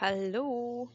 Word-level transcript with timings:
Hallo. 0.00 0.90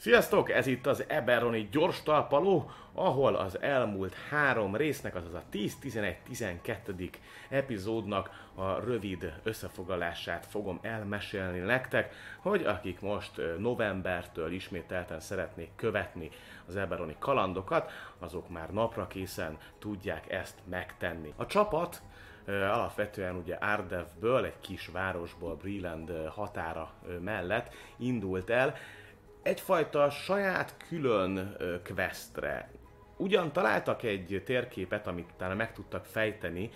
Sziasztok! 0.00 0.50
Ez 0.50 0.66
itt 0.66 0.86
az 0.86 1.04
Eberoni 1.08 1.68
gyors 1.72 2.02
talpaló, 2.02 2.70
ahol 2.92 3.34
az 3.34 3.60
elmúlt 3.60 4.14
három 4.14 4.76
résznek, 4.76 5.14
azaz 5.14 5.34
a 5.34 5.42
10, 5.50 5.76
11, 5.78 6.18
12. 6.22 7.10
epizódnak 7.48 8.48
a 8.54 8.78
rövid 8.78 9.34
összefoglalását 9.42 10.46
fogom 10.46 10.78
elmesélni 10.82 11.58
nektek, 11.58 12.14
hogy 12.38 12.64
akik 12.64 13.00
most 13.00 13.40
novembertől 13.58 14.52
ismételten 14.52 15.20
szeretnék 15.20 15.70
követni 15.76 16.30
az 16.66 16.76
Eberoni 16.76 17.16
kalandokat, 17.18 17.90
azok 18.18 18.48
már 18.48 18.70
napra 18.70 19.06
készen 19.06 19.58
tudják 19.78 20.32
ezt 20.32 20.58
megtenni. 20.68 21.32
A 21.36 21.46
csapat 21.46 22.02
alapvetően 22.46 23.36
ugye 23.36 23.54
Ardevből, 23.54 24.44
egy 24.44 24.60
kis 24.60 24.86
városból, 24.86 25.54
Breland 25.54 26.12
határa 26.28 26.92
mellett 27.20 27.74
indult 27.96 28.50
el, 28.50 28.74
egyfajta 29.42 30.10
saját 30.10 30.74
külön 30.88 31.56
questre. 31.94 32.70
Ugyan 33.16 33.52
találtak 33.52 34.02
egy 34.02 34.42
térképet, 34.44 35.06
amit 35.06 35.30
utána 35.34 35.54
meg 35.54 35.72
tudtak 35.72 36.04
fejteni, 36.04 36.70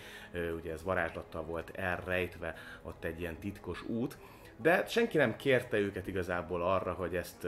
ugye 0.56 0.72
ez 0.72 0.82
varázslattal 0.82 1.42
volt 1.42 1.70
elrejtve 1.70 2.54
ott 2.82 3.04
egy 3.04 3.20
ilyen 3.20 3.38
titkos 3.38 3.82
út, 3.82 4.16
de 4.56 4.86
senki 4.86 5.16
nem 5.16 5.36
kérte 5.36 5.76
őket 5.76 6.06
igazából 6.06 6.62
arra, 6.62 6.92
hogy 6.92 7.16
ezt 7.16 7.46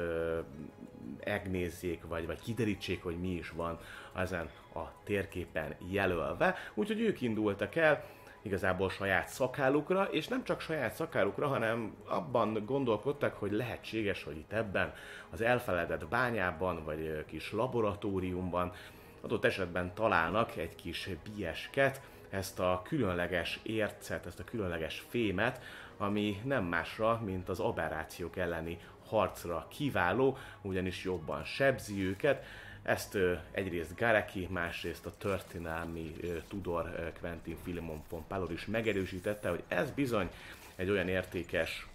megnézzék, 1.24 2.06
vagy, 2.06 2.26
vagy 2.26 2.40
kiderítsék, 2.40 3.02
hogy 3.02 3.20
mi 3.20 3.30
is 3.30 3.50
van 3.50 3.78
ezen 4.16 4.50
a 4.74 5.02
térképen 5.04 5.74
jelölve. 5.90 6.54
Úgyhogy 6.74 7.00
ők 7.00 7.20
indultak 7.20 7.76
el, 7.76 8.04
igazából 8.46 8.90
saját 8.90 9.28
szakálukra, 9.28 10.04
és 10.04 10.28
nem 10.28 10.44
csak 10.44 10.60
saját 10.60 10.94
szakálukra, 10.94 11.46
hanem 11.46 11.94
abban 12.04 12.62
gondolkodtak, 12.66 13.34
hogy 13.34 13.52
lehetséges, 13.52 14.22
hogy 14.22 14.36
itt 14.36 14.52
ebben 14.52 14.94
az 15.30 15.40
elfeledett 15.40 16.08
bányában, 16.08 16.84
vagy 16.84 17.24
kis 17.26 17.52
laboratóriumban 17.52 18.72
adott 19.20 19.44
esetben 19.44 19.94
találnak 19.94 20.56
egy 20.56 20.74
kis 20.74 21.10
biesket, 21.34 22.00
ezt 22.30 22.60
a 22.60 22.82
különleges 22.84 23.60
ércet, 23.62 24.26
ezt 24.26 24.40
a 24.40 24.44
különleges 24.44 25.04
fémet, 25.08 25.62
ami 25.96 26.40
nem 26.44 26.64
másra, 26.64 27.20
mint 27.24 27.48
az 27.48 27.60
aberrációk 27.60 28.36
elleni 28.36 28.78
harcra 29.08 29.66
kiváló, 29.68 30.36
ugyanis 30.62 31.04
jobban 31.04 31.44
sebzi 31.44 32.06
őket, 32.06 32.44
ezt 32.86 33.18
egyrészt 33.50 33.96
Gareki, 33.96 34.48
másrészt 34.50 35.06
a 35.06 35.12
történelmi 35.18 36.16
Tudor 36.48 37.12
Quentin 37.20 37.56
Filimon 37.62 38.02
von 38.08 38.24
Pallor 38.28 38.52
is 38.52 38.66
megerősítette, 38.66 39.48
hogy 39.48 39.62
ez 39.68 39.90
bizony 39.90 40.30
egy 40.76 40.90
olyan 40.90 41.08
értékes 41.08 41.86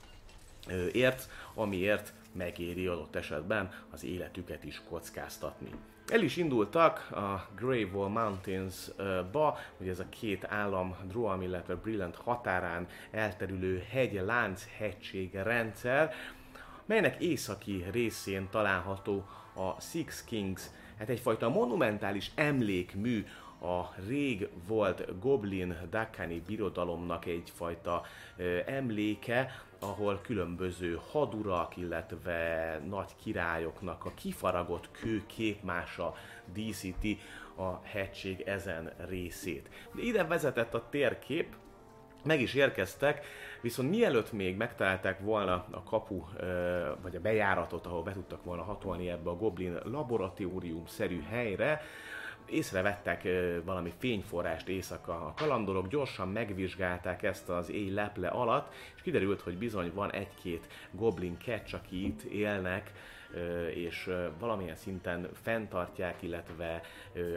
ö, 0.68 0.88
érc, 0.92 1.28
amiért 1.54 2.14
megéri 2.32 2.88
adott 2.88 3.16
esetben 3.16 3.74
az 3.90 4.04
életüket 4.04 4.64
is 4.64 4.82
kockáztatni. 4.90 5.70
El 6.08 6.22
is 6.22 6.38
indultak 6.38 7.12
a 7.12 7.48
Grey 7.56 7.84
Wall 7.84 8.10
Mountains-ba, 8.10 9.60
hogy 9.78 9.88
ez 9.88 10.00
a 10.00 10.10
két 10.10 10.46
állam 10.46 10.96
Droam, 11.08 11.42
illetve 11.42 11.76
Brilliant 11.76 12.16
határán 12.16 12.88
elterülő 13.12 13.86
hegy-lánc 13.90 14.66
hegység 14.78 15.34
rendszer, 15.34 16.14
melynek 16.86 17.22
északi 17.22 17.86
részén 17.92 18.50
található 18.50 19.26
a 19.54 19.82
Six 19.82 20.24
Kings 20.24 20.62
hát 21.02 21.10
egyfajta 21.10 21.50
monumentális 21.50 22.32
emlékmű 22.36 23.26
a 23.62 23.94
rég 24.08 24.50
volt 24.68 25.20
Goblin 25.20 25.78
Dakani 25.90 26.44
birodalomnak 26.48 27.26
egyfajta 27.26 28.06
emléke, 28.66 29.64
ahol 29.80 30.20
különböző 30.24 31.00
hadurak, 31.12 31.78
illetve 31.78 32.80
nagy 32.90 33.16
királyoknak 33.24 34.06
a 34.06 34.12
kifaragott 34.14 34.92
kő 34.92 35.24
képmása 35.26 36.16
díszíti 36.54 37.20
a 37.56 37.80
hegység 37.84 38.42
ezen 38.42 38.92
részét. 39.08 39.70
De 39.96 40.02
ide 40.02 40.24
vezetett 40.24 40.74
a 40.74 40.88
térkép, 40.90 41.56
meg 42.24 42.42
is 42.42 42.54
érkeztek, 42.54 43.26
viszont 43.62 43.90
mielőtt 43.90 44.32
még 44.32 44.58
megtalálták 44.58 45.20
volna 45.20 45.66
a 45.72 45.84
kapu, 45.84 46.24
vagy 47.02 47.16
a 47.16 47.20
bejáratot, 47.22 47.86
ahol 47.86 48.04
be 48.04 48.14
tudtak 48.14 48.44
volna 48.44 48.64
hatolni 48.64 49.10
ebbe 49.10 49.30
a 49.30 49.36
Goblin 49.36 49.78
laboratórium-szerű 49.84 51.22
helyre, 51.30 51.82
észrevettek 52.46 53.28
valami 53.66 53.94
fényforrást 53.98 54.68
éjszaka 54.68 55.14
a 55.14 55.34
kalandorok, 55.36 55.88
gyorsan 55.88 56.28
megvizsgálták 56.28 57.24
ezt 57.24 57.50
az 57.50 57.70
éj 57.70 57.90
leple 57.90 58.28
alatt, 58.28 58.74
és 58.96 59.02
kiderült, 59.02 59.42
hogy 59.42 59.58
bizony 59.58 59.92
van 59.94 60.12
egy-két 60.12 60.68
goblin 60.92 61.38
catch, 61.44 61.76
aki 61.76 62.06
itt 62.06 62.22
élnek, 62.22 62.92
és 63.74 64.10
valamilyen 64.40 64.76
szinten 64.76 65.30
fenntartják, 65.34 66.22
illetve 66.22 66.82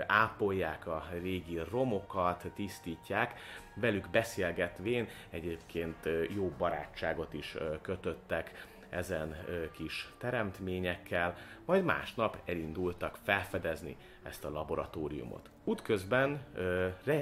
ápolják 0.06 0.86
a 0.86 1.04
régi 1.22 1.60
romokat, 1.70 2.44
tisztítják, 2.54 3.34
velük 3.74 4.10
beszélgetvén 4.10 5.08
egyébként 5.30 6.08
jó 6.34 6.48
barátságot 6.58 7.32
is 7.32 7.56
kötöttek 7.82 8.66
ezen 8.90 9.36
kis 9.72 10.12
teremtményekkel, 10.18 11.36
majd 11.64 11.84
másnap 11.84 12.38
elindultak 12.44 13.18
felfedezni 13.22 13.96
ezt 14.22 14.44
a 14.44 14.50
laboratóriumot. 14.50 15.50
Útközben 15.64 16.44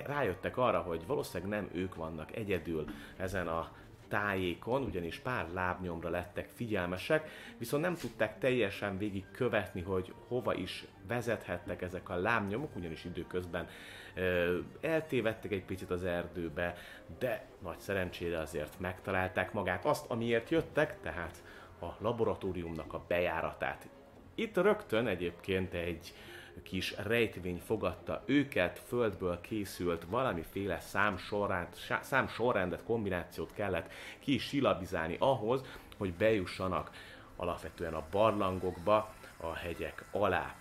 rájöttek 0.06 0.56
arra, 0.56 0.80
hogy 0.80 1.06
valószínűleg 1.06 1.50
nem 1.50 1.70
ők 1.72 1.94
vannak 1.94 2.36
egyedül 2.36 2.84
ezen 3.16 3.48
a 3.48 3.70
tájékon, 4.12 4.82
ugyanis 4.82 5.18
pár 5.18 5.46
lábnyomra 5.52 6.08
lettek 6.08 6.48
figyelmesek, 6.54 7.28
viszont 7.58 7.82
nem 7.82 7.94
tudták 7.94 8.38
teljesen 8.38 8.98
végig 8.98 9.24
követni, 9.30 9.80
hogy 9.80 10.12
hova 10.28 10.54
is 10.54 10.84
vezethettek 11.06 11.82
ezek 11.82 12.08
a 12.08 12.16
lábnyomok, 12.16 12.76
ugyanis 12.76 13.04
időközben 13.04 13.68
ö, 14.14 14.58
eltévedtek 14.80 15.52
egy 15.52 15.64
picit 15.64 15.90
az 15.90 16.04
erdőbe, 16.04 16.74
de 17.18 17.46
nagy 17.62 17.78
szerencsére 17.78 18.38
azért 18.38 18.80
megtalálták 18.80 19.52
magát 19.52 19.84
azt, 19.84 20.10
amiért 20.10 20.50
jöttek, 20.50 21.00
tehát 21.00 21.42
a 21.80 21.86
laboratóriumnak 21.98 22.92
a 22.92 23.04
bejáratát. 23.08 23.88
Itt 24.34 24.56
rögtön 24.56 25.06
egyébként 25.06 25.74
egy 25.74 26.14
kis 26.62 26.94
rejtvény 26.96 27.62
fogadta 27.66 28.22
őket, 28.24 28.82
földből 28.86 29.40
készült 29.40 30.04
valamiféle 30.08 30.80
számsorrend, 30.80 31.68
számsorrendet, 32.02 32.84
kombinációt 32.84 33.52
kellett 33.54 33.90
ki 34.18 34.38
silabizálni 34.38 35.16
ahhoz, 35.18 35.60
hogy 35.96 36.12
bejussanak 36.12 36.90
alapvetően 37.36 37.94
a 37.94 38.04
barlangokba, 38.10 39.14
a 39.36 39.54
hegyek 39.54 40.04
alá. 40.10 40.54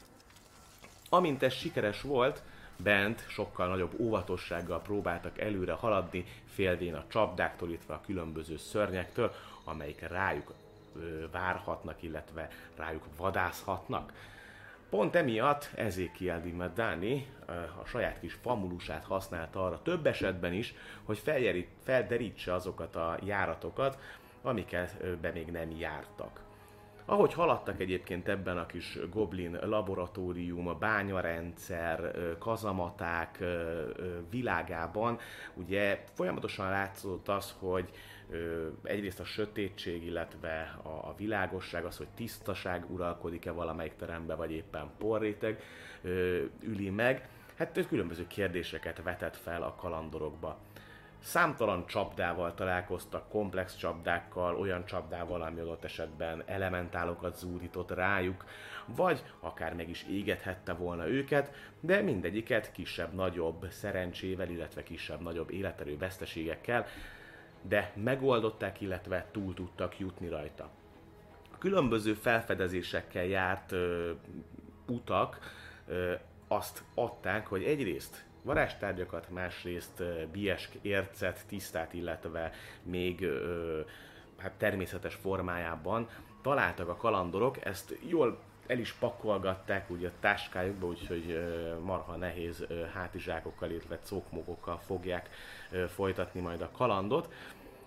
Amint 1.10 1.43
ez 1.43 1.53
sikeres 1.53 2.01
volt, 2.01 2.43
bent 2.77 3.25
sokkal 3.27 3.67
nagyobb 3.67 4.00
óvatossággal 4.00 4.81
próbáltak 4.81 5.39
előre 5.39 5.74
haladni, 5.74 6.25
félvén 6.53 6.95
a 6.95 7.05
csapdáktól, 7.07 7.69
illetve 7.69 7.93
a 7.93 8.01
különböző 8.05 8.57
szörnyektől, 8.57 9.33
amelyik 9.63 10.07
rájuk 10.07 10.53
várhatnak, 11.31 12.03
illetve 12.03 12.50
rájuk 12.75 13.03
vadászhatnak. 13.17 14.13
Pont 14.91 15.15
emiatt 15.15 15.69
Ezekiel 15.75 16.41
Dimadani 16.41 17.27
a 17.81 17.86
saját 17.86 18.19
kis 18.19 18.33
famulusát 18.33 19.03
használta 19.03 19.65
arra 19.65 19.81
több 19.81 20.05
esetben 20.05 20.53
is, 20.53 20.74
hogy 21.03 21.21
felderítse 21.83 22.53
azokat 22.53 22.95
a 22.95 23.17
járatokat, 23.24 24.00
amiket 24.41 25.19
be 25.19 25.31
még 25.31 25.48
nem 25.48 25.71
jártak. 25.71 26.43
Ahogy 27.05 27.33
haladtak 27.33 27.79
egyébként 27.79 28.27
ebben 28.27 28.57
a 28.57 28.65
kis 28.65 29.00
Goblin 29.10 29.57
laboratórium, 29.62 30.79
bányarendszer, 30.79 32.12
kazamaták 32.39 33.43
világában, 34.29 35.17
ugye 35.53 36.03
folyamatosan 36.13 36.69
látszott 36.69 37.27
az, 37.27 37.55
hogy 37.60 37.89
egyrészt 38.84 39.20
a 39.20 39.24
sötétség, 39.24 40.06
illetve 40.06 40.80
a, 40.84 40.88
a 40.88 41.16
világosság, 41.18 41.86
az, 41.86 41.98
hogy 41.98 42.08
tisztaság 42.16 42.92
uralkodik-e 42.92 43.52
valamelyik 43.52 43.96
terembe, 43.96 44.36
vagy 44.36 44.52
éppen 44.52 44.92
porréteg 44.98 45.64
üli 46.62 46.90
meg, 46.90 47.30
hát 47.56 47.88
különböző 47.88 48.28
kérdéseket 48.28 49.04
vetett 49.04 49.36
fel 49.36 49.64
a 49.64 49.76
kalandorokba. 49.76 50.60
Számtalan 51.24 51.86
csapdával 51.88 52.54
találkoztak, 52.54 53.30
komplex 53.30 53.76
csapdákkal, 53.76 54.56
olyan 54.56 54.86
csapdával, 54.86 55.42
ami 55.42 55.60
adott 55.60 55.84
esetben 55.84 56.44
elementálokat 56.46 57.38
zúdított 57.38 57.92
rájuk, 57.92 58.46
vagy 58.86 59.24
akár 59.40 59.74
meg 59.74 59.90
is 59.90 60.06
égethette 60.10 60.74
volna 60.74 61.08
őket, 61.08 61.56
de 61.80 62.02
mindegyiket 62.02 62.72
kisebb-nagyobb 62.72 63.66
szerencsével, 63.70 64.50
illetve 64.50 64.84
kisebb-nagyobb 64.84 65.52
életerő 65.52 65.98
veszteségekkel 65.98 66.86
de 67.62 67.94
megoldották, 67.96 68.82
illetve 68.82 69.25
túl 69.32 69.53
tudtak 69.53 70.00
jutni 70.00 70.27
rajta. 70.27 70.70
A 71.53 71.58
különböző 71.58 72.13
felfedezésekkel 72.13 73.25
járt 73.25 73.72
ö, 73.72 74.12
utak 74.88 75.39
ö, 75.88 76.13
azt 76.48 76.84
adták, 76.96 77.48
hogy 77.48 77.63
egyrészt 77.63 78.25
varázstárgyakat, 78.44 79.30
másrészt 79.30 80.03
biesk 80.32 80.74
ércet, 80.82 81.46
tisztát, 81.48 81.94
illetve 81.94 82.51
még 82.84 83.22
ö, 83.22 83.80
hát 84.38 84.51
természetes 84.51 85.15
formájában 85.15 86.08
találtak 86.41 86.88
a 86.88 86.96
kalandorok, 86.96 87.65
ezt 87.65 87.98
jól 88.08 88.39
el 88.68 88.80
is 88.80 88.94
pakolgatták 88.94 89.89
ugye 89.89 90.08
a 90.08 90.12
táskájukba, 90.20 90.88
úgyhogy 90.88 91.44
marha 91.84 92.15
nehéz 92.15 92.65
hátizsákokkal, 92.94 93.70
illetve 93.70 94.00
cókmogokkal 94.03 94.80
fogják 94.86 95.30
folytatni 95.88 96.39
majd 96.41 96.62
a 96.62 96.72
kalandot. 96.72 97.34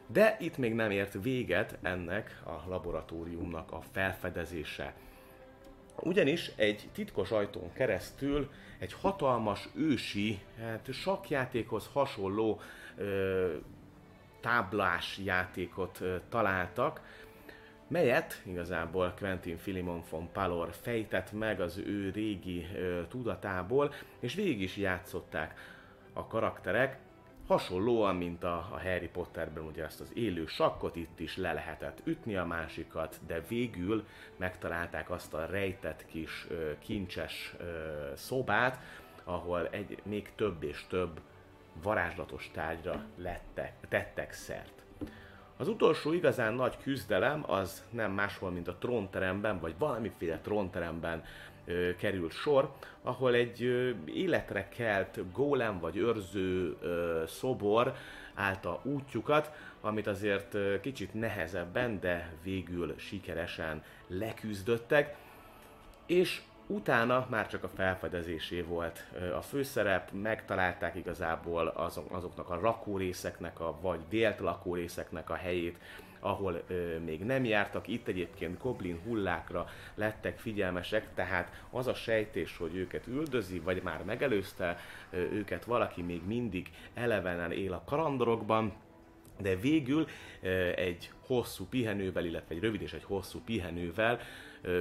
De 0.06 0.36
itt 0.40 0.56
még 0.56 0.74
nem 0.74 0.90
ért 0.90 1.22
véget 1.22 1.78
ennek 1.82 2.40
a 2.44 2.68
laboratóriumnak 2.68 3.72
a 3.72 3.80
felfedezése. 3.92 4.94
Ugyanis 6.00 6.50
egy 6.56 6.88
titkos 6.92 7.30
ajtón 7.30 7.72
keresztül 7.72 8.50
egy 8.78 8.92
hatalmas 8.92 9.68
ősi, 9.74 10.40
hát 10.60 10.92
sakjátékhoz 10.92 11.88
hasonló 11.92 12.60
ö, 12.96 13.54
táblás 14.40 15.18
játékot 15.24 16.00
ö, 16.00 16.16
találtak, 16.28 17.00
melyet 17.94 18.42
igazából 18.42 19.14
Quentin 19.18 19.56
Filimon 19.56 20.02
von 20.10 20.32
Palor 20.32 20.72
fejtett 20.80 21.32
meg 21.32 21.60
az 21.60 21.78
ő 21.78 22.10
régi 22.10 22.66
ö, 22.76 23.00
tudatából, 23.08 23.92
és 24.20 24.34
végig 24.34 24.60
is 24.60 24.76
játszották 24.76 25.58
a 26.12 26.26
karakterek, 26.26 26.98
hasonlóan, 27.46 28.16
mint 28.16 28.44
a, 28.44 28.56
a 28.56 28.80
Harry 28.82 29.08
Potterben 29.08 29.64
ugye 29.64 29.84
ezt 29.84 30.00
az 30.00 30.10
élő 30.14 30.46
sakkot, 30.46 30.96
itt 30.96 31.20
is 31.20 31.36
le 31.36 31.52
lehetett 31.52 32.00
ütni 32.04 32.36
a 32.36 32.44
másikat, 32.44 33.20
de 33.26 33.40
végül 33.48 34.06
megtalálták 34.36 35.10
azt 35.10 35.34
a 35.34 35.46
rejtett 35.46 36.06
kis 36.06 36.46
ö, 36.48 36.70
kincses 36.78 37.54
ö, 37.58 37.64
szobát, 38.14 38.78
ahol 39.24 39.68
egy 39.70 39.98
még 40.02 40.32
több 40.34 40.62
és 40.62 40.86
több 40.88 41.20
varázslatos 41.82 42.50
tárgyra 42.52 43.04
lettek, 43.16 43.72
tettek 43.88 44.32
szert. 44.32 44.83
Az 45.56 45.68
utolsó 45.68 46.12
igazán 46.12 46.54
nagy 46.54 46.76
küzdelem 46.82 47.50
az 47.50 47.84
nem 47.90 48.12
máshol, 48.12 48.50
mint 48.50 48.68
a 48.68 48.76
trónteremben, 48.76 49.60
vagy 49.60 49.74
valamiféle 49.78 50.38
trónteremben 50.38 51.24
ö, 51.64 51.96
került 51.96 52.32
sor, 52.32 52.72
ahol 53.02 53.34
egy 53.34 53.62
ö, 53.62 53.90
életre 54.04 54.68
kelt 54.68 55.32
gólem 55.32 55.78
vagy 55.78 55.96
őrző 55.96 56.76
ö, 56.80 57.22
szobor 57.26 57.94
állta 58.34 58.80
útjukat, 58.82 59.50
amit 59.80 60.06
azért 60.06 60.54
ö, 60.54 60.80
kicsit 60.80 61.14
nehezebben, 61.14 62.00
de 62.00 62.32
végül 62.42 62.94
sikeresen 62.98 63.82
leküzdöttek, 64.06 65.16
és 66.06 66.40
Utána 66.66 67.26
már 67.30 67.48
csak 67.48 67.64
a 67.64 67.68
felfedezésé 67.68 68.60
volt 68.60 69.04
a 69.36 69.40
főszerep, 69.40 70.10
megtalálták 70.10 70.94
igazából 70.94 71.66
azok, 71.66 72.12
azoknak 72.12 72.50
a 72.50 72.58
rakórészeknek, 72.60 73.60
a, 73.60 73.78
vagy 73.80 74.00
vélt 74.08 74.40
lakórészeknek 74.40 75.30
a 75.30 75.34
helyét, 75.34 75.78
ahol 76.20 76.62
ö, 76.66 76.98
még 76.98 77.24
nem 77.24 77.44
jártak. 77.44 77.88
Itt 77.88 78.08
egyébként 78.08 78.58
goblin 78.58 79.00
hullákra 79.04 79.66
lettek 79.94 80.38
figyelmesek, 80.38 81.14
tehát 81.14 81.62
az 81.70 81.86
a 81.86 81.94
sejtés, 81.94 82.56
hogy 82.56 82.76
őket 82.76 83.06
üldözi, 83.06 83.58
vagy 83.58 83.82
már 83.82 84.04
megelőzte 84.04 84.78
ö, 85.10 85.16
őket 85.16 85.64
valaki 85.64 86.02
még 86.02 86.26
mindig 86.26 86.70
elevenen 86.94 87.52
él 87.52 87.72
a 87.72 87.82
karandorokban, 87.86 88.72
de 89.40 89.56
végül 89.56 90.06
ö, 90.42 90.48
egy 90.76 91.10
hosszú 91.26 91.64
pihenővel, 91.64 92.24
illetve 92.24 92.54
egy 92.54 92.60
rövid 92.60 92.82
és 92.82 92.92
egy 92.92 93.04
hosszú 93.04 93.40
pihenővel 93.44 94.20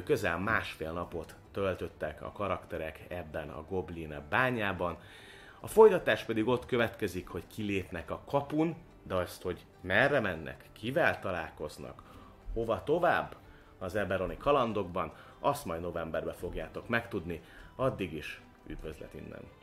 közel 0.05 0.39
másfél 0.39 0.91
napot 0.91 1.35
töltöttek 1.51 2.21
a 2.21 2.31
karakterek 2.31 3.05
ebben 3.07 3.49
a 3.49 3.65
Goblin 3.69 4.21
bányában. 4.29 4.97
A 5.59 5.67
folytatás 5.67 6.23
pedig 6.23 6.47
ott 6.47 6.65
következik, 6.65 7.27
hogy 7.27 7.43
kilépnek 7.47 8.11
a 8.11 8.21
kapun, 8.27 8.75
de 9.03 9.15
azt, 9.15 9.41
hogy 9.41 9.65
merre 9.81 10.19
mennek, 10.19 10.65
kivel 10.71 11.19
találkoznak, 11.19 12.03
hova 12.53 12.83
tovább 12.83 13.35
az 13.79 13.95
Eberoni 13.95 14.37
kalandokban, 14.37 15.13
azt 15.39 15.65
majd 15.65 15.81
novemberben 15.81 16.35
fogjátok 16.35 16.87
megtudni. 16.87 17.41
Addig 17.75 18.13
is 18.13 18.41
üdvözlet 18.67 19.13
innen! 19.13 19.62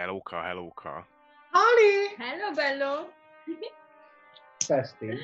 Hellóka, 0.00 0.42
hellóka. 0.42 1.06
Ali! 1.52 2.14
Hello, 2.16 2.52
bello! 2.54 3.08
Festin. 4.66 5.18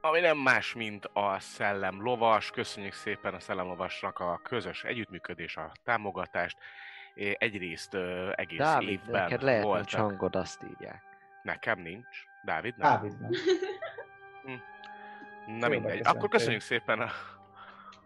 Ami 0.00 0.20
nem 0.20 0.38
más, 0.38 0.74
mint 0.74 1.04
a 1.12 1.38
Szellem 1.40 2.02
Lovas. 2.02 2.50
Köszönjük 2.50 2.92
szépen 2.92 3.34
a 3.34 3.40
Szellem 3.40 3.66
Lovasnak 3.66 4.18
a 4.18 4.40
közös 4.42 4.84
együttműködés, 4.84 5.56
a 5.56 5.72
támogatást. 5.84 6.56
Egyrészt 7.14 7.94
ö, 7.94 8.32
egész 8.34 8.58
Dávid, 8.58 8.88
évben 8.88 9.22
neked 9.22 9.42
lehet 9.42 9.62
voltak. 9.62 9.80
nincs 9.90 10.00
hangod, 10.00 10.36
azt 10.36 10.62
írják. 10.62 11.02
Nekem 11.42 11.78
nincs. 11.78 12.30
Dávid 12.44 12.76
nem? 12.76 13.10
Dávidnak. 14.42 14.70
Na 15.46 15.68
mindegy. 15.68 15.82
köszöntél. 15.82 16.12
Akkor 16.12 16.28
köszönjük 16.28 16.60
szépen 16.60 17.00
a, 17.00 17.10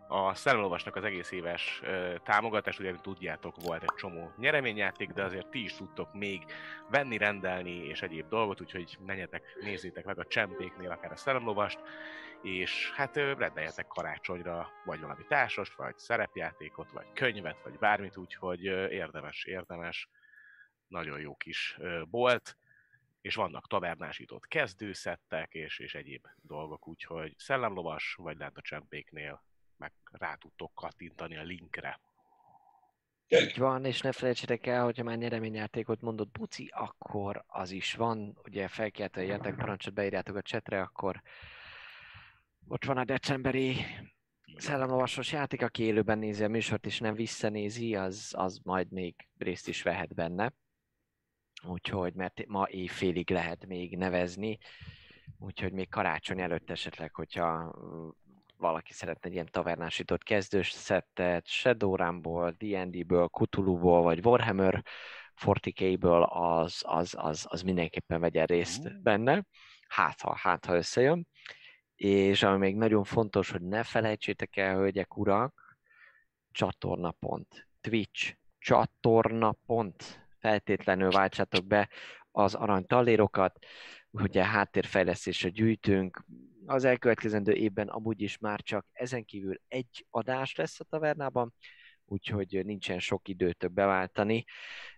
a 0.09 0.35
Szellemlovasnak 0.35 0.97
az 0.97 1.05
egész 1.05 1.31
éves 1.31 1.81
ö, 1.83 2.15
támogatást. 2.25 2.79
Ugye, 2.79 2.95
tudjátok, 2.95 3.55
volt 3.63 3.83
egy 3.83 3.95
csomó 3.97 4.33
nyereményjáték, 4.37 5.11
de 5.11 5.25
azért 5.25 5.49
ti 5.49 5.63
is 5.63 5.75
tudtok 5.75 6.15
még 6.15 6.45
venni, 6.91 7.17
rendelni 7.17 7.87
és 7.87 8.03
egyéb 8.03 8.29
dolgot, 8.29 8.61
úgyhogy 8.61 8.99
menjetek, 9.07 9.57
nézzétek 9.61 10.05
meg 10.05 10.19
a 10.19 10.25
csempéknél 10.25 10.91
akár 10.91 11.13
a 11.13 11.17
Szellemlovast, 11.17 11.79
és 12.43 12.93
hát 12.95 13.17
ö, 13.17 13.33
rendeljetek 13.39 13.87
karácsonyra 13.87 14.69
vagy 14.85 15.01
valami 15.01 15.25
társast, 15.29 15.75
vagy 15.75 15.99
szerepjátékot, 15.99 16.91
vagy 16.91 17.07
könyvet, 17.15 17.63
vagy 17.63 17.79
bármit, 17.79 18.17
úgyhogy 18.17 18.67
ö, 18.67 18.89
érdemes, 18.89 19.45
érdemes. 19.45 20.09
Nagyon 20.89 21.21
jó 21.21 21.35
kis 21.35 21.77
ö, 21.79 22.03
bolt 22.11 22.57
és 23.27 23.35
vannak 23.35 23.67
tavernásított 23.67 24.47
kezdőszettek, 24.47 25.55
és, 25.55 25.79
és 25.79 25.95
egyéb 25.95 26.27
dolgok, 26.43 26.89
úgyhogy 26.89 27.35
szellemlovas, 27.39 28.15
vagy 28.19 28.37
lent 28.37 28.57
a 28.57 28.63
csempéknél 28.63 29.45
meg 29.77 29.93
rá 30.13 30.35
tudtok 30.35 30.75
kattintani 30.75 31.37
a 31.37 31.43
linkre. 31.43 32.01
Így 33.29 33.59
van, 33.59 33.85
és 33.85 34.01
ne 34.01 34.13
felejtsétek 34.13 34.67
el, 34.67 34.85
hogyha 34.85 35.03
már 35.03 35.17
nyereményjátékot 35.17 36.01
mondott 36.01 36.31
Buci, 36.31 36.71
akkor 36.75 37.45
az 37.47 37.71
is 37.71 37.95
van. 37.95 38.39
Ugye 38.45 38.69
fel 38.69 38.91
kell 38.91 39.09
töljetek 39.09 39.55
parancsot, 39.55 39.95
beírjátok 39.95 40.37
a 40.37 40.43
csetre, 40.43 40.81
akkor 40.81 41.23
ott 42.69 42.85
van 42.85 42.97
a 42.99 43.05
decemberi 43.05 43.77
szellemlovasos 44.57 45.33
játék, 45.33 45.63
aki 45.63 45.83
élőben 45.83 46.19
nézi 46.19 46.45
a 46.45 46.49
műsort 46.49 46.87
és 46.87 46.99
nem 46.99 47.15
visszanézi, 47.15 47.97
az, 47.97 48.33
az 48.37 48.61
majd 48.63 48.91
még 48.91 49.29
részt 49.39 49.69
is 49.69 49.83
vehet 49.83 50.15
benne. 50.15 50.53
Úgyhogy, 51.69 52.15
mert 52.15 52.47
ma 52.47 52.67
éjfélig 52.69 53.31
lehet 53.31 53.67
még 53.67 53.97
nevezni, 53.97 54.59
úgyhogy 55.39 55.73
még 55.73 55.89
karácsony 55.89 56.41
előtt 56.41 56.71
esetleg, 56.71 57.15
hogyha 57.15 57.63
mm, 57.65 58.09
valaki 58.57 58.93
szeretne 58.93 59.29
egy 59.29 59.35
ilyen 59.35 59.49
tavernásított 59.51 60.23
kezdős 60.23 60.71
szettet, 60.71 61.47
Shadowrunból, 61.47 62.51
D&D-ből, 62.51 63.29
Cthulhu-ból, 63.29 64.03
vagy 64.03 64.27
Warhammer 64.27 64.83
40k-ből, 65.45 66.29
az, 66.29 66.83
az, 66.87 67.15
az, 67.19 67.47
az 67.49 67.63
mindenképpen 67.63 68.21
vegyen 68.21 68.47
részt 68.47 68.89
Mm. 68.89 69.03
benne, 69.03 69.45
hát 69.89 70.21
ha, 70.21 70.35
hát 70.35 70.65
ha 70.65 70.75
összejön. 70.75 71.27
és 71.95 72.43
ami 72.43 72.59
még 72.59 72.77
nagyon 72.77 73.05
fontos, 73.05 73.51
hogy 73.51 73.63
ne 73.63 73.83
felejtsétek 73.83 74.57
el, 74.57 74.75
hölgyek, 74.75 75.17
urak, 75.17 75.79
csatornapont, 76.51 77.69
Twitch, 77.81 78.37
csatornapont, 78.59 80.26
feltétlenül 80.47 81.11
váltsátok 81.11 81.67
be 81.67 81.89
az 82.31 82.55
arany 82.55 82.87
tallérokat, 82.87 83.59
ugye 84.11 84.45
háttérfejlesztésre 84.45 85.49
gyűjtünk, 85.49 86.25
az 86.67 86.85
elkövetkezendő 86.85 87.53
évben 87.53 87.89
amúgy 87.89 88.21
is 88.21 88.39
már 88.39 88.61
csak 88.61 88.87
ezen 88.93 89.25
kívül 89.25 89.61
egy 89.69 90.07
adás 90.11 90.55
lesz 90.55 90.81
a 90.81 90.85
tavernában, 90.85 91.55
úgyhogy 92.05 92.65
nincsen 92.65 92.99
sok 92.99 93.29
időt 93.29 93.73
beváltani. 93.73 94.45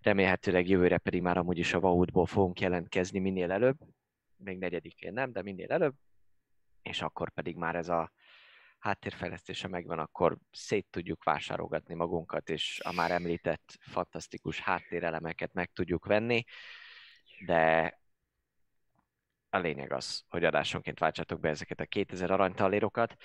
Remélhetőleg 0.01 0.69
jövőre 0.69 0.99
pedig 0.99 1.23
már 1.23 1.37
amúgy 1.37 1.59
is 1.59 1.75
a 1.75 1.81
Vaudból 1.81 2.27
fogunk 2.27 2.61
jelentkezni 2.61 3.19
minél 3.19 3.51
előbb. 3.51 3.77
Még 4.37 4.59
negyedikén 4.59 5.13
nem, 5.13 5.33
de 5.33 5.43
minél 5.43 5.71
előbb. 5.71 5.95
És 6.83 7.03
akkor 7.03 7.31
pedig 7.31 7.57
már 7.57 7.75
ez 7.75 7.89
a 7.89 8.13
háttérfejlesztése 8.79 9.69
megvan, 9.69 9.99
akkor 9.99 10.37
szét 10.51 10.87
tudjuk 10.91 11.25
vásárolgatni 11.25 11.95
magunkat, 11.95 12.51
és 12.51 12.81
a 12.85 12.93
már 12.93 13.11
említett 13.11 13.79
fantasztikus 13.81 14.61
háttérelemeket 14.61 15.53
meg 15.53 15.71
tudjuk 15.73 16.07
venni, 16.07 16.45
de 17.47 17.93
a 19.51 19.59
lényeg 19.59 19.93
az, 19.93 20.25
hogy 20.29 20.45
adásonként 20.45 20.99
váltsatok 20.99 21.41
be 21.41 21.49
ezeket 21.49 21.81
a 21.81 21.87
2000 21.87 22.31
aranytallérokat, 22.31 23.17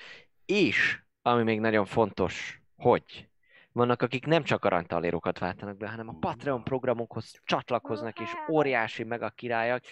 és 0.46 1.02
ami 1.22 1.44
még 1.44 1.60
nagyon 1.60 1.86
fontos, 1.86 2.62
hogy 2.76 3.30
vannak, 3.72 4.02
akik 4.02 4.26
nem 4.26 4.44
csak 4.44 4.66
aranytallérokat 4.66 5.40
váltanak 5.40 5.78
be, 5.78 5.90
hanem 5.90 6.08
a 6.08 6.18
Patreon 6.20 6.64
programokhoz 6.64 7.42
csatlakoznak, 7.44 8.20
és 8.20 8.30
óriási 8.50 9.04
meg 9.04 9.22
a 9.22 9.30
királyak 9.30 9.84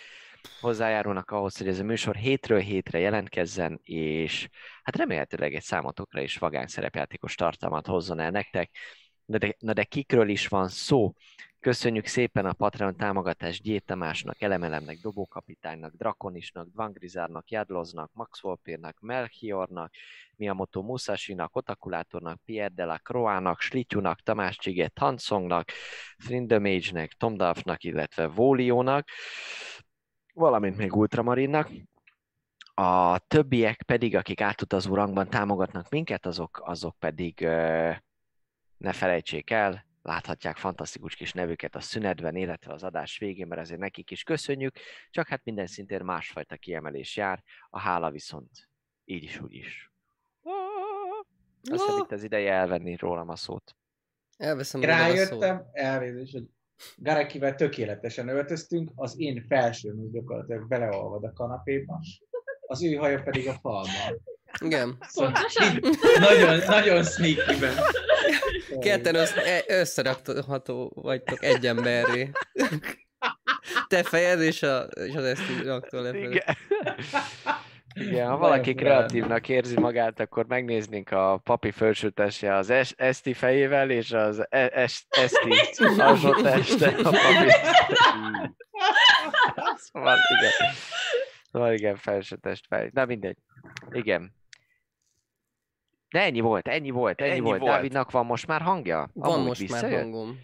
hozzájárulnak 0.59 1.31
ahhoz, 1.31 1.57
hogy 1.57 1.67
ez 1.67 1.79
a 1.79 1.83
műsor 1.83 2.15
hétről 2.15 2.59
hétre 2.59 2.99
jelentkezzen, 2.99 3.79
és 3.83 4.49
hát 4.83 4.95
remélhetőleg 4.95 5.55
egy 5.55 5.63
számotokra 5.63 6.21
is 6.21 6.37
vagány 6.37 6.67
szerepjátékos 6.67 7.35
tartalmat 7.35 7.87
hozzon 7.87 8.19
el 8.19 8.31
nektek. 8.31 8.75
Na 9.25 9.37
de, 9.37 9.55
na 9.59 9.73
de 9.73 9.83
kikről 9.83 10.29
is 10.29 10.47
van 10.47 10.67
szó? 10.67 11.13
Köszönjük 11.61 12.05
szépen 12.05 12.45
a 12.45 12.53
Patreon 12.53 12.95
támogatást 12.95 13.61
Gyét 13.61 13.85
Tamásnak, 13.85 14.41
Elemelemnek, 14.41 14.97
Dobókapitánynak, 14.97 15.93
Drakonisnak, 15.93 16.67
Dvangrizárnak, 16.67 17.49
Jadloznak, 17.49 18.09
Max 18.13 18.41
Volpérnak, 18.41 18.99
Melchiornak, 18.99 19.93
Miyamoto 20.35 20.81
Musashi-nak, 20.81 21.55
Otakulátornak, 21.55 22.39
Pierre 22.45 22.73
de 22.75 22.85
la 22.85 22.97
Croix-nak, 22.97 23.59
Slityunak, 23.59 24.19
Tamás 24.21 24.57
Csiget, 24.57 24.97
Hansongnak, 24.97 25.71
Frindemage-nek, 26.17 27.11
Tom 27.11 27.37
Duffnak, 27.37 27.83
illetve 27.83 28.27
Vóliónak, 28.27 29.07
valamint 30.33 30.77
még 30.77 30.95
Ultramarinnak. 30.95 31.69
A 32.73 33.19
többiek 33.19 33.83
pedig, 33.83 34.15
akik 34.15 34.41
átutazó 34.41 34.95
rangban 34.95 35.29
támogatnak 35.29 35.89
minket, 35.89 36.25
azok, 36.25 36.61
azok 36.65 36.95
pedig 36.99 37.39
ne 38.77 38.93
felejtsék 38.93 39.49
el, 39.49 39.85
láthatják 40.01 40.57
fantasztikus 40.57 41.15
kis 41.15 41.33
nevüket 41.33 41.75
a 41.75 41.79
szünetben, 41.79 42.35
illetve 42.35 42.73
az 42.73 42.83
adás 42.83 43.17
végén, 43.17 43.47
mert 43.47 43.61
ezért 43.61 43.79
nekik 43.79 44.11
is 44.11 44.23
köszönjük, 44.23 44.75
csak 45.09 45.27
hát 45.27 45.43
minden 45.43 45.67
szintén 45.67 46.03
másfajta 46.03 46.55
kiemelés 46.55 47.17
jár, 47.17 47.43
a 47.69 47.79
hála 47.79 48.11
viszont 48.11 48.69
így 49.05 49.23
is, 49.23 49.41
úgy 49.41 49.53
is. 49.53 49.91
Azt 51.69 51.99
itt 51.99 52.11
az 52.11 52.23
ideje 52.23 52.53
elvenni 52.53 52.95
rólam 52.95 53.29
a 53.29 53.35
szót. 53.35 53.75
Elveszem 54.37 54.81
Rájöttem, 54.81 55.69
elnézést, 55.71 56.33
hogy 56.33 56.49
Garekivel 56.95 57.55
tökéletesen 57.55 58.27
öltöztünk, 58.27 58.91
az 58.95 59.15
én 59.17 59.45
felsőm 59.47 60.11
gyakorlatilag 60.11 60.67
beleolvad 60.67 61.23
a 61.23 61.33
kanapéba, 61.33 61.99
az 62.61 62.83
ő 62.83 62.93
haja 62.93 63.21
pedig 63.21 63.47
a 63.47 63.53
falban. 63.61 64.21
Igen. 64.59 64.97
Szóval 65.07 65.33
nagyon, 66.19 66.57
nagyon 66.67 67.03
sneaky-ben. 67.03 67.73
Ketten 68.79 69.15
e- 69.15 69.63
összerakható 69.67 70.91
vagytok 70.95 71.43
egy 71.43 71.67
emberré. 71.67 72.31
Te 73.87 74.03
fejed 74.03 74.41
és, 74.41 74.63
a, 74.63 74.81
és 74.83 75.15
az 75.15 75.23
ezt 75.23 75.41
raktól 75.63 76.01
lefelé. 76.01 76.43
Igen. 77.93 78.27
Ha 78.27 78.37
valaki 78.37 78.73
kreatívnak 78.73 79.49
érzi 79.49 79.79
magát, 79.79 80.19
akkor 80.19 80.45
megnéznénk 80.45 81.11
a 81.11 81.37
papi 81.43 81.71
felsőtestje 81.71 82.55
az 82.55 82.69
es- 82.69 82.93
Eszti 82.97 83.33
fejével, 83.33 83.89
és 83.89 84.11
az 84.11 84.45
es- 84.49 85.05
Eszti 85.09 85.53
alsó 85.97 86.31
teste 86.41 86.87
a 86.87 87.01
papi. 87.03 87.49
Szóval 89.75 90.17
igen. 90.39 90.51
Szóval 91.51 91.73
igen, 91.73 91.95
felsőtest 91.95 92.65
fej. 92.67 92.89
Na 92.93 93.05
mindegy. 93.05 93.37
Igen. 93.89 94.33
De 96.09 96.19
ennyi 96.21 96.39
volt, 96.39 96.67
ennyi 96.67 96.89
volt, 96.89 97.21
ennyi, 97.21 97.31
Ennyi 97.31 97.39
volt. 97.41 97.59
volt. 97.59 97.71
Dávidnak 97.71 98.11
van 98.11 98.25
most 98.25 98.47
már 98.47 98.61
hangja? 98.61 99.09
Van 99.13 99.33
Amúgy 99.33 99.47
most 99.47 99.59
már 99.69 99.81
visszajött? 99.81 100.01
hangom. 100.01 100.39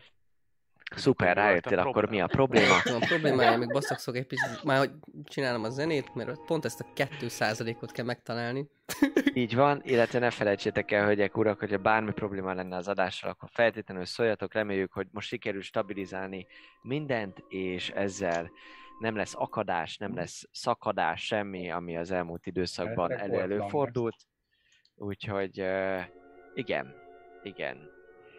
Szuper, 0.95 1.35
rájöttél, 1.35 1.79
akkor 1.79 1.91
probléma? 1.91 2.11
mi 2.11 2.21
a 2.21 2.27
probléma? 2.35 2.75
A 3.01 3.05
problémája, 3.07 3.57
még 3.57 3.71
basszakszok 3.71 4.15
egy 4.15 4.27
picit, 4.27 4.63
már 4.63 4.77
hogy 4.77 4.91
csinálom 5.23 5.63
a 5.63 5.69
zenét, 5.69 6.15
mert 6.15 6.39
pont 6.45 6.65
ezt 6.65 6.79
a 6.79 6.85
2%-ot 6.95 7.91
kell 7.91 8.05
megtalálni. 8.05 8.69
Így 9.33 9.55
van, 9.55 9.81
illetve 9.83 10.19
ne 10.19 10.29
felejtsétek 10.29 10.91
el, 10.91 11.05
hölgyek, 11.05 11.37
urak, 11.37 11.59
hogyha 11.59 11.77
bármi 11.77 12.11
probléma 12.11 12.53
lenne 12.53 12.75
az 12.75 12.87
adással, 12.87 13.29
akkor 13.29 13.49
feltétlenül 13.51 14.05
szóljatok, 14.05 14.53
reméljük, 14.53 14.93
hogy 14.93 15.07
most 15.11 15.27
sikerül 15.27 15.61
stabilizálni 15.61 16.47
mindent, 16.81 17.43
és 17.47 17.89
ezzel 17.89 18.51
nem 18.99 19.15
lesz 19.15 19.35
akadás, 19.35 19.97
nem 19.97 20.15
lesz 20.15 20.47
szakadás, 20.51 21.25
semmi, 21.25 21.71
ami 21.71 21.97
az 21.97 22.11
elmúlt 22.11 22.45
időszakban 22.45 23.11
Eredetileg 23.11 23.39
elő 23.39 23.47
volt 23.47 23.61
előfordult. 23.61 24.15
Úgyhogy 24.95 25.65
igen, 26.53 26.95
igen, 27.43 27.95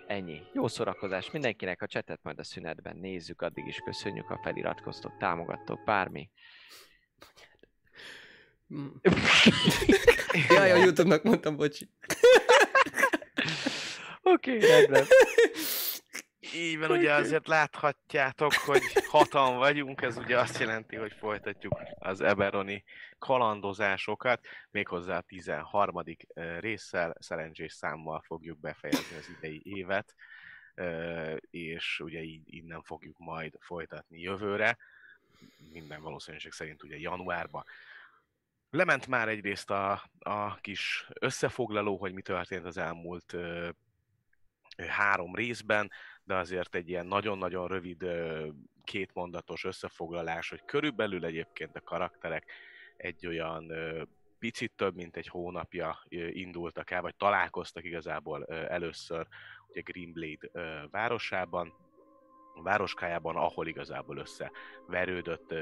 ennyi. 0.09 0.43
Jó 0.53 0.69
szórakozás 0.69 1.31
mindenkinek, 1.31 1.83
a 1.83 1.87
csetet 1.87 2.21
majd 2.23 2.39
a 2.39 2.45
szünetben 2.45 2.97
nézzük, 2.97 3.43
addig 3.43 3.67
is 3.67 3.77
köszönjük, 3.85 4.27
ha 4.27 4.41
feliratkoztok, 4.43 5.17
támogattok, 5.19 5.85
bármi. 5.85 6.31
Jaj, 10.49 10.73
a 10.73 10.77
Youtube-nak 10.77 11.23
mondtam, 11.23 11.57
bocsi. 11.57 11.91
Oké, 14.23 14.57
okay, 14.57 14.69
rendben. 14.69 15.05
Így 16.55 16.79
van, 16.79 16.91
ugye 16.91 17.13
azért 17.13 17.47
láthatjátok, 17.47 18.53
hogy 18.53 18.83
hatan 19.09 19.57
vagyunk, 19.57 20.03
ez 20.03 20.17
ugye 20.17 20.39
azt 20.39 20.59
jelenti, 20.59 20.97
hogy 20.97 21.13
folytatjuk 21.13 21.81
az 21.99 22.21
Eberoni 22.21 22.85
kalandozásokat, 23.19 24.47
méghozzá 24.71 25.17
a 25.17 25.21
13. 25.21 26.03
ö, 26.35 26.59
résszel, 26.59 27.17
szerencsés 27.19 27.73
számmal 27.73 28.23
fogjuk 28.27 28.61
befejezni 28.61 29.17
az 29.17 29.29
idei 29.37 29.63
évet, 29.65 30.15
és 31.51 32.01
ugye 32.01 32.23
így 32.23 32.43
innen 32.55 32.83
fogjuk 32.83 33.19
majd 33.19 33.55
folytatni 33.61 34.21
jövőre, 34.21 34.77
minden 35.73 36.03
valószínűség 36.03 36.53
szerint 36.53 36.83
ugye 36.83 36.99
januárban. 36.99 37.65
Lement 38.71 39.07
már 39.07 39.29
egyrészt 39.29 39.71
a, 39.71 40.03
a 40.19 40.57
kis 40.61 41.09
összefoglaló, 41.21 41.97
hogy 41.97 42.13
mi 42.13 42.23
történt 42.23 42.65
az 42.65 42.77
elmúlt 42.77 43.37
három 44.87 45.35
részben, 45.35 45.91
de 46.29 46.35
azért 46.35 46.75
egy 46.75 46.89
ilyen 46.89 47.07
nagyon-nagyon 47.07 47.69
rövid 47.69 48.05
kétmondatos 48.85 49.65
összefoglalás, 49.65 50.49
hogy 50.49 50.65
körülbelül 50.65 51.25
egyébként 51.25 51.77
a 51.77 51.81
karakterek 51.81 52.51
egy 52.97 53.27
olyan 53.27 53.73
picit 54.39 54.73
több, 54.77 54.95
mint 54.95 55.17
egy 55.17 55.27
hónapja 55.27 55.99
indultak 56.33 56.91
el, 56.91 57.03
vagy 57.03 57.15
találkoztak 57.15 57.85
igazából 57.85 58.45
először 58.47 59.27
ugye 59.69 59.81
Greenblade 59.81 60.49
városában, 60.91 61.75
városkájában, 62.63 63.37
ahol 63.37 63.67
igazából 63.67 64.17
összeverődött 64.17 65.55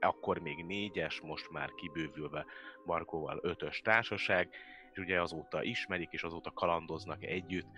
akkor 0.00 0.38
még 0.38 0.64
négyes, 0.64 1.20
most 1.20 1.50
már 1.50 1.74
kibővülve 1.74 2.46
Markóval 2.84 3.38
ötös 3.42 3.80
társaság, 3.80 4.48
és 4.92 4.98
ugye 4.98 5.20
azóta 5.20 5.62
ismerik, 5.62 6.12
és 6.12 6.22
azóta 6.22 6.50
kalandoznak 6.50 7.24
együtt. 7.24 7.68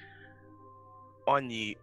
Annyi 1.25 1.77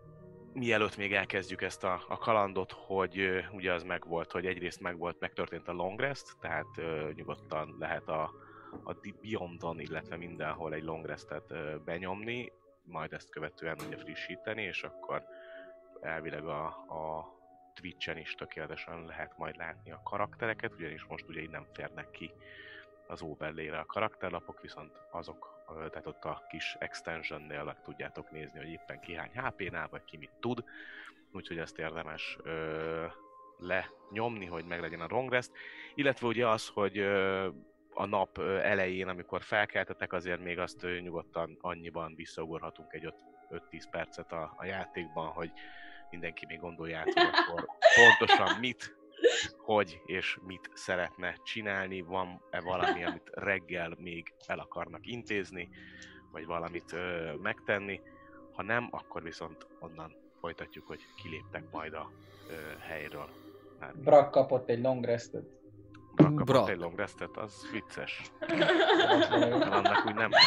mielőtt 0.56 0.98
még 0.98 1.14
elkezdjük 1.14 1.62
ezt 1.62 1.84
a, 1.84 2.04
a 2.08 2.18
kalandot, 2.18 2.72
hogy 2.72 3.20
ö, 3.20 3.40
ugye 3.52 3.74
az 3.74 3.84
megvolt, 3.84 4.32
hogy 4.32 4.46
egyrészt 4.46 4.80
megvolt, 4.80 5.20
megtörtént 5.20 5.68
a 5.68 5.74
long 5.74 6.00
rest, 6.00 6.36
tehát 6.40 6.78
ö, 6.78 7.10
nyugodtan 7.14 7.76
lehet 7.80 8.08
a, 8.08 8.32
a 8.84 8.96
Beyondon, 9.22 9.80
illetve 9.80 10.18
mindenhol 10.18 10.74
egy 10.74 10.84
long 10.84 11.06
restet 11.06 11.52
ö, 11.52 11.76
benyomni, 11.86 12.52
majd 12.84 13.14
ezt 13.14 13.30
követően 13.30 13.78
ugye 13.88 13.98
frissíteni, 13.98 14.62
és 14.62 14.84
akkor 14.84 15.24
elvileg 16.02 16.46
a, 16.46 16.66
a 16.66 17.34
Twitch-en 17.74 18.18
is 18.18 18.36
tökéletesen 18.36 19.06
lehet 19.06 19.38
majd 19.38 19.58
látni 19.58 19.92
a 19.92 20.02
karaktereket, 20.04 20.74
ugyanis 20.74 21.06
most 21.06 21.28
ugye 21.28 21.50
nem 21.50 21.66
férnek 21.74 22.12
ki 22.12 22.32
az 23.08 23.22
overlay-re 23.22 23.80
a 23.80 23.86
karakterlapok, 23.86 24.62
viszont 24.62 24.92
azok, 25.12 25.55
tehát 25.66 26.08
ott 26.08 26.24
a 26.24 26.46
kis 26.50 26.76
extensionnél 26.80 27.64
meg 27.64 27.82
tudjátok 27.82 28.32
nézni, 28.32 28.60
hogy 28.60 28.70
éppen 28.70 29.00
ki 29.00 29.14
hány 29.14 29.32
HP-nál, 29.34 29.88
vagy 29.92 30.04
ki 30.04 30.18
mit 30.18 30.32
tud, 30.40 30.64
úgyhogy 31.32 31.58
ezt 31.58 31.80
érdemes 31.80 32.38
ö, 32.44 33.06
lenyomni, 33.58 34.46
hogy 34.46 34.66
meglegyen 34.66 35.02
a 35.02 35.08
long 35.10 35.32
rest, 35.32 35.52
illetve 35.96 36.28
ugye 36.28 36.48
az, 36.48 36.68
hogy 36.68 36.98
ö, 36.98 37.48
a 37.94 38.06
nap 38.06 38.38
elején, 38.40 39.08
amikor 39.08 39.42
felkeltetek, 39.42 40.14
azért 40.14 40.44
még 40.44 40.60
azt 40.60 40.84
ö, 40.84 41.00
nyugodtan 41.00 41.58
annyiban 41.62 42.16
visszaugorhatunk 42.16 42.94
egy 42.94 43.14
5-10 43.52 43.84
percet 43.92 44.32
a, 44.32 44.54
a 44.58 44.66
játékban, 44.66 45.28
hogy 45.28 45.52
mindenki 46.10 46.46
még 46.46 46.60
gondolja 46.60 47.02
hogy 47.02 47.14
akkor 47.16 47.66
pontosan 47.96 48.60
mit, 48.60 48.96
hogy 49.58 50.02
és 50.06 50.38
mit 50.46 50.70
szeretne 50.74 51.36
csinálni, 51.44 52.02
van-e 52.02 52.62
valami, 52.62 53.04
amit 53.04 53.30
reggel 53.34 53.96
még 54.00 54.34
el 54.48 54.60
akarnak 54.60 55.08
intézni, 55.08 55.70
vagy 56.32 56.46
valamit 56.46 56.94
ö, 56.94 57.34
megtenni. 57.42 58.02
Ha 58.54 58.64
nem, 58.64 58.88
akkor 58.92 59.24
viszont 59.24 59.68
onnan 59.80 60.16
folytatjuk, 60.40 60.88
hogy 60.88 61.00
kiléptek 61.24 61.64
majd 61.72 61.94
a 61.94 62.12
ö, 62.50 62.54
helyről. 62.80 63.30
Már 63.80 63.96
Brak 63.96 64.32
kapott 64.32 64.70
egy 64.70 64.82
long 64.82 65.04
restet. 65.04 65.44
Brak 66.16 66.36
kapott 66.36 66.46
Brak. 66.46 66.70
egy 66.70 66.78
long 66.78 66.98
restet, 66.98 67.38
az 67.38 67.70
vicces. 67.72 68.22
Most 69.10 69.32
annak 69.32 70.06
úgy 70.06 70.16
nem. 70.16 70.30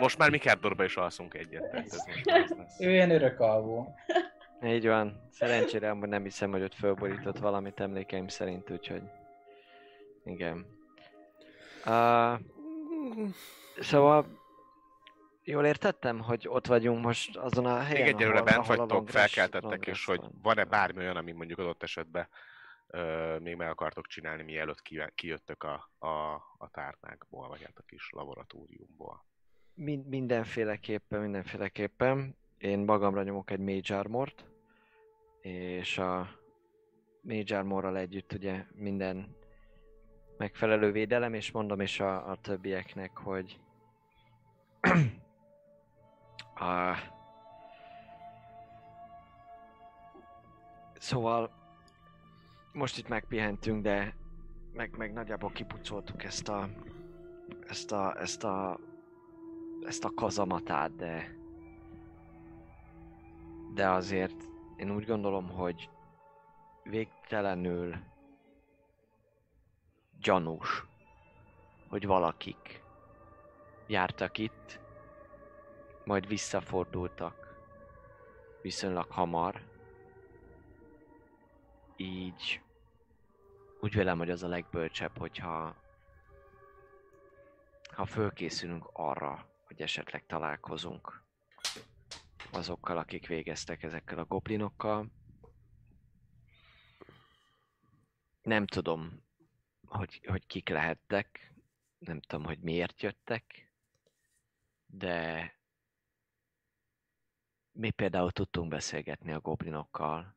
Most 0.00 0.18
már 0.18 0.30
Mikárdorba 0.30 0.84
is 0.84 0.96
alszunk 0.96 1.34
egyet, 1.34 1.70
tehát 1.70 1.86
ez 1.86 2.04
most 2.06 2.30
az 2.30 2.56
lesz. 2.56 2.80
Ő 2.80 2.90
ilyen 2.90 3.10
örök 3.10 3.40
alvó. 3.40 3.94
Így 4.66 4.86
van. 4.86 5.28
Szerencsére 5.30 5.90
amúgy 5.90 6.08
nem 6.08 6.22
hiszem, 6.22 6.50
hogy 6.50 6.62
ott 6.62 6.74
fölborított 6.74 7.38
valamit 7.38 7.80
emlékeim 7.80 8.28
szerint, 8.28 8.70
úgyhogy... 8.70 9.02
Igen. 10.24 10.66
Uh, 11.86 12.40
szóval... 13.80 14.44
Jól 15.42 15.64
értettem, 15.66 16.20
hogy 16.20 16.46
ott 16.48 16.66
vagyunk 16.66 17.04
most 17.04 17.36
azon 17.36 17.66
a 17.66 17.78
helyen, 17.78 18.02
Még 18.04 18.14
egyelőre 18.14 18.38
ahol- 18.38 18.44
bent 18.44 18.58
ahol 18.58 18.76
vagytok, 18.76 19.08
felkeltettek, 19.08 19.86
és 19.86 20.04
hogy 20.04 20.20
van. 20.20 20.38
van-e 20.42 20.64
bármi 20.64 20.98
olyan, 20.98 21.16
ami 21.16 21.32
mondjuk 21.32 21.58
adott 21.58 21.82
esetben 21.82 22.28
ö, 22.86 23.36
még 23.38 23.56
meg 23.56 23.68
akartok 23.68 24.06
csinálni, 24.06 24.42
mielőtt 24.42 24.82
ki- 24.82 25.12
kijöttök 25.14 25.62
a, 25.62 25.90
a, 25.98 26.34
a 26.58 26.68
tárnákból, 26.70 27.48
vagy 27.48 27.62
hát 27.62 27.78
a 27.78 27.82
kis 27.86 28.08
laboratóriumból. 28.10 29.24
Min- 29.74 30.08
mindenféleképpen, 30.08 31.20
mindenféleképpen. 31.20 32.36
Én 32.58 32.78
magamra 32.78 33.22
nyomok 33.22 33.50
egy 33.50 33.58
Mage 33.60 33.96
Armort, 33.96 34.44
és 35.46 35.98
a 35.98 36.28
Mage 37.20 37.56
Armorral 37.58 37.96
együtt 37.96 38.32
ugye 38.32 38.64
minden 38.74 39.36
megfelelő 40.36 40.92
védelem, 40.92 41.34
és 41.34 41.50
mondom 41.50 41.80
is 41.80 42.00
a, 42.00 42.30
a 42.30 42.36
többieknek, 42.40 43.16
hogy 43.16 43.60
a... 46.54 46.96
Szóval 50.98 51.50
most 52.72 52.98
itt 52.98 53.08
megpihentünk, 53.08 53.82
de 53.82 54.14
meg, 54.72 54.96
meg 54.96 55.12
nagyjából 55.12 55.50
kipucoltuk 55.50 56.24
ezt 56.24 56.48
a 56.48 56.68
ezt 57.68 57.92
a, 57.92 58.20
ezt 58.20 58.44
a 58.44 58.80
ezt 59.84 60.04
a 60.04 60.14
kazamatát, 60.14 60.96
de 60.96 61.34
de 63.74 63.88
azért 63.88 64.54
én 64.76 64.90
úgy 64.90 65.06
gondolom, 65.06 65.48
hogy 65.48 65.90
végtelenül 66.82 67.96
gyanús, 70.20 70.84
hogy 71.88 72.06
valakik 72.06 72.82
jártak 73.86 74.38
itt, 74.38 74.80
majd 76.04 76.26
visszafordultak 76.26 77.46
viszonylag 78.62 79.10
hamar. 79.10 79.62
Így 81.96 82.60
úgy 83.80 83.94
vélem, 83.94 84.18
hogy 84.18 84.30
az 84.30 84.42
a 84.42 84.48
legbölcsebb, 84.48 85.18
hogyha 85.18 85.74
ha 87.92 88.04
fölkészülünk 88.04 88.88
arra, 88.92 89.46
hogy 89.66 89.80
esetleg 89.82 90.26
találkozunk 90.26 91.25
azokkal, 92.56 92.98
akik 92.98 93.26
végeztek 93.26 93.82
ezekkel 93.82 94.18
a 94.18 94.24
goblinokkal. 94.24 95.10
Nem 98.42 98.66
tudom, 98.66 99.22
hogy, 99.86 100.20
hogy 100.26 100.46
kik 100.46 100.68
lehettek, 100.68 101.52
nem 101.98 102.20
tudom, 102.20 102.44
hogy 102.44 102.58
miért 102.58 103.02
jöttek, 103.02 103.72
de 104.86 105.50
mi 107.72 107.90
például 107.90 108.30
tudtunk 108.32 108.68
beszélgetni 108.70 109.32
a 109.32 109.40
goblinokkal, 109.40 110.36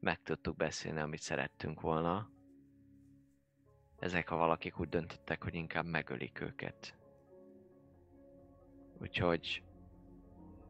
meg 0.00 0.22
tudtuk 0.22 0.56
beszélni, 0.56 1.00
amit 1.00 1.20
szerettünk 1.20 1.80
volna. 1.80 2.30
Ezek 3.98 4.30
a 4.30 4.36
valakik 4.36 4.78
úgy 4.80 4.88
döntöttek, 4.88 5.42
hogy 5.42 5.54
inkább 5.54 5.86
megölik 5.86 6.40
őket. 6.40 6.96
Úgyhogy 9.00 9.62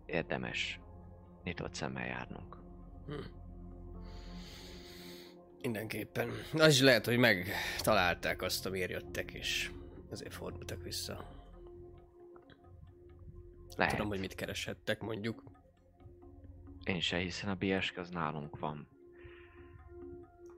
érdemes 0.07 0.81
nyitott 1.45 1.75
szemmel 1.75 2.07
járnunk. 2.07 2.57
Hm. 3.07 3.13
Mindenképpen. 5.61 6.31
Az 6.53 6.75
is 6.75 6.81
lehet, 6.81 7.07
hogy 7.07 7.19
megtalálták 7.19 8.43
azt, 8.43 8.67
amiért 8.67 8.91
jöttek, 8.91 9.33
és 9.33 9.71
ezért 10.11 10.35
fordultak 10.35 10.83
vissza. 10.83 11.43
Lehet. 13.77 13.95
Tudom, 13.95 14.09
hogy 14.09 14.19
mit 14.21 14.35
kereshettek, 14.35 15.01
mondjuk. 15.01 15.43
Én 16.85 17.01
se, 17.01 17.17
hiszen 17.17 17.51
a 17.51 17.55
BSK 17.55 17.97
az 17.97 18.11
nálunk 18.11 18.59
van. 18.59 18.89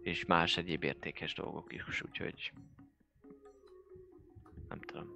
És 0.03 0.25
más 0.25 0.57
egyéb 0.57 0.83
értékes 0.83 1.35
dolgok 1.35 1.73
is, 1.73 2.03
úgyhogy... 2.03 2.53
Nem 4.69 4.81
tudom. 4.81 5.09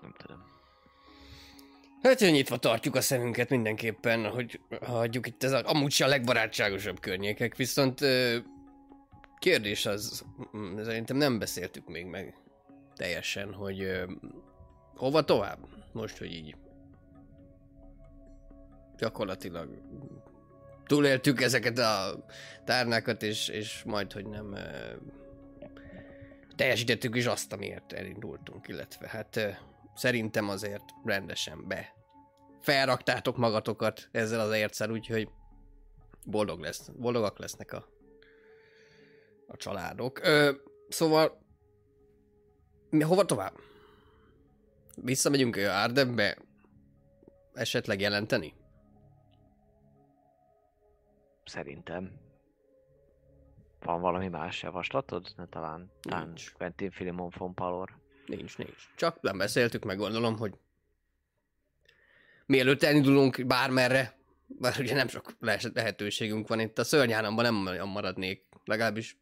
Nem 0.00 0.12
tudom. 0.16 0.53
Hát, 2.04 2.18
hogy 2.18 2.30
nyitva 2.30 2.56
tartjuk 2.56 2.94
a 2.94 3.00
szemünket 3.00 3.48
mindenképpen, 3.50 4.30
hogy 4.30 4.60
hagyjuk 4.80 5.26
itt 5.26 5.44
ez 5.44 5.52
a, 5.52 5.62
amúgy 5.64 6.02
a 6.02 6.06
legbarátságosabb 6.06 7.00
környékek, 7.00 7.56
viszont 7.56 8.00
kérdés 9.38 9.86
az, 9.86 10.24
mm, 10.56 10.82
szerintem 10.82 11.16
nem 11.16 11.38
beszéltük 11.38 11.88
még 11.88 12.06
meg 12.06 12.34
teljesen, 12.96 13.52
hogy 13.52 14.04
hova 14.94 15.24
tovább, 15.24 15.58
most, 15.92 16.18
hogy 16.18 16.32
így 16.32 16.56
gyakorlatilag 18.98 19.68
túléltük 20.86 21.40
ezeket 21.40 21.78
a 21.78 22.24
tárnákat, 22.64 23.22
és, 23.22 23.48
és 23.48 23.82
majd, 23.84 24.12
hogy 24.12 24.26
nem 24.26 24.56
teljesítettük 26.56 27.16
is 27.16 27.26
azt, 27.26 27.52
amiért 27.52 27.92
elindultunk, 27.92 28.68
illetve 28.68 29.08
hát 29.08 29.60
szerintem 29.94 30.48
azért 30.48 30.84
rendesen 31.04 31.68
be 31.68 31.94
felraktátok 32.60 33.36
magatokat 33.36 34.08
ezzel 34.12 34.40
az 34.40 34.54
értszel, 34.54 34.90
úgyhogy 34.90 35.28
boldog 36.24 36.60
lesz, 36.60 36.88
boldogak 36.88 37.38
lesznek 37.38 37.72
a, 37.72 37.84
a 39.46 39.56
családok. 39.56 40.18
Ö, 40.22 40.52
szóval 40.88 41.42
mi, 42.90 43.02
hova 43.02 43.24
tovább? 43.24 43.54
Visszamegyünk 44.96 45.56
ö, 45.56 45.68
Ardebbe 45.68 46.38
esetleg 47.52 48.00
jelenteni? 48.00 48.54
Szerintem. 51.44 52.12
Van 53.80 54.00
valami 54.00 54.28
más 54.28 54.62
javaslatod? 54.62 55.32
Ne 55.36 55.46
talán, 55.46 55.90
talán 56.00 56.26
Nincs. 56.26 56.52
Quentin 56.52 56.90
Filimon 56.90 57.32
von 57.38 57.54
Palor. 57.54 58.03
Nincs, 58.26 58.58
nincs. 58.58 58.88
Csak 58.96 59.20
nem 59.20 59.38
beszéltük, 59.38 59.84
meg 59.84 59.96
gondolom, 59.96 60.36
hogy 60.36 60.54
mielőtt 62.46 62.82
elindulunk 62.82 63.46
bármerre, 63.46 64.18
bár 64.46 64.74
ugye 64.78 64.94
nem 64.94 65.08
sok 65.08 65.36
le- 65.38 65.70
lehetőségünk 65.74 66.48
van 66.48 66.60
itt, 66.60 66.78
a 66.78 66.84
szörnyállamban 66.84 67.44
nem 67.44 67.54
nagyon 67.54 67.88
maradnék, 67.88 68.46
legalábbis 68.64 69.18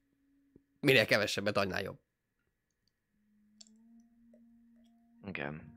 minél 0.81 1.07
kevesebbet, 1.07 1.57
annál 1.57 1.83
jobb. 1.83 1.99
Igen. 5.27 5.71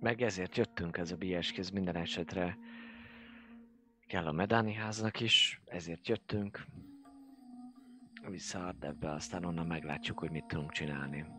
Meg 0.00 0.22
ezért 0.22 0.56
jöttünk 0.56 0.96
ez 0.96 1.10
a 1.10 1.16
BSK, 1.16 1.58
ez 1.58 1.70
minden 1.70 1.96
esetre 1.96 2.58
kell 4.06 4.26
a 4.26 4.32
Medáni 4.32 4.72
háznak 4.72 5.20
is, 5.20 5.60
ezért 5.64 6.08
jöttünk. 6.08 6.64
Vissza 8.28 8.66
Ardebbe, 8.66 9.10
aztán 9.10 9.44
onnan 9.44 9.66
meglátjuk, 9.66 10.18
hogy 10.18 10.30
mit 10.30 10.44
tudunk 10.44 10.72
csinálni. 10.72 11.37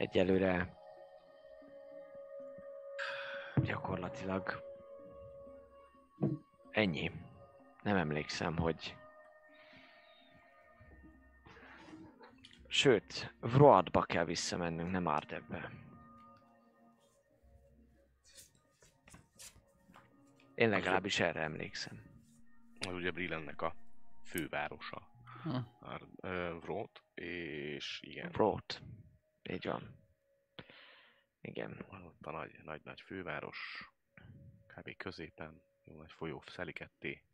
Egyelőre 0.00 0.76
gyakorlatilag 3.62 4.62
ennyi. 6.70 7.10
Nem 7.82 7.96
emlékszem, 7.96 8.56
hogy 8.56 8.96
Sőt, 12.66 13.34
Vroadba 13.40 14.02
kell 14.02 14.24
visszamennünk, 14.24 14.90
nem 14.90 15.06
Ardebbe. 15.06 15.70
Én 20.54 20.68
legalábbis 20.68 21.20
erre 21.20 21.40
emlékszem. 21.40 22.02
Az 22.88 22.94
ugye 22.94 23.10
Brillennek 23.10 23.62
a 23.62 23.74
fővárosa. 24.24 25.08
Hm. 25.42 25.56
Vrót, 26.60 27.02
és 27.14 28.00
igen, 28.02 28.30
Brót. 28.30 28.82
Így 29.42 29.66
van. 29.66 29.98
Igen. 31.40 31.84
ott 31.90 32.26
a 32.26 32.30
nagy, 32.30 32.60
nagy, 32.64 32.80
nagy 32.84 33.00
főváros, 33.00 33.90
kb. 34.66 34.96
középen, 34.96 35.62
jó 35.84 35.96
nagy 35.96 36.12
folyó 36.12 36.42
szeli 36.46 36.72
ketté 36.72 37.24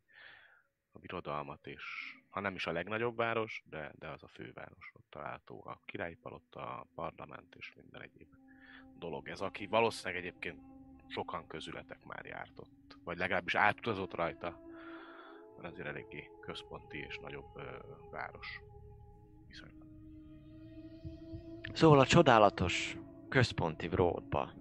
a 0.91 0.99
birodalmat, 0.99 1.67
és 1.67 1.83
ha 2.29 2.39
nem 2.39 2.55
is 2.55 2.67
a 2.67 2.71
legnagyobb 2.71 3.15
város, 3.15 3.63
de, 3.65 3.91
de 3.99 4.07
az 4.07 4.23
a 4.23 4.27
főváros, 4.27 4.91
ott 4.93 5.09
található 5.09 5.63
a 5.65 5.81
királyi 5.85 6.15
palota, 6.15 6.79
a 6.79 6.87
parlament 6.95 7.55
és 7.55 7.73
minden 7.75 8.01
egyéb 8.01 8.35
dolog. 8.97 9.27
Ez, 9.27 9.41
aki 9.41 9.67
valószínűleg 9.67 10.23
egyébként 10.23 10.61
sokan 11.07 11.47
közületek 11.47 12.03
már 12.03 12.25
járt 12.25 12.59
ott, 12.59 12.97
vagy 13.03 13.17
legalábbis 13.17 13.55
átutazott 13.55 14.13
rajta, 14.13 14.59
mert 15.57 15.73
azért 15.73 15.87
eléggé 15.87 16.29
központi 16.41 16.97
és 16.97 17.17
nagyobb 17.17 17.57
ö, 17.57 17.77
város. 18.11 18.61
Szóval 21.77 21.99
a 21.99 22.05
csodálatos 22.05 22.97
központi 23.29 23.87
Bródba 23.87 24.53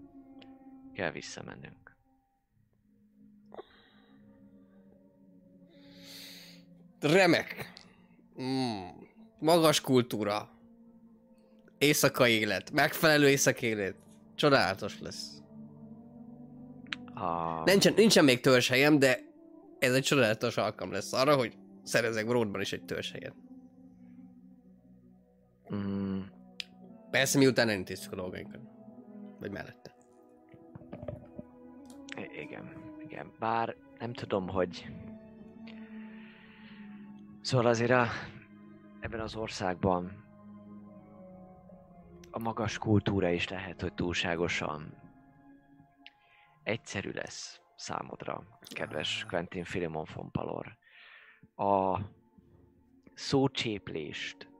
kell 0.94 1.10
visszamennünk. 1.10 1.96
Remek. 7.00 7.72
Mm. 8.42 8.86
Magas 9.38 9.80
kultúra. 9.80 10.48
Éjszakai 11.78 12.32
élet. 12.32 12.70
Megfelelő 12.70 13.28
éjszakai 13.28 13.68
élet. 13.68 13.96
Csodálatos 14.34 15.00
lesz. 15.00 15.42
A... 17.14 17.62
Nincsen, 17.64 17.94
nincsen 17.94 18.24
még 18.24 18.40
törzshelyem, 18.40 18.98
de 18.98 19.18
ez 19.78 19.94
egy 19.94 20.04
csodálatos 20.04 20.56
alkalom 20.56 20.92
lesz 20.92 21.12
arra, 21.12 21.36
hogy 21.36 21.56
szerezek 21.82 22.26
Broadban 22.26 22.60
is 22.60 22.72
egy 22.72 22.84
törzshelyet. 22.84 23.34
Mm, 25.74 26.05
Persze 27.16 27.38
miután 27.38 27.68
elintéztük 27.68 28.12
a 28.12 28.16
dolgainkat. 28.16 28.60
Vagy 29.38 29.50
mellette. 29.50 29.94
Igen, 32.32 32.94
igen. 32.98 33.32
Bár 33.38 33.76
nem 33.98 34.12
tudom, 34.12 34.48
hogy... 34.48 34.86
Szóval 37.40 37.66
azért 37.66 37.90
a, 37.90 38.06
ebben 39.00 39.20
az 39.20 39.36
országban 39.36 40.24
a 42.30 42.38
magas 42.38 42.78
kultúra 42.78 43.28
is 43.28 43.48
lehet, 43.48 43.80
hogy 43.80 43.94
túlságosan 43.94 44.94
egyszerű 46.62 47.10
lesz 47.10 47.60
számodra, 47.76 48.58
kedves 48.60 49.24
Quentin 49.28 49.64
Philemon 49.64 50.06
von 50.14 50.30
Palor. 50.30 50.76
A 51.54 52.00
szócséplést 53.14 54.54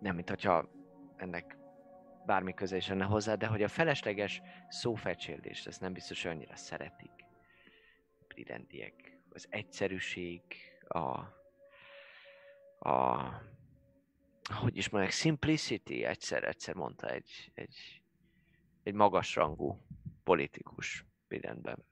nem, 0.00 0.14
mint 0.14 0.28
hogyha 0.28 0.68
ennek 1.16 1.56
bármi 2.26 2.54
köze 2.54 2.76
is 2.76 2.88
lenne 2.88 3.04
hozzá, 3.04 3.34
de 3.34 3.46
hogy 3.46 3.62
a 3.62 3.68
felesleges 3.68 4.42
szófecsérlést, 4.68 5.66
ezt 5.66 5.80
nem 5.80 5.92
biztos, 5.92 6.22
hogy 6.22 6.30
annyira 6.30 6.56
szeretik. 6.56 7.12
Bridendiek. 8.28 9.18
Az 9.28 9.46
egyszerűség, 9.50 10.42
a, 10.88 11.18
a 12.88 13.32
hogy 14.54 14.76
is 14.76 14.88
mondják, 14.88 15.12
simplicity, 15.12 16.04
egyszer, 16.04 16.44
egyszer 16.44 16.74
mondta 16.74 17.08
egy, 17.10 17.50
egy, 17.54 18.02
egy 18.82 18.94
magasrangú 18.94 19.86
politikus 20.24 21.04
Bridentben. 21.28 21.84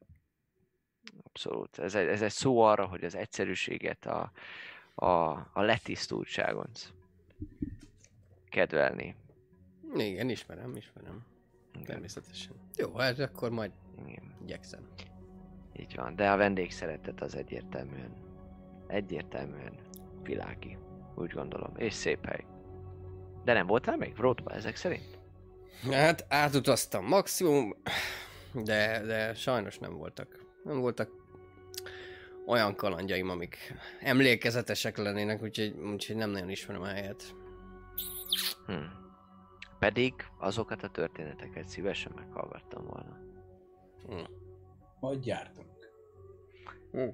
Abszolút. 1.23 1.79
Ez 1.79 1.95
egy, 1.95 2.09
ez 2.09 2.23
egy 2.23 2.31
szó 2.31 2.61
arra, 2.61 2.87
hogy 2.87 3.05
az 3.05 3.15
egyszerűséget, 3.15 4.07
a, 4.07 4.33
a, 4.95 5.31
a 5.53 5.61
letisztultságot 5.61 6.95
kedvelni. 8.57 9.15
Igen, 9.95 10.29
ismerem, 10.29 10.77
ismerem. 10.77 11.25
Természetesen. 11.85 12.53
Jó, 12.77 12.95
hát 12.95 13.19
akkor 13.19 13.51
majd 13.51 13.71
Igen. 14.07 14.35
igyekszem. 14.43 14.89
Így 15.81 15.95
van, 15.97 16.17
de 16.17 16.31
a 16.31 16.37
vendégszeretet 16.37 17.21
az 17.21 17.35
egyértelműen, 17.35 18.17
egyértelműen 18.87 19.79
világi, 20.23 20.79
úgy 21.15 21.31
gondolom, 21.31 21.73
és 21.77 21.95
szép 21.95 22.27
hely. 22.27 22.45
De 23.45 23.53
nem 23.53 23.67
voltál 23.67 23.97
még 23.97 24.15
Vrótba 24.15 24.51
ezek 24.51 24.77
szerint? 24.77 25.19
Hát 25.91 26.27
átutaztam 26.29 27.05
maximum, 27.05 27.77
de, 28.53 29.03
de 29.07 29.35
sajnos 29.35 29.79
nem 29.79 29.97
voltak. 29.97 30.45
Nem 30.65 30.81
voltak 30.81 31.11
olyan 32.47 32.75
kalandjaim, 32.75 33.29
amik 33.29 33.75
emlékezetesek 34.01 34.97
lennének, 34.97 35.43
úgyhogy, 35.43 35.75
úgyhogy 35.93 36.17
nem 36.17 36.31
nagyon 36.31 36.51
ismerem 36.51 36.83
a 36.83 36.87
helyet. 36.87 37.35
Hm. 38.67 38.85
Pedig 39.79 40.15
azokat 40.39 40.83
a 40.83 40.91
történeteket 40.91 41.69
szívesen 41.69 42.13
meghallgattam 42.15 42.85
volna. 42.85 43.19
Hm. 44.07 44.33
Majd 45.01 45.21
gyártunk. 45.21 45.91
Hm. 46.93 47.09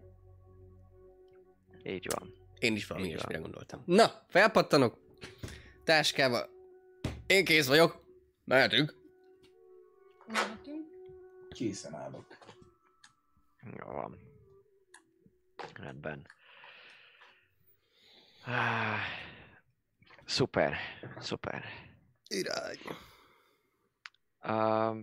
Így 1.82 2.06
van. 2.14 2.34
Én 2.58 2.74
is 2.74 2.86
valami 2.86 3.06
ilyesmire 3.06 3.38
gondoltam. 3.38 3.82
Na, 3.86 4.10
felpattanok. 4.28 4.98
Táskával. 5.84 6.48
Én 7.26 7.44
kész 7.44 7.66
vagyok. 7.68 8.04
Mehetünk. 8.44 8.94
Készen 11.50 11.94
állok. 11.94 12.26
Jó 13.78 13.92
van. 13.92 14.18
Rendben. 15.74 16.26
Ah, 18.44 18.96
szuper, 20.32 20.76
szuper. 21.18 21.64
Irány. 22.28 22.78
Uh, 24.42 24.96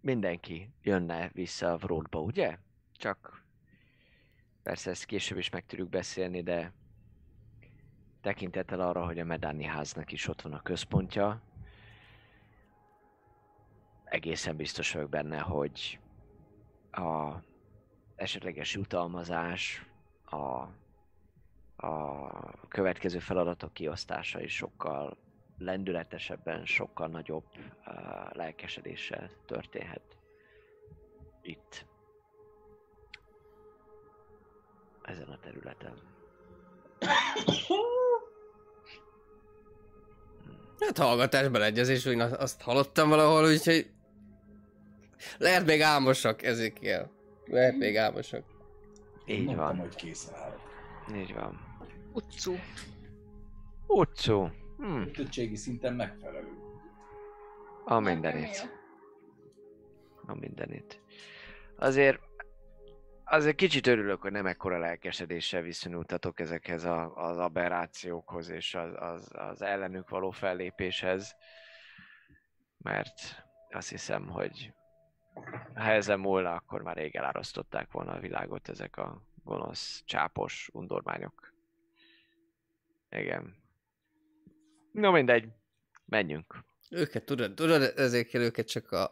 mindenki 0.00 0.70
jönne 0.82 1.30
vissza 1.32 1.72
a 1.72 1.76
Vrótba, 1.76 2.20
ugye? 2.20 2.58
Csak 2.92 3.44
persze 4.62 4.90
ezt 4.90 5.04
később 5.04 5.38
is 5.38 5.50
meg 5.50 5.66
tudjuk 5.66 5.88
beszélni, 5.88 6.42
de 6.42 6.72
tekintettel 8.20 8.80
arra, 8.80 9.04
hogy 9.04 9.18
a 9.18 9.24
Medáni 9.24 9.64
háznak 9.64 10.12
is 10.12 10.28
ott 10.28 10.42
van 10.42 10.52
a 10.52 10.62
központja, 10.62 11.42
egészen 14.04 14.56
biztos 14.56 14.92
vagyok 14.92 15.10
benne, 15.10 15.38
hogy 15.38 16.00
a 16.90 17.34
esetleges 18.16 18.74
jutalmazás, 18.74 19.86
a, 20.24 20.66
a 21.84 22.68
következő 22.68 23.18
feladatok 23.18 23.72
kiosztása 23.72 24.40
is 24.40 24.54
sokkal 24.54 25.16
lendületesebben, 25.58 26.64
sokkal 26.64 27.08
nagyobb 27.08 27.44
uh, 27.86 27.94
lelkesedéssel 28.32 29.30
történhet 29.46 30.16
itt. 31.42 31.86
Ezen 35.02 35.28
a 35.28 35.38
területen. 35.38 35.94
Hát 40.80 40.98
hallgatás 40.98 41.48
beleegyezés, 41.48 42.04
hogy 42.04 42.16
na- 42.16 42.36
azt 42.38 42.62
hallottam 42.62 43.08
valahol, 43.08 43.44
úgyhogy... 43.44 43.90
Lehet 45.38 45.66
még 45.66 45.80
álmosak 45.80 46.42
ezekkel. 46.42 47.10
Lehet 47.44 47.76
még 47.76 47.96
álmosak. 47.96 48.44
Így 49.26 49.44
Mondtam, 49.44 49.66
van, 49.66 49.76
hogy 49.78 49.94
készen 49.94 50.34
állok. 50.34 50.60
így 51.14 51.34
van. 51.34 51.73
Utcu. 52.14 52.54
Utcó. 53.86 54.50
Hm, 54.76 55.02
Kötöttségi 55.02 55.56
szinten 55.56 55.94
megfelelő. 55.94 56.48
a 57.84 57.98
mindenit. 58.00 58.70
A 60.26 60.34
mindenit. 60.34 61.00
Azért, 61.76 62.20
azért 63.24 63.56
kicsit 63.56 63.86
örülök, 63.86 64.20
hogy 64.20 64.32
nem 64.32 64.46
ekkora 64.46 64.78
lelkesedéssel 64.78 65.62
viszonyultatok 65.62 66.40
ezekhez 66.40 66.84
a, 66.84 67.16
az 67.16 67.38
aberrációkhoz 67.38 68.48
és 68.48 68.74
az, 68.74 68.92
az, 68.96 69.30
az 69.32 69.62
ellenük 69.62 70.08
való 70.08 70.30
fellépéshez. 70.30 71.36
Mert 72.78 73.44
azt 73.70 73.88
hiszem, 73.88 74.28
hogy 74.28 74.72
ha 75.74 75.90
ezen 75.90 76.20
múlna, 76.20 76.54
akkor 76.54 76.82
már 76.82 76.96
rég 76.96 77.16
elárasztották 77.16 77.92
volna 77.92 78.12
a 78.12 78.20
világot 78.20 78.68
ezek 78.68 78.96
a 78.96 79.22
gonosz, 79.44 80.02
csápos 80.04 80.68
undormányok. 80.72 81.53
Igen. 83.14 83.54
No 84.92 85.10
mindegy, 85.10 85.48
menjünk. 86.04 86.64
Őket 86.90 87.24
tudod, 87.24 87.54
tudod, 87.54 87.92
ezért 87.96 88.28
kell 88.28 88.40
őket 88.40 88.66
csak 88.66 88.92
a, 88.92 89.04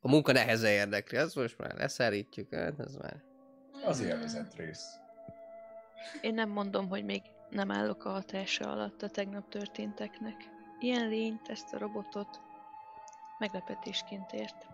a 0.00 0.08
munka 0.08 0.32
neheze 0.32 0.70
érdekli. 0.70 1.16
Az 1.16 1.34
most 1.34 1.58
már 1.58 1.74
leszárítjuk, 1.74 2.54
hát 2.54 2.80
ez 2.80 2.94
már... 2.94 3.22
Az 3.84 4.00
élvezett 4.00 4.54
rész. 4.54 4.86
Én 6.20 6.34
nem 6.34 6.48
mondom, 6.48 6.88
hogy 6.88 7.04
még 7.04 7.22
nem 7.50 7.70
állok 7.70 8.04
a 8.04 8.10
hatása 8.10 8.70
alatt 8.70 9.02
a 9.02 9.08
tegnap 9.08 9.48
történteknek. 9.48 10.36
Ilyen 10.80 11.08
lényt, 11.08 11.48
ezt 11.48 11.74
a 11.74 11.78
robotot 11.78 12.40
meglepetésként 13.38 14.32
ért. 14.32 14.66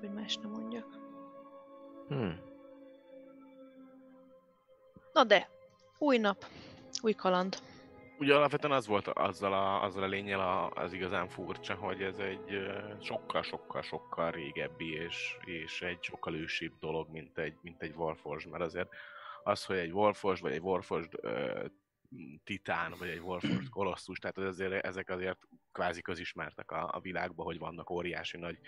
Hogy 0.00 0.10
más 0.10 0.36
nem 0.36 0.50
mondjak. 0.50 0.98
Hm. 2.08 2.30
Na 5.12 5.24
de, 5.24 5.48
új 5.98 6.18
nap, 6.18 6.46
új 7.04 7.12
kaland. 7.12 7.58
Ugye 8.18 8.34
alapvetően 8.34 8.72
az 8.72 8.86
volt 8.86 9.08
azzal 9.08 9.52
a, 9.52 9.82
azzal 9.82 10.02
a 10.02 10.06
lényel 10.06 10.40
a, 10.40 10.70
az 10.70 10.92
igazán 10.92 11.28
furcsa, 11.28 11.74
hogy 11.74 12.02
ez 12.02 12.18
egy 12.18 12.66
sokkal-sokkal-sokkal 13.00 14.30
régebbi 14.30 14.92
és, 14.92 15.36
és 15.44 15.82
egy 15.82 16.02
sokkal 16.02 16.34
ősibb 16.34 16.72
dolog, 16.80 17.10
mint 17.10 17.38
egy, 17.38 17.54
mint 17.62 17.82
egy 17.82 17.94
Warforged, 17.96 18.50
mert 18.50 18.62
azért 18.62 18.88
az, 19.42 19.64
hogy 19.64 19.76
egy 19.76 19.92
Warforged 19.92 20.42
vagy 20.42 20.52
egy 20.52 20.60
Warforged 20.60 21.12
ö, 21.20 21.64
titán, 22.44 22.94
vagy 22.98 23.08
egy 23.08 23.20
Warforged 23.20 23.68
kolosszus, 23.78 24.18
tehát 24.18 24.38
azért, 24.38 24.84
ezek 24.84 25.10
azért 25.10 25.38
kvázi 25.72 26.02
közismertek 26.02 26.70
a, 26.70 26.90
a 26.92 27.00
világban, 27.00 27.46
hogy 27.46 27.58
vannak 27.58 27.90
óriási 27.90 28.36
nagy 28.36 28.58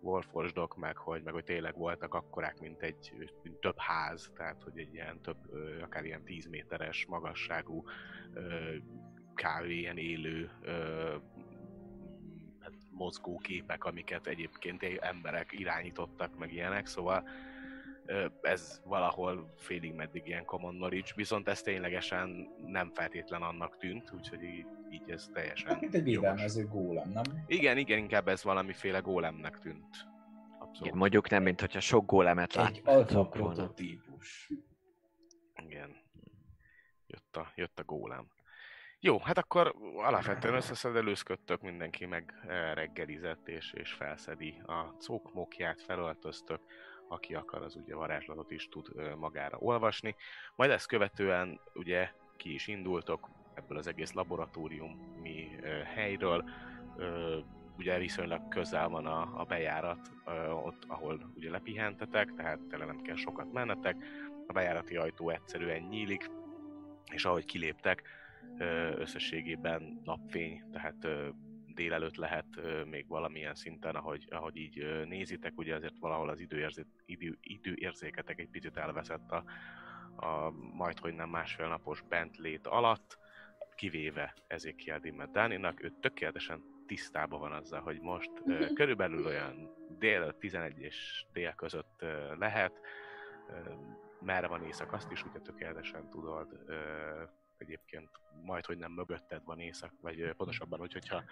Warforgedok, 0.00 0.76
meg 0.76 0.96
hogy, 0.96 1.22
meg 1.22 1.32
hogy 1.32 1.44
tényleg 1.44 1.76
voltak 1.76 2.14
akkorák, 2.14 2.60
mint 2.60 2.82
egy 2.82 3.30
mint 3.42 3.60
több 3.60 3.78
ház, 3.78 4.30
tehát 4.36 4.62
hogy 4.62 4.78
egy 4.78 4.94
ilyen 4.94 5.20
több, 5.20 5.36
akár 5.82 6.04
ilyen 6.04 6.24
10 6.24 6.46
méteres 6.46 7.06
magasságú 7.06 7.84
kb. 9.34 9.68
ilyen 9.68 9.96
élő 9.96 10.50
hát 12.60 12.72
mozgó 12.90 13.38
képek, 13.38 13.84
amiket 13.84 14.26
egyébként 14.26 14.82
emberek 15.00 15.52
irányítottak, 15.52 16.38
meg 16.38 16.52
ilyenek, 16.52 16.86
szóval 16.86 17.28
ez 18.40 18.80
valahol 18.84 19.54
félig 19.56 19.94
meddig 19.94 20.26
ilyen 20.26 20.44
common 20.44 20.74
knowledge, 20.74 21.10
viszont 21.14 21.48
ez 21.48 21.62
ténylegesen 21.62 22.48
nem 22.66 22.90
feltétlen 22.94 23.42
annak 23.42 23.76
tűnt, 23.76 24.12
úgyhogy 24.12 24.42
így, 24.42 24.66
így 24.90 25.10
ez 25.10 25.28
teljesen 25.32 25.70
Hát, 25.70 25.80
mint 25.80 25.94
egy 25.94 26.02
védelmező 26.02 26.66
gólem, 26.66 27.10
nem? 27.10 27.22
Igen, 27.46 27.76
igen, 27.76 27.98
inkább 27.98 28.28
ez 28.28 28.44
valamiféle 28.44 28.98
gólemnek 28.98 29.58
tűnt. 29.58 30.06
Abszolút. 30.58 30.86
Igen, 30.86 30.96
mondjuk 30.96 31.30
nem, 31.30 31.42
mint 31.42 31.60
hogyha 31.60 31.80
sok 31.80 32.06
gólemet 32.06 32.56
Egy 32.56 32.80
alfa 32.84 33.28
prototípus. 33.28 34.50
Igen. 35.62 35.96
Jött 37.06 37.36
a, 37.36 37.52
jött 37.54 37.78
a 37.78 37.84
gólem. 37.84 38.26
Jó, 39.00 39.18
hát 39.18 39.38
akkor 39.38 39.74
alapvetően 39.96 40.54
összeszedelőzködtök, 40.54 41.62
mindenki 41.62 42.06
meg 42.06 42.34
eh, 42.46 42.74
reggelizett 42.74 43.48
és, 43.48 43.72
és 43.72 43.92
felszedi 43.92 44.62
a 44.66 44.94
cókmokját, 44.98 45.82
felöltöztök, 45.82 46.60
aki 47.08 47.34
akar, 47.34 47.62
az 47.62 47.76
ugye 47.76 47.94
varázslatot 47.94 48.50
is 48.50 48.68
tud 48.68 48.88
ö, 48.94 49.14
magára 49.14 49.58
olvasni. 49.58 50.16
Majd 50.54 50.70
ezt 50.70 50.86
követően 50.86 51.60
ugye 51.74 52.10
ki 52.36 52.54
is 52.54 52.66
indultok 52.66 53.28
ebből 53.58 53.78
az 53.78 53.86
egész 53.86 54.12
laboratóriumi 54.12 55.48
helyről, 55.94 56.44
ugye 57.78 57.98
viszonylag 57.98 58.48
közel 58.48 58.88
van 58.88 59.06
a, 59.06 59.40
a 59.40 59.44
bejárat, 59.44 60.10
ott, 60.64 60.84
ahol 60.86 61.32
ugye 61.34 61.50
lepihentetek, 61.50 62.34
tehát 62.34 62.60
tele 62.68 62.84
nem 62.84 63.00
kell 63.00 63.16
sokat 63.16 63.52
mennetek, 63.52 63.96
a 64.46 64.52
bejárati 64.52 64.96
ajtó 64.96 65.30
egyszerűen 65.30 65.82
nyílik, 65.82 66.30
és 67.12 67.24
ahogy 67.24 67.44
kiléptek, 67.44 68.02
összességében 68.96 70.00
napfény, 70.04 70.62
tehát 70.72 71.08
délelőtt 71.74 72.16
lehet 72.16 72.46
még 72.90 73.08
valamilyen 73.08 73.54
szinten, 73.54 73.94
ahogy, 73.94 74.26
ahogy 74.30 74.56
így 74.56 75.04
nézitek, 75.06 75.58
ugye 75.58 75.74
azért 75.74 75.98
valahol 75.98 76.28
az 76.28 76.40
időérzé, 76.40 76.86
idő, 77.06 77.38
időérzéketek 77.40 78.40
egy 78.40 78.48
picit 78.48 78.76
elveszett 78.76 79.30
a, 79.30 79.44
a 80.26 80.50
majd, 80.50 81.14
nem 81.14 81.28
másfél 81.28 81.68
napos 81.68 82.04
bentlét 82.08 82.66
alatt, 82.66 83.18
kivéve 83.78 84.34
Ezekiel 84.46 84.98
Dimmet 84.98 85.30
Dáninak, 85.30 85.82
ő 85.82 85.92
tökéletesen 86.00 86.62
tisztában 86.86 87.40
van 87.40 87.52
azzal, 87.52 87.80
hogy 87.80 88.00
most 88.00 88.30
ö, 88.46 88.72
körülbelül 88.72 89.26
olyan 89.26 89.74
dél 89.98 90.38
11 90.38 90.78
és 90.78 91.24
dél 91.32 91.52
között 91.52 91.94
ö, 91.98 92.36
lehet, 92.36 92.80
ö, 93.48 93.72
merre 94.20 94.46
van 94.46 94.64
éjszak, 94.64 94.92
azt 94.92 95.10
is 95.10 95.24
ugye 95.24 95.38
tökéletesen 95.38 96.10
tudod, 96.10 96.62
ö, 96.66 97.22
egyébként 97.58 98.08
majd, 98.44 98.64
hogy 98.64 98.78
nem 98.78 98.92
mögötted 98.92 99.44
van 99.44 99.60
éjszak, 99.60 99.92
vagy 100.00 100.32
pontosabban, 100.36 100.78
hogy, 100.78 100.92
hogyha 100.92 101.22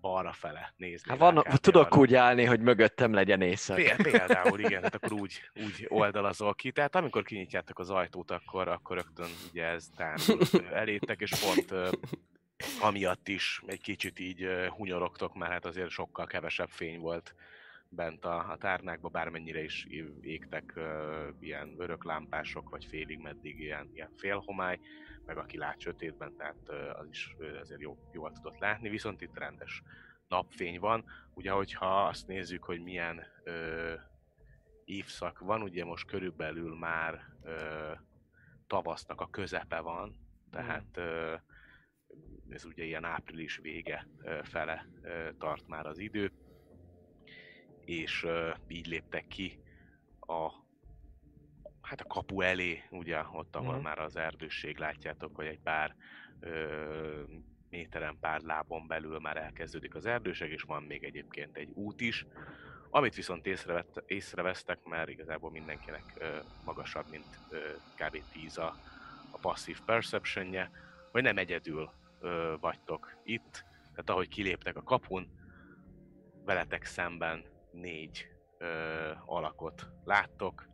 balra 0.00 0.32
fele 0.32 0.74
nézni. 0.76 1.10
Hát 1.10 1.18
van, 1.18 1.44
tudok 1.60 1.96
úgy 1.96 2.14
állni, 2.14 2.44
hogy 2.44 2.60
mögöttem 2.60 3.12
legyen 3.12 3.40
éjszak. 3.40 3.76
Péld, 3.76 4.02
például, 4.02 4.58
igen, 4.58 4.80
tehát 4.80 4.94
akkor 4.94 5.12
úgy, 5.22 5.50
úgy 5.54 5.86
oldalazol 5.88 6.54
ki. 6.54 6.72
Tehát 6.72 6.94
amikor 6.96 7.22
kinyitjátok 7.22 7.78
az 7.78 7.90
ajtót, 7.90 8.30
akkor, 8.30 8.68
akkor 8.68 8.96
rögtön 8.96 9.28
ugye 9.50 9.64
ez 9.64 9.90
elétek, 10.72 11.20
és 11.20 11.30
pont 11.30 11.74
amiatt 12.80 13.28
is 13.28 13.62
egy 13.66 13.80
kicsit 13.80 14.18
így 14.18 14.46
hunyorogtok, 14.76 15.34
mert 15.34 15.52
hát 15.52 15.66
azért 15.66 15.90
sokkal 15.90 16.26
kevesebb 16.26 16.68
fény 16.68 17.00
volt 17.00 17.34
bent 17.88 18.24
a, 18.24 18.50
a 18.50 18.56
tárnákban, 18.56 19.12
bármennyire 19.12 19.62
is 19.62 19.86
égtek 20.20 20.72
ö, 20.76 21.28
ilyen 21.40 21.74
örök 21.78 22.04
lámpások, 22.04 22.68
vagy 22.68 22.84
félig 22.84 23.18
meddig 23.18 23.60
ilyen, 23.60 23.90
ilyen 23.92 24.12
félhomály, 24.16 24.80
meg 25.24 25.36
aki 25.36 25.56
lát 25.56 25.80
sötétben, 25.80 26.36
tehát 26.36 26.56
ö, 26.66 26.90
az 26.90 27.08
is 27.08 27.34
ö, 27.38 27.58
azért 27.58 27.80
jó, 27.80 27.98
jól 28.12 28.32
tudott 28.32 28.58
látni, 28.58 28.88
viszont 28.88 29.20
itt 29.20 29.38
rendes 29.38 29.82
napfény 30.28 30.80
van. 30.80 31.04
Ugye, 31.34 31.50
hogyha 31.50 32.06
azt 32.06 32.26
nézzük, 32.26 32.64
hogy 32.64 32.80
milyen 32.80 33.22
ö, 33.44 33.94
évszak 34.84 35.38
van, 35.38 35.62
ugye 35.62 35.84
most 35.84 36.06
körülbelül 36.06 36.76
már 36.76 37.24
ö, 37.42 37.92
tavasznak 38.66 39.20
a 39.20 39.30
közepe 39.30 39.80
van, 39.80 40.16
tehát 40.50 40.96
ö, 40.96 41.34
ez 42.48 42.64
ugye 42.64 42.84
ilyen 42.84 43.04
április 43.04 43.56
vége 43.56 44.06
ö, 44.22 44.40
fele 44.42 44.86
ö, 45.02 45.28
tart 45.38 45.66
már 45.66 45.86
az 45.86 45.98
idő, 45.98 46.32
és 47.88 48.22
ö, 48.24 48.50
így 48.66 48.86
léptek 48.86 49.26
ki 49.26 49.58
a 50.20 50.50
hát 51.80 52.00
a 52.00 52.04
kapu 52.04 52.40
elé, 52.40 52.82
ugye 52.90 53.22
ott, 53.32 53.56
ahol 53.56 53.74
Mhm. 53.74 53.82
már 53.82 53.98
az 53.98 54.16
erdősség 54.16 54.78
látjátok, 54.78 55.36
hogy 55.36 55.46
egy 55.46 55.60
pár 55.60 55.96
ö, 56.40 57.22
méteren, 57.70 58.18
pár 58.20 58.40
lábon 58.40 58.86
belül 58.86 59.18
már 59.18 59.36
elkezdődik 59.36 59.94
az 59.94 60.06
erdőség, 60.06 60.52
és 60.52 60.62
van 60.62 60.82
még 60.82 61.04
egyébként 61.04 61.56
egy 61.56 61.70
út 61.74 62.00
is, 62.00 62.26
amit 62.90 63.14
viszont 63.14 63.46
észrevett, 63.46 64.02
észrevesztek, 64.06 64.82
mert 64.84 65.08
igazából 65.08 65.50
mindenkinek 65.50 66.14
ö, 66.18 66.38
magasabb, 66.64 67.08
mint 67.08 67.40
ö, 67.48 67.76
kb. 67.94 68.24
10 68.28 68.58
a, 68.58 68.76
a 69.30 69.38
passzív 69.38 69.80
perceptionje, 69.80 70.70
hogy 71.10 71.22
nem 71.22 71.38
egyedül 71.38 71.90
ö, 72.20 72.54
vagytok 72.60 73.16
itt, 73.24 73.64
tehát 73.90 74.10
ahogy 74.10 74.28
kiléptek 74.28 74.76
a 74.76 74.82
kapun, 74.82 75.28
veletek 76.44 76.84
szemben 76.84 77.44
négy 77.72 78.28
ö, 78.58 79.10
alakot 79.24 79.88
láttok, 80.04 80.68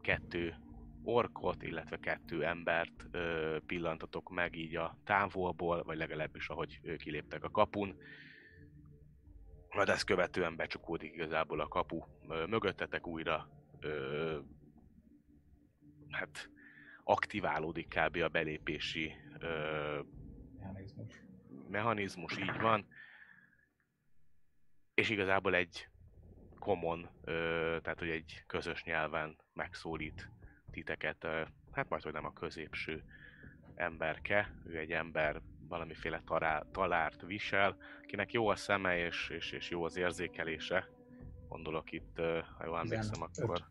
kettő 0.00 0.54
orkot, 1.02 1.62
illetve 1.62 1.96
kettő 1.98 2.44
embert 2.44 3.06
ö, 3.10 3.56
pillantatok 3.66 4.30
meg 4.30 4.56
így 4.56 4.76
a 4.76 4.98
távolból, 5.04 5.82
vagy 5.82 5.96
legalábbis 5.96 6.48
ahogy 6.48 6.80
ö, 6.82 6.96
kiléptek 6.96 7.44
a 7.44 7.50
kapun. 7.50 7.96
Majd 9.74 9.88
ezt 9.88 10.04
követően 10.04 10.56
becsukódik 10.56 11.12
igazából 11.12 11.60
a 11.60 11.68
kapu 11.68 12.04
ö, 12.28 12.46
mögöttetek 12.46 13.06
újra, 13.06 13.48
ö, 13.80 14.38
hát 16.10 16.50
aktiválódik 17.04 17.88
kb. 17.88 18.16
a 18.16 18.28
belépési 18.28 19.12
ö, 19.40 20.00
Mechanizmus. 20.58 21.22
mechanizmus, 21.68 22.38
így 22.38 22.60
van. 22.60 22.86
És 24.96 25.10
igazából 25.10 25.54
egy 25.54 25.88
common, 26.58 27.08
ö, 27.24 27.32
tehát 27.82 27.98
hogy 27.98 28.08
egy 28.08 28.42
közös 28.46 28.84
nyelven 28.84 29.36
megszólít 29.52 30.30
titeket, 30.70 31.24
ö, 31.24 31.42
hát 31.72 31.88
majd, 31.88 32.02
hogy 32.02 32.12
nem 32.12 32.24
a 32.24 32.32
középső 32.32 33.04
emberke, 33.74 34.54
ő 34.66 34.78
egy 34.78 34.92
ember 34.92 35.42
valamiféle 35.68 36.22
tará, 36.24 36.62
talárt 36.72 37.22
visel, 37.22 37.76
akinek 38.02 38.32
jó 38.32 38.48
a 38.48 38.56
szeme 38.56 38.98
és, 38.98 39.28
és, 39.28 39.52
és 39.52 39.70
jó 39.70 39.84
az 39.84 39.96
érzékelése. 39.96 40.88
Gondolok 41.48 41.92
itt, 41.92 42.18
ö, 42.18 42.40
ha 42.58 42.64
jól 42.64 42.78
emlékszem, 42.78 43.28
15. 43.30 43.38
akkor 43.38 43.64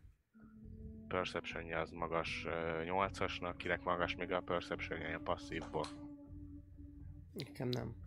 perceptionje 1.08 1.80
az 1.80 1.90
magas 1.90 2.44
ö, 2.46 2.82
8-asnak, 2.84 3.54
kinek 3.56 3.82
magas 3.82 4.14
még 4.14 4.32
a 4.32 4.40
perceptionje 4.40 5.06
ilyen 5.06 5.22
passzívból. 5.22 5.84
Nekem 7.32 7.68
nem. 7.68 8.05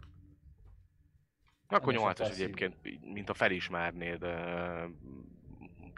Akkor 1.69 1.93
Nem 1.93 2.01
is 2.01 2.07
a 2.07 2.11
8-as 2.11 2.17
passzív. 2.17 2.43
egyébként, 2.43 2.75
mint 3.13 3.29
a 3.29 3.33
felismernéd 3.33 4.23
uh, 4.23 4.83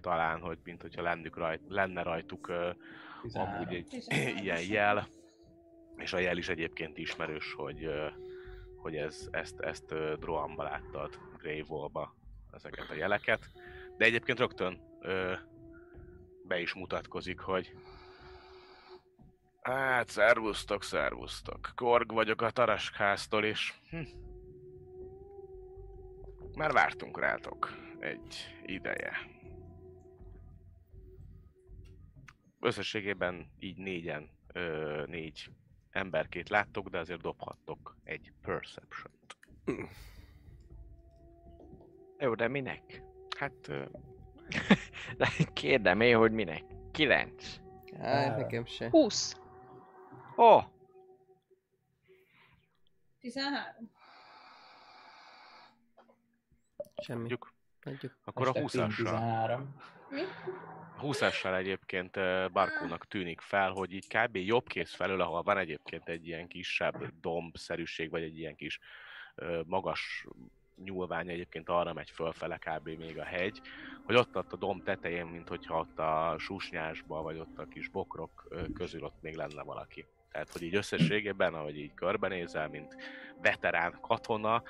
talán, 0.02 0.40
hogy 0.40 0.58
mint 0.64 0.82
hogyha 0.82 1.02
lennük 1.02 1.38
rajt, 1.38 1.62
lenne 1.68 2.02
rajtuk 2.02 2.48
uh, 2.48 2.76
13. 3.22 3.54
amúgy 3.54 3.74
egy 3.74 4.06
ilyen 4.42 4.62
jel, 4.62 5.08
és 5.98 6.14
a 6.14 6.20
jel 6.20 6.38
is 6.38 6.50
egyébként 6.50 6.98
ismerős, 6.98 7.54
hogy, 7.54 7.86
uh, 7.86 8.12
hogy 8.76 8.96
ez, 8.96 9.28
ezt, 9.32 9.60
ezt 9.60 9.92
uh, 9.92 10.14
Droamba 10.14 10.64
láttad, 10.64 11.20
Grey 11.38 11.64
Wall-ba 11.68 12.16
ezeket 12.52 12.90
a 12.90 12.94
jeleket. 12.94 13.50
De 13.98 14.06
egyébként 14.06 14.40
rögtön 14.40 14.82
uh, 15.02 15.38
be 16.48 16.60
is 16.60 16.74
mutatkozik, 16.74 17.40
hogy 17.40 17.76
Hát, 19.62 20.10
szervusztok, 20.10 20.84
szervusztok. 20.84 21.72
Korg 21.76 22.14
vagyok 22.14 22.42
a 22.42 22.50
Taraskháztól, 22.50 23.44
és 23.44 23.74
hm, 23.90 24.02
már 26.56 26.72
vártunk 26.72 27.20
rátok 27.20 27.78
egy 28.00 28.36
ideje. 28.66 29.40
összességében 32.62 33.52
így 33.60 33.78
négyen, 33.78 34.30
ö, 34.54 35.04
négy 35.08 35.50
emberkét 35.92 36.50
láttok, 36.50 36.90
de 36.90 37.00
azért 37.00 37.22
dobhattok 37.22 37.98
egy 38.04 38.34
perception 38.42 39.14
Jó, 42.18 42.36
de 42.36 42.48
minek? 42.48 43.04
Hát 43.38 43.68
ö, 43.68 43.86
De 45.18 45.28
Kérdem 45.54 46.02
én, 46.02 46.18
hogy 46.18 46.32
minek? 46.32 46.64
Kilenc. 46.92 47.60
Hát, 48.00 48.38
nekem 48.38 48.66
se. 48.66 48.90
20. 48.90 49.36
Ó, 50.38 50.44
oh, 50.44 50.64
13. 53.20 53.92
Semmi. 57.02 57.20
mondjuk, 57.20 57.54
Adjuk. 57.84 58.18
akkor 58.24 58.48
a 58.48 58.52
Hashtag 58.52 58.90
20-assal. 58.90 58.96
13. 58.96 59.76
Mi? 60.10 60.22
20-assal 61.02 61.58
egyébként 61.58 62.14
Barkónak 62.52 63.08
tűnik 63.08 63.42
fel, 63.42 63.72
hogy 63.72 63.94
így 63.94 64.08
kb. 64.08 64.36
jobb 64.36 64.68
kész 64.68 64.94
felől, 64.94 65.22
ahol 65.22 65.42
van 65.42 65.58
egyébként 65.58 66.10
egy 66.10 66.28
ilyen 66.28 66.48
kisebb 66.48 67.20
dombszerűség, 67.22 68.10
vagy 68.10 68.24
egy 68.24 68.38
ilyen 68.38 68.56
kis 68.56 68.80
magas 69.66 70.26
nyúlvány 70.84 71.30
egyébként 71.30 71.70
arra 71.70 71.94
megy 71.94 72.10
fölfele 72.10 72.58
kb. 72.58 72.88
még 72.88 73.20
a 73.20 73.24
hegy, 73.24 73.62
hogy 74.04 74.16
ott, 74.16 74.38
ott 74.38 74.54
a 74.54 74.58
domb 74.58 74.84
tetején, 74.84 75.26
mint 75.26 75.48
hogyha 75.48 75.80
ott 75.80 76.00
a 76.00 76.36
susnyásba, 76.38 77.22
vagy 77.22 77.38
ott 77.38 77.60
a 77.60 77.68
kis 77.68 77.88
bokrok 77.88 78.48
közül 78.74 79.04
ott 79.04 79.22
még 79.22 79.36
lenne 79.36 79.64
valaki. 79.64 80.06
Tehát, 80.32 80.52
hogy 80.52 80.62
így 80.62 80.76
összességében, 80.76 81.54
ahogy 81.54 81.78
így 81.78 81.94
körbenézel, 81.94 82.68
mint 82.68 82.96
veterán 83.42 83.98
katona, 84.02 84.64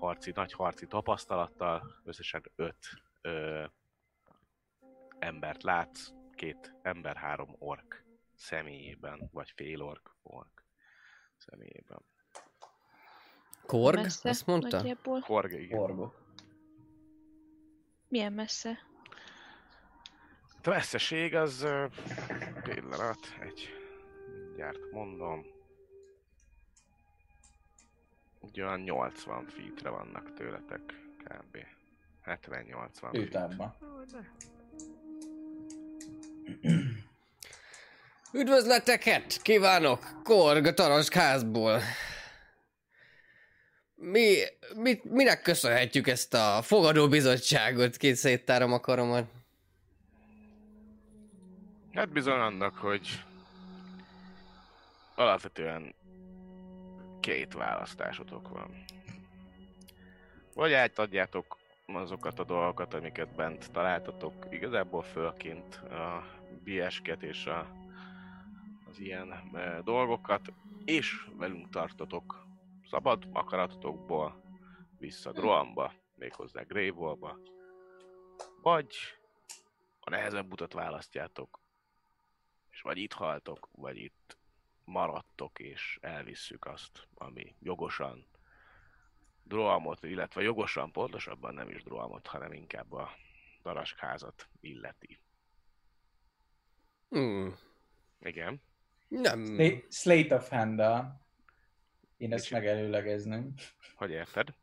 harci, 0.00 0.32
nagy 0.34 0.52
harci 0.52 0.86
tapasztalattal, 0.86 2.00
összesen 2.04 2.42
öt 2.56 2.86
ö, 3.20 3.64
embert 5.18 5.62
látsz, 5.62 6.12
két 6.34 6.74
ember, 6.82 7.16
három 7.16 7.56
ork 7.58 8.04
személyében, 8.34 9.28
vagy 9.32 9.50
fél 9.50 9.82
ork, 9.82 10.16
ork 10.22 10.64
személyében. 11.36 12.04
Korg? 13.66 13.96
messze, 13.96 14.28
Azt 14.28 14.46
mondta? 14.46 14.76
Nagyjából. 14.76 15.20
Korg, 15.20 15.52
igen. 15.52 15.78
Orgok. 15.78 16.18
Milyen 18.08 18.32
messze? 18.32 18.78
A 20.62 20.68
messzeség 20.68 21.34
az 21.34 21.66
pillanat, 22.62 23.36
egy 23.40 23.68
mindjárt 24.60 24.90
mondom. 24.90 25.59
Ugye 28.40 28.64
olyan 28.64 28.80
80 28.80 29.46
feetre 29.46 29.90
vannak 29.90 30.34
tőletek 30.34 30.80
kb. 31.24 31.58
70-80 32.26 32.88
feet. 33.12 33.38
Üdvözleteket 38.32 39.42
kívánok, 39.42 40.04
Korg 40.22 40.66
a 40.66 40.74
Tarask 40.74 41.12
házból. 41.12 41.80
Mi, 43.94 44.36
mit, 44.74 45.04
minek 45.04 45.42
köszönhetjük 45.42 46.06
ezt 46.06 46.34
a 46.34 46.62
fogadóbizottságot, 46.62 47.96
két 47.96 48.14
széttárom 48.14 48.72
a 48.72 48.80
karomat? 48.80 49.30
Hát 51.94 52.08
bizony 52.08 52.38
annak, 52.38 52.76
hogy 52.76 53.24
alapvetően 55.14 55.94
két 57.20 57.52
választásotok 57.52 58.48
van. 58.48 58.84
Vagy 60.54 60.72
átadjátok 60.72 61.58
azokat 61.86 62.38
a 62.38 62.44
dolgokat, 62.44 62.94
amiket 62.94 63.34
bent 63.34 63.72
találtatok, 63.72 64.46
igazából 64.50 65.02
fölként 65.02 65.74
a 65.74 66.24
biesket 66.64 67.22
és 67.22 67.46
a, 67.46 67.66
az 68.90 68.98
ilyen 68.98 69.32
e, 69.54 69.80
dolgokat, 69.82 70.52
és 70.84 71.26
velünk 71.36 71.68
tartotok 71.68 72.46
szabad 72.90 73.28
akaratotokból 73.32 74.42
vissza 74.98 75.32
Droamba, 75.32 75.92
méghozzá 76.14 76.62
Grey 76.62 76.90
Wallba, 76.90 77.38
vagy 78.62 78.96
a 80.00 80.10
nehezebb 80.10 80.52
utat 80.52 80.72
választjátok, 80.72 81.60
és 82.70 82.80
vagy 82.80 82.98
itt 82.98 83.12
haltok, 83.12 83.68
vagy 83.72 83.96
itt 83.96 84.38
maradtok, 84.90 85.58
és 85.58 85.98
elvisszük 86.00 86.64
azt, 86.64 87.08
ami 87.14 87.54
jogosan 87.60 88.26
Droamot, 89.42 90.02
illetve 90.02 90.42
jogosan, 90.42 90.92
pontosabban 90.92 91.54
nem 91.54 91.68
is 91.68 91.82
Droamot, 91.82 92.26
hanem 92.26 92.52
inkább 92.52 92.92
a 92.92 93.10
daraskházat 93.62 94.48
illeti. 94.60 95.20
Hmm, 97.08 97.56
Igen. 98.20 98.62
nem... 99.08 99.44
Sla- 99.44 99.92
Slate 99.92 100.34
of 100.34 100.48
hand 100.48 100.82
Én 102.16 102.32
ezt 102.32 102.50
megelőlegezném. 102.50 103.54
Hogy 103.94 104.10
érted? 104.10 104.54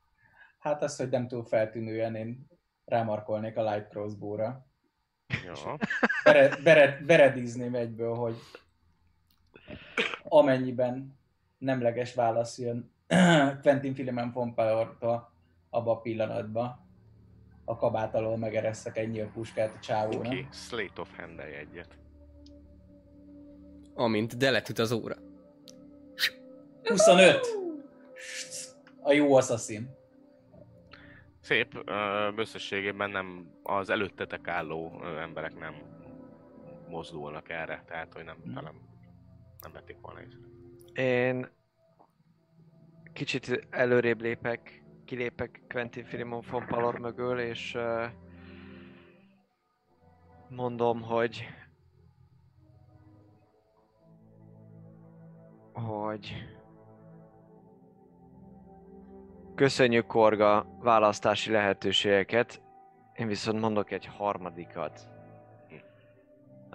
Hát 0.59 0.83
az, 0.83 0.95
hogy 0.95 1.09
nem 1.09 1.27
túl 1.27 1.43
feltűnően 1.43 2.15
én 2.15 2.47
rámarkolnék 2.85 3.57
a 3.57 3.71
light 3.71 3.89
crossbow-ra. 3.89 4.67
Jó. 5.45 5.75
Bere, 6.23 6.55
bere, 6.63 7.01
beredizném 7.05 7.75
egyből, 7.75 8.15
hogy 8.15 8.35
amennyiben 10.29 11.17
nemleges 11.57 12.13
válasz 12.13 12.57
jön 12.57 12.91
Quentin 13.61 13.93
Philemon 13.93 14.31
von 14.31 14.53
Pelortól 14.53 15.31
abba 15.69 15.91
a 15.91 16.01
pillanatban, 16.01 16.85
a 17.65 17.75
kabát 17.75 18.15
alól 18.15 18.37
megereszek 18.37 18.97
egy 18.97 19.09
nyílpuskát 19.09 19.75
a 19.75 19.79
csávónak. 19.79 20.19
Oké, 20.19 20.27
okay. 20.27 20.45
Slate 20.51 21.01
of 21.01 21.17
hand 21.17 21.39
egyet. 21.39 21.97
Amint 23.93 24.37
deletüt 24.37 24.79
az 24.79 24.91
óra. 24.91 25.15
25! 26.83 27.47
A 29.01 29.11
jó 29.11 29.35
assassin. 29.35 29.95
Szép, 31.39 31.91
összességében 32.35 33.09
nem, 33.09 33.51
az 33.63 33.89
előttetek 33.89 34.47
álló 34.47 35.03
emberek 35.19 35.59
nem 35.59 35.73
mozdulnak 36.89 37.49
erre, 37.49 37.83
tehát 37.87 38.13
hogy 38.13 38.23
nem, 38.23 38.37
talán 38.53 38.73
nem 39.61 39.71
vették 39.71 39.97
volna 40.01 40.21
észre. 40.21 40.39
én 41.03 41.49
kicsit 43.13 43.67
előrébb 43.69 44.21
lépek, 44.21 44.83
kilépek 45.05 45.61
Quentin 45.67 46.03
Filimon 46.03 46.43
von 46.49 46.65
Palor 46.67 46.99
mögül, 46.99 47.39
és 47.39 47.77
mondom, 50.49 51.01
hogy 51.01 51.47
hogy 55.73 56.33
köszönjük 59.55 60.05
Korga 60.05 60.77
választási 60.79 61.51
lehetőségeket, 61.51 62.61
én 63.13 63.27
viszont 63.27 63.59
mondok 63.59 63.91
egy 63.91 64.05
harmadikat. 64.05 65.16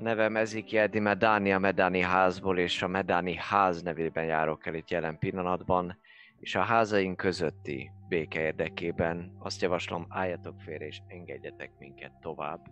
A 0.03 0.05
nevem 0.05 0.37
Ezekiel 0.37 0.89
Medani 0.93 1.53
a 1.53 1.59
Medani 1.59 2.01
házból, 2.01 2.59
és 2.59 2.83
a 2.83 2.89
Medani 2.89 3.35
ház 3.35 3.83
nevében 3.83 4.25
járok 4.25 4.67
el 4.67 4.75
itt 4.75 4.91
jelen 4.91 5.19
pillanatban, 5.19 5.99
és 6.39 6.55
a 6.55 6.63
házaink 6.63 7.17
közötti 7.17 7.91
béke 8.09 8.41
érdekében 8.41 9.37
azt 9.39 9.61
javaslom, 9.61 10.07
álljatok 10.09 10.61
félre 10.61 10.87
és 10.87 11.01
engedjetek 11.07 11.71
minket 11.79 12.13
tovább, 12.21 12.67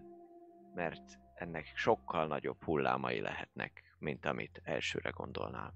mert 0.75 1.19
ennek 1.35 1.73
sokkal 1.75 2.27
nagyobb 2.27 2.65
hullámai 2.65 3.21
lehetnek, 3.21 3.83
mint 3.99 4.27
amit 4.27 4.61
elsőre 4.65 5.11
gondolnál. 5.11 5.75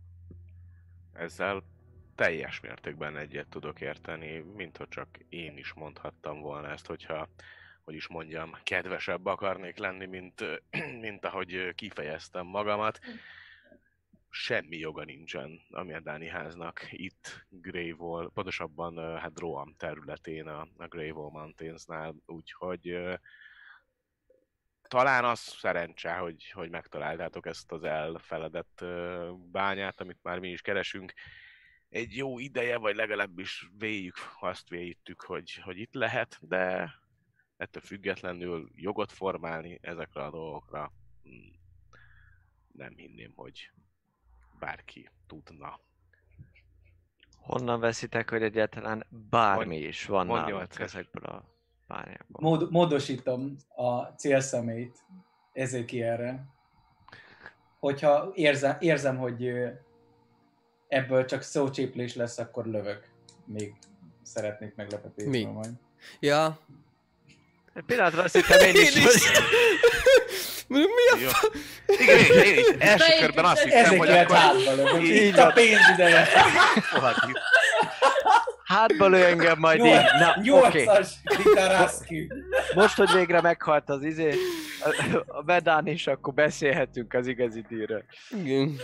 Ezzel 1.12 1.62
teljes 2.14 2.61
mértékben 2.61 3.16
egyet 3.16 3.48
tudok 3.48 3.80
érteni, 3.80 4.38
mint 4.38 4.76
hogy 4.76 4.88
csak 4.88 5.09
én 5.28 5.57
is 5.57 5.72
mondhattam 5.72 6.40
volna 6.40 6.68
ezt, 6.68 6.86
hogyha, 6.86 7.28
hogy 7.84 7.94
is 7.94 8.09
mondjam, 8.09 8.57
kedvesebb 8.62 9.26
akarnék 9.26 9.78
lenni, 9.78 10.07
mint, 10.07 10.44
ö, 11.43 11.72
kifejeztem 11.72 12.47
magamat. 12.47 13.01
Semmi 14.30 14.76
joga 14.76 15.05
nincsen 15.05 15.61
a 15.70 15.82
Medáni 15.82 16.28
háznak 16.28 16.87
itt 16.91 17.47
Grey 17.49 17.93
Wall, 17.93 18.30
pontosabban 18.35 19.18
hát 19.18 19.32
Droam 19.32 19.74
területén 19.76 20.47
a, 20.47 20.68
a 20.76 20.87
Grey 20.87 21.11
Wall 21.11 21.30
Mountainsnál, 21.30 22.14
úgyhogy 22.26 22.97
talán 24.89 25.24
az 25.24 25.39
szerencse, 25.39 26.14
hogy, 26.14 26.51
hogy 26.51 26.70
megtaláltátok 26.70 27.47
ezt 27.47 27.72
az 27.72 27.82
elfeledett 27.82 28.85
bányát, 29.51 30.01
amit 30.01 30.22
már 30.22 30.39
mi 30.39 30.49
is 30.49 30.61
keresünk. 30.61 31.12
Egy 31.89 32.16
jó 32.16 32.39
ideje, 32.39 32.76
vagy 32.76 32.95
legalábbis 32.95 33.70
véljük, 33.78 34.16
azt 34.41 34.68
véljük, 34.68 35.22
hogy, 35.26 35.55
hogy 35.55 35.78
itt 35.78 35.95
lehet, 35.95 36.39
de 36.41 36.95
ettől 37.57 37.82
függetlenül 37.82 38.70
jogot 38.74 39.12
formálni 39.12 39.78
ezekre 39.82 40.24
a 40.24 40.30
dolgokra 40.30 40.93
nem 42.72 42.93
hinném, 42.97 43.33
hogy 43.37 43.70
bárki 44.59 45.11
tudna. 45.27 45.81
Honnan 47.37 47.81
veszitek, 47.81 48.31
hogy 48.31 48.43
egyáltalán 48.43 49.07
bármi 49.31 49.64
Mondj- 49.64 49.87
is 49.89 50.05
van 50.07 50.27
nálunk 50.27 50.79
ezekből 50.79 51.25
a 51.25 51.45
bányákból? 51.87 52.51
Mód, 52.51 52.70
módosítom 52.70 53.57
a 53.68 54.03
célszemét 54.03 54.99
Ezekielre. 55.53 56.45
hogyha 57.79 58.31
érzem, 58.35 58.77
érzem 58.81 59.16
hogy 59.16 59.53
ebből 60.89 61.25
csak 61.25 61.43
szócséplés 61.43 62.14
lesz, 62.14 62.39
akkor 62.39 62.66
lövök. 62.66 63.09
Még 63.45 63.75
szeretnék 64.22 64.75
meglepetésre 64.75 65.31
Mi? 65.31 65.45
majd. 65.45 65.72
Ja. 66.20 66.59
Egy 67.75 67.85
pillanatra 67.85 68.22
azt 68.22 68.35
hittem 68.35 68.61
én 68.61 68.75
is, 68.75 69.03
hogy... 69.03 69.20
Mi 70.69 70.83
a. 71.12 71.49
Igen, 71.87 72.19
én, 72.19 72.43
én 72.45 72.59
is 72.59 72.67
első 72.67 72.79
Beépítettem. 72.79 73.21
körben 73.21 73.45
azt 73.45 73.62
hittem, 73.62 73.99
hogy 73.99 74.09
akkor... 74.11 74.37
hátba 74.37 74.99
Itt 74.99 75.37
a 75.37 75.53
pénz 75.53 75.81
ideje. 75.95 76.27
Hátba 78.65 79.07
lő 79.07 79.25
engem 79.25 79.59
majd 79.59 79.85
így. 79.85 79.93
Na. 80.19 80.37
Nyolcas 80.43 81.12
Rasky. 81.55 82.31
Most, 82.75 82.97
hogy 82.97 83.11
végre 83.12 83.41
meghalt 83.41 83.89
az 83.89 84.03
izé, 84.03 84.35
a- 85.27 85.43
Bedán 85.43 85.87
is, 85.87 86.07
akkor 86.07 86.35
beszélhetünk 86.35 87.12
az 87.12 87.27
igazi 87.27 87.65
díjről. 87.69 88.05
Igen. 88.31 88.77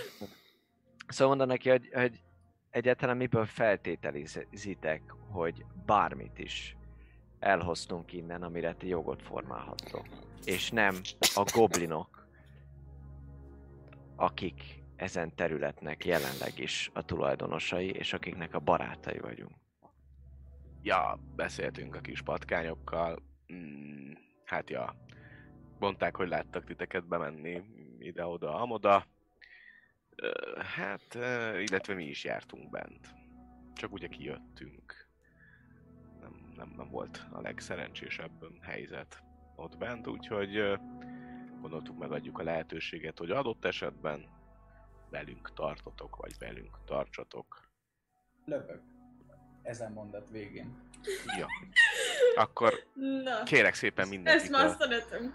Szóval 1.08 1.28
mondom 1.36 1.48
neki, 1.56 1.68
hogy, 1.70 1.88
hogy 1.92 2.12
egyáltalán 2.70 3.16
miből 3.16 3.46
feltételizitek, 3.46 5.02
hogy 5.32 5.64
bármit 5.86 6.38
is 6.38 6.76
elhoztunk 7.40 8.12
innen, 8.12 8.42
amire 8.42 8.74
ti 8.74 8.86
jogot 8.88 9.22
formálhattok. 9.22 10.06
És 10.44 10.70
nem 10.70 11.00
a 11.34 11.50
goblinok, 11.54 12.28
akik 14.16 14.80
ezen 14.96 15.34
területnek 15.34 16.04
jelenleg 16.04 16.58
is 16.58 16.90
a 16.94 17.04
tulajdonosai, 17.04 17.90
és 17.90 18.12
akiknek 18.12 18.54
a 18.54 18.58
barátai 18.58 19.18
vagyunk. 19.18 19.54
Ja, 20.82 21.18
beszéltünk 21.36 21.94
a 21.94 22.00
kis 22.00 22.22
patkányokkal. 22.22 23.22
Mm, 23.52 24.12
hát 24.44 24.70
ja, 24.70 24.96
mondták, 25.78 26.16
hogy 26.16 26.28
láttak 26.28 26.64
titeket 26.64 27.06
bemenni 27.06 27.62
ide-oda, 27.98 28.54
amoda. 28.54 29.06
Hát, 30.76 31.14
illetve 31.60 31.94
mi 31.94 32.04
is 32.04 32.24
jártunk 32.24 32.70
bent. 32.70 33.14
Csak 33.74 33.92
ugye 33.92 34.08
kijöttünk. 34.08 34.99
Nem, 36.60 36.72
nem, 36.76 36.90
volt 36.90 37.26
a 37.32 37.40
legszerencsésebb 37.40 38.62
helyzet 38.62 39.22
ott 39.56 39.76
bent, 39.76 40.06
úgyhogy 40.06 40.78
gondoltuk 41.60 41.98
megadjuk 41.98 42.38
a 42.38 42.42
lehetőséget, 42.42 43.18
hogy 43.18 43.30
adott 43.30 43.64
esetben 43.64 44.24
velünk 45.10 45.52
tartotok, 45.54 46.16
vagy 46.16 46.38
velünk 46.38 46.78
tartsatok. 46.84 47.68
Lövök. 48.44 48.82
Ezen 49.62 49.92
mondat 49.92 50.28
végén. 50.30 50.88
Ja. 51.38 51.46
Akkor 52.34 52.72
Na, 53.24 53.42
kérek 53.42 53.74
szépen 53.74 54.02
ezt 54.04 54.10
mindenkit 54.10 54.50
már 54.50 54.66
a- 54.66 54.76
szeretem. 54.78 55.34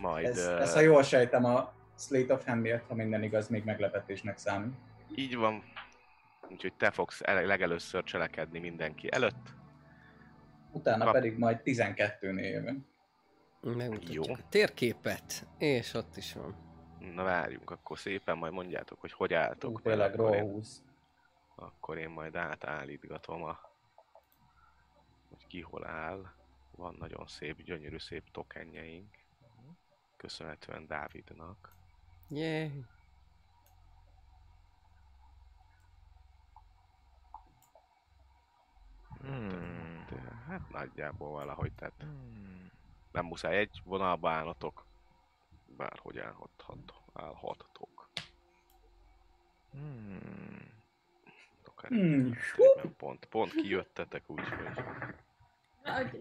majd... 0.00 0.26
Ez, 0.26 0.46
ö, 0.46 0.60
ez, 0.60 0.74
ha 0.74 0.80
jól 0.80 1.02
sejtem, 1.02 1.44
a 1.44 1.72
Slate 1.96 2.34
of 2.34 2.46
Hand 2.46 2.82
ha 2.88 2.94
minden 2.94 3.22
igaz, 3.22 3.48
még 3.48 3.64
meglepetésnek 3.64 4.38
számít. 4.38 4.74
Így 5.14 5.36
van. 5.36 5.62
Úgyhogy 6.48 6.74
te 6.74 6.90
fogsz 6.90 7.20
legelőször 7.20 8.04
cselekedni 8.04 8.58
mindenki 8.58 9.12
előtt. 9.12 9.56
Utána 10.72 11.04
Kap- 11.04 11.14
pedig 11.14 11.38
majd 11.38 11.60
12-nél 11.64 12.50
jövünk. 12.50 12.86
Megmutatjuk 13.60 14.26
Jó. 14.26 14.34
a 14.34 14.38
térképet. 14.48 15.46
És 15.58 15.94
ott 15.94 16.16
is 16.16 16.32
van. 16.32 16.56
Na 17.14 17.22
várjunk, 17.22 17.70
akkor 17.70 17.98
szépen 17.98 18.38
majd 18.38 18.52
mondjátok, 18.52 19.00
hogy 19.00 19.12
hogy 19.12 19.34
álltok. 19.34 19.82
Tényleg 19.82 20.12
akkor, 20.12 20.26
roll 20.26 20.34
én, 20.34 20.42
20. 20.42 20.82
akkor 21.54 21.98
én 21.98 22.08
majd 22.08 22.36
átállítgatom 22.36 23.42
a... 23.42 23.58
hogy 25.28 25.46
ki 25.46 25.60
hol 25.60 25.86
áll. 25.86 26.32
Van 26.76 26.96
nagyon 26.98 27.26
szép, 27.26 27.62
gyönyörű 27.62 27.98
szép 27.98 28.30
tokenjeink. 28.30 29.16
Köszönhetően 30.16 30.86
Dávidnak. 30.86 31.74
Yeah. 32.28 32.70
Hmm. 39.20 39.97
De, 40.10 40.20
hát 40.46 40.70
nagyjából 40.70 41.30
valahogy, 41.30 41.72
tehát 41.72 41.94
Hmm. 41.98 42.70
nem 43.12 43.24
muszáj 43.24 43.56
egy 43.58 43.80
vonalba 43.84 44.30
állnotok. 44.30 44.86
Bárhogy 45.76 46.18
állhathat, 46.18 46.78
állhattok. 47.12 48.08
Hmm. 49.72 50.76
Akár 51.64 51.90
Hmm. 51.90 52.36
Tényleg 52.56 52.92
pont, 52.96 53.24
pont 53.26 53.52
kijöttetek, 53.52 54.22
úgyhogy 54.30 54.58
Na, 55.82 55.94
adj. 55.94 56.16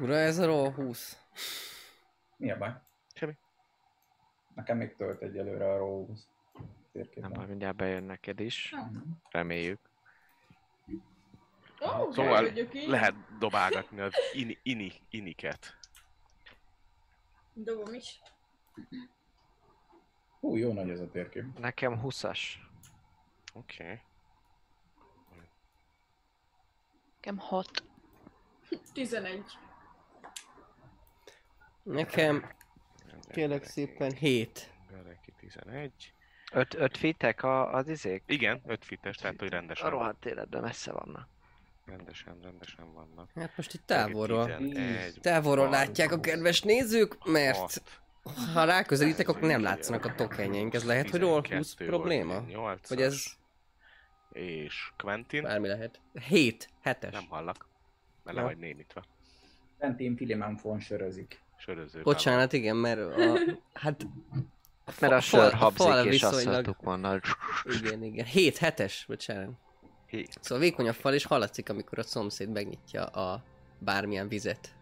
Ura, 0.00 0.14
ez 0.14 0.38
a 0.38 0.46
roll 0.46 0.72
20. 0.72 1.18
Mi 2.36 2.50
a 2.50 2.56
baj? 2.58 2.74
Semmi. 3.14 3.36
Nekem 4.54 4.76
még 4.76 4.96
tölt 4.96 5.22
egyelőre 5.22 5.72
a 5.72 5.76
roll 5.78 6.06
20 6.06 6.28
Nem 6.52 6.66
térképen. 6.92 7.32
baj, 7.32 7.46
mindjárt 7.46 7.76
bejön 7.76 8.02
neked 8.02 8.40
is. 8.40 8.70
Na. 8.70 8.90
Reméljük. 9.30 9.87
Ó, 11.80 12.10
Szóval 12.12 12.52
lehet 12.86 13.14
dobálgatni 13.38 14.00
az 14.00 14.14
ini, 14.32 14.58
ini, 14.62 14.92
iniket. 15.10 15.76
Dobom 17.52 17.94
is. 17.94 18.20
Hú, 20.40 20.56
jó 20.56 20.72
nagy 20.72 20.90
ez 20.90 21.00
a 21.00 21.10
térkép. 21.10 21.58
Nekem 21.58 22.00
20-as. 22.04 22.40
Oké. 23.52 23.82
Okay. 23.82 24.00
Nekem 27.14 27.38
hat. 27.38 27.82
11. 28.92 29.44
Nekem 31.82 32.56
kérlek 33.30 33.64
szépen 33.64 34.12
7. 34.12 34.72
Gareki 34.90 35.32
11. 35.36 36.12
5 36.52 36.74
öt 36.74 36.96
fitek 36.96 37.42
a, 37.42 37.72
az 37.72 37.88
izék? 37.88 38.22
Igen, 38.26 38.62
5 38.66 38.84
fites, 38.84 39.16
tehát 39.16 39.38
hogy 39.38 39.48
A 39.48 39.50
rendesen, 39.50 39.90
rohadt 39.90 40.26
életben 40.26 40.62
messze 40.62 40.92
vannak. 40.92 41.28
Rendesen, 41.88 42.38
rendesen 42.42 42.92
vannak. 42.92 43.30
Hát 43.34 43.52
most 43.56 43.74
itt 43.74 43.86
távolról. 43.86 44.56
11, 44.56 45.18
Távolról 45.20 45.68
látják 45.68 46.12
a 46.12 46.20
kedves 46.20 46.62
nézők, 46.62 47.24
mert 47.24 47.56
hat, 47.56 47.82
ha 48.54 48.64
ráközelítek, 48.64 49.28
akkor 49.28 49.48
nem 49.48 49.62
látszanak 49.62 50.04
a 50.04 50.14
tokenjeink. 50.14 50.74
Ez 50.74 50.84
lehet, 50.84 51.10
hogy 51.10 51.20
roll 51.20 51.32
20 51.34 51.44
12 51.74 51.86
probléma? 51.90 52.32
volt, 52.34 52.46
8 52.48 52.88
Vagy 52.88 53.02
ez 53.02 53.24
És 54.32 54.92
Quentin? 54.96 55.42
bármi 55.42 55.68
lehet. 55.68 56.00
7, 56.28 56.68
7-es. 56.84 57.12
Nem 57.12 57.26
hallak. 57.28 57.66
Mert 58.24 58.36
le 58.36 58.42
vagy 58.42 58.58
némítva. 58.58 59.02
Fentén 59.78 60.16
Filimán 60.16 60.56
fon 60.56 60.80
sörözik. 60.80 61.40
Söröző. 61.58 62.02
Bocsánat, 62.02 62.52
igen, 62.52 62.76
mert 62.76 63.00
a, 63.00 63.38
hát 63.72 64.06
Mert 65.00 65.12
a 65.12 65.20
fal- 65.20 65.22
sör 65.22 65.52
a 65.52 65.56
habzik 65.56 66.12
és 66.12 66.22
azt 66.22 66.34
viszonylag- 66.34 66.44
hallottuk 66.46 66.82
volna. 66.84 67.20
igen, 67.80 68.02
igen. 68.02 68.24
7, 68.24 68.58
7-es, 68.60 68.94
bocsánat. 69.06 69.50
Hét. 70.08 70.38
Szóval 70.40 70.64
vékony 70.64 70.88
a 70.88 70.92
fal, 70.92 71.14
és 71.14 71.24
hallatszik, 71.24 71.68
amikor 71.68 71.98
a 71.98 72.02
szomszéd 72.02 72.48
megnyitja 72.48 73.04
a 73.04 73.42
bármilyen 73.78 74.28
vizet. 74.28 74.74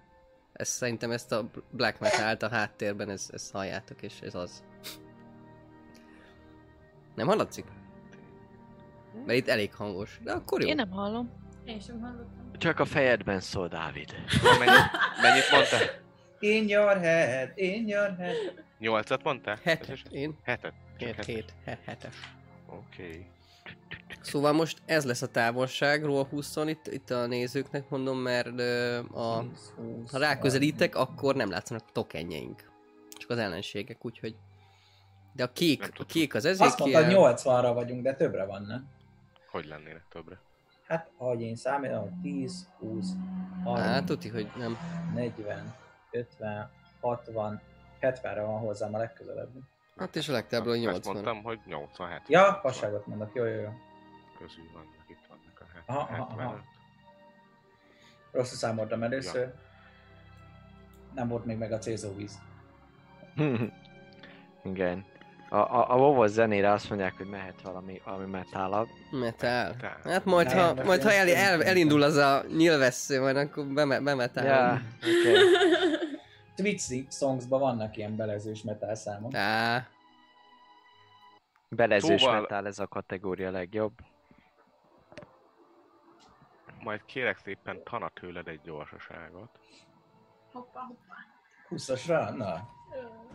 Ez 0.53 0.69
szerintem 0.69 1.11
ezt 1.11 1.33
a 1.33 1.51
black 1.71 1.99
metal 1.99 2.37
a 2.41 2.55
háttérben, 2.55 3.11
ez, 3.11 3.29
ezt 3.33 3.53
halljátok, 3.53 4.03
és 4.03 4.21
ez 4.21 4.35
az. 4.35 4.65
Nem 7.15 7.27
hallatszik? 7.27 7.65
Mert 9.27 9.39
itt 9.39 9.49
elég 9.49 9.75
hangos. 9.75 10.19
De 10.23 10.33
akkor 10.33 10.61
jó. 10.61 10.69
Én 10.69 10.75
nem 10.75 10.91
hallom. 10.91 11.31
Én 11.65 11.81
sem 11.81 12.01
hallottam. 12.01 12.53
Csak 12.59 12.81
a 12.81 12.85
fejedben 12.85 13.41
szól, 13.41 13.69
Dávid. 13.69 14.15
Mennyit, 14.59 14.91
mennyit 15.23 15.51
mondtál? 15.51 15.81
In 16.39 16.69
your 16.69 16.97
head, 16.99 17.53
in 17.55 17.89
your 17.89 18.17
head. 18.17 18.65
Nyolcat 18.79 19.23
mondtál? 19.23 19.59
Hetet. 19.63 19.99
Én? 20.11 20.39
Hetet? 20.43 20.73
Csak 20.99 21.25
7, 21.25 21.55
hetet. 21.65 21.85
7, 21.87 21.99
7 22.01 22.09
Oké. 22.67 23.27
Szóval 24.27 24.53
most 24.53 24.83
ez 24.85 25.05
lesz 25.05 25.23
a 25.23 25.27
távolság, 25.27 26.05
ról 26.05 26.25
20 26.25 26.57
itt, 26.57 26.87
itt 26.87 27.11
a 27.11 27.27
nézőknek 27.27 27.89
mondom, 27.89 28.19
mert 28.19 28.61
a, 29.13 29.45
ha 30.11 30.19
ráközelítek, 30.19 30.97
akkor 30.97 31.35
nem 31.35 31.51
látszanak 31.51 31.83
a 31.89 31.93
tokenjeink. 31.93 32.71
Csak 33.11 33.31
az 33.31 33.39
ellenségek, 33.39 34.05
úgyhogy... 34.05 34.37
De 35.33 35.43
a 35.43 35.53
kék, 35.53 35.93
a 35.99 36.05
kék 36.05 36.35
az 36.35 36.45
Azt 36.45 36.79
mondta, 36.79 36.99
ezékiel... 36.99 37.35
80-ra 37.37 37.71
vagyunk, 37.75 38.03
de 38.03 38.15
többre 38.15 38.45
van, 38.45 38.63
nem? 38.63 38.89
Hogy 39.51 39.67
lennének 39.67 40.05
többre? 40.11 40.41
Hát, 40.87 41.11
ahogy 41.17 41.41
én 41.41 41.57
számítom, 41.57 42.21
10, 42.23 42.69
20, 42.79 43.07
30, 43.65 43.87
Hát, 43.87 44.05
tuti, 44.05 44.29
hogy 44.29 44.51
nem. 44.57 44.79
40, 45.15 45.75
50, 46.11 46.71
60, 47.01 47.61
70-re 48.01 48.43
van 48.43 48.59
hozzám 48.59 48.95
a 48.95 48.99
legközelebb. 48.99 49.49
Hát 49.97 50.17
és 50.17 50.29
a 50.29 50.33
legtábbról 50.33 50.73
Azt 50.73 50.83
80. 50.83 51.13
mondtam, 51.13 51.43
hogy 51.43 51.59
87. 51.67 52.23
Ja, 52.29 52.59
fasságot 52.63 53.07
mondok, 53.07 53.31
jó, 53.35 53.45
jó, 53.45 53.61
jó. 53.61 53.69
Közül 54.39 54.65
vannak, 54.73 55.05
itt 55.09 55.27
vannak 55.29 55.61
a 55.61 55.65
het- 55.75 55.83
Aha, 55.87 56.01
aha, 56.01 56.23
aha. 56.23 56.41
75. 56.41 56.63
Rosszul 58.33 58.57
számoltam 58.57 59.03
először. 59.03 59.53
Nem 61.15 61.29
volt 61.29 61.45
még 61.45 61.57
meg 61.59 61.73
a 61.73 61.79
célzóvíz. 61.79 62.39
Igen. 64.65 65.05
A, 65.49 65.57
a, 65.57 65.91
a 65.91 65.97
WoW 65.97 66.27
zenére 66.27 66.71
azt 66.73 66.89
mondják, 66.89 67.15
hogy 67.17 67.27
mehet 67.29 67.63
valami, 67.63 68.01
valami 68.05 68.31
metálabb. 68.31 68.89
Metal. 69.11 69.65
Metal. 69.73 70.13
Hát 70.13 70.25
majd, 70.25 70.47
Nem, 70.47 70.57
ha, 70.59 70.75
most 70.75 70.87
majd, 70.87 71.03
ha 71.03 71.13
el, 71.13 71.29
el, 71.29 71.63
elindul 71.65 72.03
az 72.03 72.17
a 72.17 72.45
nyilvessző, 72.57 73.21
majd 73.21 73.37
akkor 73.37 73.67
beme, 73.67 74.01
bemetálom. 74.01 74.51
Ja, 74.51 74.81
oké. 75.01 75.39
Twitch 76.55 77.11
Songsban 77.13 77.61
vannak 77.61 77.97
ilyen 77.97 78.17
belezős 78.17 78.63
metal 78.63 78.95
számok. 78.95 79.35
Á, 79.35 79.87
Belezős 81.69 82.21
Szóval- 82.21 82.35
mentál 82.39 82.67
ez 82.67 82.79
a 82.79 82.87
kategória 82.87 83.51
legjobb. 83.51 83.93
Majd 86.87 87.05
kérek 87.05 87.39
szépen 87.39 87.83
Tana 87.85 88.09
tőled 88.09 88.49
egy 88.49 88.61
gyorsaságot. 88.61 89.59
Hoppá, 90.53 90.81
hoppá. 90.81 91.15
20-asra? 91.71 92.37
Na, 92.37 92.69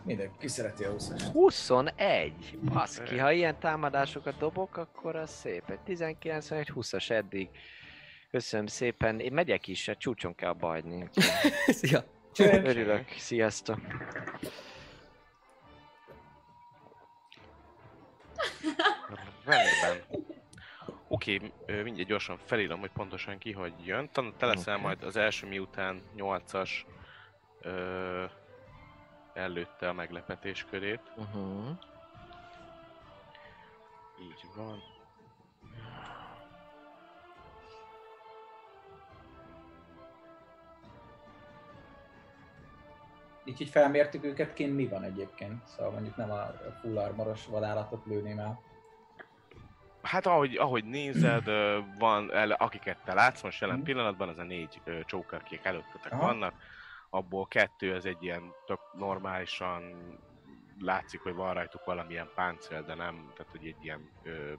mindenki 0.04 0.36
ki 0.38 0.48
szereti 0.48 0.84
a 0.84 0.92
20-as. 0.92 1.22
21! 1.32 2.58
Baszki, 2.62 3.18
ha 3.18 3.32
ilyen 3.32 3.58
támadásokat 3.58 4.38
dobok, 4.38 4.76
akkor 4.76 5.16
az 5.16 5.30
szép. 5.30 5.70
Egy 5.70 5.80
19 5.80 6.50
egy 6.50 6.72
20-as 6.74 7.10
eddig. 7.10 7.50
Köszönöm 8.30 8.66
szépen. 8.66 9.20
Én 9.20 9.32
megyek 9.32 9.68
is, 9.68 9.88
a 9.88 9.96
csúcson 9.96 10.34
kell 10.34 10.50
abba 10.50 10.66
hagyni. 10.66 11.08
szia. 11.66 12.04
Örülök. 12.38 13.08
Sziasztok. 13.08 13.80
Rendben. 19.44 20.31
Oké, 21.12 21.52
ö, 21.66 21.82
mindjárt 21.82 22.08
gyorsan 22.08 22.38
felírom, 22.44 22.80
hogy 22.80 22.90
pontosan 22.90 23.38
ki 23.38 23.52
hogy 23.52 23.72
jön. 23.84 24.10
Te 24.36 24.46
leszel 24.46 24.74
Oké. 24.74 24.82
majd 24.82 25.02
az 25.02 25.16
első 25.16 25.46
miután 25.46 26.02
8-as 26.16 26.70
ö, 27.60 28.24
előtte 29.34 29.88
a 29.88 29.92
meglepetés 29.92 30.66
körét. 30.70 31.00
Uh-huh. 31.16 31.68
Így 34.20 34.44
van. 34.56 34.82
Így, 43.44 43.58
hogy 43.58 43.68
felmértük 43.68 44.24
őket, 44.24 44.52
kint 44.54 44.74
mi 44.74 44.86
van 44.86 45.02
egyébként? 45.02 45.66
Szóval 45.66 45.92
mondjuk 45.92 46.16
nem 46.16 46.30
a 46.30 46.52
full 46.80 46.98
armoros 46.98 47.46
vadállatot 47.46 48.06
lőném 48.06 48.38
el. 48.38 48.60
Hát 50.02 50.26
ahogy, 50.26 50.56
ahogy 50.56 50.84
nézed, 50.84 51.44
van, 51.98 52.32
el, 52.34 52.50
akiket 52.50 52.98
te 53.04 53.14
látsz 53.14 53.42
most 53.42 53.60
jelen 53.60 53.76
Mhm. 53.76 53.84
pillanatban, 53.84 54.28
az 54.28 54.38
a 54.38 54.42
négy 54.42 54.80
csóker, 55.04 55.40
akik 55.44 55.64
előttetek 55.64 56.12
Aha. 56.12 56.26
vannak, 56.26 56.54
abból 57.10 57.46
kettő 57.46 57.94
az 57.94 58.06
egy 58.06 58.22
ilyen 58.22 58.52
tök 58.66 58.80
normálisan 58.98 59.82
látszik, 60.80 61.20
hogy 61.20 61.34
van 61.34 61.54
rajtuk 61.54 61.84
valamilyen 61.84 62.30
páncél, 62.34 62.82
de 62.82 62.94
nem, 62.94 63.30
tehát 63.36 63.50
hogy 63.52 63.66
egy 63.66 63.84
ilyen 63.84 64.10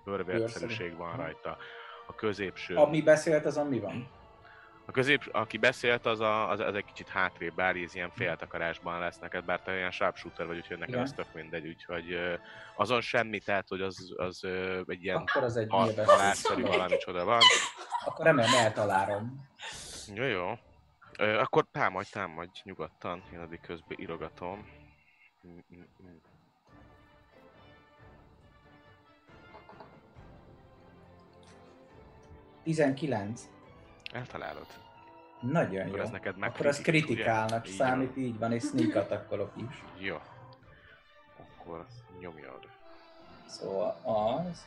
bőrvérszerűség 0.03 0.97
van 0.97 1.15
rajta. 1.15 1.57
A 2.07 2.15
középső, 2.15 2.75
Ami 2.75 3.01
beszélt, 3.01 3.45
azon 3.45 3.67
mi 3.67 3.79
van? 3.79 4.07
A 4.85 4.91
közép, 4.91 5.29
aki 5.31 5.57
beszélt, 5.57 6.05
az, 6.05 6.19
a, 6.19 6.49
az, 6.49 6.59
az 6.59 6.75
egy 6.75 6.85
kicsit 6.85 7.07
hátrébb 7.07 7.59
áll, 7.59 7.75
ez 7.83 7.95
ilyen 7.95 8.09
féltakarásban 8.09 8.99
lesz 8.99 9.19
neked, 9.19 9.45
bár 9.45 9.61
te 9.61 9.71
olyan 9.71 9.91
sharpshooter 9.91 10.45
vagy, 10.45 10.57
úgyhogy 10.57 10.77
neked 10.77 10.99
az 10.99 11.13
tök 11.13 11.33
mindegy, 11.33 11.67
úgyhogy 11.67 12.17
azon 12.75 13.01
semmi, 13.01 13.39
tehát 13.39 13.67
hogy 13.67 13.81
az, 13.81 14.13
az 14.15 14.43
egy 14.87 15.03
ilyen 15.03 15.17
Akkor 15.17 15.43
az 15.43 15.57
egy 15.57 15.67
halálszerű 15.69 16.61
valami 16.61 16.97
csoda 16.97 17.25
van. 17.25 17.41
Akkor 18.05 18.25
remélem 18.25 18.53
eltalálom. 18.53 19.49
Jó, 20.13 20.23
jó. 20.23 20.51
Ö, 21.17 21.37
akkor 21.37 21.65
támadj, 21.71 22.09
támadj 22.11 22.61
nyugodtan, 22.63 23.23
én 23.33 23.39
addig 23.39 23.59
közben 23.61 23.99
írogatom. 23.99 24.67
Mm, 25.47 25.57
mm. 25.75 26.15
Tizenkilenc. 32.63 33.52
Eltalálod. 34.13 34.67
Nagyon 35.39 35.85
Akkor 35.85 35.97
jó. 35.97 36.03
ez 36.03 36.09
neked 36.09 36.37
meg 36.37 36.49
Akkor 36.49 36.65
az 36.65 36.79
ugye? 36.79 36.91
kritikálnak 36.91 37.67
Így 37.67 37.75
számít, 37.75 38.17
így 38.17 38.39
van, 38.39 38.51
és 38.51 38.63
sneak 38.63 38.95
attackolok 38.95 39.51
is. 39.55 39.83
Jó. 39.97 40.19
Akkor 41.37 41.85
nyomjad. 42.19 42.67
Szóval 43.45 43.99
az... 44.03 44.65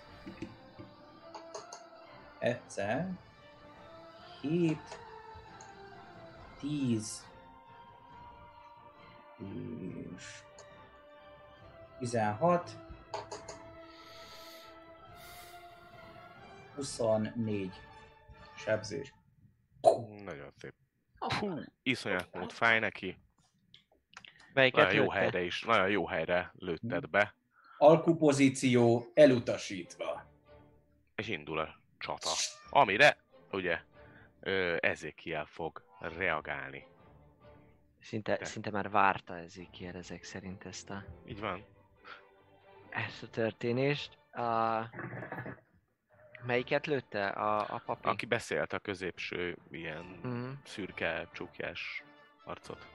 Egyszer... 2.38 3.08
7... 4.40 4.78
10... 6.60 7.24
És... 10.16 10.42
16... 11.98 12.70
24 16.74 17.80
sebzés. 18.54 19.15
Nagyon 20.24 20.50
szép. 20.56 20.74
Hú, 21.18 21.58
iszonyat 21.82 22.28
mód 22.32 22.50
fáj 22.52 22.78
neki. 22.78 23.18
Melyiket 24.52 24.84
Nagyon 24.84 24.94
jó 24.96 25.02
lőtte? 25.02 25.18
helyre 25.18 25.42
is, 25.42 25.62
nagyon 25.62 25.88
jó 25.90 26.06
helyre 26.06 26.52
lőtted 26.58 27.08
be, 27.08 27.34
Alkupozíció 27.78 29.10
elutasítva. 29.14 30.24
és 31.14 31.28
indul 31.28 31.58
a 31.58 31.80
csata. 31.98 32.30
Amire, 32.70 33.16
ugye, 33.52 33.80
ö, 34.40 34.76
Ezekiel 34.80 35.44
fog 35.44 35.82
reagálni. 36.00 36.86
Szinte, 38.00 38.36
Te. 38.36 38.44
szinte 38.44 38.70
már 38.70 38.90
várta 38.90 39.36
Ezekiel 39.38 39.94
ezek 39.96 40.22
szerint 40.24 40.64
ezt 40.64 40.90
a, 40.90 41.04
Így 41.26 41.40
van? 41.40 41.64
ezt 42.90 43.22
a 43.22 43.28
történést. 43.28 44.18
A... 44.32 44.80
Melyiket 46.46 46.86
lőtte? 46.86 47.28
A, 47.28 47.58
a 47.74 47.82
papi? 47.86 48.08
Aki 48.08 48.26
beszélt 48.26 48.72
a 48.72 48.78
középső 48.78 49.56
ilyen 49.70 50.04
Mhm. 50.22 50.50
szürke, 50.64 51.28
csukjás 51.32 52.04
arcot. 52.44 52.88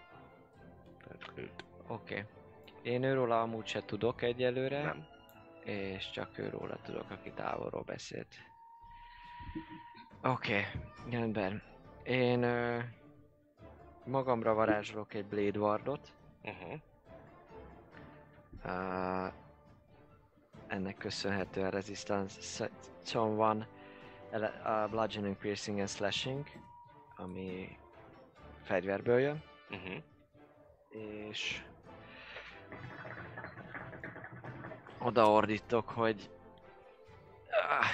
Tehát 1.04 1.32
őt. 1.36 1.64
Oké. 1.88 2.14
Okay. 2.14 2.26
Én 2.82 3.04
őróla 3.04 3.42
amúgy 3.42 3.66
se 3.68 3.86
tudok 3.86 4.22
egyelőre, 4.22 4.84
Nem. 4.84 5.06
és 5.64 6.10
csak 6.12 6.38
őróla 6.38 6.78
tudok, 6.84 7.12
aki 7.12 7.32
távolról 7.32 7.84
beszélt. 7.84 8.36
Oké, 10.24 10.58
okay. 10.58 10.66
rendben. 11.10 11.62
Én 12.04 12.44
ö, 12.44 12.80
magamra 14.06 14.54
varázsolok 14.54 15.14
egy 15.14 15.26
Blade 15.26 15.60
Wardot. 15.60 16.14
Uh-huh. 16.44 16.80
Uh, 18.66 19.34
ennek 20.72 20.98
köszönhetően 20.98 21.72
Resistance 21.72 22.70
van 23.14 23.68
a 24.64 24.88
Bludgeoning, 24.88 25.36
Piercing 25.38 25.80
and 25.80 25.90
Slashing, 25.90 26.46
ami 27.16 27.78
fegyverből 28.64 29.20
jön, 29.20 29.44
Uh-huh. 29.70 30.04
és 30.90 31.64
odaordítok, 35.00 35.90
hogy 35.90 36.30
Ah. 37.50 37.86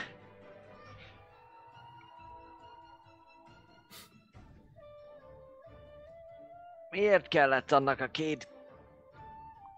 Miért 6.89 7.27
kellett 7.27 7.71
annak 7.71 7.99
a 7.99 8.07
két 8.07 8.47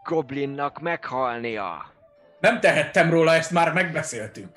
goblinnak 0.04 0.80
meghalnia? 0.80 1.98
Nem 2.40 2.60
tehettem 2.60 3.10
róla, 3.10 3.34
ezt 3.34 3.52
már 3.52 3.74
megbeszéltük. 3.74 4.52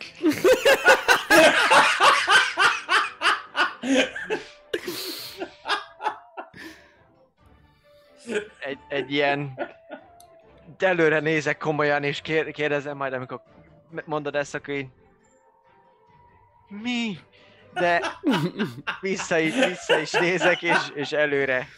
egy, 8.58 8.78
egy 8.88 9.12
ilyen... 9.12 9.70
Előre 10.78 11.20
nézek 11.20 11.58
komolyan, 11.58 12.04
és 12.04 12.20
kér, 12.20 12.50
kérdezem 12.50 12.96
majd, 12.96 13.12
amikor 13.12 13.42
mondod 14.04 14.34
ezt, 14.34 14.54
akkor 14.54 14.74
én... 14.74 14.92
Mi? 16.68 17.18
De 17.72 18.02
vissza 19.00 19.38
is, 19.38 19.54
vissza 19.54 19.98
is 19.98 20.10
nézek, 20.10 20.62
és, 20.62 20.78
és 20.94 21.12
előre, 21.12 21.68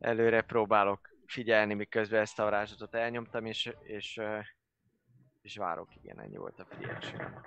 előre 0.00 0.40
próbálok 0.40 1.00
figyelni, 1.26 1.74
miközben 1.74 2.20
ezt 2.20 2.38
a 2.38 2.42
varázslatot 2.42 2.94
elnyomtam, 2.94 3.46
és, 3.46 3.70
és, 3.82 4.20
és 5.44 5.56
várok, 5.56 5.96
igen, 5.96 6.20
ennyi 6.20 6.36
volt 6.36 6.60
a 6.60 6.64
figyelésem. 6.64 7.42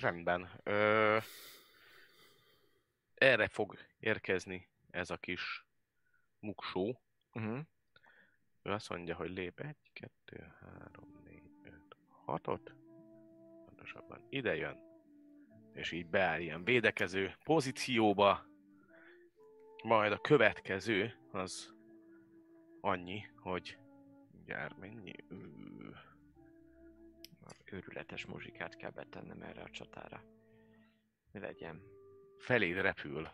Rendben. 0.00 0.50
Ö... 0.62 1.18
Erre 3.14 3.48
fog 3.48 3.78
érkezni 3.98 4.68
ez 4.90 5.10
a 5.10 5.16
kis 5.16 5.64
muksó. 6.40 7.00
Uh-huh. 7.32 7.58
Ő 8.62 8.70
azt 8.70 8.88
mondja, 8.88 9.14
hogy 9.14 9.30
lép 9.30 9.60
1, 9.60 9.76
2, 9.92 10.54
3, 10.60 11.20
4, 11.24 11.42
5, 11.62 11.96
6-ot. 12.26 12.72
Pontosabban 13.64 14.26
ide 14.28 14.56
jön. 14.56 14.78
És 15.72 15.92
így 15.92 16.06
beáll 16.06 16.40
ilyen 16.40 16.64
védekező 16.64 17.34
pozícióba. 17.44 18.46
Majd 19.82 20.12
a 20.12 20.18
következő 20.18 21.18
az 21.30 21.74
annyi, 22.80 23.30
hogy 23.36 23.78
mindjárt 24.30 24.76
mennyi? 24.78 25.14
Ö, 25.28 25.36
Őrületes 27.70 28.26
muzsikát 28.26 28.76
kell 28.76 28.90
betennem 28.90 29.42
erre 29.42 29.62
a 29.62 29.70
csatára. 29.70 30.22
Mi 31.32 31.40
legyen? 31.40 31.82
Feléd 32.38 32.76
repül 32.76 33.28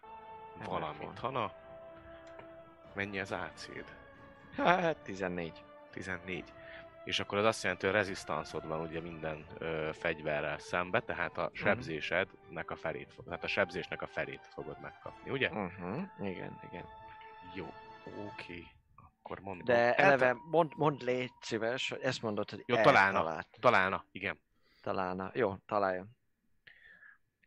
valami. 0.64 0.84
Hammerfall. 0.84 1.12
Hana. 1.16 1.52
Mennyi 2.94 3.18
az 3.20 3.32
AC-d? 3.32 3.96
Hát 4.56 5.02
14. 5.02 5.64
14. 5.90 6.52
És 7.04 7.20
akkor 7.20 7.38
az 7.38 7.44
azt 7.44 7.62
jelenti, 7.62 7.86
hogy 7.86 7.94
rezisztanszod 7.94 8.66
van 8.66 8.80
ugye 8.80 9.00
minden 9.00 9.46
ö, 9.58 9.90
fegyverrel 9.92 10.58
szembe, 10.58 11.00
tehát 11.00 11.38
a 11.38 11.50
sebzésednek 11.52 12.70
a 12.70 12.76
felét, 12.76 13.14
tehát 13.24 13.44
a 13.44 13.46
sebzésnek 13.46 14.02
a 14.02 14.06
felét 14.06 14.46
fogod 14.46 14.80
megkapni, 14.80 15.30
ugye? 15.30 15.50
Uh-huh. 15.50 16.02
Igen, 16.20 16.60
igen. 16.70 16.84
Jó, 17.54 17.72
oké. 18.26 18.66
Akkor 19.24 19.40
mondom. 19.40 19.64
De 19.64 19.74
El- 19.74 19.92
eleve 20.06 20.36
mond, 20.50 20.72
mond 20.76 21.02
légy 21.02 21.30
szíves, 21.40 21.88
hogy 21.88 22.00
ezt 22.02 22.22
mondod, 22.22 22.50
hogy 22.50 22.62
Jó, 22.66 22.76
találna. 22.76 23.18
eltalált. 23.18 23.48
Találna, 23.60 24.04
igen. 24.12 24.40
Találna. 24.82 25.30
Jó, 25.34 25.56
találjon. 25.66 26.08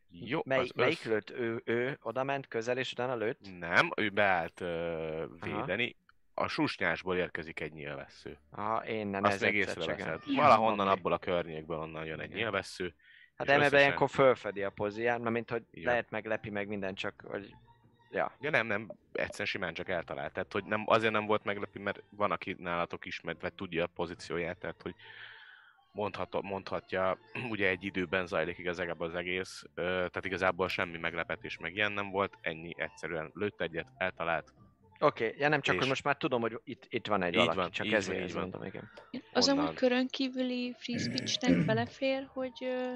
Jó, 0.10 0.42
Mely, 0.46 0.60
az 0.60 0.72
melyik 0.76 0.94
össz- 0.98 1.06
lőtt? 1.06 1.30
Ő, 1.30 1.62
ő 1.66 1.98
oda 2.02 2.24
ment 2.24 2.48
közel, 2.48 2.78
és 2.78 2.92
utána 2.92 3.16
lőtt? 3.16 3.58
Nem, 3.60 3.90
ő 3.96 4.10
beállt 4.10 4.62
ö, 4.62 5.26
védeni. 5.40 5.96
A 6.34 6.48
susnyásból 6.48 7.18
érkezik 7.18 7.60
egy 7.60 7.74
nyilvessző. 7.74 8.38
Aha, 8.50 8.86
én 8.86 9.08
nem 9.08 9.24
Azt 9.24 9.42
még 9.42 9.56
észreveszed. 9.56 10.22
Valahonnan 10.36 10.88
abból 10.88 11.12
a 11.14 11.18
környékből 11.18 11.78
onnan 11.78 12.06
jön 12.06 12.20
egy 12.20 12.34
nyilvessző. 12.34 12.94
Hát 13.36 13.48
emebe 13.48 13.66
összesen- 13.66 13.86
ilyenkor 13.86 14.10
fölfedi 14.10 14.64
a 14.64 14.70
pozíját, 14.70 15.20
mert 15.20 15.32
mint 15.32 15.50
hogy 15.50 15.64
Igen. 15.72 15.92
lehet 15.92 16.10
meglepi 16.10 16.50
meg 16.50 16.68
minden, 16.68 16.96
csak 16.96 17.24
hogy... 17.28 17.56
Ja. 18.12 18.32
Ja 18.40 18.50
nem, 18.50 18.68
nem, 18.68 18.92
egyszerűen 19.12 19.48
simán 19.48 19.74
csak 19.74 19.90
eltalált. 19.90 20.34
Tehát, 20.34 20.52
hogy 20.54 20.64
nem, 20.64 20.84
azért 20.86 21.12
nem 21.14 21.26
volt 21.26 21.44
meglepő, 21.44 21.80
mert 21.80 22.04
van, 22.10 22.32
aki 22.32 22.56
nálatok 22.60 23.06
ismert, 23.06 23.42
vagy 23.42 23.54
tudja 23.54 23.84
a 23.84 23.90
pozícióját, 23.96 24.58
tehát, 24.58 24.82
hogy 24.82 24.96
mondhat, 25.92 26.42
mondhatja, 26.42 27.18
ugye 27.52 27.68
egy 27.68 27.84
időben 27.84 28.28
zajlik 28.28 28.58
igazából 28.58 29.08
az 29.08 29.16
egész, 29.16 29.64
ö, 29.74 29.82
tehát 29.84 30.26
igazából 30.26 30.68
semmi 30.68 30.98
meglepetés 30.98 31.58
meg 31.58 31.76
ilyen 31.76 31.92
nem 31.92 32.10
volt, 32.10 32.38
ennyi 32.42 32.74
egyszerűen 32.78 33.32
lőtt 33.34 33.62
egyet, 33.62 33.88
eltalált, 33.98 34.54
Oké, 35.00 35.26
okay. 35.28 35.40
ja 35.40 35.48
nem 35.50 35.62
csak, 35.62 35.74
És- 35.74 35.80
hogy 35.80 35.90
most 35.90 36.04
már 36.04 36.18
tudom, 36.18 36.42
hogy 36.42 36.60
itt, 36.64 36.86
itt 36.90 37.08
van 37.08 37.22
egy 37.22 37.34
Így 37.34 37.40
valaki, 37.40 37.58
van, 37.58 37.72
csak 37.72 37.86
így 37.86 37.94
ezért 37.94 38.18
van, 38.18 38.28
így 38.28 38.34
van. 38.34 38.42
mondom, 38.42 38.64
igen. 38.64 38.92
Az 39.34 39.50
Onnan. 39.50 39.64
amúgy 39.66 39.76
körön 39.76 40.08
kívüli 40.08 40.76
free 40.80 40.98
speechnek 40.98 41.66
belefér, 41.66 42.28
hogy 42.34 42.64
ö, 42.64 42.92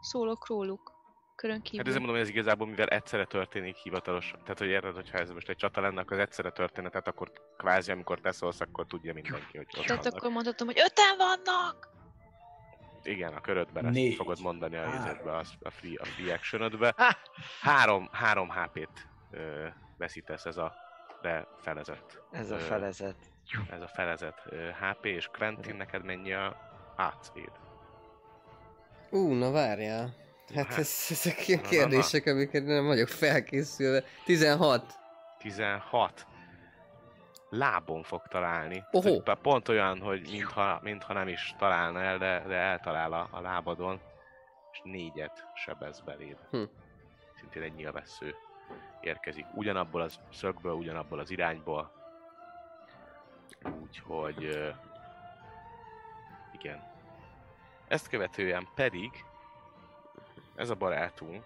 szólok 0.00 0.48
róluk. 0.48 0.94
Körön 1.36 1.60
kívül. 1.62 1.78
Hát 1.78 1.86
ezért 1.86 1.98
mondom, 2.04 2.16
hogy 2.20 2.24
ez 2.28 2.34
igazából, 2.34 2.66
mivel 2.66 2.86
egyszerre 2.86 3.24
történik 3.24 3.76
hivatalos, 3.76 4.34
tehát 4.42 4.58
hogy 4.58 4.68
érted, 4.68 4.94
hogyha 4.94 5.18
ez 5.18 5.30
most 5.30 5.48
egy 5.48 5.56
csata 5.56 5.80
lenne, 5.80 6.00
akkor 6.00 6.12
az 6.12 6.22
egyszerre 6.22 6.50
történet, 6.50 6.90
tehát 6.90 7.08
akkor 7.08 7.32
kvázi, 7.56 7.90
amikor 7.92 8.20
te 8.20 8.32
szólsz, 8.32 8.60
akkor 8.60 8.86
tudja 8.86 9.12
mindenki, 9.12 9.56
hogy 9.56 9.66
ott 9.78 9.84
Tehát 9.86 10.04
vannak. 10.04 10.18
akkor 10.18 10.30
mondhatom, 10.30 10.66
hogy 10.66 10.78
öten 10.78 11.16
vannak! 11.16 11.88
Igen, 13.02 13.32
a 13.32 13.40
körödben 13.40 13.84
ezt 13.84 13.94
Négy. 13.94 14.14
fogod 14.14 14.40
mondani 14.40 14.76
a, 14.76 14.84
a, 15.24 15.42
a 15.60 15.70
free, 15.70 15.94
a 16.00 16.04
free 16.04 16.32
actionödbe. 16.34 16.88
Ah! 16.96 17.14
Három, 17.60 18.08
három 18.12 18.50
HP-t 18.50 19.08
ö, 19.30 19.66
veszítesz 19.96 20.44
ez 20.44 20.56
a 20.56 20.74
de 21.22 21.46
felezett. 21.60 22.22
Ez 22.30 22.50
a 22.50 22.54
Ö, 22.54 22.58
felezet. 22.58 23.16
Ez 23.70 23.80
a 23.80 23.86
felezett 23.88 24.42
ö, 24.44 24.68
HP, 24.80 25.04
és 25.04 25.26
Quentin, 25.26 25.74
neked 25.76 26.04
mennyi 26.04 26.32
a 26.32 26.56
AC-d? 26.96 27.50
Ú, 29.10 29.32
na 29.32 29.50
várjál. 29.50 30.14
Hát 30.54 30.66
Hát. 30.66 30.78
ez, 30.78 31.06
ezek 31.10 31.48
ilyen 31.48 31.60
Na, 31.60 31.66
na, 31.66 31.70
kérdések, 31.76 32.26
amiket 32.26 32.64
nem 32.64 32.86
vagyok 32.86 33.08
felkészülve. 33.08 34.04
16. 34.24 34.92
16. 35.38 36.26
Lábon 37.50 38.02
fog 38.02 38.22
találni. 38.28 38.84
Ohó. 38.90 39.20
Tehát 39.22 39.40
Pont 39.40 39.68
olyan, 39.68 40.00
hogy 40.00 40.28
mintha, 40.30 40.80
mintha 40.82 41.12
nem 41.12 41.28
is 41.28 41.54
találna 41.58 42.00
el, 42.02 42.18
de, 42.18 42.44
de 42.46 42.54
eltalál 42.54 43.12
a, 43.12 43.28
a 43.30 43.40
lábadon, 43.40 44.00
és 44.72 44.80
négyet 44.84 45.46
sebez 45.54 46.00
beléd. 46.00 46.36
Hm. 46.50 46.62
Szintén 47.38 47.62
egy 47.62 47.74
nyilvessző 47.74 48.34
érkezik. 49.00 49.44
Ugyanabból 49.54 50.00
az 50.00 50.20
szögből, 50.32 50.72
ugyanabból 50.72 51.18
az 51.18 51.30
irányból. 51.30 51.92
Úgyhogy... 53.82 54.74
Igen. 56.52 56.82
Ezt 57.88 58.08
követően 58.08 58.68
pedig 58.74 59.10
ez 60.56 60.70
a 60.70 60.74
barátunk 60.74 61.44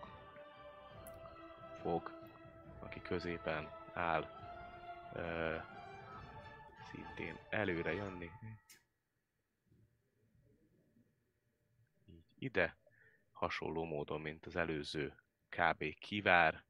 fog, 1.83 2.11
aki 2.81 3.01
középen 3.03 3.69
áll, 3.93 4.27
ö, 5.15 5.57
szintén 6.91 7.39
előre 7.49 7.93
jönni. 7.93 8.31
Így 12.07 12.25
ide, 12.39 12.77
hasonló 13.33 13.85
módon, 13.85 14.21
mint 14.21 14.47
az 14.47 14.57
előző 14.57 15.15
kb. 15.49 15.85
kivár. 15.99 16.63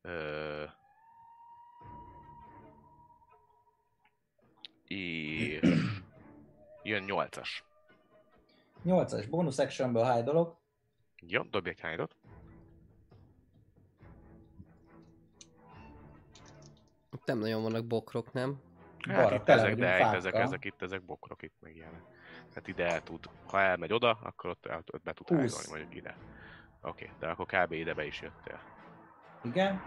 Ö, 0.00 0.64
és 4.86 5.60
jön 6.82 7.04
8-as. 7.06 7.48
8-as 8.84 9.26
bonus 9.30 9.58
actionből 9.58 10.12
high 10.12 10.24
dolog. 10.24 10.63
Jó, 11.26 11.42
dobj 11.42 11.68
egy 11.68 11.80
hányadot. 11.80 12.16
Itt 17.12 17.24
nem 17.24 17.38
nagyon 17.38 17.62
vannak 17.62 17.86
bokrok, 17.86 18.32
nem? 18.32 18.60
Hát 19.08 19.22
Balra 19.22 19.36
itt 19.36 19.48
ezek, 19.48 19.74
de 19.74 19.98
itt 19.98 20.12
ezek, 20.12 20.34
ezek, 20.34 20.64
itt 20.64 20.82
ezek 20.82 21.02
bokrok, 21.02 21.42
itt 21.42 21.54
meg 21.60 21.76
ilyenek. 21.76 22.02
Tehát 22.48 22.68
ide 22.68 22.86
el 22.86 23.02
tud, 23.02 23.24
ha 23.46 23.60
elmegy 23.60 23.92
oda, 23.92 24.18
akkor 24.22 24.50
ott, 24.50 24.66
el, 24.66 24.84
ott 24.92 25.02
be 25.02 25.12
tud 25.12 25.28
hágolni, 25.28 25.68
mondjuk 25.68 25.94
ide. 25.94 26.16
Oké, 26.82 27.10
de 27.18 27.26
akkor 27.26 27.46
kb. 27.46 27.72
ide 27.72 27.94
be 27.94 28.06
is 28.06 28.20
jöttél. 28.20 28.60
Igen. 29.42 29.80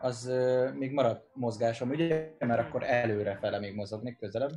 Az 0.00 0.26
ö, 0.26 0.72
még 0.72 0.92
marad 0.92 1.28
mozgásom, 1.32 1.90
ugye? 1.90 2.36
Mert 2.38 2.60
akkor 2.60 2.82
előre 2.82 3.36
fele 3.36 3.58
még 3.58 3.74
mozognék 3.74 4.18
közelebb. 4.18 4.52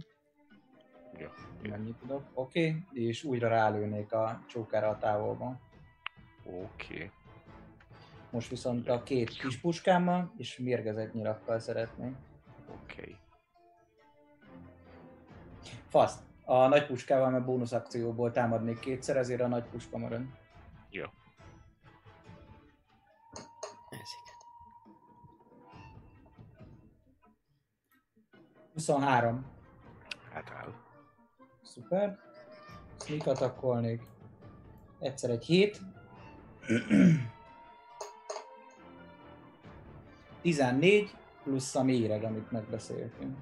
Jó. 1.18 1.28
Mennyit 1.70 1.96
tudok. 1.96 2.24
Oké. 2.34 2.68
Okay. 2.68 3.04
És 3.06 3.24
újra 3.24 3.48
rálőnék 3.48 4.14
a 4.14 4.44
csókára 4.48 4.90
a 4.90 4.98
távolban. 4.98 5.62
Oké. 6.46 7.12
Most 8.30 8.50
viszont 8.50 8.90
a 8.90 9.04
két 9.04 9.30
kis 9.30 9.58
puskámmal 9.60 10.34
és 10.38 10.58
mérgezett 10.58 11.14
nyilakkal 11.14 11.60
szeretnék. 11.60 12.16
Oké. 12.82 13.16
Faszt. 15.88 16.24
A 16.46 16.68
nagy 16.68 16.86
puskával, 16.86 17.30
mert 17.30 17.46
bónusz 17.46 17.72
akcióból 17.72 18.32
támadnék 18.32 18.80
kétszer, 18.80 19.18
ezért 19.18 19.42
a 19.42 19.48
nagy 19.48 19.64
puska 19.64 19.98
marad. 19.98 20.22
Jó. 20.90 21.04
Ezik. 23.90 24.24
23. 28.74 29.46
Hát 30.32 30.50
áll. 30.50 30.74
Szuper. 31.62 32.20
Sneak 33.00 33.28
attackolnék. 33.28 34.02
Egyszer 35.00 35.30
egy 35.30 35.46
hét. 35.46 35.82
14 40.42 41.16
plusz 41.44 41.76
a 41.76 41.84
méreg, 41.84 42.24
amit 42.24 42.52
megbeszéltünk. 42.52 43.38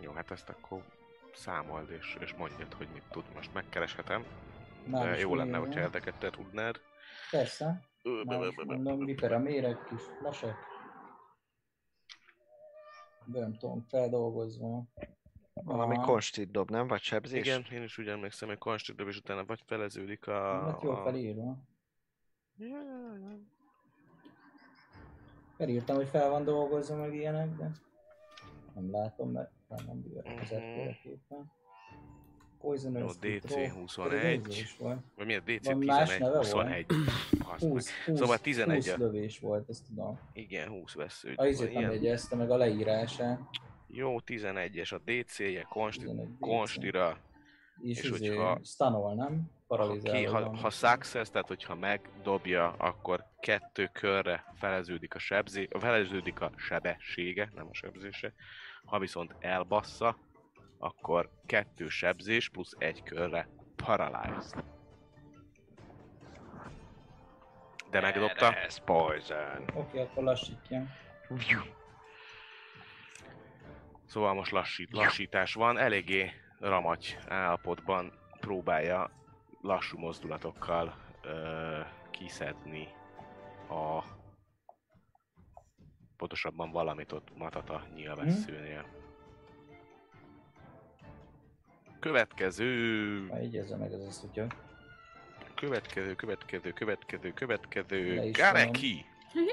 Jó, 0.00 0.12
hát 0.12 0.30
ezt 0.30 0.48
akkor 0.48 0.82
számold 1.34 1.90
és, 1.90 2.16
és 2.20 2.34
mondjad, 2.34 2.72
hogy 2.72 2.88
mit 2.92 3.04
tud. 3.10 3.24
Most 3.34 3.54
megkereshetem. 3.54 4.24
Már 4.86 5.04
De 5.04 5.18
jó 5.18 5.34
lenne, 5.34 5.58
hogyha 5.58 5.80
ezeket 5.80 6.18
te 6.18 6.30
tudnád. 6.30 6.80
Persze. 7.30 7.88
Már 8.24 8.46
is 8.46 8.54
mondom, 8.66 9.04
viper 9.04 9.32
a 9.32 9.38
méreg, 9.38 9.84
kis 9.88 10.02
lasek. 10.22 10.56
Nem 13.24 13.56
tudom, 13.56 13.84
feldolgozva. 13.88 14.84
Valami 15.52 15.96
konstit 15.96 16.50
dob, 16.50 16.70
nem? 16.70 16.86
Vagy 16.86 17.00
sebzés? 17.00 17.46
Igen, 17.46 17.64
én 17.72 17.82
is 17.82 17.98
úgy 17.98 18.08
emlékszem, 18.08 18.48
hogy 18.48 18.58
konstitúció, 18.58 19.08
és 19.08 19.16
utána 19.16 19.44
vagy 19.44 19.62
feleződik 19.66 20.26
a... 20.26 20.62
Hát 20.64 20.82
jól 20.82 20.94
a... 20.94 21.02
felírva. 21.02 21.56
Ja, 22.58 22.66
ja, 22.66 23.16
ja. 23.20 23.38
Felírtam, 25.56 25.96
hogy 25.96 26.08
fel 26.08 26.30
van 26.30 26.44
dolgozva 26.44 26.96
meg 26.96 27.14
ilyenek, 27.14 27.56
de 27.56 27.70
nem 28.74 28.90
látom, 28.90 29.30
mert 29.30 29.50
fel 29.68 29.78
nem 29.86 30.02
az 30.40 30.50
Mhm. 30.50 30.56
ettől 30.56 30.96
Poison 32.58 32.92
Jó, 32.92 32.98
Earth 32.98 33.18
DC 33.18 33.40
Control, 33.40 33.68
21. 33.80 34.10
pedig 34.40 34.52
ez 34.52 34.58
is 34.58 34.76
volt. 34.76 34.98
Vagy 35.16 35.26
milyen 35.26 35.42
DC 35.44 35.64
Van 35.66 35.78
más 35.78 36.08
11, 36.08 36.20
neve 36.20 36.36
21. 36.36 36.86
Azt 37.38 37.62
meg. 37.62 37.70
20, 37.70 38.04
20, 38.06 38.18
Szóval 38.18 38.38
11 38.38 38.76
20 38.76 38.88
-e. 38.88 38.96
lövés 38.96 39.38
volt, 39.38 39.68
ezt 39.68 39.86
tudom. 39.86 40.18
Igen, 40.32 40.68
20 40.68 40.94
vesző. 40.94 41.32
A 41.36 41.46
izét 41.46 41.72
nem 41.72 41.90
jegyezte 41.90 42.36
meg 42.36 42.50
a 42.50 42.56
leírását. 42.56 43.40
Jó, 43.86 44.16
11-es 44.26 44.92
a 44.94 44.98
DC-je, 44.98 45.62
konsti, 45.62 46.04
11 46.04 46.28
DC. 46.28 46.38
konstira. 46.40 47.18
És, 47.82 47.98
És 47.98 48.04
és 48.04 48.10
izé, 48.10 48.28
hogyha- 48.28 48.64
stanol, 48.64 49.14
nem? 49.14 49.50
Ha, 49.66 49.76
Paralizálva. 49.76 50.18
ki, 50.18 50.24
ha, 50.24 50.56
ha 50.56 50.70
success, 50.70 51.30
tehát 51.30 51.48
hogyha 51.48 51.74
megdobja, 51.74 52.72
akkor 52.72 53.24
kettő 53.40 53.90
körre 53.92 54.44
feleződik 54.54 55.14
a 55.14 55.18
sebzé, 55.18 55.68
feleződik 55.78 56.40
a 56.40 56.50
sebessége, 56.56 57.50
nem 57.54 57.66
a 57.70 57.74
sebzése. 57.74 58.32
Ha 58.84 58.98
viszont 58.98 59.34
elbassza, 59.38 60.16
akkor 60.78 61.30
kettő 61.46 61.88
sebzés 61.88 62.48
plusz 62.48 62.74
egy 62.78 63.02
körre 63.02 63.48
paralyzed. 63.76 64.64
De 67.90 68.00
megdobta. 68.00 68.54
Ez 68.54 68.78
poison. 68.78 69.64
Oké, 69.74 70.00
akkor 70.00 70.22
lassítja. 70.22 70.86
Szóval 74.06 74.34
most 74.34 74.50
lassít, 74.50 74.92
lassítás 74.92 75.54
van, 75.54 75.78
eléggé 75.78 76.30
ramagy 76.58 77.18
állapotban 77.28 78.12
próbálja 78.40 79.10
lassú 79.64 79.98
mozdulatokkal 79.98 80.94
ö, 81.22 81.80
kiszedni 82.10 82.88
a 83.68 84.02
pontosabban 86.16 86.70
valamit 86.70 87.12
ott 87.12 87.36
Matata 87.36 87.86
nyilvesszőnél. 87.94 88.86
Következő, 92.00 93.28
Ha 93.28 93.40
így 93.42 93.54
érzem 93.54 93.78
meg 93.78 93.92
az 93.92 94.00
azt 94.06 94.20
tudja. 94.20 94.46
következő, 95.54 96.14
következő, 96.14 96.70
következő, 96.72 97.32
következő, 97.32 98.30
Gareki 98.30 99.04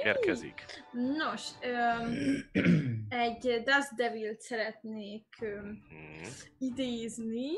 érkezik. 0.04 0.64
Nos, 0.92 1.50
öm, 1.62 2.14
egy 3.26 3.62
Dust 3.64 3.96
Devil-t 3.96 4.40
szeretnék 4.42 5.26
öm, 5.42 5.84
Hmm, 5.90 6.22
idézni, 6.58 7.50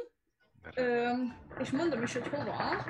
öm, 0.75 1.37
és 1.59 1.71
mondom 1.71 2.03
is, 2.03 2.13
hogy 2.13 2.27
hova. 2.27 2.83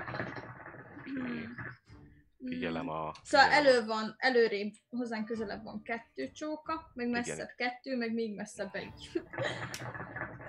Figyelem 2.45 2.89
a... 2.89 3.11
Szóval 3.24 3.51
elő 3.51 3.86
van, 3.86 4.15
előrébb, 4.17 4.74
hozzánk 4.89 5.26
közelebb 5.26 5.63
van 5.63 5.82
kettő 5.84 6.32
csóka, 6.32 6.91
meg 6.93 7.09
messzebb 7.09 7.36
Igen. 7.36 7.55
kettő, 7.55 7.97
meg 7.97 8.13
még 8.13 8.36
messzebb 8.36 8.76
egy. 8.76 9.11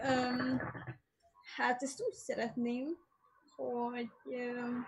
um, 0.08 0.60
hát 1.56 1.82
ezt 1.82 2.02
úgy 2.02 2.12
szeretném, 2.12 2.96
hogy 3.56 4.10
um, 4.24 4.86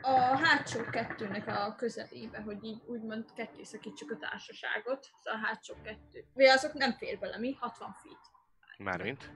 a 0.00 0.36
hátsó 0.36 0.84
kettőnek 0.90 1.46
a 1.46 1.74
közelébe, 1.76 2.40
hogy 2.40 2.64
így 2.64 2.82
úgymond 2.86 3.32
ketté 3.34 3.62
szakítsuk 3.62 4.10
a 4.10 4.16
társaságot, 4.16 5.10
szóval 5.22 5.40
a 5.40 5.46
hátsó 5.46 5.74
kettő. 5.82 6.24
Vagy 6.34 6.44
azok 6.44 6.72
nem 6.72 6.92
fér 6.92 7.18
bele, 7.18 7.38
mi? 7.38 7.52
60 7.60 7.92
feet. 7.92 8.35
Mármint? 8.78 9.30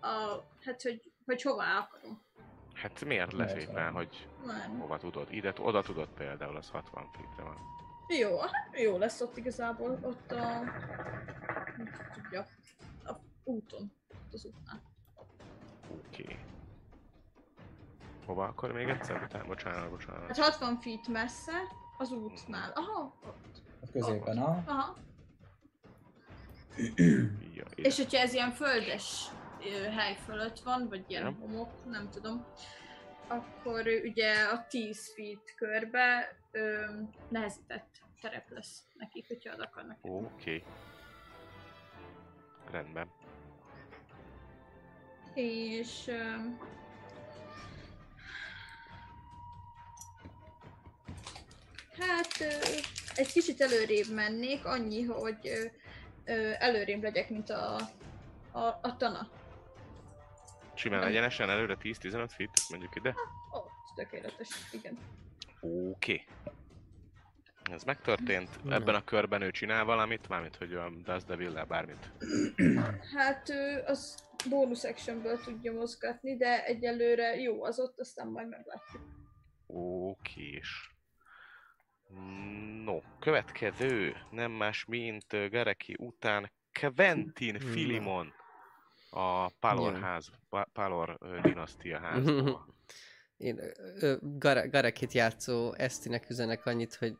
A, 0.00 0.42
hát, 0.64 0.82
hogy, 0.82 1.12
hogy 1.26 1.42
hová 1.42 1.78
akarom. 1.78 2.22
Hát 2.72 3.04
miért 3.04 3.32
lefépen, 3.32 3.92
van? 3.92 3.92
hogy 3.92 4.28
Nem. 4.46 4.78
hova 4.78 4.98
tudod? 4.98 5.32
Ide, 5.32 5.52
oda 5.58 5.82
tudod 5.82 6.08
például, 6.08 6.56
az 6.56 6.70
60 6.70 7.08
feetre 7.12 7.42
van. 7.42 7.56
Jó, 8.08 8.38
hát 8.38 8.80
jó 8.80 8.98
lesz 8.98 9.20
ott 9.20 9.36
igazából, 9.36 9.98
ott 10.02 10.30
a... 10.32 10.62
Tudja, 12.14 12.46
a 13.04 13.12
úton, 13.44 13.92
ott 14.10 14.32
az 14.32 14.44
útnál. 14.44 14.82
Oké. 16.06 16.22
Okay. 16.22 16.38
Hova 18.26 18.44
akkor 18.44 18.72
még 18.72 18.88
egyszer? 18.88 19.22
Utána, 19.22 19.44
bocsánat, 19.44 19.90
bocsánat. 19.90 20.26
Hát 20.26 20.36
60 20.38 20.78
feet 20.78 21.08
messze, 21.08 21.52
az 21.98 22.12
útnál. 22.12 22.72
Aha, 22.74 23.14
ott. 23.26 23.62
A 23.80 23.86
középen, 23.92 24.38
a... 24.38 24.62
Aha. 24.66 24.96
Ja. 27.54 27.64
És 27.74 27.96
hogyha 27.96 28.18
ez 28.18 28.32
ilyen 28.32 28.52
földes 28.52 29.24
ö, 29.60 29.82
hely 29.90 30.16
fölött 30.24 30.58
van, 30.60 30.88
vagy 30.88 31.04
ilyen 31.06 31.22
Ja. 31.22 31.36
homok, 31.40 31.90
nem 31.90 32.10
tudom, 32.10 32.46
akkor 33.26 33.86
ö, 33.86 34.00
ugye 34.02 34.34
a 34.42 34.66
10 34.68 35.14
feet 35.14 35.54
körbe 35.56 36.36
ö, 36.50 36.84
nehezített 37.28 37.88
terep 38.20 38.50
lesz 38.50 38.84
nekik, 38.94 39.26
hogyha 39.28 39.54
oda 39.54 39.62
akarnak. 39.64 39.98
Oké. 40.02 40.24
Okay. 40.24 40.64
Rendben. 42.70 43.08
És... 45.34 46.06
öm, 46.06 46.58
Hát 51.98 52.40
ö, 52.40 52.66
egy 53.14 53.32
kicsit 53.32 53.60
előrébb 53.60 54.10
mennék, 54.14 54.64
annyi, 54.64 55.02
hogy 55.02 55.38
ö, 55.42 55.64
ö, 56.28 56.52
előrébb 56.58 57.02
legyek, 57.02 57.30
mint 57.30 57.50
a, 57.50 57.74
a, 58.52 58.60
a 58.82 58.96
tana. 58.98 59.28
Simán 60.74 61.02
egyenesen 61.02 61.50
előre 61.50 61.76
10-15 61.82 62.28
feet, 62.28 62.50
mondjuk 62.68 62.96
ide. 62.96 63.14
Ó, 63.54 63.58
oh, 63.58 63.64
tökéletes, 63.94 64.48
igen. 64.72 64.98
Oké. 65.60 65.82
Okay. 65.90 66.24
Ez 67.72 67.82
megtörtént. 67.84 68.48
Ebben 68.68 68.94
a 68.94 69.04
körben 69.04 69.42
ő 69.42 69.50
csinál 69.50 69.84
valamit, 69.84 70.28
mármint 70.28 70.56
hogy 70.56 70.74
a 70.74 70.90
Dust 71.04 71.26
devil 71.26 71.64
bármit. 71.64 72.10
Hát 73.16 73.48
ő 73.48 73.82
az 73.86 74.16
bónusz 74.48 74.84
actionből 74.84 75.40
tudja 75.40 75.72
mozgatni, 75.72 76.36
de 76.36 76.64
egyelőre 76.64 77.36
jó 77.36 77.64
az 77.64 77.78
ott, 77.80 78.00
aztán 78.00 78.26
majd 78.26 78.48
meglátjuk. 78.48 79.02
Okés. 79.66 80.97
No, 82.84 83.00
következő, 83.18 84.16
nem 84.30 84.50
más, 84.52 84.84
mint 84.84 85.26
Gareki 85.50 85.96
után 85.98 86.52
Quentin 86.80 87.52
Na. 87.52 87.58
Filimon. 87.58 88.32
A 89.10 89.48
Palor 89.48 90.00
ház, 90.00 90.30
Pa- 90.48 90.68
Palor 90.72 91.18
dinasztia 91.42 91.98
házból. 91.98 92.66
Én 93.36 93.60
Garekit 94.70 95.12
játszó 95.12 95.72
Esztinek 95.72 96.30
üzenek 96.30 96.66
annyit, 96.66 96.94
hogy, 96.94 97.16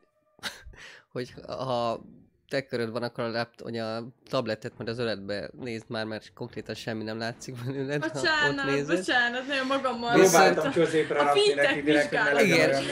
hogy 1.11 1.31
ha 1.47 2.01
te 2.49 2.65
köröd 2.65 2.91
van, 2.91 3.03
akkor 3.03 3.23
a, 3.23 3.27
lapt, 3.27 3.61
hogy 3.61 3.77
a 3.77 4.07
tabletet 4.29 4.71
majd 4.77 4.89
az 4.89 4.99
öletbe 4.99 5.49
nézd 5.59 5.85
már, 5.87 6.05
mert 6.05 6.31
konkrétan 6.33 6.75
semmi 6.75 7.03
nem 7.03 7.17
látszik 7.17 7.55
belőled, 7.65 8.01
ha 8.01 8.07
ott 8.07 8.13
Bocsánat, 8.13 8.65
nézed. 8.65 8.95
bocsánat, 8.97 9.47
nagyon 9.47 9.65
magammal 9.65 10.13
Próbáltam 10.13 10.71
középre 10.71 11.19
a 11.19 11.23
rakni 11.23 11.53
neki 11.53 11.81
direkt, 11.81 12.15
hogy 12.17 12.45
Igen. 12.45 12.83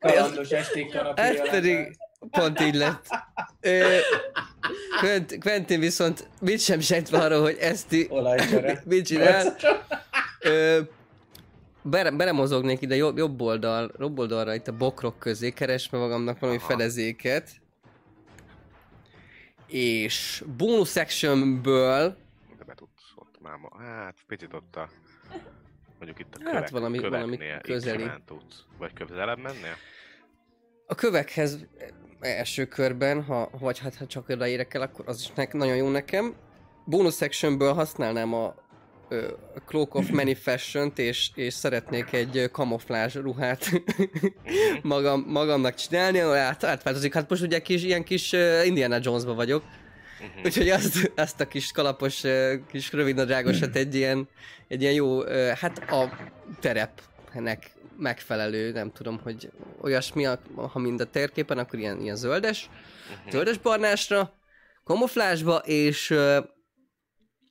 kalandos 0.00 0.50
esték 0.50 0.92
kanapéja 0.92 1.28
Ez 1.28 1.50
pedig 1.50 1.96
pont 2.30 2.60
így 2.60 2.74
lett. 2.74 3.06
Ö, 3.60 3.96
Quent- 5.00 5.38
Quentin 5.40 5.80
viszont 5.80 6.28
mit 6.40 6.60
sem 6.60 6.80
sejtve 6.80 7.18
arról, 7.18 7.40
hogy 7.42 7.56
Eszti 7.60 8.06
Olajcsere. 8.10 8.82
mit 8.86 9.06
csinál. 9.06 9.56
Ö, 10.40 10.80
bele, 11.82 12.10
belemozognék 12.10 12.80
ide 12.80 12.96
jobb, 12.96 13.16
jobb 13.18 13.40
oldal, 13.40 13.92
jobb 13.98 14.18
oldalra 14.18 14.54
itt 14.54 14.68
a 14.68 14.72
bokrok 14.72 15.18
közé, 15.18 15.50
keresve 15.50 15.98
magamnak 15.98 16.38
valami 16.38 16.58
Aha. 16.58 16.66
fedezéket. 16.66 17.50
És 19.72 20.44
bonus 20.56 20.96
actionből 20.96 22.16
De 22.58 22.64
be 22.64 22.74
tudsz 22.74 23.12
ott 23.16 23.40
már 23.40 23.56
ma. 23.56 23.82
Hát, 23.82 24.14
picit 24.26 24.52
ott 24.54 24.76
a... 24.76 24.88
Mondjuk 25.98 26.18
itt 26.18 26.34
a 26.34 26.38
Hát 26.44 26.52
kövek, 26.54 26.70
valami- 26.70 26.98
valami 26.98 27.36
köveknél 27.36 27.60
közeli. 27.60 28.10
Tudsz. 28.26 28.64
Vagy 28.78 28.92
közelebb 28.92 29.38
mennél? 29.38 29.74
a 30.86 30.94
kövekhez 30.94 31.66
első 32.20 32.66
körben, 32.66 33.22
ha, 33.22 33.50
vagy 33.58 33.78
hát 33.78 33.94
ha 33.94 34.06
csak 34.06 34.28
odaérek 34.28 34.74
el, 34.74 34.82
akkor 34.82 35.08
az 35.08 35.20
is 35.20 35.48
nagyon 35.52 35.76
jó 35.76 35.88
nekem. 35.88 36.34
Bonus 36.84 37.16
sectionből 37.16 37.72
használnám 37.72 38.34
a 38.34 38.54
Cloak 39.66 39.94
of 39.94 40.10
Many 40.10 40.34
Fashion-t, 40.36 40.98
és, 40.98 41.30
és 41.34 41.54
szeretnék 41.54 42.12
egy 42.12 42.48
kamuflázs 42.52 43.14
ruhát 43.14 43.70
magam, 44.82 45.24
magamnak 45.28 45.74
csinálni, 45.74 46.18
ahol 46.18 46.36
át, 46.36 46.64
átváltozik. 46.64 47.14
Hát 47.14 47.28
most 47.30 47.42
ugye 47.42 47.58
kis, 47.58 47.82
ilyen 47.82 48.04
kis 48.04 48.32
Indiana 48.64 48.98
Jonesba 49.02 49.34
vagyok, 49.34 49.62
Mhm. 50.22 50.44
úgyhogy 50.44 50.68
azt, 50.68 51.12
azt 51.16 51.40
a 51.40 51.48
kis 51.48 51.70
kalapos, 51.72 52.22
kis 52.70 52.92
rövidnadrágosat 52.92 53.76
egy 53.76 53.94
ilyen, 53.94 54.28
egy 54.68 54.80
ilyen 54.82 54.94
jó, 54.94 55.22
hát 55.54 55.78
a 55.90 56.16
terepnek 56.60 57.70
megfelelő, 57.98 58.72
nem 58.72 58.92
tudom, 58.92 59.20
hogy 59.22 59.50
olyasmi, 59.80 60.24
ha 60.72 60.78
mind 60.78 61.00
a 61.00 61.04
térképen, 61.10 61.58
akkor 61.58 61.78
ilyen, 61.78 62.00
ilyen 62.00 62.16
zöldes, 62.16 62.70
Mhm. 63.22 63.30
zöldes 63.30 63.58
barnásra, 63.58 64.32
kamuflásba, 64.84 65.56
és 65.56 66.14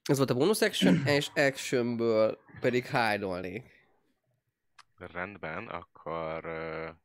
ez 0.04 0.18
volt 0.18 0.30
a 0.30 0.34
bonus 0.34 0.62
action, 0.62 1.06
és 1.06 1.30
actionből 1.36 2.38
pedig 2.60 2.86
hide 2.86 3.26
Rendben, 4.98 5.68
akkor 5.68 6.46
uh, 6.46 6.96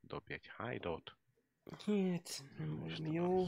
dobj 0.00 0.32
egy 0.32 0.50
hide-ot. 0.58 1.14
Hát, 1.86 2.44
nem 2.56 3.12
jó. 3.12 3.46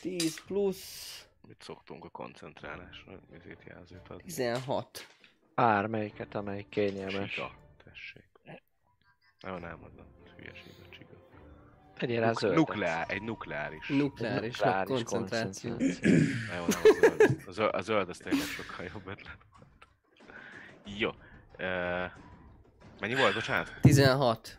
10 0.00 0.44
plusz 0.44 1.26
Mit 1.48 1.62
szoktunk 1.62 2.04
a 2.04 2.08
koncentrálásra? 2.08 3.20
Ezért 3.32 3.64
jelzőt 3.64 4.08
adni. 4.08 4.22
16. 4.22 5.06
Bármelyiket, 5.54 6.34
amelyik 6.34 6.68
kényelmes. 6.68 7.34
Csiga, 7.34 7.54
tessék. 7.84 8.24
Nagyon 9.40 9.60
nem 9.60 9.78
mondom, 9.78 10.06
hülyeség 10.36 10.72
a 10.86 10.88
csiga. 10.88 11.13
Tegyél 12.04 12.20
rá 12.20 12.26
Nuk- 12.26 12.38
zöldet. 12.38 12.58
nukleá, 12.58 13.04
egy 13.08 13.22
nukleáris. 13.22 13.88
Nukleáris 13.88 14.58
Nukleáris 14.58 15.02
koncentráció. 15.02 15.70
Nagyon 15.70 15.94
nem, 16.50 16.62
a 16.66 16.70
zöld. 17.00 17.36
A 17.46 17.50
zöld, 17.52 17.74
a 17.74 17.80
zöld 17.80 18.08
az 18.08 18.16
tényleg 18.16 18.46
sokkal 18.46 18.84
jobb 18.84 19.06
ötlet 19.06 19.38
volt. 19.50 19.86
Jó. 20.98 21.08
Uh, 21.08 22.10
mennyi 23.00 23.14
volt, 23.14 23.34
bocsánat? 23.34 23.72
16. 23.80 24.58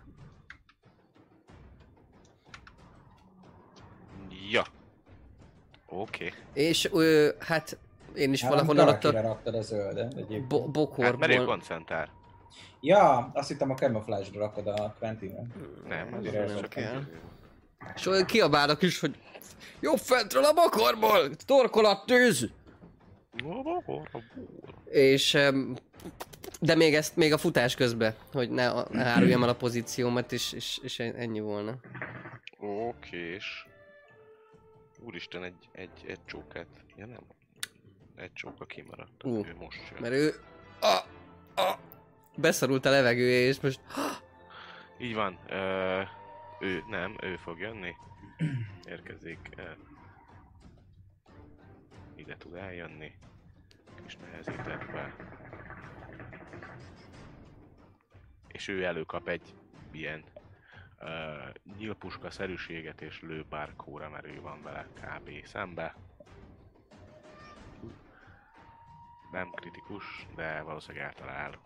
Ja. 4.52 4.64
Oké. 5.86 6.26
Okay. 6.26 6.40
És 6.54 6.90
ö, 6.94 7.30
hát 7.40 7.78
én 8.16 8.34
is 8.34 8.42
Hát, 8.42 8.50
valahonnan 8.52 8.88
ott 8.88 9.04
a 9.04 9.22
raktad 9.22 9.56
a 9.56 9.62
zöldet 9.62 10.14
egyébként. 10.14 10.48
bo- 10.48 10.76
Hát 10.76 11.18
mert 11.18 11.32
ő 11.32 11.36
bokorból... 11.36 11.46
koncentrál. 11.46 12.10
Ja, 12.80 13.32
azt 13.34 13.48
hittem 13.48 13.70
a 13.72 13.74
camouflage-ra 13.74 14.40
rakod 14.40 14.68
a 14.68 14.96
Quentin-re. 15.00 15.42
Nem, 15.88 16.14
az, 16.14 16.22
Mire 16.24 16.44
az 16.44 16.52
ez 16.52 16.60
csak 16.60 16.70
kell. 16.70 16.96
egy... 16.96 17.08
És 17.96 18.06
olyan 18.06 18.26
kiabálnak 18.26 18.82
is, 18.82 19.00
hogy 19.00 19.16
jobb 19.80 19.98
fentről 19.98 20.44
a 20.44 20.54
bokorból, 20.54 21.30
torkolat 21.46 22.06
tűz! 22.06 22.50
És 24.86 25.38
de 26.62 26.76
még 26.76 26.96
ezt 26.96 27.16
még 27.16 27.34
a 27.34 27.38
futás 27.38 27.76
közben, 27.76 28.16
hogy 28.34 28.50
ne, 28.50 28.72
ne 28.90 29.04
áruljam 29.04 29.44
el 29.44 29.50
a 29.50 29.56
pozíciómat, 29.56 30.32
és, 30.32 30.54
és, 30.54 30.80
és 30.84 31.00
ennyi 31.00 31.40
volna. 31.40 31.76
Okés. 32.60 33.68
Úristen, 35.00 35.44
egy, 35.44 35.70
egy, 35.72 36.06
egy 36.08 36.20
csókát. 36.26 36.68
Ja 36.98 37.06
nem. 37.06 37.22
Egy 38.16 38.34
csóka 38.34 38.66
kimaradt. 38.66 39.24
Ú, 39.24 39.46
ő 39.46 39.56
most 39.60 39.82
jön. 39.92 40.02
Mert 40.02 40.14
ő 40.14 40.34
a, 40.80 40.96
a, 41.62 41.80
beszorult 42.36 42.86
a 42.86 42.90
levegője, 42.90 43.48
és 43.48 43.60
most 43.60 43.80
Így 45.00 45.14
van. 45.14 45.40
Ö, 45.50 46.02
ő 46.66 46.84
nem, 46.90 47.16
ő 47.22 47.36
fog 47.36 47.60
jönni. 47.60 47.96
Érkezik. 48.86 49.50
Ide 52.16 52.38
tud 52.38 52.54
eljönni. 52.54 53.16
Kis 54.04 54.18
nehezítettbe. 54.18 55.16
És 58.48 58.68
ő 58.68 58.84
előkap 58.84 59.28
egy 59.28 59.54
ilyen 59.92 60.24
ö, 61.00 61.34
nyílpuska 61.78 62.30
szerűséget 62.30 63.02
és 63.02 63.22
lő 63.22 63.46
pár 63.50 63.76
kóra 63.76 64.10
merő 64.10 64.42
van 64.42 64.62
vele 64.62 64.88
kb. 64.94 65.46
szembe. 65.46 65.96
Nem 69.32 69.50
kritikus, 69.52 70.28
de 70.36 70.62
valószínűleg 70.62 71.06
eltalál. 71.08 71.60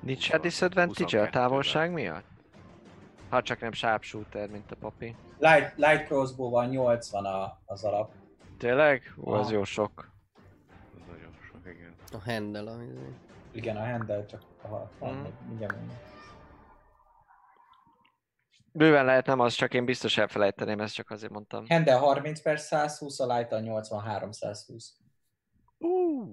Nincs 0.00 0.24
Huszon- 0.24 0.40
disadvantage 0.42 1.20
a 1.22 1.26
22-vel. 1.26 1.30
távolság 1.30 1.92
miatt? 1.92 2.33
Ha 3.34 3.42
csak 3.42 3.60
nem 3.60 3.72
sharpshooter, 3.72 4.48
mint 4.50 4.70
a 4.70 4.76
papi. 4.76 5.16
Light, 5.38 5.72
light 5.76 6.04
crossbow 6.06 6.50
van 6.50 6.68
80 6.68 7.24
a, 7.24 7.60
az 7.64 7.84
alap. 7.84 8.12
Tényleg? 8.58 9.14
Ó, 9.24 9.32
az 9.32 9.46
Ah. 9.46 9.52
jó 9.52 9.64
sok. 9.64 10.10
Ez 10.96 11.06
nagyon 11.08 11.32
sok, 11.50 11.60
igen. 11.66 11.94
a 12.12 12.30
handle, 12.30 12.70
ami... 12.70 12.86
Igen, 13.52 13.76
a 13.76 13.86
handle 13.90 14.26
csak 14.26 14.42
a 14.62 14.66
60, 14.66 15.14
Mm. 15.14 15.22
mindjárt. 15.48 15.74
Bőven 18.72 19.04
lehet 19.04 19.26
nem 19.26 19.40
az, 19.40 19.54
csak 19.54 19.74
én 19.74 19.84
biztos 19.84 20.18
elfelejteném, 20.18 20.80
ezt 20.80 20.94
csak 20.94 21.10
azért 21.10 21.32
mondtam. 21.32 21.64
Handle 21.68 21.94
30 21.94 22.40
per 22.42 22.58
120, 22.58 23.20
a 23.20 23.36
light 23.36 23.52
a 23.52 23.60
83 23.60 24.32
120. 24.32 24.92
Uh, 25.78 26.28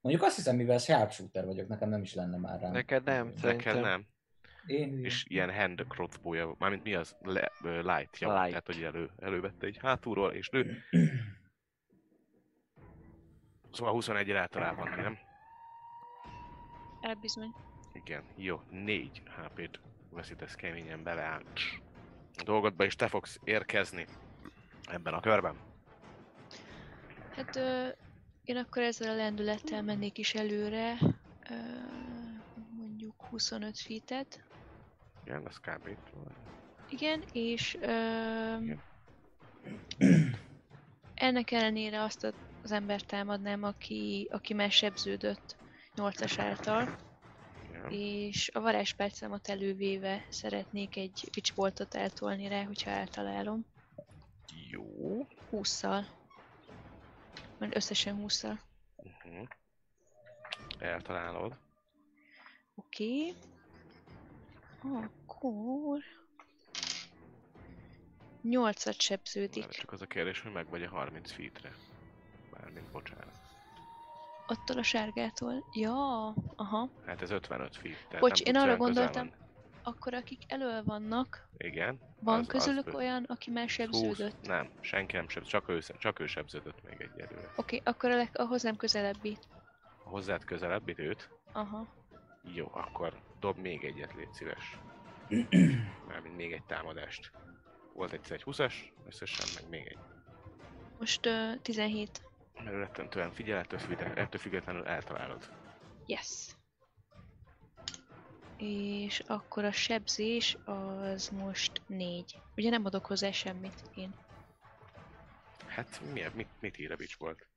Mondjuk 0.00 0.24
azt 0.24 0.36
hiszem, 0.36 0.56
mivel 0.56 0.78
sharpshooter 0.78 1.46
vagyok, 1.46 1.68
nekem 1.68 1.88
nem 1.88 2.02
is 2.02 2.14
lenne 2.14 2.36
már 2.36 2.60
rám. 2.60 2.72
neked 2.72 3.04
nem, 3.04 3.26
Neked 3.26 3.38
szerintem. 3.40 3.80
nem. 3.80 4.06
Én 4.66 5.04
És 5.04 5.24
ilyen 5.28 5.54
hand 5.54 5.84
crossbow 5.88 6.54
mármint 6.58 6.82
mi 6.82 6.94
az? 6.94 7.16
Le, 7.22 7.50
ö, 7.62 7.80
light, 7.94 8.18
ja, 8.18 8.28
Light. 8.32 8.48
tehát 8.48 8.66
hogy 8.66 8.82
elő, 8.82 9.10
elővette 9.18 9.66
egy 9.66 9.78
hátulról, 9.82 10.32
és 10.32 10.48
lő. 10.50 10.76
Szóval 13.72 13.92
21 13.92 14.30
általában, 14.30 14.88
nem? 14.88 15.18
Elbizony. 17.00 17.54
Igen, 17.92 18.22
jó, 18.36 18.60
4 18.70 19.22
HP-t 19.24 19.80
veszítesz 20.10 20.54
keményen 20.54 21.02
bele 21.02 21.22
át 21.22 21.44
a 22.38 22.42
dolgodba, 22.42 22.84
és 22.84 22.96
te 22.96 23.08
fogsz 23.08 23.38
érkezni 23.44 24.06
ebben 24.90 25.14
a 25.14 25.20
körben. 25.20 25.56
Hát 27.30 27.56
ö, 27.56 27.88
én 28.44 28.56
akkor 28.56 28.82
ezzel 28.82 29.10
a 29.12 29.16
lendülettel 29.16 29.82
mennék 29.82 30.18
is 30.18 30.34
előre. 30.34 30.96
Ö, 31.50 31.54
mondjuk 32.76 33.14
25 33.24 33.78
feet 33.78 34.10
Igen, 35.24 35.46
ez 35.48 35.60
kb. 35.60 35.88
Igen, 36.88 37.24
és 37.32 37.76
ö, 37.80 38.56
Igen. 38.60 38.80
ennek 41.14 41.50
ellenére 41.50 42.02
azt 42.02 42.34
az 42.62 42.72
embert 42.72 43.06
támadnám, 43.06 43.62
aki, 43.62 44.28
aki 44.30 44.54
már 44.54 44.70
sebződött 44.70 45.56
8-as 45.96 46.34
által, 46.38 46.96
Igen. 47.68 47.90
és 47.90 48.50
a 48.54 48.60
varázspálcámat 48.60 49.48
elővéve 49.48 50.26
szeretnék 50.28 50.96
egy 50.96 51.30
witchboltot 51.34 51.94
eltolni 51.94 52.48
rá, 52.48 52.64
hogyha 52.64 52.90
eltalálom. 52.90 53.66
Jó. 54.70 55.26
20-szal. 55.52 56.04
Mert 57.58 57.76
összesen 57.76 58.24
20-szal. 58.26 58.58
Uh-huh. 58.96 59.48
Eltalálod. 60.78 61.56
Oké. 62.74 63.34
Akkor... 64.82 65.98
8-at 68.44 68.98
sebződik. 69.00 69.62
Már 69.64 69.72
csak 69.72 69.92
az 69.92 70.02
a 70.02 70.06
kérdés, 70.06 70.40
hogy 70.40 70.52
meg 70.52 70.68
vagy 70.68 70.82
a 70.82 70.88
30 70.88 71.32
feetre. 71.32 71.72
Bármint, 72.52 72.90
bocsánat. 72.90 73.38
Attól 74.46 74.78
a 74.78 74.82
sárgától. 74.82 75.64
Ja, 75.72 76.34
aha. 76.56 76.88
Hát 77.06 77.22
ez 77.22 77.30
55 77.30 77.76
feet. 77.76 78.20
Bocs, 78.20 78.44
nem 78.44 78.54
én 78.54 78.60
arra 78.60 78.76
gondoltam. 78.76 79.30
Akkor 79.82 80.14
akik 80.14 80.42
elől 80.48 80.84
vannak, 80.84 81.48
Igen. 81.56 81.98
van 82.20 82.34
az- 82.34 82.40
az 82.40 82.46
közülük 82.46 82.84
bő- 82.84 82.92
olyan, 82.94 83.24
aki 83.24 83.50
már 83.50 83.64
20, 83.64 83.72
sebződött? 83.74 84.46
nem, 84.46 84.70
senki 84.80 85.16
nem 85.16 85.28
sebződött, 85.28 85.50
csak 85.50 85.68
ő, 85.68 85.80
csak 85.98 86.18
ő 86.20 86.26
sebződött 86.26 86.82
még 86.88 87.00
egyelőre. 87.00 87.52
Oké, 87.56 87.80
akkor 87.84 88.10
a, 88.10 88.16
leg, 88.16 88.30
a 88.32 88.42
hozzám 88.42 88.76
közelebbi. 88.76 89.38
A 90.04 90.08
hozzád 90.08 90.44
közelebb 90.44 90.88
időt, 90.88 91.30
Aha. 91.52 91.86
jó, 92.42 92.68
akkor 92.72 93.20
dob 93.40 93.58
még 93.58 93.84
egyet, 93.84 94.14
légy 94.14 94.32
szíves. 94.32 94.78
Mármint 96.08 96.36
még 96.36 96.52
egy 96.52 96.64
támadást. 96.64 97.30
Volt 97.94 98.12
egyszer 98.12 98.32
egy 98.36 98.42
20-as, 98.46 98.74
összesen 99.06 99.46
meg 99.54 99.70
még 99.70 99.86
egy. 99.86 99.98
Most 100.98 101.26
uh, 101.26 101.60
17. 101.62 102.22
Mert 102.54 102.76
rettentően 102.76 103.32
figyel, 103.32 103.58
ettől, 104.14 104.40
függetlenül, 104.40 104.86
eltalálod. 104.86 105.50
Yes. 106.06 106.56
És 108.56 109.22
akkor 109.26 109.64
a 109.64 109.72
sebzés 109.72 110.56
az 110.64 111.28
most 111.28 111.82
4. 111.86 112.38
Ugye 112.56 112.70
nem 112.70 112.84
adok 112.84 113.06
hozzá 113.06 113.30
semmit 113.30 113.82
én. 113.94 114.14
Hát 115.66 116.00
milyen, 116.12 116.32
mit, 116.34 116.48
mit 116.60 116.78
ír 116.78 116.92
a 116.92 116.96
bics 116.96 117.16
volt? 117.16 117.49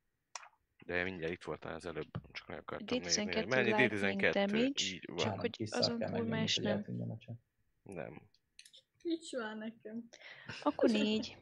De 0.84 1.02
mindjárt 1.02 1.32
itt 1.32 1.42
voltál 1.42 1.74
az 1.74 1.86
előbb, 1.86 2.10
csak 2.32 2.48
meg 2.48 2.58
akartam 2.58 2.98
nézni. 2.98 3.24
D12 3.26 3.48
Mennyi 3.48 3.72
lightning 3.72 4.30
damage, 4.30 4.84
így 4.84 5.04
van. 5.06 5.16
csak 5.16 5.40
hogy 5.40 5.68
azon 5.70 5.98
túl 5.98 6.24
más 6.24 6.56
nem. 6.56 6.84
Nem. 7.82 8.22
Nincs 9.02 9.32
már 9.32 9.56
nekem. 9.56 10.08
Akkor 10.62 10.90
4. 10.90 11.36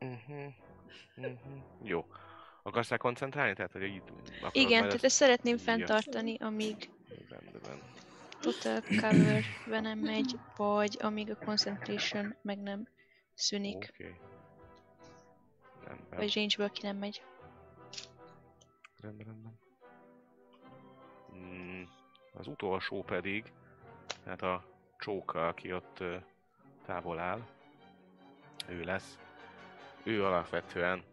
Uh-huh. 0.00 0.52
Uh-huh. 1.16 1.62
Jó. 1.82 2.06
Akarsz 2.62 2.88
rá 2.88 2.96
koncentrálni? 2.96 3.54
Tehát, 3.54 3.72
hogy 3.72 3.82
így... 3.82 4.02
Igen, 4.52 4.82
tehát 4.82 5.04
ezt 5.04 5.16
szeretném 5.16 5.56
fenntartani, 5.56 6.36
amíg 6.38 6.90
Rendben. 7.28 7.82
Total 8.40 8.80
cover 8.82 9.44
nem 9.66 9.98
megy, 9.98 10.38
vagy 10.56 10.96
amíg 11.00 11.30
a 11.30 11.36
concentration 11.36 12.36
meg 12.42 12.58
nem 12.58 12.88
szűnik. 13.34 13.90
Okay. 13.94 14.14
Rendben. 15.84 16.18
vagy 16.18 16.34
range-ből 16.34 16.70
ki 16.70 16.82
nem 16.82 16.96
megy. 16.96 17.22
Rendben, 19.00 19.26
rendben. 19.26 19.58
Mm, 21.34 21.82
az 22.32 22.46
utolsó 22.46 23.02
pedig, 23.02 23.52
hát 24.24 24.42
a 24.42 24.64
csóka, 24.98 25.48
aki 25.48 25.72
ott 25.72 26.04
távol 26.86 27.18
áll, 27.18 27.46
ő 28.68 28.82
lesz. 28.82 29.18
Ő 30.02 30.24
alapvetően, 30.24 31.04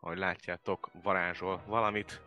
ahogy 0.00 0.18
látjátok, 0.18 0.90
varázsol 1.02 1.62
valamit. 1.66 2.20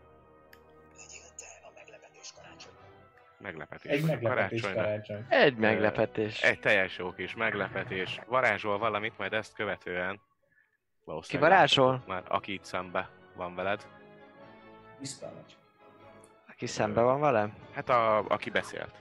Meglepetés. 3.46 3.92
Egy 3.92 4.06
meglepetés 4.06 4.62
Karácsonyra. 4.62 4.82
karácsony. 4.82 5.26
Egy 5.30 5.56
meglepetés. 5.56 6.42
Egy 6.42 6.60
teljes 6.60 6.98
jó 6.98 7.14
kis 7.14 7.36
meglepetés. 7.36 8.20
Varázsol 8.28 8.78
valamit, 8.78 9.18
majd 9.18 9.34
ezt 9.34 9.54
követően 9.54 10.22
Ki 11.28 11.38
varázsol? 11.38 12.04
Már 12.08 12.24
aki 12.28 12.54
itt 12.54 12.64
szembe 12.64 13.10
van 13.36 13.56
veled. 13.56 13.88
Vagy. 14.98 15.58
Aki 16.48 16.66
szembe 16.66 17.02
van 17.02 17.20
velem? 17.20 17.54
Hát 17.74 17.90
a, 17.90 18.18
aki 18.18 18.50
beszélt. 18.50 18.96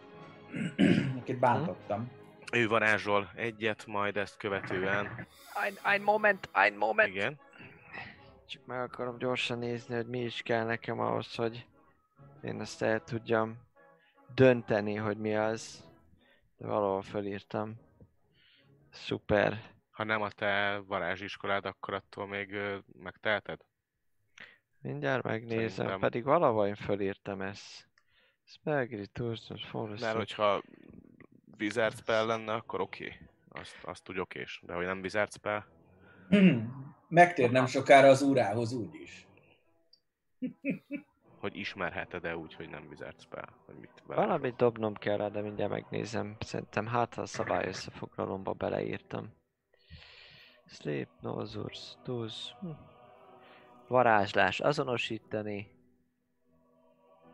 Akit 1.20 1.38
bántottam. 1.38 2.10
Ő 2.52 2.68
varázsol 2.68 3.30
egyet, 3.34 3.86
majd 3.86 4.16
ezt 4.16 4.36
követően. 4.36 5.26
Ein, 5.64 5.74
ein 5.82 6.02
moment, 6.02 6.48
ein 6.52 6.74
moment. 6.74 7.08
Igen. 7.08 7.40
Csak 8.48 8.66
meg 8.66 8.80
akarom 8.80 9.18
gyorsan 9.18 9.58
nézni, 9.58 9.94
hogy 9.94 10.06
mi 10.06 10.20
is 10.20 10.42
kell 10.42 10.64
nekem 10.64 11.00
ahhoz, 11.00 11.34
hogy 11.34 11.66
én 12.42 12.60
ezt 12.60 12.82
el 12.82 13.00
tudjam 13.00 13.62
dönteni, 14.34 14.94
hogy 14.94 15.16
mi 15.16 15.36
az. 15.36 15.84
De 16.56 16.66
valahol 16.66 17.02
fölírtam. 17.02 17.74
Szuper. 18.90 19.72
Ha 19.90 20.04
nem 20.04 20.22
a 20.22 20.30
te 20.30 20.82
varázsiskolád, 20.86 21.64
akkor 21.64 21.94
attól 21.94 22.26
még 22.26 22.56
megteheted? 22.98 23.60
Mindjárt 24.80 25.22
megnézem, 25.22 25.68
Szerintem- 25.68 26.00
pedig 26.00 26.24
valahol 26.24 26.66
én 26.66 26.74
fölírtam 26.74 27.40
ezt. 27.40 27.88
Toastos 29.12 29.64
forest. 29.64 30.02
Mert 30.02 30.16
hogyha 30.16 30.62
Wizard 31.58 31.96
spell 31.96 32.26
lenne, 32.26 32.52
akkor 32.52 32.80
oké. 32.80 33.04
Okay. 33.04 33.18
Azt, 33.48 33.76
azt 33.84 34.08
úgy 34.08 34.18
okés. 34.18 34.60
De 34.66 34.74
hogy 34.74 34.84
nem 34.84 35.00
Wizard 35.00 35.32
spell, 35.32 35.64
Megtér 37.08 37.50
nem 37.50 37.66
sokára 37.66 38.08
az 38.08 38.22
úrához 38.22 38.72
úgyis. 38.72 39.26
Hogy 41.44 41.56
ismerheted-e 41.56 42.36
úgy, 42.36 42.54
hogy 42.54 42.68
nem 42.68 42.86
Wizard 42.90 43.20
spell, 43.20 43.48
hogy 43.66 43.74
mit 43.74 44.02
vele. 44.06 44.20
Valamit 44.20 44.56
dobnom 44.56 44.94
kell 44.94 45.16
rá, 45.16 45.28
de 45.28 45.40
mindjárt 45.40 45.70
megnézem. 45.70 46.36
Szerintem 46.40 46.86
hát 46.86 47.14
ha 47.14 47.22
a 47.22 47.26
szabály 47.26 47.66
összefoglalomba 47.66 48.52
beleírtam. 48.52 49.32
Sleep, 50.66 51.08
Nozurs, 51.20 51.96
Tuz. 52.02 52.54
Hm. 52.60 52.68
Varázslás, 53.88 54.60
azonosítani. 54.60 55.70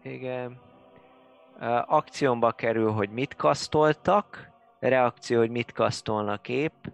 Igen. 0.03 0.61
Ö, 1.61 1.81
Akciómba 1.87 2.51
kerül, 2.53 2.91
hogy 2.93 3.11
mit 3.11 3.37
kasztoltak. 3.37 4.49
Reakció, 4.79 5.39
hogy 5.39 5.51
mit 5.51 5.73
kasztolnak 5.73 6.49
épp. 6.49 6.85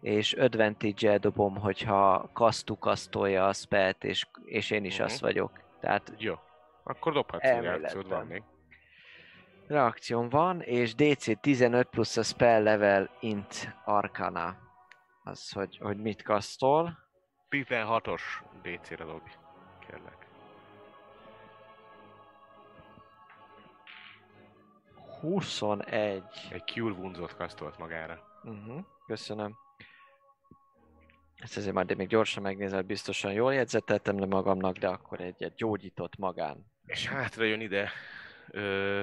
És 0.00 0.32
advantage 0.32 1.18
dobom, 1.18 1.56
hogyha 1.56 2.30
kasztu 2.32 2.78
kasztolja 2.78 3.46
a 3.46 3.52
spelt, 3.52 4.04
és, 4.04 4.26
és 4.44 4.70
én 4.70 4.84
is 4.84 4.96
Mhm. 4.96 5.04
az 5.04 5.20
vagyok. 5.20 5.60
Tehát 5.82 6.12
Jó. 6.16 6.34
Akkor 6.82 7.12
dobhatsz 7.12 7.44
egy 7.44 7.60
reakciód, 7.60 8.08
van 8.08 8.26
még. 8.26 8.42
Reakcióm 9.66 10.28
van, 10.28 10.60
és 10.60 10.94
DC 10.94 11.40
15 11.40 11.88
plusz 11.88 12.16
a 12.16 12.22
spell 12.22 12.62
level 12.62 13.10
int 13.20 13.74
arcana. 13.84 14.56
Az, 15.24 15.52
hogy, 15.52 15.78
hogy 15.78 15.96
mit 15.96 16.22
kasztol. 16.22 16.98
16-os 17.50 18.20
DC-re 18.62 19.04
dobj, 19.04 19.30
kérlek. 19.86 20.26
21. 25.20 26.22
Egy 26.50 26.64
Cure 26.64 26.94
Wounds-ot 26.94 27.36
kasztolt 27.36 27.78
magára. 27.78 28.18
Uh-huh, 28.42 28.84
köszönöm. 29.06 29.56
Ezt 31.42 31.56
azért 31.56 31.74
majd 31.74 31.96
még 31.96 32.08
gyorsan 32.08 32.42
megnézem, 32.42 32.86
biztosan 32.86 33.32
jól 33.32 33.54
jegyzeteltem 33.54 34.18
le 34.18 34.26
magamnak, 34.26 34.76
de 34.76 34.88
akkor 34.88 35.20
egyet 35.20 35.54
gyógyított 35.54 36.16
magán. 36.16 36.66
És 36.86 37.06
hátra 37.06 37.44
jön 37.44 37.60
ide 37.60 37.90
ö, 38.50 39.00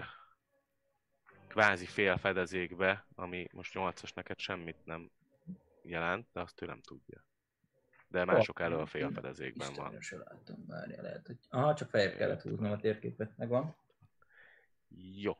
kvázi 1.47 1.85
félfedezékbe, 1.85 3.05
ami 3.15 3.47
most 3.51 3.73
8-as 3.75 4.13
neked 4.13 4.39
semmit 4.39 4.75
nem 4.83 5.11
jelent, 5.81 6.27
de 6.33 6.41
azt 6.41 6.61
ő 6.61 6.65
nem 6.65 6.81
tudja. 6.81 7.25
De 8.07 8.25
mások 8.25 8.59
elől 8.59 8.79
a 8.79 8.85
félfedezékben 8.85 9.73
van. 9.73 9.95
Istenem, 9.99 10.25
látom, 10.29 10.65
várja, 10.67 11.01
lehet, 11.01 11.25
hogy... 11.25 11.37
Aha, 11.49 11.73
csak 11.73 11.89
feljebb 11.89 12.15
kellett 12.15 12.41
húznom 12.41 12.71
a 12.71 12.77
térképet, 12.77 13.37
megvan. 13.37 13.75
Jó. 15.15 15.37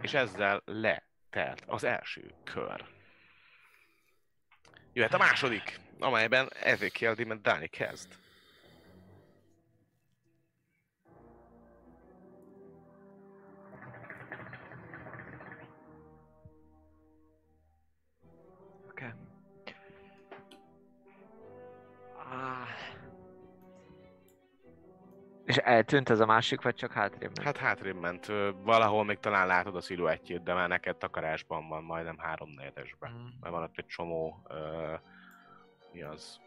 És 0.00 0.14
ezzel 0.14 0.62
letelt 0.64 1.64
az 1.66 1.84
első 1.84 2.34
kör. 2.44 2.95
Jöhet 4.96 5.14
a 5.14 5.18
második, 5.18 5.80
amelyben 5.98 6.52
Ezekiel 6.62 7.14
Dimentálni 7.14 7.66
kezd. 7.66 8.08
És 25.46 25.56
eltűnt 25.56 26.08
ez 26.08 26.20
a 26.20 26.26
másik, 26.26 26.62
vagy 26.62 26.74
csak 26.74 26.92
hátrébb 26.92 27.20
ment? 27.20 27.42
Hát 27.42 27.56
hátrébb 27.56 28.00
ment. 28.00 28.26
Valahol 28.62 29.04
még 29.04 29.18
talán 29.18 29.46
látod 29.46 29.76
a 29.76 29.80
sziluettjét, 29.80 30.42
de 30.42 30.54
már 30.54 30.68
neked 30.68 30.96
takarásban 30.96 31.68
van, 31.68 31.84
majdnem 31.84 32.18
három 32.18 32.50
negyedesben. 32.50 33.10
Mm. 33.12 33.40
Mert 33.40 33.54
van 33.54 33.62
ott 33.62 33.78
egy 33.78 33.86
csomó, 33.86 34.42
ö, 34.48 34.94
mi 35.92 36.02
az, 36.02 36.40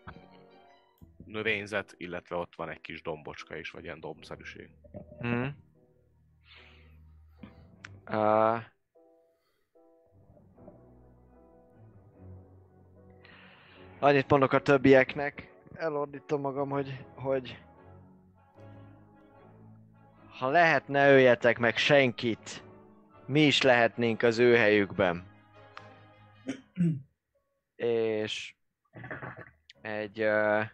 növényzet, 1.26 1.94
illetve 1.98 2.36
ott 2.36 2.56
van 2.56 2.70
egy 2.70 2.82
kis 2.82 3.02
dombocska 3.02 3.56
is, 3.56 3.72
vagy 3.72 3.84
ilyen 3.84 4.00
dombszerűség. 4.00 4.70
Mm. 5.26 5.46
Uh, 8.12 8.64
annyit 14.00 14.30
mondok 14.30 14.54
a 14.54 14.62
többieknek, 14.62 15.52
elordítom 15.74 16.42
magam, 16.42 16.70
hogy, 16.70 17.06
hogy 17.16 17.58
ha 20.40 20.50
lehet, 20.50 20.88
ne 20.88 21.12
öljetek 21.12 21.58
meg 21.58 21.78
senkit. 21.78 22.64
Mi 23.26 23.42
is 23.46 23.62
lehetnénk 23.62 24.22
az 24.24 24.38
ő 24.40 24.56
helyükben. 24.56 25.28
És 27.76 28.54
egy... 29.82 30.22
Uh, 30.22 30.66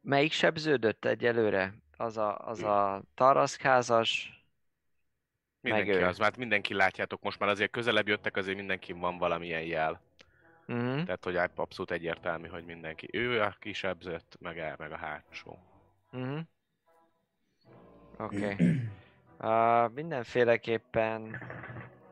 melyik 0.00 0.32
sebződött 0.32 1.04
egyelőre? 1.04 1.74
Az 1.96 2.16
a, 2.16 2.38
az 2.38 2.62
a 2.62 3.02
taraszkázas, 3.14 4.42
Mindenki 5.60 5.90
ő. 5.90 6.04
az, 6.04 6.18
mert 6.18 6.36
mindenki 6.36 6.74
látjátok 6.74 7.22
most 7.22 7.38
már 7.38 7.48
azért 7.48 7.70
közelebb 7.70 8.08
jöttek, 8.08 8.36
azért 8.36 8.56
mindenki 8.56 8.92
van 8.92 9.18
valamilyen 9.18 9.62
jel. 9.62 10.00
uh-huh. 10.66 11.04
Tehát, 11.04 11.24
hogy 11.24 11.36
abszolút 11.36 11.90
egyértelmű, 11.90 12.48
hogy 12.48 12.64
mindenki. 12.64 13.08
Ő 13.12 13.42
a 13.42 13.56
kisebzött, 13.58 14.36
meg 14.40 14.58
el, 14.58 14.74
meg 14.78 14.92
a 14.92 14.96
hátsó. 14.96 15.58
Uh-huh. 16.12 16.40
Oké. 18.18 18.56
Okay. 19.40 19.84
Uh, 19.84 19.90
mindenféleképpen 19.94 21.42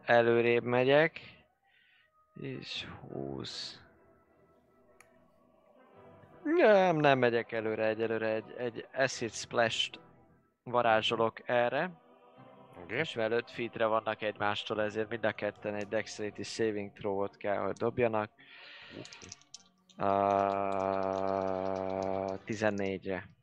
előrébb 0.05 0.63
megyek. 0.63 1.21
És 2.41 2.87
20. 3.13 3.81
Nem, 6.43 6.97
nem 6.97 7.19
megyek 7.19 7.53
előre 7.53 7.87
egyelőre. 7.87 8.27
Egy, 8.27 8.55
egy 8.59 8.87
Acid 8.95 9.33
Splash-t 9.33 10.01
varázsolok 10.63 11.49
erre. 11.49 11.91
Oké? 12.83 12.99
És 12.99 13.15
mivel 13.15 13.33
5 13.33 13.51
feetre 13.51 13.87
vannak 13.87 14.23
egymástól, 14.23 14.83
ezért 14.83 15.09
mind 15.09 15.25
a 15.25 15.33
ketten 15.33 15.75
egy 15.75 15.89
Dexterity 15.89 16.43
Saving 16.43 16.93
Throw-ot 16.93 17.37
kell, 17.37 17.59
hogy 17.59 17.77
dobjanak. 17.77 18.31
Uh, 19.99 20.07
14-re. 22.47 23.36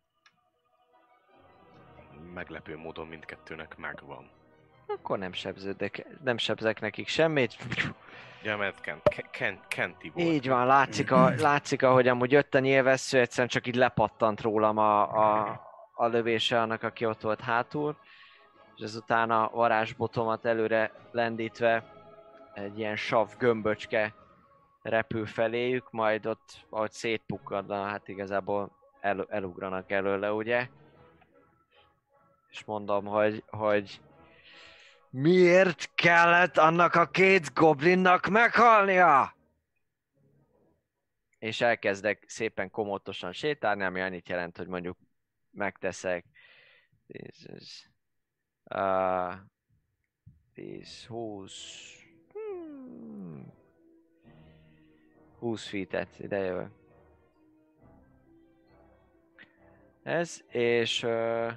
Meglepő 2.33 2.77
módon 2.77 3.07
mindkettőnek 3.07 3.77
megvan. 3.77 4.29
Akkor 4.87 5.17
nem 5.17 5.33
sebződek, 5.33 6.05
nem 6.23 6.37
sebzek 6.37 6.81
nekik 6.81 7.07
semmit. 7.07 7.57
Ja, 8.43 8.57
mert 8.57 8.81
Kent, 8.81 9.01
Kent, 9.03 9.29
Kent, 9.31 9.67
Kenti 9.67 10.09
volt. 10.09 10.27
Így 10.27 10.47
van, 10.47 10.65
látszik, 10.65 11.11
a, 11.11 11.33
látszik 11.37 11.83
ahogy 11.83 12.07
amúgy 12.07 12.31
jött 12.31 12.55
a 12.55 12.59
nyilvessző, 12.59 13.19
egyszerűen 13.19 13.47
csak 13.47 13.67
így 13.67 13.75
lepattant 13.75 14.41
rólam 14.41 14.77
a, 14.77 15.01
a, 15.01 15.61
a 15.93 16.07
lövése 16.07 16.61
annak, 16.61 16.83
aki 16.83 17.05
ott 17.05 17.21
volt 17.21 17.41
hátul. 17.41 17.97
És 18.75 18.83
ezután 18.83 19.31
a 19.31 19.49
varázsbotomat 19.53 20.45
előre 20.45 20.91
lendítve 21.11 21.83
egy 22.53 22.79
ilyen 22.79 22.95
sav 22.95 23.29
gömböcske 23.37 24.13
repül 24.81 25.25
feléjük, 25.25 25.91
majd 25.91 26.25
ott, 26.25 26.65
ahogy 26.69 26.91
szétpukkadna, 26.91 27.83
hát 27.83 28.07
igazából 28.07 28.71
el, 29.01 29.25
elugranak 29.29 29.91
előle, 29.91 30.33
ugye? 30.33 30.67
És 32.53 32.63
mondom, 32.63 33.05
hogy, 33.05 33.43
hogy 33.47 34.01
miért 35.09 35.91
kellett 35.95 36.57
annak 36.57 36.95
a 36.95 37.09
két 37.09 37.53
goblinnak 37.53 38.27
meghalnia? 38.27 39.35
És 41.39 41.61
elkezdek 41.61 42.23
szépen 42.27 42.69
komótosan 42.69 43.31
sétálni, 43.31 43.83
ami 43.83 44.01
annyit 44.01 44.29
jelent, 44.29 44.57
hogy 44.57 44.67
mondjuk 44.67 44.97
megteszek 45.51 46.25
10, 47.07 47.89
uh, 48.63 49.33
10 50.53 51.05
20, 51.05 51.53
hmm, 52.33 53.53
20 55.39 55.67
feet-et, 55.67 56.19
ide 56.19 56.37
jövök. 56.37 56.71
Ez, 60.03 60.43
és 60.47 61.03
uh, 61.03 61.51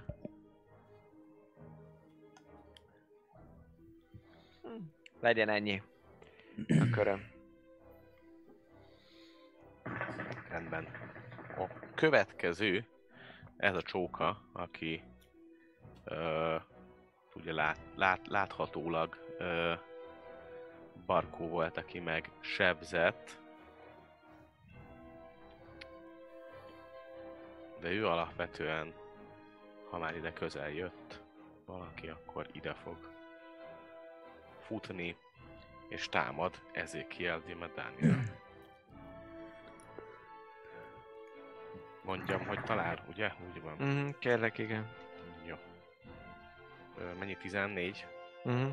legyen 5.27 5.48
ennyi 5.48 5.82
a 6.69 6.90
köröm. 6.93 7.24
Rendben. 10.48 10.89
A 11.57 11.93
következő, 11.94 12.86
ez 13.57 13.74
a 13.74 13.82
csóka, 13.82 14.43
aki 14.53 15.03
ö, 16.05 16.57
ugye 17.35 17.53
lát, 17.53 17.78
lát, 17.94 18.27
láthatólag 18.27 19.35
ö, 19.39 19.73
Barkó 21.07 21.48
volt, 21.48 21.77
aki 21.77 21.98
meg 21.98 22.31
sebzett. 22.40 23.39
De 27.81 27.90
ő 27.90 28.07
alapvetően, 28.07 28.94
ha 29.90 29.98
már 29.98 30.16
ide 30.16 30.32
közel 30.32 30.70
jött 30.70 31.23
valaki, 31.65 32.09
akkor 32.09 32.47
ide 32.53 32.74
fog 32.74 33.15
futni, 34.66 35.16
és 35.88 36.09
támad 36.09 36.60
Ezekiel 36.72 37.40
Dimedánia. 37.47 38.22
Mondjam, 42.05 42.47
hogy 42.47 42.60
talál, 42.62 43.05
ugye? 43.09 43.32
Úgy 43.48 43.62
van. 43.62 43.76
Mhm, 43.76 44.09
kérlek, 44.18 44.59
igen. 44.59 44.88
Jó. 45.44 45.56
Ö, 46.98 47.12
mennyi? 47.18 47.36
14? 47.36 48.06
Mhm. 48.44 48.68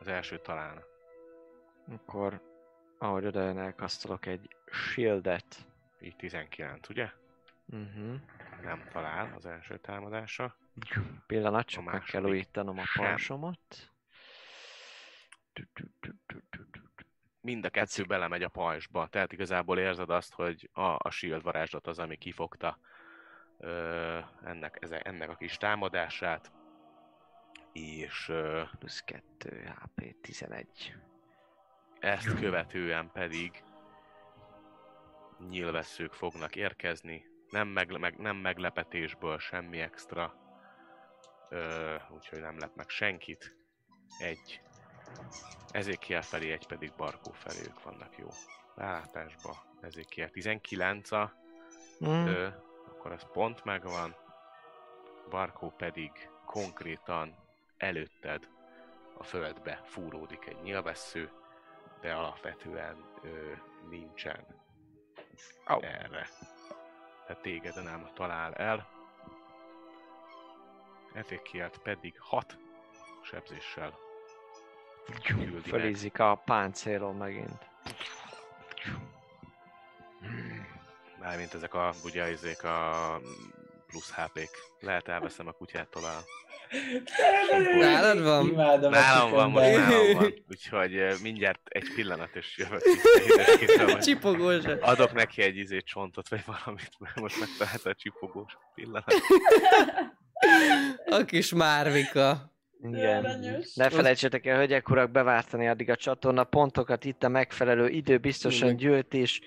Az 0.00 0.08
első 0.08 0.38
találna. 0.38 0.80
Akkor, 1.92 2.40
ahogy 2.98 3.26
odajön, 3.26 3.58
elkasztolok 3.58 4.26
egy 4.26 4.48
shieldet. 4.70 5.66
Így 6.00 6.16
19, 6.16 6.88
ugye? 6.88 7.10
Mhm. 7.64 8.14
Nem 8.62 8.84
talál 8.92 9.32
az 9.36 9.46
első 9.46 9.78
támadása. 9.78 10.54
Pillanat, 11.26 11.66
csak 11.66 11.86
A 11.86 11.90
meg 11.90 12.02
kell 12.02 12.24
újítanom 12.24 12.78
a 12.78 12.84
parsomat. 12.94 13.90
Mind 17.40 17.64
a 17.64 17.70
kettő 17.70 18.04
belemegy 18.04 18.42
a 18.42 18.48
pajzsba, 18.48 19.06
tehát 19.08 19.32
igazából 19.32 19.78
érzed 19.78 20.10
azt, 20.10 20.34
hogy 20.34 20.70
a, 20.72 20.96
a 20.98 21.10
shield 21.10 21.42
varázslat 21.42 21.86
az, 21.86 21.98
ami 21.98 22.16
kifogta 22.16 22.78
ö, 23.58 24.18
ennek, 24.44 24.78
eze, 24.80 25.00
ennek 25.00 25.30
a 25.30 25.34
kis 25.34 25.56
támadását, 25.56 26.52
és 27.72 28.28
ö, 28.28 28.62
Plusz 28.78 29.00
2 29.00 29.74
HP, 29.80 30.20
11. 30.20 30.94
ezt 31.98 32.34
követően 32.40 33.10
pedig 33.12 33.64
nyilvesszők 35.48 36.12
fognak 36.12 36.56
érkezni, 36.56 37.24
nem, 37.50 37.68
meg, 37.68 37.98
meg, 37.98 38.18
nem 38.18 38.36
meglepetésből 38.36 39.38
semmi 39.38 39.80
extra, 39.80 40.34
ö, 41.48 41.94
úgyhogy 42.10 42.40
nem 42.40 42.58
lep 42.58 42.74
meg 42.76 42.88
senkit. 42.88 43.56
Egy 44.18 44.62
Ezékiel 45.70 46.22
felé, 46.22 46.52
egy 46.52 46.66
pedig 46.66 46.92
Barkó 46.96 47.30
felé 47.30 47.60
ők 47.62 47.82
vannak 47.82 48.16
jó 48.18 48.34
rálátásba. 48.74 49.64
Ezékiel 49.80 50.30
19 50.30 51.12
a, 51.12 51.40
Mm. 52.04 52.26
ö, 52.26 52.48
akkor 52.88 53.12
az 53.12 53.26
pont 53.32 53.64
megvan. 53.64 54.16
Barkó 55.30 55.70
pedig 55.70 56.30
konkrétan 56.44 57.34
előtted 57.76 58.48
a 59.18 59.22
földbe 59.24 59.80
fúródik 59.84 60.46
egy 60.46 60.62
nyilvessző, 60.62 61.30
de 62.00 62.14
alapvetően 62.14 63.04
ö, 63.22 63.52
nincsen 63.88 64.46
Au. 65.64 65.80
erre. 65.82 66.28
Tehát 67.26 67.42
téged 67.42 67.82
nem 67.82 68.10
talál 68.14 68.54
el. 68.54 68.88
Ezekielt 71.12 71.78
pedig 71.78 72.20
6 72.20 72.58
sebzéssel. 73.22 73.98
Fölízik 75.66 76.18
a 76.18 76.42
páncélon 76.44 77.14
megint. 77.16 77.70
Mármint 81.20 81.54
ezek 81.54 81.74
a, 81.74 81.92
ugye, 82.04 82.22
ezek 82.22 82.64
a 82.64 83.20
plusz 83.86 84.12
HP-k. 84.14 84.50
Lehet 84.80 85.08
elveszem 85.08 85.46
a 85.46 85.52
kutyától 85.52 86.04
a... 86.04 86.24
Nálad 87.78 88.22
van? 88.22 88.46
Imádom 88.48 88.90
Nálam 88.90 89.30
van, 89.30 89.50
most 89.50 89.76
nálam 89.76 90.12
van. 90.12 90.34
Úgyhogy 90.48 91.14
mindjárt 91.22 91.60
egy 91.68 91.92
pillanat, 91.94 92.36
és 92.36 92.58
jövök 92.58 92.82
Csipogós. 94.04 94.64
Adok 94.80 95.12
neki 95.12 95.42
egy 95.42 95.56
izét 95.56 95.84
csontot, 95.84 96.28
vagy 96.28 96.44
valamit, 96.46 96.90
mert 96.98 97.20
most 97.20 97.40
megtalálta 97.40 97.90
a 97.90 97.94
csipogós 97.94 98.56
pillanat. 98.74 99.14
A 101.06 101.24
kis 101.24 101.52
Márvika. 101.52 102.51
Igen. 102.82 103.24
Aranyos. 103.24 103.74
Ne 103.74 103.90
felejtsétek 103.90 104.46
el, 104.46 104.56
hölgyek, 104.56 104.90
urak, 104.90 105.10
bevártani 105.10 105.68
addig 105.68 105.90
a 105.90 105.96
csatorna 105.96 106.44
pontokat, 106.44 107.04
itt 107.04 107.22
a 107.22 107.28
megfelelő 107.28 107.88
idő 107.88 108.18
biztosan 108.18 108.76
gyűlt 108.76 109.14
is. 109.14 109.40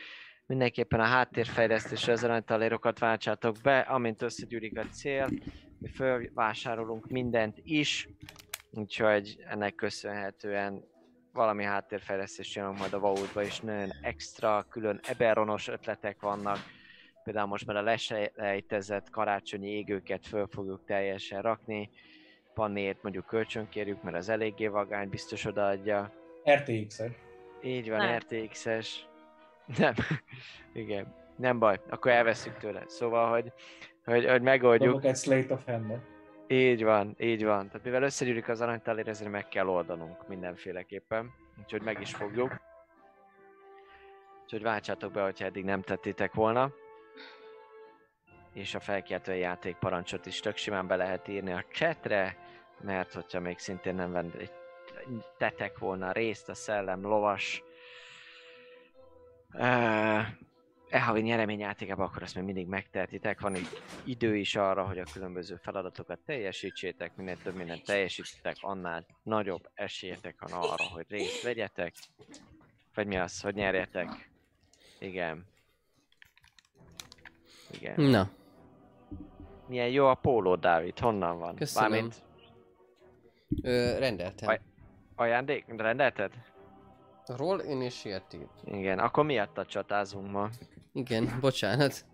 Mindenképpen 0.46 1.00
a 1.00 1.06
háttérfejlesztésre 1.06 2.14
az 2.14 2.24
aranytalérokat 2.24 3.00
váltsátok 3.00 3.56
be, 3.64 3.80
amint 3.80 4.22
összegyűlik 4.22 4.78
a 4.78 4.86
cél. 4.86 5.30
Mi 5.80 5.88
fölvásárolunk 5.88 7.08
mindent 7.08 7.58
is, 7.64 8.10
úgyhogy 8.72 9.44
ennek 9.50 9.76
köszönhetően 9.76 10.84
valami 11.34 11.64
háttérfejlesztés 11.64 12.48
csinálunk 12.48 12.80
majd 12.80 12.94
a 12.94 13.00
vault 13.00 13.36
és 13.36 13.60
nagyon 13.60 13.90
extra, 14.02 14.66
külön 14.70 15.00
eberonos 15.04 15.68
ötletek 15.68 16.22
vannak. 16.22 16.58
Például 17.24 17.48
most 17.48 17.66
már 17.66 17.76
a 17.76 17.82
leselejtezett 17.82 19.10
karácsonyi 19.10 19.70
égőket 19.70 20.28
föl 20.28 20.48
fogjuk 20.48 20.86
teljesen 20.86 21.42
rakni. 21.42 21.90
Pannért 22.56 23.04
mondjuk 23.04 23.26
kölcsönkérjük, 23.26 24.04
mert 24.04 24.16
az 24.16 24.30
eléggé 24.30 24.68
vagány, 24.68 25.10
biztos 25.10 25.46
odaadja. 25.46 26.12
RTX-es. 26.50 27.12
Így 27.62 27.90
van, 27.90 27.98
Nem. 27.98 28.18
RTX-es. 28.18 29.08
Nem. 29.78 29.94
Igen. 30.74 31.14
Nem 31.36 31.60
baj, 31.60 31.80
akkor 31.90 32.12
elveszünk 32.12 32.58
tőle. 32.58 32.84
Szóval, 32.88 33.30
hogy, 33.30 33.52
hogy, 34.06 34.26
hogy 34.26 34.42
megoldjuk. 34.42 34.90
Dobok 34.90 35.06
egy 35.06 35.16
Slate 35.16 35.54
of 35.54 35.66
hand 35.66 36.02
Így 36.48 36.84
van, 36.84 37.16
így 37.20 37.44
van. 37.44 37.68
Tehát 37.68 37.84
mivel 37.84 38.04
összegyűlik 38.04 38.50
az 38.50 38.62
aranytalér, 38.62 39.08
ezért 39.08 39.32
meg 39.32 39.48
kell 39.48 39.68
oldanunk 39.68 40.28
mindenféleképpen. 40.28 41.34
Úgyhogy 41.60 41.82
meg 41.82 42.02
is 42.02 42.14
fogjuk. 42.14 42.62
Úgyhogy 44.44 44.62
váltsátok 44.62 45.12
be, 45.12 45.22
hogyha 45.22 45.46
eddig 45.46 45.64
nem 45.64 45.82
tettétek 45.82 46.34
volna. 46.34 46.72
És 48.54 48.76
a 48.76 48.80
felkiáltói 48.80 49.40
játék 49.40 49.76
parancsot 49.76 50.26
is 50.26 50.40
tök 50.40 50.58
simán 50.58 50.88
be 50.88 50.96
lehet 50.96 51.28
írni 51.28 51.52
a 51.52 51.66
chatre, 51.72 52.38
mert 52.82 53.14
hogyha 53.14 53.40
még 53.40 53.58
szintén 53.58 53.96
nem 53.96 54.12
vend, 54.12 54.52
tetek 55.38 55.78
volna 55.78 56.12
részt 56.12 56.50
a 56.50 56.54
szellem 56.54 57.02
lovas 57.02 57.64
uh, 59.54 60.22
havi 60.92 61.22
nyereményjátékában, 61.22 62.06
akkor 62.06 62.24
azt 62.24 62.36
még 62.36 62.44
mindig 62.44 62.68
megtehetitek. 62.68 63.40
Van 63.40 63.56
egy 63.56 63.68
idő 64.04 64.36
is 64.36 64.56
arra, 64.56 64.86
hogy 64.86 65.00
a 65.00 65.04
különböző 65.14 65.56
feladatokat 65.56 66.20
teljesítsétek, 66.26 67.16
minél 67.16 67.38
több 67.44 67.56
mindent 67.56 67.86
teljesítitek, 67.86 68.56
annál 68.62 69.06
nagyobb 69.24 69.70
esélyetek 69.74 70.36
van 70.40 70.52
arra, 70.52 70.84
hogy 70.84 71.06
részt 71.10 71.44
vegyetek. 71.44 71.94
Vagy 72.94 73.08
mi 73.08 73.18
az, 73.18 73.42
hogy 73.42 73.54
nyerjetek. 73.54 74.30
Igen. 75.00 75.46
Igen. 77.72 78.02
Na, 78.02 78.30
Milyen 79.68 79.90
jó 79.90 80.06
a 80.06 80.14
póló, 80.14 80.56
Dávid, 80.56 81.00
honnan 81.00 81.40
van? 81.40 81.56
Köszönöm. 81.56 81.90
Mármint 81.90 82.24
ö, 83.62 83.98
rendeltem. 84.00 84.50
Aj. 84.50 84.62
ajándék? 85.16 85.66
Rendelted? 85.78 86.32
Roll 87.26 87.60
Initiative. 87.64 88.48
Igen, 88.64 89.00
akkor 89.00 89.26
miatt 89.26 89.66
csatázunk 89.68 90.32
ma. 90.32 90.50
Igen, 90.94 91.30
bocsánat. 91.42 92.06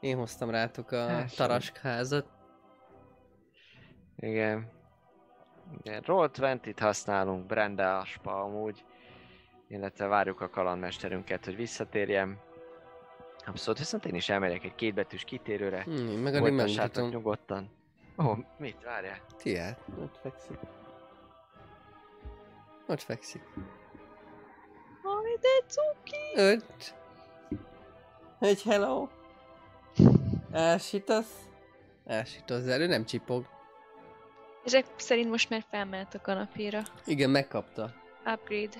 Én 0.00 0.16
hoztam 0.16 0.50
rátok 0.50 0.90
a 0.90 1.06
Hát, 1.06 1.36
taraskházat. 1.36 2.26
Igen. 4.16 4.70
Igen, 5.82 6.02
Roll 6.02 6.30
20-t 6.32 6.76
használunk, 6.80 7.46
Brenda 7.46 7.98
Aspa 7.98 8.42
amúgy. 8.42 8.84
Illetve 9.68 10.06
várjuk 10.06 10.40
a 10.40 10.48
kalandmesterünket, 10.50 11.44
hogy 11.44 11.56
visszatérjen. 11.56 12.38
Abszolút, 13.46 13.78
viszont 13.78 14.04
én 14.04 14.14
is 14.14 14.28
elmegyek 14.28 14.64
egy 14.64 14.74
kétbetűs 14.74 15.24
kitérőre. 15.24 15.82
Hm, 15.82 15.90
én 15.90 16.18
meg 16.18 16.34
addig 16.34 17.10
nyugodtan. 17.10 17.70
Ó, 18.18 18.24
oh, 18.24 18.38
mit? 18.56 18.82
Várjál. 18.84 19.18
Tiát. 19.36 19.80
Ott 20.00 20.18
fekszik. 20.22 20.58
Ott 22.86 23.02
fekszik. 23.02 23.42
Aj, 25.02 25.38
de 25.40 25.66
cuki! 25.66 26.34
Öt. 26.34 26.94
Egy 28.38 28.62
hello. 28.62 29.08
Elsítasz? 30.52 31.48
Elsítasz, 32.06 32.62
de 32.62 32.78
ő 32.78 32.86
nem 32.86 33.04
csipog. 33.04 33.46
Ezek 34.64 34.86
szerint 34.96 35.30
most 35.30 35.50
már 35.50 35.64
felmelt 35.70 36.14
a 36.14 36.20
kanapéra. 36.20 36.82
Igen, 37.04 37.30
megkapta. 37.30 37.94
Upgrade. 38.26 38.78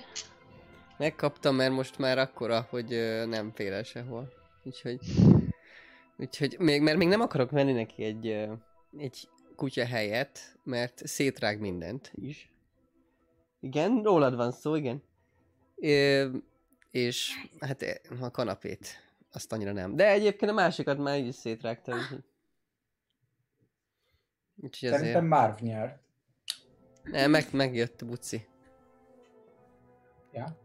Megkapta, 0.96 1.50
mert 1.50 1.72
most 1.72 1.98
már 1.98 2.18
akkora, 2.18 2.66
hogy 2.70 2.92
ö, 2.92 3.26
nem 3.26 3.52
fél 3.54 3.82
sehol. 3.82 4.32
Úgyhogy... 4.62 4.98
Úgyhogy 6.16 6.56
még, 6.58 6.82
mert 6.82 6.96
még 6.96 7.08
nem 7.08 7.20
akarok 7.20 7.50
venni 7.50 7.72
neki 7.72 8.04
egy, 8.04 8.26
ö, 8.26 8.52
egy 8.96 9.28
kutya 9.56 9.86
helyet, 9.86 10.58
mert 10.62 11.06
szétrág 11.06 11.60
mindent 11.60 12.10
is. 12.14 12.52
Igen, 13.60 14.02
rólad 14.02 14.34
van 14.36 14.52
szó, 14.52 14.74
igen. 14.74 15.02
Ö, 15.76 16.28
és 16.90 17.32
hát 17.60 17.82
ö, 17.82 17.90
a 18.20 18.30
kanapét, 18.30 19.12
azt 19.32 19.52
annyira 19.52 19.72
nem. 19.72 19.96
De 19.96 20.10
egyébként 20.10 20.50
a 20.50 20.54
másikat 20.54 20.98
már 20.98 21.18
így 21.18 21.26
is 21.26 21.34
szétrágta, 21.34 21.94
úgyhogy... 21.96 22.24
Úgyhogy 24.62 24.88
azért... 24.88 25.02
Szerintem 25.04 25.26
Marv 25.26 25.60
nyert. 25.60 26.02
Nem, 27.02 27.30
meg, 27.30 27.46
megjött 27.52 28.02
a 28.02 28.06
buci. 28.06 28.46
Ja? 30.32 30.58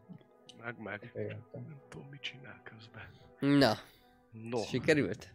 Meg, 0.59 0.79
meg. 0.79 1.11
Nem 1.51 1.81
tudom, 1.89 2.07
mit 2.07 2.21
csinál 2.21 2.61
közben. 2.63 3.09
Na, 3.39 3.77
No, 4.33 4.57
sikerült? 4.57 5.33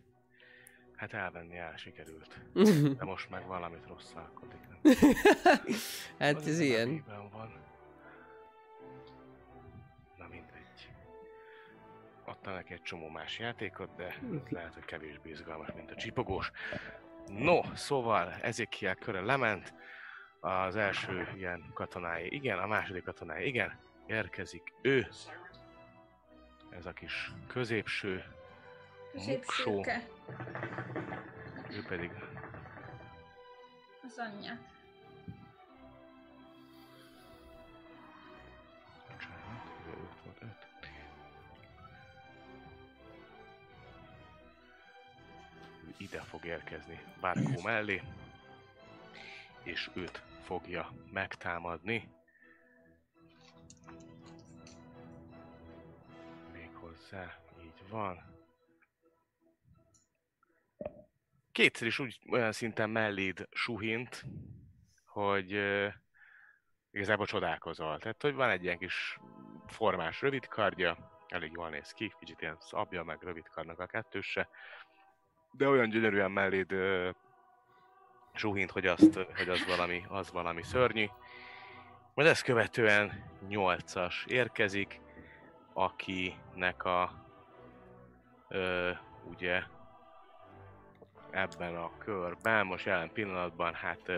Hát 0.99 1.12
elvenni 1.12 1.57
el 1.57 1.77
sikerült. 1.77 2.41
De 2.99 3.05
most 3.05 3.31
meg 3.31 3.47
valamit 3.47 3.87
rosszalkodik. 3.87 4.59
hát 6.19 6.35
Az 6.35 6.47
ez 6.49 6.59
ilyen. 6.59 7.05
Van. 7.33 7.53
Na 10.16 10.27
mindegy. 10.29 10.91
Adtam 12.25 12.55
neki 12.55 12.73
egy 12.73 12.83
csomó 12.83 13.09
más 13.09 13.39
játékot, 13.39 13.95
de 13.97 14.19
lehet, 14.49 14.75
hogy 14.75 14.85
kevésbé 14.85 15.31
izgalmas, 15.31 15.69
mint 15.77 15.91
a 15.91 15.95
csipogós. 15.95 16.51
No, 17.27 17.61
szóval 17.75 18.33
Ezekiel 18.33 18.95
köre 18.95 19.20
lement. 19.20 19.75
Az 20.41 20.77
első 20.77 21.29
ilyen 21.37 21.70
katonái, 21.75 22.35
igen, 22.35 22.59
a 22.59 22.66
második 22.66 23.05
katonái, 23.05 23.47
igen, 23.47 23.79
érkezik 24.07 24.73
ő. 24.83 25.09
Ez 26.70 26.87
a 26.87 26.93
kis 26.93 27.33
középső, 27.47 28.25
Középsőke. 29.19 30.09
ő 31.70 31.85
pedig 31.89 32.11
Az 34.03 34.19
anyja. 34.19 34.59
Ide 45.97 46.20
fog 46.20 46.45
érkezni 46.45 47.01
Bárkó 47.20 47.62
mellé, 47.62 48.03
és 49.62 49.90
őt 49.95 50.23
fogja 50.45 50.90
megtámadni. 51.12 52.09
Méghozzá, 56.53 57.39
így 57.62 57.89
van. 57.89 58.38
Kétszer 61.59 61.86
is 61.86 61.98
úgy 61.98 62.18
olyan 62.30 62.52
szinten 62.52 62.90
melléd 62.90 63.48
suhint, 63.51 64.24
hogy 65.06 65.52
ö, 65.52 65.89
igazából 66.90 67.26
csodálkozol. 67.26 67.98
Tehát, 67.98 68.22
hogy 68.22 68.35
van 68.35 68.51
egy 68.51 68.64
ilyen 68.64 68.78
kis 68.78 69.18
formás 69.66 70.20
rövid 70.20 70.47
kardja, 70.47 71.22
elég 71.28 71.51
jól 71.55 71.68
néz 71.68 71.93
ki, 71.93 72.12
kicsit 72.18 72.40
ilyen 72.40 72.56
szabja, 72.60 73.02
meg 73.02 73.22
rövid 73.22 73.48
karnak 73.48 73.78
a 73.78 73.86
kettőse, 73.86 74.48
de 75.52 75.68
olyan 75.68 75.89
gyönyörűen 75.89 76.30
melléd 76.30 76.72
ö, 76.72 77.10
suhint, 78.35 78.70
hogy, 78.70 78.86
azt, 78.86 79.14
hogy 79.14 79.48
az, 79.48 79.66
valami, 79.66 80.05
az 80.09 80.32
valami 80.32 80.62
szörnyű. 80.62 81.06
Majd 82.14 82.28
ezt 82.28 82.43
követően 82.43 83.30
8-as 83.48 84.26
érkezik, 84.26 85.01
akinek 85.72 86.85
a 86.85 87.24
ö, 88.48 88.90
ugye 89.24 89.62
ebben 91.30 91.76
a 91.76 91.90
körben, 91.98 92.66
most 92.66 92.86
jelen 92.86 93.12
pillanatban, 93.12 93.74
hát 93.74 94.10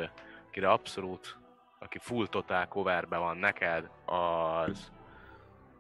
akire 0.49 0.71
abszolút 0.71 1.39
aki 1.83 1.99
full 1.99 2.27
totál 2.29 2.69
coverbe 2.69 3.17
van 3.17 3.37
neked, 3.37 3.91
az, 4.05 4.93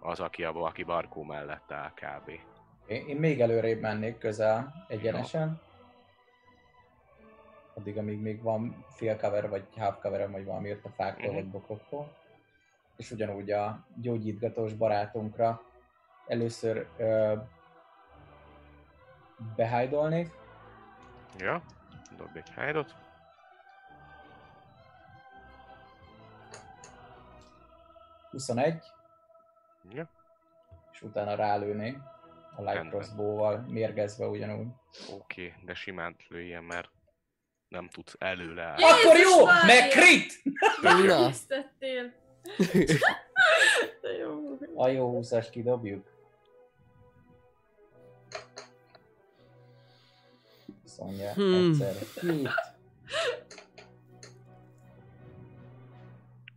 az 0.00 0.20
aki, 0.20 0.44
a, 0.44 0.64
aki 0.64 0.82
Barkó 0.82 1.22
mellett 1.22 1.72
áll 1.72 1.90
kb. 1.94 2.30
Én, 2.86 3.06
én 3.08 3.16
még 3.16 3.40
előrébb 3.40 3.80
mennék 3.80 4.18
közel 4.18 4.84
egyenesen. 4.88 5.60
Addig, 7.74 7.98
amíg 7.98 8.20
még 8.20 8.42
van 8.42 8.84
fél 8.88 9.16
cover, 9.16 9.48
vagy 9.48 9.64
half 9.76 9.98
cover 10.00 10.30
vagy 10.30 10.44
valami 10.44 10.68
jött 10.68 10.84
a 10.84 10.88
fáktól, 10.88 11.26
Mhm. 11.26 11.34
vagy 11.34 11.46
bokoktól. 11.50 12.16
És 12.96 13.10
ugyanúgy 13.10 13.50
a 13.50 13.84
gyógyítgatós 13.96 14.72
barátunkra 14.74 15.62
először 16.26 16.86
ö, 16.96 17.34
behájdolnék, 19.56 20.30
Ja, 21.38 21.62
dobj 22.16 22.38
egy 22.38 22.50
hide 22.56 22.84
21, 28.30 28.74
Ja. 29.92 30.10
és 30.92 31.02
utána 31.02 31.34
rálőnék 31.34 31.98
a 32.56 32.62
light 32.62 32.88
crossbow-val, 32.88 33.58
mérgezve 33.68 34.26
ugyanúgy. 34.26 34.66
Oké, 35.12 35.46
okay, 35.46 35.64
de 35.64 35.74
simán 35.74 36.16
lőjen, 36.28 36.64
mert 36.64 36.90
nem 37.68 37.88
tudsz 37.88 38.14
előle 38.18 38.62
állni. 38.62 38.82
Jézus 38.82 39.04
Akkor 39.04 39.16
jó! 39.18 39.44
Mária! 39.44 39.64
Meg 39.66 39.88
crit! 39.88 40.42
Na. 40.82 41.30
De 44.00 44.12
jó. 44.18 44.58
A 44.74 44.88
jó 44.88 45.20
20-as 45.20 45.48
kidobjuk. 45.50 46.19
Azt 50.90 51.00
mondja, 51.00 51.32
Hmm. 51.32 51.54
egyszer 51.54 51.94
hit. 52.20 52.48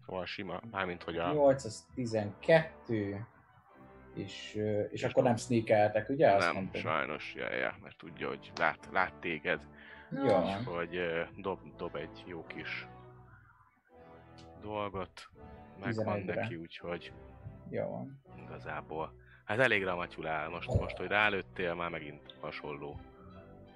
Szóval 0.05 0.25
sima, 0.25 0.59
mármint 0.71 1.03
hogy 1.03 1.17
a... 1.17 1.31
8 1.33 1.63
az 1.63 1.85
12, 1.95 3.25
és, 4.13 4.53
és 4.91 4.91
És 4.91 5.03
akkor 5.03 5.23
nem 5.23 5.35
sneakeltek, 5.35 6.09
ugye? 6.09 6.31
Azt 6.31 6.45
nem, 6.45 6.55
mondtad? 6.55 6.81
sajnos, 6.81 7.33
ja, 7.35 7.53
ja, 7.55 7.75
mert 7.81 7.97
tudja, 7.97 8.27
hogy 8.27 8.51
lát, 8.55 8.89
lát 8.91 9.13
téged, 9.13 9.61
Jó, 10.09 10.35
hogy 10.65 10.95
ö, 10.95 11.21
dob, 11.37 11.59
dob 11.77 11.95
egy 11.95 12.23
jó 12.25 12.45
kis 12.47 12.87
dolgot, 14.61 15.29
megvan 15.83 16.21
11-re. 16.21 16.33
neki, 16.35 16.55
úgyhogy 16.55 17.13
jó 17.69 17.89
van. 17.89 18.21
igazából. 18.45 19.13
Hát 19.45 19.59
elég 19.59 19.83
ramatyul 19.83 20.27
áll 20.27 20.49
most, 20.49 20.73
most, 20.79 20.97
hogy 20.97 21.07
rálőttél, 21.07 21.73
már 21.75 21.89
megint 21.89 22.35
hasonló 22.41 22.99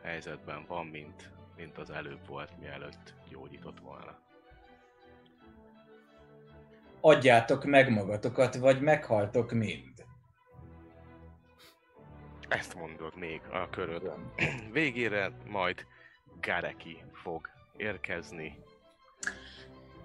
helyzetben 0.08 0.66
van, 0.68 0.86
mint, 0.86 1.32
mint 1.56 1.78
az 1.78 1.90
előbb 1.90 2.28
volt, 2.28 2.60
mielőtt 2.60 3.14
gyógyított 3.30 3.80
volna. 3.80 4.20
Adjátok 7.02 7.64
meg 7.66 7.90
magatokat, 7.90 8.56
vagy 8.56 8.82
meghaltok 8.82 9.52
mind. 9.52 10.06
Ezt 12.48 12.76
mondod 12.76 13.16
még 13.16 13.42
a 13.52 13.70
köröd 13.70 14.12
végére, 14.72 15.32
majd 15.46 15.86
Gareki 16.42 17.04
fog 17.14 17.50
érkezni. 17.78 18.64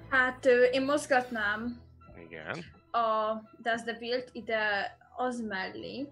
Hát 0.08 0.46
én 0.46 0.84
mozgatnám 0.84 1.80
Igen. 2.18 2.58
a 2.90 3.32
That's 3.62 3.82
the 3.84 3.98
Build 3.98 4.28
ide 4.32 4.96
az 5.16 5.40
mellé, 5.40 6.08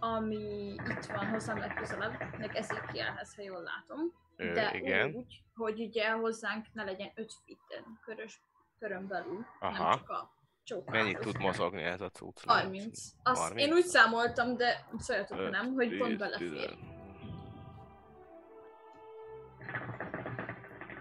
ami 0.00 0.74
itt 0.74 1.04
van 1.04 1.26
hozzám 1.26 1.58
legközelebb, 1.58 2.38
meg 2.38 2.56
Ezekielhez, 2.56 3.34
ha 3.34 3.42
jól 3.42 3.62
látom. 3.62 4.00
Ö, 4.36 4.52
De 4.52 4.70
igen. 4.74 5.14
úgy, 5.14 5.42
hogy 5.54 5.80
ugye 5.80 6.10
hozzánk 6.10 6.66
ne 6.72 6.84
legyen 6.84 7.10
5 7.14 7.32
feet 7.44 7.84
körös, 8.04 8.40
körön 8.78 9.06
belül, 9.06 9.46
Aha. 9.60 9.82
nem 9.82 9.98
csak 9.98 10.08
a 10.10 10.30
csókáló. 10.62 10.98
Mennyit 11.02 11.18
tud 11.18 11.38
mozogni 11.38 11.82
ez 11.82 12.00
a 12.00 12.10
cucc? 12.10 12.44
30. 12.46 12.98
Azt 13.22 13.40
30? 13.42 13.66
én 13.66 13.72
úgy 13.72 13.84
számoltam, 13.84 14.56
de 14.56 14.86
szóljatok, 14.98 15.50
nem, 15.50 15.72
hogy 15.74 15.96
pont 15.96 16.18
belefér. 16.18 16.76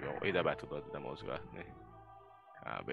Jó, 0.04 0.18
ide 0.22 0.42
be 0.42 0.56
tudod 0.56 0.86
ide 0.88 1.00
mozgatni. 1.00 1.66
Kb. 2.64 2.92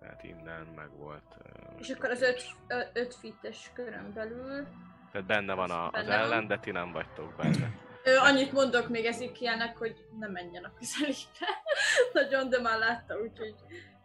Tehát 0.00 0.22
innen 0.22 0.66
meg 0.76 0.90
volt. 0.96 1.36
És 1.78 1.90
akkor 1.90 2.10
az 2.10 2.22
5 2.22 2.44
öt 2.92 3.14
feet-es 3.14 3.70
körön 3.74 4.12
belül. 4.14 4.66
Tehát 5.12 5.26
benne 5.26 5.54
van 5.54 5.70
a, 5.70 5.84
az 5.86 5.90
Benne 5.92 6.06
van. 6.06 6.18
ellen, 6.32 6.46
de 6.46 6.58
ti 6.58 6.70
nem 6.70 6.92
vagytok 6.92 7.34
benne. 7.36 7.78
Ö, 8.04 8.16
annyit 8.16 8.52
mondok 8.52 8.88
még 8.88 9.04
Ezekielnek, 9.04 9.76
hogy 9.76 10.04
ne 10.18 10.28
menjen 10.28 10.64
a 10.64 10.72
közelébe. 10.78 11.48
Nagyon, 12.12 12.48
de 12.48 12.60
már 12.60 12.78
látta, 12.78 13.14
úgyhogy 13.20 13.54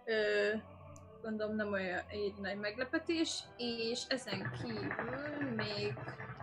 ö, 0.05 0.49
gondolom 1.21 1.55
nem 1.55 1.71
olyan 1.71 2.01
egy 2.07 2.33
nagy 2.41 2.57
meglepetés. 2.57 3.39
És 3.57 4.03
ezen 4.07 4.51
kívül 4.61 5.49
még 5.55 5.93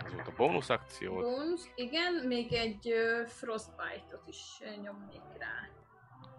Ez 0.05 0.13
volt 0.13 0.29
a 0.29 0.33
bónusz 0.37 0.71
akció. 0.71 1.15
bónusz, 1.15 1.69
igen, 1.75 2.15
még 2.27 2.53
egy 2.53 2.91
ö, 2.91 3.23
frostbite-ot 3.27 4.23
is 4.27 4.59
nyomnék 4.83 5.23
rá. 5.39 5.69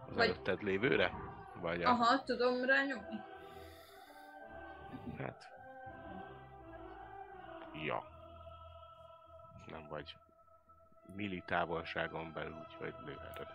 Az 0.07 0.15
vagy- 0.15 0.25
előtted 0.27 0.63
lévőre? 0.63 1.11
Vagy 1.63 1.83
a... 1.83 1.89
Aha, 1.89 2.23
tudom 2.23 2.65
rá 2.65 2.83
nyomni? 2.83 3.21
Hát... 5.17 5.51
Ja. 7.85 8.03
Nem 9.67 9.87
vagy 9.89 10.15
milli 11.15 11.43
távolságon 11.45 12.33
belül, 12.33 12.65
úgyhogy 12.67 12.93
lőheted. 13.05 13.47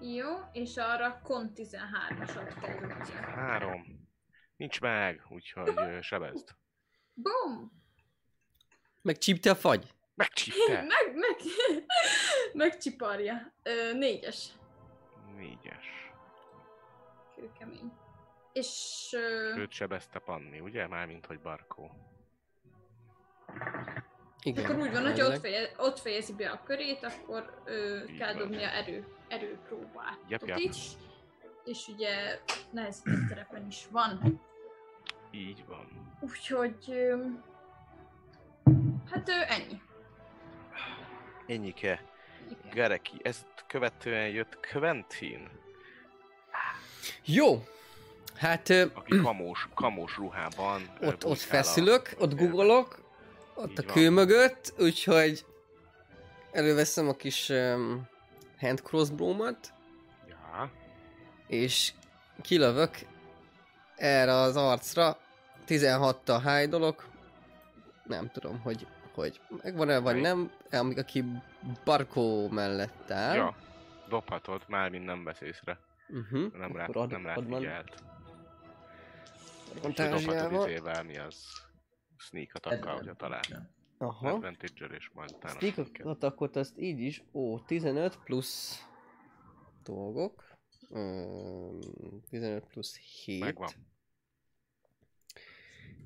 Jó, 0.00 0.28
és 0.52 0.76
arra 0.76 1.20
kon 1.22 1.52
13-asat 1.54 2.54
kell. 2.60 3.24
Három. 3.34 4.08
Nincs 4.56 4.80
meg, 4.80 5.26
úgyhogy 5.28 6.02
sebezd. 6.02 6.54
Boom! 7.14 7.72
megcsípte 9.02 9.50
a 9.50 9.54
fagy? 9.54 9.94
Megcsípte! 10.14 10.82
meg, 10.94 11.14
meg, 11.14 11.36
megcsiparja. 12.62 13.52
Ö, 13.62 13.92
négyes. 13.92 14.48
Négyes. 15.36 15.99
Kőkemény. 17.40 17.92
És... 18.52 19.08
Ö, 19.16 19.54
Őt 19.56 19.70
sebezte 19.72 20.18
Panni, 20.18 20.60
ugye? 20.60 20.86
Mármint, 20.86 21.26
hogy 21.26 21.40
Barkó. 21.40 21.90
Igen. 24.42 24.64
Akkor 24.64 24.76
úgy 24.78 24.92
van, 24.92 25.02
hogy 25.02 25.20
ott, 25.20 25.38
feje, 25.38 25.70
ott 25.76 25.98
fejezi 25.98 26.34
be 26.34 26.50
a 26.50 26.62
körét, 26.62 27.04
akkor 27.04 27.62
Így 28.08 28.16
kell 28.18 28.32
van. 28.32 28.42
dobnia 28.42 28.68
erő, 28.68 29.06
erőpróbát 29.28 30.18
Jep, 30.28 30.46
jep. 30.46 30.58
is. 30.58 30.88
És 31.64 31.88
ugye 31.88 32.40
nehezített 32.70 33.28
terepen 33.28 33.66
is 33.66 33.86
van. 33.90 34.40
Így 35.30 35.64
van. 35.66 36.16
Úgyhogy... 36.20 36.92
Hát 39.10 39.28
ö, 39.28 39.32
ennyi. 39.48 39.80
Ennyike. 41.46 42.04
Gareki, 42.72 43.18
ezt 43.22 43.46
követően 43.66 44.28
jött 44.28 44.66
Quentin, 44.72 45.48
Jó. 47.24 47.64
Hát 48.36 48.70
aki 48.70 49.20
kamós, 49.22 49.68
kamós 49.74 50.16
ruhában 50.16 50.82
ott, 51.00 51.00
ott 51.00 51.20
bujkál 51.20 51.32
a- 51.32 51.34
feszülök, 51.34 52.14
ott 52.18 52.34
googolok, 52.34 52.98
ott 53.54 53.70
Így 53.70 53.78
a 53.78 53.82
van. 53.82 53.94
kő 53.94 54.10
mögött, 54.10 54.72
úgyhogy 54.78 55.44
előveszem 56.52 57.08
a 57.08 57.14
kis 57.14 57.48
um, 57.48 58.06
hand 58.60 58.80
crossbow-mat, 58.82 59.72
Ja, 60.28 60.70
és 61.46 61.92
kilövök 62.42 62.98
erre 63.96 64.32
az 64.32 64.56
arcra, 64.56 65.18
16-tal 65.68 66.40
hájdolok, 66.44 67.08
nem 68.04 68.30
tudom, 68.30 68.60
hogy, 68.60 68.86
hogy 69.14 69.40
megvan-e 69.62 69.98
vagy 69.98 70.14
Mely? 70.14 70.22
nem, 70.22 70.50
amíg 70.70 70.98
aki 70.98 71.24
Barkó 71.84 72.48
mellett 72.48 73.10
áll. 73.10 73.34
ja. 73.34 73.56
Dobhatod, 74.08 74.62
már 74.66 74.90
mind 74.90 75.04
nem 75.04 75.24
vesz 75.24 75.40
észre. 75.40 75.78
Uh-huh. 76.12 76.52
Nem 76.52 76.76
rá, 76.76 76.86
ad, 76.86 77.10
nem 77.10 77.26
rá 77.26 77.34
ad 77.34 77.48
van 77.48 77.60
figyelt. 77.60 78.04
És 79.74 79.80
dobhatod 79.80 80.20
fantázsiával. 80.20 81.02
mi 81.02 81.16
az? 81.18 81.44
Sneak 82.16 82.54
attack 82.54 82.84
hogyha 82.84 83.14
talál. 83.14 83.70
Aha. 83.98 84.28
advantage 84.28 84.86
és 84.86 85.10
majd 85.14 85.30
utána 85.30 85.58
Sneak 85.58 86.00
attackot 86.02 86.56
azt 86.56 86.78
így 86.78 87.00
is, 87.00 87.22
ó, 87.32 87.58
15 87.60 88.18
plusz 88.24 88.86
dolgok. 89.82 90.58
Öm, 90.90 91.80
15 92.28 92.66
plusz 92.66 92.96
7. 92.96 93.40
Megvan. 93.40 93.70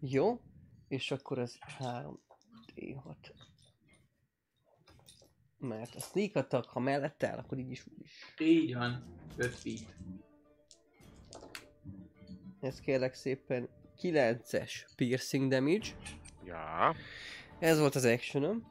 Jó, 0.00 0.40
és 0.88 1.10
akkor 1.10 1.38
ez 1.38 1.58
3 1.58 2.20
D6. 2.74 3.16
Mert 5.68 5.94
a 5.94 6.00
sneak 6.00 6.36
attack, 6.36 6.68
ha 6.68 6.80
mellett 6.80 7.22
áll, 7.22 7.38
akkor 7.38 7.58
így 7.58 7.70
is 7.70 7.84
úgy 7.86 8.04
is. 8.04 8.10
Így 8.38 8.74
van. 8.74 9.04
5 9.36 9.54
feet. 9.54 9.94
Ez 12.60 12.80
kérlek 12.80 13.14
szépen 13.14 13.68
9-es 14.02 14.70
piercing 14.96 15.50
damage. 15.50 15.86
Ja, 16.44 16.94
Ez 17.58 17.78
volt 17.78 17.94
az 17.94 18.04
actionom. 18.04 18.66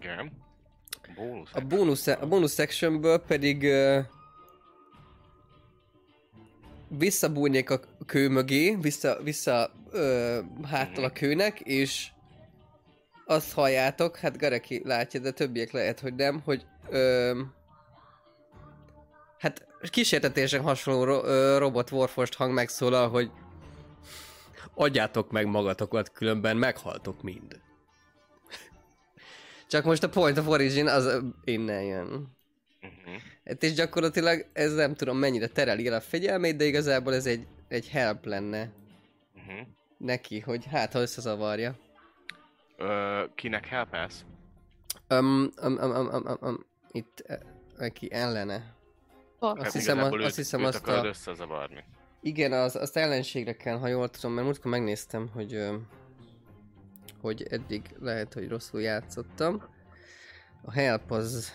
igen. 0.00 0.32
Bónusz. 1.14 1.54
A 1.54 1.60
bonus, 1.60 2.06
a 2.06 2.26
bonus 2.26 2.58
actionből 2.58 3.18
pedig 3.18 3.62
uh, 3.62 4.04
visszabújnék 6.88 7.70
a 7.70 7.80
kő 8.06 8.28
mögé, 8.28 8.74
vissza, 8.74 9.22
vissza 9.22 9.70
uh, 9.92 10.38
háttal 10.64 11.04
a 11.04 11.10
kőnek, 11.10 11.60
és 11.60 12.08
azt 13.28 13.52
halljátok, 13.52 14.16
hát 14.16 14.38
Gareki 14.38 14.82
látja, 14.84 15.20
de 15.20 15.30
többiek 15.30 15.70
lehet, 15.70 16.00
hogy 16.00 16.14
nem, 16.14 16.40
hogy 16.44 16.66
uh, 16.90 17.38
hát 19.38 19.66
kísértetésen 19.90 20.62
hasonló 20.62 21.04
ro- 21.04 21.24
ö, 21.24 21.58
robot 21.58 21.90
warforged 21.90 22.34
hang 22.34 22.52
megszólal, 22.52 23.08
hogy 23.08 23.30
adjátok 24.74 25.30
meg 25.30 25.46
magatokat, 25.46 26.12
különben 26.12 26.56
meghaltok 26.56 27.22
mind. 27.22 27.60
Csak 29.68 29.84
most 29.84 30.02
a 30.02 30.08
point 30.08 30.38
of 30.38 30.46
origin 30.46 30.86
az 30.86 31.04
ö, 31.04 31.18
innen 31.44 31.82
jön. 31.82 32.06
Uh-huh. 32.06 33.22
Hát 33.44 33.62
és 33.62 33.72
gyakorlatilag 33.72 34.46
ez 34.52 34.74
nem 34.74 34.94
tudom 34.94 35.18
mennyire 35.18 35.46
tereli 35.46 35.86
el 35.86 35.94
a 35.94 36.00
fegyelmét, 36.00 36.56
de 36.56 36.64
igazából 36.64 37.14
ez 37.14 37.26
egy, 37.26 37.46
egy 37.68 37.88
help 37.88 38.24
lenne 38.24 38.70
Uh-huh. 39.34 39.66
neki, 39.98 40.40
hogy 40.40 40.64
hát 40.66 40.92
ha 40.92 41.00
összezavarja. 41.00 41.78
Ö, 42.80 43.24
kinek 43.34 43.66
helpelsz? 43.66 44.24
Um, 45.10 45.50
um, 45.62 45.72
um, 45.72 45.90
um, 45.90 46.06
um, 46.06 46.26
um, 46.26 46.36
um, 46.40 46.66
itt 46.90 47.24
uh, 47.28 47.36
neki 47.76 48.12
ellene. 48.12 48.74
Bak. 49.38 49.58
Azt 49.58 49.72
hiszem, 49.72 49.94
igazából 49.96 50.18
azt 50.20 50.28
őt- 50.28 50.36
hiszem 50.36 50.60
őt 50.60 50.66
azt 50.66 50.76
akarod 50.78 51.04
a- 51.04 51.08
összezavarni. 51.08 51.84
Igen, 52.20 52.52
az, 52.52 52.76
azt 52.76 52.96
ellenségre 52.96 53.56
kell, 53.56 53.78
ha 53.78 53.86
jól 53.88 54.08
tudom, 54.08 54.32
mert 54.32 54.46
múltkor 54.46 54.70
megnéztem, 54.70 55.28
hogy 55.32 55.68
hogy 57.20 57.42
eddig 57.42 57.94
lehet, 58.00 58.34
hogy 58.34 58.48
rosszul 58.48 58.80
játszottam. 58.80 59.62
A 60.62 60.72
help 60.72 61.10
az 61.10 61.52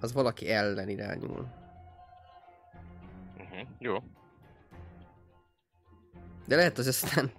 az 0.00 0.12
valaki 0.12 0.50
ellen 0.50 0.88
irányul. 0.88 1.46
Uh-huh. 3.38 3.68
Jó. 3.78 3.96
De 6.46 6.56
lehet, 6.56 6.76
hogy 6.76 6.86
aztán 6.86 7.32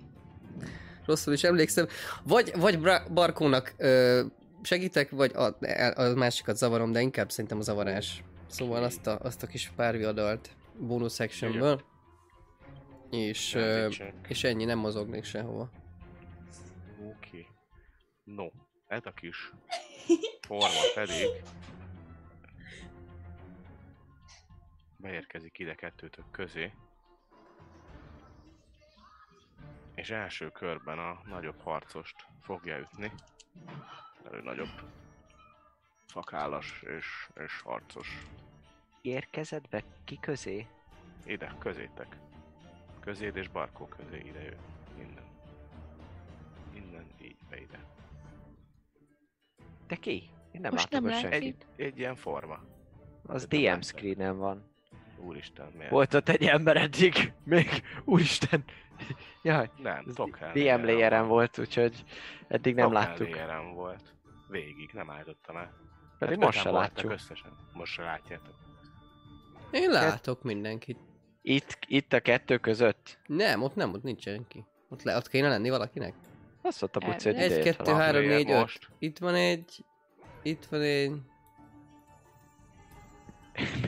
rosszul 1.05 1.33
is 1.33 1.43
emlékszem. 1.43 1.87
Vagy, 2.23 2.51
vagy 2.55 2.79
Bra- 2.79 3.13
Barkónak 3.13 3.73
ö, 3.77 4.21
segítek, 4.61 5.09
vagy 5.09 5.31
a, 5.35 5.55
a 6.01 6.13
másikat 6.15 6.57
zavarom, 6.57 6.91
de 6.91 7.01
inkább 7.01 7.31
szerintem 7.31 7.57
a 7.59 7.61
zavarás. 7.61 8.23
Szóval 8.47 8.83
azt 8.83 9.07
a, 9.07 9.19
azt 9.21 9.43
a 9.43 9.47
kis 9.47 9.71
pár 9.75 9.97
viadalt 9.97 10.49
bonus 10.79 11.13
sectionből. 11.13 11.81
És, 13.09 13.53
ö, 13.55 13.89
és 14.27 14.43
ennyi, 14.43 14.65
nem 14.65 14.77
mozognék 14.79 15.23
sehova. 15.23 15.69
Oké. 17.09 17.47
No, 18.23 18.45
ez 18.87 19.01
a 19.03 19.11
kis 19.11 19.51
forma 20.47 20.79
pedig 20.95 21.43
beérkezik 24.97 25.59
ide 25.59 25.75
kettőtök 25.75 26.25
közé. 26.31 26.71
És 29.95 30.09
első 30.09 30.49
körben 30.49 30.99
a 30.99 31.21
nagyobb 31.25 31.61
harcost 31.61 32.15
fogja 32.41 32.77
ütni. 32.77 33.11
Ő 34.31 34.41
nagyobb 34.41 34.81
szakállas 36.05 36.81
és, 36.81 37.29
és 37.35 37.61
harcos. 37.61 38.07
Érkezett 39.01 39.69
be 39.69 39.83
ki 40.03 40.19
közé? 40.19 40.67
Ide, 41.25 41.55
közétek. 41.59 42.17
Közéd 42.99 43.35
és 43.35 43.47
Barkó 43.47 43.85
közé 43.85 44.17
ide 44.17 44.41
jön. 44.43 44.59
Innen. 44.97 45.25
Innen, 46.73 47.05
így, 47.21 47.37
be 47.49 47.59
ide. 47.59 47.85
De 49.87 49.95
ki? 49.95 50.29
Én 50.51 50.61
nem 50.61 50.71
Most 50.71 50.91
látok 50.91 51.09
nem 51.09 51.19
senkit. 51.19 51.67
Egy, 51.75 51.85
egy 51.85 51.97
ilyen 51.97 52.15
forma. 52.15 52.59
Az 53.25 53.47
nem 53.49 53.75
DM 53.75 53.81
screenen 53.81 54.37
van. 54.37 54.72
Úristen, 55.25 55.71
miért? 55.77 55.91
Volt 55.91 56.13
ott 56.13 56.29
egy 56.29 56.43
ember 56.45 56.77
eddig, 56.77 57.33
még, 57.43 57.69
úristen. 58.05 58.63
Jaj, 59.41 59.69
Nem, 59.77 60.03
ez 60.07 60.13
Tokál 60.13 60.51
DM 60.53 60.85
layeren 60.85 61.27
volt, 61.27 61.57
úgyhogy 61.57 62.03
eddig 62.47 62.75
nem 62.75 62.91
láttuk. 62.91 63.29
layeren 63.29 63.73
volt. 63.73 64.15
Végig, 64.49 64.89
nem 64.93 65.09
állítottam 65.09 65.57
el. 65.57 65.73
Pedig 66.19 66.35
Hát 66.35 66.45
most 66.45 66.59
se 66.61 66.71
látjuk. 66.71 67.11
Összesen. 67.11 67.51
Most 67.73 67.93
se 67.93 68.01
látjátok. 68.03 68.53
Én 69.71 69.89
látok 69.89 70.43
mindenkit. 70.43 70.97
Itt, 71.41 71.77
itt 71.87 72.13
a 72.13 72.19
kettő 72.19 72.57
között. 72.57 73.19
Nem, 73.25 73.61
ott 73.61 73.75
nem, 73.75 73.93
ott 73.93 74.03
nincs 74.03 74.21
senki. 74.21 74.65
Ott, 74.89 75.03
le, 75.03 75.15
ott 75.15 75.27
kéne 75.27 75.47
lenni 75.47 75.69
valakinek. 75.69 76.13
Azt 76.61 76.81
mondta 76.81 76.99
Buci, 76.99 77.29
hogy 77.29 77.37
Egy, 77.37 77.63
kettő, 77.63 77.91
három, 77.91 78.25
négy, 78.25 78.49
öt. 78.49 78.59
most. 78.59 78.89
Itt 78.99 79.17
van 79.17 79.35
egy. 79.35 79.85
Itt 80.43 80.65
van 80.65 80.81
egy. 80.81 81.11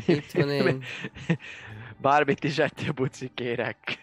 Itt 0.05 0.31
van 0.31 0.49
egy. 0.67 0.83
Bármit 1.97 2.43
is 2.43 2.57
ettél, 2.57 2.91
Buci, 2.91 3.31
kérek. 3.33 4.01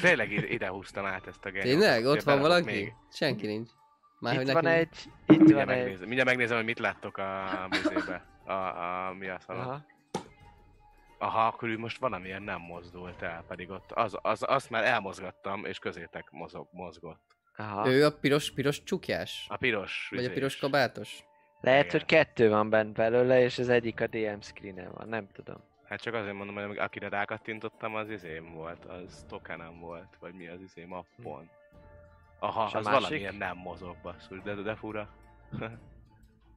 Tényleg 0.00 0.30
ide, 0.32 0.68
húztam 0.68 1.04
át 1.04 1.26
ezt 1.26 1.44
a 1.44 1.50
genyót. 1.50 1.64
Tényleg? 1.68 2.04
Ott 2.04 2.22
van 2.22 2.40
valaki? 2.40 2.64
Még. 2.64 2.92
Senki 3.12 3.46
nincs. 3.46 3.70
Már, 4.20 4.40
itt 4.40 4.50
van 4.50 4.66
egy, 4.66 4.88
itt 5.28 5.36
Mindjárt 5.38 5.66
van 5.66 5.74
egy. 5.74 5.80
megnézem, 5.80 6.04
mindjárt 6.06 6.28
megnézem, 6.28 6.56
hogy 6.56 6.66
mit 6.66 6.78
láttok 6.78 7.16
a 7.18 7.44
műzébe. 7.70 8.24
A, 8.44 8.52
a, 8.52 9.14
mi 9.18 9.28
a 9.28 9.38
szalon. 9.46 9.62
Aha. 9.62 9.70
Aha. 9.72 9.84
Aha, 11.18 11.46
akkor 11.46 11.68
ő 11.68 11.78
most 11.78 11.98
valamilyen 11.98 12.42
nem 12.42 12.60
mozdult 12.60 13.22
el, 13.22 13.44
pedig 13.48 13.70
ott 13.70 13.92
az, 13.92 14.18
az, 14.22 14.44
azt 14.46 14.70
már 14.70 14.84
elmozgattam, 14.84 15.64
és 15.64 15.78
közétek 15.78 16.30
mozog, 16.30 16.68
mozgott. 16.70 17.22
Aha. 17.56 17.88
Ő 17.90 18.04
a 18.04 18.18
piros, 18.18 18.52
piros 18.52 18.82
csukjás? 18.82 19.46
A 19.48 19.56
piros 19.56 20.06
Vagy 20.10 20.18
a 20.18 20.22
üzés. 20.22 20.34
piros 20.34 20.56
kabátos? 20.56 21.24
Lehet, 21.62 21.84
Igen. 21.84 21.90
hogy 22.00 22.04
kettő 22.04 22.48
van 22.48 22.70
bent 22.70 22.92
belőle, 22.92 23.40
és 23.42 23.58
az 23.58 23.68
egyik 23.68 24.00
a 24.00 24.06
DM 24.06 24.40
screenen 24.40 24.92
van, 24.92 25.08
nem 25.08 25.28
tudom. 25.32 25.56
Hát 25.84 26.00
csak 26.00 26.14
azért 26.14 26.34
mondom, 26.34 26.66
hogy 26.66 26.78
akire 26.78 27.08
rákattintottam, 27.08 27.94
az 27.94 28.10
izém 28.10 28.52
volt, 28.54 28.84
az 28.84 29.24
tokenem 29.28 29.78
volt, 29.80 30.16
vagy 30.20 30.34
mi 30.34 30.48
az 30.48 30.60
izé 30.60 30.84
mappon. 30.84 31.50
Aha, 32.38 32.66
És 32.66 32.74
az 32.74 32.84
másik? 32.84 33.00
valamilyen 33.00 33.34
nem 33.34 33.56
mozog 33.56 33.96
basszus, 34.02 34.42
de, 34.42 34.54
de 34.54 34.74
fura. 34.74 35.08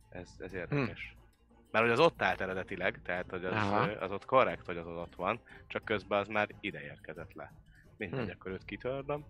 ez, 0.10 0.30
ez 0.40 0.54
érdekes. 0.54 1.16
Mert 1.72 1.84
hogy 1.84 1.94
az 1.94 2.00
ott 2.00 2.22
állt 2.22 2.42
eredetileg, 2.42 3.02
tehát 3.04 3.30
hogy 3.30 3.46
az, 3.46 3.54
Aha. 3.54 3.80
az 3.80 4.12
ott 4.12 4.26
korrekt, 4.26 4.66
hogy 4.66 4.78
az 4.78 4.88
ott 4.88 5.16
van, 5.16 5.40
csak 5.68 5.86
közben 5.86 6.20
az 6.20 6.28
már 6.28 6.48
ide 6.60 6.82
érkezett 6.84 7.34
le. 7.34 7.54
Mindegy, 7.98 8.26
Hm. 8.26 8.32
akkor 8.32 8.52
őt 8.52 8.66
kitördöm. 8.66 9.26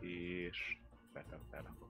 És 0.00 0.76
Feltem 1.12 1.40
felrakok 1.50 1.89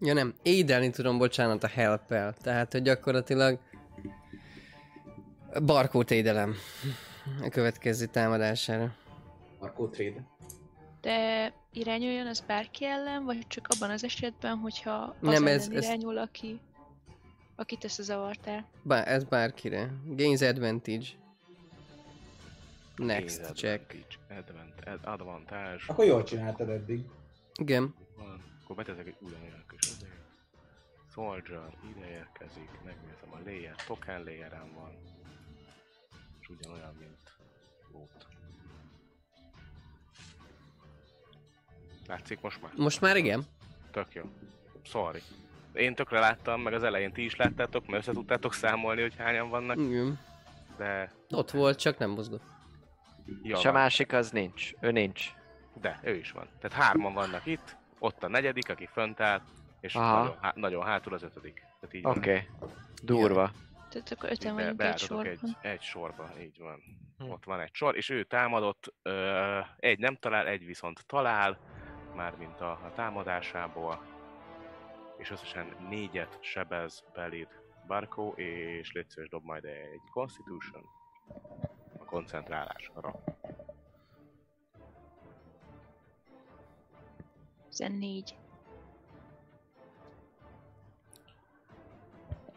Ja 0.00 0.12
nem, 0.14 0.34
édelni 0.42 0.90
tudom, 0.90 1.18
bocsánat, 1.18 1.64
a 1.64 1.66
help 1.68 2.06
Tehát, 2.42 2.72
hogy 2.72 2.82
gyakorlatilag 2.82 3.58
barkót 5.64 6.10
édelem 6.10 6.54
a 7.42 7.48
következő 7.48 8.06
támadására. 8.06 8.94
Markó 9.60 9.88
trade. 9.88 10.24
De 11.00 11.52
irányuljon 11.72 12.26
az 12.26 12.40
bárki 12.40 12.84
ellen, 12.84 13.24
vagy 13.24 13.46
csak 13.46 13.66
abban 13.76 13.90
az 13.90 14.04
esetben, 14.04 14.56
hogyha 14.56 14.92
az 14.92 15.14
Nem, 15.20 15.46
ez- 15.46 15.66
ellen 15.66 15.76
ez- 15.76 15.84
irányul, 15.84 16.18
aki, 16.18 16.60
akit 17.56 17.84
összezavartál. 17.84 18.68
Bár, 18.82 19.08
ez 19.08 19.24
bárkire. 19.24 19.90
Gains 20.06 20.40
advantage. 20.40 21.06
Next 22.98 23.38
Nézed, 23.38 23.56
check. 23.56 23.94
advantage, 24.28 24.38
Advant, 24.38 24.86
ad- 24.86 25.20
advantage. 25.20 25.82
Akkor 25.86 26.04
jól 26.04 26.22
csináltad 26.22 26.68
eddig. 26.68 27.04
Igen. 27.60 27.94
Van. 28.16 28.42
Akkor 28.64 28.76
beteszek 28.76 29.06
egy 29.06 29.16
ugyanolyan 29.20 29.64
kis 29.68 29.90
azért. 29.90 30.12
Soldier, 31.12 31.76
ide 31.96 32.08
érkezik, 32.10 32.70
megnézem 32.84 33.32
a 33.32 33.38
layer, 33.44 33.74
token 33.86 34.22
layerem 34.22 34.72
van. 34.74 34.96
És 36.40 36.48
ugyanolyan, 36.48 36.94
mint 36.98 37.36
volt. 37.92 38.26
Látszik 42.06 42.40
most 42.40 42.62
már? 42.62 42.72
Most 42.76 43.00
már 43.00 43.16
igen. 43.16 43.42
Tök 43.90 44.14
jó. 44.14 44.22
Sorry. 44.82 45.20
Én 45.72 45.94
tökre 45.94 46.18
láttam, 46.18 46.60
meg 46.60 46.72
az 46.72 46.82
elején 46.82 47.12
ti 47.12 47.24
is 47.24 47.36
láttátok, 47.36 47.86
mert 47.86 48.02
össze 48.02 48.12
tudtátok 48.12 48.54
számolni, 48.54 49.00
hogy 49.00 49.16
hányan 49.16 49.48
vannak, 49.48 49.76
Igen. 49.78 50.18
de... 50.76 51.12
Ott 51.30 51.50
volt, 51.50 51.78
csak 51.78 51.98
nem 51.98 52.10
mozgott. 52.10 52.42
Ja, 53.42 53.56
És 53.56 53.64
a 53.64 53.72
másik 53.72 54.12
az 54.12 54.30
nincs. 54.30 54.72
Ő 54.80 54.90
nincs. 54.90 55.30
De, 55.80 56.00
ő 56.02 56.14
is 56.14 56.30
van. 56.32 56.48
Tehát 56.60 56.84
hárman 56.84 57.12
vannak 57.12 57.46
itt, 57.46 57.76
ott 57.98 58.22
a 58.22 58.28
negyedik, 58.28 58.70
aki 58.70 58.88
fönt 58.92 59.20
áll, 59.20 59.40
és 59.80 59.94
Aha. 59.94 60.18
nagyon, 60.18 60.36
há- 60.40 60.54
nagyon 60.56 60.84
hátul 60.84 61.14
az 61.14 61.22
ötödik. 61.22 61.66
Tehát 61.80 61.94
így 61.94 62.02
van. 62.02 62.16
Oké. 62.16 62.30
Okay. 62.30 62.48
Durva. 63.02 63.50
Tehát 63.88 64.10
akkor 64.10 64.30
öten 64.30 64.54
Be, 64.54 64.62
vagyunk 64.62 64.70
egy 64.70 64.76
beálltatok 64.76 65.26
egy, 65.26 65.38
sorban. 65.38 65.56
egy 65.62 65.82
sorba, 65.82 66.30
így 66.40 66.58
van. 66.58 66.82
Hm. 67.18 67.30
Ott 67.30 67.44
van 67.44 67.60
egy 67.60 67.74
sor, 67.74 67.96
és 67.96 68.08
ő 68.08 68.22
támadott, 68.24 68.94
ö, 69.02 69.58
egy 69.76 69.98
nem 69.98 70.16
talál, 70.16 70.46
egy 70.46 70.64
viszont 70.64 71.06
talál, 71.06 71.58
mármint 72.14 72.60
a, 72.60 72.70
a 72.70 72.92
támadásából, 72.94 74.00
és 75.18 75.30
összesen 75.30 75.76
négyet 75.88 76.38
sebez 76.40 77.04
beléd 77.14 77.48
Barco, 77.86 78.32
és 78.36 78.92
légy 78.92 79.08
szíves, 79.08 79.28
dob 79.28 79.44
majd 79.44 79.64
egy 79.64 80.00
Constitution 80.10 80.84
koncentrálásra. 82.08 83.14
14. 87.68 88.34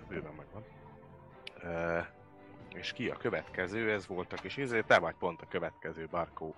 Bőven 0.08 0.34
megvan. 0.34 0.64
Ö, 1.62 2.00
és 2.74 2.94
ki 2.94 3.10
a 3.10 3.18
következő? 3.18 3.92
Ez 3.92 4.08
voltak, 4.08 4.44
és 4.44 4.58
ezért 4.58 4.88
te 4.88 5.00
vagy 5.00 5.16
pont 5.16 5.42
a 5.42 5.48
következő, 5.48 6.08
Barco. 6.12 6.54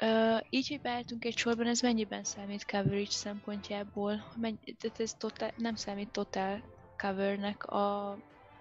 Ö, 0.00 0.36
így, 0.50 0.68
hogy 0.68 0.80
beálltunk 0.80 1.24
egy 1.24 1.36
sorban, 1.36 1.66
ez 1.66 1.80
mennyiben 1.80 2.24
számít 2.24 2.70
coverage 2.70 3.10
szempontjából? 3.10 4.24
Mennyi, 4.36 4.58
tehát 4.78 5.00
ez 5.00 5.14
totál, 5.14 5.52
nem 5.56 5.74
számít 5.74 6.10
totál 6.10 6.62
covernek 6.98 7.64
a, 7.64 8.10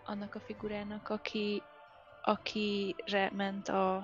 annak 0.06 0.36
a 0.36 0.40
figurának, 0.40 1.10
aki, 1.10 1.62
akire 2.22 3.32
ment 3.36 3.68
a, 3.68 3.96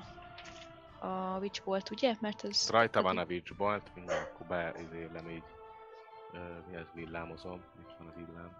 a 0.99 1.37
Witch 1.39 1.63
Bolt, 1.63 1.89
ugye? 1.89 2.15
Mert 2.19 2.41
az... 2.41 2.69
Rajta 2.69 3.01
van 3.01 3.17
a 3.17 3.23
Witch 3.23 3.55
Bolt, 3.55 3.91
mindjárt 3.95 4.31
akkor 4.31 4.45
beizélem 4.45 5.29
így. 5.29 5.43
Mi 6.67 6.75
ez 6.75 6.87
villámozom? 6.93 7.63
Itt 7.79 7.95
van 7.97 8.07
az 8.07 8.15
villám. 8.15 8.57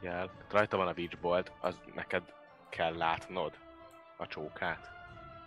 Jel. 0.00 0.30
Rajta 0.50 0.76
van 0.76 0.86
a 0.86 0.92
Witch 0.96 1.20
Bolt, 1.20 1.52
az 1.60 1.80
neked 1.94 2.34
kell 2.68 2.96
látnod 2.96 3.58
a 4.16 4.26
csókát. 4.26 4.90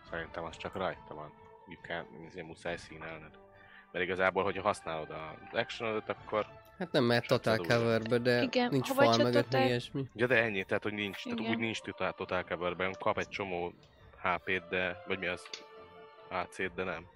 Szerintem 0.09 0.43
az 0.43 0.57
csak 0.57 0.75
rajta 0.75 1.13
van. 1.13 1.33
You 1.67 1.81
can, 1.81 2.45
muszáj 2.45 2.77
színelned. 2.77 3.39
Mert 3.91 4.05
igazából, 4.05 4.43
hogyha 4.43 4.61
használod 4.61 5.09
az 5.09 5.59
action 5.59 6.03
akkor... 6.07 6.47
Hát 6.81 6.91
nem 6.91 7.03
már 7.03 7.25
Total 7.25 7.57
cover 7.57 8.01
de 8.01 8.41
Igen, 8.41 8.69
nincs 8.69 8.87
ha 8.87 8.93
fal 8.93 9.17
mögött, 9.17 9.43
total... 9.43 9.65
ilyesmi. 9.65 10.05
Ja, 10.13 10.27
de 10.27 10.43
ennyi, 10.43 10.63
tehát 10.63 10.83
hogy 10.83 10.93
nincs, 10.93 11.25
Igen. 11.25 11.37
tehát 11.37 11.51
úgy 11.51 11.59
nincs 11.59 11.81
Total, 11.81 12.13
total 12.13 12.43
cover 12.43 12.97
kap 12.99 13.17
egy 13.17 13.27
csomó 13.27 13.73
HP-t, 14.21 14.67
de, 14.69 15.03
vagy 15.07 15.19
mi 15.19 15.27
az, 15.27 15.49
AC-t, 16.29 16.73
de 16.73 16.83
nem. 16.83 17.07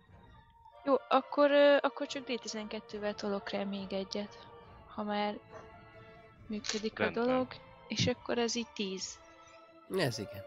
Jó, 0.84 0.96
akkor, 1.10 1.52
akkor 1.82 2.08
csak 2.08 2.24
D12-vel 2.28 3.14
tolok 3.14 3.50
rá 3.50 3.64
még 3.64 3.94
egyet, 3.94 4.48
ha 4.88 5.04
már 5.04 5.38
működik 6.48 7.00
Rendben. 7.00 7.24
a 7.24 7.26
dolog, 7.26 7.48
és 7.88 8.08
akkor 8.08 8.38
ez 8.38 8.56
így 8.56 8.70
10. 8.74 9.20
Ez 9.98 10.18
igen. 10.20 10.44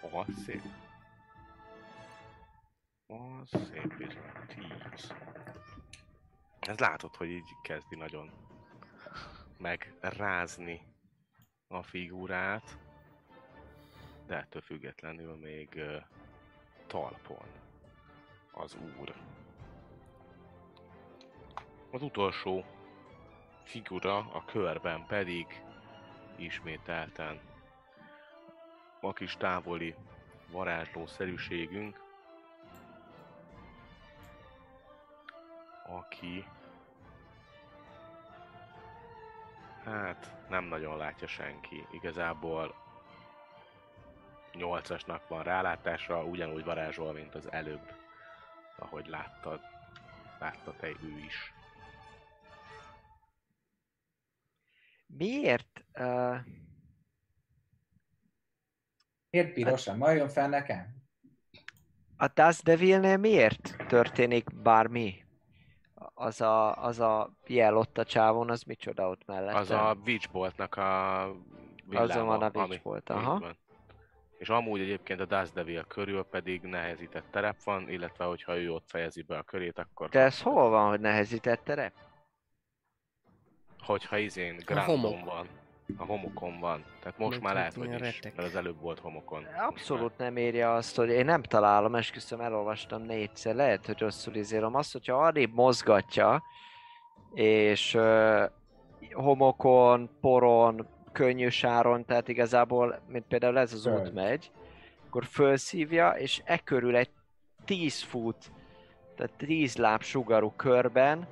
Aha, 0.00 0.24
szép. 0.46 0.62
Aha, 3.06 3.42
szép, 3.46 3.96
10. 4.96 5.12
Ez 6.66 6.78
látod, 6.78 7.16
hogy 7.16 7.28
így 7.28 7.56
kezdi 7.62 7.96
nagyon 7.96 8.30
megrázni 9.58 10.82
a 11.68 11.82
figurát, 11.82 12.78
de 14.26 14.36
ettől 14.36 14.62
függetlenül 14.62 15.36
még 15.36 15.74
ö, 15.74 15.96
talpon 16.86 17.46
az 18.52 18.76
úr. 18.98 19.14
Az 21.90 22.02
utolsó 22.02 22.64
figura 23.64 24.16
a 24.16 24.44
körben 24.44 25.06
pedig 25.06 25.46
ismételten 26.36 27.40
a 29.00 29.12
kis 29.12 29.36
távoli 29.36 29.94
varázslószerűségünk, 30.50 32.00
aki 35.92 36.44
hát 39.84 40.34
nem 40.48 40.64
nagyon 40.64 40.96
látja 40.96 41.26
senki. 41.26 41.86
Igazából 41.90 42.74
8-asnak 44.52 45.20
van 45.28 45.42
rálátásra, 45.42 46.24
ugyanúgy 46.24 46.64
varázsol, 46.64 47.12
mint 47.12 47.34
az 47.34 47.52
előbb, 47.52 47.92
ahogy 48.76 49.06
láttad. 49.06 49.60
Látta 50.38 50.74
te 50.76 50.88
ő 50.88 51.18
is. 51.26 51.52
Miért? 55.06 55.84
Uh, 55.98 56.36
Miért 59.30 59.52
pirosan? 59.52 59.96
Ma 59.96 60.10
jön 60.10 60.28
fel 60.28 60.48
nekem? 60.48 61.02
a 62.22 62.28
Dust 62.34 62.62
Devilnél 62.62 63.16
miért 63.16 63.76
történik 63.88 64.54
bármi? 64.62 65.21
Az 66.22 66.40
a, 66.40 66.84
az 66.84 67.00
a 67.00 67.30
jel 67.46 67.76
ott 67.76 67.98
a 67.98 68.04
csávon, 68.04 68.50
az 68.50 68.62
micsoda 68.62 69.08
ott 69.08 69.26
mellette? 69.26 69.58
Az 69.58 69.70
a 69.70 69.96
Witchboltnak 70.06 70.76
a 70.76 71.30
villáma, 71.84 72.12
Azon 72.12 72.26
van 72.26 72.42
a 72.42 72.72
így 72.72 72.80
aha. 73.04 73.38
van. 73.38 73.56
És 74.38 74.48
amúgy 74.48 74.80
egyébként 74.80 75.20
a 75.20 75.24
Dust 75.24 75.52
Devil 75.52 75.84
körül 75.84 76.22
pedig 76.22 76.62
nehezített 76.62 77.24
terep 77.30 77.62
van, 77.64 77.88
illetve 77.88 78.24
hogyha 78.24 78.56
ő 78.56 78.72
ott 78.72 78.84
fejezi 78.86 79.22
be 79.22 79.36
a 79.36 79.42
körét, 79.42 79.78
akkor... 79.78 80.08
De 80.08 80.20
ez 80.20 80.42
hol 80.42 80.70
van, 80.70 80.88
hogy 80.88 81.00
nehezített 81.00 81.64
terep? 81.64 81.92
Hogyha 83.80 84.18
izén. 84.18 84.56
Grandon 84.64 85.24
van. 85.24 85.46
A 85.96 86.04
homokon 86.04 86.60
van. 86.60 86.84
Tehát 87.02 87.18
most 87.18 87.40
Meg 87.40 87.42
már 87.42 87.62
hát 87.62 87.74
lehet, 87.76 87.90
hogy 87.90 88.06
is, 88.06 88.14
retek. 88.14 88.36
mert 88.36 88.48
az 88.48 88.56
előbb 88.56 88.80
volt 88.80 88.98
homokon. 88.98 89.44
Abszolút 89.68 90.18
nem 90.18 90.36
érje 90.36 90.70
azt, 90.70 90.96
hogy 90.96 91.08
én 91.08 91.24
nem 91.24 91.42
találom, 91.42 91.94
esküszöm, 91.94 92.40
elolvastam 92.40 93.02
négyszer, 93.02 93.54
lehet, 93.54 93.86
hogy 93.86 93.98
rosszul 93.98 94.34
izélom. 94.34 94.74
Azt, 94.74 94.92
hogyha 94.92 95.16
arrébb 95.16 95.54
mozgatja, 95.54 96.42
és 97.34 97.94
uh, 97.94 98.42
homokon, 99.12 100.10
poron, 100.20 100.86
könnyű 101.12 101.48
sáron, 101.48 102.04
tehát 102.04 102.28
igazából, 102.28 103.02
mint 103.08 103.24
például 103.28 103.58
ez 103.58 103.72
az 103.72 103.86
út 103.86 103.94
Föld. 103.94 104.12
megy, 104.14 104.50
akkor 105.06 105.24
felszívja, 105.24 106.10
és 106.10 106.42
e 106.44 106.58
körül 106.58 106.96
egy 106.96 107.10
10 107.64 108.02
fut, 108.02 108.52
tehát 109.16 109.32
10 109.36 109.76
láb 109.76 110.02
sugarú 110.02 110.52
körben, 110.56 111.28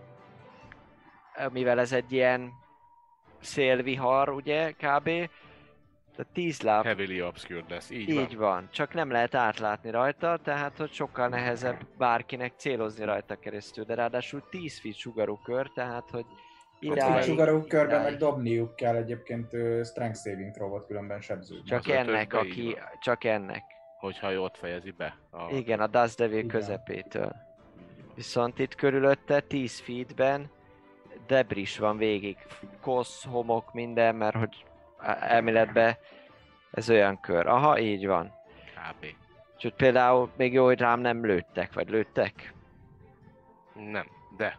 mivel 1.53 1.79
ez 1.81 1.93
egy 1.93 2.13
ilyen 2.13 2.53
szélvihar, 3.41 4.29
ugye, 4.29 4.71
kb. 4.71 5.05
Tehát 6.17 6.33
10 6.33 6.61
láb 6.61 6.85
Heavily 6.85 7.23
obscured 7.23 7.71
lesz, 7.71 7.91
így, 7.91 8.09
így 8.09 8.37
van. 8.37 8.51
van, 8.51 8.69
csak 8.73 8.95
nem 8.95 9.11
lehet 9.11 9.35
átlátni 9.35 9.91
rajta, 9.91 10.39
tehát 10.45 10.77
hogy 10.77 10.93
sokkal 10.93 11.29
nehezebb 11.29 11.87
bárkinek 11.99 12.53
célozni 12.57 13.05
rajta 13.05 13.37
keresztül, 13.39 13.85
de 13.85 13.95
ráadásul 13.95 14.43
10 14.51 14.81
feet 14.81 14.97
sugarú 14.97 15.37
kör, 15.45 15.71
tehát 15.75 16.11
hogy 16.11 16.25
A 16.29 16.77
Idáig, 16.81 17.23
sugarú 17.23 17.63
körben 17.67 18.03
meg 18.03 18.17
dobniuk 18.17 18.77
kell 18.77 18.95
egyébként 18.97 19.49
strength 19.85 20.19
saving 20.19 20.53
throw 20.53 20.87
különben 20.87 21.21
sebző. 21.21 21.63
Csak 21.65 21.79
Az 21.79 21.87
ötösbe 21.89 22.13
ennek, 22.13 22.33
aki, 22.35 22.63
van. 22.63 22.85
csak 23.01 23.25
ennek. 23.25 23.63
Hogyha 23.99 24.41
ott 24.41 24.57
fejezi 24.57 24.91
be. 24.91 25.17
A... 25.31 25.55
Igen, 25.55 25.81
a 25.81 25.87
Dust 25.87 26.17
Devil 26.19 26.37
Igen. 26.39 26.49
közepétől. 26.49 27.33
Viszont 28.15 28.59
itt 28.59 28.75
körülötte 28.75 29.41
10 29.41 29.81
feetben 29.81 30.51
debris 31.31 31.79
van 31.79 31.97
végig. 31.97 32.37
Kosz, 32.81 33.25
homok, 33.25 33.73
minden, 33.73 34.15
mert 34.15 34.37
hogy 34.37 34.65
elméletben 35.21 35.97
ez 36.71 36.91
olyan 36.91 37.21
kör. 37.21 37.47
Aha, 37.47 37.79
így 37.79 38.07
van. 38.07 38.33
kb. 38.75 39.07
Úgyhogy 39.55 39.75
például 39.75 40.31
még 40.37 40.53
jó, 40.53 40.65
hogy 40.65 40.79
rám 40.79 41.01
nem 41.01 41.25
lőttek, 41.25 41.73
vagy 41.73 41.89
lőttek? 41.89 42.55
Nem, 43.75 44.07
de. 44.37 44.59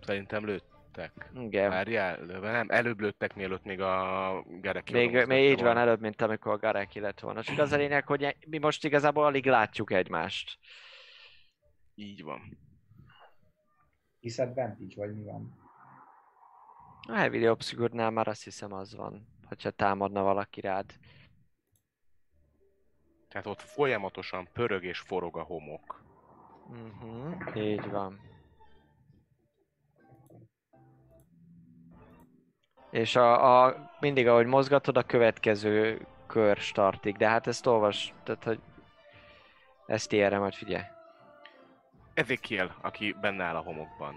Szerintem 0.00 0.44
lőttek. 0.44 1.30
Igen. 1.40 1.70
Várjál, 1.70 2.24
lőve 2.26 2.50
nem, 2.50 2.70
előbb 2.70 3.00
lőttek, 3.00 3.34
mielőtt 3.34 3.64
még 3.64 3.80
a 3.80 4.44
Gerek 4.60 4.90
Még, 4.90 5.26
még 5.26 5.50
így 5.50 5.62
van 5.62 5.78
előbb, 5.78 6.00
mint 6.00 6.22
amikor 6.22 6.52
a 6.52 6.58
Gareki 6.58 7.00
lett 7.00 7.20
volna. 7.20 7.42
Csak 7.42 7.58
az 7.58 7.72
a 7.72 7.76
lényeg, 7.76 8.06
hogy 8.06 8.22
e- 8.22 8.36
mi 8.46 8.58
most 8.58 8.84
igazából 8.84 9.24
alig 9.24 9.46
látjuk 9.46 9.92
egymást. 9.92 10.58
Így 11.94 12.22
van. 12.22 12.58
Disadvantage, 14.20 14.94
vagy 14.96 15.14
mi 15.14 15.22
van? 15.22 15.58
A 17.08 17.12
Heavy 17.12 17.48
Obscure-nál 17.48 18.10
már 18.10 18.28
azt 18.28 18.44
hiszem 18.44 18.72
az 18.72 18.94
van, 18.94 19.26
hogyha 19.44 19.70
támadna 19.70 20.22
valaki 20.22 20.60
rád. 20.60 20.92
Tehát 23.28 23.46
ott 23.46 23.60
folyamatosan 23.60 24.48
pörög 24.52 24.84
és 24.84 24.98
forog 24.98 25.36
a 25.36 25.42
homok. 25.42 26.02
Mhm, 26.68 27.56
így 27.56 27.90
van. 27.90 28.20
És 32.90 33.16
a, 33.16 33.64
a, 33.64 33.90
mindig 34.00 34.26
ahogy 34.26 34.46
mozgatod, 34.46 34.96
a 34.96 35.02
következő 35.02 36.06
kör 36.26 36.56
startig, 36.56 37.16
de 37.16 37.28
hát 37.28 37.46
ezt 37.46 37.66
olvas, 37.66 38.14
tehát 38.22 38.44
hogy 38.44 38.60
ezt 39.86 40.12
erre 40.12 40.38
majd 40.38 40.54
figyelj. 40.54 40.84
Ezekiel, 42.14 42.76
aki 42.80 43.12
benne 43.20 43.44
áll 43.44 43.56
a 43.56 43.60
homokban. 43.60 44.16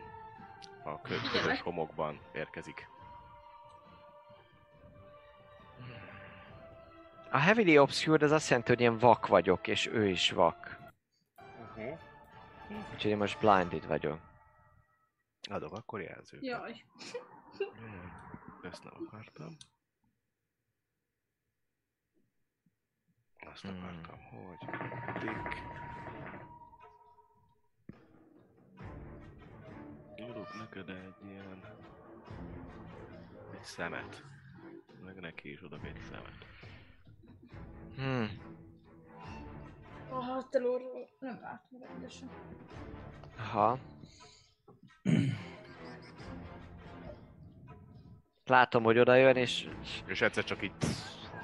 A 0.83 1.01
kö- 1.01 1.31
közös 1.31 1.61
homokban 1.61 2.19
érkezik. 2.33 2.87
A 7.31 7.37
Heavily 7.37 7.77
Obscured 7.77 8.21
az 8.21 8.31
azt 8.31 8.49
jelenti, 8.49 8.71
hogy 8.71 8.81
én 8.81 8.97
vak 8.97 9.27
vagyok, 9.27 9.67
és 9.67 9.85
ő 9.87 10.07
is 10.07 10.31
vak. 10.31 10.77
Uh-huh. 11.59 11.99
Úgyhogy 12.93 13.11
én 13.11 13.17
most 13.17 13.39
blinded 13.39 13.85
vagyok. 13.87 14.19
Adok 15.49 15.73
akkor 15.73 16.01
jelzőt. 16.01 16.43
Jaj. 16.45 16.83
Mm, 17.81 18.07
Ezt 18.63 18.83
nem 18.83 18.93
akartam. 19.05 19.55
Azt 23.51 23.61
Hmm. 23.61 23.83
akartam, 23.83 24.19
hogy 24.19 24.69
eddig... 25.07 25.37
Írok 30.43 30.57
neked 30.57 30.89
egy 30.89 31.29
ilyen... 31.29 31.63
Egy 33.53 33.63
szemet. 33.63 34.23
Meg 35.05 35.19
neki 35.19 35.51
is 35.51 35.59
adok 35.59 35.85
egy 35.85 36.01
szemet. 36.09 36.45
Hmm. 37.95 38.29
A 40.09 40.23
háttelóról 40.23 41.09
nem 41.19 41.39
látom 41.41 41.79
rendesen. 41.79 42.29
Aha. 43.37 43.77
Látom, 48.45 48.83
hogy 48.83 48.99
oda 48.99 49.15
jön, 49.15 49.35
és 49.35 49.69
És 50.05 50.21
egyszer 50.21 50.43
csak 50.43 50.63
így 50.63 50.71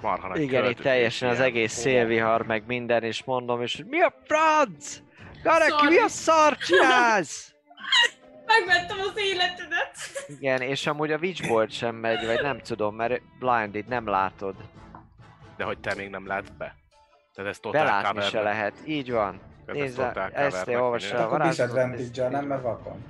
marha 0.02 0.28
nagy 0.28 0.42
igen, 0.42 0.70
itt 0.70 0.80
teljesen 0.80 1.30
az 1.30 1.40
egész 1.40 1.74
szélvihar, 1.74 2.46
meg 2.46 2.66
minden, 2.66 3.04
és 3.04 3.24
mondom, 3.24 3.62
és 3.62 3.76
hogy 3.76 3.86
mi 3.86 4.02
a 4.02 4.14
franc? 4.24 5.02
Gareki, 5.44 5.88
mi 5.88 5.98
a 5.98 6.08
szar 6.08 6.58
csinálsz? 6.58 7.54
Megvettem 8.66 8.98
az 9.00 9.14
életedet! 9.16 9.96
Igen, 10.28 10.62
és 10.62 10.88
amúgy 10.88 11.12
a 11.12 11.18
Witchbolt 11.18 11.72
sem 11.72 11.96
megy, 11.96 12.26
vagy 12.26 12.42
nem 12.42 12.60
tudom, 12.60 12.96
mert 12.96 13.22
blinded, 13.40 13.88
nem 13.88 14.08
látod. 14.08 14.56
De 15.58 15.64
hogy 15.64 15.80
te 15.80 15.96
még 15.96 16.10
nem 16.10 16.28
látsz 16.28 16.50
be? 16.58 16.76
Tehát 17.34 17.52
ez 17.52 17.60
totál 17.60 17.84
Belátni 17.86 18.08
cover. 18.10 18.24
se 18.30 18.42
lehet, 18.42 18.74
így 18.86 19.12
van. 19.12 19.40
Tehát 19.66 19.82
ez 19.82 19.88
Nézd, 19.88 19.98
totál 19.98 20.32
ezt 20.32 20.66
te 20.66 20.82
olvassa 20.82 21.18
a 21.18 21.20
Akkor 21.20 21.38
varázslatot. 21.38 21.76
disadvantage 21.76 22.30
nem, 22.30 22.46
mert 22.46 22.62
vakon. 22.62 23.04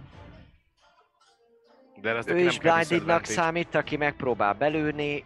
De 2.01 2.15
ez 2.15 2.27
Ő 2.27 2.37
is 2.39 2.59
blindednak 2.59 3.25
számít, 3.25 3.75
aki 3.75 3.97
megpróbál 3.97 4.53
belőni. 4.53 5.25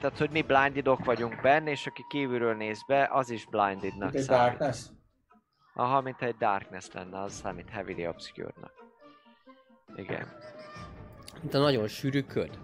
Tehát, 0.00 0.18
hogy 0.18 0.30
mi 0.30 0.42
blindedok 0.42 1.04
vagyunk 1.04 1.40
benne, 1.40 1.70
és 1.70 1.86
aki 1.86 2.04
kívülről 2.08 2.54
néz 2.54 2.84
be, 2.86 3.08
az 3.12 3.30
is 3.30 3.46
blindednak 3.46 4.10
számít. 4.18 4.26
darkness? 4.26 4.78
Aha, 5.74 6.00
mint 6.00 6.22
egy 6.22 6.36
darkness 6.36 6.86
lenne, 6.92 7.20
az 7.22 7.32
számít 7.32 7.68
heavily 7.70 8.06
obscure-nak. 8.06 8.72
Igen. 9.96 10.32
Mint 11.40 11.54
a 11.54 11.58
nagyon 11.58 11.88
sűrű 11.88 12.22
köd. 12.22 12.58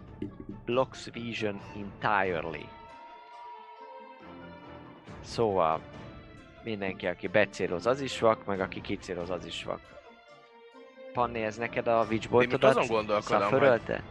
Blocks 0.64 1.10
vision 1.12 1.60
entirely. 1.76 2.68
Szóval 5.20 5.80
mindenki, 6.62 7.06
aki 7.06 7.26
becéloz, 7.26 7.86
az 7.86 8.00
is 8.00 8.18
vak, 8.18 8.44
meg 8.44 8.60
aki 8.60 8.80
kicéloz, 8.80 9.30
az 9.30 9.46
is 9.46 9.64
vak. 9.64 9.80
Panni, 11.12 11.42
ez 11.42 11.56
neked 11.56 11.86
a 11.86 12.02
Én 12.02 12.08
witchboltodat 12.08 12.76
azon 12.76 12.96
gondolkodom, 12.96 13.50
hogy 13.50 14.02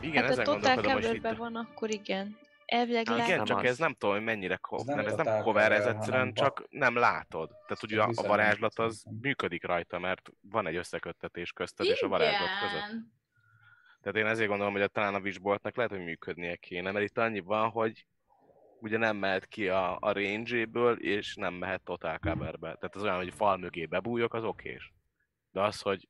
igen, 0.00 0.22
hát 0.22 0.30
a 0.30 0.32
ezen 0.32 0.44
Total 0.44 0.74
gondolkodom, 0.74 0.92
hogy 0.92 1.14
itt... 1.14 1.36
van, 1.36 1.56
akkor 1.56 1.90
igen. 1.90 2.36
Elvileg 2.70 3.02
Igen, 3.02 3.16
lehet. 3.16 3.36
nem 3.36 3.44
csak 3.44 3.58
az. 3.58 3.64
ez 3.64 3.78
nem 3.78 3.92
tudom, 3.94 4.14
hogy 4.14 4.24
mennyire 4.24 4.54
Ez 4.54 4.60
co- 4.60 4.84
nem 4.84 4.96
mert 4.96 5.08
ez 5.08 5.14
nem 5.16 5.42
cover, 5.42 5.72
ez 5.72 5.86
egyszerűen 5.86 6.32
csak 6.32 6.66
nem 6.68 6.96
látod. 6.96 7.48
Tehát 7.48 7.82
ugye 7.82 8.02
a, 8.02 8.10
varázslat 8.26 8.78
az 8.78 9.02
nem. 9.04 9.14
működik 9.22 9.64
rajta, 9.64 9.98
mert 9.98 10.30
van 10.40 10.66
egy 10.66 10.76
összeköttetés 10.76 11.52
közted 11.52 11.86
és 11.86 12.00
a 12.02 12.08
varázslat 12.08 12.48
között. 12.60 12.88
Igen. 12.88 13.12
Tehát 14.00 14.18
én 14.18 14.26
ezért 14.26 14.48
gondolom, 14.48 14.72
hogy 14.72 14.82
a- 14.82 14.88
talán 14.88 15.14
a 15.14 15.18
Wishboltnak 15.18 15.76
lehet, 15.76 15.90
hogy 15.90 16.04
működnie 16.04 16.56
kéne, 16.56 16.90
mert 16.90 17.04
itt 17.04 17.18
annyi 17.18 17.40
van, 17.40 17.70
hogy 17.70 18.06
ugye 18.80 18.98
nem 18.98 19.16
mehet 19.16 19.46
ki 19.46 19.68
a, 19.68 19.96
a 20.00 20.12
range-ből, 20.12 20.96
és 20.98 21.34
nem 21.34 21.54
mehet 21.54 21.82
total 21.82 22.18
coverbe. 22.18 22.66
Tehát 22.74 22.94
az 22.96 23.02
olyan, 23.02 23.16
hogy 23.16 23.34
fal 23.34 23.56
mögé 23.56 23.86
bebújok, 23.86 24.34
az 24.34 24.44
okés. 24.44 24.92
De 25.52 25.60
az, 25.60 25.80
hogy 25.80 26.08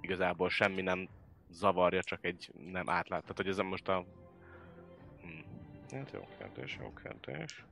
igazából 0.00 0.48
semmi 0.48 0.82
nem 0.82 1.08
zavarja, 1.48 2.02
csak 2.02 2.24
egy 2.24 2.50
nem 2.54 2.88
átlát. 2.88 3.20
Tehát, 3.20 3.36
hogy 3.36 3.48
ez 3.48 3.56
most 3.56 3.88
a... 3.88 4.04
Hát 5.92 6.10
jó 6.12 6.28
kérdés, 6.38 6.78
jó 6.80 6.92
kérdés. 7.02 7.64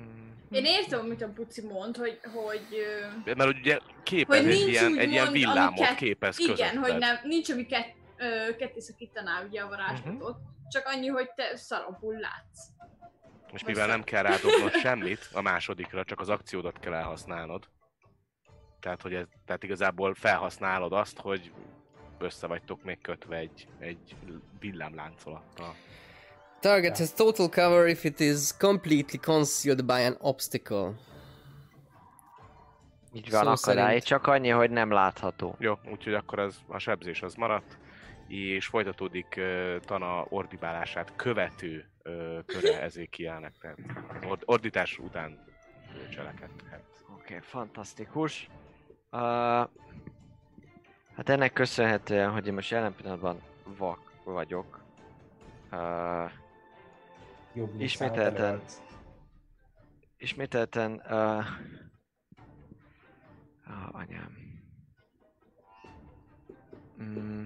Mm. 0.00 0.28
Én 0.50 0.64
értem, 0.64 1.00
amit 1.00 1.22
a 1.22 1.28
puci 1.28 1.66
mond, 1.66 1.96
hogy, 1.96 2.20
hogy, 2.34 2.66
Mert 3.36 3.58
ugye 3.58 3.78
képez 4.02 4.38
Hogy 4.40 4.48
egy 4.48 4.56
nincs 4.58 4.70
ilyen, 4.70 4.98
egy 4.98 5.10
ilyen 5.10 5.32
villámot 5.32 5.78
amiket- 5.78 5.96
képez 5.96 6.38
igen, 6.38 6.54
közötted. 6.56 6.76
hogy 6.76 6.98
nem, 6.98 7.16
nincs, 7.22 7.50
ami 7.50 7.66
kett, 7.66 7.94
ö, 8.16 8.56
ketté 8.56 8.80
szakítaná 8.80 9.42
ugye 9.42 9.60
a 9.60 9.68
varázslatot, 9.68 10.36
csak 10.68 10.86
annyi, 10.86 11.06
hogy 11.06 11.30
te 11.34 11.56
szarabul 11.56 12.14
látsz. 12.14 12.66
És 13.52 13.64
mivel 13.64 13.86
nem 13.86 14.04
kell 14.04 14.22
rádobnod 14.22 14.72
semmit 14.72 15.28
a 15.32 15.40
másodikra, 15.40 16.04
csak 16.04 16.20
az 16.20 16.28
akciódat 16.28 16.78
kell 16.78 16.92
elhasználnod. 16.94 17.68
Tehát, 18.80 19.02
hogy 19.02 19.14
ez, 19.14 19.26
tehát 19.46 19.62
igazából 19.62 20.14
felhasználod 20.14 20.92
azt, 20.92 21.18
hogy 21.18 21.52
össze 22.22 22.46
vagytok 22.46 22.82
még 22.82 23.00
kötve 23.00 23.36
egy, 23.36 23.68
egy 23.78 24.16
villámláncolattal. 24.60 25.74
Target 26.60 26.98
has 26.98 27.12
total 27.12 27.48
cover 27.48 27.86
if 27.86 28.04
it 28.04 28.20
is 28.20 28.56
completely 28.56 29.18
concealed 29.18 29.84
by 29.84 30.02
an 30.04 30.16
obstacle. 30.20 30.92
Így 33.12 33.30
van, 33.30 33.42
Szó 33.42 33.50
akadály, 33.50 33.84
szerint. 33.84 34.04
csak 34.04 34.26
annyi, 34.26 34.48
hogy 34.48 34.70
nem 34.70 34.90
látható. 34.90 35.56
Jó, 35.58 35.78
úgyhogy 35.90 36.14
akkor 36.14 36.38
az, 36.38 36.58
a 36.66 36.78
sebzés 36.78 37.22
az 37.22 37.34
maradt, 37.34 37.78
és 38.28 38.66
folytatódik 38.66 39.34
uh, 39.36 39.80
Tana 39.80 40.24
ordibálását 40.28 41.12
követő 41.16 41.88
uh, 42.04 42.44
köre 42.46 42.82
Ezékielnek, 42.82 43.52
tehát 43.60 43.78
ord- 44.26 44.42
ordítás 44.44 44.98
után 44.98 45.44
cselekedhet. 46.10 46.84
Oké, 47.12 47.34
okay, 47.34 47.38
fantasztikus. 47.40 48.48
Uh, 49.10 49.68
hát 51.18 51.28
ennek 51.28 51.52
köszönhetően, 51.52 52.30
hogy 52.30 52.46
én 52.46 52.54
most 52.54 52.70
jelen 52.70 52.94
pillanatban 52.94 53.42
vak 53.64 54.12
vagyok. 54.24 54.84
Uh, 55.72 56.30
Jobb 57.54 57.80
Ismételten. 57.80 58.62
ismételten... 60.16 60.92
Uh, 60.92 61.44
oh, 63.66 63.88
anyám. 63.92 64.36
Mm. 67.02 67.44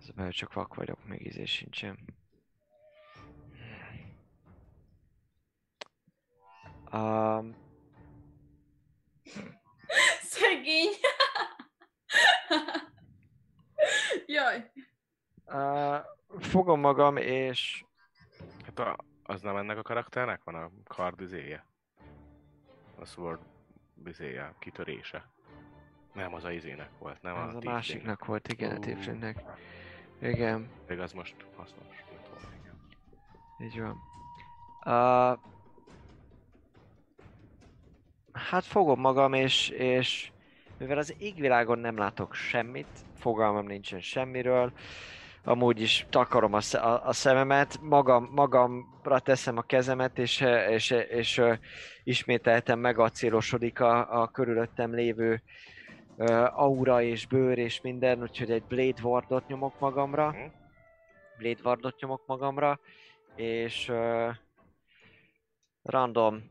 Ez 0.00 0.08
a 0.08 0.12
baj, 0.16 0.30
csak 0.30 0.52
vak 0.52 0.74
vagyok, 0.74 1.06
még 1.06 1.26
ízés 1.26 1.50
sincsen. 1.50 1.98
Um, 6.92 7.54
Szegény. 10.22 10.90
Jaj. 14.26 14.70
Uh, 15.46 15.96
fogom 16.40 16.80
magam, 16.80 17.16
és 17.16 17.84
Hát 18.64 18.78
a, 18.78 18.96
az 19.22 19.42
nem 19.42 19.56
ennek 19.56 19.78
a 19.78 19.82
karakternek 19.82 20.44
van 20.44 20.54
a 20.54 20.70
kard 20.84 21.20
izéje? 21.20 21.66
A 22.98 23.04
sword 23.04 23.40
izéje, 24.06 24.42
a 24.44 24.54
kitörése. 24.58 25.28
Nem, 26.12 26.34
az 26.34 26.44
a 26.44 26.52
izének 26.52 26.90
volt, 26.98 27.22
nem 27.22 27.34
az 27.36 27.40
a 27.40 27.44
tiefling. 27.48 27.72
másiknak 27.74 28.24
volt, 28.24 28.48
igen, 28.48 28.70
a 28.70 28.76
Ú. 28.76 28.80
tieflingnek. 28.80 29.42
Igen, 30.20 30.68
Még 30.88 31.00
az 31.00 31.12
most 31.12 31.34
hasznos 31.56 31.86
így 33.62 33.80
van. 33.80 34.00
Uh, 34.84 35.38
hát 38.32 38.64
fogom 38.64 39.00
magam, 39.00 39.32
és, 39.32 39.68
és 39.68 40.32
mivel 40.82 40.98
az 40.98 41.14
égvilágon 41.18 41.78
nem 41.78 41.96
látok 41.96 42.34
semmit, 42.34 42.86
fogalmam 43.18 43.66
nincsen 43.66 44.00
semmiről, 44.00 44.72
amúgy 45.44 45.80
is 45.80 46.06
takarom 46.10 46.52
a, 46.52 46.60
a, 46.72 47.06
a 47.06 47.12
szememet, 47.12 47.78
magam, 47.80 48.30
magamra 48.34 49.18
teszem 49.18 49.56
a 49.56 49.62
kezemet, 49.62 50.18
és, 50.18 50.44
és, 50.68 50.90
és, 50.90 51.08
és 51.08 51.42
ismételten 52.04 52.78
megacélosodik 52.78 53.80
a, 53.80 54.22
a 54.22 54.28
körülöttem 54.28 54.94
lévő 54.94 55.42
ö, 56.16 56.46
aura 56.54 57.02
és 57.02 57.26
bőr 57.26 57.58
és 57.58 57.80
minden, 57.80 58.22
úgyhogy 58.22 58.50
egy 58.50 58.62
Blade 58.62 59.02
Wardot 59.02 59.48
nyomok 59.48 59.78
magamra. 59.78 60.28
Mhm. 60.28 60.38
Blade 61.38 61.60
Wardot 61.64 62.00
nyomok 62.00 62.22
magamra, 62.26 62.80
és 63.36 63.88
ö, 63.88 64.28
random 65.82 66.50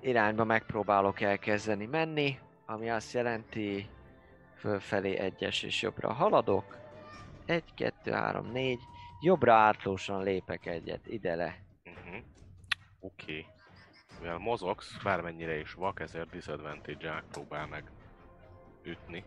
irányba 0.00 0.44
megpróbálok 0.44 1.20
elkezdeni 1.20 1.86
menni, 1.86 2.38
ami 2.72 2.90
azt 2.90 3.12
jelenti, 3.12 3.88
fölfelé 4.56 5.16
egyes 5.16 5.62
és 5.62 5.82
jobbra 5.82 6.12
haladok. 6.12 6.78
Egy, 7.46 7.74
kettő, 7.74 8.10
három, 8.10 8.46
négy. 8.46 8.80
Jobbra 9.20 9.54
átlósan 9.54 10.22
lépek 10.22 10.66
egyet, 10.66 11.06
ide 11.06 11.34
le. 11.34 11.62
Uh-huh. 11.84 12.22
Oké. 13.00 13.38
Okay. 13.38 13.46
Mivel 14.20 14.38
mozogsz, 14.38 15.02
bármennyire 15.02 15.58
is 15.58 15.72
vak, 15.72 16.00
ezért 16.00 16.30
disadvantage 16.30 17.22
próbál 17.30 17.66
meg 17.66 17.90
ütni. 18.82 19.24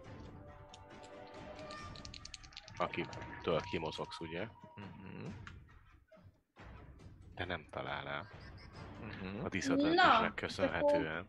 Akitől 2.78 3.62
kimozogsz, 3.72 4.20
ugye? 4.20 4.42
Uh-huh. 4.42 5.34
De 7.36 7.46
nem 7.46 7.66
talál 7.70 8.08
el. 8.08 8.28
Uh-huh. 9.02 9.46
A 9.46 9.50
disadvantage-nek 9.50 10.30
Na, 10.30 10.34
köszönhetően. 10.34 11.26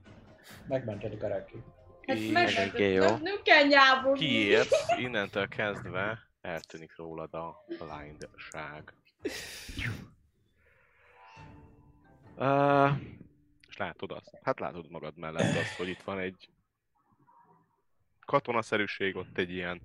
Megmented 0.69 1.19
Garaki. 1.19 1.63
Hát 2.07 2.17
És 2.17 2.31
meg, 2.31 2.49
eléggé 2.49 2.93
jó. 2.93 3.05
nem, 3.05 3.23
nem 3.23 3.43
kell 3.43 3.67
nyábolni. 3.67 4.19
kiérsz, 4.19 4.89
innentől 4.99 5.49
kezdve 5.49 6.29
eltűnik 6.41 6.97
rólad 6.97 7.35
a 7.35 7.65
blindság. 7.69 8.93
Uh, 12.37 12.91
És 13.69 13.77
látod 13.77 14.11
azt? 14.11 14.39
Hát 14.43 14.61
látod 14.61 14.91
magad 14.91 15.17
mellett 15.17 15.57
azt, 15.57 15.77
hogy 15.77 15.89
itt 15.89 16.03
van 16.03 16.19
egy 16.19 16.49
katonaszerűség, 18.21 19.17
ott 19.17 19.39
egy 19.39 19.51
ilyen 19.51 19.83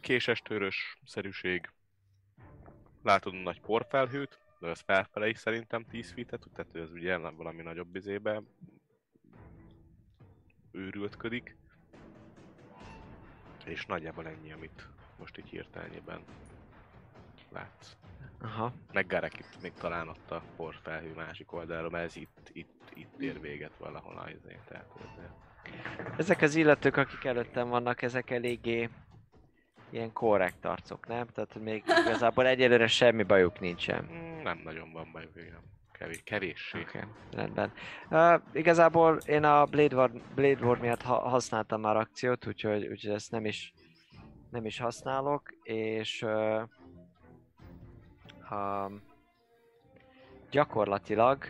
késestőrös 0.00 0.98
szerűség. 1.04 1.70
Látod 3.02 3.34
a 3.34 3.36
nagy 3.36 3.60
porfelhőt, 3.60 4.38
de 4.60 4.68
az 4.68 4.80
felfele 4.80 5.28
is 5.28 5.38
szerintem 5.38 5.84
10 5.84 6.12
feet 6.12 6.40
tehát 6.54 6.74
ez 6.74 6.90
ugye 6.90 7.16
valami 7.16 7.62
nagyobb 7.62 7.96
izébe 7.96 8.42
őrültködik. 10.78 11.56
És 13.64 13.86
nagyjából 13.86 14.26
ennyi, 14.26 14.52
amit 14.52 14.88
most 15.18 15.38
így 15.38 15.48
hirtelenjében 15.48 16.20
látsz. 17.52 17.96
aha. 18.40 18.72
Meg 18.92 19.06
Garek 19.06 19.38
itt 19.38 19.62
még 19.62 19.72
talán 19.72 20.08
ott 20.08 20.30
a 20.30 20.42
porfelhő 20.56 21.14
másik 21.14 21.52
oldalról, 21.52 21.90
mert 21.90 22.04
ez 22.04 22.16
itt, 22.16 22.50
itt, 22.52 22.90
itt 22.94 23.20
ér 23.20 23.40
véget 23.40 23.76
valahol 23.78 24.16
a 24.16 24.30
izé, 24.30 24.58
tehát 24.68 24.86
ez 25.00 25.30
Ezek 26.16 26.42
az 26.42 26.54
illetők, 26.54 26.96
akik 26.96 27.24
előttem 27.24 27.68
vannak, 27.68 28.02
ezek 28.02 28.30
eléggé 28.30 28.88
ilyen 29.90 30.12
korrekt 30.12 30.64
arcok, 30.64 31.06
nem? 31.06 31.26
Tehát 31.26 31.54
még 31.54 31.82
igazából 31.86 32.46
egyelőre 32.46 32.86
semmi 32.86 33.22
bajuk 33.22 33.60
nincsen. 33.60 34.08
Mm, 34.12 34.42
nem 34.42 34.60
nagyon 34.64 34.92
van 34.92 35.08
bajuk, 35.12 35.36
igen. 35.36 35.62
Kevés, 35.98 36.20
kevéssé. 36.24 36.78
Okay, 36.80 37.02
rendben. 37.32 37.72
Uh, 38.10 38.40
igazából 38.52 39.16
én 39.16 39.44
a 39.44 39.64
Blade 39.64 39.96
Ward, 39.96 40.20
Blade 40.34 40.64
Ward 40.64 40.80
miatt 40.80 41.02
ha- 41.02 41.28
használtam 41.28 41.80
már 41.80 41.96
akciót, 41.96 42.46
úgyhogy, 42.46 42.86
úgyhogy 42.86 43.10
ezt 43.14 43.30
nem 43.30 43.44
is, 43.44 43.72
nem 44.50 44.64
is 44.66 44.78
használok, 44.78 45.42
és 45.62 46.22
uh, 46.22 46.62
um, 48.50 49.02
gyakorlatilag 50.50 51.44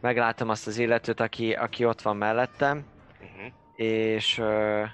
meglátom 0.00 0.48
azt 0.48 0.66
az 0.66 0.78
illetőt, 0.78 1.20
aki, 1.20 1.52
aki 1.52 1.84
ott 1.84 2.02
van 2.02 2.16
mellettem, 2.16 2.84
Uh-huh. 3.20 3.52
és, 3.74 4.38
ö, 4.38 4.84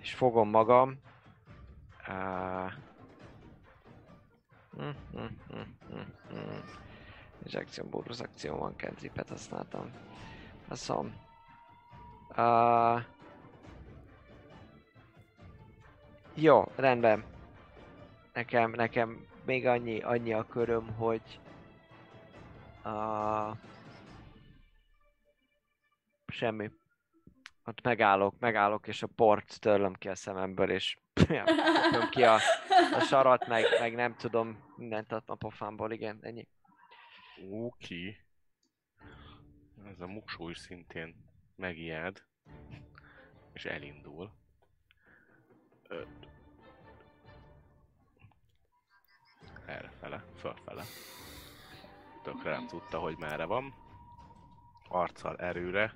és 0.00 0.14
fogom 0.14 0.50
magam. 0.50 0.98
Uh, 2.08 2.72
mm, 4.82 4.90
mm, 5.16 5.26
mm. 6.32 6.58
És 7.44 7.54
akció, 7.54 7.84
bónusz 7.84 8.20
akció 8.20 8.56
van, 8.56 8.74
cantripet 8.76 9.28
használtam. 9.28 9.90
Faszom. 10.66 11.14
Uh, 12.36 13.02
jó, 16.34 16.64
rendben. 16.76 17.24
Nekem, 18.32 18.70
nekem 18.70 19.26
még 19.44 19.66
annyi, 19.66 20.00
annyi 20.00 20.32
a 20.32 20.46
köröm, 20.46 20.94
hogy 20.94 21.40
uh, 22.84 23.56
semmi. 26.26 26.70
Ott 27.64 27.82
megállok, 27.82 28.38
megállok, 28.38 28.86
és 28.86 29.02
a 29.02 29.06
port 29.06 29.60
törlöm 29.60 29.94
ki 29.94 30.08
a 30.08 30.14
szememből, 30.14 30.70
és 30.70 30.96
ki 32.10 32.22
a, 32.22 32.34
a 32.92 33.00
sarat, 33.00 33.46
meg, 33.46 33.64
meg 33.80 33.94
nem 33.94 34.16
tudom, 34.16 34.58
mindent 34.76 35.12
a 35.12 35.34
pofámból, 35.34 35.92
igen, 35.92 36.18
ennyi. 36.20 36.48
Oké. 37.46 38.16
Ez 39.86 40.00
a 40.00 40.06
muksó 40.06 40.48
is 40.48 40.58
szintén 40.58 41.14
megijed. 41.56 42.24
És 43.52 43.64
elindul. 43.64 44.32
Öt. 45.88 46.28
Errefele, 49.66 50.24
fölfele. 50.36 50.84
Tökre 52.22 52.50
nem 52.50 52.66
tudta, 52.66 52.98
hogy 52.98 53.16
merre 53.16 53.44
van. 53.44 53.74
Arccal 54.88 55.36
erőre. 55.36 55.94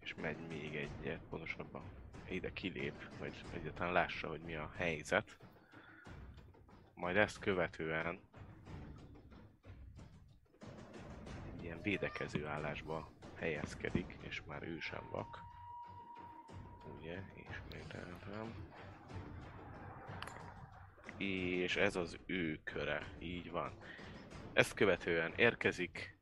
És 0.00 0.14
megy 0.14 0.46
még 0.48 0.76
egyet, 0.76 1.20
pontosabban 1.28 1.82
ide 2.28 2.52
kilép, 2.52 3.18
hogy 3.18 3.44
egyáltalán 3.52 3.92
lássa, 3.92 4.28
hogy 4.28 4.40
mi 4.40 4.54
a 4.54 4.70
helyzet. 4.76 5.38
Majd 7.00 7.16
ezt 7.16 7.38
követően 7.38 8.20
ilyen 11.62 11.82
védekező 11.82 12.46
állásba 12.46 13.10
helyezkedik, 13.34 14.16
és 14.20 14.42
már 14.46 14.62
ő 14.62 14.78
sem 14.78 15.08
vak. 15.10 15.38
Ugye, 16.98 17.22
ismételtem. 17.50 18.54
És 21.16 21.76
ez 21.76 21.96
az 21.96 22.18
ő 22.26 22.60
köre, 22.64 23.06
így 23.18 23.50
van. 23.50 23.72
Ezt 24.52 24.74
követően 24.74 25.32
érkezik 25.36 26.18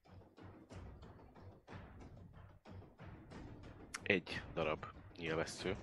egy 4.02 4.42
darab 4.54 4.86
nyilvessző, 5.16 5.76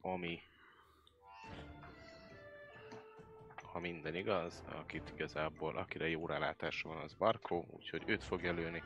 ami 0.00 0.40
ha 3.78 3.84
minden 3.84 4.14
igaz, 4.14 4.62
akit 4.80 5.12
igazából, 5.14 5.76
akire 5.76 6.08
jó 6.08 6.26
rálátása 6.26 6.88
van, 6.88 6.96
az 7.02 7.14
Barkó, 7.14 7.66
úgyhogy 7.70 8.02
őt 8.06 8.24
fogja 8.24 8.52
lőni. 8.52 8.82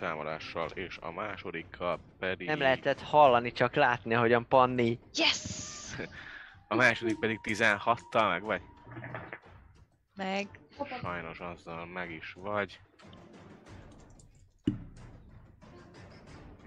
Támadással 0.00 0.68
és 0.74 0.98
a 1.00 1.10
másodikkal 1.10 2.00
pedig... 2.18 2.46
Nem 2.46 2.58
lehetett 2.58 3.00
hallani, 3.00 3.52
csak 3.52 3.74
látni, 3.74 4.14
hogyan 4.14 4.48
Panni 4.48 4.98
Yes! 5.14 5.96
A 6.68 6.74
második 6.74 7.18
pedig 7.18 7.40
16-tal 7.42 8.28
meg 8.28 8.42
vagy? 8.42 8.62
Meg. 10.14 10.46
Sajnos 11.00 11.40
azzal 11.40 11.86
meg 11.86 12.10
is 12.10 12.32
vagy. 12.32 12.80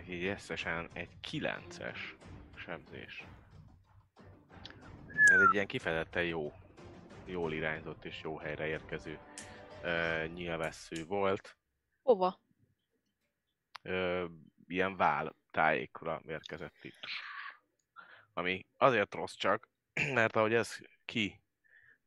Így 0.10 0.26
összesen 0.26 0.90
egy 0.94 1.10
9-es 1.32 1.98
sebzés. 2.56 3.26
Ez 5.08 5.42
egy 5.42 5.54
ilyen 5.54 5.68
kifejezetten 5.68 6.24
jó, 6.24 6.54
jól 7.26 7.54
irányzott 7.54 8.06
és 8.06 8.22
jó 8.24 8.38
helyre 8.38 8.66
érkező 8.66 9.20
uh, 9.84 10.34
nyilvessző 10.34 11.06
volt. 11.06 11.58
Hova? 12.04 12.43
Ö, 13.84 14.26
ilyen 14.68 14.96
vál 14.96 15.36
tájékra 15.52 16.22
érkezett 16.28 16.84
itt. 16.84 17.00
Ami 18.34 18.66
azért 18.78 19.16
rossz 19.16 19.36
csak, 19.36 19.70
mert 20.14 20.36
ahogy 20.36 20.54
ez 20.54 20.78
ki 21.06 21.42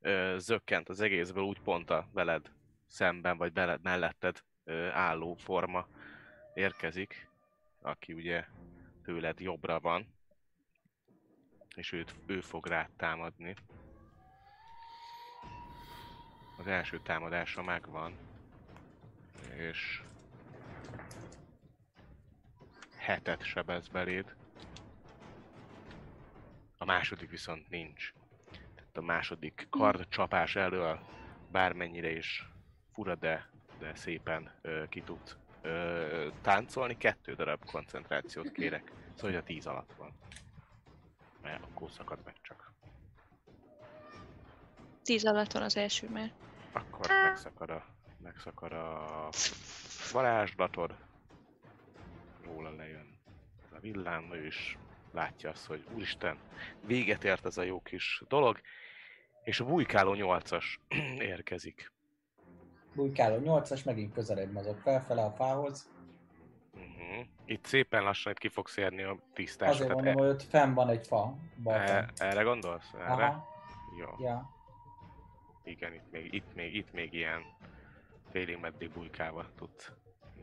ö, 0.01 0.37
zökkent 0.39 0.89
az 0.89 1.01
egészből, 1.01 1.43
úgy 1.45 1.61
pont 1.61 1.91
a 1.91 2.09
veled 2.13 2.53
szemben, 2.87 3.37
vagy 3.37 3.53
veled 3.53 3.83
melletted 3.83 4.43
ö, 4.65 4.89
álló 4.89 5.35
forma 5.35 5.89
érkezik, 6.55 7.29
aki 7.81 8.13
ugye 8.13 8.45
tőled 9.03 9.41
jobbra 9.41 9.81
van, 9.81 10.15
és 11.75 11.93
őt, 11.93 12.15
ő 12.27 12.41
fog 12.41 12.67
rád 12.67 12.91
támadni. 12.97 13.55
Az 16.59 16.67
első 16.67 17.01
támadása 17.01 17.63
megvan, 17.63 18.19
és 19.57 20.03
hetet 23.07 23.43
sebez 23.43 23.89
beléd. 23.89 24.35
A 26.79 26.85
második 26.85 27.31
viszont 27.31 27.69
nincs. 27.69 28.13
Tehát 28.75 28.97
a 28.97 29.01
második 29.01 29.67
kard 29.71 30.09
csapás 30.09 30.57
elől 30.57 31.01
bármennyire 31.51 32.11
is 32.11 32.49
fura, 32.93 33.15
de, 33.15 33.49
de 33.79 33.95
szépen 33.95 34.51
ö, 34.63 34.85
ki 34.89 35.03
tud 35.03 35.37
ö, 35.63 36.29
táncolni. 36.41 36.97
Kettő 36.97 37.35
darab 37.35 37.65
koncentrációt 37.65 38.53
kérek. 38.53 38.93
Szóval, 39.15 39.31
hogy 39.31 39.41
a 39.41 39.43
tíz 39.43 39.67
alatt 39.67 39.93
van. 39.99 40.13
Mert 41.43 41.63
akkor 41.65 41.91
szakad 41.91 42.19
meg 42.25 42.35
csak. 42.43 42.73
Tíz 45.03 45.27
alatt 45.27 45.53
van 45.53 45.63
az 45.63 45.77
első 45.77 46.09
már. 46.09 46.33
Akkor 46.73 47.07
megszakad 47.09 47.71
a, 47.71 47.87
megszakad 48.23 48.73
a 48.73 49.29
varázslatod. 50.13 51.06
Róla 52.47 52.71
lejön 52.71 53.19
ez 53.65 53.73
a 53.73 53.81
villám, 53.81 54.33
ő 54.33 54.47
is 54.47 54.79
látja 55.13 55.51
azt, 55.51 55.67
hogy 55.67 55.85
úristen, 55.95 56.39
véget 56.87 57.25
ért 57.25 57.47
ez 57.47 57.59
a 57.59 57.63
jó 57.63 57.81
kis 57.81 58.23
dolog, 58.29 58.61
és 59.45 59.61
a 59.61 59.65
bujkáló 59.65 60.15
nyolcas 60.15 60.81
érkezik. 61.33 61.93
Bujkáló 62.95 63.61
8-as, 63.61 63.85
megint 63.85 64.13
közelebb 64.13 64.53
mozog 64.53 64.79
felfele 64.79 65.25
a 65.25 65.31
fához. 65.31 65.91
Uh-huh. 66.75 67.27
Itt 67.45 67.65
szépen 67.65 68.03
lassan 68.03 68.33
itt 68.33 68.39
ki 68.39 68.49
fogsz 68.49 68.77
érni 68.77 69.03
a 69.03 69.19
tisztás. 69.33 69.69
Azért 69.69 69.93
mondom, 69.93 70.15
hogy 70.15 70.29
ott 70.29 70.43
fenn 70.43 70.75
van 70.75 70.89
egy 70.89 71.07
fa. 71.07 71.37
e, 71.65 72.11
erre 72.17 72.43
gondolsz? 72.43 72.93
Erre? 72.95 73.13
Aha, 73.13 73.47
Jó. 73.99 74.25
ja. 74.25 74.51
Igen, 75.65 75.95
itt 75.95 76.11
még, 76.11 76.35
itt 76.35 76.55
még, 76.55 76.75
itt 76.75 76.93
még 76.93 77.13
ilyen 77.13 77.43
félig 78.31 78.59
meddig 78.59 78.91
bujkával 78.91 79.47
tud 79.57 79.71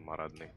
maradni. 0.04 0.54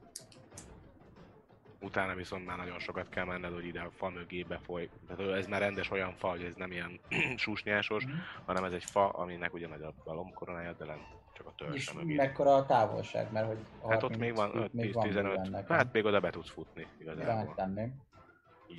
Utána 1.86 2.14
viszont 2.14 2.46
már 2.46 2.56
nagyon 2.56 2.78
sokat 2.78 3.08
kell 3.08 3.24
menned, 3.24 3.52
hogy 3.52 3.64
ide 3.64 3.80
a 3.80 3.90
fa 3.96 4.08
mögé 4.08 4.42
befoly. 4.42 4.88
Tehát 5.06 5.32
ez 5.32 5.46
már 5.46 5.60
rendes 5.60 5.90
olyan 5.90 6.12
fa, 6.14 6.28
hogy 6.28 6.42
ez 6.42 6.54
nem 6.56 6.72
ilyen 6.72 7.00
susnyásos, 7.36 8.04
Mhm. 8.04 8.14
hanem 8.46 8.64
ez 8.64 8.72
egy 8.72 8.84
fa, 8.84 9.08
aminek 9.08 9.54
ugye 9.54 9.68
nagy 9.68 9.82
a 9.82 10.12
lombkoronája, 10.12 10.72
de 10.72 10.84
lent 10.84 11.02
csak 11.32 11.46
a 11.46 11.52
törzse 11.56 11.92
mögé. 11.94 12.14
mekkora 12.14 12.54
a 12.54 12.66
távolság, 12.66 13.32
mert 13.32 13.46
hogy 13.46 13.58
Hát 13.88 14.02
ott 14.02 14.16
még 14.16 14.34
van 14.34 14.50
30 14.50 14.72
még 14.72 14.92
van 14.94 15.06
5-10-15, 15.08 15.12
bőven 15.12 15.64
hát 15.68 15.92
még 15.92 16.04
oda 16.04 16.20
be 16.20 16.30
tudsz 16.30 16.50
futni 16.50 16.86
igazából. 17.00 17.54
tenném. 17.54 17.94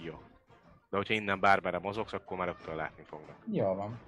Jó. 0.03 0.21
De 0.89 0.97
hogyha 0.97 1.13
innen 1.13 1.39
bármerre 1.39 1.79
mozogsz, 1.79 2.13
akkor 2.13 2.38
már 2.38 2.47
rögtön 2.47 2.75
látni 2.75 3.03
fognak. 3.03 3.35
Jól 3.51 3.75
van. 3.75 3.99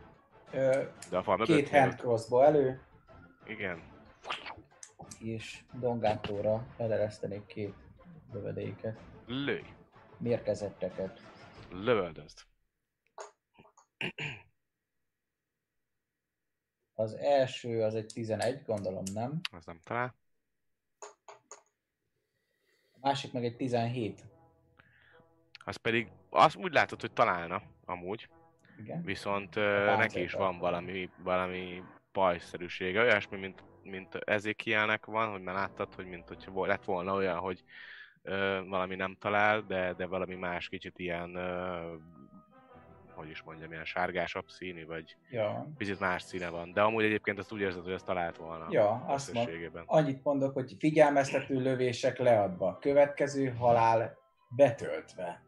Ö, 0.51 0.83
De 1.09 1.17
a 1.17 1.23
fal 1.23 1.37
mögött 1.37 1.55
két 1.55 1.69
hand 1.69 1.95
crossbow 1.95 2.41
elő, 2.41 2.81
Igen. 3.45 3.81
és 5.19 5.63
Dongátóra 5.73 6.65
eleresztenék 6.77 7.45
két 7.45 7.73
lövedéket. 8.31 8.99
Lőj! 9.25 9.63
Mérkezetteket. 10.17 11.21
Lövöldözd! 11.69 12.39
Az 16.93 17.13
első 17.13 17.83
az 17.83 17.95
egy 17.95 18.05
11, 18.13 18.63
gondolom 18.65 19.03
nem. 19.13 19.39
Az 19.51 19.65
nem 19.65 19.79
talál. 19.83 20.15
A 22.91 22.97
másik 23.01 23.33
meg 23.33 23.43
egy 23.45 23.55
17. 23.55 24.23
Az 25.65 25.75
pedig, 25.75 26.11
azt 26.29 26.55
úgy 26.55 26.73
látod, 26.73 27.01
hogy 27.01 27.13
találna, 27.13 27.61
amúgy. 27.85 28.29
Igen. 28.77 29.03
Viszont 29.03 29.55
ö, 29.55 29.95
neki 29.97 30.21
is 30.21 30.33
van 30.33 30.57
valami, 30.57 31.09
valami 31.23 31.83
pajszerűsége. 32.11 33.01
Olyasmi, 33.01 33.37
mint, 33.37 33.63
mint 33.83 34.15
Ezekielnek 34.15 35.05
van, 35.05 35.31
hogy 35.31 35.41
már 35.41 35.55
láttad, 35.55 35.93
hogy 35.93 36.05
mint 36.05 36.27
hogyha 36.27 36.65
lett 36.65 36.83
volna 36.83 37.13
olyan, 37.13 37.37
hogy 37.37 37.63
valami 38.67 38.95
nem 38.95 39.15
talál, 39.19 39.61
de, 39.61 39.93
de 39.93 40.05
valami 40.05 40.35
más 40.35 40.69
kicsit 40.69 40.99
ilyen, 40.99 41.35
ö, 41.35 41.93
hogy 43.13 43.29
is 43.29 43.41
mondjam, 43.41 43.71
ilyen 43.71 43.85
sárgásabb 43.85 44.47
színű, 44.49 44.85
vagy 44.85 45.17
Ja. 45.29 45.67
picit 45.77 45.99
más 45.99 46.21
színe 46.21 46.49
van. 46.49 46.71
De 46.73 46.81
amúgy 46.81 47.03
egyébként 47.03 47.39
azt 47.39 47.51
úgy 47.51 47.59
érzed, 47.61 47.83
hogy 47.83 47.93
ezt 47.93 48.05
talált 48.05 48.37
volna 48.37 48.67
Ja, 48.69 49.03
azt 49.07 49.33
mond, 49.33 49.47
összességében. 49.47 49.83
annyit 49.85 50.23
mondok, 50.23 50.53
hogy 50.53 50.75
figyelmeztető 50.79 51.59
lövések 51.61 52.17
leadva. 52.17 52.77
Következő 52.81 53.49
halál 53.49 54.17
betöltve. 54.55 55.41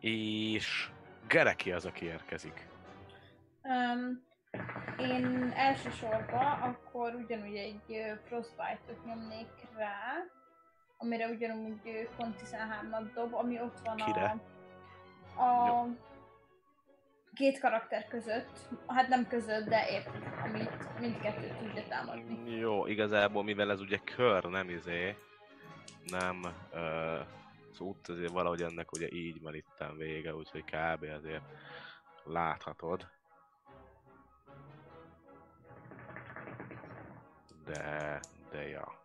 És 0.00 0.90
Gereki 1.28 1.72
az, 1.72 1.86
aki 1.86 2.04
érkezik. 2.04 2.68
Um, 3.62 4.28
én 4.98 5.52
elsősorban 5.56 6.60
akkor 6.60 7.14
ugyanúgy 7.14 7.56
egy 7.56 7.82
ö, 7.88 8.12
Frostbite-ot 8.26 9.04
nyomnék 9.04 9.48
rá, 9.76 10.24
amire 10.98 11.28
ugyanúgy 11.28 11.80
ö, 11.84 12.14
pont 12.16 12.36
13-at 12.44 13.10
dob, 13.14 13.34
ami 13.34 13.60
ott 13.60 13.78
van 13.84 13.96
Kire? 13.96 14.36
a, 15.36 15.42
a 15.42 15.86
két 17.34 17.60
karakter 17.60 18.08
között, 18.08 18.68
hát 18.86 19.08
nem 19.08 19.26
között, 19.26 19.68
de 19.68 19.88
épp, 19.90 20.06
amit 20.44 20.98
mindkettőt 21.00 21.56
tudja 21.58 21.82
támadni. 21.88 22.56
Jó, 22.56 22.86
igazából 22.86 23.42
mivel 23.42 23.70
ez 23.70 23.80
ugye 23.80 23.98
kör, 24.16 24.44
nem 24.44 24.68
izé, 24.68 25.16
nem 26.04 26.40
uh, 26.72 27.20
az 27.70 27.80
út 27.80 28.08
azért 28.08 28.32
valahogy 28.32 28.62
ennek 28.62 28.92
ugye 28.92 29.08
így 29.10 29.40
van 29.40 29.54
itten 29.54 29.96
vége, 29.96 30.34
úgyhogy 30.34 30.64
kb. 30.64 31.04
azért 31.16 31.42
láthatod. 32.24 33.08
De, 37.70 38.20
de 38.50 38.68
ja. 38.68 38.98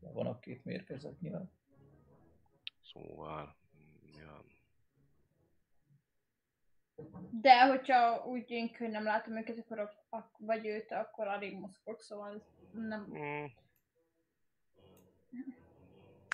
Van 0.00 0.26
a 0.26 0.38
két 0.38 0.64
mérkezet 0.64 1.20
nyilat. 1.20 1.50
Szóval, 2.82 3.56
ja. 4.18 4.44
De 7.30 7.66
hogyha 7.66 8.24
úgy 8.24 8.50
én 8.50 8.70
hogy 8.78 8.88
nem 8.90 9.02
látom 9.02 9.36
őket, 9.36 9.58
akkor 9.58 9.78
ak- 9.78 10.04
ak- 10.08 10.38
vagy 10.38 10.66
őt, 10.66 10.92
akkor 10.92 11.26
alig 11.26 11.58
mozgok, 11.58 12.00
szóval 12.00 12.46
nem... 12.72 13.06
Mm. 13.10 13.44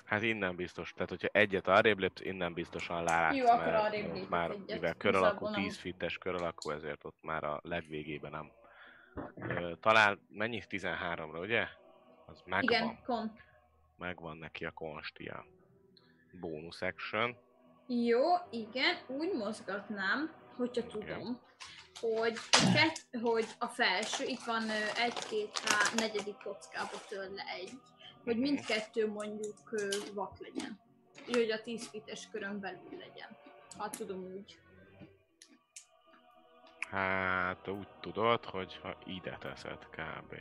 Hát 0.05 0.21
innen 0.21 0.55
biztos, 0.55 0.93
tehát 0.93 1.09
hogyha 1.09 1.27
egyet 1.31 1.67
arrébb 1.67 1.97
lépsz, 1.99 2.21
innen 2.21 2.53
biztosan 2.53 3.03
látsz, 3.03 3.35
Jó, 3.35 3.45
akkor 3.45 3.65
mert 3.65 3.83
arrébb 3.83 4.15
ott 4.15 4.29
már, 4.29 4.49
egyet. 4.49 4.67
mivel 4.67 4.93
kör 4.93 5.15
alakú, 5.15 5.47
nem. 5.47 5.53
10 5.63 5.77
fites 5.77 6.17
kör 6.17 6.35
alakú, 6.35 6.69
ezért 6.69 7.03
ott 7.03 7.21
már 7.21 7.43
a 7.43 7.59
legvégében 7.63 8.31
nem. 8.31 8.51
Ö, 9.35 9.71
talán 9.79 10.19
mennyi? 10.29 10.63
13-ra, 10.69 11.39
ugye? 11.39 11.67
Az 12.25 12.41
megvan. 12.45 12.61
Igen, 12.61 12.99
kon. 13.03 13.31
Megvan 13.97 14.37
neki 14.37 14.65
a 14.65 14.71
konstia. 14.71 15.45
Bonus 16.39 16.81
action. 16.81 17.37
Jó, 17.87 18.21
igen, 18.49 18.95
úgy 19.07 19.33
mozgatnám, 19.33 20.33
hogyha 20.55 20.87
tudom, 20.87 21.39
hogy, 21.99 22.37
kett, 22.73 23.21
hogy 23.21 23.45
a 23.59 23.65
felső, 23.67 24.23
itt 24.25 24.43
van 24.43 24.69
egy, 25.05 25.25
két, 25.29 25.57
há, 25.57 25.93
negyedik 25.95 26.37
kockába 26.43 26.97
tőle 27.09 27.43
egy, 27.43 27.71
hogy 28.23 28.37
mindkettő 28.37 29.07
mondjuk 29.07 29.69
vak 30.13 30.39
legyen. 30.39 30.79
Így, 31.27 31.35
hogy 31.35 31.51
a 31.51 31.61
10 31.61 31.87
fites 31.87 32.29
körön 32.31 32.59
belül 32.59 32.97
legyen. 32.97 33.37
Ha 33.77 33.89
tudom 33.89 34.23
úgy. 34.23 34.59
Hát 36.91 37.67
úgy 37.67 37.87
tudod, 38.01 38.45
hogy 38.45 38.79
ha 38.83 38.95
ide 39.05 39.37
teszed 39.39 39.77
kb. 39.89 40.35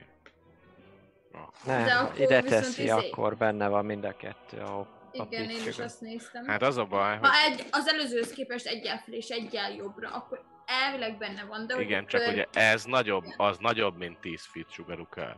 Akkor 1.33 1.53
Nem, 1.67 1.85
De 1.85 1.93
akkor 1.93 2.21
ide 2.21 2.43
teszi, 2.43 2.83
izé- 2.83 2.91
akkor 2.93 3.37
benne 3.37 3.69
van 3.69 3.85
mind 3.85 4.05
a 4.05 4.17
kettő. 4.17 4.59
Ahol 4.61 4.87
Igen, 5.13 5.51
én 5.51 5.67
is 5.67 5.79
azt 5.79 6.01
néztem. 6.01 6.45
Hát 6.47 6.63
az 6.63 6.77
a 6.77 6.85
baj, 6.85 7.19
hogy 7.19 7.29
Ha 7.29 7.35
egy, 7.45 7.67
az 7.71 7.89
előzőhöz 7.89 8.33
képest 8.33 8.67
egyel 8.67 8.99
fel 8.99 9.15
és 9.15 9.29
egyel 9.29 9.73
jobbra, 9.73 10.09
akkor 10.09 10.43
elvileg 10.67 11.19
benne 11.19 11.45
van, 11.45 11.67
de 11.67 11.81
igen, 11.81 12.05
a 12.05 12.07
csak 12.07 12.21
kör- 12.21 12.33
ugye 12.33 12.47
ez 12.53 12.85
nagyobb, 12.85 13.25
az 13.37 13.59
nagyobb, 13.59 13.97
mint 13.97 14.19
10 14.21 14.45
feet 14.47 14.71
sugarú 14.71 15.05
kör. 15.07 15.37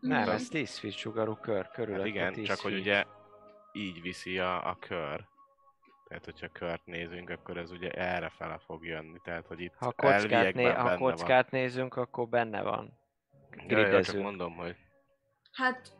Nem, 0.00 0.20
Mhm. 0.20 0.30
ez 0.30 0.48
10 0.48 0.78
feet 0.78 0.96
sugarú 0.96 1.34
kör 1.34 1.68
körül. 1.68 1.96
Hát 1.96 2.06
igen, 2.06 2.42
csak 2.44 2.58
hogy 2.60 2.74
ugye 2.74 3.04
így 3.72 4.02
viszi 4.02 4.38
a, 4.38 4.68
a 4.68 4.76
kör. 4.80 5.24
Tehát, 6.08 6.24
hogyha 6.24 6.48
kört 6.48 6.86
nézünk, 6.86 7.30
akkor 7.30 7.56
ez 7.56 7.70
ugye 7.70 7.90
erre 7.90 8.28
fele 8.28 8.58
fog 8.66 8.84
jönni. 8.84 9.18
Tehát, 9.24 9.46
hogy 9.46 9.60
itt 9.60 9.74
Ha 9.78 9.92
kockát, 9.92 10.54
né- 10.54 10.76
ha 10.76 10.96
kockát 10.96 11.50
nézünk, 11.50 11.96
akkor 11.96 12.28
benne 12.28 12.62
van. 12.62 12.74
van. 12.74 12.92
Ja, 13.50 13.58
csak 13.58 13.66
gridezünk. 13.68 14.22
mondom, 14.22 14.54
hogy 14.56 14.76
Hát... 15.52 15.96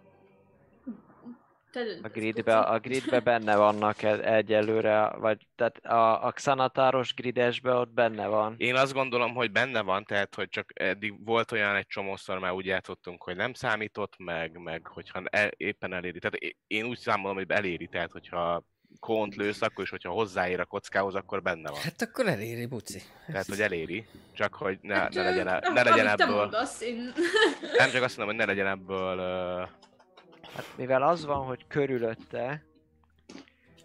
Te 1.72 1.80
A 2.02 2.09
gridbe, 2.09 2.59
a 2.59 2.78
gridbe 2.78 3.20
benne 3.20 3.56
vannak 3.56 4.02
e- 4.02 4.35
egyelőre, 4.35 5.10
vagy 5.10 5.47
tehát 5.55 5.76
a, 5.76 6.26
a 6.26 6.30
Xanatáros 6.30 7.14
gridesbe 7.14 7.72
ott 7.72 7.90
benne 7.90 8.26
van. 8.26 8.55
Én 8.59 8.74
azt 8.74 8.93
gondolom, 8.93 9.35
hogy 9.35 9.51
benne 9.52 9.80
van, 9.80 10.05
tehát, 10.05 10.35
hogy 10.35 10.48
csak 10.48 10.70
eddig 10.74 11.24
volt 11.24 11.52
olyan 11.52 11.74
egy 11.74 11.86
csomószor, 11.86 12.39
már 12.39 12.52
úgy 12.52 12.66
játszottunk, 12.66 13.22
hogy 13.22 13.36
nem 13.36 13.52
számított 13.52 14.14
meg, 14.18 14.59
meg 14.59 14.86
hogyha 14.86 15.22
el, 15.24 15.48
éppen 15.56 15.93
eléri. 15.93 16.18
Tehát 16.18 16.39
én 16.66 16.85
úgy 16.85 16.98
számolom, 16.98 17.36
hogy 17.36 17.51
eléri, 17.51 17.86
tehát 17.86 18.12
hogyha 18.12 18.64
kont 19.01 19.35
lősz, 19.36 19.62
akkor 19.62 19.85
is, 19.85 19.90
hogyha 19.90 20.10
hozzáér 20.10 20.60
a 20.60 20.65
kockához, 20.65 21.15
akkor 21.15 21.43
benne 21.43 21.70
van. 21.70 21.81
Hát 21.81 22.02
akkor 22.02 22.27
eléri, 22.27 22.66
buci. 22.66 23.02
Tehát, 23.27 23.47
hogy 23.47 23.60
eléri, 23.60 24.06
csak 24.32 24.55
hogy 24.55 24.78
ne, 24.82 24.94
Hát, 24.94 25.15
ne 25.15 25.23
legyen, 25.23 25.48
e- 25.48 25.60
ah, 25.62 25.74
ne 25.74 25.82
legyen 25.82 26.06
ebből, 26.06 26.36
mondasz, 26.36 26.81
én... 26.81 27.12
nem 27.78 27.90
csak 27.90 28.02
azt 28.02 28.16
mondom, 28.16 28.36
hogy 28.36 28.47
ne 28.47 28.52
legyen 28.52 28.66
ebből, 28.66 29.19
ö, 29.19 29.62
Hát 30.55 30.66
mivel 30.77 31.02
az 31.02 31.24
van, 31.24 31.44
hogy 31.44 31.66
körülötte, 31.66 32.62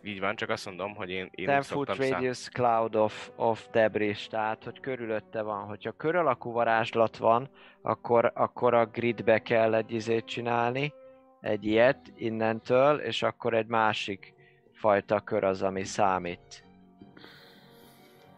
így 0.06 0.20
van, 0.20 0.36
csak 0.36 0.50
azt 0.50 0.66
mondom, 0.66 0.96
hogy 0.96 1.10
én, 1.10 1.30
én 1.32 1.46
10 1.46 1.48
úgy 1.48 1.66
foot 1.66 1.88
szoktam 1.88 1.96
szám... 1.96 2.12
radius 2.12 2.50
cloud 2.50 2.96
of, 2.96 3.30
of 3.36 3.68
debris, 3.72 4.28
tehát 4.28 4.64
hogy 4.64 4.80
körülötte 4.80 5.42
van. 5.42 5.66
Hogyha 5.66 5.92
kör 5.92 6.16
alakú 6.16 6.52
varázslat 6.52 7.18
van, 7.18 7.50
akkor, 7.82 8.32
akkor 8.36 8.74
a 8.74 8.86
gridbe 8.86 9.40
kell 9.40 9.74
egy 9.74 9.92
izét 9.92 10.26
csinálni, 10.26 10.94
egy 11.42 11.66
ilyet 11.66 12.12
innentől, 12.16 13.00
és 13.00 13.24
akkor 13.24 13.54
egy 13.54 13.68
másik 13.68 14.34
fajta 14.84 15.20
kör 15.20 15.44
az, 15.44 15.62
ami 15.62 15.84
számít. 15.84 16.64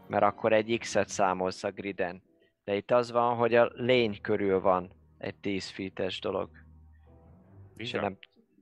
Mert 0.07 0.23
akkor 0.23 0.53
egy 0.53 0.77
X-et 0.79 1.07
számolsz 1.07 1.63
a 1.63 1.71
griden. 1.71 2.21
De 2.63 2.75
itt 2.75 2.91
az 2.91 3.11
van, 3.11 3.35
hogy 3.35 3.55
a 3.55 3.71
lény 3.73 4.21
körül 4.21 4.59
van 4.59 4.91
egy 5.17 5.35
10 5.35 5.69
feet 5.69 6.19
dolog. 6.21 6.49
És 7.75 7.93
én 7.93 8.01
nem, 8.01 8.17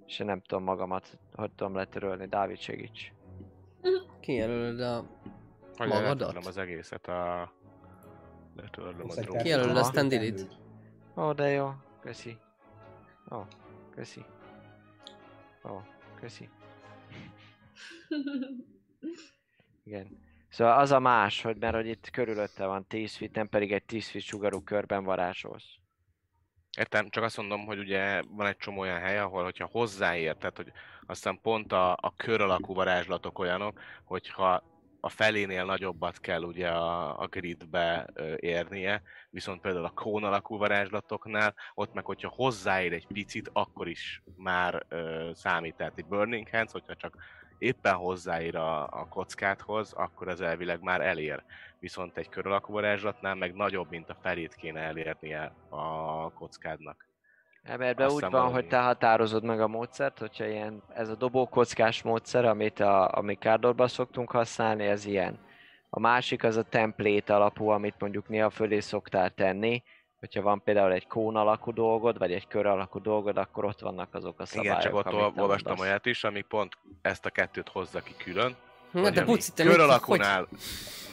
és 0.06 0.20
én 0.20 0.26
nem 0.26 0.42
tudom 0.42 0.64
magamat, 0.64 1.20
hogy 1.34 1.52
tudom 1.52 1.76
letörölni. 1.76 2.28
Dávid 2.28 2.58
segíts. 2.58 3.12
Kijelölöd 4.20 4.80
a... 4.80 5.06
Hogy 5.76 5.88
magadat? 5.88 6.20
letörlöm 6.20 6.44
az 6.46 6.58
egészet 6.58 7.08
a... 7.08 7.52
Letörlöm 8.56 9.10
a 9.10 9.14
drótot. 9.14 9.42
Kijelölöd, 9.42 9.78
aztán 9.78 10.08
delete. 10.08 10.44
Ó, 11.16 11.32
de 11.32 11.50
jó. 11.50 11.72
Köszi. 12.02 12.38
Ó, 13.32 13.38
köszi. 13.96 14.26
Ó, 15.64 15.80
köszi. 16.20 16.50
Igen. 19.84 20.22
Szóval 20.50 20.80
az 20.80 20.92
a 20.92 21.00
más, 21.00 21.42
hogy 21.42 21.58
mert 21.58 21.76
hogy 21.76 21.88
itt 21.88 22.10
körülötte 22.10 22.66
van 22.66 22.88
10 22.88 23.16
feet, 23.16 23.36
nem 23.36 23.50
pedig 23.50 23.72
egy 23.72 23.84
10 23.84 24.08
feet 24.08 24.24
sugarú 24.24 24.64
körben 24.64 25.04
varázsolsz. 25.04 25.76
Értem, 26.78 27.10
csak 27.10 27.24
azt 27.24 27.38
mondom, 27.38 27.66
hogy 27.66 27.80
ugye 27.80 28.22
van 28.28 28.48
egy 28.48 28.58
csomó 28.58 28.80
olyan 28.80 29.00
hely, 29.00 29.20
ahol 29.20 29.44
hogyha 29.44 29.70
hozzáér, 29.72 30.36
tehát 30.36 30.58
hogy 30.58 30.72
aztán 31.06 31.40
pont 31.42 31.72
a, 31.72 31.92
a 31.92 32.14
kör 32.16 32.42
alakú 32.42 32.74
varázslatok 32.74 33.40
olyanok, 33.40 33.80
hogyha 34.04 34.64
a 35.00 35.10
felénél 35.10 35.66
nagyobbat 35.66 36.20
kell 36.20 36.42
ugye 36.42 36.70
a, 36.70 37.20
a 37.20 37.28
gridbe 37.28 38.08
ö, 38.14 38.34
érnie, 38.40 39.02
viszont 39.30 39.62
például 39.62 39.86
a 39.86 39.90
kón 39.90 40.24
alakú 40.24 40.58
varázslatoknál, 40.58 41.54
ott 41.74 41.94
meg 41.94 42.06
hogyha 42.06 42.30
hozzáér 42.36 42.94
egy 42.94 43.08
picit, 43.08 43.50
akkor 43.54 43.88
is 43.88 44.24
már 44.36 44.86
ö, 44.88 45.30
számít, 45.34 45.76
tehát 45.76 45.94
egy 45.96 46.06
Burning 46.06 46.50
Hands, 46.50 46.72
hogyha 46.72 46.96
csak 46.96 47.16
éppen 47.64 47.94
hozzáér 47.94 48.56
a, 48.56 48.82
a 48.84 49.08
kockádhoz, 49.10 49.94
akkor 49.94 50.28
az 50.28 50.42
elvileg 50.42 50.82
már 50.82 51.02
elér. 51.02 51.44
Viszont 51.80 52.18
egy 52.18 52.30
kör 52.30 52.46
alakú 52.48 52.74
varázslatnál 52.74 53.36
meg 53.36 53.54
nagyobb, 53.54 53.90
mint 53.90 54.10
a 54.10 54.18
felét 54.22 54.56
kéne 54.56 54.80
elérnie 54.80 55.52
a 55.70 56.32
kockádnak. 56.32 57.08
Ebben 57.64 57.96
Azt 57.98 58.16
úgy 58.16 58.32
van, 58.32 58.52
hogy 58.52 58.68
te 58.68 58.80
határozod 58.80 59.44
meg 59.44 59.62
a 59.62 59.68
módszert, 59.68 60.20
hogyha 60.20 60.46
ilyen, 60.46 60.84
ez 60.94 61.10
a 61.10 61.16
dobókockás 61.16 62.02
módszer, 62.02 62.46
amit 62.46 62.80
a, 62.80 63.18
a 63.18 63.22
Mikádorban 63.22 63.88
szoktunk 63.88 64.32
használni, 64.32 64.86
ez 64.86 65.06
ilyen. 65.06 65.40
A 65.90 66.00
másik 66.00 66.44
az 66.44 66.58
a 66.58 66.64
template 66.64 67.36
alapú, 67.36 67.68
amit 67.68 67.96
mondjuk 68.00 68.28
néha 68.28 68.50
fölé 68.50 68.80
szoktál 68.80 69.30
tenni, 69.30 69.84
hogyha 70.24 70.42
van 70.42 70.64
például 70.64 70.92
egy 70.92 71.08
kón 71.08 71.36
alakú 71.36 71.74
dolgod, 71.74 72.18
vagy 72.18 72.32
egy 72.34 72.48
kör 72.48 72.66
alakú 72.66 73.02
dolgod, 73.02 73.38
akkor 73.38 73.66
ott 73.66 73.80
vannak 73.80 74.14
azok 74.14 74.40
a 74.40 74.46
szabályok, 74.46 74.80
Igen, 74.80 74.92
csak 74.92 75.16
ott 75.16 75.38
olvastam 75.38 75.80
olyat 75.80 76.06
is, 76.06 76.24
ami 76.24 76.42
pont 76.42 76.78
ezt 77.02 77.26
a 77.26 77.30
kettőt 77.30 77.70
hozza 77.70 78.02
ki 78.02 78.16
külön. 78.18 78.56
Na 78.92 79.10
de 79.10 79.24
buci, 79.24 79.52
te 79.54 79.64
kör 79.64 79.80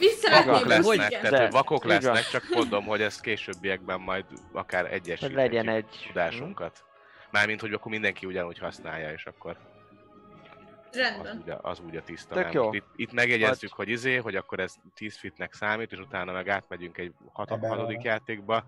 szeretném, 0.09 0.53
vakok 0.53 0.65
lesznek, 0.65 0.85
hogy- 0.85 1.07
tehát 1.09 1.29
De, 1.31 1.41
hogy 1.41 1.51
vakok 1.51 1.85
lesznek, 1.85 2.27
csak 2.27 2.43
mondom, 2.49 2.85
hogy 2.85 3.01
ezt 3.01 3.21
későbbiekben 3.21 3.99
majd 3.99 4.25
akár 4.51 4.83
Hogy 4.83 4.91
egyesíthetjük 4.91 5.37
legyen 5.37 5.69
egy... 5.69 5.85
tudásunkat. 6.07 6.83
Mármint, 7.31 7.61
hogy 7.61 7.73
akkor 7.73 7.91
mindenki 7.91 8.25
ugyanúgy 8.25 8.57
használja, 8.59 9.11
és 9.11 9.25
akkor 9.25 9.55
Rendben. 10.91 11.37
úgy 11.37 11.49
a, 11.49 11.59
az 11.61 11.79
úgy 11.79 11.95
a 11.95 12.03
tiszta. 12.03 12.35
Tök 12.35 12.53
jó. 12.53 12.73
Itt, 12.73 12.85
itt 12.95 13.11
megjegyezzük, 13.11 13.73
hogy 13.73 13.89
izé, 13.89 14.15
hogy 14.15 14.35
akkor 14.35 14.59
ez 14.59 14.75
10 14.93 15.17
fitnek 15.17 15.53
számít, 15.53 15.91
és 15.91 15.99
utána 15.99 16.31
meg 16.31 16.47
átmegyünk 16.47 16.97
egy 16.97 17.13
hat, 17.33 17.49
hatodik 17.49 18.01
játékba, 18.01 18.65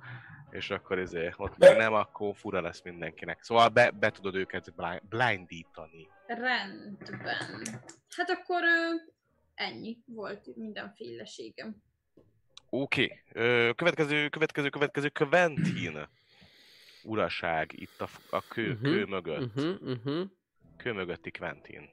és 0.52 0.70
akkor 0.70 1.00
izé, 1.00 1.34
ott 1.38 1.58
meg 1.58 1.78
nem, 1.78 1.94
akkor 1.94 2.36
fura 2.36 2.62
lesz 2.62 2.82
mindenkinek. 2.82 3.44
Szóval 3.44 3.70
be, 3.70 3.92
be 3.92 4.12
tudod 4.12 4.36
őket 4.36 4.74
blind, 4.76 5.02
blindítani. 5.10 6.08
Rendben. 6.28 7.82
Hát 8.16 8.30
akkor 8.30 8.64
ö, 8.64 8.96
ennyi 9.56 9.98
volt 10.06 10.56
mindenféleségem. 10.56 11.76
Oké, 12.70 13.22
okay. 13.30 13.74
következő, 13.74 14.30
következő, 14.30 14.70
következő, 14.70 15.10
Quentin 15.10 16.08
uraság 17.04 17.72
itt 17.80 18.02
a, 18.02 18.10
a 18.30 18.48
kő, 18.48 18.74
Mhm, 18.74 18.84
kő 18.84 19.06
mögött. 19.06 19.56
Uh-huh, 19.56 19.82
uh-huh. 19.82 20.30
Kő 20.78 20.94
mögötti 20.94 21.32
Quentin. 21.32 21.90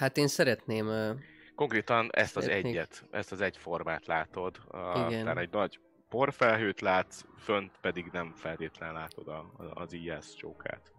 Hát 0.00 0.16
én 0.16 0.26
szeretném... 0.28 0.86
Uh, 0.86 1.10
Konkrétan 1.54 2.08
ezt 2.12 2.36
az 2.36 2.42
Szeretnék- 2.44 2.74
egyet, 2.74 3.04
ezt 3.10 3.32
az 3.32 3.40
egy 3.40 3.56
formát 3.56 4.06
látod. 4.06 4.60
Igen. 4.72 5.04
Aztán 5.06 5.38
egy 5.38 5.50
nagy 5.50 5.80
porfelhőt 6.08 6.80
látsz, 6.80 7.24
fönt 7.38 7.72
pedig 7.80 8.08
nem 8.12 8.32
feltétlen 8.36 8.92
látod 8.92 9.28
a, 9.28 9.38
a, 9.56 9.80
az 9.82 9.92
IS 9.92 10.34
csókát. 10.36 10.92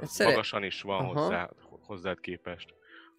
Szeret- 0.00 0.32
Magasan 0.32 0.62
is 0.64 0.82
van 0.82 1.04
Aha. 1.04 1.20
hozzá, 1.20 1.50
hozzád 1.86 2.20
képest, 2.20 2.74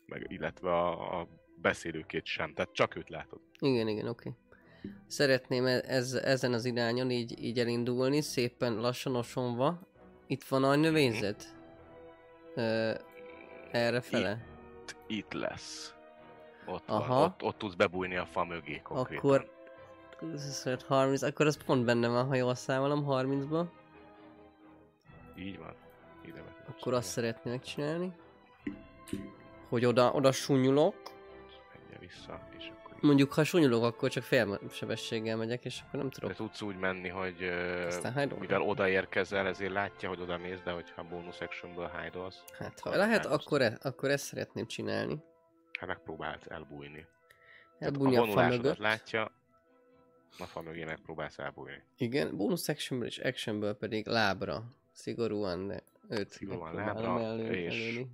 meg 0.05 0.25
illetve 0.27 0.71
a, 0.71 1.19
a 1.19 1.27
beszélőkét 1.55 2.25
sem, 2.25 2.53
tehát 2.53 2.73
csak 2.73 2.95
őt 2.95 3.09
látod. 3.09 3.39
Igen, 3.59 3.87
igen, 3.87 4.07
oké. 4.07 4.31
Szeretném 5.07 5.65
e- 5.65 5.83
ez, 5.87 6.13
ezen 6.13 6.53
az 6.53 6.65
irányon 6.65 7.11
így, 7.11 7.43
így 7.43 7.59
elindulni, 7.59 8.21
szépen 8.21 8.75
lassan 8.75 9.15
osonva. 9.15 9.79
Itt 10.27 10.43
van 10.43 10.63
a 10.63 10.75
növényzet? 10.75 11.55
Ö, 12.55 12.93
erre 13.71 14.01
fele? 14.01 14.48
Itt, 14.89 14.95
itt 15.07 15.33
lesz. 15.33 15.93
Ott 16.65 16.89
Aha. 16.89 17.13
van, 17.13 17.23
ott, 17.23 17.43
ott 17.43 17.57
tudsz 17.57 17.73
bebújni 17.73 18.15
a 18.15 18.25
fa 18.25 18.43
mögé 18.43 18.81
konkrétan. 18.83 19.25
Akkor... 19.25 19.49
25, 20.19 20.83
30, 20.83 21.21
akkor 21.21 21.45
az 21.45 21.63
pont 21.65 21.85
benne 21.85 22.07
van, 22.07 22.27
ha 22.27 22.35
jól 22.35 22.55
számolom, 22.55 23.05
30-ba. 23.07 23.65
Így 25.37 25.57
van. 25.57 25.73
Ide 26.25 26.43
Akkor 26.67 26.93
azt 26.93 27.15
menni. 27.15 27.27
szeretném 27.27 27.53
megcsinálni. 27.53 28.13
Hogy 29.69 29.85
oda, 29.85 30.11
oda 30.11 30.31
sunyulok. 30.31 30.95
Menje 31.73 31.97
vissza, 31.99 32.47
és. 32.57 32.71
Mondjuk, 33.01 33.33
ha 33.33 33.43
sunyulok, 33.43 33.83
akkor 33.83 34.09
csak 34.09 34.23
fél 34.23 34.59
sebességgel 34.71 35.37
megyek, 35.37 35.65
és 35.65 35.81
akkor 35.87 35.99
nem 35.99 36.09
tudok. 36.09 36.33
tudsz 36.35 36.61
úgy 36.61 36.75
menni, 36.75 37.07
hogy 37.07 37.43
Aztán 37.87 38.13
hide 38.19 38.35
mivel 38.35 38.61
odaérkezel, 38.61 39.47
ezért 39.47 39.71
látja, 39.71 40.09
hogy 40.09 40.19
oda 40.21 40.37
mész, 40.37 40.61
de 40.63 40.71
hogyha 40.71 41.03
bonus 41.03 41.39
actionből 41.39 41.87
hide 41.87 42.19
Hát, 42.57 42.79
ha 42.79 42.95
lehet, 42.95 43.25
akkor, 43.25 43.61
e, 43.61 43.77
akkor 43.81 44.09
ezt 44.09 44.25
szeretném 44.25 44.65
csinálni. 44.65 45.23
hát 45.79 45.87
megpróbálsz 45.89 46.45
elbújni. 46.47 47.05
Elbújni 47.79 48.15
a 48.17 48.21
a 48.21 48.27
fa 48.27 48.47
mögött. 48.47 48.77
látja, 48.77 49.31
a 50.39 50.45
fa 50.45 50.61
mögé 50.61 50.83
megpróbálsz 50.83 51.37
elbújni. 51.37 51.83
Igen, 51.97 52.37
bonus 52.37 52.67
actionből 52.67 53.07
és 53.07 53.17
actionből 53.17 53.73
pedig 53.73 54.07
lábra. 54.07 54.63
Szigorúan, 54.91 55.67
de 55.67 55.83
őt 56.09 56.29
Szigorúan 56.29 56.75
lábra, 56.75 57.21
elő, 57.21 57.51
és- 57.53 57.73
előni. 57.73 58.07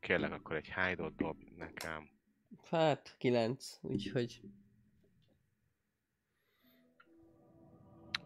Kérlek, 0.00 0.32
akkor 0.32 0.56
egy 0.56 0.72
hide-ot 0.74 1.16
dob 1.16 1.36
nekem. 1.56 2.08
Hát, 2.70 3.14
kilenc, 3.18 3.78
úgyhogy 3.82 4.40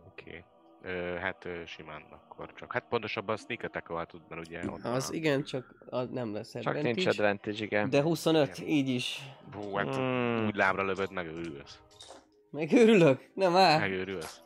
Oké. 0.07 0.29
Okay. 0.29 0.45
Ö, 0.83 1.17
hát 1.17 1.45
ö, 1.45 1.63
simán 1.67 2.03
akkor 2.11 2.53
csak. 2.53 2.73
Hát 2.73 2.89
pontosabban 2.89 3.37
sneak 3.37 3.63
attack 3.63 4.07
tud, 4.09 4.23
mert 4.29 4.47
ugye 4.47 4.59
ott 4.71 4.83
van 4.83 4.93
Az 4.93 5.11
a- 5.11 5.15
igen, 5.15 5.43
csak 5.45 5.85
az 5.89 6.09
nem 6.11 6.33
lesz 6.33 6.51
Csak 6.53 6.67
advantage. 6.67 6.93
nincs 6.95 7.07
advantage, 7.07 7.65
igen. 7.65 7.91
De 7.91 8.03
25, 8.03 8.59
így 8.59 8.89
is. 8.89 9.21
Hú, 9.53 9.75
hát 9.75 9.99
Mm. 9.99 10.47
úgy 10.47 10.55
lábra 10.55 10.83
lövöd, 10.85 11.13
megőrülsz. 11.13 11.81
Megőrülök? 12.51 13.31
Nem 13.35 13.57
áll. 13.57 13.79
Megőrülsz. 13.79 14.41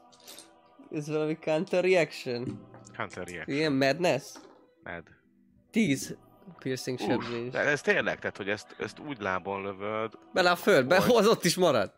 Ez 0.90 1.08
valami 1.08 1.38
counter 1.38 1.84
reaction. 1.84 2.66
Counter 2.96 3.26
react. 3.26 3.48
Ilyen 3.48 3.72
madness. 3.72 4.32
Med. 4.82 5.04
10 5.70 6.16
piercing 6.58 6.98
sebzés. 6.98 7.50
De 7.50 7.58
ez 7.58 7.80
tényleg, 7.80 8.18
tehát 8.18 8.36
hogy 8.36 8.48
ezt, 8.48 8.76
ezt 8.78 8.98
úgy 8.98 9.20
lábon 9.20 9.62
lövöd, 9.62 10.12
Bele 10.32 10.50
a 10.50 10.56
földbe, 10.56 11.00
Hogy- 11.00 11.14
az 11.16 11.26
ott 11.28 11.44
is 11.44 11.56
marad. 11.56 11.92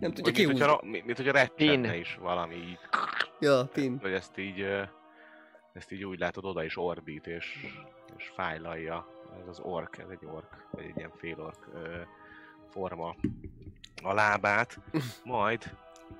Nem 0.00 0.12
tudja 0.12 0.32
hogy 0.32 0.46
mint, 0.46 0.60
hogyha, 0.60 0.80
mint, 0.84 1.16
hogyha 1.16 1.32
recsenne 1.32 1.96
is 1.96 2.18
valami 2.20 2.54
így. 2.54 2.78
Ja, 3.40 3.68
pin. 3.72 3.98
Vagy 4.02 4.12
ezt 4.12 4.38
így, 4.38 4.60
ezt 5.72 5.92
így 5.92 6.04
úgy 6.04 6.18
látod, 6.18 6.44
oda 6.44 6.64
is 6.64 6.76
ordít, 6.76 7.26
és, 7.26 7.46
és 8.16 8.30
fájlalja. 8.34 9.06
Ez 9.42 9.48
az 9.48 9.60
ork, 9.62 9.98
ez 9.98 10.08
egy 10.10 10.26
ork, 10.34 10.66
vagy 10.70 10.84
egy 10.84 10.96
ilyen 10.96 11.12
félork 11.16 11.68
forma 12.70 13.16
a 14.02 14.12
lábát, 14.14 14.78
majd 15.24 15.70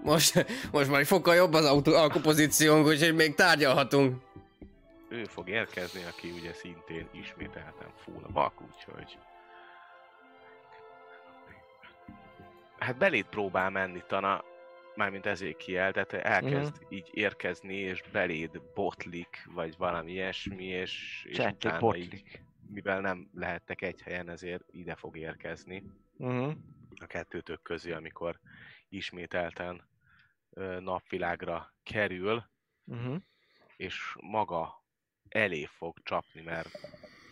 Most, 0.03 0.47
most 0.73 0.91
már 0.91 1.01
egy 1.01 1.07
fokkal 1.07 1.35
jobb 1.35 1.53
az 1.53 1.65
autó, 1.65 1.95
alkupozíciónk, 1.95 2.87
úgyhogy 2.87 3.15
még 3.15 3.35
tárgyalhatunk. 3.35 4.23
Ő 5.11 5.24
fog 5.24 5.49
érkezni, 5.49 6.03
aki 6.05 6.31
ugye 6.31 6.53
szintén 6.53 7.09
ismételten 7.12 7.93
full 7.97 8.27
vak, 8.28 8.61
úgyhogy... 8.62 9.19
Hát 12.78 12.97
belét 12.99 13.27
próbál 13.27 13.70
menni 13.70 14.03
Tana, 14.07 14.45
mármint 14.95 15.27
ezért 15.27 15.57
kiel, 15.57 15.93
tehát 15.93 16.12
elkezd 16.12 16.74
Mhm. 16.82 16.95
így 16.95 17.09
érkezni, 17.12 17.74
és 17.74 18.03
beléd 18.12 18.62
botlik, 18.74 19.47
vagy 19.55 19.77
valami 19.77 20.11
ilyesmi, 20.12 20.65
és, 20.65 21.24
és 21.28 21.37
Csetlik, 21.37 21.73
utána 21.73 21.97
így, 21.97 22.09
botlik. 22.11 22.43
mivel 22.69 23.01
nem 23.01 23.31
lehettek 23.35 23.82
egy 23.82 24.03
helyen, 24.03 24.28
ezért 24.28 24.65
ide 24.70 24.95
fog 24.95 25.16
érkezni 25.16 25.85
Uh-huh. 26.16 26.53
a 27.01 27.07
kettőtök 27.07 27.62
közé, 27.62 27.93
amikor 27.93 28.41
ismételten 28.89 29.89
ö, 30.51 30.81
napvilágra 30.81 31.74
kerül, 31.82 32.49
Uh-huh. 32.87 33.16
és 33.77 34.16
maga 34.20 34.80
elé 35.31 35.65
fog 35.65 35.97
csapni, 36.02 36.40
mert 36.43 36.69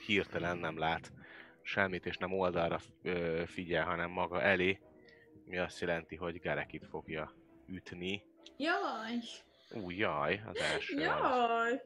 hirtelen 0.06 0.56
nem 0.58 0.78
lát 0.78 1.12
semmit, 1.62 2.06
és 2.06 2.16
nem 2.16 2.32
oldalra 2.32 2.80
figyel, 3.46 3.84
hanem 3.84 4.10
maga 4.10 4.42
elé, 4.42 4.80
mi 5.44 5.58
azt 5.58 5.80
jelenti, 5.80 6.16
hogy 6.16 6.40
Garekit 6.40 6.86
fogja 6.86 7.32
ütni. 7.66 8.22
Jaj! 8.56 9.12
Ú, 9.70 9.90
jaj, 9.90 10.42
az 10.46 10.56
első. 10.56 10.96
Az, 10.96 11.02
Jaj! 11.02 11.82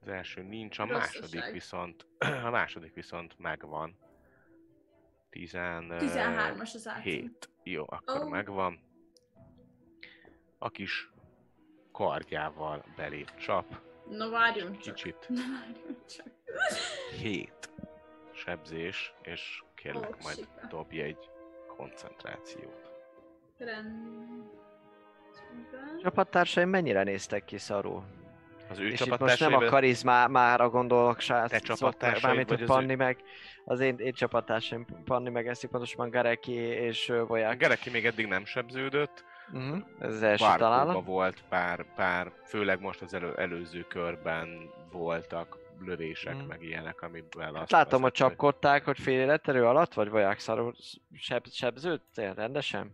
az 0.00 0.08
első 0.08 0.42
nincs, 0.42 0.78
a 0.78 0.86
Rosszaság. 0.86 1.20
második 1.22 1.52
viszont, 1.52 2.06
a 2.44 2.50
második 2.50 2.94
viszont 2.94 3.38
megvan. 3.38 3.96
Tizen, 5.30 5.90
ö, 5.90 5.98
13-as 6.00 6.74
az. 6.74 6.88
7. 7.02 7.50
Jó, 7.62 7.84
akkor 7.88 8.22
Ó. 8.24 8.28
megvan. 8.28 8.80
A 10.58 10.70
kis 10.70 11.10
kardjával 11.96 12.84
belép 12.96 13.30
csap. 13.36 13.64
Na 14.10 14.28
várjon 14.30 14.78
csak. 14.78 14.94
Kicsit 14.94 15.26
Na 15.28 15.40
várjon 15.40 15.96
csak. 16.16 16.26
7 17.20 17.70
sebzés, 18.32 19.14
és 19.22 19.62
kérlek 19.74 20.08
Ó, 20.14 20.16
majd 20.22 20.36
siker. 20.36 20.66
dobj 20.68 21.00
egy 21.00 21.30
koncentrációt. 21.76 22.90
Rendben. 23.58 24.50
Csapattársaim 26.02 26.68
mennyire 26.68 27.02
néztek 27.02 27.44
ki 27.44 27.58
szarul? 27.58 28.02
Az 28.68 28.78
ő 28.78 28.86
És 28.88 29.00
itt 29.00 29.18
most 29.18 29.40
nem 29.40 29.54
a 29.54 29.64
karizmára 29.64 30.68
gondolok, 30.70 31.20
srác. 31.20 31.50
Te 31.50 31.58
csapattársaid, 31.58 32.22
Mármint, 32.22 32.48
hogy 32.48 32.62
az 32.62 32.70
ő- 32.70 32.72
Panni 32.72 32.94
meg, 32.94 33.22
az 33.64 33.80
én, 33.80 33.96
én 33.98 34.12
csapattársaim, 34.12 34.86
Panni 35.04 35.30
meg 35.30 35.48
eszik, 35.48 35.70
pontosabban 35.70 36.10
Gareki 36.10 36.52
és 36.60 37.08
ö, 37.08 37.24
Voják. 37.24 37.56
Gereki 37.58 37.90
még 37.90 38.06
eddig 38.06 38.26
nem 38.26 38.44
sebződött, 38.44 39.24
Uh-huh. 39.52 39.84
Ez 39.98 40.14
az 40.14 40.22
első 40.22 40.44
Barkóba 40.44 40.64
találat. 40.70 41.04
volt 41.04 41.42
pár, 41.48 41.94
pár, 41.94 42.32
főleg 42.44 42.80
most 42.80 43.02
az 43.02 43.14
elő, 43.14 43.34
előző 43.34 43.82
körben 43.82 44.70
voltak 44.90 45.58
lövések, 45.80 46.36
Mhm. 46.36 46.46
meg 46.46 46.62
ilyenek, 46.62 47.02
amiből 47.02 47.42
Hát 47.44 47.54
azt 47.54 47.70
látom, 47.70 48.02
hogy 48.02 48.12
csapkodták, 48.12 48.84
hogy 48.84 48.98
fél 48.98 49.20
életerő 49.20 49.66
alatt, 49.66 49.94
vagy 49.94 50.38
szarul 50.38 50.74
seb, 51.12 51.46
sebződtél 51.48 52.34
rendesen? 52.34 52.92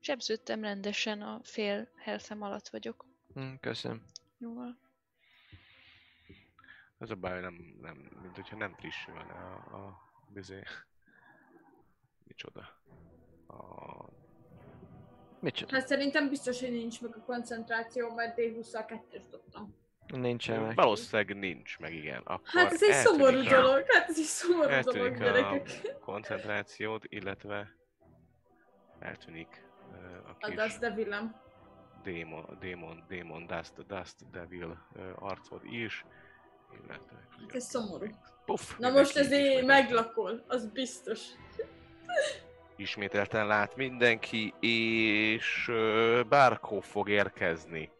Sebződtem 0.00 0.62
rendesen, 0.62 1.20
a 1.22 1.40
fél 1.42 1.88
healthem 1.96 2.42
alatt 2.42 2.68
vagyok. 2.68 3.04
Hm, 3.34 3.52
köszönöm. 3.60 4.02
Jóval. 4.38 4.76
Az 6.98 7.10
a 7.10 7.14
baj, 7.14 7.40
nem, 7.40 7.76
nem, 7.80 7.96
mint 8.22 8.34
hogyha 8.34 8.56
nem 8.56 8.74
frissülne 8.74 9.20
a, 9.20 9.76
a 9.76 9.98
bizé. 10.28 10.62
Micsoda. 12.24 12.60
A 13.46 14.04
Micsoda? 15.44 15.74
Hát 15.76 15.86
szerintem 15.86 16.28
biztos, 16.28 16.60
hogy 16.60 16.70
nincs 16.72 17.00
meg 17.00 17.16
a 17.16 17.20
koncentráció, 17.20 18.14
mert 18.14 18.34
D20-szal 18.38 18.84
kettős 18.86 19.22
dobtam. 19.30 19.74
Nincsen 20.06 20.60
meg. 20.60 20.74
Valószínűleg 20.74 21.36
nincs, 21.38 21.78
meg 21.78 21.94
igen. 21.94 22.20
Akkor 22.24 22.40
Hát 22.62 22.72
ez 22.72 22.82
egy 22.82 22.92
szomorú 22.92 23.38
a- 23.38 23.42
dolog, 23.42 23.84
hát 23.86 24.08
ez 24.08 24.18
egy 24.18 24.24
szomorú 24.24 24.68
dolog, 24.68 24.72
Eltűnik 24.86 25.20
a 25.20 25.24
gyerekek. 25.24 25.98
koncentrációt, 26.00 27.04
illetve 27.08 27.76
eltűnik 28.98 29.64
ö, 29.92 30.16
a 30.28 30.36
A 30.40 30.46
kis 30.46 30.54
Dust 30.54 30.78
Devilem. 30.78 31.36
démon, 32.02 32.56
démon, 32.60 33.04
démon, 33.08 33.46
Dust, 33.46 33.86
Dust 33.86 34.30
Devil 34.30 34.78
ö, 34.96 35.10
arcod 35.18 35.60
is, 35.64 36.04
illetve... 36.84 37.26
Hát 37.40 37.54
ez 37.54 37.64
szomorú. 37.64 38.06
Puff, 38.44 38.76
Na 38.78 38.90
most 38.90 39.16
ezért 39.16 39.40
ismételten- 39.42 39.66
meglakol, 39.66 40.44
az 40.46 40.66
biztos. 40.66 41.20
Ismételten 42.76 43.46
lát 43.46 43.76
mindenki, 43.76 44.54
és 44.60 45.70
Barkó 46.28 46.80
fog 46.80 47.08
érkezni. 47.08 47.90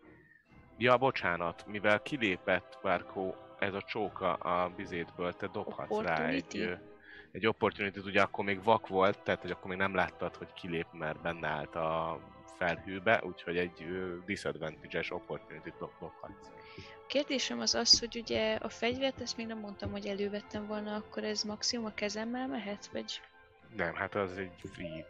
Ja, 0.78 0.96
bocsánat, 0.96 1.66
mivel 1.66 2.02
kilépett 2.02 2.78
Barkó, 2.82 3.36
ez 3.58 3.74
a 3.74 3.82
csóka 3.82 4.32
a 4.32 4.68
bizétből, 4.76 5.32
te 5.32 5.46
dobhatsz 5.46 6.00
rá 6.00 6.26
egy, 6.26 6.78
egy 7.32 7.46
opportunity 7.46 7.98
ugye 8.04 8.22
akkor 8.22 8.44
még 8.44 8.62
vak 8.62 8.88
volt, 8.88 9.22
tehát 9.22 9.40
hogy 9.40 9.50
akkor 9.50 9.68
még 9.68 9.78
nem 9.78 9.94
láttad, 9.94 10.36
hogy 10.36 10.52
kilép, 10.52 10.86
mert 10.92 11.20
benne 11.20 11.48
állt 11.48 11.74
a 11.74 12.20
felhőbe, 12.58 13.22
úgyhogy 13.24 13.56
egy 13.56 13.86
disadvantage-es 14.24 15.10
opportunity 15.10 15.72
dob, 15.78 15.90
dobhatsz. 16.00 16.50
Kérdésem 17.06 17.60
az 17.60 17.74
az, 17.74 17.98
hogy 17.98 18.16
ugye 18.16 18.54
a 18.54 18.68
fegyvert, 18.68 19.20
ezt 19.20 19.36
még 19.36 19.46
nem 19.46 19.58
mondtam, 19.58 19.90
hogy 19.90 20.06
elővettem 20.06 20.66
volna, 20.66 20.94
akkor 20.94 21.24
ez 21.24 21.42
maximum 21.42 21.86
a 21.86 21.94
kezemmel 21.94 22.46
mehet, 22.46 22.86
vagy... 22.92 23.20
Nem, 23.76 23.94
hát 23.94 24.14
az 24.14 24.36
egy 24.36 24.52
free 24.72 25.06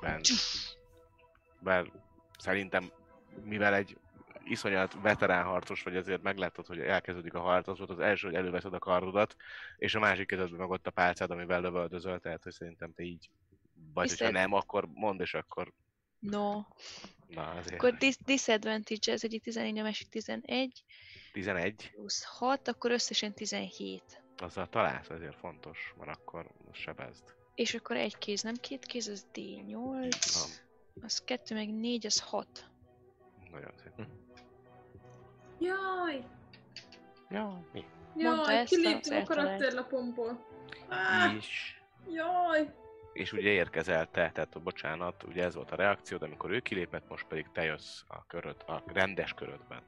band. 0.00 0.24
Bár 1.60 1.92
szerintem, 2.38 2.90
mivel 3.44 3.74
egy 3.74 3.98
iszonyat 4.44 5.00
veterán 5.02 5.44
harcos 5.44 5.82
vagy, 5.82 5.96
ezért 5.96 6.22
meglátod, 6.22 6.66
hogy 6.66 6.80
elkezdődik 6.80 7.34
a 7.34 7.40
harc, 7.40 7.68
az 7.68 7.78
volt 7.78 7.90
az 7.90 7.98
első, 7.98 8.26
hogy 8.26 8.36
előveszed 8.36 8.74
a 8.74 8.78
kardodat, 8.78 9.36
és 9.76 9.94
a 9.94 9.98
másik 10.00 10.26
kezedben 10.26 10.58
meg 10.58 10.70
ott 10.70 10.86
a 10.86 10.90
pálcád, 10.90 11.30
amivel 11.30 11.60
lövöldözöl, 11.60 12.18
tehát 12.20 12.42
hogy 12.42 12.52
szerintem 12.52 12.92
te 12.92 13.02
így, 13.02 13.30
vagy 13.94 14.08
hogyha 14.08 14.26
Viszont- 14.26 14.46
nem, 14.46 14.52
akkor 14.58 14.86
mondd, 14.94 15.20
és 15.20 15.34
akkor, 15.34 15.72
No. 16.18 16.60
na 17.28 17.50
azért, 17.50 17.74
Akkor 17.74 17.92
dis- 17.94 18.24
disadvantage, 18.24 19.12
ez 19.12 19.24
egyik 19.24 19.42
14, 19.42 19.78
a 19.78 19.82
másik 19.82 20.08
11, 20.08 20.84
11, 21.32 21.90
plusz 21.94 22.24
6, 22.24 22.68
akkor 22.68 22.90
összesen 22.90 23.34
17. 23.34 24.22
azzal 24.36 24.68
találsz, 24.68 25.08
ezért 25.10 25.36
fontos, 25.38 25.94
mert 25.98 26.10
akkor 26.18 26.46
sebezd. 26.72 27.35
És 27.56 27.74
akkor 27.74 27.96
egy 27.96 28.18
kéz, 28.18 28.42
nem 28.42 28.54
két 28.54 28.84
kéz, 28.84 29.08
az 29.08 29.26
D8, 29.34 29.70
Van, 29.72 31.04
az 31.04 31.24
2 31.24 31.54
meg 31.54 31.68
4, 31.74 32.06
az 32.06 32.20
6. 32.20 32.46
nagyon 33.50 33.72
szép. 33.82 34.06
Jaj! 35.58 36.24
Ja, 37.28 37.66
mi? 37.72 37.84
Mondta 38.14 38.50
Jaj, 38.50 38.58
ezt 38.60 38.68
kiléptem 38.74 39.12
a 39.12 39.16
eltalált. 39.16 39.26
karakterlapomból. 39.26 40.46
Ah, 40.88 41.34
És 41.34 41.74
jaj! 42.10 42.74
és 43.12 43.32
ugye 43.32 43.50
érkezel 43.50 44.10
te, 44.10 44.30
tehát 44.30 44.62
bocsánat, 44.62 45.22
ugye 45.22 45.44
ez 45.44 45.54
volt 45.54 45.70
a 45.70 45.76
reakciód, 45.76 46.22
amikor 46.22 46.50
ő 46.50 46.60
kilépett, 46.60 47.08
most 47.08 47.26
pedig 47.26 47.46
te 47.52 47.62
jössz 47.62 48.02
a 48.06 48.26
köröd, 48.26 48.56
a 48.66 48.82
rendes 48.86 49.32
körödben. 49.32 49.82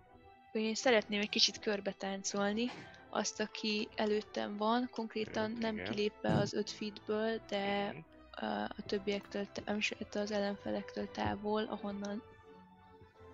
Én 0.53 0.74
szeretném 0.74 1.20
egy 1.20 1.28
kicsit 1.28 1.59
körbe 1.59 1.93
táncolni 1.93 2.70
azt, 3.10 3.40
aki 3.40 3.89
előttem 3.97 4.56
van, 4.56 4.89
konkrétan 4.90 5.51
nem 5.60 5.74
igen. 5.74 5.90
kilépve 5.90 6.35
az 6.35 6.52
5 6.55 6.70
feetből, 6.70 7.40
de 7.48 7.86
Mhm. 7.93 8.47
a, 8.47 8.68
többiektől, 8.86 9.47
is 9.76 9.93
az 10.14 10.30
ellenfelektől 10.30 11.10
távol, 11.10 11.64
ahonnan, 11.64 12.22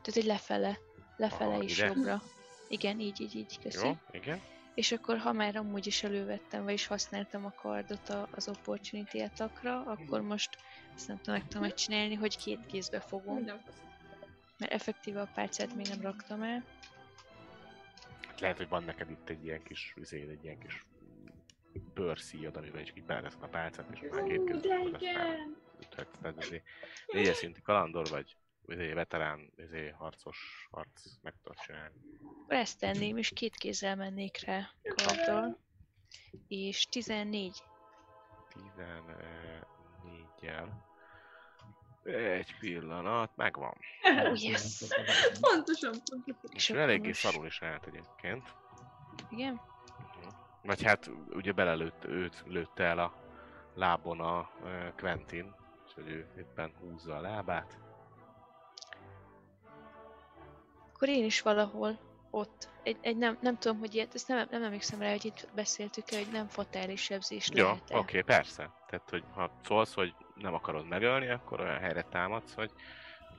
tehát 0.03 0.17
egy 0.21 0.25
lefele, 0.25 0.79
lefele 1.17 1.51
Aha, 1.55 1.63
és 1.63 1.79
ide? 1.79 1.87
jobbra. 1.87 2.23
Igen, 2.69 3.01
így, 3.01 3.21
így, 3.21 3.35
így, 3.37 3.59
köszi. 3.63 3.87
Jó, 3.87 3.97
igen. 4.11 4.41
És 4.75 4.93
akkor, 4.93 5.19
ha 5.19 5.33
már 5.33 5.57
amúgy 5.57 5.87
is 5.87 6.03
elővettem, 6.03 6.65
vagyis 6.65 6.87
használtam 6.87 7.45
a 7.45 7.53
kardot 7.53 8.09
a- 8.09 8.29
az 8.31 8.49
opportunity 8.49 9.19
attackra, 9.21 9.81
akkor 9.83 10.21
most 10.21 10.57
ezt 10.97 11.09
nem 11.09 11.17
tudom, 11.17 11.35
meg 11.35 11.49
tudom 11.49 11.63
megcsinálni, 11.63 12.15
hogy 12.15 12.37
két 12.37 12.67
kézbe 12.67 13.01
fogom. 13.01 13.45
Mert 14.59 14.73
effektíve 14.73 15.21
a 15.21 15.29
pálcát 15.35 15.75
még 15.75 15.87
nem 15.89 16.01
raktam 16.01 16.43
el. 16.43 16.65
Lehet, 18.45 18.59
hogy 18.59 18.69
van 18.69 18.85
neked 18.85 19.11
itt 19.11 19.29
egy 19.29 19.45
ilyen 19.45 19.63
kis, 19.63 19.95
izé, 19.97 20.31
egy 20.31 20.45
ilyen 20.45 20.59
kis 20.59 20.87
bőrszíjad, 21.95 22.57
amiben 22.57 22.83
is 22.83 22.93
így 22.97 23.05
beleteszed 23.05 23.43
a 23.43 23.49
pálcát, 23.49 23.87
és 23.93 24.01
már 24.11 24.23
két 24.23 24.45
között 24.45 25.03
üthetsz. 25.81 26.19
Tehát 26.21 26.45
izé, 26.45 26.63
négyes 27.07 27.37
szintű 27.37 27.61
kalandor 27.61 28.09
vagy, 28.09 28.37
izé, 28.67 28.93
veterán, 28.93 29.53
izé, 29.57 29.89
harcos, 29.89 30.69
harc 30.71 31.17
meg 31.23 31.35
tudod 31.43 31.59
csinálni. 31.59 31.95
Ezt 32.49 32.79
tenném, 32.79 33.17
és 33.17 33.31
két 33.35 33.57
kézzel 33.57 33.97
mennék 33.97 34.45
rá 34.45 34.71
karddal. 34.83 35.59
És 36.49 36.87
14. 36.87 37.63
14-jel. 38.55 40.69
Egy 42.05 42.59
pillanat, 42.59 43.31
megvan. 43.37 43.77
Oh, 44.03 44.43
yes! 44.43 44.83
Pontosan, 45.41 45.93
pontosan. 46.11 46.51
És 46.51 46.71
eléggé 46.71 47.13
szarul 47.13 47.47
is 47.47 47.63
állt 47.63 47.87
egyébként. 47.87 48.55
Igen? 49.29 49.61
Vagy 50.63 50.83
hát 50.83 51.11
ugye 51.31 51.53
belelőtt, 51.53 52.05
őt 52.05 52.43
lőtte 52.47 52.85
el 52.85 52.99
a 52.99 53.15
lábon 53.75 54.21
a 54.21 54.51
ö, 54.65 54.89
Quentin, 54.97 55.55
úgyhogy 55.85 56.09
ő 56.09 56.27
éppen 56.39 56.73
húzza 56.81 57.17
a 57.17 57.21
lábát. 57.21 57.79
Akkor 60.93 61.09
én 61.09 61.25
is 61.25 61.43
valahol 61.43 61.99
ott. 62.31 62.69
Egy, 62.83 62.97
egy 63.01 63.17
nem, 63.17 63.39
nem 63.41 63.59
tudom, 63.59 63.79
hogy 63.79 63.95
ilyet, 63.95 64.15
ezt 64.15 64.29
nem, 64.29 64.47
nem 64.51 64.63
emlékszem 64.63 65.01
rá, 65.01 65.11
hogy 65.11 65.25
itt 65.25 65.49
beszéltük 65.55 66.11
el, 66.11 66.19
hogy 66.25 66.33
nem 66.33 66.49
fatális 66.49 67.03
sebzés 67.03 67.51
Jó, 67.53 67.65
lehet 67.65 67.83
oké, 67.83 67.97
okay, 67.97 68.23
persze. 68.23 68.71
Tehát, 68.87 69.11
hogy 69.11 69.25
ha 69.35 69.51
szólsz, 69.65 69.95
hogy 69.95 70.15
nem 70.35 70.55
akarod 70.55 70.89
megölni, 70.89 71.29
akkor 71.29 71.61
olyan 71.61 71.79
helyre 71.79 72.03
támadsz, 72.03 72.55
hogy 72.55 72.71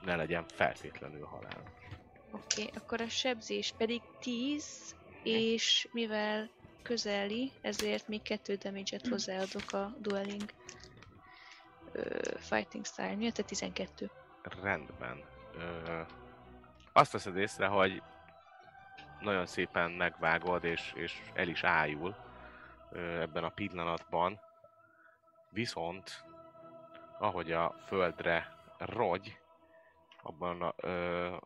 ne 0.04 0.16
legyen 0.16 0.44
feltétlenül 0.48 1.24
halál. 1.24 1.62
Oké, 2.30 2.62
okay, 2.62 2.72
akkor 2.82 3.00
a 3.00 3.08
sebzés 3.08 3.74
pedig 3.76 4.02
10, 4.20 4.96
és 5.22 5.88
mivel 5.92 6.50
közeli, 6.82 7.52
ezért 7.60 8.08
még 8.08 8.22
2 8.22 8.54
damage-et 8.54 9.06
hozzáadok 9.06 9.72
a 9.72 9.94
dueling 9.98 10.42
ö, 11.92 12.18
fighting 12.38 12.84
style 12.84 13.14
miatt, 13.14 13.34
tehát 13.34 13.50
12. 13.50 14.10
Rendben. 14.62 15.24
Ö, 15.58 16.00
azt 16.92 17.12
veszed 17.12 17.36
észre, 17.36 17.66
hogy 17.66 18.02
nagyon 19.20 19.46
szépen 19.46 19.90
megvágod, 19.90 20.64
és, 20.64 20.92
és 20.94 21.22
el 21.34 21.48
is 21.48 21.64
ájul 21.64 22.16
ö, 22.90 23.20
ebben 23.20 23.44
a 23.44 23.48
pillanatban. 23.48 24.40
Viszont, 25.50 26.24
ahogy 27.18 27.52
a 27.52 27.74
földre 27.86 28.56
rogy, 28.78 29.38
abban 30.22 30.62
a, 30.62 30.74
ö, 30.76 31.36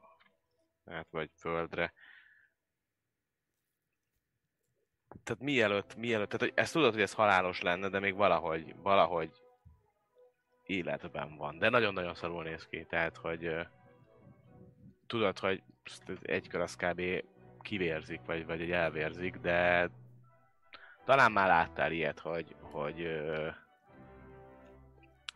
hát 0.87 1.07
vagy 1.11 1.31
földre, 1.37 1.93
tehát 5.23 5.43
mielőtt, 5.43 5.97
mielőtt, 5.97 6.29
tehát 6.31 6.41
hogy 6.41 6.53
ezt 6.63 6.73
tudod, 6.73 6.93
hogy 6.93 7.03
ez 7.03 7.13
halálos 7.13 7.61
lenne, 7.61 7.89
de 7.89 7.99
még 7.99 8.15
valahogy, 8.15 8.75
valahogy 8.77 9.33
életben 10.63 11.37
van. 11.37 11.59
De 11.59 11.69
nagyon-nagyon 11.69 12.15
szarul 12.15 12.43
néz 12.43 12.67
ki, 12.67 12.85
tehát, 12.85 13.17
hogy 13.17 13.45
ö, 13.45 13.63
tudod, 15.07 15.39
hogy 15.39 15.63
pst, 15.83 16.03
egy 16.23 16.49
kör 16.49 16.61
az 16.61 16.77
kb. 16.77 17.03
kivérzik, 17.61 18.21
vagy, 18.27 18.47
vagy 18.47 18.61
egy 18.61 18.71
elvérzik, 18.71 19.37
de 19.37 19.91
talán 21.05 21.33
már 21.33 21.47
láttál 21.49 21.93
ilyet, 21.93 22.19
hogy, 22.19 22.57
hogy 22.61 23.01
ö, 23.01 23.49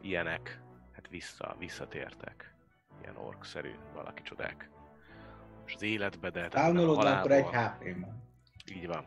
ilyenek 0.04 0.60
hát 0.92 1.08
vissza, 1.08 1.56
visszatértek. 1.58 2.54
Ilyen 3.02 3.16
orkszerű 3.16 3.74
valaki 3.94 4.22
csodák. 4.22 4.70
És 5.66 5.74
az 5.74 5.82
életbe, 5.82 6.30
de 6.30 6.48
Downloadol, 6.48 7.06
akkor 7.06 7.30
egy. 7.30 7.44
HP 7.44 8.00
van. 8.00 8.22
Így 8.72 8.86
van. 8.86 9.04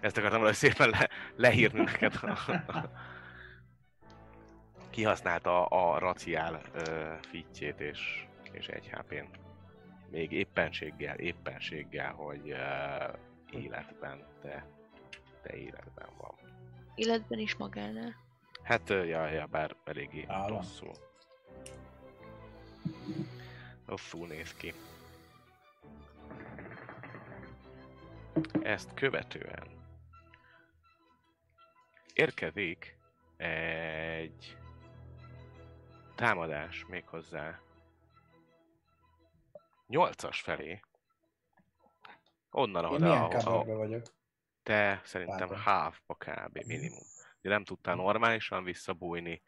Ezt 0.00 0.16
akartam 0.16 0.38
valahogy 0.38 0.58
szépen 0.58 0.88
le, 0.88 1.08
leírni 1.36 1.82
neked. 1.82 2.20
Kihasználta 4.90 5.66
a, 5.66 5.94
a 5.94 5.98
raciál 5.98 6.60
uh, 6.74 7.12
fitjét 7.20 7.80
és, 7.80 8.26
és 8.52 8.66
egy 8.66 8.88
hp 8.90 9.24
Még 10.10 10.32
éppenséggel, 10.32 11.18
éppenséggel, 11.18 12.12
hogy 12.12 12.50
uh, 12.50 13.60
életben, 13.62 14.24
de, 14.42 14.66
de 15.42 15.56
életben 15.56 16.08
van. 16.18 16.34
Életben 16.94 17.38
is 17.38 17.56
magánál. 17.56 18.14
Hát, 18.62 18.88
ja, 18.88 19.26
ja, 19.26 19.46
bár 19.46 19.76
eléggé 19.84 20.24
Állam. 20.28 20.56
rosszul. 20.56 20.92
Rosszul 23.86 24.26
néz 24.26 24.54
ki. 24.54 24.72
Ezt 28.62 28.94
követően 28.94 29.66
érkezik 32.14 32.96
egy 33.36 34.56
támadás 36.14 36.86
méghozzá 36.88 37.60
8-as 39.88 40.38
felé. 40.42 40.80
Onnan, 42.50 42.82
Én 42.82 42.88
ahol, 42.88 42.98
milyen 42.98 43.22
ahol, 43.22 43.60
ahol 43.60 43.76
vagyok? 43.76 44.06
te 44.62 45.00
szerintem 45.04 45.48
half-ba 45.48 46.14
kb. 46.14 46.58
minimum. 46.66 47.02
Ugye 47.44 47.54
nem 47.54 47.64
tudtál 47.64 47.94
normálisan 47.94 48.64
visszabújni, 48.64 49.42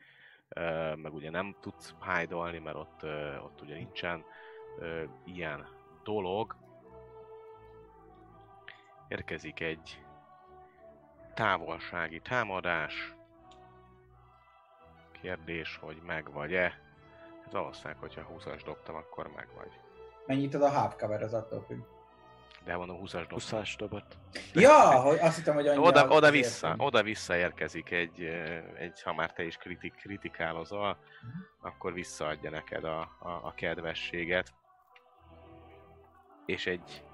meg 0.95 1.15
ugye 1.15 1.31
nem 1.31 1.57
tudsz 1.61 1.95
hide 2.05 2.61
mert 2.61 2.77
ott, 2.77 3.03
ott 3.45 3.61
ugye 3.61 3.75
nincsen 3.75 4.25
ilyen 5.25 5.67
dolog. 6.03 6.57
Érkezik 9.09 9.61
egy 9.61 10.05
távolsági 11.35 12.21
támadás. 12.21 13.15
Kérdés, 15.13 15.77
hogy 15.77 16.03
meg 16.03 16.33
vagy-e? 16.33 16.81
Hát 17.43 17.53
valószínűleg, 17.53 17.99
hogyha 17.99 18.27
20-as 18.31 18.63
dobtam, 18.65 18.95
akkor 18.95 19.27
meg 19.27 19.49
vagy. 19.57 19.81
Mennyit 20.27 20.55
ad 20.55 20.63
a 20.63 20.71
half 20.71 20.97
cover, 20.97 21.23
az 21.23 21.35
attól 21.35 21.65
függ. 21.67 21.94
De 22.65 22.77
mondom 22.77 22.99
20-as 23.05 23.27
dobtam. 23.29 23.59
20 23.59 23.77
dobott. 23.77 24.17
Ja, 24.53 24.91
hogy 25.01 25.19
azt 25.19 25.37
hittem, 25.37 25.55
hogy 25.55 25.67
annyi 25.69 25.79
Oda, 25.79 26.03
az- 26.05 26.11
oda 26.17 26.31
vissza, 26.31 26.67
értem. 26.69 26.87
oda 26.87 27.03
vissza 27.03 27.37
érkezik 27.37 27.91
egy, 27.91 28.23
egy, 28.77 29.03
ha 29.03 29.13
már 29.15 29.33
te 29.33 29.43
is 29.45 29.57
kritik, 29.57 29.95
kritikálozol, 29.95 30.99
akkor 31.61 31.93
visszaadja 31.93 32.51
neked 32.51 32.85
a, 32.85 33.01
a, 33.01 33.29
a 33.43 33.55
kedvességet. 33.57 34.55
És 36.47 36.67
egy 36.67 37.05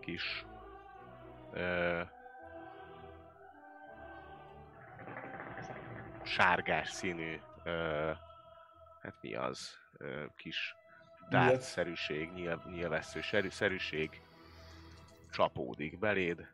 kis 0.00 0.46
ö, 1.52 2.00
sárgás 6.22 6.88
színű, 6.90 7.40
ö, 7.64 8.10
hát 9.02 9.14
mi 9.20 9.34
az, 9.34 9.78
ö, 9.98 10.24
kis 10.36 10.76
dártszerűség, 11.28 12.30
nyíl, 12.32 12.62
nyilvessző 12.70 13.20
serű- 13.20 13.50
szerűség 13.50 14.22
csapódik 15.30 15.98
beléd. 15.98 16.48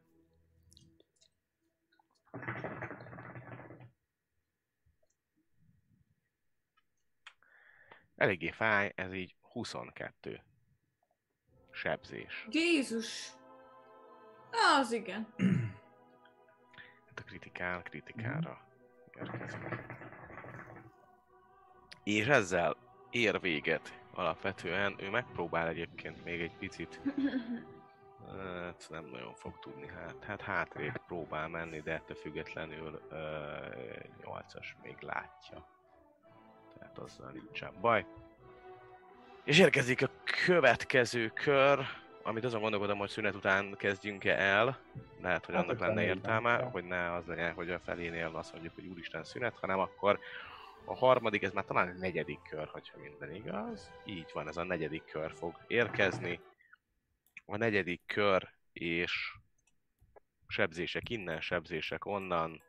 Eléggé 8.16 8.50
fáj, 8.50 8.92
ez 8.94 9.12
így 9.12 9.34
22 9.40 10.42
sebzés. 11.70 12.46
Jézus! 12.50 13.32
Az 14.78 14.92
igen. 14.92 15.34
Hát 17.06 17.18
a 17.18 17.22
kritikál, 17.22 17.82
kritikára 17.82 18.66
érkezik. 19.18 19.60
És 22.02 22.26
ezzel 22.26 22.76
ér 23.10 23.40
véget 23.40 24.03
alapvetően. 24.14 24.94
Ő 24.98 25.10
megpróbál 25.10 25.68
egyébként 25.68 26.24
még 26.24 26.40
egy 26.40 26.56
picit 26.58 27.00
Hát 28.32 28.86
nem 28.90 29.04
nagyon 29.04 29.34
fog 29.34 29.58
tudni, 29.58 29.86
hát, 29.86 30.24
hát 30.26 30.40
hátrébb 30.40 30.96
próbál 31.06 31.48
menni, 31.48 31.80
de 31.80 31.92
ettől 31.92 32.16
függetlenül 32.16 33.00
ö, 33.10 33.16
8-as 34.22 34.66
még 34.82 34.96
látja. 35.00 35.66
Tehát 36.78 36.98
azzal 36.98 37.30
nincsen 37.30 37.72
baj. 37.80 38.06
És 39.44 39.58
érkezik 39.58 40.02
a 40.02 40.10
következő 40.46 41.28
kör, 41.28 41.78
amit 42.22 42.44
azon 42.44 42.60
gondolkodom, 42.60 42.98
hogy 42.98 43.08
szünet 43.08 43.34
után 43.34 43.74
kezdjünk-e 43.76 44.36
el. 44.36 44.78
Lehet, 45.20 45.46
hogy 45.46 45.54
Hát, 45.54 45.64
annak 45.64 45.78
lenne 45.78 46.02
értelme, 46.02 46.62
hogy 46.62 46.84
ne 46.84 47.12
az 47.12 47.26
legyen, 47.26 47.52
hogy 47.54 47.70
a 47.70 47.78
felénél 47.78 48.30
azt 48.32 48.52
mondjuk, 48.52 48.74
hogy 48.74 48.86
úristen 48.86 49.24
szünet, 49.24 49.58
hanem 49.60 49.78
akkor 49.78 50.18
a 50.84 50.94
harmadik, 50.94 51.42
ez 51.42 51.52
már 51.52 51.64
talán 51.64 51.88
a 51.88 51.98
negyedik 51.98 52.42
kör, 52.48 52.68
hogyha 52.68 52.98
minden 52.98 53.34
igaz. 53.34 53.92
Így 54.04 54.30
van, 54.32 54.48
ez 54.48 54.56
a 54.56 54.64
negyedik 54.64 55.04
kör 55.04 55.32
fog 55.32 55.64
érkezni 55.66 56.40
a 57.46 57.56
negyedik 57.56 58.02
kör, 58.06 58.48
és 58.72 59.38
sebzések 60.46 61.08
innen, 61.08 61.40
sebzések 61.40 62.04
onnan. 62.04 62.62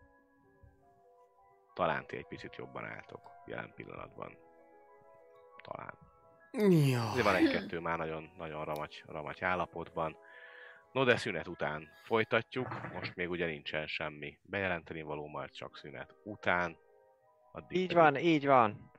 Talán 1.73 2.07
ti 2.07 2.17
egy 2.17 2.27
picit 2.27 2.55
jobban 2.55 2.85
álltok 2.85 3.21
jelen 3.45 3.73
pillanatban. 3.75 4.37
Talán. 5.63 5.97
Azért 7.09 7.25
van 7.25 7.35
egy-kettő 7.35 7.79
már 7.79 7.97
nagyon, 7.97 8.31
nagyon 8.37 8.65
ramaty, 8.65 9.03
ramaty 9.05 9.41
állapotban. 9.41 10.17
No 10.91 11.03
de 11.03 11.17
szünet 11.17 11.47
után 11.47 11.89
folytatjuk, 12.03 12.91
most 12.93 13.15
még 13.15 13.29
ugye 13.29 13.45
nincsen 13.45 13.87
semmi 13.87 14.39
bejelenteni 14.41 15.01
való, 15.01 15.27
majd 15.27 15.51
csak 15.51 15.77
szünet 15.77 16.15
után. 16.23 16.77
Addig 17.55 17.77
Így 17.77 17.87
pedig- 17.87 17.97
van, 18.03 18.17
így 18.17 18.45
van. 18.45 18.91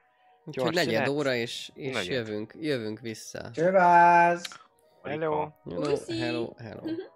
Úgyhogy 0.45 0.75
negyed 0.75 0.93
szünet. 0.95 1.09
óra, 1.09 1.35
és, 1.35 1.71
és 1.75 2.09
jövünk, 2.09 2.55
jövünk 2.61 3.01
vissza. 3.01 3.51
Csövász! 3.51 4.61
Hello. 5.03 5.49
Puszi. 5.65 6.19
hello, 6.19 6.53
hello. 6.57 6.83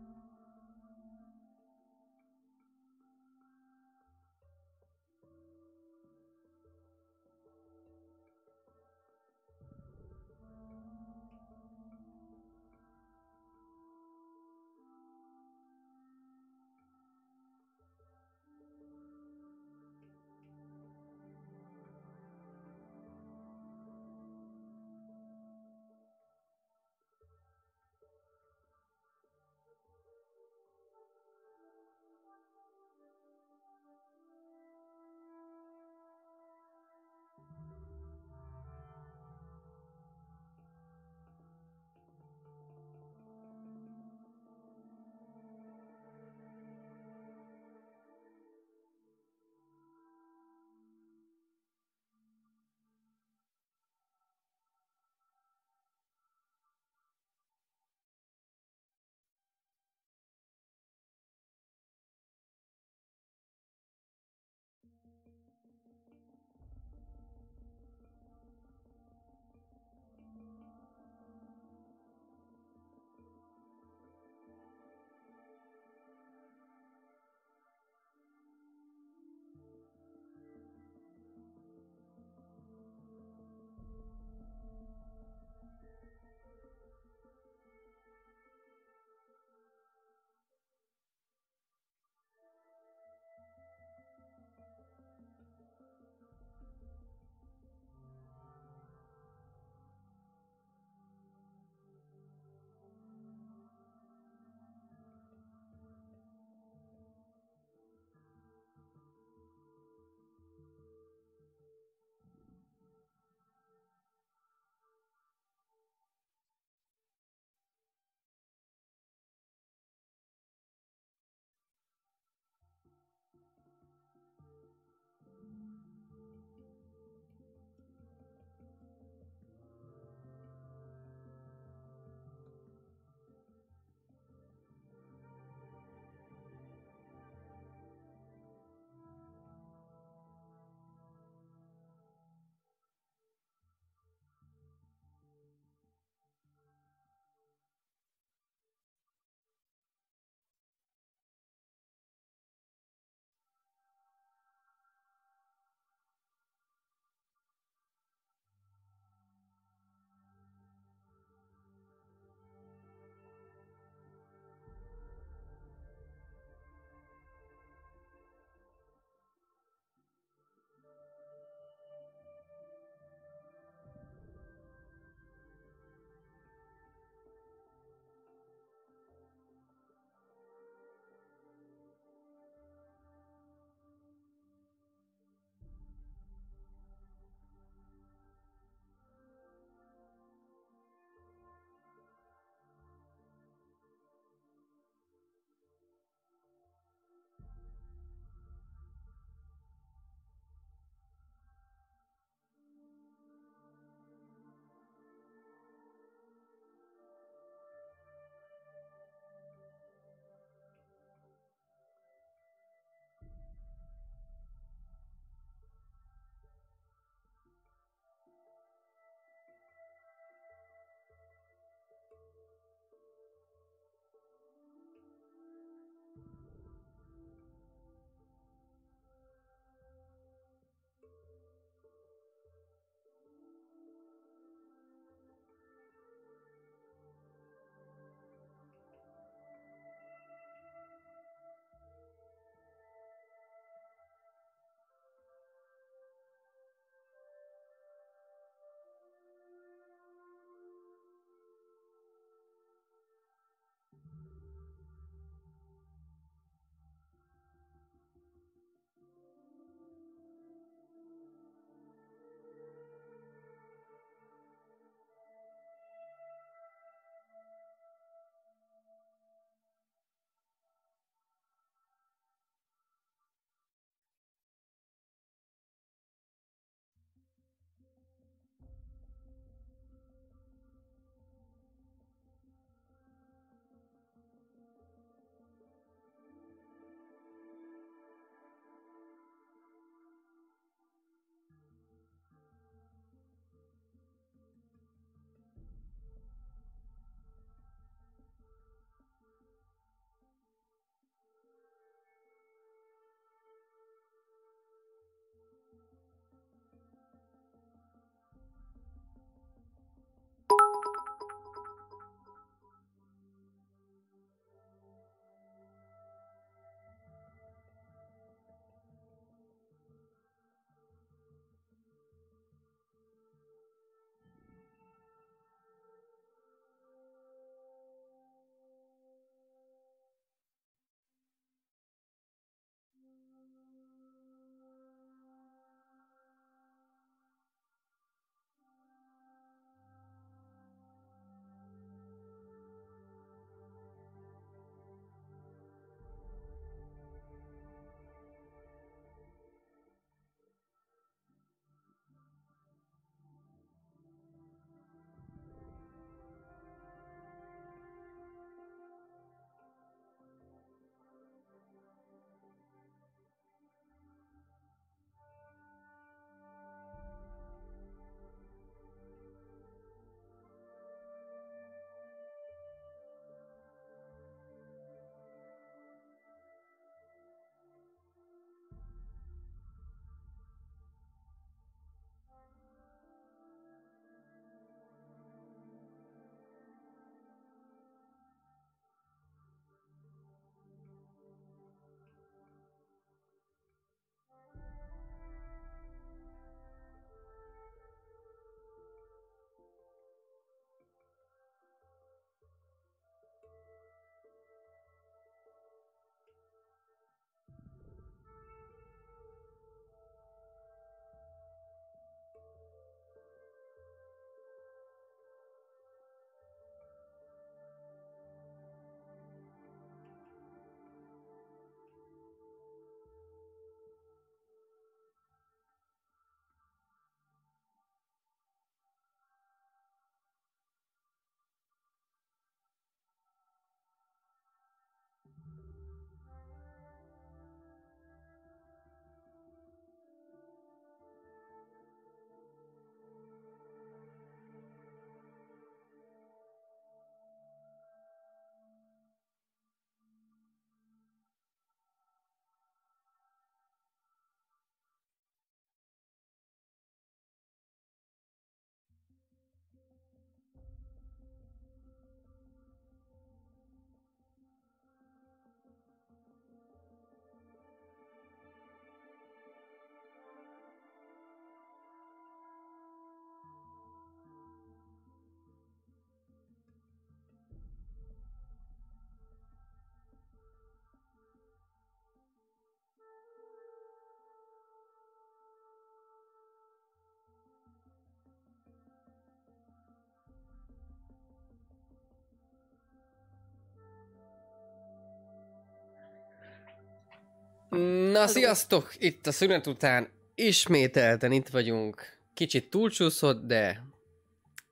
Na, 498.11 498.27
sziasztok! 498.27 498.93
Itt 498.97 499.27
a 499.27 499.31
szünet 499.31 499.67
után 499.67 500.09
ismételten 500.35 501.31
itt 501.31 501.47
vagyunk. 501.47 502.19
Kicsit 502.33 502.69
túlcsúszott, 502.69 503.45
de 503.45 503.83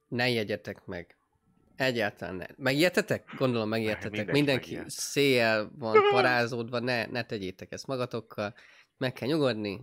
ne 0.08 0.30
jegyetek 0.30 0.85
meg. 0.85 1.18
Egyáltalán 1.76 2.35
ne. 2.35 2.45
Megijedtetek? 2.56 3.24
Gondolom 3.38 3.69
megijedtetek. 3.69 4.11
Mindenki 4.11 4.32
Mindenki 4.32 4.69
megijed. 4.69 4.90
széjjel 4.90 5.72
van 5.77 5.98
parázódva, 6.11 6.80
ne, 6.80 7.06
ne 7.06 7.24
tegyétek 7.24 7.72
ezt 7.72 7.88
magatokkal. 7.88 8.53
Meg 8.98 9.14
kell 9.14 9.27
nyugodni. 9.27 9.82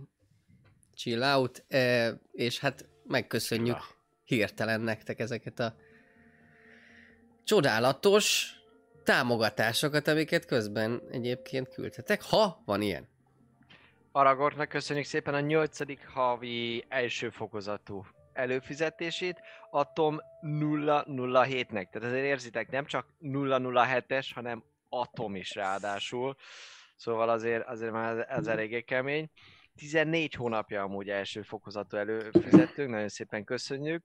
Chill 0.93 1.23
out. 1.23 1.65
E, 1.67 2.13
és 2.31 2.59
hát 2.59 2.85
megköszönjük 3.03 3.77
Chill 3.77 3.95
hirtelen 4.23 4.81
nektek 4.81 5.19
ezeket 5.19 5.59
a 5.59 5.75
csodálatos 7.43 8.51
támogatásokat, 9.03 10.07
amiket 10.07 10.45
közben 10.45 11.01
egyébként 11.11 11.69
küldhetek, 11.69 12.21
ha 12.21 12.61
van 12.65 12.81
ilyen. 12.81 13.15
Aragornak 14.11 14.69
köszönjük 14.69 15.05
szépen 15.05 15.33
a 15.33 15.39
8. 15.39 16.05
havi 16.13 16.85
első 16.89 17.29
fokozatú 17.29 18.05
előfizetését, 18.33 19.41
a 19.71 19.93
Tom 19.93 20.19
007-nek. 20.41 21.89
Tehát 21.89 22.07
azért 22.07 22.25
érzitek, 22.25 22.69
nem 22.69 22.85
csak 22.85 23.07
007-es, 23.21 24.27
hanem 24.33 24.63
Atom 24.89 25.35
is 25.35 25.55
ráadásul. 25.55 26.35
Szóval 26.95 27.29
azért, 27.29 27.67
azért 27.67 27.91
már 27.91 28.25
ez 28.29 28.47
eléggé 28.47 28.81
kemény. 28.81 29.29
14 29.77 30.33
hónapja 30.33 30.83
amúgy 30.83 31.09
első 31.09 31.41
fokozatú 31.41 31.97
előfizetőnk, 31.97 32.89
nagyon 32.89 33.09
szépen 33.09 33.43
köszönjük. 33.43 34.03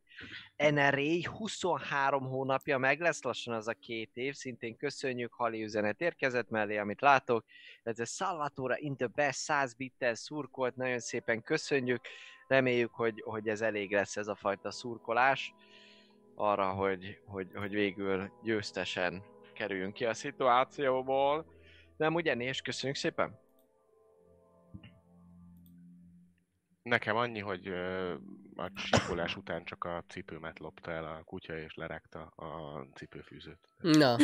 NRA 0.57 1.29
23 1.31 2.25
hónapja, 2.25 2.79
meg 2.79 3.01
lesz 3.01 3.23
lassan 3.23 3.55
az 3.55 3.69
a 3.69 3.73
két 3.73 4.11
év, 4.15 4.35
szintén 4.35 4.77
köszönjük, 4.77 5.33
Hali 5.33 5.63
üzenet 5.63 6.01
érkezett 6.01 6.51
mellé, 6.51 6.77
amit 6.77 7.01
látok. 7.01 7.45
Ez 7.83 7.99
a 7.99 8.05
Salvatore 8.05 8.77
in 8.79 8.97
the 8.97 9.07
best 9.07 9.39
100 9.39 9.75
bittel 9.75 10.15
szurkolt, 10.15 10.77
nagyon 10.77 10.99
szépen 10.99 11.43
köszönjük. 11.43 12.01
Reméljük, 12.49 12.95
hogy, 12.95 13.23
hogy 13.25 13.49
ez 13.49 13.61
elég 13.61 13.93
lesz 13.93 14.17
ez 14.17 14.29
a 14.29 14.35
fajta 14.35 14.71
szurkolás 14.71 15.55
arra, 16.35 16.71
hogy, 16.71 17.21
hogy, 17.27 17.49
hogy 17.55 17.73
végül 17.73 18.31
győztesen 18.43 19.23
kerüljünk 19.53 19.93
ki 19.93 20.05
a 20.05 20.15
szituációból. 20.15 21.47
Nem 21.97 22.15
ugye, 22.15 22.35
és 22.35 22.61
köszönjük 22.61 22.99
szépen! 22.99 23.42
Nekem 26.83 27.17
annyi, 27.17 27.41
hogy 27.41 27.67
a 28.57 28.71
síkolás 28.75 29.37
után 29.37 29.65
csak 29.65 29.85
a 29.85 30.05
cipőmet 30.09 30.59
lopta 30.59 30.91
el 30.91 31.05
a 31.05 31.23
kutya, 31.25 31.59
és 31.59 31.75
lerágta 31.75 32.19
a 32.21 32.81
cipőfűzőt. 32.95 33.59
Na, 33.81 34.17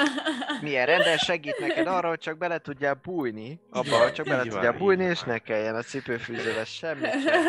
Milyen 0.62 0.86
rendes 0.86 1.20
segít 1.24 1.58
neked 1.60 1.86
arra, 1.86 2.08
hogy 2.08 2.18
csak 2.18 2.38
bele 2.38 2.58
tudjál 2.58 3.00
bújni, 3.02 3.60
abba, 3.70 4.02
hogy 4.02 4.12
csak 4.12 4.26
bele 4.26 4.44
Így 4.44 4.50
van, 4.50 4.58
tudjál 4.60 4.78
bújni, 4.78 5.02
van. 5.02 5.10
és 5.12 5.20
ne 5.22 5.38
kelljen 5.38 5.74
a 5.74 5.82
cipőfűzővel 5.82 6.64
semmit 6.64 7.10
sem. 7.22 7.42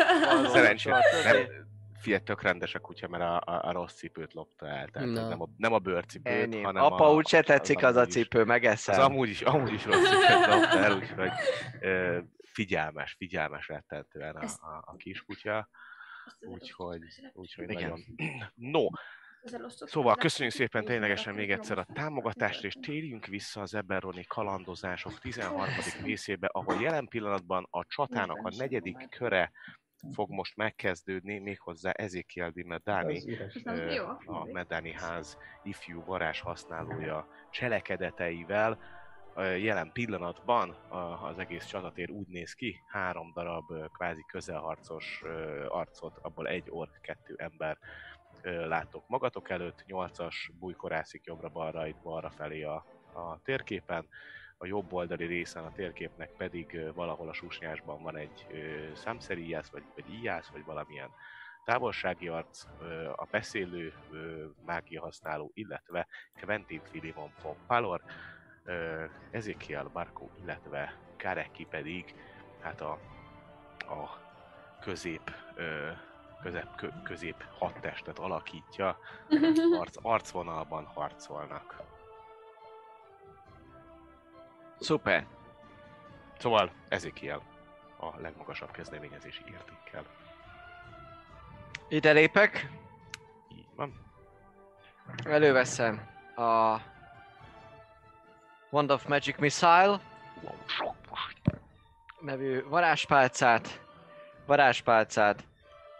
Szerencsére, 0.52 0.98
nem, 1.24 1.36
figyelj, 2.00 2.22
tök 2.22 2.42
rendes 2.42 2.74
a 2.74 2.78
kutya, 2.78 3.08
mert 3.08 3.22
a, 3.22 3.36
a, 3.36 3.60
a 3.68 3.72
rossz 3.72 3.94
cipőt 3.94 4.32
lopta 4.32 4.66
el. 4.68 4.88
Tehát 4.88 5.08
Na. 5.08 5.28
nem, 5.28 5.42
a, 5.42 5.48
nem 5.56 5.72
a 5.72 5.78
bőrcipőt, 5.78 6.32
Ennyi. 6.42 6.62
hanem 6.62 6.82
Apa 6.82 7.06
a, 7.06 7.14
úgyse 7.14 7.42
tetszik 7.42 7.82
az 7.84 7.96
a 7.96 7.98
amúgy 8.00 8.08
is- 8.08 8.14
cipő, 8.22 8.40
Az 8.40 8.46
megeszem. 8.46 9.00
amúgy 9.00 9.28
is, 9.28 9.40
amúgy 9.42 9.72
is 9.72 9.84
rossz 9.84 10.02
cipőt 10.08 10.46
lopta 10.46 10.78
el, 10.84 10.92
úgyhogy 10.96 11.30
ö, 11.80 12.18
figyelmes, 12.58 13.14
figyelmes 13.18 13.68
rettentően 13.68 14.36
a, 14.36 14.44
a, 14.44 14.82
a 14.86 14.96
kiskutya. 14.96 15.68
Úgyhogy, 16.40 17.02
úgyhogy 17.32 17.70
Igen. 17.70 17.82
nagyon... 17.82 18.04
No, 18.54 18.86
Szóval 19.68 20.14
köszönjük 20.14 20.54
szépen 20.54 20.84
ténylegesen 20.84 21.34
még 21.34 21.50
egyszer 21.50 21.78
a 21.78 21.86
támogatást, 21.92 22.64
és 22.64 22.74
térjünk 22.80 23.26
vissza 23.26 23.60
az 23.60 23.74
Eberroni 23.74 24.24
kalandozások 24.24 25.18
13. 25.18 25.64
részébe, 26.02 26.46
ahol 26.46 26.80
jelen 26.80 27.08
pillanatban 27.08 27.66
a 27.70 27.84
csatának 27.84 28.46
a 28.46 28.54
negyedik 28.56 29.08
köre 29.08 29.52
fog 30.12 30.30
most 30.30 30.56
megkezdődni, 30.56 31.38
méghozzá 31.38 31.90
Ezekiel 31.90 32.50
Di 32.50 32.66
jó? 33.94 34.06
a 34.24 34.44
Medani 34.52 34.92
ház 34.92 35.38
ifjú 35.62 36.04
varázs 36.04 36.40
használója 36.40 37.28
cselekedeteivel. 37.50 38.78
Jelen 39.38 39.92
pillanatban 39.92 40.76
az 41.22 41.38
egész 41.38 41.64
csatatér 41.64 42.10
úgy 42.10 42.26
néz 42.26 42.52
ki, 42.52 42.82
három 42.86 43.32
darab 43.34 43.64
kvázi 43.92 44.24
közelharcos 44.26 45.22
arcot, 45.68 46.18
abból 46.22 46.48
egy 46.48 46.66
ork, 46.68 47.00
kettő 47.00 47.34
ember 47.36 47.78
ö, 48.42 48.68
láttok 48.68 49.08
magatok 49.08 49.50
előtt, 49.50 49.84
nyolcas 49.86 50.50
bújkorászik 50.58 51.24
jobbra-balra, 51.24 51.86
itt 51.86 52.02
balra 52.02 52.30
felé 52.30 52.62
a, 52.62 52.84
a 53.12 53.40
térképen, 53.42 54.08
a 54.58 54.66
jobb 54.66 54.92
oldali 54.92 55.24
részen 55.24 55.64
a 55.64 55.72
térképnek 55.72 56.30
pedig 56.30 56.92
valahol 56.94 57.28
a 57.28 57.32
susnyásban 57.32 58.02
van 58.02 58.16
egy 58.16 58.46
ö, 58.50 58.56
számszeríjász, 58.94 59.68
vagy, 59.68 59.84
vagy 59.94 60.14
íjász, 60.14 60.48
vagy 60.48 60.64
valamilyen 60.64 61.10
távolsági 61.64 62.28
arc, 62.28 62.64
a 63.16 63.26
beszélő 63.30 63.92
mágia 64.66 65.00
használó, 65.00 65.50
illetve 65.54 66.06
Quentin 66.40 66.80
Filimon 66.90 67.32
von 67.42 67.56
Palor, 67.66 68.02
Ezekiel 69.30 69.84
Barco, 69.92 70.28
illetve 70.42 70.94
Kareki 71.16 71.64
pedig 71.64 72.14
hát 72.60 72.80
a, 72.80 72.90
a 73.78 74.18
közép 74.80 75.32
ö, 75.54 75.90
közép, 76.42 76.74
kö, 76.76 76.88
közép 77.04 77.44
hadtestet 77.58 78.18
alakítja, 78.18 78.98
arc, 79.80 79.96
arcvonalban 80.02 80.84
harcolnak. 80.84 81.82
Szuper. 84.78 85.26
Szóval 86.38 86.70
Ezekiel 86.88 87.42
a 88.00 88.20
legmagasabb 88.20 88.70
kezdeményezési 88.70 89.42
értékkel. 89.52 90.04
Ide 91.88 92.12
lépek, 92.12 92.70
Így 93.48 93.68
van. 93.74 93.92
előveszem 95.24 96.08
a 96.36 96.76
Wand 98.70 98.90
of 98.90 99.06
Magic 99.06 99.36
Missile 99.38 100.00
nevű 102.20 102.62
varázspálcát, 102.62 103.80
varázspálcát 104.46 105.44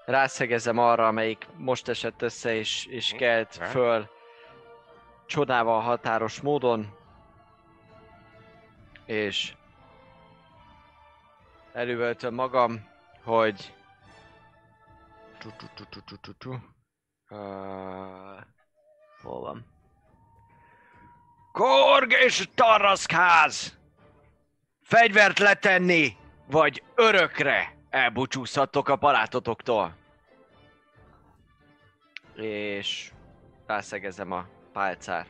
rászegezem 0.05 0.79
arra, 0.79 1.07
amelyik 1.07 1.47
most 1.57 1.89
esett 1.89 2.23
össze 2.23 2.55
és, 2.55 2.87
és 2.87 3.15
kelt 3.17 3.55
föl 3.55 4.09
csodával 5.27 5.81
határos 5.81 6.41
módon. 6.41 6.97
És 9.05 9.57
elővöltöm 11.73 12.35
magam, 12.35 12.89
hogy 13.23 13.75
tu, 15.39 15.51
tu, 15.57 15.67
tu, 15.75 15.85
tu, 15.85 16.01
tu, 16.01 16.17
tu, 16.17 16.33
tu. 16.33 16.51
Uh, 17.31 18.41
hol 19.23 19.41
van? 19.41 19.78
Korg 21.53 22.11
és 22.13 22.49
Tarraszkáz! 22.55 23.79
Fegyvert 24.83 25.39
letenni, 25.39 26.17
vagy 26.47 26.83
örökre 26.95 27.75
elbúcsúzhattok 27.91 28.89
a 28.89 28.97
barátotoktól. 28.97 29.97
És 32.35 33.13
rászegezem 33.67 34.33
a 34.33 34.47
pálcát 34.73 35.27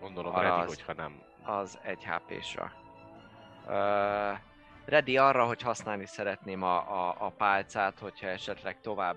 Gondolom, 0.00 0.34
Arra 0.34 0.48
ready, 0.48 0.60
az- 0.60 0.66
hogyha 0.76 0.92
nem. 0.92 1.22
az 1.42 1.78
1 1.82 2.04
HP-sra. 2.04 2.72
Uh, 3.66 4.38
ready 4.84 5.16
arra, 5.18 5.46
hogy 5.46 5.62
használni 5.62 6.06
szeretném 6.06 6.62
a, 6.62 6.76
a, 7.08 7.16
a 7.18 7.30
pálcát, 7.30 7.98
hogyha 7.98 8.26
esetleg 8.26 8.80
tovább, 8.80 9.16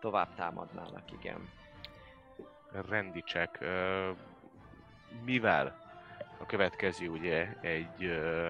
tovább 0.00 0.34
támadnának, 0.34 1.12
igen. 1.12 1.48
Rendi 2.88 3.20
check. 3.20 3.60
Ö, 3.60 4.10
mivel 5.24 5.80
a 6.38 6.46
következő 6.46 7.08
ugye 7.08 7.60
egy 7.60 8.04
ö, 8.04 8.48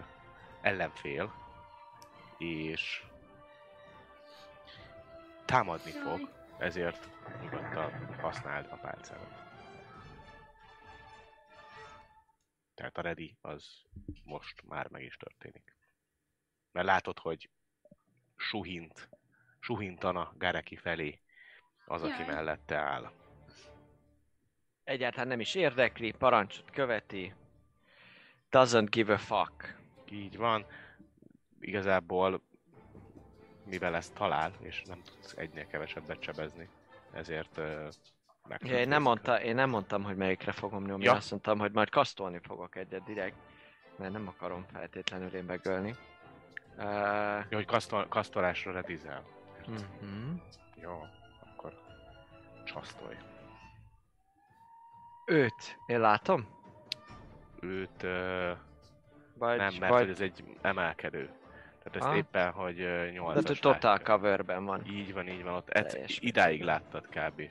ellenfél, 0.60 1.34
és 2.38 3.04
támadni 5.44 5.90
fog, 5.90 6.28
ezért 6.58 7.08
nyugodtan 7.40 8.16
használd 8.20 8.66
a 8.70 8.76
pálcádat. 8.76 9.42
Tehát 12.74 12.98
a 12.98 13.00
ready 13.00 13.36
az 13.40 13.82
most 14.24 14.62
már 14.64 14.88
meg 14.88 15.02
is 15.02 15.16
történik. 15.16 15.76
Mert 16.72 16.86
látod, 16.86 17.18
hogy 17.18 17.50
suhint, 18.36 19.08
suhintana 19.60 20.32
Gareki 20.36 20.76
felé 20.76 21.20
az, 21.86 22.02
aki 22.02 22.22
Jaj. 22.22 22.34
mellette 22.34 22.76
áll. 22.76 23.21
Egyáltalán 24.84 25.28
nem 25.28 25.40
is 25.40 25.54
érdekli, 25.54 26.10
parancsot 26.12 26.70
követi. 26.70 27.34
Doesn't 28.50 28.86
give 28.90 29.12
a 29.12 29.18
fuck. 29.18 29.76
Így 30.10 30.36
van. 30.36 30.66
Igazából, 31.60 32.40
mivel 33.64 33.94
ezt 33.96 34.14
talál, 34.14 34.52
és 34.60 34.82
nem 34.86 35.02
tudsz 35.02 35.34
egynél 35.36 35.66
kevesebbet 35.66 36.22
sebezni, 36.22 36.68
ezért 37.12 37.56
uh, 37.58 37.88
meg 38.48 38.60
Ja, 38.64 38.78
én, 38.78 38.88
nem 38.88 39.02
mondta, 39.02 39.42
én 39.42 39.54
nem 39.54 39.70
mondtam, 39.70 40.02
hogy 40.02 40.16
melyikre 40.16 40.52
fogom 40.52 40.84
nyomni, 40.84 41.04
Ja. 41.04 41.12
azt 41.12 41.30
mondtam, 41.30 41.58
hogy 41.58 41.72
majd 41.72 41.88
kasztolni 41.90 42.38
fogok 42.42 42.76
egyet 42.76 43.04
direkt, 43.04 43.36
mert 43.96 44.12
nem 44.12 44.28
akarom 44.28 44.66
feltétlenül 44.72 45.34
én 45.34 45.44
megölni. 45.44 45.94
Uh, 46.76 47.44
Jó, 47.48 47.56
hogy 47.56 47.66
kasztol, 47.66 48.06
kasztolásra 48.08 48.72
redizel. 48.72 49.24
mhm. 49.66 50.34
Jó, 50.74 51.06
akkor 51.40 51.80
csasztolj. 52.64 53.16
Őt, 55.26 55.78
én 55.86 56.00
látom? 56.00 56.46
Őt 57.60 58.02
uh, 58.02 58.50
Vagy, 59.34 59.56
nem, 59.56 59.74
mert 59.80 59.92
vagy 59.92 60.00
hogy 60.00 60.10
ez 60.10 60.20
egy 60.20 60.44
emelkedő. 60.60 61.30
Tehát 61.82 61.96
ezt 61.96 62.06
Ah. 62.06 62.16
éppen, 62.16 62.50
hogy 62.52 62.80
uh, 62.80 63.10
8 63.12 63.42
de 63.44 63.54
totál 63.60 64.02
coverben 64.02 64.64
van. 64.64 64.86
Így 64.86 65.12
van, 65.12 65.28
így 65.28 65.42
van. 65.42 65.54
Ott 65.54 65.68
et, 65.70 65.92
Teljes 65.92 66.18
idáig 66.20 66.62
láttad 66.62 67.06
kb. 67.06 67.42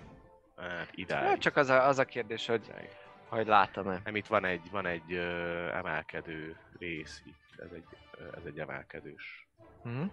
Hát 0.57 0.89
idáig. 0.91 1.29
Ja, 1.29 1.37
csak 1.37 1.55
az 1.55 1.69
a, 1.69 1.87
az 1.87 1.99
a 1.99 2.05
kérdés, 2.05 2.45
hogy, 2.47 2.65
idáig. 2.69 2.89
hogy 3.27 3.47
látom-e. 3.47 4.01
Nem, 4.03 4.15
itt 4.15 4.27
van 4.27 4.45
egy, 4.45 4.71
van 4.71 4.85
egy 4.85 5.13
uh, 5.13 5.75
emelkedő 5.75 6.57
rész 6.79 7.21
itt. 7.25 7.59
Ez 7.59 7.71
egy, 7.73 7.85
uh, 8.19 8.37
ez 8.37 8.43
egy 8.45 8.59
emelkedős. 8.59 9.47
Nem 9.83 10.11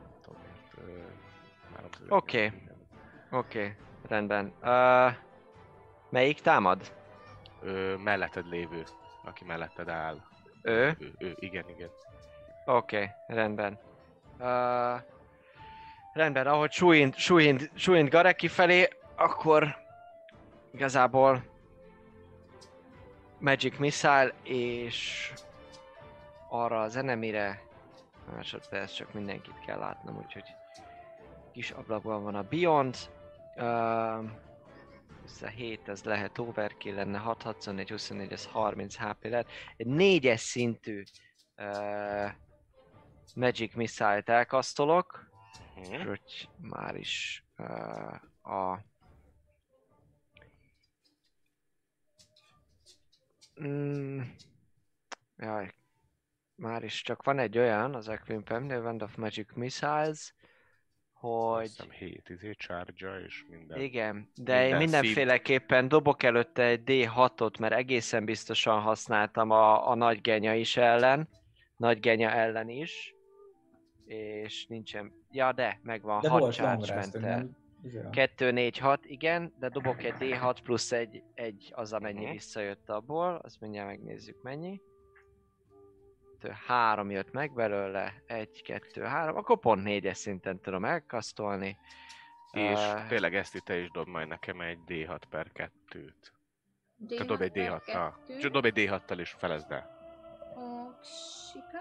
háromszög- 1.75 2.13
Oké. 2.13 2.53
Oké, 3.31 3.59
okay, 3.61 3.75
rendben. 4.09 4.53
Uh, 4.63 5.13
melyik 6.11 6.41
támad? 6.41 6.97
Ö, 7.63 7.97
melletted 7.97 8.49
lévő, 8.49 8.85
aki 9.25 9.45
melletted 9.45 9.89
áll. 9.89 10.21
Ő? 10.63 10.97
Ő, 10.99 11.15
ő 11.19 11.37
igen, 11.39 11.65
igen. 11.69 11.89
Oké, 12.65 12.97
okay, 12.97 13.09
rendben. 13.27 13.79
Uh, 14.39 15.01
rendben, 16.13 16.47
ahogy 16.47 16.71
súlyint, 16.71 17.17
súlyint, 17.17 17.71
súlyint 17.75 18.11
Gareki 18.11 18.49
felé, 18.49 18.89
akkor 19.17 19.77
igazából 20.71 21.43
Magic 23.39 23.79
Missile 23.79 24.33
és 24.43 25.33
arra 26.49 26.83
az 26.83 26.97
enemire 26.97 27.63
másodperc 28.35 28.93
csak 28.93 29.13
mindenkit 29.13 29.61
kell 29.67 29.79
látnom, 29.79 30.17
úgyhogy 30.17 30.55
kis 31.53 31.71
ablakban 31.71 32.23
van 32.23 32.35
a 32.35 32.43
Beyond. 32.43 32.97
Uh, 33.57 34.25
össze 35.29 35.49
7, 35.49 35.89
ez 35.89 36.05
lehet 36.05 36.39
overkill 36.39 36.95
lenne, 36.95 37.19
6, 37.19 37.43
64, 37.43 37.91
24, 37.91 38.33
ez 38.33 38.47
30 38.47 38.97
HP 38.97 39.25
lehet. 39.25 39.49
Egy 39.77 39.87
4-es 39.91 40.37
szintű 40.37 41.03
uh, 41.57 42.31
Magic 43.35 43.75
Missile-t 43.75 44.29
elkasztolok, 44.29 45.27
Hm? 45.75 46.07
hogy 46.07 46.49
már 46.57 46.95
is 46.97 47.45
uh, 47.59 48.15
a... 48.53 48.85
Mm, 53.63 54.21
jaj, 55.37 55.75
már 56.55 56.83
is 56.85 57.03
csak 57.03 57.23
van 57.23 57.39
egy 57.39 57.59
olyan 57.59 57.95
az 57.95 58.09
Equimpemnél, 58.09 58.83
Wand 58.83 59.03
of 59.03 59.17
Magic 59.17 59.55
Missiles, 59.55 60.35
hogy... 61.21 61.63
Hiszem 61.63 61.91
7 61.91 62.29
izé 62.29 62.53
charge 62.53 63.21
és 63.27 63.45
minden. 63.51 63.81
Igen, 63.81 64.29
de 64.35 64.55
én 64.55 64.61
Minden 64.61 64.79
mindenféleképpen 64.79 65.89
dobok 65.89 66.23
előtte 66.23 66.63
egy 66.63 66.83
D6-ot, 66.87 67.59
mert 67.59 67.75
egészen 67.75 68.25
biztosan 68.25 68.81
használtam 68.81 69.51
a, 69.51 69.91
a 69.91 69.95
nagy 69.95 70.21
genya 70.21 70.55
is 70.55 70.77
ellen, 70.77 71.29
nagy 71.77 72.01
genya 72.01 72.31
ellen 72.31 72.69
is, 72.69 73.15
és 74.07 74.67
nincsen, 74.67 75.13
ja 75.31 75.53
de, 75.53 75.81
megvan, 75.83 76.21
De 76.21 76.29
6 76.29 76.41
volt 76.41 76.55
charge 76.55 76.95
ment 76.95 77.15
el. 77.15 77.21
nem? 77.21 77.57
Izé 77.85 78.01
van. 78.01 78.11
2, 78.11 78.51
4, 78.51 78.79
6, 78.79 79.05
igen, 79.05 79.53
de 79.59 79.69
dobok 79.69 80.03
egy 80.03 80.15
D6 80.19 80.57
plusz 80.63 80.93
egy, 80.93 81.23
egy 81.35 81.73
az 81.75 81.93
amennyi 81.93 82.23
Mhm. 82.25 82.33
visszajött 82.33 82.89
abból, 82.91 83.35
azt 83.45 83.61
mindjárt 83.61 83.89
megnézzük 83.89 84.43
mennyi. 84.43 84.81
3 86.67 87.11
jött 87.11 87.33
meg 87.33 87.53
belőle, 87.53 88.23
1, 88.27 88.63
2, 88.63 89.03
3, 89.03 89.37
akkor 89.37 89.59
pont 89.59 89.83
4-es 89.85 90.15
szinten 90.15 90.61
tudom 90.61 90.85
elkasztolni. 90.85 91.79
És 92.53 92.79
Uh, 92.79 93.07
tényleg 93.07 93.35
ezt 93.35 93.55
itt 93.55 93.65
te 93.65 93.79
is 93.79 93.91
dob 93.91 94.07
majd 94.09 94.29
nekem 94.29 94.61
egy 94.61 94.79
D6 94.87 95.21
per 95.31 95.51
2-t. 95.55 96.13
Te 97.09 97.25
dob 97.25 97.41
egy 97.41 97.53
D6-tal. 97.55 98.13
Csak 98.41 98.53
dob 98.53 98.65
egy 98.65 98.73
D6-tal 98.77 99.19
és 99.19 99.31
felezd 99.39 99.71
el. 99.73 99.97
Oksika. 100.57 101.79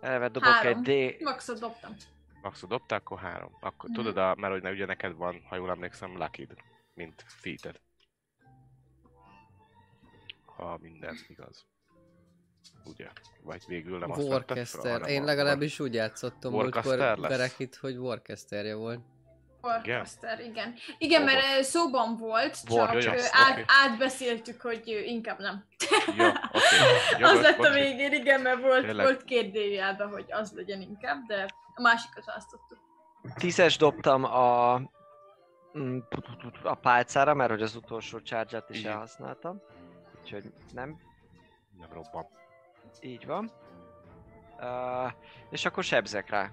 Eleve 0.00 0.28
dobok 0.28 0.48
Három. 0.48 0.82
egy 0.84 1.16
D... 1.18 1.22
Maxot 1.22 1.58
dobtam. 1.58 1.96
Maxot 2.42 2.68
dobta, 2.68 2.94
akkor 2.94 3.18
három. 3.18 3.56
Akkor 3.60 3.88
Mhm. 3.88 3.98
tudod, 3.98 4.16
a, 4.16 4.34
mert 4.34 4.52
hogy 4.52 4.62
ne, 4.62 4.70
ugye 4.70 4.86
neked 4.86 5.16
van, 5.16 5.42
ha 5.48 5.56
jól 5.56 5.70
emlékszem, 5.70 6.16
lucky 6.16 6.48
mint 6.94 7.24
feated. 7.26 7.80
Ha 10.44 10.78
minden 10.80 11.16
igaz. 11.28 11.66
Ugye? 12.84 13.08
Vagy 13.42 13.62
végül 13.66 13.98
nem 13.98 14.10
azt 14.10 14.28
Warcaster. 14.28 15.08
Én 15.08 15.24
legalábbis 15.24 15.80
úgy 15.80 15.94
játszottam 15.94 16.54
Warcaster 16.54 16.98
múltkor? 16.98 17.28
Berekit, 17.28 17.76
hogy 17.76 17.96
Warcasterje 17.96 18.74
volt. 18.74 19.00
Warcaster, 19.62 20.40
igen. 20.40 20.74
Igen, 20.98 21.22
mert 21.22 21.58
ö, 21.58 21.62
szóban 21.62 22.16
volt, 22.16 22.64
csak 22.64 22.70
Warcaster, 22.70 23.14
ö, 23.14 23.18
oké. 23.18 23.28
át, 23.32 23.64
átbeszéltük, 23.66 24.60
hogy 24.60 25.02
inkább 25.06 25.38
nem. 25.38 25.64
Jó, 26.16 26.26
oké. 26.28 27.22
az 27.32 27.40
lett 27.40 27.58
a 27.58 27.72
végén, 27.72 28.12
igen, 28.12 28.40
mert 28.40 28.60
volt, 28.60 28.84
Tényleg. 28.84 29.06
volt 29.06 29.24
kérdőjelben, 29.24 30.08
hogy 30.08 30.24
az 30.28 30.52
legyen 30.52 30.80
inkább, 30.80 31.26
de 31.26 31.46
a 31.74 31.80
másikat 31.80 32.24
választottuk. 32.24 32.78
Tízes 33.34 33.76
dobtam 33.76 34.24
a, 34.24 34.80
mm, 35.78 35.98
a 36.62 36.74
pálcára, 36.74 37.34
mert 37.34 37.50
hogy 37.50 37.62
az 37.62 37.74
utolsó 37.76 38.18
charge 38.18 38.64
is 38.68 38.78
Igen. 38.78 38.92
elhasználtam. 38.92 39.60
Úgyhogy 40.20 40.52
nem, 40.72 40.98
Nem 41.78 41.88
robban. 41.92 42.26
Így 43.02 43.26
van. 43.26 43.50
Uh, 44.58 45.12
és 45.50 45.64
akkor 45.64 45.84
sebzek 45.84 46.30
rá. 46.30 46.50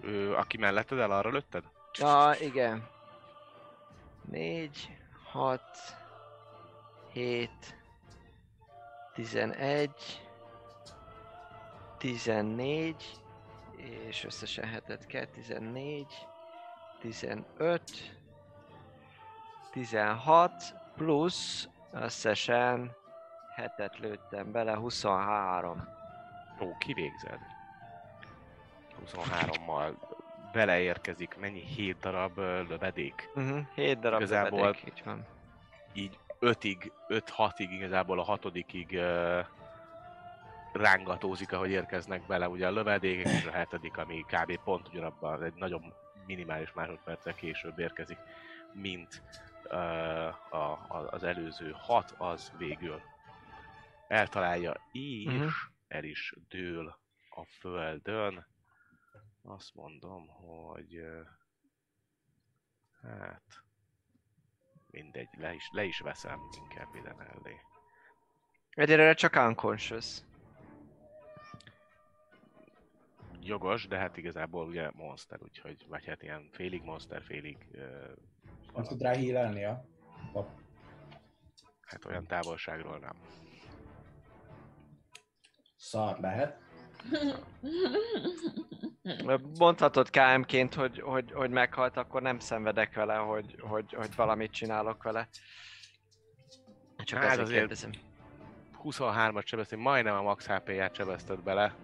Ő, 0.00 0.34
aki 0.34 0.56
melletted 0.56 0.98
el, 0.98 1.10
arra 1.10 1.30
lőtted? 1.30 1.64
Ja, 1.98 2.34
igen. 2.40 2.88
4, 4.30 4.98
6, 5.24 5.60
7, 7.12 7.50
11, 9.14 9.90
14, 11.98 13.20
és 14.06 14.24
összesen 14.24 14.68
hetet 14.68 15.06
kell, 15.06 15.26
14, 15.26 16.06
15, 17.00 17.82
16, 19.70 20.52
plusz 20.96 21.68
összesen 21.92 22.96
hetet 23.60 23.98
lőttem 23.98 24.52
bele, 24.52 24.74
23. 24.76 25.88
Ó, 26.60 26.76
kivégzed. 26.78 27.38
23-mal 29.06 29.92
beleérkezik, 30.52 31.36
mennyi? 31.40 31.60
7 31.60 31.98
darab 32.00 32.38
lövedék? 32.68 33.28
Uh-huh, 33.34 33.60
7 33.74 33.98
darab 34.00 34.20
Igazából- 34.20 34.58
lövedék, 34.60 34.82
így 34.86 35.02
van. 35.04 35.24
így 35.92 36.18
5-ig, 36.40 36.90
5-6-ig 37.08 37.68
igazából 37.70 38.18
a 38.18 38.22
hatodikig 38.22 38.88
uh, 38.92 39.38
rángatózik, 40.72 41.52
ahogy 41.52 41.70
érkeznek 41.70 42.26
bele 42.26 42.48
ugye 42.48 42.66
a 42.66 42.70
lövedékek, 42.70 43.32
és 43.32 43.44
a 43.46 43.50
hetedik, 43.50 43.96
ami 43.98 44.24
kb. 44.28 44.58
pont 44.64 44.88
ugyanabban, 44.88 45.42
egy 45.42 45.54
nagyon 45.54 45.92
minimális 46.26 46.72
másodperccel 46.72 47.34
később 47.34 47.78
érkezik, 47.78 48.18
mint 48.72 49.22
uh, 49.70 49.74
a, 50.54 50.70
a, 50.88 51.08
az 51.10 51.22
előző 51.24 51.74
hat, 51.78 52.14
az 52.18 52.52
végül 52.58 53.00
eltalálja, 54.10 54.74
és 54.92 55.24
Mhm. 55.32 55.48
el 55.88 56.04
is 56.04 56.34
dől 56.48 56.98
a 57.30 57.44
földön. 57.44 58.46
Azt 59.42 59.74
mondom, 59.74 60.26
hogy 60.28 61.00
hát 63.02 63.42
mindegy, 64.90 65.28
le 65.38 65.54
is, 65.54 65.68
le 65.72 65.84
is 65.84 65.98
veszem 65.98 66.40
inkább 66.56 66.94
ide 66.94 67.14
mellé. 67.14 67.56
Egyelőre 68.70 69.14
csak 69.14 69.34
unconscious. 69.36 70.18
Jogos, 73.40 73.86
de 73.86 73.98
hát 73.98 74.16
igazából 74.16 74.66
ugye 74.66 74.90
monster, 74.94 75.42
úgyhogy, 75.42 75.86
vagy 75.88 76.06
hát 76.06 76.22
ilyen 76.22 76.48
félig 76.52 76.82
monster, 76.82 77.22
félig 77.22 77.56
uh, 77.72 78.16
Nem 78.74 78.84
tud 78.84 79.02
rá 79.02 79.12
hílelni 79.12 79.64
a 79.64 79.84
hát 81.80 82.04
olyan 82.04 82.26
távolságról 82.26 82.98
nem. 82.98 83.16
Szar 85.80 86.18
lehet. 86.20 86.58
Mondhatod 89.58 90.10
KM-ként, 90.10 90.74
hogy, 90.74 91.00
hogy, 91.00 91.32
hogy 91.32 91.50
meghalt, 91.50 91.96
akkor 91.96 92.22
nem 92.22 92.38
szenvedek 92.38 92.94
vele, 92.94 93.14
hogy, 93.14 93.56
hogy, 93.60 93.92
hogy 93.92 94.14
valamit 94.16 94.50
csinálok 94.52 95.02
vele. 95.02 95.28
Csak 97.04 97.22
Hát 97.22 97.38
azért 97.38 97.58
kérdezem. 97.58 97.90
23-at 98.84 99.46
sebeztem, 99.46 99.78
majdnem 99.78 100.14
a 100.14 100.22
max 100.22 100.46
HP-ját 100.46 100.94
sebezted 100.94 101.42
bele. 101.42 101.74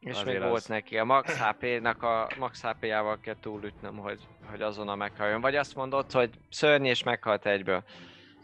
És 0.00 0.10
azért 0.10 0.26
még 0.26 0.42
az- 0.42 0.48
volt 0.48 0.68
neki. 0.68 0.98
A 0.98 1.04
max 1.04 1.38
HP-nak 1.38 2.02
a 2.02 2.28
max 2.38 2.62
HP-jával 2.62 3.20
kell 3.20 3.36
túlütnöm, 3.40 3.96
hogy, 3.96 4.20
hogy 4.50 4.62
azonnal 4.62 4.96
meghaljon. 4.96 5.40
Vagy 5.40 5.56
azt 5.56 5.74
mondod, 5.74 6.12
hogy 6.12 6.30
szörny 6.50 6.84
és 6.84 7.02
meghalt 7.02 7.46
egyből. 7.46 7.84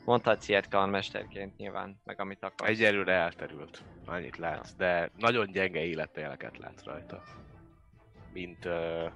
Mondhatsz 0.06 0.48
ilyet 0.48 0.68
mesterként 0.90 1.56
nyilván, 1.56 2.00
meg 2.04 2.20
amit 2.20 2.42
akarsz. 2.44 2.70
Egyelőre 2.70 3.12
elterült, 3.12 3.82
annyit 4.04 4.36
látsz, 4.36 4.74
de 4.76 5.10
nagyon 5.16 5.52
gyenge 5.52 5.84
életéleket 5.84 6.58
látsz 6.58 6.84
rajta. 6.84 7.22
mint 8.32 8.64
ö, 8.64 9.06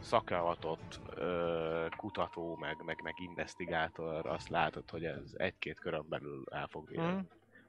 szakavatott 0.00 1.00
ö, 1.14 1.86
kutató, 1.96 2.56
meg, 2.56 2.76
meg, 2.84 3.00
meg 3.02 3.14
investigátor, 3.20 4.26
azt 4.26 4.48
látod, 4.48 4.90
hogy 4.90 5.04
ez 5.04 5.32
egy-két 5.36 5.78
körön 5.78 6.08
belül 6.08 6.44
el 6.50 6.66
fog 6.66 6.90
Mhm. 6.90 7.04
mm. 7.06 7.18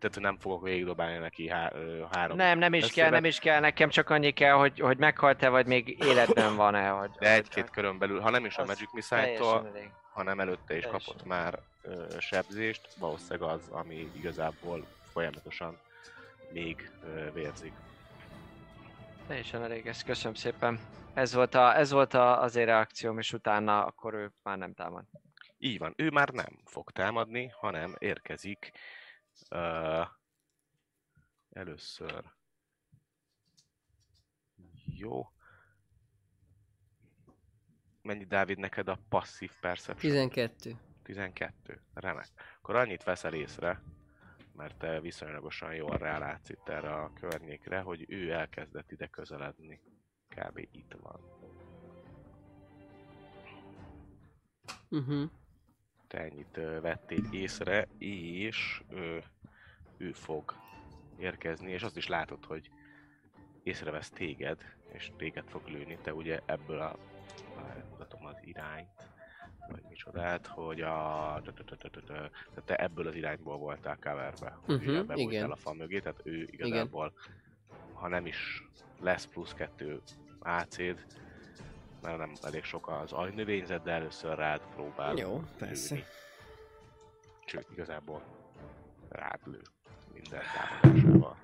Tehát 0.01 0.19
nem 0.19 0.38
fogok 0.38 0.63
végigdobálni 0.63 1.17
neki 1.17 1.49
há, 1.49 1.71
három 2.11 2.38
Nem, 2.38 2.59
nem 2.59 2.73
is 2.73 2.91
kell, 2.91 3.09
nem 3.09 3.25
is 3.25 3.39
kell, 3.39 3.59
nekem 3.59 3.89
csak 3.89 4.09
annyi 4.09 4.31
kell, 4.31 4.53
hogy, 4.53 4.80
hogy 4.80 4.97
meghalt-e, 4.97 5.49
vagy 5.49 5.65
még 5.65 5.97
életben 6.05 6.55
van-e. 6.55 6.88
Hogy, 6.88 7.09
De 7.19 7.33
egy-két 7.33 7.69
körön 7.69 7.97
belül, 7.97 8.19
ha 8.19 8.30
nem 8.30 8.45
is 8.45 8.57
a 8.57 8.65
Magic 8.65 8.93
Missile-tól, 8.93 9.71
hanem 10.13 10.39
előtte 10.39 10.75
is 10.75 10.83
Teljesen. 10.83 10.91
kapott 10.91 11.25
már 11.25 11.59
ö, 11.81 12.03
sebzést, 12.19 12.93
valószínűleg 12.99 13.49
az, 13.49 13.67
ami 13.69 14.11
igazából 14.15 14.85
folyamatosan 15.11 15.77
még 16.51 16.91
ö, 17.15 17.31
vérzik. 17.31 17.73
Teljesen 19.27 19.63
elég, 19.63 19.88
ezt 19.88 20.03
köszönöm 20.03 20.33
szépen. 20.33 20.80
Ez 21.13 21.33
volt, 21.33 21.55
a, 21.55 21.77
ez 21.77 21.91
volt 21.91 22.13
a, 22.13 22.41
az 22.41 22.55
én 22.55 22.65
reakcióm, 22.65 23.17
és 23.17 23.33
utána 23.33 23.85
akkor 23.85 24.13
ő 24.13 24.31
már 24.43 24.57
nem 24.57 24.73
támad. 24.73 25.03
Így 25.57 25.77
van, 25.77 25.93
ő 25.97 26.09
már 26.09 26.30
nem 26.30 26.59
fog 26.65 26.91
támadni, 26.91 27.51
hanem 27.59 27.95
érkezik 27.99 28.71
uh, 29.49 30.07
először. 31.49 32.31
Jó. 34.85 35.31
Mennyi 38.01 38.25
Dávid 38.25 38.57
neked 38.57 38.87
a 38.87 38.99
passzív 39.09 39.51
perception? 39.59 40.11
12. 40.11 40.77
12. 41.03 41.81
Remek. 41.93 42.27
Akkor 42.57 42.75
annyit 42.75 43.03
veszel 43.03 43.33
észre, 43.33 43.81
mert 44.55 44.77
te 44.77 44.99
viszonylagosan 44.99 45.75
jól 45.75 45.97
rálátsz 45.97 46.49
itt 46.49 46.67
erre 46.67 46.93
a 46.93 47.13
környékre, 47.13 47.79
hogy 47.79 48.05
ő 48.07 48.31
elkezdett 48.31 48.91
ide 48.91 49.07
közeledni. 49.07 49.81
Kb. 50.27 50.57
itt 50.57 50.95
van. 51.01 51.19
Uh-huh. 54.89 55.29
Ennyit 56.19 56.59
vettél 56.81 57.23
észre, 57.31 57.88
és 57.98 58.81
ö, 58.90 59.17
ő 59.98 60.11
fog 60.11 60.56
érkezni, 61.17 61.72
és 61.72 61.83
azt 61.83 61.98
is 61.98 62.07
látod, 62.07 62.45
hogy 62.45 62.69
észrevesz 63.64 64.09
téged, 64.09 64.57
és 64.91 65.11
téged 65.17 65.48
fog 65.48 65.67
lőni. 65.67 65.98
Te 66.01 66.14
ugye 66.14 66.40
ebből 66.45 66.80
a... 66.80 66.98
mutatom 67.90 68.25
az 68.25 68.38
irányt, 68.41 69.09
vagy 69.67 69.83
micsodát, 69.90 70.48
hogy 70.48 70.81
a... 70.81 71.41
Tehát 71.43 72.64
te 72.65 72.75
ebből 72.75 73.07
az 73.07 73.15
irányból 73.15 73.57
voltál 73.57 73.98
coverbe, 74.01 74.57
hogy 74.61 74.88
ugye 74.88 75.03
bebújtál 75.03 75.31
igen. 75.31 75.51
a 75.51 75.56
fa 75.56 75.73
mögé, 75.73 75.99
tehát 75.99 76.22
ő 76.23 76.48
igazából, 76.51 77.14
ha 77.93 78.07
nem 78.07 78.25
is 78.25 78.67
lesz 78.99 79.25
plusz 79.25 79.53
kettő 79.53 80.01
AC-d, 80.40 81.06
mert 82.01 82.17
nem 82.17 82.33
elég 82.41 82.63
sok 82.63 82.88
az 82.89 83.11
agynövényzet, 83.11 83.83
de 83.83 83.91
először 83.91 84.38
rád 84.38 84.61
próbál 84.75 85.15
Jó, 85.15 85.41
persze. 85.57 85.93
lőni. 85.95 86.07
Sőt, 87.45 87.67
igazából 87.71 88.21
rád 89.09 89.39
lő 89.45 89.61
minden 90.13 90.41
támadásával. 90.81 91.38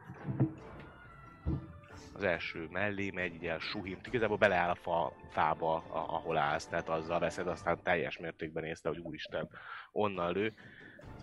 Az 2.14 2.24
első 2.24 2.68
mellé 2.72 3.10
megy, 3.11 3.34
így 3.34 3.45
el 3.45 3.60
suhint, 3.60 4.08
igazából 4.08 4.38
beleáll 4.38 4.69
a 4.69 4.76
fa, 4.76 5.14
fába, 5.30 5.76
a, 5.76 6.14
ahol 6.16 6.38
állsz, 6.38 6.68
tehát 6.68 6.90
azzal 6.90 7.19
veszed, 7.19 7.48
aztán 7.48 7.84
teljes 7.84 8.18
mértékben 8.18 8.64
észre, 8.64 8.90
hogy 8.90 9.00
úristen, 9.00 9.50
onnan 9.92 10.34
lő, 10.34 10.53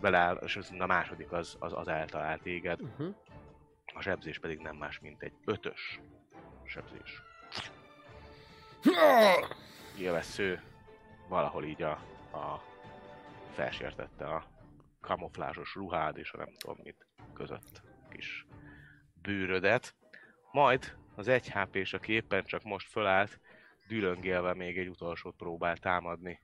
beleáll, 0.00 0.36
és 0.44 0.58
a 0.78 0.86
második 0.86 1.32
az, 1.32 1.56
az, 1.58 1.72
az 1.72 1.88
eltalál 1.88 2.38
téged, 2.38 2.80
Uh-huh. 2.80 3.14
a 3.94 4.00
sebzés 4.00 4.38
pedig 4.38 4.58
nem 4.58 4.76
más, 4.76 4.98
mint 5.00 5.22
egy 5.22 5.32
ötös 5.44 6.00
sebzés. 6.64 7.22
Élvesző 9.98 10.62
valahol 11.28 11.64
így 11.64 11.82
a, 11.82 11.90
a 12.32 12.62
felsértette 13.52 14.26
a 14.26 14.46
kamuflázsos 15.00 15.74
ruhád 15.74 16.16
és 16.16 16.32
a 16.32 16.36
nem 16.36 16.54
tudom 16.58 16.76
mit 16.82 17.06
között 17.34 17.82
kis 18.10 18.46
bőrödet. 19.22 19.94
Majd 20.52 20.96
az 21.14 21.28
egy 21.28 21.50
hp 21.50 21.74
és 21.76 21.92
aki 21.92 22.12
éppen 22.12 22.44
csak 22.44 22.62
most 22.62 22.88
fölállt, 22.90 23.40
dülöngélve 23.88 24.54
még 24.54 24.78
egy 24.78 24.88
utolsót 24.88 25.36
próbál 25.36 25.76
támadni. 25.76 26.40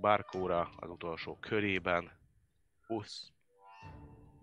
Barkóra 0.00 0.70
az 0.76 0.90
utolsó 0.90 1.38
körében. 1.40 2.10
Usz. 2.86 3.32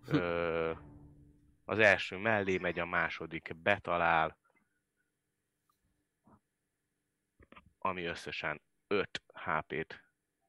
Ö, 0.07 0.71
az 1.65 1.79
első 1.79 2.17
mellé 2.17 2.57
megy, 2.57 2.79
a 2.79 2.85
második 2.85 3.55
betalál, 3.55 4.37
ami 7.85 8.03
összesen 8.03 8.61
5 8.87 9.23
HP-t 9.33 10.03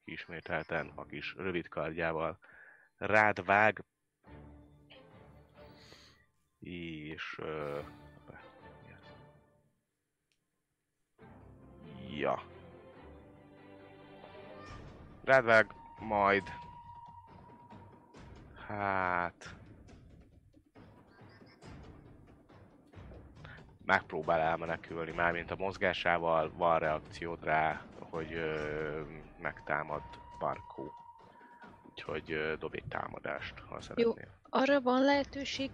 ismételten 0.05 0.93
a 0.95 1.05
kis 1.05 1.35
rövid 1.35 1.69
kardjával 1.69 2.39
rád 2.97 3.45
vág. 3.45 3.85
És... 6.59 7.39
Ö, 7.39 7.81
ja. 12.09 12.43
Rád 15.25 15.45
vág, 15.45 15.75
majd... 15.99 16.49
Hát... 18.67 19.64
megpróbál 23.85 24.41
elmenekülni, 24.41 25.11
mármint 25.13 25.51
a 25.51 25.57
mozgásával 25.57 26.53
van 26.57 26.79
reakciód 26.79 27.45
rá, 27.45 27.83
hogy 27.99 28.33
ö, 28.33 29.01
megtámad 29.41 30.03
Barkó. 30.39 30.93
Úgyhogy 31.91 32.33
ö, 32.33 32.55
dobj 32.59 32.77
egy 32.77 32.89
támadást, 32.89 33.55
ha 33.69 33.81
szeretnél. 33.81 34.29
Arra 34.49 34.81
van 34.81 35.03
lehetőség, 35.03 35.71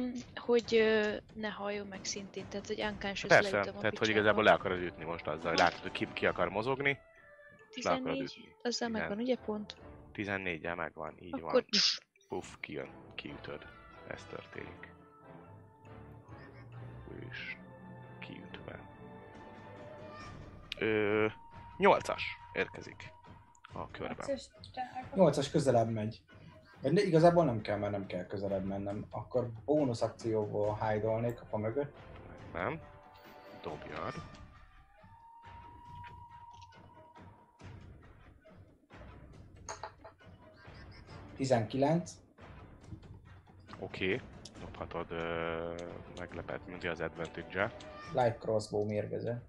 hogy 0.46 0.74
ö, 0.74 1.16
ne 1.34 1.48
halljon 1.48 1.86
meg 1.86 2.04
szintén, 2.04 2.48
tehát 2.48 2.66
hogy 2.66 2.80
unconscious 2.80 3.32
Persze, 3.34 3.50
tehát 3.50 3.74
hogy 3.74 3.90
picsába. 3.90 4.10
igazából 4.10 4.44
le 4.44 4.52
akarod 4.52 4.80
ütni 4.82 5.04
most 5.04 5.26
azzal, 5.26 5.48
hogy 5.50 5.58
látod, 5.58 5.80
hogy 5.80 5.92
ki, 5.92 6.08
ki 6.12 6.26
akar 6.26 6.48
mozogni, 6.48 6.98
és 7.70 7.84
le 7.84 7.90
akarod 7.90 8.16
14, 8.18 8.36
ütni. 8.38 8.54
azzal 8.62 8.88
Igen. 8.88 9.00
megvan, 9.00 9.18
ugye 9.18 9.36
pont? 9.44 9.76
14-el 10.14 10.74
megvan, 10.76 11.14
így 11.20 11.34
Akkor 11.34 11.52
van. 11.52 11.64
Puff, 12.28 12.46
kijön, 12.60 12.88
kiütöd. 13.14 13.66
Ez 14.08 14.24
történik. 14.24 14.93
Ö, 20.78 21.26
8-as 21.78 22.22
érkezik 22.52 23.12
a 23.72 23.90
körben. 23.90 24.16
Vicces 24.16 24.50
drága. 24.72 25.30
8-as 25.30 25.48
közelebb 25.52 25.90
megy. 25.90 26.22
Ne, 26.80 27.02
igazából 27.02 27.44
nem 27.44 27.60
kell, 27.60 27.78
mert 27.78 27.92
nem 27.92 28.06
kell 28.06 28.26
közelebb 28.26 28.64
mennem. 28.64 29.06
Akkor 29.10 29.50
bónusz 29.64 30.02
akcióból 30.02 30.78
hide 30.80 31.08
a 31.08 31.44
fa 31.48 31.56
mögött. 31.56 31.96
Nem? 32.52 32.80
Dobjad. 33.62 34.14
19. 41.36 42.12
Oké. 43.78 44.14
Okay. 44.14 44.20
Dobhatod 44.60 45.10
ö, 45.10 45.74
meglepet, 46.18 46.66
mint 46.66 46.84
az 46.84 47.00
advantage 47.00 47.72
Light 48.12 48.38
crossbow 48.38 48.84
mérgező. 48.84 49.42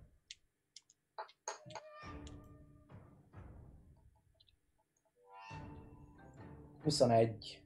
Huszonegy. 6.86 7.62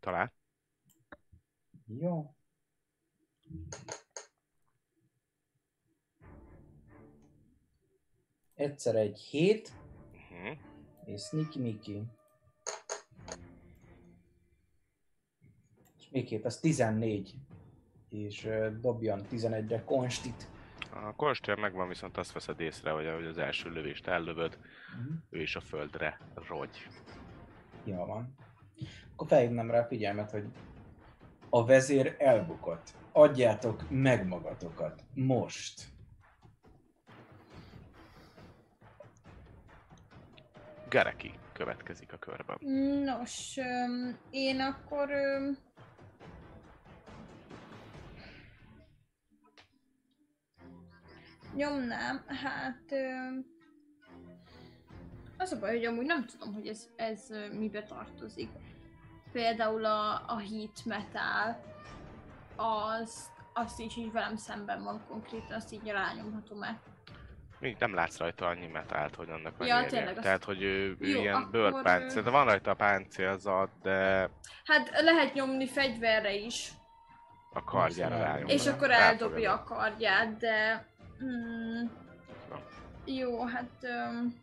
Talán. 0.00 0.32
Jó. 1.86 2.34
Egyszer 8.54 8.94
egy 8.96 9.18
hét, 9.18 9.72
Uh-huh. 10.30 10.56
és 11.04 11.22
Sneaky 11.22 11.58
Mickey. 11.58 12.02
És 15.98 16.08
még 16.10 16.24
két, 16.26 16.44
az 16.44 16.60
14. 16.60 17.34
És 18.08 18.48
dobjan 18.80 19.26
11-re 19.30 19.84
konstit. 19.84 20.48
A 20.92 21.14
konstitúció 21.16 21.62
megvan, 21.62 21.88
viszont 21.88 22.16
azt 22.16 22.32
veszed 22.32 22.60
észre, 22.60 22.90
hogy 22.90 23.06
ahogy 23.06 23.26
az 23.26 23.38
első 23.38 23.70
lövést 23.70 24.06
ellövöd, 24.06 24.58
Mhm. 24.96 25.12
ő 25.30 25.40
is 25.42 25.56
a 25.56 25.60
földre 25.60 26.20
rogy. 26.34 26.88
Jó 27.84 28.04
van. 28.04 28.34
Akkor 29.12 29.26
felhívnám 29.28 29.70
rá 29.70 29.80
a 29.80 29.86
figyelmet, 29.86 30.30
hogy 30.30 30.44
a 31.50 31.64
vezér 31.64 32.14
elbukott. 32.18 32.94
Adjátok 33.12 33.90
meg 33.90 34.26
magatokat. 34.26 35.04
Most. 35.14 35.82
Gareki 40.88 41.34
következik 41.52 42.12
a 42.12 42.16
körben. 42.16 42.58
Nos, 43.04 43.58
én 44.30 44.60
akkor... 44.60 45.10
nyomnám, 51.54 52.24
hát... 52.26 52.94
Az 55.38 55.52
a 55.52 55.58
baj, 55.58 55.70
hogy 55.70 55.84
amúgy 55.84 56.06
nem 56.06 56.26
tudom, 56.26 56.54
hogy 56.54 56.66
ez, 56.66 56.86
ez 56.96 57.28
mibe 57.52 57.82
tartozik. 57.82 58.48
Például 59.32 59.84
a, 59.84 60.10
a 60.26 60.38
heat 60.38 60.84
metal, 60.84 61.64
az, 62.56 63.30
azt 63.52 63.80
is 63.80 63.96
így 63.96 64.12
velem 64.12 64.36
szemben 64.36 64.82
van 64.82 65.04
konkrétan, 65.08 65.52
azt 65.52 65.72
így 65.72 65.88
rányomhatom-e. 65.88 66.80
Még 67.58 67.76
nem 67.78 67.94
látsz 67.94 68.18
rajta 68.18 68.46
annyi 68.46 68.66
metált, 68.66 69.14
hogy 69.14 69.28
annak 69.30 69.52
Ja, 69.58 69.74
megérje. 69.74 69.86
tényleg, 69.86 70.12
azt- 70.14 70.22
Tehát, 70.22 70.44
hogy 70.44 70.62
ő, 70.62 70.96
ő 71.00 71.06
Jó, 71.08 71.20
ilyen 71.20 71.34
akkor, 71.34 71.50
bőrpáncél, 71.50 72.22
de 72.22 72.30
van 72.30 72.44
rajta 72.44 72.70
a 72.70 72.74
páncélzat, 72.74 73.70
de 73.82 74.30
Hát 74.64 75.00
lehet 75.02 75.34
nyomni 75.34 75.66
fegyverre 75.66 76.34
is, 76.34 76.70
a 77.52 77.64
kardjára 77.64 78.18
rányom. 78.18 78.48
és 78.48 78.66
akkor 78.66 78.90
eldobja 78.90 79.52
a 79.52 79.62
kardját, 79.64 80.36
de... 80.36 80.86
Mm, 81.24 81.86
jó, 83.04 83.44
hát... 83.46 83.70
Um, 83.82 84.42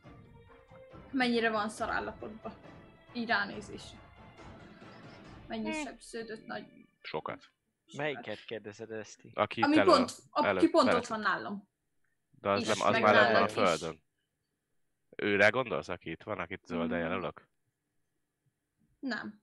mennyire 1.12 1.50
van 1.50 1.70
szarállapotban? 1.70 2.54
Így 3.14 3.28
ránézésre. 3.28 3.98
Mennyi 5.48 5.74
sebződött 5.74 6.46
nagy... 6.46 6.66
Sokat. 7.02 7.44
Melyiket 7.98 8.44
kérdezed 8.46 8.92
ezt? 8.92 9.22
Aki 9.34 9.62
Ami 9.62 9.74
itt 9.74 9.80
elő, 9.80 9.90
pont, 9.92 10.12
aki 10.30 10.48
előtt 10.48 10.70
pont 10.72 10.94
ott 10.94 11.08
van 11.08 11.20
nálam. 11.20 11.70
De 12.42 12.50
az, 12.50 12.62
is, 12.62 12.68
nem, 12.68 12.88
az 12.88 12.94
már 12.94 13.02
van 13.02 13.16
a 13.16 13.22
nálad 13.32 13.48
is. 13.50 13.54
földön. 13.54 14.04
Őre 15.16 15.50
gondolsz, 15.50 15.90
aki 15.90 16.12
itt 16.12 16.24
van, 16.24 16.40
akit 16.40 16.66
zölden 16.66 16.98
Mm. 17.00 17.02
jelölök? 17.02 17.48
Nem. 19.00 19.42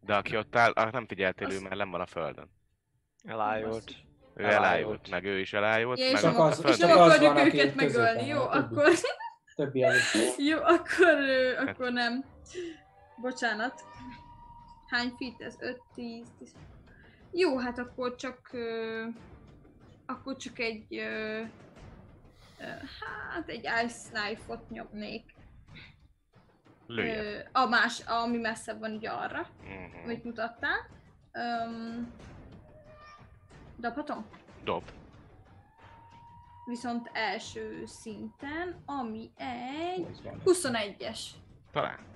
De 0.00 0.14
aki 0.16 0.36
ott 0.36 0.56
áll, 0.56 0.72
ah, 0.72 0.92
nem 0.92 1.06
figyeltél, 1.06 1.50
ő 1.50 1.54
Az- 1.56 1.62
már 1.62 1.76
nem 1.76 1.90
van 1.90 2.00
a 2.00 2.06
földön. 2.06 2.50
Elájult. 3.24 3.90
Ő 4.34 4.44
Elájult. 4.44 4.64
elájult, 4.64 5.10
meg 5.10 5.24
ő 5.24 5.38
is 5.38 5.52
elájult, 5.52 5.98
Ja, 5.98 6.04
és 6.04 6.12
meg 6.12 6.20
Csak 6.22 6.38
a 6.38 6.44
az- 6.44 6.58
és 6.64 6.76
földön. 6.76 6.88
nem 6.88 6.98
akarjuk 6.98 7.54
őket 7.54 7.74
megölni, 7.74 8.26
jó? 8.26 8.40
a. 8.40 8.50
Akkor... 8.52 8.92
Többi 9.58 9.82
előtt. 9.82 10.36
Jó, 10.36 10.56
akkor, 10.62 11.18
ö, 11.18 11.56
akkor 11.66 11.92
nem. 11.92 12.24
Bocsánat. 13.20 13.84
Hány 14.88 15.12
feet 15.18 15.40
ez? 15.40 15.56
5, 15.60 15.80
10, 15.94 16.26
10. 16.38 16.52
Jó, 17.32 17.58
hát 17.58 17.78
akkor 17.78 18.14
csak... 18.14 18.50
Akkor 20.06 20.36
csak 20.36 20.58
egy... 20.58 21.02
Hát 23.32 23.48
egy 23.48 23.68
ice 23.84 24.08
knife-ot 24.12 24.70
nyomnék. 24.70 25.34
Lője. 26.86 27.48
A 27.52 27.66
más, 27.66 28.00
ami 28.00 28.36
messzebb 28.38 28.78
van 28.80 28.92
ugye 28.92 29.10
arra, 29.10 29.48
Mhm. 29.62 30.02
amit 30.04 30.24
mutattál. 30.24 30.86
Um, 31.32 32.12
dobhatom? 33.76 34.26
Dob. 34.64 34.82
Viszont 36.68 37.10
első 37.12 37.86
szinten, 37.86 38.82
ami 38.86 39.30
egy 39.36 40.06
Az 40.10 40.22
van. 40.22 40.42
21-es. 40.44 41.20
Talán. 41.72 42.06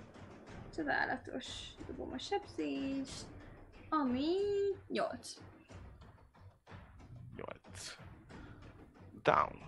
Csodálatos. 0.74 1.46
Dobom 1.86 2.12
a 2.12 2.18
sebzést. 2.18 3.24
Ami 3.88 4.34
8. 4.88 5.34
8. 7.36 7.96
Down. 9.22 9.58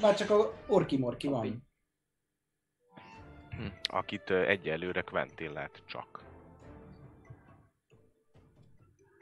Már 0.00 0.14
csak 0.14 0.30
a 0.30 0.52
orki-morki 0.66 1.28
van. 1.28 1.66
Akit 3.82 4.30
ö, 4.30 4.46
egyelőre 4.46 5.02
Quentin 5.02 5.52
lát 5.52 5.82
csak. 5.86 6.31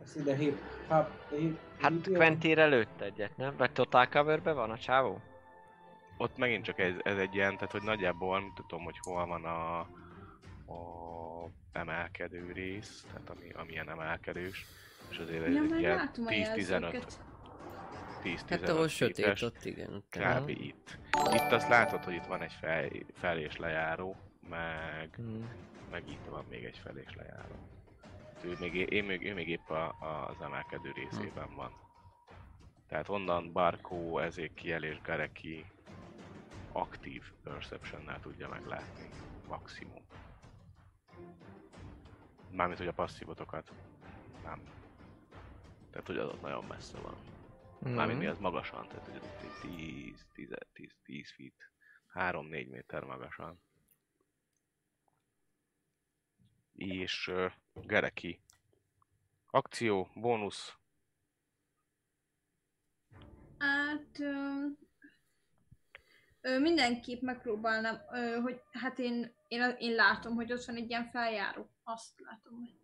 Ezt 0.03 0.17
ide 0.17 0.35
hív. 0.37 0.61
Hát, 0.89 1.11
hív. 1.31 1.59
Hát 1.79 2.07
lőtt 2.69 3.01
egyet, 3.01 3.37
nem? 3.37 3.57
Vagy 3.57 3.73
Total 3.73 4.09
Coverbe 4.09 4.53
van 4.53 4.71
a 4.71 4.79
csávó? 4.79 5.21
Ott 6.17 6.37
megint 6.37 6.65
csak 6.65 6.79
ez, 6.79 6.95
ez 7.03 7.19
egy 7.19 7.35
ilyen, 7.35 7.55
tehát 7.55 7.73
hogy 7.73 7.83
nagyjából 7.83 8.39
nem 8.41 8.53
tudom, 8.55 8.85
hogy 8.85 8.99
hol 8.99 9.27
van 9.27 9.45
a, 9.45 9.79
a 10.73 11.51
emelkedő 11.73 12.53
rész, 12.53 13.05
tehát 13.13 13.31
ami, 13.31 13.51
ami 13.53 13.73
ilyen 13.73 13.91
emelkedős, 13.91 14.67
és 15.11 15.19
azért 15.19 15.55
Ja, 15.55 15.63
egy 15.63 15.81
ilyen 15.81 15.97
látom 15.97 16.27
a 16.27 16.31
10-15 16.31 16.35
jelzőket. 16.35 17.21
10 18.23 18.45
Hát 18.49 18.69
ahol 18.69 18.89
sötét, 18.89 19.43
ott 19.43 19.65
igen. 19.65 20.05
Kb. 20.11 20.49
itt. 20.49 20.99
Itt 21.33 21.53
azt 21.53 21.69
látod, 21.69 22.05
hogy 22.05 22.15
itt 22.15 22.27
van 22.27 22.43
egy 22.43 22.53
fel, 22.53 22.89
fel 23.15 23.39
és 23.39 23.57
lejáró, 23.57 24.17
meg, 24.49 25.17
Mm. 25.21 25.43
meg 25.91 26.03
itt 26.09 26.25
van 26.29 26.45
még 26.51 26.65
egy 26.65 26.79
fel 26.79 26.97
és 26.97 27.15
lejáró. 27.17 27.55
Ő 28.45 28.57
még, 28.61 28.75
én 28.75 29.05
még, 29.05 29.27
ő 29.27 29.35
még 29.35 29.49
épp 29.49 29.69
a, 29.69 29.87
a, 30.01 30.29
az 30.29 30.41
emelkedő 30.41 30.93
részében 30.93 31.55
van. 31.55 31.73
Tehát 32.89 33.09
onnan 33.09 33.53
Barkó, 33.53 34.19
Ezékiel 34.19 34.83
és 34.83 35.01
Gareki 35.03 35.65
aktív 36.73 37.33
perception 37.43 38.17
tudja 38.21 38.49
meglátni. 38.49 39.09
Maximum. 39.49 40.05
Mármint, 42.51 42.79
hogy 42.79 42.89
a 42.89 42.93
passzívotokat 42.93 43.73
nem. 44.45 44.63
Tehát, 45.91 46.07
hogy 46.07 46.19
az 46.19 46.29
ott 46.29 46.41
nagyon 46.41 46.65
messze 46.65 46.99
van. 46.99 47.15
Mármint 47.95 48.19
mi 48.19 48.27
az 48.27 48.39
magasan, 48.39 48.89
tehát 48.89 49.05
hogy 49.05 49.17
ez 49.17 49.25
itt 49.25 49.61
10, 49.61 50.27
10, 50.33 50.49
10, 50.73 50.91
10 51.05 51.33
feet, 51.37 51.71
3-4 52.15 52.71
méter 52.71 53.05
magasan. 53.05 53.61
És 56.81 57.29
uh, 57.29 57.53
Gereki. 57.75 58.41
Akció, 59.51 60.11
bónusz, 60.15 60.81
Hát... 63.61 64.19
Ö, 64.19 64.67
ö, 66.41 66.59
mindenképp 66.59 67.21
megpróbálnám, 67.21 68.01
ö, 68.13 68.41
hogy 68.43 68.61
hát 68.73 68.99
én, 68.99 69.35
én, 69.49 69.77
én 69.79 69.95
látom, 69.95 70.35
hogy 70.35 70.53
ott 70.53 70.65
van 70.65 70.77
egy 70.77 70.91
ilyen 70.91 71.09
feljáró. 71.13 71.71
Azt 71.85 72.21
látom, 72.21 72.59
hogy 72.59 72.75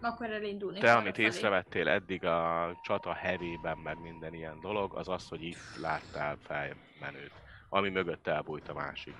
akkor 0.00 0.30
elindulni. 0.30 0.78
Te, 0.78 0.94
amit 0.94 1.18
észrevettél 1.18 1.88
eddig 1.88 2.24
a 2.24 2.70
csata 2.82 3.12
hevében, 3.12 3.78
meg 3.78 4.00
minden 4.00 4.34
ilyen 4.34 4.60
dolog, 4.60 4.94
az 4.94 5.08
az, 5.08 5.28
hogy 5.28 5.42
itt 5.42 5.76
láttál 5.80 6.36
felmenőt, 6.36 7.32
ami 7.68 7.88
mögött 7.88 8.26
elbújt 8.26 8.68
a 8.68 8.74
másik. 8.74 9.14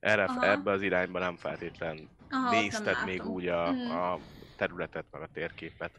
Erre, 0.00 0.24
Aha. 0.24 0.46
ebbe 0.46 0.70
az 0.70 0.82
irányba 0.82 1.18
nem 1.18 1.36
feltétlen 1.36 2.08
Aha, 2.30 2.50
nézted 2.50 2.96
még 3.04 3.24
úgy 3.26 3.46
a, 3.48 3.70
Mhm. 3.72 3.90
a 3.90 4.18
területet, 4.56 5.04
meg 5.10 5.22
a 5.22 5.28
térképet. 5.32 5.90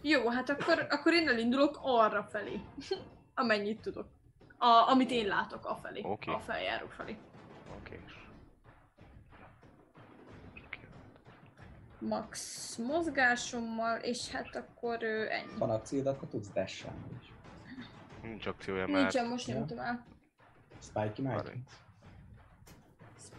Jó, 0.00 0.28
hát 0.30 0.48
akkor, 0.48 0.86
akkor 0.90 1.12
én 1.12 1.28
elindulok 1.28 1.78
arra 1.82 2.22
felé. 2.22 2.60
Amennyit 3.34 3.80
tudok. 3.80 4.06
A, 4.58 4.66
amit 4.90 5.10
én 5.10 5.26
látok 5.26 5.66
a 5.66 5.74
felé. 5.76 6.00
Oké. 6.04 6.30
A 6.30 6.38
feljáró 6.38 6.86
felé. 6.86 7.16
Oké. 7.78 8.00
Max 11.98 12.76
mozgásommal, 12.76 13.98
és 13.98 14.30
hát 14.30 14.56
akkor 14.56 15.02
ö, 15.02 15.24
ennyi. 15.30 15.58
Van 15.58 15.70
akciód, 15.70 16.06
akkor 16.06 16.28
tudsz 16.28 16.48
dashelni 16.48 17.04
is. 17.20 17.32
Nincs 18.22 18.46
akciója, 18.46 18.86
mert 18.86 18.92
Nincsen, 19.00 19.26
most 19.26 19.46
nyomtam 19.46 19.78
el. 19.78 20.04
Spikey 20.82 21.24
Mike. 21.26 21.52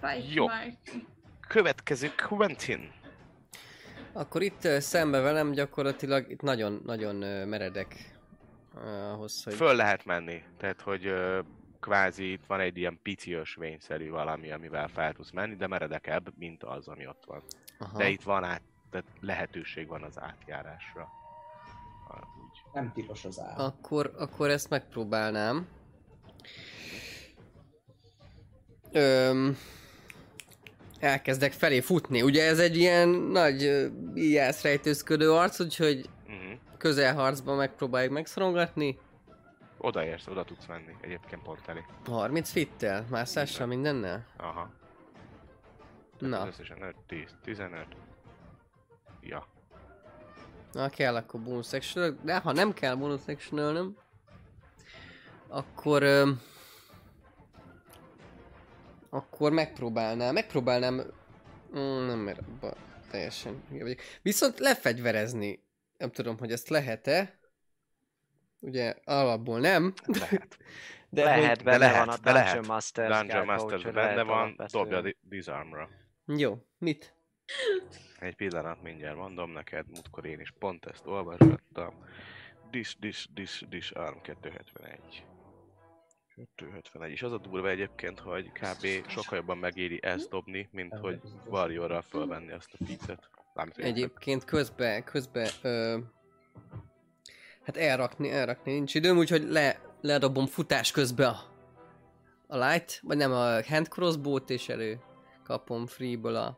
30. 0.01 0.23
Spike 0.23 0.33
Jó. 0.33 0.47
Mike. 0.47 1.07
Következő 1.47 2.11
Quentin. 2.27 2.91
Akkor 4.13 4.41
itt 4.41 4.61
szembe 4.61 5.19
velem 5.19 5.51
gyakorlatilag 5.51 6.29
itt 6.29 6.41
nagyon, 6.41 6.81
nagyon 6.85 7.21
ö, 7.21 7.45
meredek 7.45 8.17
ahhoz, 9.13 9.43
hogy... 9.43 9.53
Föl 9.53 9.75
lehet 9.75 10.05
menni, 10.05 10.43
tehát 10.57 10.81
hogy 10.81 11.13
kvázi 11.79 12.31
itt 12.31 12.45
van 12.47 12.59
egy 12.59 12.77
ilyen 12.77 12.99
pici 13.01 13.33
ösvényszerű 13.33 14.09
valami, 14.09 14.51
amivel 14.51 14.87
fel 14.87 15.13
tudsz 15.13 15.31
menni, 15.31 15.55
de 15.55 15.67
meredekebb, 15.67 16.33
mint 16.37 16.63
az, 16.63 16.87
ami 16.87 17.07
ott 17.07 17.23
van. 17.25 17.43
Aha. 17.79 17.97
De 17.97 18.09
itt 18.09 18.21
van 18.21 18.43
át, 18.43 18.61
tehát 18.89 19.07
lehetőség 19.19 19.87
van 19.87 20.03
az 20.03 20.19
átjárásra. 20.19 21.09
Úgy. 22.43 22.61
Nem 22.73 22.91
tilos 22.93 23.25
az 23.25 23.39
áll. 23.39 23.65
Akkor, 23.65 24.13
akkor 24.17 24.49
ezt 24.49 24.69
megpróbálnám. 24.69 25.67
Öm, 28.91 29.57
elkezdek 30.99 31.51
felé 31.51 31.79
futni. 31.79 32.21
Ugye 32.21 32.43
ez 32.47 32.59
egy 32.59 32.77
ilyen 32.77 33.09
nagy 33.09 33.63
ö, 33.63 33.87
íjász 34.15 34.61
rejtőzködő 34.61 35.31
arc, 35.31 35.59
úgyhogy 35.59 36.09
Uh-huh. 36.27 36.51
közelharcban 36.77 37.57
megpróbáljuk 37.57 38.13
megszorongatni. 38.13 38.99
Odaérsz, 39.77 40.27
oda 40.27 40.43
tudsz 40.43 40.65
menni, 40.65 40.95
egyébként 41.01 41.41
pont 41.41 41.59
elé. 41.67 41.79
30 42.05 42.49
fittel, 42.51 43.05
mászással 43.09 43.67
mindennel? 43.67 44.25
Aha. 44.37 44.69
Na, 46.19 46.47
Összesen 46.47 46.81
5, 46.81 46.95
10, 47.07 47.23
15. 47.43 47.85
Ja. 49.21 49.47
na 50.71 50.89
kell 50.89 51.15
akkor 51.15 51.41
bonus 51.41 51.73
action 51.73 52.19
de 52.23 52.39
ha 52.39 52.51
nem 52.51 52.73
kell 52.73 52.95
bonus 52.95 53.21
action 53.27 53.95
akkor 55.47 56.03
öm, 56.03 56.41
akkor 59.09 59.51
megpróbálnám, 59.51 60.33
megpróbálnám 60.33 60.95
mm, 61.75 62.05
nem 62.05 62.19
mert 62.19 62.39
abba 62.39 62.73
teljesen 63.11 63.63
hülye 63.69 63.83
vagyok. 63.83 63.99
Viszont 64.21 64.59
lefegyverezni, 64.59 65.63
nem 65.97 66.11
tudom, 66.11 66.37
hogy 66.37 66.51
ezt 66.51 66.69
lehet-e. 66.69 67.39
ugye 68.59 68.95
alapból 69.03 69.59
nem. 69.59 69.93
Lehet. 70.05 70.57
De 71.11 71.23
lehet, 71.23 71.55
hogy... 71.55 71.65
benne 71.65 71.77
lehet, 71.77 72.05
van 72.05 72.09
a 72.09 72.17
de 72.17 72.31
Dungeon 72.31 72.43
lehet. 72.43 72.67
Masters 72.67 73.17
Dungeon 73.17 73.59
úgyhogy 73.59 73.93
benne 73.93 74.13
lehet 74.13 74.25
van, 74.25 74.55
dobja 74.71 75.01
di- 75.01 75.17
disarmra. 75.21 75.89
Jó, 76.25 76.65
mit? 76.77 77.15
Egy 78.19 78.35
pillanat, 78.35 78.81
mindjárt 78.81 79.17
mondom 79.17 79.51
neked, 79.51 79.85
múltkor 79.87 80.25
én 80.25 80.39
is 80.39 80.53
pont 80.59 80.85
ezt 80.85 81.07
olvasgattam. 81.07 81.93
Dis, 82.71 82.97
dis, 82.99 83.27
dis, 83.33 83.65
dis, 83.69 83.91
arm 83.91 84.21
271. 84.21 85.25
271. 86.55 87.11
És 87.11 87.21
az 87.23 87.31
a 87.31 87.37
durva 87.37 87.69
egyébként, 87.69 88.19
hogy 88.19 88.51
kb. 88.51 89.09
sokkal 89.09 89.37
jobban 89.37 89.57
megéri 89.57 89.99
ezt 90.01 90.29
dobni, 90.29 90.69
mint 90.71 90.93
hogy 90.97 91.21
Warriorral 91.45 92.01
fölvenni 92.01 92.51
azt 92.51 92.69
a 92.79 92.83
picet. 92.85 93.29
Egyébként 93.75 94.43
közben, 94.45 95.03
közben, 95.03 95.47
ö, 95.61 95.97
hát 97.63 97.77
elrakni, 97.77 98.29
elrakni 98.31 98.71
nincs 98.71 98.95
időm, 98.95 99.17
úgyhogy 99.17 99.43
le, 99.49 99.81
ledobom 100.01 100.45
futás 100.45 100.91
közben 100.91 101.29
a, 101.29 101.37
a 102.47 102.57
light, 102.57 102.99
vagy 103.03 103.17
nem 103.17 103.31
a 103.31 103.63
hand 103.65 103.87
crossbow-t, 103.87 104.49
és 104.49 104.69
elő 104.69 104.99
kapom 105.43 105.87
freeből 105.87 106.35
a, 106.35 106.57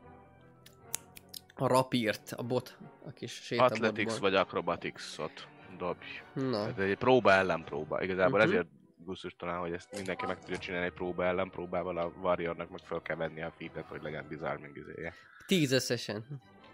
a 1.56 1.68
rapírt, 1.68 2.32
a 2.38 2.44
bot, 2.44 2.78
a 3.06 3.12
kis 3.12 3.32
sétabotból. 3.32 3.88
Athletics 3.88 4.18
vagy 4.20 4.36
Acrobatics-ot 4.36 5.48
dobj. 5.78 6.06
Na, 6.34 6.68
Ez 6.68 6.78
egy 6.78 6.98
próba 6.98 7.32
ellen 7.32 7.64
próba. 7.64 8.02
Igazából 8.04 8.40
Mhm. 8.40 8.48
ezért 8.48 8.68
gusztus 9.06 9.36
talán, 9.38 9.60
hogy 9.60 9.74
ezt 9.74 9.96
mindenki 9.96 10.26
meg 10.26 10.40
tudja 10.40 10.58
csinálni 10.58 10.86
egy 10.86 10.94
próba 10.94 11.26
ellen 11.26 11.50
próbával, 11.50 11.98
a 11.98 12.12
Warriornak 12.22 12.70
meg 12.70 12.80
fel 12.84 13.02
kell 13.02 13.16
venni 13.16 13.42
a 13.42 13.52
featet, 13.58 13.88
hogy 13.88 14.02
legyen 14.02 14.28
disarming 14.28 14.78
izéje. 14.78 15.14
tíz 15.46 15.72
összesen. 15.72 16.26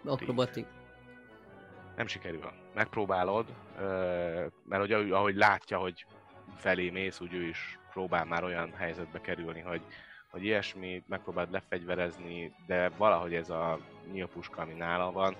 Akrobatik. 0.04 0.66
Nem 1.96 2.06
sikerül. 2.06 2.52
Megpróbálod, 2.74 3.46
mert 4.64 4.80
hogy 4.80 4.92
ahogy- 4.92 5.36
látja, 5.36 5.78
hogy 5.78 6.06
felé 6.56 6.90
mész, 6.90 7.20
úgy 7.20 7.34
ő 7.34 7.42
is 7.46 7.78
próbál 7.92 8.24
már 8.24 8.44
olyan 8.44 8.72
helyzetbe 8.74 9.20
kerülni, 9.20 9.60
hogy, 9.60 9.82
hogy 10.30 10.44
ilyesmi, 10.44 11.02
megpróbáld 11.06 11.50
lefegyverezni, 11.50 12.52
de 12.66 12.88
valahogy 12.88 13.34
ez 13.34 13.50
a 13.50 13.78
nyílpuska, 14.12 14.62
ami 14.62 14.72
nála 14.72 15.12
van, 15.12 15.36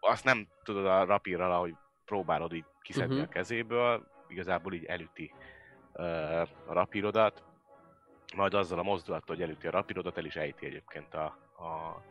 azt 0.00 0.24
nem 0.24 0.48
tudod 0.62 0.86
a 0.86 1.04
rapírral, 1.04 1.52
ahogy 1.52 1.74
próbálod 2.04 2.52
így 2.52 2.64
kiszedni 2.82 3.14
Mhm. 3.14 3.24
a 3.24 3.28
kezéből, 3.28 4.06
igazából 4.28 4.72
így 4.72 4.84
elüti 4.84 5.32
a 5.92 6.72
rapírodat, 6.72 7.42
majd 8.36 8.54
azzal 8.54 8.78
a 8.78 8.82
mozdulattal, 8.82 9.36
hogy 9.36 9.44
elüti 9.44 9.66
a 9.66 9.70
rapírodat, 9.70 10.18
el 10.18 10.24
is 10.24 10.36
ejti 10.36 10.66
egyébként 10.66 11.14
a, 11.14 11.24
a 11.56 12.02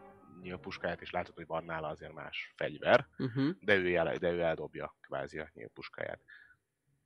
nyílpuskáját, 0.42 1.02
és 1.02 1.12
látod, 1.12 1.36
hogy 1.36 1.48
van 1.48 1.64
nála 1.64 1.88
azért 1.88 2.14
más 2.14 2.54
fegyver, 2.56 3.08
Uh-huh. 3.18 3.56
de 3.62 3.76
ő, 3.76 3.96
el, 3.96 4.16
de 4.18 4.32
ő 4.32 4.42
eldobja 4.42 4.96
kvázi 5.02 5.40
a 5.40 5.50
nyílpuskáját. 5.54 6.20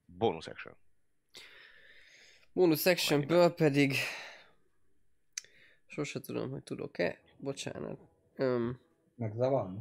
Bonus 0.06 0.48
action. 0.48 0.76
Bonus 2.54 2.86
actionből 2.86 3.54
pedig... 3.54 3.96
Sose 5.86 6.20
tudom, 6.20 6.50
hogy 6.52 6.64
tudok-e. 6.64 7.20
Bocsánat. 7.38 8.00
Um, 8.38 8.80
Megzavarni? 9.16 9.80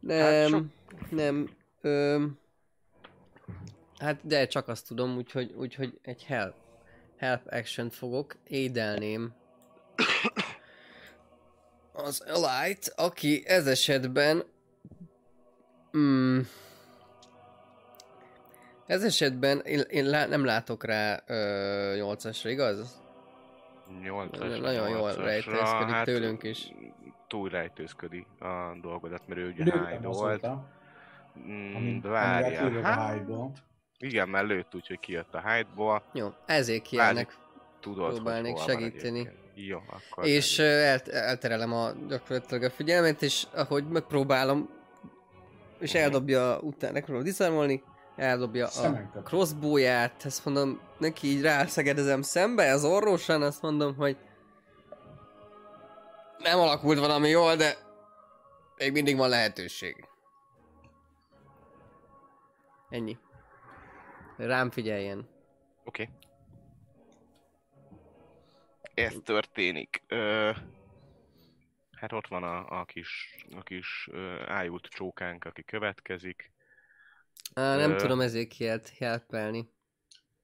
nem, 0.00 0.48
sok- 0.48 1.10
nem. 1.10 1.56
Öm, 1.80 2.38
hát 3.98 4.26
de 4.26 4.46
csak 4.46 4.68
azt 4.68 4.86
tudom, 4.86 5.16
úgyhogy, 5.16 5.52
úgyhogy 5.52 5.98
egy 6.02 6.24
help, 6.24 6.54
help 7.16 7.40
action 7.50 7.90
fogok. 7.90 8.36
Édelném 8.48 9.34
az 11.92 12.24
Elite, 12.26 12.92
aki 12.96 13.42
ez 13.46 13.66
esetben 13.66 14.42
mm, 15.96 16.40
ez 18.86 19.04
esetben 19.04 19.60
én, 19.60 19.80
én 19.80 20.06
lá, 20.06 20.26
nem 20.26 20.44
látok 20.44 20.84
rá 20.84 21.22
ö, 21.26 21.94
8-asra, 21.98 22.46
igaz? 22.48 23.00
8 24.02 24.38
Nagyon 24.60 24.88
jól 24.88 25.12
rejtőzködik 25.14 26.02
tőlünk 26.04 26.42
is. 26.42 26.72
Túl 27.28 27.48
rejtőzködi 27.48 28.26
a 28.38 28.78
dolgodat, 28.82 29.28
mert 29.28 29.40
ő 29.40 29.50
ugye 29.50 29.64
hide 29.64 29.98
volt. 30.08 30.46
Mm, 31.38 31.74
ami- 31.74 31.98
de 32.00 32.08
amivel 32.08 32.10
várjál. 32.10 32.68
kilőtt 32.68 32.84
a 32.84 32.86
Hát. 32.86 33.24
Igen, 33.98 34.28
mert 34.28 34.46
lőtt 34.46 34.74
úgy, 34.74 34.86
hogy 34.86 35.00
kijött 35.00 35.34
a 35.34 35.50
hide-ból. 35.50 36.02
Jó, 36.12 36.28
ezért 36.46 36.82
kielnek. 36.82 37.36
Tudod, 37.80 38.14
Próbálnék 38.14 38.54
van 38.56 38.64
segíteni. 38.66 39.18
egyébként. 39.18 39.44
Jó, 39.54 39.78
akkor... 39.90 40.26
És 40.26 40.58
el, 40.58 40.98
elterelem 41.10 41.72
a, 41.72 41.90
gyakorlatilag 42.08 42.62
a 42.62 42.70
figyelmet, 42.70 43.22
és 43.22 43.46
ahogy 43.54 43.88
megpróbálom, 43.88 44.68
és 45.78 45.92
Mhm. 45.92 46.02
eldobja, 46.02 46.58
utána 46.60 46.92
megpróbálom 46.92 47.26
diszarmolni, 47.28 47.82
eldobja 48.16 48.66
a 48.66 49.20
crossbowját, 49.24 50.24
ezt 50.24 50.44
mondom, 50.44 50.80
neki 50.98 51.26
így 51.26 51.40
rászegedezem 51.42 52.22
szembe, 52.22 52.72
az 52.72 52.84
orrosan, 52.84 53.42
azt 53.42 53.62
mondom, 53.62 53.96
hogy 53.96 54.16
nem 56.38 56.58
alakult 56.58 56.98
valami 56.98 57.28
jól, 57.28 57.56
de 57.56 57.74
még 58.76 58.92
mindig 58.92 59.16
van 59.16 59.28
lehetőség. 59.28 60.08
Ennyi. 62.90 63.18
Rám 64.36 64.70
figyeljen. 64.70 65.28
Oké. 65.84 66.02
Okay. 66.02 66.14
Ez 68.94 69.16
történik. 69.24 70.02
Ö, 70.06 70.52
hát 71.90 72.12
ott 72.12 72.26
van 72.26 72.42
a, 72.42 72.80
a 72.80 72.84
kis, 72.84 73.44
a 73.56 73.62
kis 73.62 74.08
ö, 74.12 74.42
ájult 74.46 74.86
csókánk, 74.86 75.44
aki 75.44 75.64
következik. 75.64 76.52
Á, 77.54 77.76
nem 77.76 77.90
Ö. 77.90 77.96
tudom 77.96 78.20
ezért 78.20 78.48
kielt 78.48 78.88
helpelni. 78.88 79.74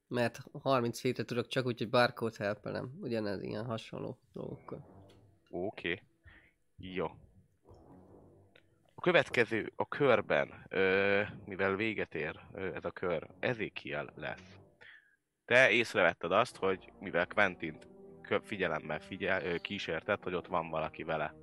Mert 0.09 0.41
30 0.63 1.01
feet 1.01 1.27
tudok 1.27 1.47
csak 1.47 1.67
úgy, 1.67 1.79
hogy 1.79 1.91
barcode 1.91 2.45
helpelem. 2.45 2.93
Ugyanez 3.01 3.43
ilyen 3.43 3.65
hasonló 3.65 4.19
dolgokkal. 4.33 4.87
Oké. 5.51 5.93
Okay. 5.93 6.03
Jó. 6.77 7.07
Következő 9.03 9.73
a 9.77 9.89
körben, 9.89 10.67
ö, 10.69 11.23
mivel 11.45 11.75
véget 11.75 12.15
ér 12.15 12.41
ö, 12.53 12.75
ez 12.75 12.85
a 12.85 12.91
kör, 12.91 13.27
Ezekiel 13.41 14.13
lesz. 14.15 14.59
Te 15.45 15.71
észrevetted 15.71 16.33
azt, 16.33 16.57
hogy 16.57 16.93
mivel 17.01 17.27
Quentint 17.27 17.87
figyelemmel 18.43 19.01
figyel, 19.01 19.45
ö, 19.45 19.57
kísérted, 19.57 20.23
hogy 20.23 20.35
ott 20.35 20.47
van 20.47 20.71
valaki 20.71 21.03
vele. 21.03 21.35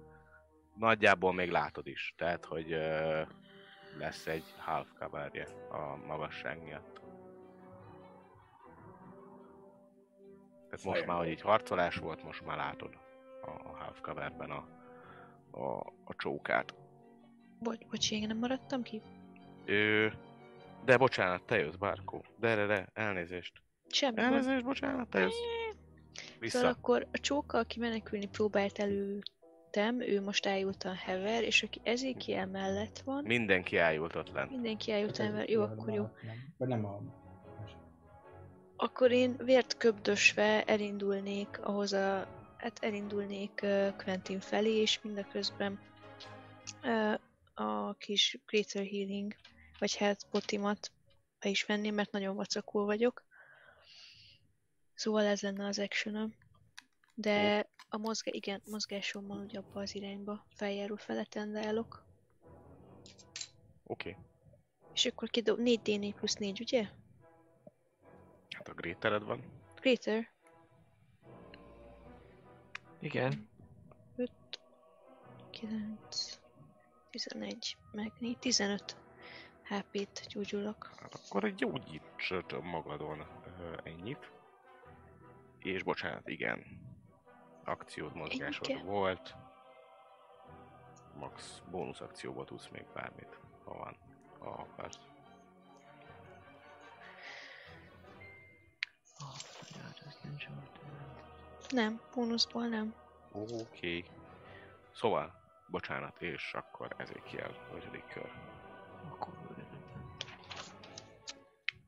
Nagyjából 0.75 1.33
még 1.33 1.51
látod 1.51 1.87
is, 1.87 2.13
tehát 2.17 2.45
hogy 2.45 2.71
ö, 2.71 3.21
lesz 3.97 4.27
egy 4.27 4.53
half 4.57 4.87
coverje 4.99 5.47
a 5.69 5.95
magasság 6.07 6.63
miatt. 6.63 7.01
Tehát 10.69 10.85
most 10.85 11.05
már, 11.05 11.17
hogy 11.17 11.29
így 11.29 11.41
harcolás 11.41 11.95
volt, 11.95 12.23
most 12.23 12.45
már 12.45 12.57
látod 12.57 12.97
a 13.41 13.49
a 13.49 13.77
half 13.77 14.01
coverben 14.01 14.51
a, 14.51 14.67
a, 15.51 15.77
a 16.03 16.15
csókát. 16.17 16.78
Bocs, 17.59 17.85
bocs, 17.89 18.11
én 18.11 18.27
nem 18.27 18.37
maradtam 18.37 18.81
ki? 18.83 19.01
Ö, 19.65 20.07
de 20.85 20.97
bocsánat, 20.97 21.43
te 21.43 21.57
jössz, 21.57 21.75
Bárkó. 21.75 22.23
De, 22.39 22.55
de, 22.55 22.65
de, 22.65 22.89
elnézést. 22.93 23.53
Semmi. 23.89 24.21
Elnézést, 24.21 24.63
bocsánat, 24.63 25.09
te 25.09 25.19
jössz. 25.19 25.33
Szóval 25.33 26.39
Vissza. 26.39 26.67
akkor 26.67 27.07
a 27.11 27.17
csóka, 27.19 27.57
aki 27.57 27.79
menekülni 27.79 28.27
próbált 28.27 28.79
előttem, 28.79 30.01
ő 30.01 30.21
most 30.21 30.45
ájultan 30.45 30.95
hever, 30.95 31.43
és 31.43 31.63
aki 31.63 31.79
Ezekiel 31.83 32.47
mellett 32.47 32.99
van, 32.99 33.23
Mindenki 33.23 33.77
ájult 33.77 34.15
ott 34.15 34.31
lent. 34.31 34.49
mindenki 34.51 34.91
ájultan 34.91 35.25
hever, 35.25 35.49
jó, 35.49 35.61
akkor 35.61 35.93
jó. 35.93 36.03
Nem. 36.03 36.35
Vagy 36.57 36.67
nem 36.67 36.85
a... 36.85 37.01
Akkor 38.75 39.11
én 39.11 39.35
vért 39.37 39.77
köbdösve 39.77 40.63
elindulnék 40.63 41.59
ahhoz 41.61 41.93
a... 41.93 42.27
Hát 42.57 42.79
elindulnék 42.81 43.65
Quentin 43.97 44.39
felé, 44.39 44.81
és 44.81 45.01
mindeközben 45.01 45.79
a 47.59 47.93
kis 47.97 48.39
Greater 48.45 48.85
Healing, 48.85 49.35
vagy 49.79 49.95
Health 49.95 50.25
Potimat 50.29 50.91
be 51.39 51.49
is 51.49 51.65
venném, 51.65 51.93
mert 51.93 52.11
nagyon 52.11 52.35
vacakul 52.35 52.85
vagyok. 52.85 53.23
Szóval 54.93 55.25
ez 55.25 55.41
lenne 55.41 55.65
az 55.65 55.79
action 55.79 56.35
De 57.13 57.69
a 57.89 57.97
mozgá... 57.97 58.31
igen, 58.33 58.61
mozgásommal 58.65 59.37
ugye 59.37 59.59
abba 59.59 59.81
az 59.81 59.95
irányba 59.95 60.45
feljáró 60.55 60.95
feleten 60.95 61.55
állok. 61.55 62.03
Oké. 63.83 64.09
Okay. 64.09 64.23
És 64.93 65.05
akkor 65.05 65.29
kidob 65.29 65.59
4D4 65.61 66.13
plusz 66.15 66.35
4, 66.35 66.61
ugye? 66.61 66.87
Hát 68.49 68.67
a 68.67 68.73
grétered 68.73 69.23
van. 69.23 69.43
Greater. 69.75 70.31
Igen. 72.99 73.49
5, 74.15 74.31
9, 75.49 76.38
11, 77.11 77.77
meg 77.91 78.11
4, 78.19 78.37
15 78.37 78.97
HP-t 79.63 80.27
gyógyulok. 80.27 80.89
Hát 80.99 81.13
akkor 81.13 81.49
gyógyítsd 81.49 82.61
magadon 82.61 83.25
ennyit. 83.83 84.31
És 85.59 85.83
bocsánat, 85.83 86.27
igen. 86.27 86.65
Akciód, 87.63 88.15
mozgásod 88.15 88.69
Igen. 88.69 88.85
volt. 88.85 89.35
Max 91.15 91.61
bónusz 91.71 92.01
akcióból 92.01 92.45
tudsz 92.45 92.67
még 92.67 92.85
bármit, 92.93 93.39
ha 93.63 93.73
van. 93.73 93.97
ha 94.39 94.49
akarsz. 94.49 94.99
Nem, 101.69 102.01
bónuszból 102.15 102.67
nem. 102.67 102.93
Oké. 103.31 103.53
Okay. 103.53 104.05
Szóval, 104.93 105.38
bocsánat, 105.71 106.21
és 106.21 106.53
akkor 106.53 106.95
Ezekiel, 106.97 107.51
ötödik 107.75 108.05
kör. 108.13 108.31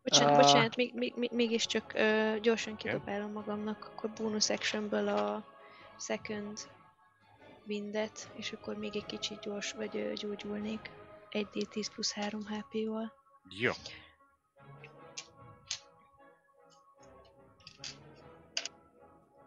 Bocsánat, 0.04 0.36
Ah. 0.36 0.42
bocsánat, 0.42 0.76
még, 0.76 0.94
még, 0.94 1.14
még, 1.16 1.32
mégiscsak 1.34 1.94
ö, 1.94 2.36
gyorsan 2.42 2.76
kidobálom 2.76 3.32
magamnak, 3.32 3.86
akkor 3.86 4.10
bonus 4.10 4.50
actionből 4.50 5.08
a 5.08 5.46
second 5.98 6.60
windet, 7.68 8.32
és 8.36 8.52
akkor 8.52 8.78
még 8.78 8.96
egy 8.96 9.06
kicsit 9.06 9.40
gyors, 9.40 9.72
vagy 9.74 9.98
ö, 9.98 10.14
gyógyulnék. 10.14 10.92
1d10 11.32 11.88
plusz 11.94 12.14
3 12.14 12.42
HP-val. 12.48 13.12
Jó. 13.50 13.72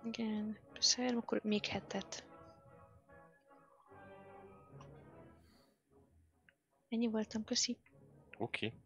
Igen, 0.04 0.58
plusz 0.72 0.96
3, 0.96 1.16
akkor 1.16 1.40
még 1.42 1.66
hetet. 1.66 2.24
Ennyi 6.94 7.08
voltam, 7.08 7.44
köszi. 7.44 7.76
Oké. 8.38 8.66
Okay. 8.66 8.78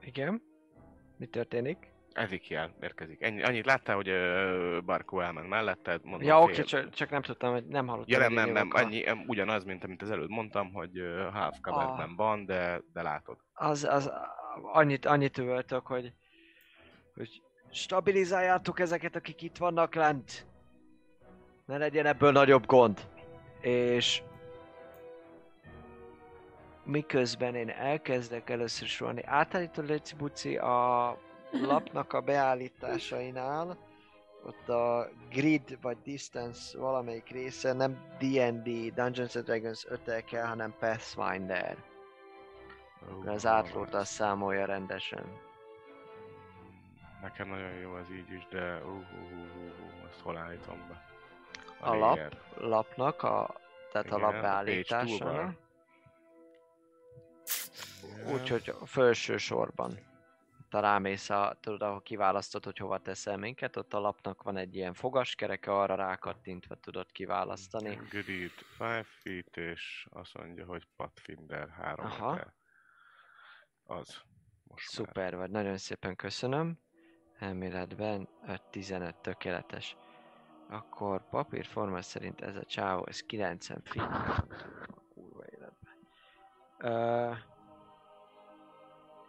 Igen. 0.00 0.42
Mi 1.16 1.26
történik? 1.26 1.89
Ezekiel 2.12 2.74
érkezik. 2.80 3.22
Ennyi, 3.22 3.42
annyit 3.42 3.64
láttál, 3.66 3.96
hogy 3.96 4.08
ö, 4.08 4.78
Barkó 4.84 5.20
elment 5.20 5.48
melletted? 5.48 6.04
Mondom, 6.04 6.28
Ja, 6.28 6.42
oké, 6.42 6.62
csak, 6.62 6.90
csak 6.90 7.10
nem 7.10 7.22
tudtam, 7.22 7.52
hogy 7.52 7.66
nem 7.66 7.86
hallottam. 7.86 8.20
Ja, 8.20 8.28
nem, 8.28 8.32
nem, 8.32 8.52
nem, 8.52 8.68
annyi, 8.72 9.06
em, 9.06 9.24
ugyanaz, 9.26 9.64
mint 9.64 9.84
amit 9.84 10.02
az 10.02 10.10
előbb 10.10 10.28
mondtam, 10.28 10.72
hogy 10.72 10.98
ö, 10.98 11.28
half 11.32 11.56
Ah. 11.60 11.72
coverben 11.72 12.16
van, 12.16 12.44
de, 12.46 12.80
de 12.92 13.02
látod. 13.02 13.36
Az, 13.52 13.84
az, 13.84 14.10
annyit, 14.72 15.06
annyit 15.06 15.38
üvöltök, 15.38 15.86
hogy, 15.86 16.12
hogy 17.14 17.42
stabilizáljátok 17.72 18.80
ezeket, 18.80 19.16
akik 19.16 19.42
itt 19.42 19.56
vannak 19.56 19.94
lent. 19.94 20.46
Ne 21.66 21.76
legyen 21.76 22.06
ebből 22.06 22.32
nagyobb 22.32 22.66
gond. 22.66 23.00
És 23.60 24.22
miközben 26.84 27.54
én 27.54 27.68
elkezdek 27.68 28.50
először 28.50 28.88
sorolni, 28.88 29.22
átállítod 29.24 29.86
Léci 29.88 30.14
Buci 30.16 30.56
a 30.56 31.16
lapnak 31.52 32.12
a 32.12 32.20
beállításainál, 32.20 33.78
ott 34.44 34.68
a 34.68 35.08
grid 35.30 35.78
vagy 35.80 35.98
distance 36.02 36.78
valamelyik 36.78 37.28
része 37.28 37.72
nem 37.72 38.16
D&D, 38.18 38.94
Dungeons 38.94 39.36
and 39.36 39.44
Dragons 39.44 39.86
5 39.88 40.24
kell, 40.24 40.46
hanem 40.46 40.74
Pathfinder. 40.78 41.76
Mert 43.24 43.36
az 43.36 43.46
átlót 43.46 43.94
azt 43.94 44.12
számolja 44.12 44.64
rendesen. 44.64 45.24
Nekem 47.22 47.48
nagyon 47.48 47.72
jó 47.72 47.96
ez 47.96 48.10
így 48.10 48.32
is, 48.32 48.46
de 48.50 48.76
uh, 48.76 48.86
uh, 48.86 48.94
uh, 48.94 49.40
uh, 49.58 50.10
ezt 50.10 50.20
hol 50.20 50.36
állítom 50.36 50.86
be? 50.88 51.04
A 51.80 51.94
lap, 51.94 52.16
layer. 52.16 52.38
lapnak 52.56 53.22
a, 53.22 53.54
tehát 53.92 54.12
a 54.12 54.16
Igen, 54.16 54.20
lap 54.20 54.28
a 54.28 54.32
page 54.32 54.42
beállítása. 54.42 55.54
Úgyhogy 58.32 58.74
a 58.80 58.86
felső 58.86 59.36
sorban. 59.36 60.09
Te 60.70 60.80
rámész, 60.80 61.30
a, 61.30 61.58
tudod, 61.60 61.82
ahol 61.82 62.02
kiválasztod, 62.02 62.64
hogy 62.64 62.78
hova 62.78 62.98
teszel 62.98 63.36
minket, 63.36 63.76
ott 63.76 63.94
a 63.94 63.98
lapnak 63.98 64.42
van 64.42 64.56
egy 64.56 64.76
ilyen 64.76 64.94
fogaskereke, 64.94 65.72
arra 65.72 65.94
rákattintva 65.94 66.74
tudod 66.74 67.12
kiválasztani. 67.12 67.94
Grid 68.10 68.52
5 68.78 69.04
feet, 69.22 69.56
és 69.56 70.06
azt 70.10 70.34
mondja, 70.34 70.66
hogy 70.66 70.86
Pathfinder 70.96 71.68
3 71.68 72.04
Aha. 72.04 72.40
Az. 73.84 74.22
Most 74.64 74.96
már. 74.96 75.06
Szuper 75.06 75.36
vagy, 75.36 75.50
nagyon 75.50 75.76
szépen 75.76 76.16
köszönöm. 76.16 76.78
Elméletben 77.38 78.28
5-15 78.46 79.20
tökéletes. 79.20 79.96
Akkor 80.68 81.28
papírforma 81.28 82.02
szerint 82.02 82.40
ez 82.40 82.56
a 82.56 82.64
csávó, 82.64 83.06
ez 83.06 83.20
90 83.20 83.82
feet. 83.84 84.44
Kurva 85.14 85.44
életben. 85.46 85.94
Ö, 86.78 87.32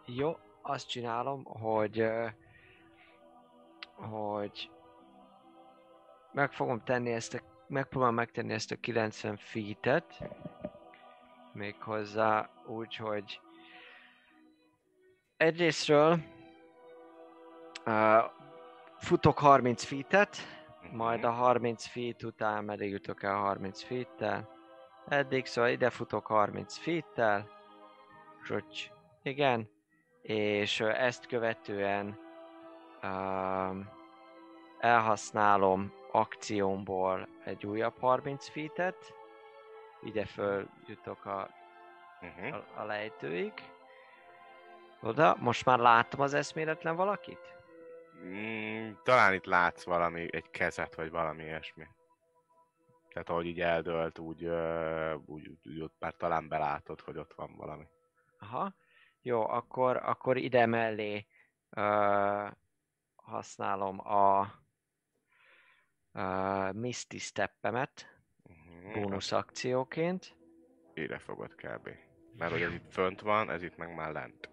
jó, 0.06 0.36
azt 0.62 0.88
csinálom, 0.88 1.44
hogy 1.44 2.06
hogy 3.94 4.70
meg 6.32 6.52
fogom 6.52 6.82
tenni 6.84 7.12
ezt 7.12 7.34
a, 7.34 7.40
megpróbálom 7.66 8.14
megtenni 8.14 8.52
ezt 8.52 8.70
a 8.70 8.76
90 8.76 9.36
feet-et, 9.36 10.18
méghozzá 11.52 12.50
úgy, 12.66 12.96
hogy 12.96 13.40
egyrésztről 15.36 16.18
uh, 17.86 18.24
futok 18.98 19.38
30 19.38 19.84
feet-et, 19.84 20.36
majd 20.92 21.24
a 21.24 21.30
30 21.30 21.86
feet 21.86 22.22
után 22.22 22.64
meddig 22.64 22.90
jutok 22.90 23.22
el 23.22 23.34
30 23.34 23.82
feet-tel. 23.82 24.48
Eddig, 25.08 25.46
szóval 25.46 25.70
ide 25.70 25.90
futok 25.90 26.26
30 26.26 26.76
feet-tel. 26.76 27.48
Zsucs. 28.44 28.88
Igen. 29.22 29.68
És 30.22 30.80
ezt 30.80 31.26
követően 31.26 32.18
um, 33.02 33.88
elhasználom 34.78 35.92
akciómból 36.12 37.28
egy 37.44 37.66
újabb 37.66 37.98
30 37.98 38.48
feet-et. 38.48 39.14
Ide 40.02 40.24
föl 40.24 40.68
jutok 40.86 41.24
a, 41.26 41.48
Uh-huh. 42.22 42.54
a, 42.54 42.80
a 42.80 42.84
lejtőig. 42.84 43.52
Oda, 45.00 45.36
most 45.40 45.64
már 45.64 45.78
láttam 45.78 46.20
az 46.20 46.34
eszméletlen 46.34 46.96
valakit? 46.96 47.54
Mm, 48.24 48.90
talán 49.02 49.32
itt 49.34 49.44
látsz 49.44 49.84
valami, 49.84 50.28
egy 50.30 50.50
kezet, 50.50 50.94
vagy 50.94 51.10
valami 51.10 51.42
ilyesmi. 51.42 51.86
Tehát 53.12 53.28
ahogy 53.28 53.46
így 53.46 53.60
eldölt, 53.60 54.18
úgy, 54.18 54.44
ö, 54.44 55.14
úgy, 55.26 55.50
úgy 55.64 55.80
ott 55.80 55.94
már 55.98 56.12
talán 56.12 56.48
belátod, 56.48 57.00
hogy 57.00 57.18
ott 57.18 57.32
van 57.34 57.56
valami. 57.56 57.84
Aha. 58.38 58.72
Jó, 59.22 59.48
akkor, 59.48 59.96
akkor 59.96 60.36
ide 60.36 60.66
mellé 60.66 61.26
ö, 61.70 62.46
használom 63.14 63.98
a 64.06 64.52
ö, 66.12 66.70
Misty 66.72 67.16
Steppemet 67.18 68.06
Uh-huh. 68.84 69.02
bónusz 69.02 69.32
akcióként. 69.32 70.36
Ide 70.94 71.18
fogod 71.18 71.54
kb. 71.54 71.88
Mert 72.38 72.52
hogy 72.52 72.62
ez 72.62 72.72
itt 72.72 72.92
fönt 72.92 73.20
van, 73.20 73.50
ez 73.50 73.62
itt 73.62 73.76
meg 73.76 73.94
már 73.94 74.12
lent. 74.12 74.50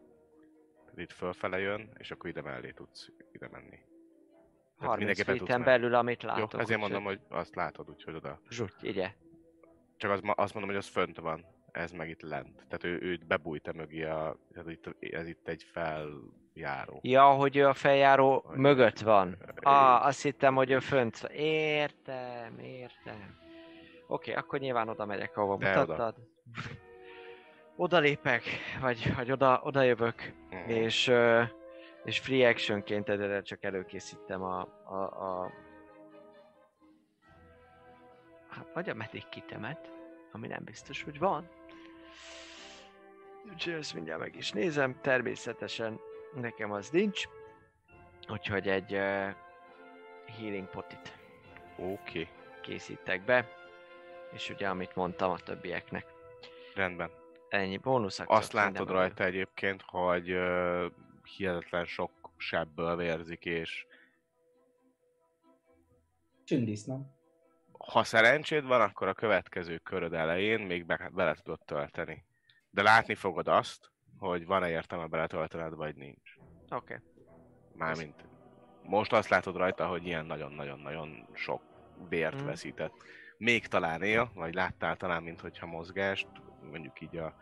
Ez 0.91 0.97
itt 0.97 1.11
fölfele 1.11 1.59
jön, 1.59 1.91
és 1.97 2.11
akkor 2.11 2.29
ide 2.29 2.41
mellé 2.41 2.71
tudsz 2.71 3.09
ide 3.31 3.47
menni. 3.51 3.69
Tehát 3.69 3.85
30 4.77 4.97
mindenképpen 4.97 5.37
tudsz 5.37 5.49
feet 5.49 5.63
belül, 5.63 5.93
amit 5.95 6.23
látok. 6.23 6.53
Jó, 6.53 6.59
ezért 6.59 6.79
mondom, 6.79 7.03
hogy 7.03 7.21
azt 7.29 7.55
látod, 7.55 7.89
úgyhogy 7.89 8.15
oda. 8.15 8.41
Zsutty, 8.49 8.87
ide. 8.87 9.15
Csak 9.97 10.11
az, 10.11 10.19
ma- 10.21 10.33
azt 10.37 10.53
mondom, 10.53 10.71
hogy 10.71 10.79
az 10.83 10.87
fönt 10.87 11.17
van, 11.19 11.45
ez 11.71 11.91
meg 11.91 12.09
itt 12.09 12.21
lent. 12.21 12.55
Tehát 12.55 12.83
ő, 12.83 12.99
ő 13.01 13.19
bebújta 13.27 13.73
mögé 13.73 14.03
a... 14.03 14.35
Tehát 14.53 14.69
itt, 14.69 14.95
ez 15.13 15.27
itt 15.27 15.47
egy 15.47 15.63
feljáró. 15.71 16.99
Ja, 17.01 17.23
hogy 17.25 17.57
ő 17.57 17.67
a 17.67 17.73
feljáró 17.73 18.43
Hogy- 18.45 18.57
mögött 18.57 18.99
van. 18.99 19.37
Ö, 19.41 19.69
Ah, 19.69 20.05
azt 20.05 20.21
hittem, 20.21 20.55
hogy 20.55 20.71
ő 20.71 20.79
fönt 20.79 21.19
van. 21.19 21.31
Értem, 21.31 22.59
értem. 22.59 23.37
Oké, 24.07 24.33
akkor 24.33 24.59
nyilván 24.59 24.89
oda 24.89 25.05
megyek, 25.05 25.37
ahova 25.37 25.57
De 25.57 25.79
mutattad. 25.79 26.15
Oda 27.75 27.99
lépek, 27.99 28.43
vagy, 28.81 29.13
vagy 29.15 29.31
oda, 29.31 29.61
oda 29.63 29.81
jövök, 29.81 30.33
Mhm. 30.49 30.69
és, 30.69 31.11
és 32.03 32.19
free 32.19 32.47
actionként 32.49 33.09
egyre 33.09 33.41
csak 33.41 33.63
előkészítem 33.63 34.41
a, 34.43 34.59
a, 34.85 34.95
a 35.43 35.51
hát 38.49 38.67
vagy 38.73 38.89
a 38.89 38.93
medic 38.93 39.29
kitemet, 39.29 39.91
ami 40.31 40.47
nem 40.47 40.63
biztos, 40.63 41.03
hogy 41.03 41.19
van. 41.19 41.49
Úgyhogy 43.51 43.73
ezt 43.73 43.93
mindjárt 43.93 44.19
meg 44.19 44.35
is 44.35 44.51
nézem, 44.51 45.01
természetesen 45.01 45.99
nekem 46.35 46.71
az 46.71 46.89
nincs, 46.89 47.23
úgyhogy 48.29 48.67
egy 48.67 48.93
uh, 48.93 49.35
healing 50.37 50.69
potit 50.69 51.17
Oké, 51.77 52.27
készítek 52.61 53.25
be, 53.25 53.47
és 54.33 54.49
ugye 54.49 54.69
amit 54.69 54.95
mondtam 54.95 55.31
a 55.31 55.39
többieknek, 55.39 56.05
rendben. 56.75 57.11
ennyi 57.49 57.77
bónusz. 57.77 58.21
Azt 58.25 58.53
látod 58.53 58.89
rajta 58.89 59.23
egyébként, 59.23 59.81
hogy 59.85 60.31
uh, 60.31 60.85
hihetetlen 61.37 61.85
sok 61.85 62.11
sebből 62.37 62.95
vérzik, 62.95 63.45
és 63.45 63.85
Csündisznó. 66.43 67.18
Ha 67.85 68.03
szerencséd 68.03 68.65
van, 68.65 68.81
akkor 68.81 69.07
a 69.07 69.13
következő 69.13 69.77
köröd 69.77 70.13
elején 70.13 70.59
még 70.59 70.85
be, 70.85 71.09
bele 71.13 71.33
tudod 71.33 71.59
tölteni. 71.65 72.25
De 72.69 72.81
látni 72.81 73.15
fogod 73.15 73.47
azt, 73.47 73.91
hogy 74.17 74.45
van-e 74.45 74.69
értelme 74.69 75.07
beletöltened, 75.07 75.73
vagy 75.73 75.95
nincs. 75.95 76.35
Oké. 76.69 76.93
Okay. 76.93 76.97
Mármint 77.73 78.29
most 78.89 79.13
azt 79.13 79.29
látod 79.29 79.55
rajta, 79.55 79.87
hogy 79.87 80.05
ilyen 80.05 80.25
nagyon-nagyon-nagyon 80.25 81.27
sok 81.33 81.61
vért 82.09 82.41
Mm. 82.41 82.45
veszített. 82.45 82.93
Még 83.37 83.67
talán 83.67 84.01
él, 84.01 84.31
vagy 84.33 84.53
láttál 84.53 84.97
talán, 84.97 85.23
mint 85.23 85.41
hogyha 85.41 85.65
mozgást, 85.65 86.27
mondjuk 86.71 87.01
így 87.01 87.17
a 87.17 87.35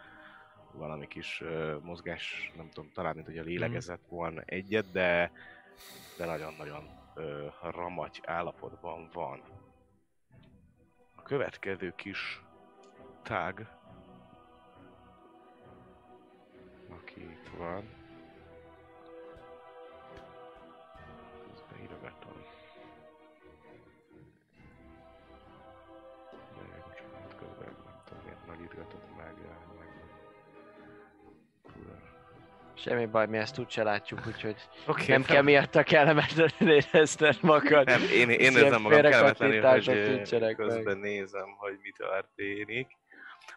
valami 0.71 1.07
kis 1.07 1.41
uh, 1.41 1.81
mozgás, 1.81 2.51
nem 2.55 2.69
tudom, 2.69 2.91
talán, 2.93 3.15
mint 3.15 3.27
hogy 3.27 3.37
a 3.37 3.43
lélegezett 3.43 4.05
volna 4.09 4.41
egyet, 4.45 4.91
de, 4.91 5.31
de 6.17 6.25
nagyon-nagyon 6.25 6.89
uh, 7.15 7.23
ramagy 7.61 8.21
állapotban 8.25 9.09
van. 9.13 9.41
Következő 11.27 11.93
kis 11.95 12.41
tág, 13.23 13.67
aki 16.89 17.21
itt 17.21 17.49
van, 17.57 17.96
Semmi 32.87 33.05
baj, 33.05 33.27
mi 33.27 33.37
ezt 33.37 33.59
úgyse 33.59 33.83
látjuk, 33.83 34.27
úgyhogy 34.27 34.55
Oké, 34.87 35.11
nem 35.11 35.23
kell 35.23 35.41
miatta 35.41 35.83
kellemetlenül 35.83 36.71
érezned 36.91 37.37
magad. 37.41 37.85
Nem, 37.85 38.01
én, 38.01 38.29
én 38.29 38.39
érzem 38.39 38.81
magam 38.81 39.01
kellemetlenül, 39.01 39.61
hogy 39.61 40.15
nincsenek 40.15 40.57
meg. 40.57 40.67
közben 40.67 40.97
nézem, 40.97 41.55
hogy 41.57 41.79
mi 41.81 41.91
történik. 41.91 42.87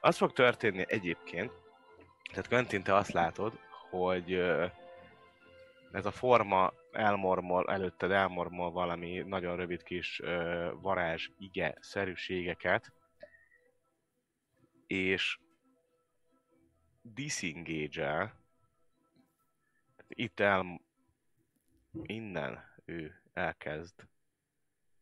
Az 0.01 0.17
fog 0.17 0.33
történni 0.33 0.85
egyébként, 0.89 1.53
tehát 2.31 2.49
Quentin, 2.49 2.83
te 2.83 2.95
azt 2.95 3.13
látod, 3.13 3.53
hogy 3.91 4.33
ez 5.93 6.07
a 6.07 6.11
forma 6.11 6.73
elmormol, 6.93 7.71
előtted 7.71 8.11
elmormol 8.11 8.71
valami 8.71 9.23
nagyon 9.27 9.57
rövid 9.57 9.83
kis 9.83 10.21
varázs 10.81 11.29
ige 11.39 11.75
szerűségeket, 11.81 12.93
és 14.87 15.39
disengage 17.03 18.40
itt 20.15 20.41
el, 20.41 20.81
innen 22.03 22.59
ő 22.85 23.21
elkezd 23.33 24.07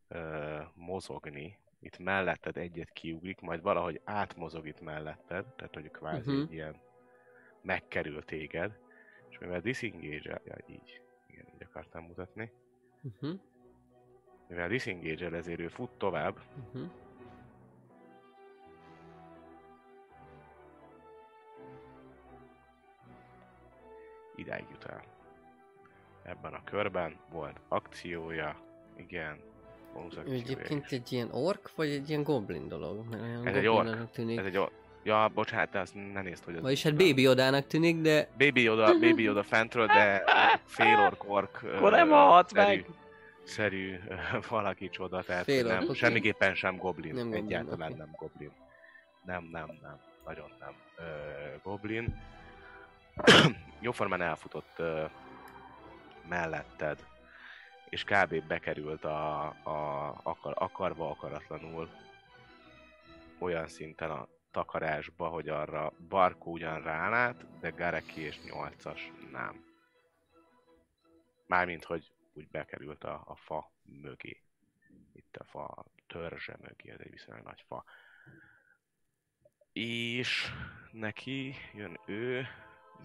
ö, 0.08 0.60
mozogni, 0.74 1.58
itt 1.80 1.98
melletted 1.98 2.56
egyet 2.56 2.90
kiugrik, 2.92 3.40
majd 3.40 3.62
valahogy 3.62 4.00
átmozog 4.04 4.66
itt 4.66 4.80
melletted, 4.80 5.46
tehát 5.54 5.74
hogy 5.74 5.90
kvázi 5.90 6.30
egy 6.40 6.52
ilyen 6.52 6.80
megkerül 7.62 8.24
téged, 8.24 8.78
és 9.30 9.38
mivel 9.38 9.60
disengage 9.60 10.40
ja, 10.44 10.56
így, 10.66 11.02
igen, 11.26 11.46
így 11.54 11.62
akartam 11.62 12.04
mutatni, 12.04 12.52
Uh-huh. 13.02 13.40
mivel 14.48 14.68
disengage 14.68 15.30
ezért 15.36 15.60
ő 15.60 15.68
fut 15.68 15.90
tovább, 15.90 16.38
Uh-huh. 16.56 16.90
Idáig 24.38 24.64
jut 24.70 24.84
el. 24.84 25.02
Ebben 26.22 26.52
a 26.52 26.64
körben 26.64 27.16
volt 27.30 27.60
akciója, 27.68 28.56
igen, 28.96 29.38
bónusz 29.94 30.14
Ő 30.16 30.18
akciója 30.18 30.40
egyébként 30.40 30.84
is. 30.84 30.90
egy 30.92 31.12
ilyen 31.12 31.28
ork, 31.32 31.70
vagy 31.74 31.88
egy 31.90 32.08
ilyen 32.08 32.22
goblin 32.22 32.68
dolog? 32.68 33.08
Mert 33.10 33.22
olyan 33.22 33.46
Ez 33.46 33.56
egy 33.56 33.66
ork. 33.66 34.10
Tűnik. 34.10 34.38
Ez 34.38 34.44
egy 34.44 34.56
o- 34.56 34.72
Ja, 35.02 35.30
bocsánat, 35.34 35.70
de 35.70 35.78
azt 35.78 35.94
ne 36.12 36.22
nézd, 36.22 36.44
hogy 36.44 36.56
az... 36.56 36.62
Vagyis 36.62 36.82
hát 36.82 36.96
Baby 36.96 37.22
Yodának 37.22 37.66
tűnik, 37.66 38.00
de 38.00 38.28
Baby 38.38 38.62
Yoda, 38.62 38.98
Baby 38.98 39.22
Yoda 39.22 39.42
fentről, 39.42 39.86
de 39.86 40.22
fél 40.64 40.98
ork 40.98 41.24
ork 41.30 41.62
Akkor 41.76 41.90
nem 41.90 42.08
halt 42.08 42.48
szerű, 42.48 42.66
meg. 42.76 42.86
szerű 43.42 43.98
valaki 44.48 44.88
csoda, 44.88 45.22
tehát 45.22 45.44
Fél 45.44 45.66
ork, 45.66 45.78
nem, 45.78 45.84
oké. 45.88 45.92
semmiképpen 45.98 46.54
sem 46.54 46.76
goblin, 46.76 47.14
Nem 47.14 47.24
goblin, 47.24 47.44
egyáltalán 47.44 47.90
oké. 47.90 47.98
nem 47.98 48.10
goblin. 48.18 48.52
Nem, 49.24 49.48
nem, 49.52 49.78
nem, 49.82 49.98
nagyon 50.26 50.52
nem 50.60 50.74
ö, 50.96 51.02
goblin. 51.62 52.20
Jóformán 53.80 54.22
elfutott 54.22 54.78
ö, 54.78 55.04
melletted, 56.28 57.06
és 57.88 58.04
kb. 58.04 58.46
bekerült 58.46 59.04
a, 59.04 59.46
a 59.46 60.08
akar, 60.22 60.54
akarva 60.56 61.10
akaratlanul 61.10 61.90
olyan 63.38 63.68
szinten 63.68 64.10
a 64.10 64.28
takarásba, 64.50 65.28
hogy 65.28 65.48
arra 65.48 65.92
Barkó 66.08 66.52
ugyan 66.52 66.82
rálát, 66.82 67.58
de 67.60 67.70
Gareki 67.70 68.20
és 68.20 68.38
8-as 68.44 69.30
nem. 69.30 69.64
Mármint, 71.46 71.84
hogy 71.84 72.12
úgy 72.32 72.48
bekerült 72.48 73.04
a, 73.04 73.22
a 73.26 73.36
fa 73.36 73.72
mögé. 73.82 74.42
Itt 75.12 75.36
a 75.36 75.44
fa 75.44 75.84
törzse 76.06 76.56
mögé, 76.60 76.90
ez 76.90 77.00
egy 77.00 77.10
viszonylag 77.10 77.44
nagy 77.44 77.64
fa. 77.66 77.84
És 79.72 80.50
neki 80.92 81.54
jön 81.74 82.00
ő, 82.06 82.46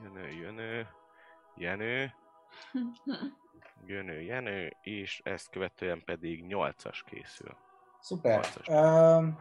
jön 0.01 0.15
ő, 0.15 0.27
jön 0.27 0.57
ő, 0.57 0.87
Jenő, 1.55 2.13
jön 3.85 4.07
ő, 4.07 4.21
Jenő, 4.21 4.75
és 4.81 5.21
ezt 5.23 5.49
követően 5.49 6.03
pedig 6.05 6.45
8-as 6.49 7.01
készül. 7.05 7.55
Szuper. 7.99 8.35
Harcos. 8.35 8.67
Um, 8.67 9.39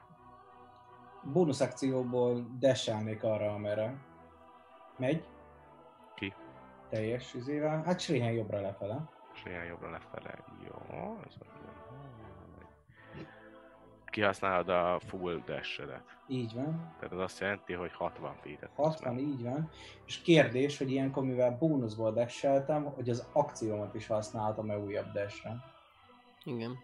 bónusz 1.22 1.60
akcióból 1.60 2.46
desálnék 2.58 3.22
arra, 3.22 3.54
amerre 3.54 3.94
megy. 4.96 5.28
Ki? 6.14 6.34
Teljes 6.88 7.34
izével. 7.34 7.82
Hát 7.82 8.00
Srihen 8.00 8.32
jobbra 8.32 8.60
lefele. 8.60 9.10
Ilyen 9.44 9.64
jobbra 9.64 9.90
lefele. 9.90 10.44
Jó, 10.66 11.18
ez 11.26 11.34
a... 11.40 11.81
Kihasználod 14.12 14.68
a 14.68 15.00
full 15.06 15.42
dash-edet. 15.46 16.04
Így 16.28 16.54
van. 16.54 16.94
Tehát 16.98 17.12
az 17.12 17.18
azt 17.18 17.40
jelenti, 17.40 17.72
hogy 17.72 17.92
60 17.92 18.34
feet-et. 18.34 18.70
60, 18.74 19.18
így 19.18 19.42
van. 19.42 19.70
És 20.06 20.22
kérdés, 20.22 20.78
hogy 20.78 20.90
ilyenkor, 20.90 21.24
mivel 21.24 21.56
bónuszból 21.58 22.12
dasheltem, 22.12 22.84
hogy 22.84 23.08
az 23.08 23.26
akciómat 23.32 23.94
is 23.94 24.06
használhatom-e 24.06 24.78
újabb 24.78 25.12
dashre. 25.12 25.56
igen. 26.44 26.78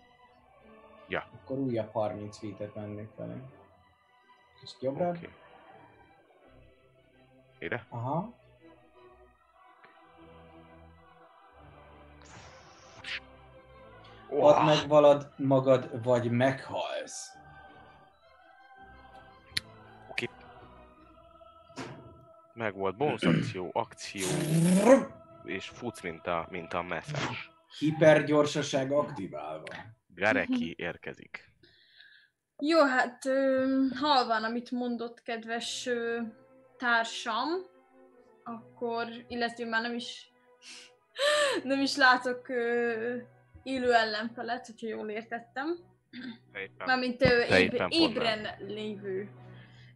Akkor 1.35 1.59
újabb 1.59 1.93
30 1.93 2.39
feet-et 2.39 2.75
mennék 2.75 3.09
felé. 3.17 3.43
És 4.63 4.75
jobbra? 4.81 5.09
Oké. 5.09 5.29
Ide? 7.59 7.87
Aha. 7.89 8.33
Add 14.31 14.65
meg 14.65 14.89
valad 14.89 15.33
magad, 15.37 16.03
vagy 16.03 16.31
meghalsz. 16.31 17.33
Oké. 20.11 20.29
Meg 22.55 22.75
volt 22.75 22.97
bonus 22.97 23.23
akció, 23.23 23.71
akció, 23.73 24.27
és 25.45 25.69
futsz, 25.69 26.01
mint 26.01 26.27
a, 26.27 26.47
mint 26.51 26.73
a 26.73 26.83
messzes. 26.83 27.51
Hipergyorsaság 27.79 28.93
aktiválva. 28.93 29.75
Gareki 30.15 30.75
érkezik. 30.79 31.53
Jó, 32.59 32.85
hát 32.85 33.23
halván, 33.95 34.45
amit 34.45 34.71
mondott 34.71 35.23
kedves 35.23 35.89
társam, 36.77 37.49
akkor, 38.45 39.07
illetve 39.29 39.65
már 39.65 39.83
nem 39.83 39.95
is 39.95 40.33
nem 41.63 41.81
is 41.81 41.97
látok 41.97 42.47
élő 43.63 43.95
ellenfelet, 43.95 44.67
hogyha 44.67 44.87
jól 44.87 45.09
értettem. 45.09 45.77
Te 46.53 46.61
éppen 46.61 46.87
Mármint 46.87 47.21
éb, 47.23 47.73
éppen 47.73 47.89
ébren 47.91 48.49
lévő 48.59 49.29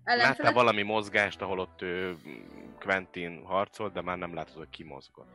Láttál 0.05 0.21
ellenfelet. 0.21 0.53
valami 0.53 0.83
mozgást, 0.83 1.43
ahol 1.43 1.59
ott 1.59 1.83
ő, 1.83 2.17
Quentin 2.79 3.45
harcolt, 3.45 3.93
de 3.93 4.03
már 4.03 4.19
nem 4.19 4.35
látod, 4.35 4.57
hogy 4.57 4.71
ki 4.71 4.85
mozgott. 4.85 5.29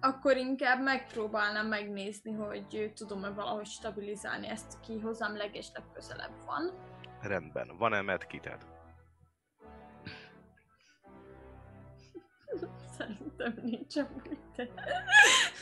Akkor 0.00 0.36
inkább 0.36 0.82
megpróbálnám 0.82 1.66
megnézni, 1.66 2.32
hogy 2.32 2.92
tudom-e 2.94 3.28
valahogy 3.28 3.66
stabilizálni 3.66 4.48
ezt, 4.48 4.78
aki 4.80 4.98
hozzám 4.98 5.36
legesleg 5.36 5.84
közelebb 5.92 6.44
van. 6.46 6.72
Rendben. 7.20 7.76
Van-e 7.78 8.00
medkited? 8.00 8.66
Szerintem 13.00 13.54
nincs 13.62 13.96
amúgy. 13.96 14.38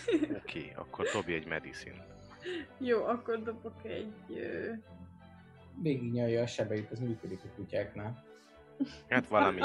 Oké, 0.06 0.36
okay, 0.36 0.72
akkor 0.76 1.06
dobj 1.12 1.32
egy 1.34 1.46
medicine. 1.46 2.06
Jó, 2.78 3.04
akkor 3.04 3.42
dobok 3.42 3.84
egy... 3.84 4.12
Ö... 4.28 4.72
Végig 5.82 6.12
nyalja 6.12 6.42
a 6.42 6.46
sebeit, 6.46 6.90
ez 6.90 6.98
működik 6.98 7.40
a 7.44 7.48
kutyáknál. 7.56 8.24
Hát 9.08 9.28
valami 9.28 9.60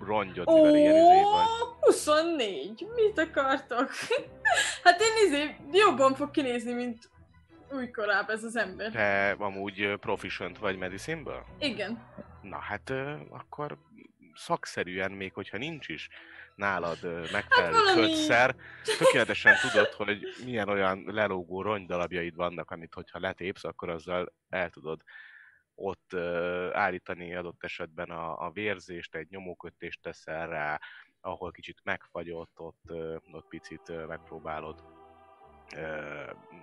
rongyot, 0.00 0.46
mivel 0.46 0.76
ilyen 0.76 0.94
izé 0.94 1.22
vagy. 1.22 1.46
24! 1.80 2.86
Mit 2.94 3.18
akartok? 3.18 3.90
hát 4.84 5.00
én 5.00 5.26
izé 5.26 5.56
jobban 5.72 6.14
fog 6.14 6.30
kinézni, 6.30 6.72
mint 6.72 7.10
újkorább 7.72 8.30
ez 8.30 8.44
az 8.44 8.56
ember. 8.56 8.90
Te 8.90 9.30
amúgy 9.30 9.96
proficient 10.00 10.58
vagy 10.58 10.78
medicineből? 10.78 11.44
Igen. 11.58 12.02
Na 12.42 12.58
hát 12.58 12.92
akkor 13.30 13.78
szakszerűen, 14.34 15.12
még 15.12 15.32
hogyha 15.32 15.58
nincs 15.58 15.88
is 15.88 16.08
nálad 16.54 16.98
ö, 17.02 17.24
megfelelő 17.32 17.76
hát 17.76 17.94
kötszer, 17.94 18.54
tökéletesen 18.98 19.54
tudod, 19.60 19.92
hogy 19.92 20.22
milyen 20.44 20.68
olyan 20.68 21.04
lelógó 21.06 21.62
rongydarabjaid 21.62 22.34
vannak, 22.34 22.70
amit 22.70 22.94
hogyha 22.94 23.18
letépsz, 23.18 23.64
akkor 23.64 23.88
azzal 23.88 24.32
el 24.48 24.70
tudod 24.70 25.02
ott 25.74 26.14
állítani 26.72 27.34
adott 27.34 27.64
esetben 27.64 28.10
a, 28.10 28.46
a 28.46 28.50
vérzést, 28.50 29.14
egy 29.14 29.28
nyomókötést 29.30 30.00
teszel 30.02 30.48
rá, 30.48 30.80
ahol 31.20 31.50
kicsit 31.50 31.80
megfagyott, 31.82 32.60
ott, 32.60 32.90
ott 33.32 33.48
picit 33.48 34.06
megpróbálod 34.06 34.84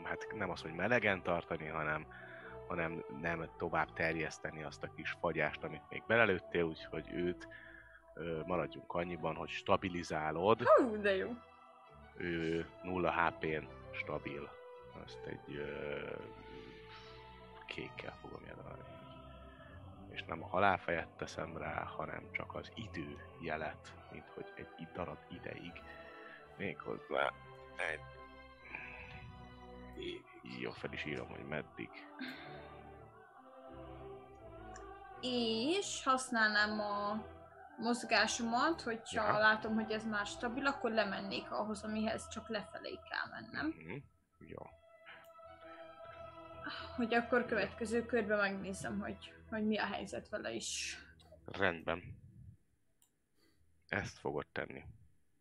hát 0.03 0.27
nem 0.35 0.49
az, 0.49 0.61
hogy 0.61 0.73
melegen 0.73 1.23
tartani, 1.23 1.67
hanem, 1.67 2.07
hanem 2.69 3.03
nem 3.22 3.49
tovább 3.57 3.93
terjeszteni 3.93 4.64
azt 4.64 4.83
a 4.83 4.91
kis 4.95 5.15
fagyást, 5.19 5.64
amit 5.64 5.89
még 5.89 6.03
belelőttél, 6.07 6.64
úgyhogy 6.64 7.06
őt 7.14 7.48
ö, 8.14 8.41
maradjunk 8.45 8.93
annyiban, 8.93 9.35
hogy 9.35 9.49
stabilizálod, 9.49 10.61
Hú, 10.67 11.01
de 11.01 11.15
jó. 11.15 11.30
ő 12.17 12.65
0 12.83 13.11
HP-n 13.11 13.67
stabil. 13.91 14.49
Ezt 15.06 15.25
egy 15.25 15.56
ö, 15.56 15.98
kékkel 17.65 18.14
fogom 18.22 18.41
jelölni. 18.48 18.83
És 20.11 20.23
nem 20.23 20.43
a 20.43 20.48
halálfejet 20.48 21.09
teszem 21.17 21.57
rá, 21.57 21.83
hanem 21.83 22.31
csak 22.31 22.56
az 22.56 22.72
idő 22.75 23.17
jelet, 23.41 23.93
mint 24.11 24.30
hogy 24.33 24.53
egy 24.56 24.88
darab 24.93 25.17
ideig. 25.27 25.72
Méghozzá 26.57 27.31
egy... 27.75 27.99
Jó, 30.42 30.72
fel 30.72 30.93
is 30.93 31.06
írom, 31.06 31.27
hogy 31.27 31.45
meddig. 31.45 31.90
És 35.22 36.03
használnám 36.03 36.80
a 36.80 37.26
mozgásomat, 37.77 38.82
hogyha 38.82 39.26
Ja. 39.26 39.38
látom, 39.38 39.74
hogy 39.74 39.92
ez 39.92 40.06
már 40.06 40.26
stabil, 40.26 40.66
akkor 40.68 40.92
lemennék 40.92 41.51
ahhoz, 41.51 41.84
amihez 41.84 42.27
csak 42.27 42.48
lefelé 42.50 43.00
kell 43.09 43.42
mennem. 43.42 43.66
Mhm. 43.68 43.95
Jó. 44.40 44.61
Hogy 46.95 47.14
akkor 47.14 47.45
következő 47.45 48.06
körben 48.06 48.38
megnézem, 48.38 49.00
hogy, 49.00 49.34
hogy 49.50 49.66
mi 49.66 49.77
a 49.77 49.85
helyzet 49.85 50.30
vele 50.30 50.51
is. 50.51 50.98
Rendben. 51.45 52.03
Ezt 53.88 54.18
fogod 54.18 54.48
tenni. 54.51 54.84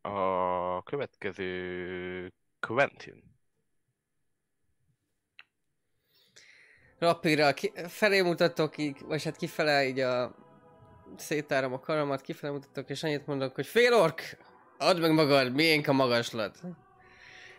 A 0.01 0.83
következő 0.83 2.33
Quentin. 2.61 3.28
Rapira 6.99 7.55
ki, 7.55 7.73
felé 7.89 8.21
mutatok 8.21 8.79
így, 8.79 8.97
vagy 9.07 9.25
hát 9.25 9.37
kifele 9.37 9.87
így 9.87 10.01
a 10.01 10.35
szétárom 11.17 11.73
a 11.73 11.81
karamat, 11.81 12.21
kifele 12.21 12.53
mutatok, 12.53 12.91
és 12.91 13.03
annyit 13.03 13.27
mondok, 13.27 13.55
hogy 13.55 13.67
fél 13.67 13.95
ork, 13.95 14.37
add 14.79 15.01
meg 15.01 15.13
magad, 15.13 15.53
miénk 15.53 15.89
a 15.89 15.93
magaslat. 15.93 16.59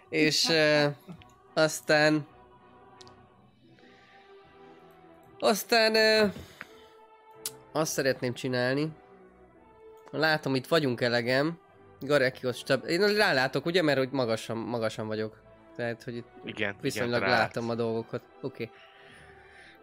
És 0.09 0.47
uh, 0.47 0.93
aztán 1.63 2.27
aztán 5.39 5.95
uh, 6.25 6.33
azt 7.71 7.91
szeretném 7.91 8.33
csinálni, 8.33 8.91
látom, 10.11 10.55
itt 10.55 10.67
vagyunk 10.67 11.01
elegem, 11.01 11.59
Garekihoz 11.99 12.57
stab... 12.57 12.87
Én 12.87 13.15
rálátok, 13.15 13.65
ugye, 13.65 13.81
mert 13.81 13.97
hogy 13.97 14.09
magasan, 14.11 14.57
magasan 14.57 15.07
vagyok. 15.07 15.41
Tehát, 15.75 16.03
hogy 16.03 16.15
itt 16.15 16.27
Igen, 16.43 16.75
Viszonylag 16.81 17.21
igen, 17.21 17.33
látom 17.33 17.69
a 17.69 17.75
dolgokat. 17.75 18.21
Oké. 18.41 18.63
Okay. 18.63 18.75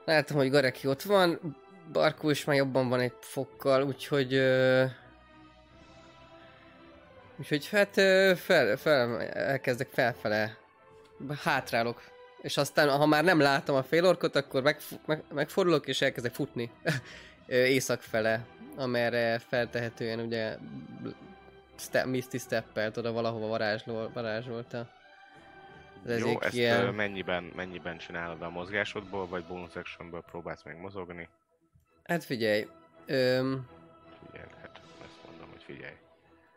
Látom, 0.07 0.37
hogy 0.37 0.51
Gareki 0.51 0.87
ott 0.87 1.03
van, 1.03 1.57
Barkó 1.93 2.31
is 2.31 2.45
már 2.45 2.57
jobban 2.57 2.89
van 2.89 3.01
egy 3.01 3.13
fokkal, 3.21 3.83
úgyhogy... 3.83 4.35
Ö... 4.35 4.85
Úgyhogy 7.39 7.69
hát 7.69 7.97
ö, 7.97 8.33
fel, 8.37 8.77
fel, 8.77 9.23
elkezdek 9.23 9.89
felfele, 9.93 10.57
hátrálok. 11.43 12.03
És 12.43 12.57
aztán, 12.57 12.89
ha 12.89 13.07
már 13.07 13.25
nem 13.25 13.41
látom 13.41 13.77
a 13.77 13.83
félorkot, 13.83 14.37
akkor 14.37 14.63
meg, 14.63 14.81
meg, 15.07 15.23
megfordulok 15.33 15.87
és 15.87 16.03
elkezdek 16.03 16.35
futni 16.35 16.71
észak 17.47 18.01
fele, 18.01 18.47
amerre 18.77 19.39
feltehetően 19.39 20.21
ugye 20.21 20.57
step, 21.79 22.07
Misty 22.07 22.37
Steppelt 22.37 22.97
oda 22.97 23.13
valahova 23.13 23.47
varázslol, 23.47 24.11
varázsolta. 24.15 24.96
Az 26.09 26.19
Jó, 26.19 26.41
ezt 26.41 26.57
ö, 26.57 26.91
mennyiben, 26.91 27.53
mennyiben 27.57 27.99
csinálod 27.99 28.43
a 28.43 28.51
mozgásodból, 28.51 29.27
vagy 29.29 29.45
bonus 29.45 29.77
actionből 29.77 30.23
próbálsz 30.23 30.63
meg 30.65 30.81
mozogni? 30.81 31.29
Hát 32.05 32.25
figyelj, 32.25 32.67
öm, 33.07 33.69
Figyelj, 34.27 34.49
hát 34.61 34.81
ezt 35.05 35.19
mondom, 35.27 35.51
hogy 35.51 35.63
figyelj. 35.63 35.95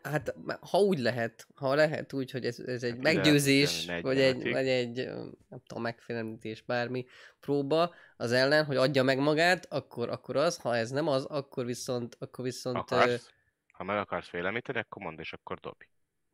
hát 0.02 0.34
ha 0.60 0.78
úgy 0.78 0.98
lehet, 0.98 1.46
ha 1.54 1.74
lehet 1.74 2.12
úgy, 2.12 2.30
hogy 2.30 2.44
ez, 2.44 2.58
ez 2.58 2.82
egy 2.82 2.90
Hát 2.92 3.00
meggyőzés, 3.02 3.84
ide 3.84 4.00
vagy 4.00 4.20
egy, 4.20 4.36
45-ig. 4.42 4.50
vagy 4.52 4.68
egy, 4.68 5.06
nem 5.48 5.60
tudom, 5.66 5.82
megfélemlítés, 5.82 6.62
bármi 6.62 7.06
próba 7.40 7.94
az 8.16 8.32
ellen, 8.32 8.64
hogy 8.64 8.76
adja 8.76 9.02
meg 9.02 9.18
magát, 9.18 9.66
akkor, 9.72 10.08
akkor 10.08 10.36
az, 10.36 10.56
ha 10.56 10.76
ez 10.76 10.90
nem 10.90 11.08
az, 11.08 11.24
akkor 11.24 11.64
viszont, 11.64 12.16
akkor 12.18 12.44
viszont, 12.44 12.76
ö, 12.90 12.94
Akarsz? 12.96 13.30
Ha 13.72 13.84
meg 13.84 13.96
akarsz 13.96 14.28
félemlíteni, 14.28 14.78
akkor 14.78 15.02
mondd, 15.02 15.18
és 15.18 15.32
akkor 15.32 15.58
dobj. 15.58 15.84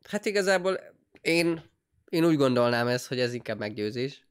hát 0.08 0.24
igazából 0.24 0.80
én, 1.20 1.62
én 2.08 2.24
úgy 2.24 2.36
gondolnám 2.36 2.86
ez, 2.86 3.06
hogy 3.06 3.20
ez 3.20 3.34
inkább 3.34 3.58
meggyőzés. 3.58 4.26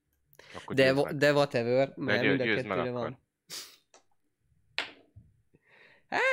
Akkor 0.54 0.76
De, 0.76 0.94
meg. 0.94 1.16
de 1.16 1.34
whatever, 1.34 1.94
mert 1.96 2.22
győ- 2.22 2.28
mind 2.28 2.42
a 2.42 2.44
kettőre 2.44 2.80
akkor. 2.82 2.92
van. 2.92 3.24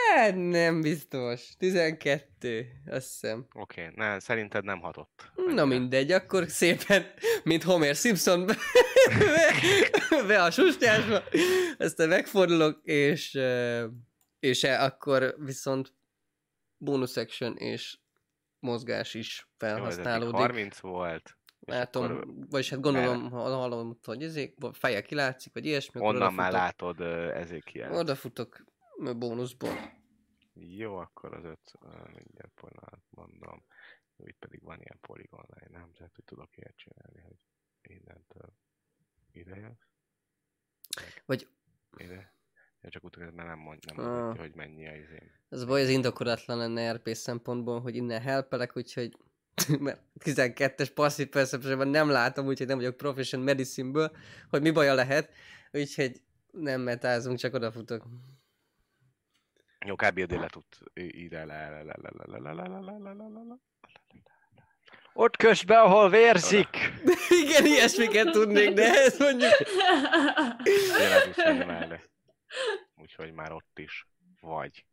Hát 0.07 0.35
nem 0.37 0.81
biztos. 0.81 1.57
12, 1.59 2.67
azt 2.87 3.07
hiszem. 3.11 3.47
Oké, 3.55 3.83
okay. 3.83 3.95
ne, 3.97 4.19
szerinted 4.21 4.65
nem 4.65 4.81
hatott. 4.81 5.33
Na 5.55 5.65
mindegy, 5.65 6.12
akkor 6.12 6.49
szépen, 6.49 7.07
mint 7.45 7.62
Homer 7.62 7.95
Simpson 7.95 8.47
be, 8.47 8.57
be, 10.27 10.43
a 10.43 10.51
susnyásba, 10.51 11.23
aztán 11.79 12.09
megfordulok, 12.09 12.81
és, 12.85 13.39
és 14.41 14.62
e- 14.65 14.83
akkor 14.83 15.35
viszont 15.39 15.93
bonus 16.77 17.17
action 17.17 17.57
és 17.57 17.99
mozgás 18.63 19.15
is 19.15 19.39
Jó, 19.41 19.67
felhasználódik. 19.69 20.35
30 20.35 20.79
volt. 20.79 21.37
Látom, 21.61 22.05
akkor 22.05 22.27
vagyis 22.51 22.71
hát 22.71 22.81
gondolom, 22.81 23.31
ha 23.31 23.41
hallom, 23.41 23.99
hogy 24.03 24.23
ezek, 24.23 24.55
feje 24.73 25.03
kilátszik, 25.03 25.53
vagy 25.53 25.67
ilyesmi, 25.67 26.01
Onnan 26.01 26.35
már 26.35 26.49
odafutok. 26.49 26.53
látod 26.53 27.01
uh, 27.01 27.37
ezékiel. 27.37 27.93
Odafutok 27.93 28.65
bónuszból. 29.17 29.71
Jó, 30.55 30.97
akkor 30.97 31.35
az 31.35 31.45
öt, 31.45 31.73
mindjárt 32.05 32.53
pillanat 32.61 33.03
mondom. 33.11 33.65
Jó, 34.17 34.27
itt 34.27 34.39
pedig 34.39 34.63
van 34.63 34.81
ilyen 34.81 34.99
polygon 35.01 35.45
line, 35.49 35.79
nem? 35.79 35.93
Tehát, 35.93 36.15
hogy 36.15 36.25
tudok 36.25 36.57
ilyet 36.57 36.77
csinálni, 36.77 37.21
hogy 37.21 37.37
innentől 37.83 38.55
ide 39.33 39.57
jössz. 39.57 39.87
Vagy- 41.27 41.49
Ide. 41.97 42.35
Ja, 42.83 42.91
csak 42.91 43.05
utána 43.05 43.31
már 43.31 43.47
nem 43.47 43.59
mond, 43.59 43.78
nem 43.94 44.07
ah. 44.07 44.23
mondja, 44.23 44.41
hogy 44.41 44.55
mennyi 44.55 44.86
az 44.86 45.11
én. 45.12 45.31
Ez 45.49 45.65
baj, 45.65 45.83
az 45.83 45.89
indokolatlan 45.89 46.59
lenne 46.59 46.93
RP 46.93 47.09
szempontból, 47.15 47.81
hogy 47.81 47.97
innen 47.97 48.20
helpelek, 48.20 48.77
úgyhogy 48.77 49.17
mert 49.78 50.01
12-es 50.19 50.91
passive 50.94 51.28
perception 51.28 51.89
nem 51.89 52.09
látom, 52.09 52.47
úgyhogy 52.47 52.67
nem 52.67 52.77
vagyok 52.77 52.97
proficient 52.97 53.44
medicineből, 53.44 54.11
hogy 54.49 54.62
mi 54.62 54.70
baja 54.70 54.94
lehet, 54.94 55.33
úgyhogy 55.73 56.20
nem 56.51 56.81
metázunk, 56.81 57.39
csak 57.39 57.55
odafutok. 57.55 58.07
Jó, 59.86 59.94
kb. 59.94 60.19
a 60.19 60.27
déletút 60.27 60.78
ide 60.94 61.44
le, 61.44 61.83
le, 61.83 61.94
le, 62.39 62.52
le, 62.52 63.59
Ott 65.12 65.36
kös 65.36 65.65
be, 65.65 65.81
ahol 65.81 66.11
vérzik! 66.11 66.69
Igen, 67.44 67.67
ilyesmiket 67.67 68.31
tudnék, 68.31 68.75
de 68.75 69.02
ez 69.05 69.19
mondjuk... 69.19 69.52
Déletút. 70.99 72.12
Úgyhogy 72.95 73.33
már 73.33 73.53
ott 73.53 73.79
is 73.79 74.07
vagy. 74.41 74.85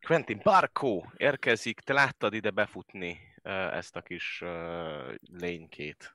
Quentin 0.00 0.40
Barkó 0.42 1.12
érkezik, 1.16 1.80
te 1.80 1.92
láttad 1.92 2.34
ide 2.34 2.50
befutni 2.50 3.18
ezt 3.42 3.96
a 3.96 4.02
kis 4.02 4.42
lénykét. 5.20 6.14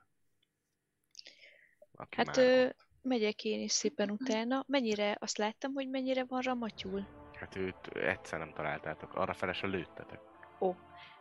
Aki 1.92 2.16
Hát 2.16 2.36
ö, 2.36 2.68
megyek 3.02 3.44
én 3.44 3.60
is 3.60 3.72
szépen 3.72 4.10
utána. 4.10 4.64
Mennyire, 4.66 5.16
azt 5.20 5.38
láttam, 5.38 5.72
hogy 5.72 5.88
mennyire 5.88 6.24
van 6.24 6.40
ramatyul. 6.40 7.06
Hát 7.34 7.56
őt 7.56 7.86
egyszer 7.94 8.38
nem 8.38 8.52
találtátok, 8.52 9.14
arra 9.14 9.34
fele 9.34 9.52
se 9.52 9.66
lőttetek. 9.66 10.20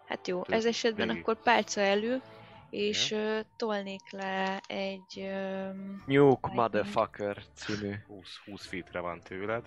Hát 0.06 0.28
jó, 0.28 0.42
Tök 0.44 0.56
ez 0.56 0.66
esetben 0.66 1.08
végig. 1.08 1.22
akkor 1.22 1.42
pálca 1.42 1.82
elő, 1.82 2.22
és 2.70 3.12
ö, 3.12 3.40
tolnék 3.56 4.12
le 4.12 4.62
egy... 4.68 5.20
Ö, 5.20 5.70
Nuke. 6.06 6.52
Motherfucker 6.54 7.44
című. 7.56 7.94
20, 8.08 8.28
20 8.46 8.66
feetre 8.68 9.00
van 9.00 9.22
tőled. 9.22 9.66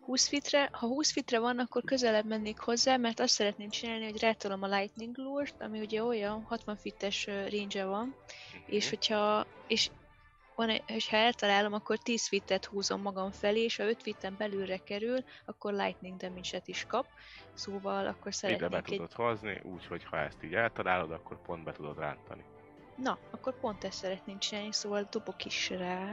20 0.00 0.28
fitre, 0.28 0.68
ha 0.72 0.86
20 0.86 1.12
fitre 1.12 1.38
van, 1.38 1.58
akkor 1.58 1.84
közelebb 1.84 2.26
mennék 2.26 2.58
hozzá, 2.58 2.96
mert 2.96 3.20
azt 3.20 3.34
szeretném 3.34 3.68
csinálni, 3.68 4.04
hogy 4.04 4.20
rátolom 4.20 4.62
a 4.62 4.66
Lightning 4.66 5.16
Lure-t, 5.18 5.54
ami 5.62 5.80
ugye 5.80 6.02
olyan 6.02 6.42
60 6.42 6.76
fites 6.76 7.26
range 7.26 7.84
van, 7.84 8.14
és 8.66 8.82
Mhm. 8.84 8.94
hogyha, 8.94 9.46
és 9.66 9.90
van 10.66 10.80
és 10.86 11.08
ha 11.08 11.16
eltalálom, 11.16 11.72
akkor 11.72 11.98
10 11.98 12.28
fittet 12.28 12.64
húzom 12.64 13.00
magam 13.00 13.30
felé, 13.30 13.62
és 13.64 13.76
ha 13.76 13.84
5 13.84 14.02
fitten 14.02 14.34
belülre 14.38 14.76
kerül, 14.76 15.24
akkor 15.44 15.72
lightning 15.72 16.16
damage-et 16.16 16.68
is 16.68 16.86
kap. 16.88 17.06
Szóval 17.54 18.06
akkor 18.06 18.32
Ide 18.42 18.56
be 18.56 18.58
szeretnék 18.58 18.72
egy... 18.74 18.84
tudod 18.84 19.12
hozni, 19.12 19.60
úgyhogy 19.62 20.04
ha 20.04 20.18
ezt 20.18 20.44
így 20.44 20.54
eltalálod, 20.54 21.10
akkor 21.10 21.42
pont 21.46 21.64
be 21.64 21.72
tudod 21.72 21.98
rántani. 21.98 22.44
Na, 22.96 23.18
akkor 23.30 23.60
pont 23.60 23.84
ezt 23.84 23.98
szeretném 23.98 24.38
csinálni, 24.38 24.72
szóval 24.72 25.08
dobok 25.10 25.44
is 25.44 25.70
rá. 25.70 26.04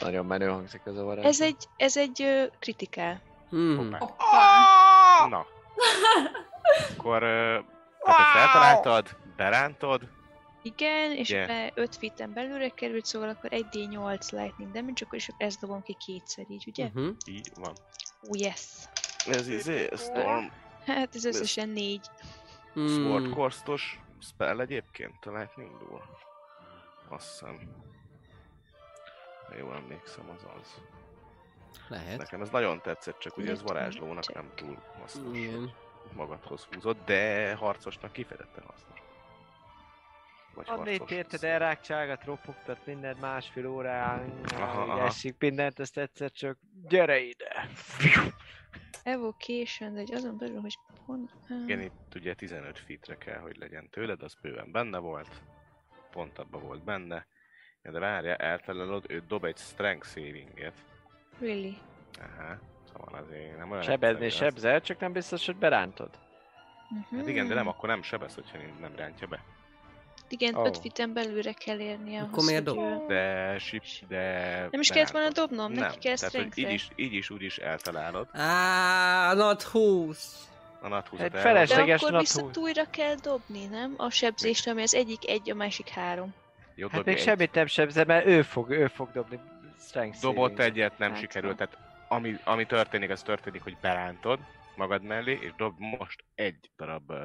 Nagyon 0.00 0.26
menő 0.26 0.48
hangzik 0.48 0.86
az 0.86 0.96
a 0.96 1.02
varázs. 1.04 1.24
Ez 1.24 1.40
egy, 1.40 1.68
ez 1.76 1.96
egy 1.96 2.22
ö, 2.22 2.44
kritikál. 2.58 3.20
Hmm. 3.48 3.76
Hoppá. 3.76 3.98
Hoppá. 3.98 5.26
Na, 5.28 5.46
akkor 6.96 7.22
ö, 7.22 7.58
hát 8.04 8.18
ezt 8.18 8.46
eltaláltad, 8.46 9.16
berántod, 9.36 10.08
Igen, 10.66 11.12
és 11.12 11.30
yeah. 11.30 11.70
5 11.74 11.96
fitten 11.96 12.32
belülre 12.32 12.68
került, 12.68 13.04
szóval 13.04 13.28
akkor 13.28 13.50
1d8 13.52 14.30
lightning 14.30 14.72
damage, 14.72 15.04
akkor 15.04 15.18
is 15.18 15.28
ezt 15.38 15.60
dobom 15.60 15.82
ki 15.82 15.96
kétszer 16.06 16.44
így, 16.48 16.64
ugye? 16.66 16.84
Uh-huh. 16.84 17.16
így 17.26 17.50
van. 17.54 17.72
Oh, 18.22 18.38
yes. 18.40 18.88
Ez 19.26 19.48
izé, 19.48 19.88
Storm, 19.96 20.44
Hát 20.86 21.14
ez 21.14 21.24
összesen 21.24 21.68
4. 21.68 22.00
Sword 22.74 23.24
Hmm. 23.24 23.32
Corstos 23.32 24.00
spell 24.20 24.60
egyébként, 24.60 25.26
a 25.26 25.38
Lightning 25.38 25.78
Duel. 25.78 26.08
Azt 27.08 27.30
hiszem. 27.30 27.60
Ha 29.48 29.56
jól 29.56 29.74
emlékszem, 29.74 30.30
az 30.30 30.46
az. 30.60 30.74
Lehet. 31.88 32.18
Nekem 32.18 32.40
ez 32.40 32.50
nagyon 32.50 32.80
tetszett, 32.82 33.18
csak 33.18 33.36
ugye 33.36 33.50
ez 33.50 33.62
varázslónak 33.62 34.34
nem 34.34 34.52
túl 34.54 34.82
hasznos. 35.00 35.38
Igen. 35.38 35.72
Magadhoz 36.12 36.66
húzott, 36.72 37.04
de 37.04 37.54
harcosnak 37.54 38.12
kifejezetten 38.12 38.64
hasznos. 38.66 39.05
Vagy 40.56 40.66
Annét 40.68 40.98
harcos. 40.98 41.16
érted, 41.16 41.44
elrákcságat, 41.44 42.24
ropogtat 42.24 42.86
mindent 42.86 43.20
másfél 43.20 43.66
órán, 43.66 44.40
esik 44.98 45.34
mindent, 45.38 45.78
ezt 45.78 45.98
egyszer 45.98 46.30
csak 46.30 46.58
gyere 46.88 47.18
ide! 47.20 47.68
Evocation, 49.02 49.92
de 49.92 50.00
hogy 50.00 50.14
azon 50.14 50.38
belül, 50.38 50.60
hogy 50.60 50.78
pont... 51.06 51.30
Igen, 51.64 51.80
itt 51.80 52.14
ugye 52.14 52.34
15 52.34 52.78
feetre 52.78 53.16
kell, 53.16 53.38
hogy 53.38 53.56
legyen 53.56 53.88
tőled, 53.90 54.22
az 54.22 54.34
bőven 54.42 54.72
benne 54.72 54.98
volt. 54.98 55.42
Pont 56.10 56.38
abban 56.38 56.62
volt 56.62 56.84
benne. 56.84 57.26
Ja, 57.82 57.90
de 57.90 57.98
várja, 57.98 58.36
eltalálod, 58.36 59.04
ő 59.08 59.22
dob 59.28 59.44
egy 59.44 59.56
strength 59.56 60.08
savinget. 60.08 60.84
Really? 61.38 61.76
Aha, 62.18 62.58
szóval 62.92 63.24
azért 63.24 63.56
nem 63.56 63.70
olyan 63.70 64.22
az. 64.22 64.32
sebzel, 64.32 64.80
csak 64.80 64.98
nem 64.98 65.12
biztos, 65.12 65.46
hogy 65.46 65.56
berántod. 65.56 66.10
Uh-huh. 66.90 67.18
Hát 67.18 67.28
igen, 67.28 67.48
de 67.48 67.54
nem, 67.54 67.68
akkor 67.68 67.88
nem 67.88 68.02
sebesz, 68.02 68.34
hogyha 68.34 68.58
nem 68.80 68.96
rántja 68.96 69.26
be. 69.26 69.44
Igen. 70.28 70.54
5 70.54 70.78
fitten 70.78 71.12
belülre 71.12 71.52
kell 71.52 71.78
érnie 71.80 72.18
ahhoz, 72.18 72.32
Akkor 72.32 72.44
miért 72.44 72.64
dob? 72.64 73.06
De 73.08 73.54
sip, 73.58 73.82
de... 74.08 74.58
Nem 74.70 74.80
is 74.80 74.88
kellett 74.88 75.10
volna 75.10 75.28
dobnom, 75.30 75.72
nem. 75.72 75.82
neki 75.82 75.98
kell 75.98 76.16
Tehát, 76.16 76.34
hogy 76.34 76.58
így 76.58 76.70
is, 76.72 76.88
így 76.96 77.12
is, 77.12 77.30
úgy 77.30 77.42
is 77.42 77.56
eltalálod. 77.58 78.28
Á, 78.32 79.32
not 79.34 79.62
20. 79.62 80.48
A 80.80 80.88
nat 80.88 81.08
húzat 81.08 81.26
Egy 81.26 81.34
el- 81.34 81.40
feles- 81.40 81.68
De 81.68 81.74
Felesleges 81.74 82.00
akkor 82.00 82.12
nat 82.12 82.20
viszont 82.20 82.56
újra 82.56 82.84
kell 82.90 83.14
dobni, 83.14 83.64
nem? 83.66 83.94
A 83.96 84.10
sebzést, 84.10 84.68
ami 84.68 84.82
az 84.82 84.94
egyik 84.94 85.28
egy, 85.28 85.50
a 85.50 85.54
másik 85.54 85.88
három. 85.88 86.34
Jó, 86.74 86.88
Hát 86.88 87.04
még 87.04 87.16
egy. 87.16 87.22
semmit 87.22 87.52
nem 87.54 87.66
sebzel, 87.66 88.04
mert 88.04 88.26
ő 88.26 88.42
fog, 88.42 88.70
ő 88.70 88.86
fog 88.86 89.12
dobni 89.12 89.40
strength 89.80 90.20
Dobott 90.20 90.58
egyet, 90.58 90.98
nem 90.98 91.10
Hát, 91.10 91.18
sikerült. 91.20 91.56
Tehát 91.56 91.78
ami, 92.08 92.36
ami 92.44 92.66
történik, 92.66 93.10
az 93.10 93.22
történik, 93.22 93.62
hogy 93.62 93.76
berántod 93.80 94.38
magad 94.76 95.02
mellé, 95.02 95.38
és 95.42 95.50
dob 95.56 95.74
most 95.78 96.24
egy 96.34 96.70
darab 96.76 97.10
uh, 97.10 97.16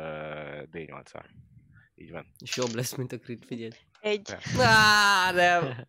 D8-al. 0.73 1.23
Így 2.01 2.11
van. 2.11 2.25
És 2.39 2.55
jobb 2.55 2.73
lesz, 2.73 2.95
mint 2.95 3.11
a 3.11 3.17
crit, 3.17 3.45
figyelj. 3.45 3.71
Egy. 3.99 4.35
Á, 4.59 5.31
nem. 5.31 5.87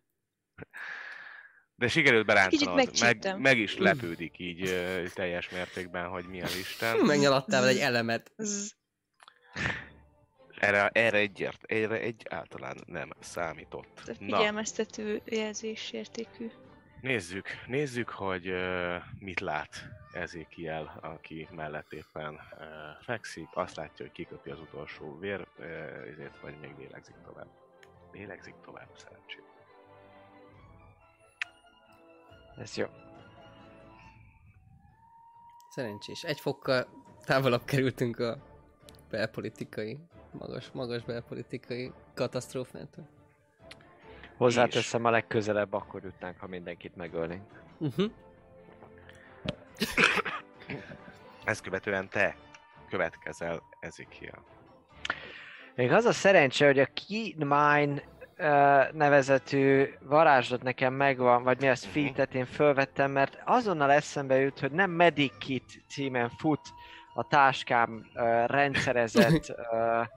De 1.75 1.87
sikerült 1.87 2.25
berántanod, 2.25 2.89
Kicsit 2.89 3.23
meg, 3.23 3.39
meg 3.39 3.57
is 3.57 3.77
lepődik 3.77 4.39
így 4.39 4.61
uh, 4.61 5.07
teljes 5.07 5.49
mértékben, 5.49 6.07
hogy 6.07 6.25
mi 6.25 6.41
az 6.41 6.55
Isten. 6.55 6.97
Megnyaladtál 7.05 7.67
egy 7.67 7.77
elemet. 7.77 8.31
Zzz. 8.37 8.71
Erre, 10.59 10.87
erre, 10.87 11.17
egyért, 11.17 11.63
erre 11.63 11.99
egy 11.99 12.25
általán 12.29 12.77
nem 12.85 13.09
számított. 13.19 14.01
Na, 14.05 14.13
Figyelmeztető 14.13 15.21
jelzés 15.25 15.91
értékű. 15.91 16.51
Nézzük, 17.03 17.47
nézzük, 17.67 18.09
hogy 18.09 18.53
mit 19.19 19.39
lát 19.39 19.89
Ezekiel, 20.13 20.99
aki 21.01 21.47
mellett 21.51 21.93
éppen 21.93 22.33
uh, 22.33 22.39
fekszik. 23.01 23.47
Azt 23.53 23.75
látja, 23.75 24.05
hogy 24.05 24.11
kiköpi 24.13 24.49
az 24.49 24.59
utolsó 24.59 25.19
vér, 25.19 25.47
uh, 25.57 25.65
ezért 26.11 26.39
vagy 26.39 26.59
még 26.59 26.75
lélegzik 26.77 27.15
tovább. 27.25 27.47
Lélegzik 28.11 28.55
tovább, 28.65 28.89
szerencsét. 28.95 29.43
Ez 32.57 32.77
jó. 32.77 32.85
Szerencsés. 35.69 36.23
Egy 36.23 36.39
fokkal 36.39 36.87
távolabb 37.25 37.65
kerültünk 37.65 38.19
a 38.19 38.37
belpolitikai, 39.09 39.99
magas, 40.31 40.71
magas 40.71 41.03
belpolitikai 41.03 41.91
katasztrófától. 42.13 43.22
Hozzáteszem 44.37 45.05
a 45.05 45.09
legközelebb, 45.09 45.73
akkor 45.73 46.03
jutnánk, 46.03 46.39
ha 46.39 46.47
mindenkit 46.47 46.95
megölnénk. 46.95 47.63
Uh-huh. 47.77 48.11
Ezt 51.43 51.61
követően 51.61 52.09
te 52.09 52.35
következel 52.89 53.63
Ezekiel. 53.79 54.43
Még 55.75 55.91
az 55.91 56.05
a 56.05 56.11
szerencse, 56.11 56.65
hogy 56.65 56.79
a 56.79 56.87
Keen 56.93 57.47
Mine 57.47 58.01
uh, 58.37 58.93
nevezetű 58.93 59.89
varázslat 59.99 60.63
nekem 60.63 60.93
megvan, 60.93 61.43
vagy 61.43 61.59
mi 61.59 61.69
az 61.69 61.85
featet 61.85 62.35
én 62.35 62.45
fölvettem, 62.45 63.11
mert 63.11 63.41
azonnal 63.45 63.91
eszembe 63.91 64.35
jut, 64.35 64.59
hogy 64.59 64.71
nem 64.71 64.91
Medic 64.91 65.37
Kit 65.37 65.83
címen 65.87 66.29
fut 66.29 66.73
a 67.13 67.27
táskám 67.27 68.05
uh, 68.15 68.45
rendszerezett 68.45 69.49
uh, 69.71 70.07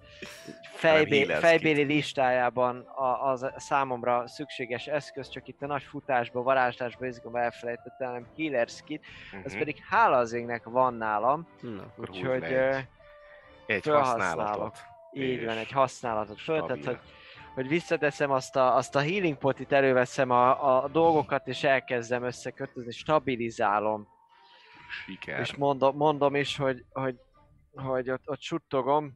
fejbé, 0.74 1.24
fejbéli 1.24 1.82
listájában 1.82 2.78
a, 2.80 3.30
az 3.30 3.46
számomra 3.56 4.28
szükséges 4.28 4.86
eszköz, 4.86 5.28
csak 5.28 5.48
itt 5.48 5.62
a 5.62 5.66
nagy 5.66 5.82
futásba, 5.82 6.42
varázslásba 6.42 7.06
izgom 7.06 7.36
elfelejtettem, 7.36 8.08
hanem 8.08 8.26
Healer's 8.36 8.78
Kit, 8.84 9.04
az 9.44 9.50
Mhm. 9.50 9.58
pedig 9.58 9.76
hála 9.88 10.16
az 10.16 10.32
égnek 10.32 10.64
van 10.64 10.94
nálam, 10.94 11.48
Na. 11.60 11.86
Úgyhogy 11.96 12.42
ö, 12.52 12.76
egy, 13.66 13.86
használatot. 13.88 14.78
így 15.12 15.44
van, 15.44 15.56
egy 15.56 15.70
használatot 15.72 16.40
föl, 16.40 16.62
tehát 16.66 16.84
hogy, 16.84 16.98
hogy 17.54 17.68
visszateszem 17.68 18.30
azt 18.30 18.56
a, 18.56 18.76
azt 18.76 18.96
a 18.96 19.00
healing 19.00 19.36
potit, 19.36 19.72
előveszem 19.72 20.30
a, 20.30 20.82
a 20.84 20.88
dolgokat, 20.88 21.46
és 21.48 21.64
elkezdem 21.64 22.22
összekötözni, 22.22 22.92
stabilizálom. 22.92 24.08
Siker. 24.88 25.40
És 25.40 25.54
mondom, 25.54 25.96
mondom 25.96 26.34
is, 26.34 26.56
hogy, 26.56 26.84
hogy, 26.90 27.20
hogy 27.74 28.10
ott, 28.10 28.28
ott 28.28 28.40
suttogom 28.40 29.14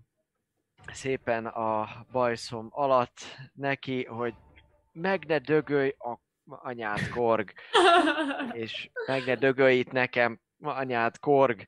szépen 0.93 1.47
a 1.47 1.89
bajszom 2.13 2.69
alatt 2.71 3.21
neki, 3.55 4.05
hogy 4.05 4.35
meg 4.93 5.25
ne 5.27 5.39
dögölj 5.39 5.95
a 5.99 6.19
anyád 6.47 7.09
korg, 7.09 7.53
és 8.53 8.91
meg 9.07 9.25
ne 9.25 9.35
dögölj 9.35 9.79
itt 9.79 9.93
nekem 9.93 10.41
anyád 10.61 11.19
korg, 11.19 11.67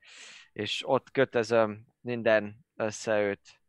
és 0.52 0.82
ott 0.86 1.10
kötözöm 1.10 1.86
minden 2.00 2.66
összeőt. 2.76 3.60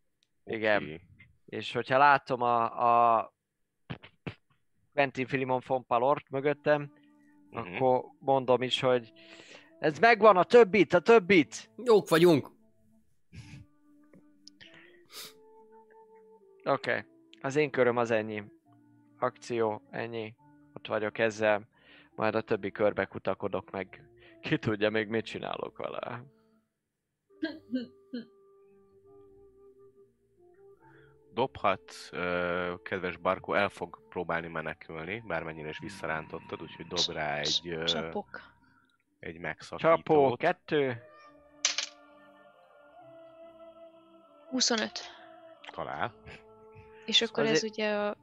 Igen. 0.44 0.84
Oké. 0.84 1.02
És 1.46 1.72
hogyha 1.72 1.98
látom 1.98 2.42
a, 2.42 2.64
a 3.18 3.34
Quentin 4.94 5.28
Filimon 5.28 5.62
Fompalort 5.62 6.30
mögöttem, 6.30 6.92
Mhm. 7.54 7.76
akkor 7.76 8.06
mondom 8.20 8.62
is, 8.62 8.80
hogy 8.80 9.12
ez 9.84 10.00
megvan, 10.00 10.38
a 10.38 10.44
többit, 10.44 10.94
a 10.94 11.00
többit! 11.00 11.70
Jók 11.84 12.10
vagyunk. 12.10 12.48
Oké, 16.64 16.92
okay. 16.92 17.04
az 17.42 17.56
én 17.56 17.70
köröm 17.70 17.98
az 17.98 18.12
ennyi. 18.12 18.44
Akció, 19.20 19.82
ennyi. 19.90 20.36
Ott 20.74 20.88
vagyok 20.88 21.18
ezzel. 21.18 21.68
Majd 22.16 22.36
a 22.36 22.42
többi 22.42 22.72
körbe 22.72 23.06
kutakodok 23.06 23.72
meg. 23.72 24.08
Ki 24.42 24.58
tudja 24.58 24.90
még 24.90 25.08
mit 25.08 25.26
csinálok 25.26 25.78
vele. 25.78 26.24
Dobhat, 31.34 31.94
ö, 32.12 32.74
kedves 32.84 33.18
Barkó, 33.18 33.54
el 33.54 33.70
fog 33.70 34.08
próbálni 34.10 34.48
menekülni, 34.48 35.24
bármennyire 35.28 35.70
is 35.70 35.80
visszarántottad, 35.80 36.62
úgyhogy 36.62 36.88
dob 36.88 37.16
rá 37.16 37.38
egy, 37.38 37.62
ö, 37.66 37.84
Csapok. 37.84 38.53
Egy 39.24 39.40
megszakítót. 39.40 39.96
Csapó, 39.96 40.36
kettő. 40.36 41.02
25. 44.50 44.92
Talál. 45.72 46.14
És 47.06 47.22
akkor 47.22 47.44
Azért- 47.44 47.58
ez 47.64 47.70
ugye 47.70 47.96
a 47.96 48.16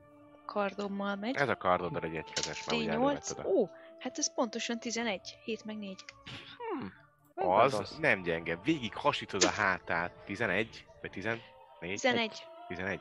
kardommal 0.46 1.16
megy. 1.16 1.36
Ez 1.36 1.48
a 1.48 1.56
kardodra 1.56 2.08
egy 2.08 2.16
egykezes, 2.16 2.64
mert 2.66 2.82
ugye 2.82 2.90
D8. 2.90 2.94
elővetted. 2.94 3.46
Ó, 3.46 3.68
hát 3.98 4.18
ez 4.18 4.34
pontosan 4.34 4.78
11. 4.78 5.38
7 5.44 5.64
meg 5.64 5.78
4. 5.78 6.04
Az 7.34 7.96
nem 8.00 8.22
gyenge. 8.22 8.56
Végig 8.64 8.94
hasítod 8.94 9.44
a 9.44 9.50
hátát. 9.50 10.12
11? 10.24 10.86
Vagy 11.00 11.10
14? 11.10 11.42
11. 11.80 12.46
11. 12.68 13.00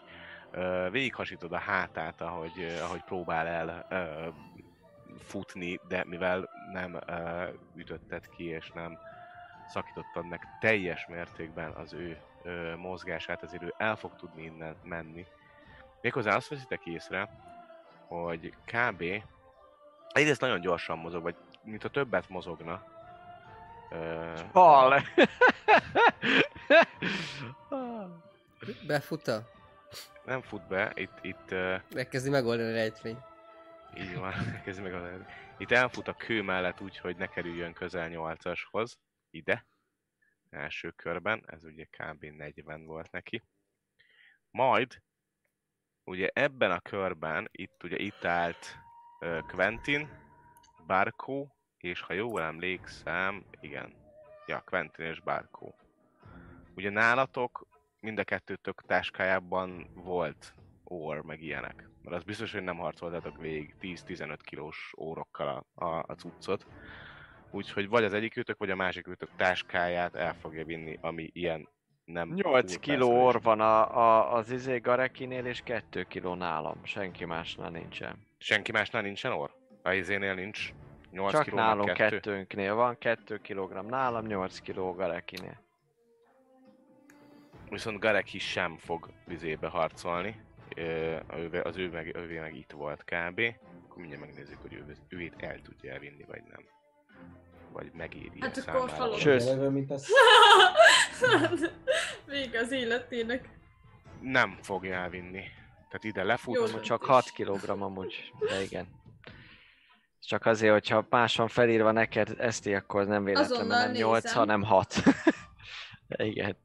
Ö, 0.52 0.88
végighasítod 0.92 1.52
a 1.52 1.58
hátát, 1.58 2.22
ahogy, 2.22 2.78
ahogy 2.82 3.04
próbál 3.04 3.48
el 3.48 3.88
futni, 5.24 5.80
de 5.88 6.04
mivel 6.06 6.50
nem 6.72 7.00
ö, 7.08 7.48
ütötted 7.76 8.30
ki, 8.30 8.44
és 8.44 8.72
nem 8.72 8.98
szakítottad 9.68 10.28
meg 10.28 10.42
teljes 10.60 11.06
mértékben 11.08 11.72
az 11.72 11.94
ő 11.94 12.18
ö, 12.44 12.76
mozgását, 12.76 13.44
ezért 13.44 13.64
ő 13.64 13.74
el 13.78 13.96
fog 13.96 14.16
tudni 14.16 14.44
innen 14.44 14.76
menni. 14.84 15.26
Méghozzá 16.02 16.36
azt 16.36 16.48
veszitek 16.48 16.86
észre, 16.86 17.30
hogy 18.08 18.54
kb. 18.66 19.04
egyrészt 20.12 20.42
nagyon 20.42 20.62
gyorsan 20.62 20.98
mozog, 20.98 21.22
vagy 21.24 21.36
mint 21.64 21.84
a 21.84 21.90
többet 21.90 22.30
mozogna. 22.30 22.84
Ö, 23.92 24.34
Hal! 24.52 25.02
Befuta? 28.88 29.50
nem 30.26 30.42
fut 30.42 30.68
be, 30.68 30.92
itt, 30.96 31.18
itt 31.22 31.52
ö, 31.52 31.76
Megkezdi 31.96 32.30
megoldani 32.30 32.70
a 32.70 32.74
rejtvény. 32.74 33.18
Így 33.98 34.16
van, 34.16 34.34
kezdj 34.64 34.82
meg 34.82 34.94
a... 34.94 35.26
Itt 35.58 35.72
elfut 35.72 36.08
a 36.08 36.14
kő 36.14 36.42
mellett 36.42 36.82
úgy, 36.82 36.98
hogy 36.98 37.18
ne 37.18 37.28
kerüljön 37.28 37.74
közel 37.74 38.10
8-ashoz, 38.12 38.94
ide, 39.30 39.68
első 40.50 40.92
körben, 40.92 41.44
ez 41.46 41.64
ugye 41.64 41.86
kb. 41.86 42.26
40 42.26 42.86
volt 42.86 43.12
neki. 43.12 43.44
Majd, 44.52 45.02
ugye 46.04 46.30
ebben 46.34 46.72
a 46.72 46.80
körben, 46.80 47.48
itt 47.52 47.84
ugye 47.84 47.98
itt 47.98 48.26
állt 48.26 48.78
Quentin, 49.48 50.10
Barco, 50.86 51.48
és 51.78 52.02
ha 52.02 52.14
jól 52.14 52.42
emlékszem, 52.42 53.46
igen, 53.60 53.94
ja, 54.46 54.62
Quentin 54.62 55.06
és 55.06 55.20
Barco. 55.20 55.74
Ugye 56.76 56.90
nálatok 56.90 57.68
mind 58.00 58.20
a 58.20 58.24
kettőtök 58.24 58.82
táskájában 58.82 59.90
volt 59.94 60.54
ór, 60.90 61.22
meg 61.22 61.42
ilyenek. 61.42 61.89
Mert 62.04 62.16
az 62.16 62.24
biztos, 62.24 62.52
hogy 62.52 62.64
nem 62.64 62.78
harcoltatok 62.78 63.38
végig 63.38 63.76
10-15 63.82 64.38
kilós 64.44 64.94
órokkal 64.98 65.66
a, 65.76 65.86
a, 65.86 66.04
a 66.08 66.14
cuccot. 66.14 66.66
Úgyhogy 67.52 67.90
vagy 67.90 68.04
az 68.04 68.14
egyikőtök, 68.14 68.58
vagy 68.58 68.70
a 68.70 68.76
másikőtök 68.76 69.30
táskáját 69.36 70.16
el 70.16 70.34
fogja 70.34 70.66
vinni, 70.66 70.98
ami 71.02 71.30
ilyen 71.34 71.68
nem... 72.06 72.34
8 72.34 72.72
úr 72.74 72.80
kiló 72.80 73.26
orr 73.26 73.42
van 73.42 73.60
a, 73.60 73.98
a, 73.98 74.34
az 74.34 74.52
izé 74.52 74.78
Garekinél, 74.78 75.46
és 75.46 75.62
2 75.62 76.04
kiló 76.04 76.34
nálam. 76.34 76.80
Senki 76.84 77.26
másnál 77.26 77.70
nincsen. 77.70 78.28
Senki 78.38 78.72
másnál 78.72 79.02
nincsen 79.02 79.32
orr? 79.32 79.50
A 79.82 79.92
izénél 79.92 80.34
nincs 80.34 80.74
8 81.12 81.32
Csak 81.32 81.54
nálunk 81.54 81.94
kettő? 81.94 82.16
kettőnknél 82.16 82.74
van, 82.74 82.98
2 82.98 83.38
kilogramm 83.38 83.88
nálam, 83.88 84.26
8 84.26 84.60
kiló 84.60 84.94
Garekinél. 84.94 85.62
Viszont 87.70 88.00
Gareki 88.00 88.40
sem 88.40 88.78
fog 88.78 89.10
vizébe 89.26 89.68
harcolni. 89.68 90.42
Az 91.64 91.78
ő 91.78 91.90
meg, 91.90 92.16
ővé 92.16 92.40
meg 92.40 92.56
itt 92.56 92.72
volt 92.72 93.04
kb. 93.04 93.42
Akkor 93.84 93.98
mindjárt 93.98 94.26
megnézzük, 94.26 94.62
hogy 94.62 94.74
ő, 94.74 94.96
őt 95.10 95.34
el 95.38 95.62
tudja 95.62 95.92
elvinni, 95.92 96.26
vagy 96.28 96.42
nem. 96.50 96.66
Vagy 97.72 97.92
megéri 97.94 98.40
Hát 98.40 98.58
akkor 98.58 98.90
számára. 98.90 99.18
Sőt. 99.18 99.72
Mint 99.72 99.92
az... 99.92 100.08
Vége 102.26 102.60
az 102.60 102.72
életének. 102.72 103.50
Nem 104.22 104.58
fogja 104.62 104.94
elvinni. 104.96 105.44
Tehát 105.90 106.04
ide 106.04 106.24
lefut, 106.24 106.56
Jó. 106.56 106.80
Csak 106.80 107.04
6 107.04 107.30
kilogramm 107.30 107.82
amúgy, 107.82 108.34
de 108.40 108.62
igen. 108.62 108.88
Csak 110.22 110.46
azért, 110.46 110.74
hogyha 110.74 111.06
más 111.10 111.36
van 111.36 111.48
felírva 111.48 111.92
neked 111.92 112.36
Eszti, 112.38 112.74
akkor 112.74 113.08
nem 113.08 113.24
véletlen, 113.24 113.52
Azonnal 113.52 113.78
mert 113.78 113.92
nem 113.92 114.02
8, 114.02 114.24
nézem. 114.24 114.38
hanem 114.38 114.64
6. 114.64 115.04
De 116.08 116.26
igen. 116.32 116.58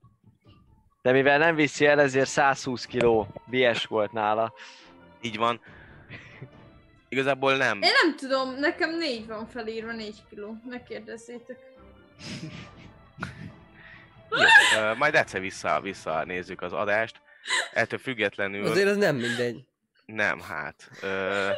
De 1.04 1.12
mivel 1.12 1.38
nem 1.38 1.54
viszi 1.54 1.86
el, 1.86 2.00
ezért 2.00 2.28
120 2.28 2.84
kiló 2.86 3.26
bies 3.46 3.86
volt 3.86 4.12
nála. 4.12 4.54
Így 5.20 5.36
van. 5.36 5.60
Igazából 7.08 7.56
nem. 7.56 7.82
Én 7.82 7.90
nem 8.02 8.16
tudom, 8.16 8.54
nekem 8.54 8.96
négy 8.96 9.26
van 9.26 9.46
felírva, 9.46 9.92
négy 9.92 10.22
kiló. 10.28 10.56
Megkérdezzétek. 10.68 11.58
Jó, 14.30 14.80
ö, 14.80 14.94
majd 14.94 15.14
egyszer 15.14 15.40
vissza, 15.40 15.80
vissza 15.80 16.24
nézzük 16.24 16.62
az 16.62 16.72
adást. 16.72 17.20
Ettől 17.72 17.98
függetlenül 17.98 18.66
Azért 18.66 18.88
az 18.88 18.96
nem 18.96 19.16
mindegy. 19.16 19.64
nem, 20.06 20.40
hát. 20.40 20.90
Ö, 21.02 21.50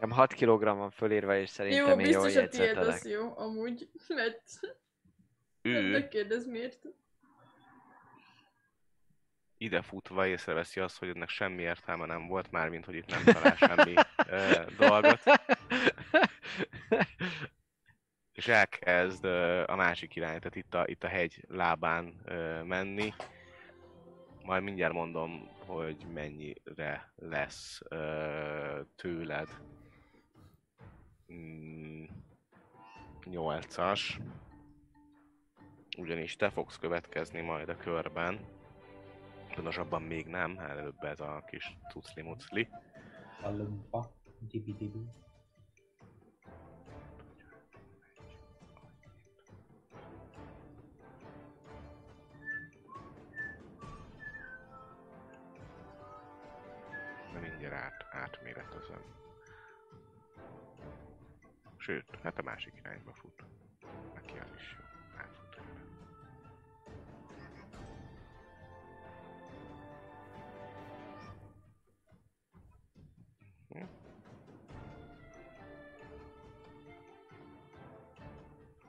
Nem 0.00 0.10
6 0.10 0.34
kg 0.34 0.62
van 0.64 0.90
fölírva, 0.90 1.36
és 1.36 1.48
szerintem 1.50 1.84
Jó, 2.00 2.06
én 2.06 2.10
jól 2.10 2.22
biztos 2.24 2.42
a 2.42 2.48
tiéd 2.48 2.76
az 2.76 3.06
jó, 3.06 3.32
amúgy. 3.36 3.88
Mert 4.08 4.42
ő 5.62 5.90
megkérdez 5.90 6.46
miért. 6.46 6.78
Ide 9.60 9.82
futva 9.82 10.26
észreveszi 10.26 10.80
azt, 10.80 10.98
hogy 10.98 11.08
ennek 11.08 11.28
semmi 11.28 11.62
értelme 11.62 12.06
nem 12.06 12.26
volt, 12.26 12.50
mármint 12.50 12.84
hogy 12.84 12.94
itt 12.94 13.10
nem 13.10 13.22
talál 13.24 13.56
semmi 13.56 13.94
ö, 14.26 14.64
dolgot, 14.78 15.22
és 18.32 18.48
elkezd 18.48 19.24
ö, 19.24 19.64
a 19.66 19.76
másik 19.76 20.16
irány, 20.16 20.38
tehát 20.38 20.56
itt 20.56 20.74
a, 20.74 20.84
itt 20.86 21.04
a 21.04 21.08
hegy 21.08 21.44
lábán 21.48 22.20
ö, 22.24 22.62
menni. 22.62 23.14
Majd 24.44 24.62
mindjárt 24.62 24.92
mondom, 24.92 25.48
hogy 25.66 26.06
mennyire 26.14 27.12
lesz 27.16 27.80
ö, 27.88 28.80
tőled. 28.96 29.48
Mm, 31.32 32.04
8-as. 33.24 34.20
Ugyanis 35.98 36.36
te 36.36 36.50
fogsz 36.50 36.78
következni 36.78 37.40
majd 37.40 37.68
a 37.68 37.76
körben. 37.76 38.58
Pontosabban 39.54 40.02
még 40.02 40.26
nem, 40.26 40.58
előbb 40.58 41.02
ez 41.02 41.20
a 41.20 41.44
kis 41.46 41.76
cucli-mucli. 41.90 42.68
A 43.42 43.48
lumpa. 43.48 44.10
Dibi-dibi. 44.38 45.04
De 57.32 57.38
mindjárt 57.40 57.74
át, 57.74 58.06
átméretezem. 58.10 59.02
Sőt, 61.76 62.18
hát 62.22 62.38
a 62.38 62.42
másik 62.42 62.74
irányba 62.76 63.12
fut. 63.12 63.44
Neki 64.14 64.38
az 64.38 64.50
is 64.56 64.76
jó. 64.78 64.89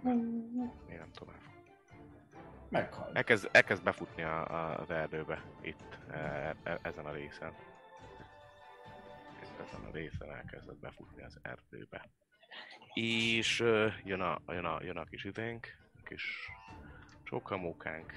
Még 0.02 0.98
nem 0.98 1.12
tovább. 1.12 1.42
Meghalt. 2.70 3.16
Elkezd, 3.16 3.50
elkezd 3.52 3.84
befutni 3.84 4.24
a, 4.24 4.48
a, 4.48 4.80
az 4.80 4.90
erdőbe, 4.90 5.44
itt, 5.62 5.98
e, 6.10 6.18
e, 6.64 6.80
ezen 6.82 7.06
a 7.06 7.12
részen. 7.12 7.54
Itt 9.42 9.60
ezen 9.60 9.84
a 9.84 9.92
részen 9.92 10.30
elkezdett 10.30 10.80
befutni 10.80 11.24
az 11.24 11.40
erdőbe. 11.42 12.10
És 12.94 13.60
ö, 13.60 13.88
jön 14.04 14.22
a, 14.22 14.42
jön 14.48 14.66
a, 14.66 14.84
jön 14.84 14.98
a 14.98 15.04
kis 15.04 15.24
idénk, 15.24 15.68
a 16.00 16.02
kis 16.04 16.50
csókamókánk. 17.24 18.14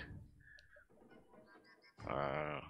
Uh, 2.05 2.63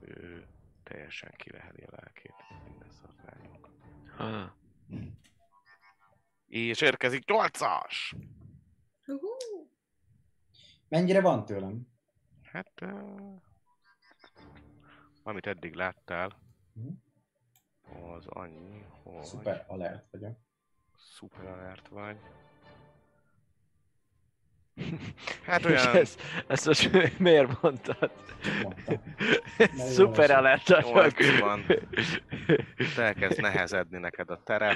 ő 0.00 0.46
teljesen 0.82 1.32
kileheli 1.36 1.82
a 1.82 1.90
lelkét, 1.90 2.34
minden 2.64 2.90
szarványunk. 2.90 3.68
Ah. 4.16 4.50
És 6.50 6.80
érkezik 6.80 7.24
8-as! 7.26 8.12
Uhú. 9.06 9.28
Mennyire 10.88 11.20
van 11.20 11.44
tőlem? 11.44 11.86
Hát... 12.42 12.72
Uh, 12.82 13.40
amit 15.22 15.46
eddig 15.46 15.74
láttál, 15.74 16.38
Mhm. 16.72 16.88
az 18.12 18.26
annyi, 18.26 18.84
hogy... 19.02 19.22
Szuper 19.24 19.64
alert 19.68 20.10
vagyok. 20.10 20.36
Szuper 20.96 21.46
alert 21.46 21.88
vagy. 21.88 22.16
Hát 25.46 25.60
És 25.60 25.66
olyan 25.66 25.96
ezt, 26.02 26.20
ezt 26.46 26.66
most 26.66 26.92
mi- 26.92 27.12
miért 27.28 27.62
mondtad? 27.62 28.12
Szuper 29.74 30.30
alert 30.30 30.68
vagyok. 30.68 31.38
Van. 31.40 31.64
elkezd 32.96 33.40
nehezedni 33.40 33.98
neked 33.98 34.30
a 34.30 34.42
terep. 34.42 34.74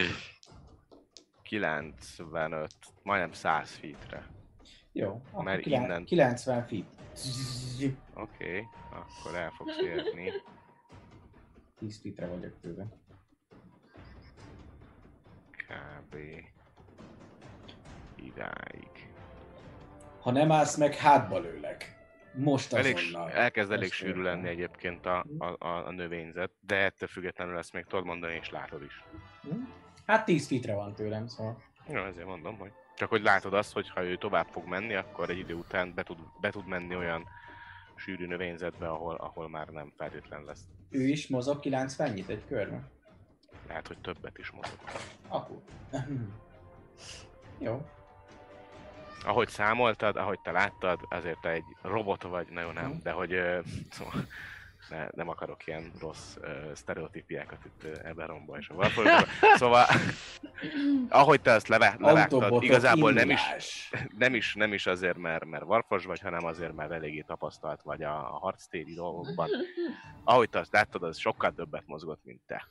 95, 1.58 2.66
majdnem 3.02 3.33
100 3.33 3.70
feetre. 3.70 4.26
Jó, 4.92 5.23
akkor 5.31 5.44
Mert 5.44 5.60
kilen- 5.62 5.83
innen- 5.84 6.05
90 6.05 6.66
feet. 6.66 6.84
Oké, 7.74 7.97
okay, 8.15 8.66
akkor 8.91 9.34
el 9.34 9.50
fogsz 9.50 9.78
érni. 9.81 10.31
10 11.78 12.00
feetre 12.02 12.26
vagyok 12.26 12.60
tőle. 12.60 12.86
Kb. 15.50 16.16
idáig. 18.16 19.08
Ha 20.20 20.31
nem 20.31 20.52
állsz 20.52 20.76
meg, 20.76 20.94
hátba 20.94 21.39
lőlek. 21.39 21.92
Most 22.36 22.73
Elég, 22.73 22.94
azonnal. 22.97 23.31
elkezd 23.31 23.70
elég 23.70 23.83
Most 23.89 23.92
sűrű 23.99 24.23
lenni 24.23 24.49
egyébként 24.49 25.07
a, 25.07 25.24
a, 25.39 25.44
a, 25.66 25.86
a 25.86 25.91
növényzet, 25.91 26.50
de 26.60 26.76
ettől 26.76 27.08
függetlenül 27.08 27.58
ezt 27.58 27.73
még 27.73 27.84
tudod 27.84 28.05
mondani, 28.05 28.34
és 28.34 28.50
látod 28.50 28.83
is. 28.83 29.05
Hm? 29.42 29.62
Hát 30.07 30.24
10 30.24 30.47
fitre 30.47 30.74
van 30.74 30.94
tőlem, 30.94 31.26
szóval. 31.26 31.62
Ja, 31.89 32.07
ezért 32.07 32.26
mondom, 32.26 32.58
hogy 32.58 32.73
csak 32.97 33.08
hogy 33.08 33.23
látod 33.23 33.55
azt, 33.55 33.73
hogy 33.73 33.89
ha 33.89 34.02
ő 34.05 34.16
tovább 34.16 34.47
fog 34.50 34.66
menni, 34.66 34.94
akkor 34.94 35.31
egy 35.31 35.39
idő 35.39 35.55
után 35.55 35.94
be 35.94 36.02
tud, 36.02 36.18
be 36.41 36.50
tud 36.50 36.66
menni 36.66 36.97
olyan 36.97 37.28
sűrű 37.97 38.26
növényzetbe, 38.26 38.89
ahol, 38.89 39.15
ahol 39.15 39.49
már 39.49 39.68
nem 39.68 39.92
feltétlen 39.97 40.44
lesz. 40.44 40.65
Ő 40.91 41.07
is 41.07 41.28
mozog 41.28 41.60
90 41.60 42.12
egy 42.26 42.44
körbe. 42.49 42.91
Lehet, 43.68 43.86
hogy 43.86 43.99
többet 43.99 44.39
is 44.39 44.50
mozog. 44.50 44.78
Akkor. 45.28 45.62
Jó. 47.58 47.86
Ahogy 49.24 49.49
számoltad, 49.49 50.16
ahogy 50.16 50.41
te 50.41 50.50
láttad, 50.50 51.00
azért 51.10 51.41
te 51.41 51.50
egy 51.50 51.65
robot 51.83 52.23
vagy, 52.23 52.49
nagyon 52.50 52.73
nem, 52.73 53.00
de 53.02 53.10
hogy 53.10 53.41
szóval, 53.91 54.26
ne, 54.90 55.08
nem 55.10 55.28
akarok 55.28 55.66
ilyen 55.66 55.92
rossz 56.00 56.36
uh, 56.36 56.72
sztereotípiákat 56.72 57.64
itt 57.64 57.84
uh, 57.84 58.08
Eberronba 58.08 58.58
és 58.58 58.68
a. 58.68 58.88
Szóval, 59.54 59.86
ahogy 61.08 61.40
te 61.40 61.50
ezt 61.50 61.68
leve, 61.68 61.96
levágtad, 61.98 62.62
igazából 62.62 63.12
nem 63.12 63.30
is, 63.30 63.90
nem 64.18 64.34
is, 64.34 64.54
nem 64.54 64.72
is 64.72 64.86
azért, 64.86 65.16
mert, 65.16 65.44
mert 65.44 65.64
Warfors 65.64 66.04
vagy, 66.04 66.20
hanem 66.20 66.44
azért, 66.44 66.74
mert 66.74 66.90
eléggé 66.90 67.20
tapasztalt 67.20 67.82
vagy 67.82 68.02
a, 68.02 68.34
a 68.34 68.38
harctéri 68.38 68.94
dolgokban. 68.94 69.48
Ahogy 70.24 70.50
te 70.50 70.58
azt 70.58 70.72
láttad, 70.72 71.02
az 71.02 71.18
sokkal 71.18 71.52
többet 71.52 71.86
mozgott, 71.86 72.24
mint 72.24 72.40
te. 72.46 72.68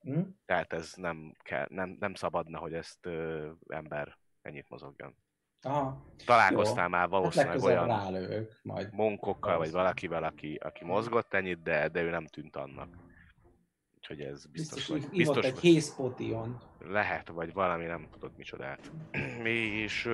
Hm? 0.00 0.20
Tehát 0.46 0.72
ez 0.72 0.92
nem, 0.96 1.34
kell, 1.42 1.66
nem, 1.70 1.96
nem 2.00 2.14
szabadna, 2.14 2.58
hogy 2.58 2.74
ezt 2.74 3.06
ö, 3.06 3.50
ember 3.68 4.18
ennyit 4.42 4.68
mozogjon. 4.68 5.16
Aha. 5.64 6.02
Találkoztál 6.24 6.84
Jó. 6.84 6.90
már 6.90 7.00
Hát 7.00 7.10
valószínűleg 7.10 7.54
legközelebb 7.54 7.88
olyan 7.88 7.98
rálövök 7.98 8.58
majd. 8.62 8.88
monkokkal, 8.92 9.58
vagy 9.58 9.70
valakivel, 9.70 10.24
aki, 10.24 10.54
aki 10.62 10.84
mozgott 10.84 11.34
ennyit, 11.34 11.62
de, 11.62 11.88
de 11.88 12.02
ő 12.02 12.10
nem 12.10 12.26
tűnt 12.26 12.56
annak. 12.56 12.88
Úgyhogy 13.96 14.20
ez 14.20 14.46
biztos, 14.46 14.76
Biztos, 14.76 14.88
vagy. 14.88 15.02
ívott 15.02 15.34
Biztos, 15.34 15.44
egy 15.44 15.52
vagy. 15.52 15.62
hészpotion. 15.62 16.60
Lehet, 16.78 17.28
vagy 17.28 17.52
valami 17.52 17.84
nem 17.84 18.08
tudod 18.12 18.30
micsodát. 18.36 18.90
és... 19.44 20.10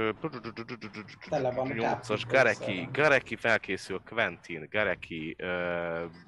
Tele 1.29 1.51
van 1.53 1.71
a 1.71 1.75
Nyolcas, 1.75 2.07
kápszukkal 2.07 2.37
Gareki, 2.43 2.77
szarva. 2.77 2.91
Gareki 2.93 3.37
felkészül, 3.37 4.01
Quentin, 4.09 4.69
Gareki 4.71 5.37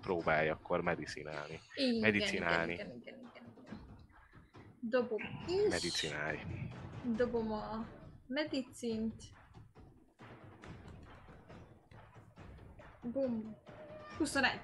próbálja 0.00 0.52
akkor 0.52 0.80
medicinálni. 0.80 1.60
Igen, 1.74 2.00
Medicinálni. 2.00 2.72
Igen, 2.72 2.86
igen, 2.86 3.00
igen, 3.00 3.18
igen, 3.34 3.44
igen. 3.64 3.78
Dobom 4.80 5.20
is. 5.46 5.68
Medicinálj. 5.70 6.38
Dobom 7.16 7.52
a 7.52 7.86
medicint. 8.26 9.22
Bum. 13.02 13.56
21. 14.18 14.60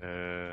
Ö, 0.00 0.52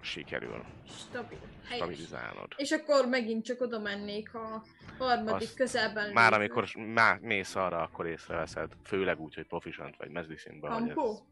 sikerül 0.00 0.64
Stabil. 0.86 1.38
Helyes. 1.64 1.76
stabilizálnod. 1.84 2.52
És 2.56 2.70
akkor 2.70 3.06
megint 3.08 3.44
csak 3.44 3.60
oda 3.60 3.78
mennék 3.78 4.34
a 4.34 4.62
harmadik 4.98 5.32
Azt 5.48 5.54
közelben 5.54 6.12
Már 6.12 6.30
lévő 6.30 6.42
amikor 6.44 6.68
má, 6.76 7.18
mész 7.20 7.54
arra, 7.54 7.82
akkor 7.82 8.06
észreveszed, 8.06 8.72
főleg 8.84 9.20
úgy, 9.20 9.34
hogy 9.34 9.46
proficient 9.46 9.96
vagy 9.96 10.10
hogy 10.70 10.70
Kampó? 10.94 11.26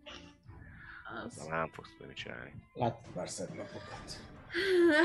ez, 1.26 1.38
Az. 1.38 1.46
nem 1.46 1.70
fogsz 1.72 1.94
tudni 1.98 2.14
csinálni. 2.14 2.54
Látsz 2.74 3.06
már 3.14 3.28
szebb 3.28 3.54
napokat. 3.54 4.20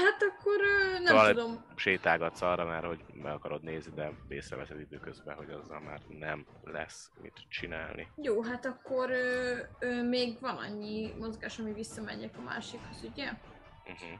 Hát 0.03 0.21
akkor 0.23 0.59
ö, 0.61 0.93
nem 0.93 1.05
Szóval- 1.05 1.33
tudom. 1.33 1.63
Sétálgatsz 1.75 2.41
arra 2.41 2.65
már, 2.65 2.83
hogy 2.83 3.03
meg 3.13 3.33
akarod 3.33 3.63
nézni, 3.63 3.91
de 3.95 4.11
észreveszed 4.27 4.79
időközben, 4.79 5.35
hogy 5.35 5.49
azzal 5.51 5.79
már 5.79 5.99
nem 6.19 6.45
lesz 6.63 7.11
mit 7.21 7.33
csinálni. 7.49 8.07
Jó, 8.15 8.41
hát 8.43 8.65
akkor 8.65 9.09
ö, 9.09 9.57
ö, 9.79 10.03
még 10.03 10.39
van 10.39 10.57
annyi 10.57 11.13
mozgás, 11.19 11.59
ami 11.59 11.73
visszamegyek 11.73 12.37
a 12.37 12.41
másikhoz, 12.41 13.03
ugye? 13.13 13.29
Uh-huh. 13.85 14.19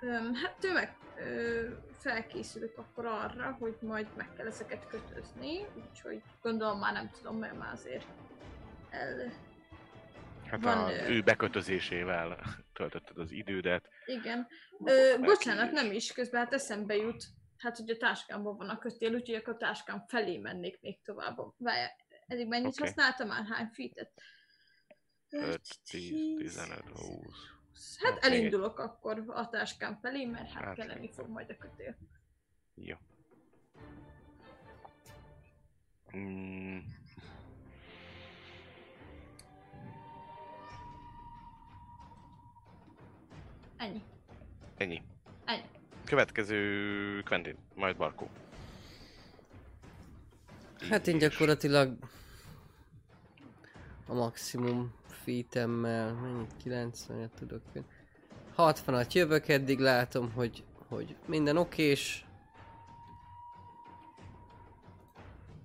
Öm, 0.00 0.34
hát 0.34 0.64
ő 0.64 0.72
meg 0.72 0.96
ö, 1.18 1.64
felkészülök 1.98 2.78
akkor 2.78 3.06
arra, 3.06 3.56
hogy 3.58 3.76
majd 3.80 4.06
meg 4.16 4.28
kell 4.36 4.46
ezeket 4.46 4.86
kötözni, 4.86 5.66
úgyhogy 5.74 6.22
gondolom 6.42 6.78
már 6.78 6.92
nem 6.92 7.10
tudom, 7.10 7.36
mert 7.38 7.58
már 7.58 7.72
azért 7.72 8.06
el... 8.90 9.32
Hát 10.50 10.62
Van, 10.62 10.78
a, 10.78 11.08
ő 11.08 11.22
bekötözésével 11.22 12.38
töltötted 12.72 13.18
az 13.18 13.30
idődet. 13.30 13.88
Igen. 14.06 14.46
Ö, 14.84 15.16
bocsánat, 15.20 15.72
nem 15.72 15.92
is, 15.92 16.12
közben 16.12 16.40
hát 16.44 16.52
eszembe 16.52 16.96
jut. 16.96 17.24
Hát, 17.56 17.76
hogy 17.76 17.90
a 17.90 17.96
táskámban 17.96 18.56
van 18.56 18.68
a 18.68 18.78
kötél, 18.78 19.14
úgyhogy 19.14 19.34
akkor 19.34 19.54
a 19.54 19.56
táskám 19.56 20.04
felé 20.08 20.38
mennék 20.38 20.80
még 20.80 21.02
tovább. 21.02 21.38
Várjál, 21.56 21.90
eddig 22.26 22.46
mennyit 22.46 22.66
Oké. 22.66 22.84
használtam 22.84 23.28
már? 23.28 23.44
Hány 23.46 23.70
feet-et? 23.72 24.12
5, 25.28 25.60
10, 25.90 26.36
15, 26.36 26.82
20. 26.88 27.98
Hát 28.02 28.16
Oké. 28.16 28.26
elindulok 28.26 28.78
akkor 28.78 29.24
a 29.26 29.48
táskám 29.48 29.98
felé, 30.02 30.24
mert 30.24 30.50
hát 30.50 30.64
Hát 30.64 30.74
kelleni 30.74 31.10
fog 31.12 31.28
majd 31.28 31.50
a 31.50 31.56
kötél. 31.56 31.96
Jó. 32.74 32.96
Mm. 36.16 36.78
Ennyi. 43.80 44.02
Ennyi. 44.76 45.02
Ennyi. 45.44 45.62
Következő 46.04 47.22
Quentin, 47.22 47.56
majd 47.74 47.96
Barkó. 47.96 48.28
Hát 50.90 51.06
én 51.06 51.18
gyakorlatilag 51.18 51.92
a 54.06 54.14
maximum 54.14 54.94
feetemmel, 55.24 56.12
mennyit 56.12 56.50
90 56.62 57.30
tudok. 57.38 57.62
60-at 58.56 59.12
jövök, 59.12 59.48
eddig 59.48 59.78
látom, 59.78 60.32
hogy, 60.32 60.64
hogy 60.88 61.16
minden 61.26 61.56
okés. 61.56 62.24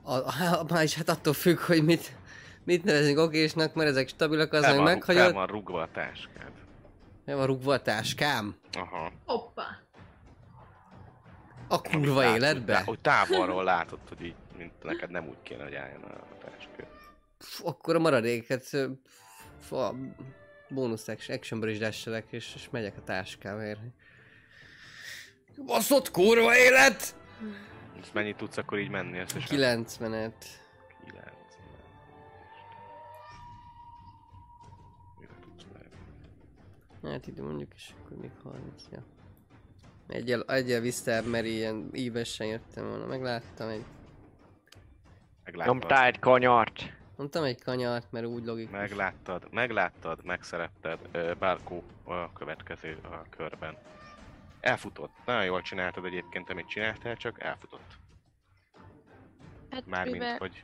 A, 0.03 0.13
a, 0.13 0.65
már 0.69 0.83
is 0.83 0.95
hát 0.95 1.09
attól 1.09 1.33
függ, 1.33 1.57
hogy 1.57 1.83
mit, 1.83 2.15
mit 2.63 2.83
nevezünk 2.83 3.17
okésnak, 3.17 3.73
mert 3.73 3.89
ezek 3.89 4.07
stabilak, 4.07 4.53
az 4.53 4.61
meg 4.61 4.81
meghagyott. 4.81 5.33
van 5.33 5.47
rúgva 5.47 5.81
a 5.81 5.89
táskád. 5.91 6.64
Nem 7.25 7.37
van 7.37 7.45
rúgva 7.45 7.73
a 7.73 7.81
táskám? 7.81 8.55
Aha. 8.73 9.11
Hoppá! 9.25 9.79
A 11.67 11.81
kurva 11.81 12.19
Látod, 12.19 12.35
életbe? 12.35 12.81
Hogy 12.83 12.99
távolról 12.99 13.63
látod, 13.63 13.99
hogy 14.07 14.21
így, 14.25 14.35
mint 14.57 14.83
neked 14.83 15.09
nem 15.09 15.27
úgy 15.27 15.41
kéne, 15.43 15.63
hogy 15.63 15.75
álljon 15.75 16.03
a. 16.03 16.33
Pff, 17.37 17.65
akkor 17.65 17.95
a 17.95 17.99
maradéket 17.99 18.73
a 19.71 19.93
bónusz 20.69 21.07
action, 21.07 21.37
actionből 21.37 21.69
is 21.69 21.77
dasselek, 21.77 22.25
és, 22.29 22.51
és 22.55 22.69
megyek 22.69 22.97
a 22.97 23.03
táskával. 23.03 23.77
Baszott 25.65 26.11
kurva 26.11 26.57
élet! 26.57 27.15
És 28.01 28.07
mennyit 28.13 28.37
tudsz 28.37 28.57
akkor 28.57 28.79
így 28.79 28.89
menni 28.89 29.19
összesen? 29.19 29.57
90-et. 29.57 29.97
9. 29.97 30.64
Hát 37.11 37.27
ide 37.27 37.41
mondjuk, 37.41 37.73
és 37.75 37.93
akkor 38.03 38.17
még 38.17 38.31
30, 38.43 38.83
ja. 38.91 39.03
Egyel, 40.07 40.43
egyel 40.43 40.81
vissza, 40.81 41.21
mert 41.21 41.45
ilyen 41.45 41.89
ívesen 41.93 42.47
jöttem 42.47 42.87
volna. 42.87 43.05
Megláttam 43.05 43.69
egy... 43.69 43.83
Megláttad, 45.43 45.73
Nyomtál 45.73 46.05
egy 46.05 46.19
kanyart. 46.19 46.93
Mondtam 47.15 47.43
egy 47.43 47.61
kanyart, 47.61 48.11
mert 48.11 48.25
úgy 48.25 48.45
logikus. 48.45 48.71
megláttad, 48.71 49.47
megláttad, 49.51 50.23
megszeretted. 50.23 50.99
Bárkó 51.39 51.83
a 52.03 52.33
következő 52.33 52.97
a 53.03 53.29
körben. 53.29 53.77
Elfutott. 54.59 55.11
Nagyon 55.25 55.45
jól 55.45 55.61
csináltad 55.61 56.05
egyébként, 56.05 56.49
amit 56.49 56.67
csináltál, 56.67 57.15
csak 57.15 57.41
elfutott. 57.43 57.97
Hát 59.69 59.85
Mármint, 59.85 60.17
mivel 60.17 60.37
hogy 60.37 60.63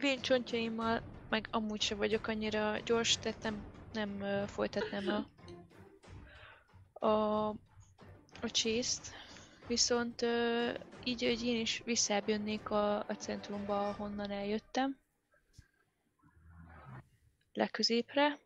véncsontjaimmal 0.00 1.02
meg 1.28 1.48
amúgy 1.50 1.80
se 1.80 1.94
vagyok 1.94 2.26
annyira 2.26 2.78
gyors, 2.84 3.18
tehát 3.18 3.42
nem, 3.42 3.64
nem 3.92 4.20
ö, 4.20 4.42
folytatnám 4.46 5.08
a, 5.08 5.26
a, 6.98 7.48
a 8.40 8.46
chase 8.46 9.00
Viszont 9.66 10.22
ö, 10.22 10.70
így, 11.04 11.22
hogy 11.22 11.44
én 11.44 11.60
is 11.60 11.82
visszább 11.84 12.28
jönnék 12.28 12.70
a, 12.70 12.98
a 12.98 13.16
centrumba, 13.18 13.88
ahonnan 13.88 14.30
eljöttem. 14.30 14.98
Legközépre. 17.52 18.38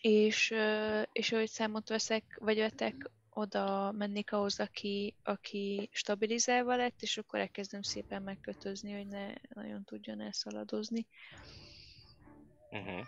És, 0.00 0.50
ö, 0.50 1.02
és 1.12 1.32
ahogy 1.32 1.48
számot 1.48 1.88
veszek, 1.88 2.38
vagy 2.40 2.58
vetek, 2.58 3.10
oda 3.30 3.92
mennék 3.92 4.32
ahhoz, 4.32 4.60
aki, 4.60 5.14
aki 5.22 5.88
stabilizálva 5.92 6.76
lett, 6.76 7.02
és 7.02 7.18
akkor 7.18 7.38
elkezdem 7.38 7.82
szépen 7.82 8.22
megkötözni, 8.22 8.92
hogy 8.92 9.06
ne 9.06 9.32
nagyon 9.54 9.84
tudjon 9.84 10.20
elszaladozni. 10.20 11.06
Uh-huh. 12.70 13.06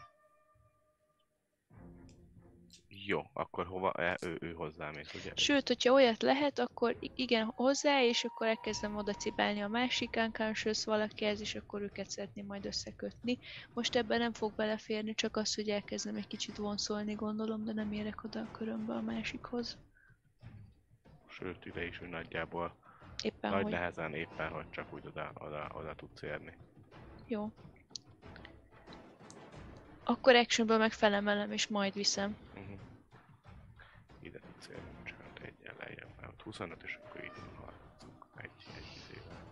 Jó, 3.10 3.22
akkor 3.32 3.66
hova? 3.66 3.92
E, 3.92 4.16
ő, 4.22 4.36
ő 4.40 4.52
hozzám 4.52 4.94
és 4.94 5.14
ugye? 5.14 5.32
Sőt, 5.34 5.68
hogyha 5.68 5.92
olyat 5.92 6.22
lehet, 6.22 6.58
akkor 6.58 6.96
igen, 7.00 7.44
hozzá, 7.44 8.02
és 8.02 8.24
akkor 8.24 8.46
elkezdem 8.46 8.96
oda 8.96 9.12
cibálni 9.12 9.60
a 9.60 9.68
másik 9.68 10.16
unconscious 10.16 10.84
valakihez, 10.84 11.40
és 11.40 11.54
akkor 11.54 11.82
őket 11.82 12.10
szeretném 12.10 12.46
majd 12.46 12.66
összekötni. 12.66 13.38
Most 13.74 13.96
ebben 13.96 14.18
nem 14.18 14.32
fog 14.32 14.54
beleférni, 14.54 15.14
csak 15.14 15.36
az, 15.36 15.54
hogy 15.54 15.68
elkezdem 15.68 16.16
egy 16.16 16.26
kicsit 16.26 16.56
vonszolni, 16.56 17.14
gondolom, 17.14 17.64
de 17.64 17.72
nem 17.72 17.92
érek 17.92 18.24
oda 18.24 18.40
a 18.40 18.50
körömbe 18.50 18.92
a 18.92 19.00
másikhoz. 19.00 19.78
Sőt, 21.28 21.64
ide 21.66 21.86
is, 21.86 21.98
hogy 21.98 22.08
nagyjából 22.08 22.74
Éppen 23.22 23.50
nagy 23.50 23.62
hogy. 23.62 23.72
nehezen 23.72 24.14
éppen, 24.14 24.48
hogy 24.52 24.70
csak 24.70 24.92
úgy 24.92 25.06
oda, 25.06 25.32
oda, 25.34 25.70
oda 25.74 25.94
tudsz 25.94 26.22
érni. 26.22 26.56
Jó. 27.26 27.52
Akkor 30.04 30.34
actionből 30.34 30.78
meg 30.78 30.92
felemelem, 30.92 31.52
és 31.52 31.68
majd 31.68 31.94
viszem. 31.94 32.36
Uh-huh. 32.54 32.78
Ide 34.22 34.38
tudsz 34.38 34.68
érni, 34.68 35.02
csak 35.04 35.20
hát 35.20 35.38
egyen 35.38 35.74
lejjebb, 35.78 36.08
mert 36.20 36.29
25 36.42 36.82
és 36.84 36.98
akkor 37.04 37.24
így 37.24 37.30
harcunk 37.56 38.24
egy, 38.36 38.50
egy 38.76 38.86
izével. 38.96 39.42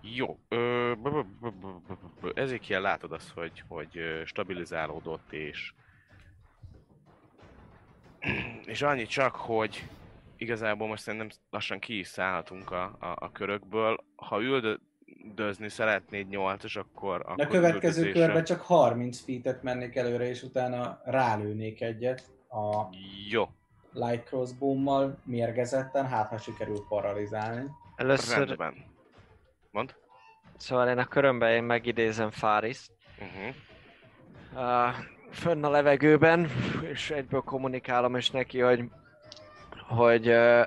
Jó, 0.00 0.38
ö, 0.48 0.92
b- 1.02 1.26
b- 1.40 1.54
b- 1.54 2.20
b- 2.20 2.38
Ezekiel 2.38 2.80
látod 2.80 3.12
azt, 3.12 3.30
hogy, 3.30 3.62
hogy 3.68 4.22
stabilizálódott 4.24 5.32
és 5.32 5.72
és 8.66 8.82
annyi 8.82 9.06
csak, 9.06 9.34
hogy 9.34 9.84
igazából 10.36 10.88
most 10.88 11.02
szerintem 11.02 11.28
lassan 11.50 11.78
ki 11.78 11.98
is 11.98 12.06
szállhatunk 12.06 12.70
a, 12.70 12.82
a, 12.98 13.06
a 13.18 13.32
körökből. 13.32 14.04
Ha 14.16 14.40
üldözni 14.42 15.68
szeretnéd 15.68 16.28
8 16.28 16.76
akkor, 16.76 17.20
akkor 17.20 17.44
A 17.44 17.48
következő 17.48 17.98
üldözésre- 18.00 18.26
körben 18.26 18.44
csak 18.44 18.60
30 18.60 19.20
feet-et 19.20 19.62
mennék 19.62 19.96
előre, 19.96 20.28
és 20.28 20.42
utána 20.42 21.00
rálőnék 21.04 21.80
egyet 21.80 22.30
a 22.48 22.88
Jó, 23.30 23.48
light 23.92 24.24
crossbow-mal 24.24 25.18
mérgezetten, 25.24 26.06
hát 26.06 26.28
ha 26.28 26.38
sikerül 26.38 26.84
paralizálni. 26.88 27.70
Először, 27.96 28.46
rendben. 28.46 28.74
Mond? 29.70 29.94
szóval 30.60 30.88
én 30.88 30.98
a 30.98 31.04
körömben 31.04 31.50
én 31.50 31.62
megidézem 31.62 32.30
Fáriszt. 32.30 32.90
Uh-huh. 33.18 33.54
Uh, 34.54 34.94
fönn 35.30 35.64
a 35.64 35.70
levegőben, 35.70 36.48
és 36.82 37.10
egyből 37.10 37.40
kommunikálom 37.40 38.16
is 38.16 38.30
neki, 38.30 38.60
hogy, 38.60 38.84
hogy 39.88 40.28
uh, 40.28 40.66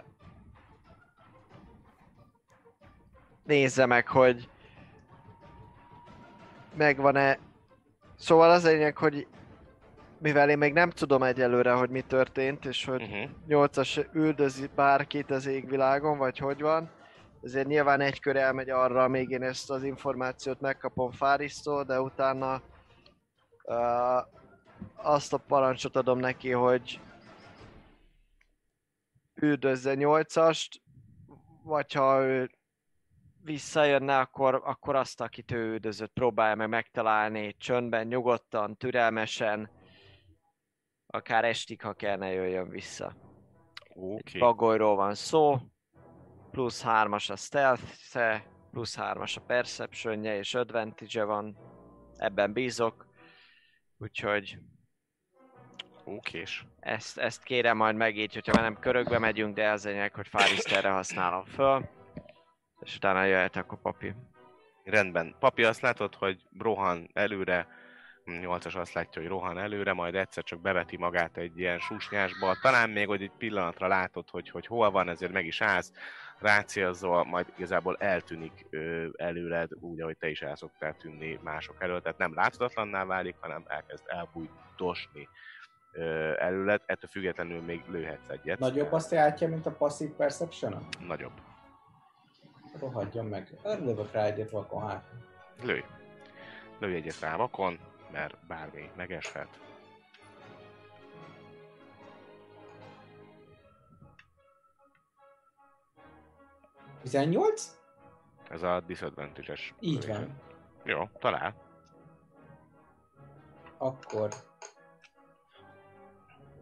nézze 3.44 3.86
meg, 3.86 4.08
hogy 4.08 4.50
megvan-e. 6.76 7.40
Szóval 8.16 8.52
az 8.52 8.66
lényeg, 8.66 8.98
hogy 8.98 9.28
mivel 10.24 10.50
én 10.50 10.58
még 10.58 10.74
nem 10.74 10.90
tudom 10.90 11.24
egyelőre, 11.24 11.72
hogy 11.72 11.90
mi 11.90 12.02
történt, 12.02 12.66
és 12.66 12.86
hogy 12.86 13.02
Uh-huh. 13.02 13.30
8-as 13.48 14.14
üldözi 14.14 14.70
bárkit 14.76 15.32
az 15.32 15.46
égvilágon, 15.46 16.18
vagy 16.18 16.38
hogy 16.38 16.62
van. 16.62 16.90
Ezért 17.42 17.68
nyilván 17.68 18.02
egy 18.02 18.20
kör 18.20 18.36
elmegy 18.36 18.70
arra, 18.70 19.08
még 19.08 19.30
én 19.30 19.44
ezt 19.44 19.70
az 19.70 19.84
információt 19.84 20.60
megkapom 20.60 21.12
Fárisztól, 21.12 21.84
de 21.84 22.02
utána 22.02 22.62
uh, 23.64 23.78
azt 24.96 25.34
a 25.34 25.38
parancsot 25.38 25.96
adom 25.96 26.20
neki, 26.20 26.52
hogy 26.52 27.00
üldözze 29.36 29.94
8-ast, 29.96 30.70
vagy 31.64 31.94
ha 31.94 32.24
ő 32.24 32.50
visszajönne, 33.42 34.20
akkor, 34.20 34.62
akkor 34.66 34.96
azt, 34.96 35.22
akit 35.22 35.52
ő 35.52 35.66
üldözött, 35.66 36.14
próbálja 36.14 36.56
meg 36.56 36.70
megtalálni 36.70 37.56
csöndben, 37.58 38.08
nyugodtan, 38.08 38.78
türelmesen, 38.78 39.70
akár 41.14 41.46
estig, 41.46 41.82
ha 41.82 41.94
kell, 41.94 42.18
ne 42.18 42.32
jöjjön 42.32 42.70
vissza. 42.70 43.16
Oké. 43.96 44.22
Egy 44.34 44.40
bagolyról 44.40 44.96
van 44.96 45.16
szó, 45.16 45.58
plusz 46.52 46.84
3-as 46.86 47.32
a 47.32 47.36
stealth 47.36 47.84
plusz 48.72 48.98
3-as 49.00 49.36
a 49.38 49.42
perception 49.48 50.26
és 50.26 50.54
advantage 50.54 51.24
van, 51.24 51.58
ebben 52.18 52.54
bízok. 52.54 53.06
Úgyhogy 53.98 54.58
Okés. 56.04 56.66
ezt, 56.80 57.18
ezt 57.18 57.44
kérem 57.44 57.78
majd 57.78 57.96
meg 57.96 58.18
így, 58.18 58.34
hogyha 58.34 58.62
nem 58.62 58.80
körökbe 58.80 59.20
megyünk, 59.20 59.56
de 59.56 59.70
az 59.70 59.86
lényeg, 59.86 60.14
hogy 60.14 60.28
Fariszt 60.28 60.72
erre 60.72 60.90
használom 60.90 61.46
föl. 61.46 61.90
És 62.80 62.96
utána 62.96 63.24
jöhet 63.24 63.56
akkor 63.56 63.82
papi. 63.82 64.16
Rendben. 64.84 65.36
Papi 65.40 65.64
azt 65.64 65.82
látod, 65.82 66.16
hogy 66.16 66.42
rohan 66.58 67.10
előre, 67.14 67.68
8-as 68.26 68.78
azt 68.78 68.94
látja, 68.94 69.22
hogy 69.22 69.30
rohan 69.30 69.58
előre, 69.58 69.94
majd 69.94 70.16
egyszer 70.16 70.44
csak 70.44 70.62
beveti 70.62 70.98
magát 70.98 71.38
egy 71.38 71.60
ilyen 71.60 71.80
susnyásba. 71.80 72.56
Talán 72.62 72.90
még, 72.90 73.08
hogy 73.08 73.22
egy 73.22 73.32
pillanatra 73.38 73.88
látod, 73.88 74.30
hogy, 74.30 74.50
hogy 74.50 74.66
hol 74.66 74.92
van, 74.92 75.10
ezért 75.10 75.32
meg 75.32 75.46
is 75.46 75.62
állsz, 75.62 75.92
rácélzol, 76.40 77.24
majd 77.24 77.46
igazából 77.56 77.96
eltűnik 78.00 78.66
ö, 78.70 79.08
előled, 79.16 79.70
úgy, 79.80 80.02
ahogy 80.02 80.18
te 80.18 80.30
is 80.30 80.42
el 80.42 80.56
szoktál 80.56 80.96
tűnni 80.98 81.40
mások 81.44 81.76
elől, 81.80 82.02
tehát 82.02 82.18
nem 82.18 82.34
láthatatlanná 82.34 83.06
válik, 83.06 83.36
hanem 83.40 83.64
elkezd 83.68 84.04
elbújtosni 84.08 85.28
előled, 86.38 86.82
ettől 86.86 87.10
függetlenül 87.10 87.62
még 87.62 87.84
lőhetsz 87.88 88.30
egyet. 88.30 88.60
Nagyobb 88.60 88.92
azt 88.92 89.12
látja, 89.12 89.48
mint 89.48 89.66
a 89.66 89.72
passive 89.72 90.14
perception 90.16 90.88
Nagyobb. 91.08 91.32
Rohadjon 92.80 93.26
meg. 93.26 93.48
Lövök 93.64 94.12
rá 94.12 94.24
egyet 94.24 94.50
vakon 94.50 94.88
hát. 94.88 95.04
Lőj. 95.64 95.84
Lőj 96.80 96.96
egyet 96.96 97.20
rá 97.20 97.36
vakon, 97.36 97.80
mert 98.14 98.46
bármi 98.48 98.90
megeshet. 98.96 99.60
18? 107.02 107.78
Ez 108.50 108.64
a 108.64 108.80
disadvantage-es. 108.80 109.74
Így 109.80 110.08
van. 110.08 110.42
Jó, 110.84 111.10
talál. 111.20 111.56
Akkor 113.78 114.30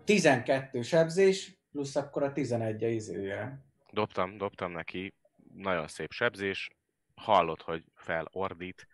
12 0.04 0.82
sebzés, 0.82 1.58
plusz 1.72 1.96
akkor 1.96 2.24
a 2.24 2.32
11 2.32 2.84
a 2.84 2.88
izője. 2.88 3.66
Dobtam, 3.92 4.38
dobtam 4.38 4.72
neki. 4.72 5.14
Nagyon 5.54 5.88
szép 5.88 6.12
sebzés. 6.12 6.70
Hallod, 7.16 7.62
hogy 7.62 7.84
felordít, 7.96 8.88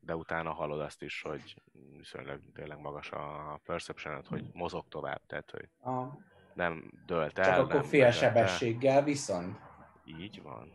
de 0.00 0.16
utána 0.16 0.52
hallod 0.52 0.80
azt 0.80 1.02
is, 1.02 1.22
hogy 1.22 1.62
viszonylag 1.96 2.40
tényleg 2.54 2.78
magas 2.78 3.10
a 3.10 3.60
perception 3.64 4.24
hogy 4.28 4.50
mozog 4.52 4.84
tovább, 4.88 5.20
tehát 5.26 5.50
hogy 5.50 5.68
A, 5.92 6.18
nem 6.54 6.90
dölt 7.06 7.38
el. 7.38 7.44
csak 7.44 7.58
akkor 7.58 7.84
fél 7.84 8.10
sebességgel 8.10 9.02
viszont. 9.02 9.58
Így 10.04 10.42
van. 10.42 10.72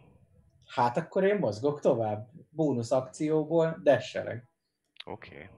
Hát 0.68 0.98
akkor 0.98 1.24
én 1.24 1.38
mozgok 1.40 1.80
tovább. 1.80 2.30
Bónusz 2.50 2.92
akcióból 2.92 3.80
desselek. 3.84 4.50
Oké. 5.06 5.34
Okay. 5.36 5.50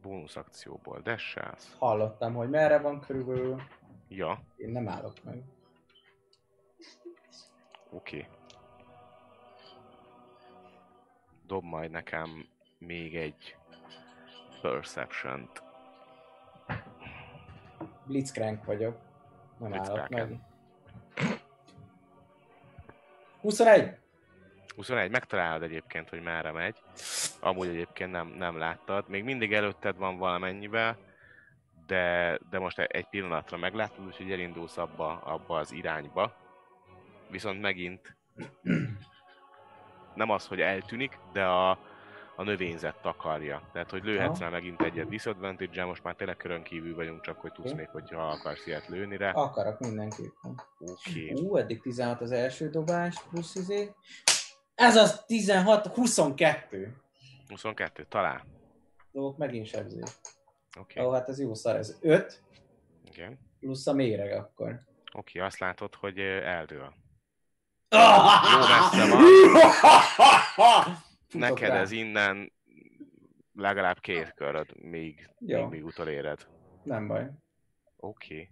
Bónusz 0.00 0.36
akcióból 0.36 1.00
desselsz. 1.00 1.76
Hallottam, 1.78 2.34
hogy 2.34 2.50
merre 2.50 2.78
van 2.78 3.00
körülbelül. 3.00 3.62
Ja, 4.08 4.42
Én 4.56 4.70
nem 4.70 4.88
állok 4.88 5.24
meg. 5.24 5.42
oké. 7.90 8.16
Okay. 8.16 8.35
Dob 11.46 11.64
majd 11.64 11.90
nekem 11.90 12.48
még 12.78 13.16
egy 13.16 13.56
Perception-t. 14.62 15.62
Blitzcrank 18.06 18.64
vagyok. 18.64 18.98
Nem 19.58 19.72
állok 19.72 20.08
meg. 20.08 20.38
21! 23.40 23.96
21, 24.76 25.10
megtalálod 25.10 25.62
egyébként, 25.62 26.08
hogy 26.08 26.22
merre 26.22 26.52
megy. 26.52 26.82
Amúgy 27.40 27.68
egyébként 27.68 28.10
nem, 28.10 28.28
nem 28.28 28.58
láttad. 28.58 29.08
Még 29.08 29.24
mindig 29.24 29.52
előtted 29.52 29.96
van 29.96 30.18
valamennyivel, 30.18 30.98
de, 31.86 32.38
de 32.50 32.58
most 32.58 32.78
egy 32.78 33.08
pillanatra 33.08 33.56
meglátod, 33.56 34.06
úgyhogy 34.06 34.32
elindulsz 34.32 34.76
abba, 34.76 35.18
abba 35.18 35.58
az 35.58 35.72
irányba. 35.72 36.36
Viszont 37.30 37.60
megint 37.60 38.16
nem 40.16 40.30
az, 40.30 40.46
hogy 40.46 40.60
eltűnik, 40.60 41.18
de 41.32 41.44
a, 41.44 41.70
a 42.36 42.42
növényzet 42.42 43.00
takarja. 43.02 43.62
Tehát, 43.72 43.90
hogy 43.90 44.04
lőhetsz 44.04 44.38
rá 44.38 44.48
megint 44.48 44.82
egyet 44.82 45.08
disadvantage 45.08 45.84
most 45.84 46.02
már 46.02 46.14
tényleg 46.14 46.36
körön 46.36 46.62
kívül 46.62 46.94
vagyunk, 46.94 47.20
csak 47.20 47.40
hogy 47.40 47.52
tudsz 47.52 47.70
Oké. 47.70 47.80
még, 47.80 47.88
hogyha 47.88 48.28
akarsz 48.28 48.66
ilyet 48.66 48.88
lőni 48.88 49.16
rá. 49.16 49.30
Akarok 49.30 49.78
mindenképpen. 49.78 50.60
Oké. 50.78 51.32
Ú, 51.32 51.56
eddig 51.56 51.80
16 51.80 52.20
az 52.20 52.30
első 52.30 52.70
dobás, 52.70 53.22
plusz 53.30 53.54
izé. 53.54 53.92
Ez 54.74 54.96
az 54.96 55.24
16, 55.26 55.86
22. 55.86 56.96
22, 57.48 58.06
talán. 58.08 58.42
Dobok 59.12 59.36
megint 59.36 59.66
sebzés. 59.66 60.10
Oké. 60.80 61.00
Ó, 61.00 61.10
hát 61.10 61.28
ez 61.28 61.40
jó 61.40 61.54
szar, 61.54 61.76
ez 61.76 61.98
5, 62.00 62.42
Igen. 63.04 63.38
plusz 63.60 63.86
a 63.86 63.92
méreg 63.92 64.32
akkor. 64.32 64.80
Oké, 65.12 65.38
azt 65.38 65.58
látod, 65.58 65.94
hogy 65.94 66.18
eldől. 66.18 66.94
Jó 67.88 68.58
messze 68.58 69.16
van. 70.56 70.96
Neked 71.32 71.70
ez 71.70 71.90
innen 71.90 72.52
legalább 73.54 73.98
két 73.98 74.34
köröd, 74.34 74.66
még, 74.82 75.30
Jó. 75.38 75.60
még, 75.60 75.68
még 75.68 75.84
utoléred. 75.84 76.46
Nem 76.82 77.06
baj. 77.06 77.30
Oké. 77.96 78.50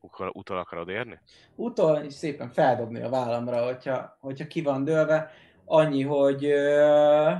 Okay. 0.00 0.28
Utal 0.32 0.58
akarod 0.58 0.88
érni? 0.88 1.20
Utol 1.54 1.96
és 1.96 2.14
szépen 2.14 2.50
feldobni 2.50 3.00
a 3.00 3.08
vállamra, 3.08 3.64
hogyha, 3.64 4.16
hogyha 4.20 4.46
ki 4.46 4.62
van 4.62 4.84
dőlve. 4.84 5.30
Annyi, 5.64 6.02
hogy 6.02 6.44
ö, 6.44 7.30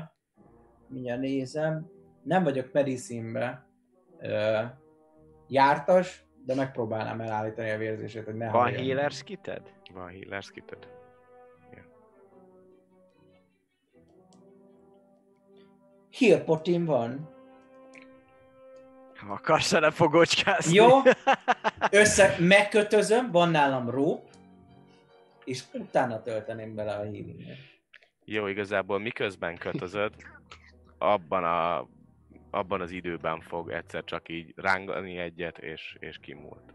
mindjárt 0.88 1.20
nézem, 1.20 1.90
nem 2.22 2.42
vagyok 2.42 2.72
medicinbe 2.72 3.66
ö, 4.18 4.62
jártas, 5.48 6.24
de 6.46 6.54
megpróbálnám 6.54 7.20
elállítani 7.20 7.70
a 7.70 7.78
vérzését, 7.78 8.24
hogy 8.24 8.34
ne 8.34 8.50
Van 8.50 8.60
halljon. 8.60 8.84
healer 8.84 9.10
skited? 9.10 9.62
Van 9.94 10.08
healer 10.08 10.42
skited? 10.42 10.88
Heal 16.12 16.40
potim 16.40 16.84
van. 16.84 17.28
Ha 19.16 19.32
akarsz 19.32 19.70
vele 19.72 19.90
fogocskázni. 19.90 20.74
Jó. 20.74 20.88
Össze, 21.90 22.36
megkötözöm, 22.38 23.30
van 23.30 23.50
nálam 23.50 23.90
rope, 23.90 24.30
és 25.44 25.62
utána 25.72 26.22
tölteném 26.22 26.74
bele 26.74 26.92
a 26.92 26.96
healinget. 26.96 27.56
Jó, 28.24 28.46
igazából 28.46 28.98
miközben 28.98 29.56
kötözöd, 29.56 30.14
abban, 30.98 31.44
a, 31.44 31.88
abban 32.54 32.80
az 32.80 32.90
időben 32.90 33.40
fog 33.40 33.70
egyszer 33.70 34.04
csak 34.04 34.28
így 34.28 34.52
rángani 34.56 35.18
egyet, 35.18 35.58
és, 35.58 35.96
és 36.00 36.18
kimúlt. 36.18 36.74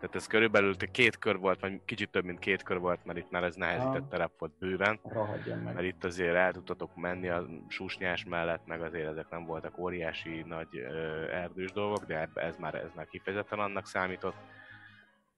Tehát 0.00 0.14
ez 0.14 0.26
körülbelül 0.26 0.76
két 0.76 1.18
kör 1.18 1.38
volt, 1.38 1.60
vagy 1.60 1.80
kicsit 1.84 2.10
több, 2.10 2.24
mint 2.24 2.38
két 2.38 2.62
kör 2.62 2.78
volt, 2.78 3.04
mert 3.04 3.18
itt 3.18 3.30
már 3.30 3.44
ez 3.44 3.54
nehezített 3.54 4.08
terep 4.08 4.32
volt 4.38 4.58
bőven. 4.58 5.00
Meg. 5.44 5.62
Mert 5.62 5.82
itt 5.82 6.04
azért 6.04 6.34
el 6.34 6.52
tudtatok 6.52 6.96
menni 6.96 7.28
a 7.28 7.46
susnyás 7.68 8.24
mellett, 8.24 8.66
meg 8.66 8.82
azért 8.82 9.08
ezek 9.08 9.28
nem 9.30 9.44
voltak 9.44 9.78
óriási 9.78 10.42
nagy 10.46 10.76
ö, 10.76 11.30
erdős 11.30 11.72
dolgok, 11.72 12.04
de 12.04 12.28
ez 12.34 12.56
már, 12.56 12.74
ez 12.74 12.90
már 12.94 13.06
kifejezetten 13.06 13.58
annak 13.58 13.86
számított. 13.86 14.36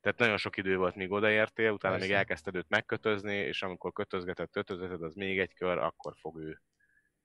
Tehát 0.01 0.19
nagyon 0.19 0.37
sok 0.37 0.57
idő 0.57 0.77
volt, 0.77 0.95
míg 0.95 1.13
odaértél, 1.13 1.71
utána 1.71 1.95
még 1.95 2.03
Persze. 2.03 2.17
elkezdted 2.17 2.55
őt 2.57 2.69
megkötözni, 2.69 3.35
és 3.35 3.63
amikor 3.63 3.93
kötözgeted, 3.93 4.51
kötözgeted, 4.51 5.03
az 5.03 5.15
még 5.15 5.39
egy 5.39 5.55
kör, 5.55 5.79
akkor 5.79 6.15
fog 6.21 6.39
ő 6.39 6.61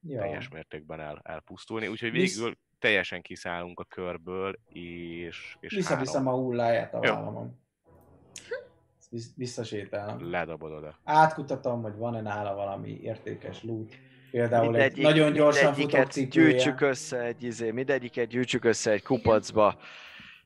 Ja. 0.07 0.19
teljes 0.19 0.49
mértékben 0.49 0.99
el, 0.99 1.21
elpusztulni. 1.23 1.87
Úgyhogy 1.87 2.11
Visz- 2.11 2.35
végül 2.35 2.57
teljesen 2.79 3.21
kiszállunk 3.21 3.79
a 3.79 3.83
körből, 3.83 4.55
és, 4.69 5.55
és 5.59 5.75
Visszaviszem 5.75 6.27
a 6.27 6.31
hulláját 6.31 6.93
a 6.93 6.99
vállamon. 6.99 7.59
Visz- 9.09 9.35
Visszasétálom. 9.35 10.29
ledobod 10.29 10.71
oda. 10.71 10.99
Átkutatom, 11.03 11.81
hogy 11.81 11.95
van-e 11.95 12.21
nála 12.21 12.55
valami 12.55 12.99
értékes 13.01 13.63
loot. 13.63 13.95
Például 14.31 14.77
egy 14.77 14.97
nagyon 14.97 15.33
gyorsan 15.33 15.73
mindegyiket 15.77 16.11
cipője. 16.11 16.49
gyűjtsük 16.49 16.81
össze 16.81 17.21
egy 17.21 17.43
izé, 17.43 17.71
mindegyiket 17.71 18.27
gyűjtsük 18.27 18.65
össze 18.65 18.91
egy 18.91 19.03
kupacba, 19.03 19.77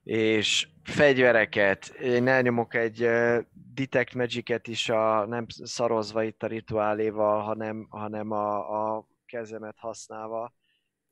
és 0.03 0.67
fegyvereket, 0.83 1.85
én 1.87 2.27
elnyomok 2.27 2.73
egy 2.73 3.03
uh, 3.03 3.37
Detect 3.73 4.13
Magic-et 4.13 4.67
is, 4.67 4.89
a, 4.89 5.25
nem 5.25 5.45
szarozva 5.47 6.23
itt 6.23 6.43
a 6.43 6.47
rituáléval, 6.47 7.41
hanem, 7.41 7.87
hanem 7.89 8.31
a, 8.31 8.57
a 8.97 9.07
kezemet 9.31 9.77
használva, 9.77 10.53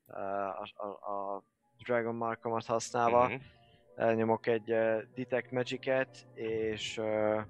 uh, 0.06 0.62
a, 0.62 0.68
a, 0.76 0.88
a 0.88 1.44
Dragon 1.86 2.16
Markomat 2.16 2.66
használva. 2.66 3.28
Mhm. 3.28 3.36
elnyomok 3.96 4.48
egy 4.48 4.72
uh, 4.72 5.02
Detect 5.16 5.52
Magic-et, 5.52 6.28
és, 6.34 6.98
uh, 6.98 7.42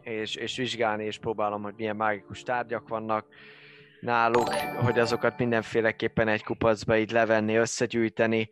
és, 0.00 0.34
és 0.34 0.56
vizsgálni, 0.56 1.04
és 1.04 1.18
próbálom, 1.18 1.62
hogy 1.62 1.74
milyen 1.76 1.96
mágikus 1.96 2.42
tárgyak 2.42 2.88
vannak 2.88 3.26
náluk, 4.00 4.48
hogy 4.54 4.98
azokat 4.98 5.38
mindenféleképpen 5.38 6.28
egy 6.28 6.44
kupacba 6.44 6.96
így 6.96 7.10
levenni, 7.10 7.56
összegyűjteni, 7.56 8.50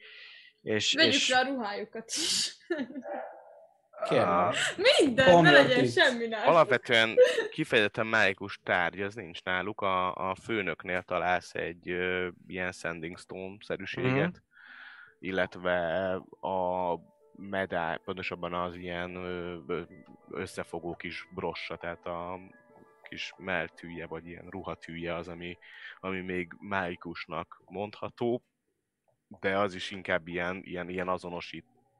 és, 0.62 0.94
Vegyük 0.94 1.12
és 1.12 1.28
le 1.28 1.38
a 1.38 1.44
ruhájukat 1.44 2.10
is. 2.10 2.56
Kérlek. 4.08 4.54
Minden, 5.00 5.26
ne 5.26 5.32
Honor 5.32 5.52
legyen 5.52 5.86
semmi 5.86 6.26
náluk. 6.26 6.48
Alapvetően 6.48 7.14
kifejezetten 7.50 8.06
mágikus 8.06 8.60
tárgy, 8.62 9.00
az 9.02 9.14
nincs 9.14 9.42
náluk. 9.42 9.80
A, 9.80 10.30
a 10.30 10.34
főnöknél 10.34 11.02
találsz 11.02 11.54
egy 11.54 11.90
ö, 11.90 12.28
ilyen 12.46 12.72
sending 12.72 13.18
stone-szerűséget, 13.18 14.30
Mhm. 14.30 14.36
illetve 15.18 16.04
a 16.40 16.94
medály, 17.38 17.98
pontosabban 18.04 18.54
az 18.54 18.76
ilyen 18.76 19.16
összefogó 20.30 20.94
kis 20.96 21.28
brossa, 21.34 21.76
tehát 21.76 22.06
a 22.06 22.38
kis 23.08 23.32
meltűje, 23.36 24.06
vagy 24.06 24.26
ilyen 24.26 24.46
ruhatűje 24.50 25.14
az, 25.14 25.28
ami, 25.28 25.58
ami 26.00 26.20
még 26.20 26.52
mágikusnak 26.60 27.62
mondható, 27.66 28.42
de 29.40 29.58
az 29.58 29.74
is 29.74 29.90
inkább 29.90 30.28
ilyen, 30.28 30.60
ilyen, 30.64 30.88
ilyen 30.88 31.08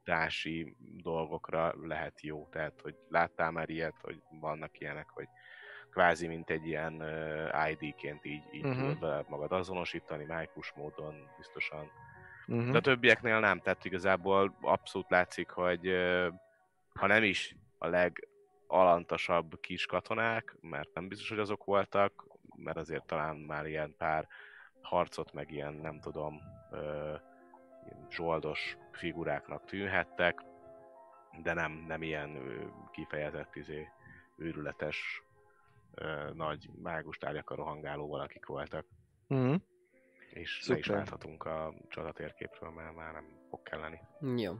azonosítási 0.06 0.76
dolgokra 1.02 1.74
lehet 1.82 2.20
jó. 2.20 2.48
Tehát, 2.50 2.80
hogy 2.82 2.94
láttál 3.08 3.50
már 3.50 3.68
ilyet, 3.70 3.94
hogy 4.02 4.22
vannak 4.40 4.80
ilyenek, 4.80 5.08
hogy 5.10 5.28
kvázi 5.90 6.26
mint 6.26 6.50
egy 6.50 6.66
ilyen 6.66 7.00
ö, 7.00 7.48
ID-ként 7.70 8.24
így, 8.24 8.42
így 8.52 8.62
Mhm. 8.64 8.72
tudod 8.78 9.00
veled 9.00 9.28
magad 9.28 9.52
azonosítani, 9.52 10.24
mágikus 10.24 10.72
módon 10.76 11.14
biztosan. 11.36 11.90
Mhm. 12.46 12.70
De 12.70 12.78
a 12.78 12.80
többieknél 12.80 13.40
nem, 13.40 13.60
tehát 13.60 13.84
igazából 13.84 14.56
abszolút 14.60 15.10
látszik, 15.10 15.50
hogy 15.50 15.86
ö, 15.86 16.28
ha 16.94 17.06
nem 17.06 17.22
is 17.22 17.56
a 17.78 17.86
legalantasabb 17.86 19.60
kis 19.60 19.86
katonák, 19.86 20.56
mert 20.60 20.94
nem 20.94 21.08
biztos, 21.08 21.28
hogy 21.28 21.38
azok 21.38 21.64
voltak, 21.64 22.24
mert 22.56 22.76
azért 22.76 23.06
talán 23.06 23.36
már 23.36 23.66
ilyen 23.66 23.94
pár 23.98 24.26
harcot, 24.80 25.32
meg 25.32 25.50
ilyen, 25.50 25.72
nem 25.72 26.00
tudom, 26.00 26.40
ilyen 26.72 27.34
zsoldos 28.10 28.76
figuráknak 28.92 29.64
tűnhettek, 29.64 30.40
de 31.42 31.52
nem, 31.52 31.72
nem 31.72 32.02
ilyen 32.02 32.38
kifejezett 32.92 33.56
izé, 33.56 33.88
őrületes 34.36 35.22
nagy 36.32 36.70
mágus 36.82 37.16
tárgyakkal 37.16 37.56
rohangáló 37.56 38.08
valakik 38.08 38.46
voltak. 38.46 38.86
Mhm. 39.26 39.54
És 40.30 40.66
le 40.66 40.76
is 40.76 40.84
Szuper. 40.84 40.96
válthatunk 40.96 41.44
a 41.44 41.74
csatatérképről, 41.88 42.70
mert 42.70 42.94
már 42.94 43.12
nem 43.12 43.26
fog 43.50 43.62
kelleni. 43.62 44.00
Jó. 44.36 44.54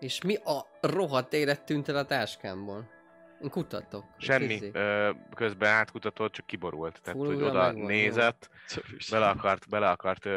És 0.00 0.22
mi 0.22 0.34
a 0.34 0.66
rohadt 0.80 1.32
élet 1.32 1.64
tűnt 1.64 1.88
el 1.88 1.96
a 1.96 2.04
táskámból? 2.04 2.95
Kutatok. 3.50 4.04
Semmi, 4.18 4.52
Izé. 4.54 4.70
ö, 4.72 5.10
közben 5.34 5.70
átkutatod, 5.72 6.30
csak 6.30 6.46
kiborult. 6.46 7.00
Tehát, 7.02 7.18
Full 7.18 7.34
hogy 7.34 7.42
oda 7.42 7.70
nézett, 7.72 8.50
bele 9.10 9.28
akart, 9.28 9.68
bele 9.68 9.90
akart, 9.90 10.28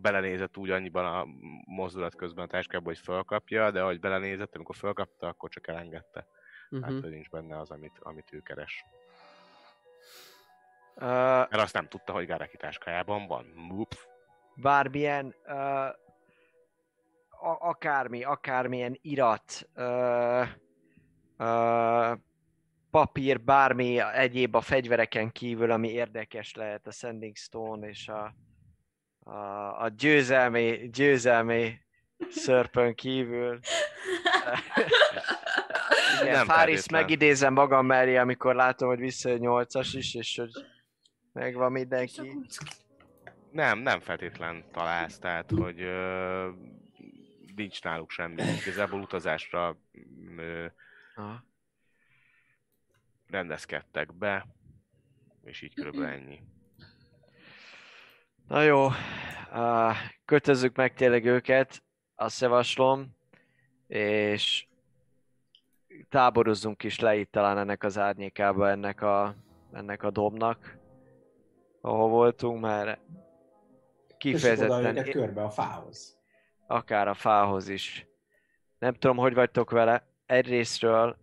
belenézett 0.00 0.56
úgy 0.56 0.70
annyiban 0.70 1.04
a 1.04 1.26
mozdulat 1.66 2.14
közben 2.14 2.44
a 2.44 2.48
táskába, 2.48 2.84
hogy 2.84 2.98
fölkapja, 2.98 3.70
de 3.70 3.82
ahogy 3.82 4.00
belenézett, 4.00 4.54
amikor 4.54 4.76
fölkapta, 4.76 5.26
akkor 5.28 5.50
csak 5.50 5.66
elengedte. 5.68 6.26
Mhm. 6.70 6.82
Hát, 6.82 6.92
hogy 6.92 7.10
nincs 7.10 7.28
benne 7.30 7.58
az, 7.58 7.70
amit, 7.70 7.98
amit 8.02 8.32
ő 8.32 8.40
keres. 8.40 8.84
Ö, 10.94 11.04
Mert 11.06 11.54
azt 11.62 11.74
nem 11.74 11.88
tudta, 11.88 12.12
hogy 12.12 12.26
Gáreki 12.26 12.56
táskájában 12.56 13.26
van. 13.26 13.44
Mup. 13.54 13.94
bármilyen 14.54 15.34
uh, 15.46 15.86
a- 17.42 17.58
akármi, 17.60 18.24
akármilyen 18.24 18.98
irat, 19.02 19.68
uh, 19.76 19.84
uh, 19.84 20.48
papír, 22.90 23.40
bármi 23.40 24.00
egyéb 24.00 24.54
a 24.54 24.60
fegyvereken 24.60 25.32
kívül, 25.32 25.70
ami 25.70 25.88
érdekes 25.88 26.54
lehet 26.54 26.86
a 26.86 26.90
Sending 26.90 27.36
Stone 27.36 27.88
és 27.88 28.08
a, 28.08 28.34
a, 29.18 29.82
a 29.82 29.88
győzelmi, 29.88 30.88
győzelmi 30.92 31.80
szörpön 32.30 32.94
kívül. 32.94 33.58
Igen, 36.22 36.34
Nem 36.34 36.46
Fáris 36.46 36.88
megidézem 36.88 37.52
magam 37.52 37.86
mellé, 37.86 38.16
amikor 38.16 38.54
látom, 38.54 38.88
hogy 38.88 38.98
visszajön 38.98 39.38
nyolcas 39.38 39.94
is, 39.94 40.14
és 40.14 40.36
hogy 40.36 40.50
megvan 41.32 41.72
mindenki. 41.72 42.38
Nem, 43.50 43.78
nem 43.78 44.00
feltétlen 44.00 44.64
találsz, 44.72 45.18
tehát, 45.18 45.50
hogy 45.50 45.80
ö, 45.80 46.48
nincs 47.56 47.82
náluk 47.82 48.10
semmi. 48.10 48.42
Igazából 48.42 49.00
utazásra 49.00 49.76
ö, 50.36 50.66
Aha. 51.20 51.44
rendezkedtek 53.26 54.14
be, 54.14 54.46
és 55.42 55.62
így 55.62 55.74
körülbelül 55.74 56.08
ennyi. 56.08 56.42
Na 58.48 58.62
jó, 58.62 58.88
kötözzük 60.24 60.76
meg 60.76 60.94
tényleg 60.94 61.24
őket, 61.24 61.82
azt 62.14 62.40
javaslom, 62.40 63.16
és 63.86 64.66
táborozzunk 66.08 66.82
is 66.82 66.98
le 67.00 67.16
itt 67.16 67.30
talán 67.30 67.58
ennek 67.58 67.82
az 67.82 67.98
árnyékába, 67.98 68.70
ennek 68.70 69.02
a, 69.02 69.34
ennek 69.72 70.02
a 70.02 70.10
dobnak, 70.10 70.78
ahol 71.80 72.08
voltunk, 72.08 72.64
oda 72.64 72.98
kifejezetten, 74.18 74.96
őket 74.96 75.10
körbe 75.10 75.42
a 75.42 75.50
fához. 75.50 76.18
akár 76.66 77.08
a 77.08 77.14
fához 77.14 77.68
is. 77.68 78.06
Nem 78.78 78.94
tudom, 78.94 79.16
hogy 79.16 79.34
vagytok 79.34 79.70
vele. 79.70 80.09
Egyrésztről 80.30 81.16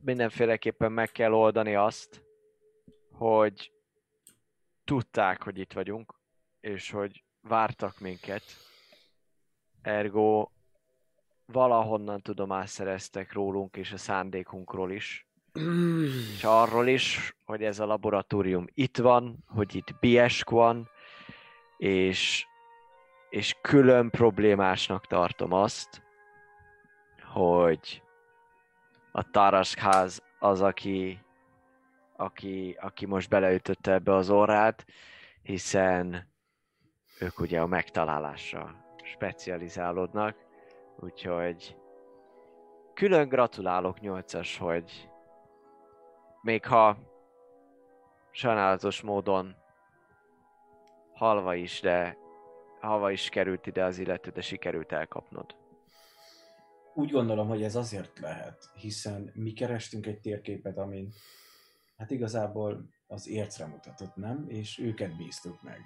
mindenféleképpen 0.00 0.92
meg 0.92 1.10
kell 1.12 1.32
oldani 1.32 1.74
azt, 1.74 2.22
hogy 3.12 3.72
tudták, 4.84 5.42
hogy 5.42 5.58
itt 5.58 5.72
vagyunk, 5.72 6.14
és 6.60 6.90
hogy 6.90 7.24
vártak 7.40 8.00
minket. 8.00 8.42
Ergo 9.82 10.48
valahonnan 11.46 12.20
tudomást 12.20 12.72
szereztek 12.72 13.32
rólunk 13.32 13.76
és 13.76 13.92
a 13.92 13.96
szándékunkról 13.96 14.92
is. 14.92 15.26
És 16.34 16.44
arról 16.44 16.86
is, 16.86 17.36
hogy 17.44 17.62
ez 17.62 17.78
a 17.78 17.86
laboratórium 17.86 18.66
itt 18.74 18.96
van, 18.96 19.44
hogy 19.46 19.74
itt 19.74 19.98
Biesk 20.00 20.50
van, 20.50 20.88
és, 21.76 22.46
és 23.30 23.56
külön 23.60 24.10
problémásnak 24.10 25.06
tartom 25.06 25.52
azt, 25.52 26.02
hogy 27.32 28.02
a 29.18 29.30
Tarasház 29.30 30.22
az, 30.38 30.60
aki, 30.60 31.20
aki, 32.16 32.76
aki 32.80 33.06
most 33.06 33.28
beleütötte 33.28 33.92
ebbe 33.92 34.14
az 34.14 34.30
orrát, 34.30 34.84
hiszen 35.42 36.28
ők 37.20 37.40
ugye 37.40 37.60
a 37.60 37.66
megtalálásra 37.66 38.74
specializálódnak, 39.02 40.36
úgyhogy 40.96 41.76
külön 42.94 43.28
gratulálok 43.28 44.00
nyolcas, 44.00 44.58
hogy 44.58 45.10
még 46.42 46.66
ha 46.66 46.96
sajnálatos 48.30 49.02
módon 49.02 49.56
halva 51.12 51.54
is, 51.54 51.80
de 51.80 52.16
halva 52.80 53.10
is 53.10 53.28
került 53.28 53.66
ide 53.66 53.84
az 53.84 53.98
illető, 53.98 54.30
de 54.30 54.40
sikerült 54.40 54.92
elkapnod. 54.92 55.56
Úgy 56.98 57.10
gondolom, 57.10 57.48
hogy 57.48 57.62
ez 57.62 57.76
azért 57.76 58.18
lehet, 58.18 58.70
hiszen 58.74 59.30
mi 59.34 59.52
kerestünk 59.52 60.06
egy 60.06 60.20
térképet, 60.20 60.78
amin 60.78 61.12
hát 61.96 62.10
igazából 62.10 62.88
az 63.06 63.28
ércre 63.28 63.66
mutatott, 63.66 64.16
nem? 64.16 64.44
És 64.48 64.78
őket 64.78 65.16
bíztuk 65.16 65.62
meg. 65.62 65.80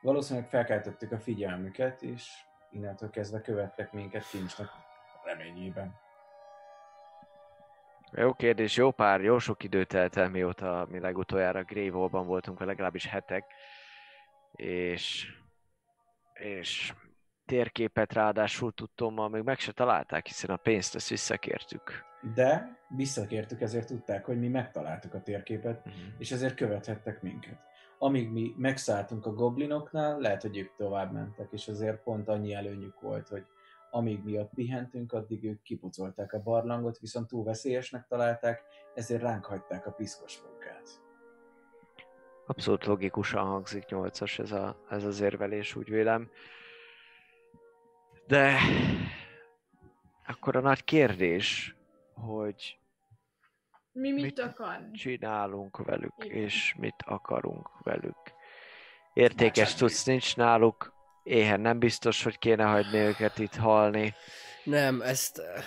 Valószínűleg 0.00 0.48
felkeltettük 0.48 1.12
a 1.12 1.18
figyelmüket, 1.18 2.02
és 2.02 2.28
innentől 2.70 3.10
kezdve 3.10 3.40
követtek 3.40 3.92
minket 3.92 4.28
Kincsnek 4.30 4.68
reményében. 5.24 5.94
Jó 8.12 8.32
kérdés, 8.32 8.76
jó 8.76 8.90
pár, 8.90 9.20
jó 9.20 9.38
sok 9.38 9.62
idő 9.62 9.84
telt 9.84 10.16
el, 10.16 10.28
mióta 10.28 10.86
mi 10.90 10.98
legutoljára 10.98 11.64
Grave 11.64 12.22
voltunk, 12.22 12.58
vagy 12.58 12.66
legalábbis 12.66 13.06
hetek, 13.06 13.44
és, 14.52 15.26
és 16.34 16.92
térképet 17.46 18.12
ráadásul 18.12 18.72
tudtommal 18.72 19.28
még 19.28 19.42
meg 19.42 19.58
se 19.58 19.72
találták, 19.72 20.26
hiszen 20.26 20.50
a 20.50 20.56
pénzt 20.56 20.94
ezt 20.94 21.08
visszakértük. 21.08 22.04
De 22.34 22.78
visszakértük, 22.88 23.60
ezért 23.60 23.86
tudták, 23.86 24.24
hogy 24.24 24.38
mi 24.38 24.48
megtaláltuk 24.48 25.14
a 25.14 25.22
térképet, 25.22 25.84
Mhm. 25.84 25.94
és 26.18 26.32
ezért 26.32 26.54
követhettek 26.54 27.22
minket. 27.22 27.58
Amíg 27.98 28.30
mi 28.30 28.54
megszálltunk 28.56 29.26
a 29.26 29.32
goblinoknál, 29.32 30.18
lehet, 30.18 30.42
hogy 30.42 30.58
ők 30.58 30.74
tovább 30.76 31.12
mentek, 31.12 31.48
és 31.52 31.68
ezért 31.68 32.02
pont 32.02 32.28
annyi 32.28 32.54
előnyük 32.54 33.00
volt, 33.00 33.28
hogy 33.28 33.44
amíg 33.90 34.24
mi 34.24 34.38
ott 34.38 34.50
pihentünk, 34.54 35.12
addig 35.12 35.44
ők 35.44 35.62
kipucolták 35.62 36.32
a 36.32 36.42
barlangot, 36.42 36.98
viszont 36.98 37.26
túl 37.28 37.44
veszélyesnek 37.44 38.06
találták, 38.06 38.62
ezért 38.94 39.22
ránk 39.22 39.44
hagyták 39.44 39.86
a 39.86 39.90
piszkos 39.90 40.40
munkát. 40.42 40.88
Abszolút 42.46 42.84
logikusan 42.84 43.44
hangzik 43.46 43.84
8-as 43.88 44.38
ez, 44.38 44.52
a, 44.52 44.76
ez 44.88 45.04
az 45.04 45.20
érvelés, 45.20 45.76
úgy 45.76 45.88
vélem. 45.90 46.30
De 48.26 48.58
akkor 50.26 50.56
a 50.56 50.60
nagy 50.60 50.84
kérdés, 50.84 51.76
hogy 52.14 52.78
Mi 53.92 54.10
mit, 54.10 54.22
Mit? 54.22 54.38
akarni? 54.38 54.90
csinálunk 54.92 55.76
velük, 55.84 56.12
Igen. 56.24 56.36
és 56.36 56.74
mit 56.78 57.02
akarunk 57.06 57.68
velük. 57.82 58.16
Értékes 59.12 59.74
tudsz 59.74 60.04
nincs 60.04 60.36
náluk, 60.36 60.92
éhen 61.22 61.60
nem 61.60 61.78
biztos, 61.78 62.22
hogy 62.22 62.38
kéne 62.38 62.64
hagyni 62.64 62.98
őket 62.98 63.38
itt 63.38 63.54
halni. 63.54 64.14
Nem, 64.64 65.00
ezt 65.02 65.38
eh, 65.38 65.64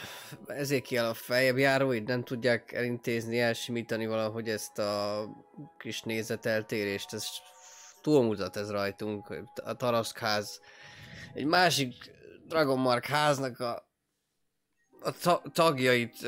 ezért 0.48 0.84
ki 0.84 0.98
a 0.98 1.14
feljebb 1.14 1.58
járóid 1.58 2.04
nem 2.04 2.24
tudják 2.24 2.72
elintézni, 2.72 3.40
elsimítani 3.40 4.08
valahogy 4.08 4.50
ezt 4.50 4.80
a 4.80 5.24
kis 5.78 6.02
nézeteltérést, 6.02 7.14
ez 7.14 7.28
túlmutat 8.02 8.56
ez 8.56 8.72
rajtunk, 8.72 9.36
a 9.64 9.74
Taraszkház, 9.74 10.62
egy 11.34 11.46
másik 11.46 11.94
Dragonmark 12.48 13.06
háznak 13.06 13.60
a, 13.60 13.90
a 15.02 15.12
ta- 15.22 15.44
tagjait, 15.54 16.28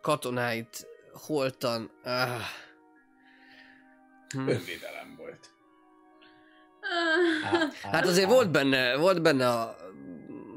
katonáit 0.00 0.86
holtan, 1.12 1.90
ah. 2.04 2.40
hm. 4.28 4.38
Önvédelem 4.38 5.14
volt. 5.16 5.50
Hát 7.82 8.06
azért 8.06 8.28
volt 8.28 8.50
benne, 8.50 8.96
volt 8.96 9.22
benne 9.22 9.48
a, 9.48 9.76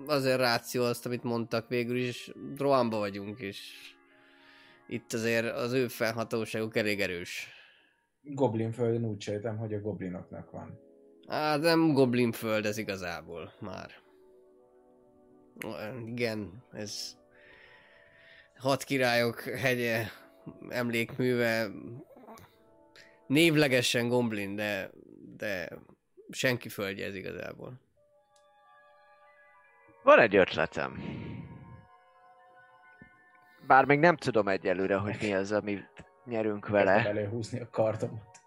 azért 0.08 0.40
ráció 0.40 0.84
azt, 0.84 1.06
amit 1.06 1.24
mondtak 1.24 1.68
végül 1.68 1.98
is, 1.98 2.32
Rohanba 2.58 2.98
vagyunk, 2.98 3.40
és 3.40 3.72
itt 4.88 5.14
azért 5.14 5.56
az 5.56 5.72
ő 5.72 5.88
felhatóságuk 5.88 6.76
elég 6.78 7.02
erős. 7.02 7.50
Goblin 8.22 8.72
földön 8.72 9.06
úgy 9.06 9.22
sejtem, 9.22 9.58
hogy 9.58 9.74
a 9.74 9.80
goblinoknak 9.80 10.52
van. 10.52 10.80
Hát 11.28 11.62
nem 11.62 11.94
Goblin 11.94 12.32
föld 12.32 12.66
ez 12.66 12.78
igazából 12.78 13.54
már. 13.60 14.05
Igen, 16.06 16.64
ez 16.72 17.18
hat 18.58 18.84
királyok 18.84 19.40
hegye, 19.42 20.04
emlékműve, 20.70 21.68
névlegesen 23.28 24.08
Goblin, 24.08 24.56
de, 24.56 24.90
de 25.38 25.70
senki 26.30 26.70
földje 26.70 27.06
ez 27.06 27.16
igazából. 27.16 27.80
Van 30.04 30.20
egy 30.20 30.36
ötletem. 30.36 31.04
Bár 33.68 33.86
még 33.86 34.00
nem 34.00 34.16
tudom 34.18 34.48
egyelőre, 34.48 34.96
hogy 34.96 35.18
mi 35.22 35.34
az, 35.34 35.52
amit 35.52 36.06
nyerünk 36.26 36.62
Kezdem 36.64 36.86
vele. 36.86 37.06
előhúzni 37.08 37.60
a 37.60 37.70
kardomat. 37.70 38.38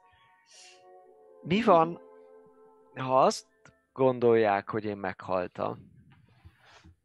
Mi 1.43 1.63
van, 1.63 2.01
ha 2.95 3.23
azt 3.25 3.47
gondolják, 3.93 4.69
hogy 4.71 4.85
én 4.85 4.97
meghaltam? 4.97 5.97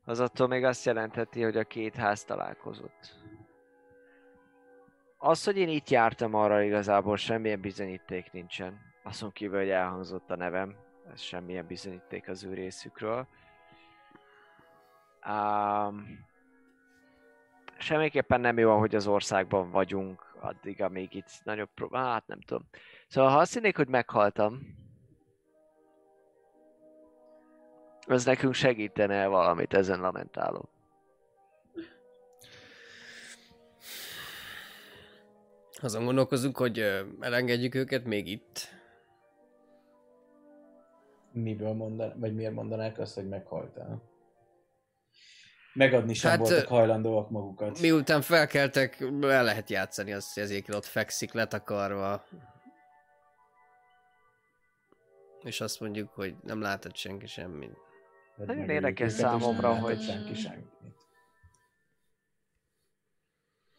Az 0.06 0.20
attól 0.20 0.48
még 0.48 0.64
azt 0.64 0.86
jelentheti, 0.86 1.42
hogy 1.42 1.58
a 1.58 1.64
két 1.64 1.96
ház 1.96 2.24
találkozott. 2.24 3.16
Az, 5.18 5.44
hogy 5.44 5.58
én 5.58 5.70
itt 5.70 5.90
jártam 5.90 6.34
arra 6.34 6.62
igazából 6.62 7.18
semmilyen 7.18 7.62
bizonyíték 7.62 8.32
nincsen. 8.32 8.80
Azon 9.04 9.32
kívül, 9.32 9.60
hogy 9.60 9.70
elhangzott 9.70 10.32
a 10.32 10.36
nevem. 10.36 10.76
Ez 11.14 11.22
semmilyen 11.22 11.68
bizonyíték 11.68 12.28
az 12.28 12.44
ő 12.44 12.54
részükről. 12.54 13.28
Um, 15.28 16.26
semmiképpen 17.78 18.42
nem 18.42 18.58
jó, 18.58 18.78
hogy 18.80 18.96
az 18.96 19.08
országban 19.08 19.72
vagyunk, 19.72 20.36
addig, 20.40 20.82
amíg 20.82 21.14
itt 21.14 21.30
nagyobb 21.44 21.70
pro- 21.76 21.96
Hát 21.96 22.28
nem 22.28 22.42
tudom. 22.42 22.70
Szóval 23.08 23.32
ha 23.32 23.38
azt 23.38 23.54
hinnék, 23.54 23.76
hogy 23.76 23.88
meghaltam, 23.88 24.60
az 28.08 28.26
nekünk 28.26 28.54
segítene 28.54 29.28
valamit, 29.28 29.74
ezen 29.74 30.00
lamentálok. 30.00 30.70
Azon 35.82 36.06
gondolkozunk, 36.06 36.58
hogy 36.58 36.80
elengedjük 37.20 37.76
őket 37.76 38.06
még 38.06 38.28
itt. 38.28 38.68
Miből 41.32 41.74
mondan, 41.74 42.20
vagy 42.20 42.36
miért 42.36 42.54
mondanák 42.54 43.00
azt, 43.00 43.16
hogy 43.16 43.28
meghaltál? 43.28 44.12
Megadni 45.74 46.14
sem 46.14 46.32
Hát, 46.32 46.40
voltak 46.40 46.68
hajlandóak 46.68 47.30
magukat. 47.30 47.80
Miután 47.80 48.22
felkeltek, 48.22 49.02
el 49.22 49.44
lehet 49.44 49.70
játszani 49.70 50.14
hogy 50.34 50.44
ezért 50.44 50.74
ott 50.74 50.86
fekszik 50.86 51.34
letakarva. 51.34 52.26
És 55.44 55.62
azt 55.62 55.80
mondjuk, 55.80 56.10
hogy 56.10 56.36
nem 56.44 56.62
látott 56.62 56.96
senki 56.96 57.28
semmit. 57.28 57.78
Nagyon 58.36 58.70
érdekes 58.70 59.12
számomra, 59.12 59.76
hogy- 59.76 60.02
Senki 60.02 60.34
semmit. 60.34 60.72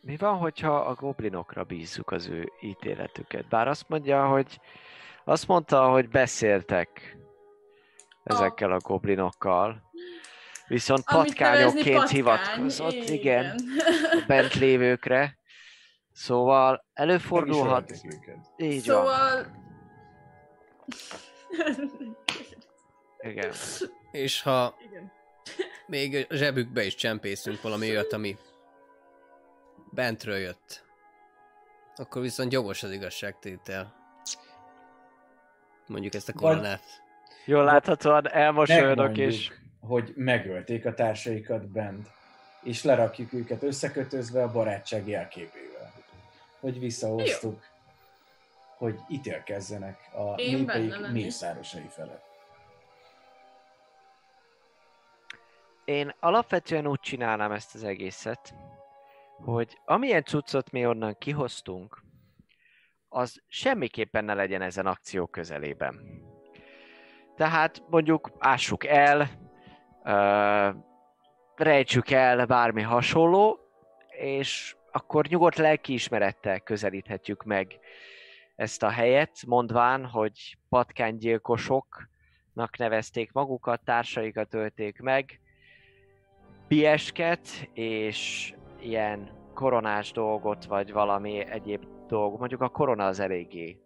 Mi 0.00 0.16
van, 0.16 0.36
hogyha 0.38 0.76
a 0.76 0.94
goblinokra 0.94 1.64
bízzuk 1.64 2.10
az 2.10 2.26
ő 2.26 2.52
ítéletüket? 2.60 3.48
Bár 3.48 3.68
azt 3.68 3.88
mondja, 3.88 4.26
hogy 4.26 4.60
azt 5.24 5.46
mondta, 5.46 5.88
hogy 5.90 6.08
beszéltek 6.08 7.16
ezekkel 8.22 8.72
a 8.72 8.78
goblinokkal. 8.78 9.90
Viszont 10.66 11.02
Amit 11.06 11.26
patkányokként 11.26 11.96
patkány, 11.96 12.16
hivatkozott, 12.16 12.92
igen, 13.08 13.54
a 14.10 14.24
bent 14.26 14.54
lévőkre. 14.54 15.38
Szóval 16.12 16.84
előfordulhat, 16.92 17.92
így 18.56 18.86
van, 18.86 18.96
Szóval... 18.96 19.46
igen. 23.20 23.52
És 24.14 24.42
ha 24.42 24.76
Igen. 24.88 25.12
még 25.86 26.26
a 26.30 26.34
zsebükbe 26.34 26.84
is 26.84 26.94
csempészünk 26.94 27.62
valami 27.62 27.90
olyat, 27.90 28.12
ami 28.12 28.36
bentről 29.90 30.36
jött, 30.36 30.84
akkor 31.96 32.22
viszont 32.22 32.52
jogos 32.52 32.82
az 32.82 32.90
igazságtétel. 32.90 33.94
Mondjuk 35.86 36.14
ezt 36.14 36.28
a 36.28 36.32
Vagy- 36.32 36.42
koronát. 36.42 36.82
Jól 37.44 37.64
láthatóan 37.64 38.32
elmosolyodok, 38.32 39.16
és 39.16 39.52
hogy 39.80 40.12
megölték 40.16 40.86
a 40.86 40.94
társaikat 40.94 41.68
bent, 41.68 42.08
és 42.62 42.82
lerakjuk 42.82 43.32
őket 43.32 43.62
összekötözve 43.62 44.42
a 44.42 44.52
barátság 44.52 45.08
jelképével. 45.08 45.92
Hogy 46.60 46.78
visszahoztuk, 46.78 47.62
hogy 48.76 48.98
ítélkezzenek 49.08 49.98
a 50.12 50.34
népeik 50.34 51.08
mészárosai 51.12 51.88
felett. 51.90 52.33
Én 55.84 56.14
alapvetően 56.20 56.86
úgy 56.86 57.00
csinálnám 57.00 57.52
ezt 57.52 57.74
az 57.74 57.84
egészet, 57.84 58.54
hogy 59.44 59.78
amilyen 59.84 60.24
cuccot 60.24 60.70
mi 60.70 60.86
onnan 60.86 61.16
kihoztunk, 61.18 62.02
az 63.08 63.42
semmiképpen 63.48 64.24
ne 64.24 64.34
legyen 64.34 64.62
ezen 64.62 64.86
akció 64.86 65.26
közelében. 65.26 66.22
Tehát 67.36 67.82
mondjuk 67.88 68.30
ássuk 68.38 68.86
el, 68.86 69.30
ö, 70.04 70.70
rejtsük 71.56 72.10
el 72.10 72.46
bármi 72.46 72.82
hasonló, 72.82 73.58
és 74.08 74.76
akkor 74.92 75.26
nyugodt 75.26 75.56
lelkiismerettel 75.56 76.60
közelíthetjük 76.60 77.42
meg 77.42 77.78
ezt 78.56 78.82
a 78.82 78.88
helyet, 78.88 79.44
mondván, 79.46 80.06
hogy 80.06 80.56
patkánygyilkosoknak 80.68 82.76
nevezték 82.78 83.32
magukat, 83.32 83.84
társaikat 83.84 84.54
ölték 84.54 85.00
meg, 85.00 85.40
piesket, 86.68 87.48
és 87.72 88.52
ilyen 88.80 89.30
koronás 89.54 90.12
dolgot, 90.12 90.64
vagy 90.64 90.92
valami 90.92 91.44
egyéb 91.46 91.84
dolog. 92.08 92.38
Mondjuk 92.38 92.60
a 92.60 92.68
korona 92.68 93.06
az 93.06 93.20
eléggé, 93.20 93.78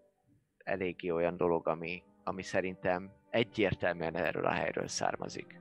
eléggé 0.65 1.11
olyan 1.11 1.37
dolog, 1.37 1.69
ami, 1.69 2.03
ami 2.25 2.43
szerintem 2.43 3.11
egyértelműen 3.31 4.17
erről 4.17 4.45
a 4.45 4.53
helyről 4.53 4.89
származik. 4.89 5.61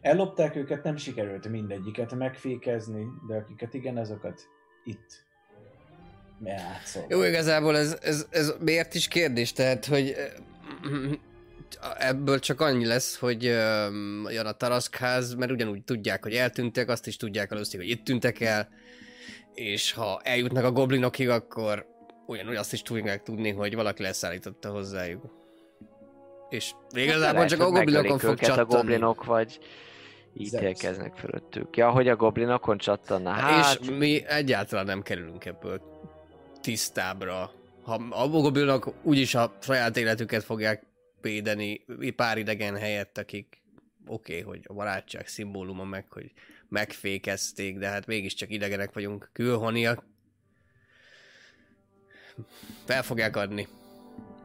Ellopták 0.00 0.56
őket, 0.56 0.82
nem 0.82 0.96
sikerült 0.96 1.48
mindegyiket 1.48 2.14
megfékezni, 2.14 3.06
de 3.28 3.36
akiket 3.36 3.74
igen, 3.74 3.96
azokat 3.96 4.40
itt 4.84 5.26
játszol. 6.44 7.04
Jó, 7.08 7.22
igazából 7.22 7.76
ez, 7.76 7.98
ez, 8.02 8.26
ez 8.30 8.54
miért 8.60 8.94
is 8.94 9.08
kérdés? 9.08 9.52
Tehát, 9.52 9.86
hogy 9.86 10.14
ö, 10.82 11.12
ebből 11.98 12.38
csak 12.38 12.60
annyi 12.60 12.86
lesz, 12.86 13.18
hogy 13.18 13.46
ö, 13.46 13.88
jön 14.30 14.46
a 14.46 14.52
taraszkház, 14.52 15.34
mert 15.34 15.50
ugyanúgy 15.50 15.82
tudják, 15.82 16.22
hogy 16.22 16.34
eltűntek, 16.34 16.88
azt 16.88 17.06
is 17.06 17.16
tudják 17.16 17.50
először, 17.50 17.80
hogy 17.80 17.90
itt 17.90 18.04
tűntek 18.04 18.40
el, 18.40 18.68
és 19.54 19.92
ha 19.92 20.20
eljutnak 20.22 20.64
a 20.64 20.72
goblinokig, 20.72 21.28
akkor 21.28 21.86
ugyanúgy 22.26 22.56
azt 22.56 22.72
is 22.72 22.82
tudják 22.82 23.22
tudni, 23.22 23.50
hogy 23.50 23.74
valaki 23.74 24.02
leszállította 24.02 24.70
hozzájuk. 24.70 25.36
És 26.48 26.72
igazából 26.90 27.40
Hát 27.40 27.48
csak 27.48 27.60
a 27.60 27.70
goblinokon 27.70 28.18
fog 28.18 28.30
őket 28.30 28.56
a 28.56 28.64
goblinok, 28.64 29.24
vagy 29.24 29.58
ítélkeznek 30.34 31.16
fölöttük. 31.16 31.76
Ja, 31.76 31.90
hogy 31.90 32.08
a 32.08 32.16
goblinokon 32.16 32.78
csattanna. 32.78 33.30
Hát, 33.30 33.80
És 33.80 33.90
mi 33.90 34.24
egyáltalán 34.26 34.84
nem 34.84 35.02
kerülünk 35.02 35.44
ebből 35.44 35.80
tisztábra. 36.60 37.50
Ha 37.82 38.00
a 38.10 38.28
goblinok 38.28 38.92
úgyis 39.02 39.34
a 39.34 39.56
saját 39.60 39.96
életüket 39.96 40.44
fogják 40.44 40.82
védeni 41.20 41.84
pár 42.16 42.38
idegen 42.38 42.76
helyett, 42.76 43.18
akik 43.18 43.62
oké, 44.06 44.40
okay, 44.40 44.52
hogy 44.52 44.64
a 44.68 44.72
barátság 44.72 45.26
szimbóluma 45.26 45.84
meg, 45.84 46.12
hogy 46.12 46.32
megfékezték, 46.68 47.78
de 47.78 47.88
hát 47.88 48.06
mégiscsak 48.06 48.50
idegenek 48.50 48.92
vagyunk, 48.92 49.30
külhoniak. 49.32 50.04
Fel 52.84 53.02
fogják 53.02 53.36
adni 53.36 53.66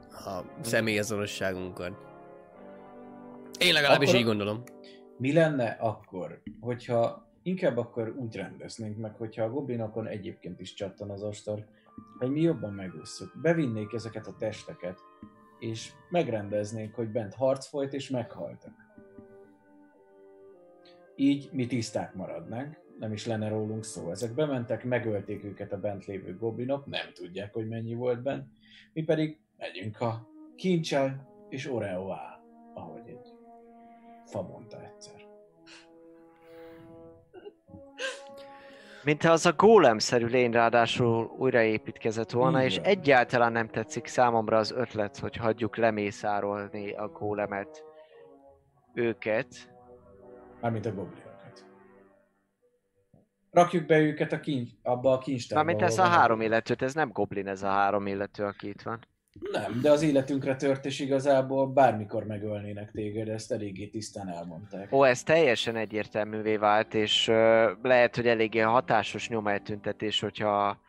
a 0.09 0.41
személyazonosságunkat. 0.61 2.11
Én 3.59 3.73
legalábbis 3.73 4.07
Akkor- 4.07 4.19
így 4.19 4.27
gondolom. 4.27 4.63
Mi 5.17 5.33
lenne 5.33 5.69
akkor, 5.69 6.41
hogyha 6.59 7.31
inkább 7.43 7.77
akkor 7.77 8.09
úgy 8.17 8.35
rendeznénk 8.35 8.97
meg, 8.97 9.15
hogyha 9.15 9.43
a 9.43 9.49
goblinokon 9.49 10.07
egyébként 10.07 10.59
is 10.59 10.73
csattan 10.73 11.09
az 11.09 11.23
ostor, 11.23 11.65
hogy 12.19 12.29
mi 12.29 12.41
jobban 12.41 12.73
megúszszuk. 12.73 13.31
Bevinnék 13.41 13.93
ezeket 13.93 14.27
a 14.27 14.35
testeket, 14.35 14.99
és 15.63 15.91
megrendeznénk, 16.09 16.95
hogy 16.95 17.09
bent 17.09 17.33
harc 17.33 17.67
folyt, 17.67 17.93
és 17.93 18.09
meghaltak. 18.09 18.73
Így 21.15 21.49
mi 21.51 21.65
tiszták 21.65 22.13
maradnánk, 22.13 22.81
nem 22.99 23.13
is 23.13 23.25
lenne 23.25 23.47
rólunk 23.47 23.83
szó. 23.83 24.11
Ezek 24.11 24.33
bementek, 24.33 24.83
megölték 24.83 25.43
őket 25.43 25.71
a 25.71 25.79
bent 25.79 26.05
lévő 26.05 26.37
goblinok, 26.37 26.85
nem 26.85 27.13
tudják, 27.13 27.53
hogy 27.53 27.67
mennyi 27.67 27.93
volt 27.93 28.21
bent. 28.21 28.47
Mi 28.93 29.03
pedig 29.03 29.39
megyünk 29.57 30.01
a 30.01 30.27
kincsel 30.55 31.29
és 31.49 31.71
Oreoá, 31.71 32.41
ahogy 32.73 33.07
egy 33.07 33.33
fa 34.25 34.41
mondta 34.41 34.85
egyszer. 34.85 35.22
Mintha 39.03 39.31
az 39.31 39.45
a 39.45 39.53
gólem-szerű 39.53 40.25
lény 40.25 40.51
ráadásul 40.51 41.35
újraépítkezett 41.37 42.31
volna, 42.31 42.59
Így 42.59 42.65
és 42.65 42.77
egyáltalán 42.77 43.51
nem 43.51 43.67
tetszik 43.67 44.07
számomra 44.07 44.57
az 44.57 44.71
ötlet, 44.71 45.17
hogy 45.17 45.35
hagyjuk 45.35 45.77
lemészárolni 45.77 46.91
a 46.91 47.07
gólemet 47.07 47.83
őket. 48.93 49.47
Mármint 50.61 50.85
a 50.85 50.93
goblinokat. 50.93 51.65
Rakjuk 53.51 53.85
be 53.85 53.99
őket 53.99 54.31
a 54.31 54.39
kincs, 54.39 54.69
abba 54.81 55.11
a 55.11 55.17
kincstárba. 55.17 55.63
Mármint 55.63 55.89
ez 55.89 55.97
a 55.97 56.03
három 56.03 56.41
illetőt, 56.41 56.81
ez 56.81 56.93
nem 56.93 57.09
goblin 57.11 57.47
ez 57.47 57.63
a 57.63 57.69
három 57.69 58.07
illető, 58.07 58.43
aki 58.43 58.67
itt 58.67 58.81
van. 58.81 59.07
Nem, 59.39 59.79
de 59.81 59.91
az 59.91 60.01
életünkre 60.01 60.55
tört, 60.55 60.85
és 60.85 60.99
igazából 60.99 61.67
bármikor 61.67 62.23
megölnének 62.25 62.91
téged, 62.91 63.27
ezt 63.27 63.51
eléggé 63.51 63.87
tisztán 63.87 64.29
elmondták. 64.29 64.93
Ó, 64.93 65.03
ez 65.03 65.23
teljesen 65.23 65.75
egyértelművé 65.75 66.57
vált, 66.57 66.93
és 66.93 67.27
ö, 67.27 67.71
lehet, 67.81 68.15
hogy 68.15 68.27
eléggé 68.27 68.59
hatásos 68.59 69.29
nyomeltüntetés, 69.29 70.19
hogyha 70.19 70.81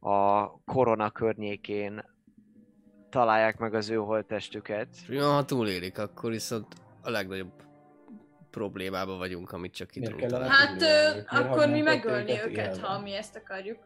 a 0.00 0.50
korona 0.64 1.10
környékén 1.10 2.04
találják 3.10 3.58
meg 3.58 3.74
az 3.74 3.88
ő 3.90 3.96
holttestüket. 3.96 4.88
Ja, 5.08 5.24
ha 5.24 5.44
túlélik, 5.44 5.98
akkor 5.98 6.30
viszont 6.30 6.66
a 7.02 7.10
legnagyobb 7.10 7.52
problémába 8.50 9.16
vagyunk, 9.16 9.52
amit 9.52 9.74
csak 9.74 9.88
ki 9.88 10.00
tudunk. 10.00 10.42
Hát 10.48 10.82
ö, 10.82 11.18
akkor 11.26 11.68
mi 11.68 11.80
megölni 11.80 12.30
őket 12.30 12.46
őket, 12.46 12.78
ha 12.78 13.00
mi 13.00 13.14
ezt 13.14 13.36
akarjuk. 13.36 13.78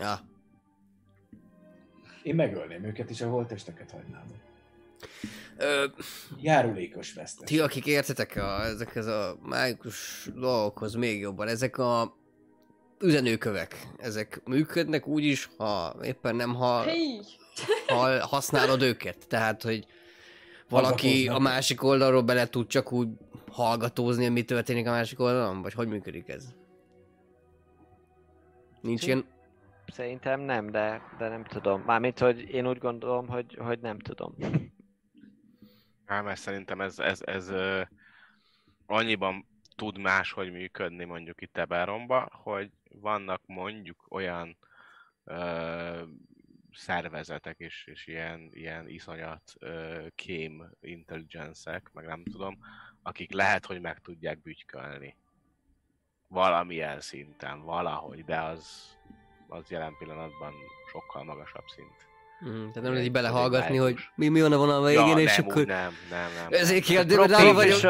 Ja. 0.00 0.14
Én 2.26 2.34
megölném 2.34 2.84
őket, 2.84 3.10
és 3.10 3.20
a 3.20 3.28
holtesteket 3.28 3.90
hagynám. 3.90 4.24
Ö, 5.56 5.84
Járulékos 6.40 7.12
vesztes. 7.12 7.48
ti, 7.48 7.60
akik 7.60 7.86
értetek 7.86 8.36
a, 8.36 8.64
ezekhez 8.64 9.06
a 9.06 9.38
mágikus 9.42 10.28
dolgokhoz 10.34 10.94
még 10.94 11.20
jobban, 11.20 11.48
ezek 11.48 11.78
a 11.78 12.16
üzenőkövek, 13.00 13.88
ezek 13.98 14.40
működnek 14.44 15.06
úgy 15.06 15.24
is, 15.24 15.50
ha 15.56 15.96
éppen 16.02 16.36
nem 16.36 16.54
ha, 16.54 16.82
Hey! 16.82 17.20
ha 17.86 18.26
használod 18.26 18.82
őket. 18.82 19.28
Tehát, 19.28 19.62
hogy 19.62 19.86
valaki 20.68 21.28
a 21.28 21.38
másik 21.38 21.82
oldalról 21.82 22.22
bele 22.22 22.48
tud 22.48 22.66
csak 22.66 22.92
úgy 22.92 23.08
hallgatózni, 23.50 24.22
hogy 24.22 24.32
mi 24.32 24.44
történik 24.44 24.86
a 24.86 24.90
másik 24.90 25.20
oldalon? 25.20 25.62
Vagy 25.62 25.72
hogy 25.74 25.88
működik 25.88 26.28
ez? 26.28 26.44
Nincs 28.80 29.06
ilyen... 29.06 29.34
Szerintem 29.96 30.40
nem, 30.40 30.70
de, 30.70 31.02
de 31.18 31.28
nem 31.28 31.44
tudom. 31.44 31.82
Mármint, 31.82 32.18
hogy 32.18 32.40
én 32.40 32.68
úgy 32.68 32.78
gondolom, 32.78 33.28
hogy, 33.28 33.56
hogy 33.58 33.80
nem 33.80 33.98
tudom. 33.98 34.34
Hát, 36.06 36.24
mert 36.24 36.40
szerintem 36.40 36.80
ez, 36.80 36.98
ez, 36.98 37.22
ez 37.24 37.48
ö, 37.48 37.82
annyiban 38.86 39.46
tud 39.76 39.98
máshogy 39.98 40.52
működni 40.52 41.04
mondjuk 41.04 41.40
itt 41.40 41.56
Eberomba, 41.56 42.28
hogy 42.32 42.70
vannak 42.88 43.42
mondjuk 43.46 44.06
olyan 44.08 44.56
ö, 45.24 46.02
szervezetek 46.72 47.58
és, 47.58 47.86
és 47.86 48.06
ilyen, 48.06 48.50
ilyen 48.52 48.88
iszonyat 48.88 49.52
ö, 49.58 50.06
kém 50.14 50.70
intelligencek, 50.80 51.90
meg 51.92 52.06
nem 52.06 52.24
tudom, 52.24 52.58
akik 53.02 53.32
lehet, 53.32 53.66
hogy 53.66 53.80
meg 53.80 53.98
tudják 53.98 54.42
bütykölni. 54.42 55.16
Valamilyen 56.28 57.00
szinten, 57.00 57.62
valahogy, 57.62 58.24
de 58.24 58.40
az, 58.40 58.96
az 59.48 59.70
jelen 59.70 59.96
pillanatban 59.98 60.52
sokkal 60.90 61.24
magasabb 61.24 61.64
szint. 61.74 62.06
Mm, 62.44 62.58
tehát 62.58 62.74
nem 62.74 62.90
lehet 62.90 63.04
így 63.04 63.12
belehallgatni, 63.12 63.76
hogy 63.76 63.96
mi, 64.14 64.28
mi 64.28 64.40
van 64.40 64.52
a 64.52 64.56
vonal 64.56 64.84
végén, 64.84 65.06
ja, 65.06 65.18
és 65.18 65.36
nem, 65.36 65.46
akkor... 65.46 65.60
úgy 65.60 65.66
nem, 65.66 65.92
nem, 66.10 66.30
nem. 66.34 66.60
Ezért 66.60 66.84
kérdőben 66.84 67.28
rá 67.28 67.52
vagyok. 67.52 67.80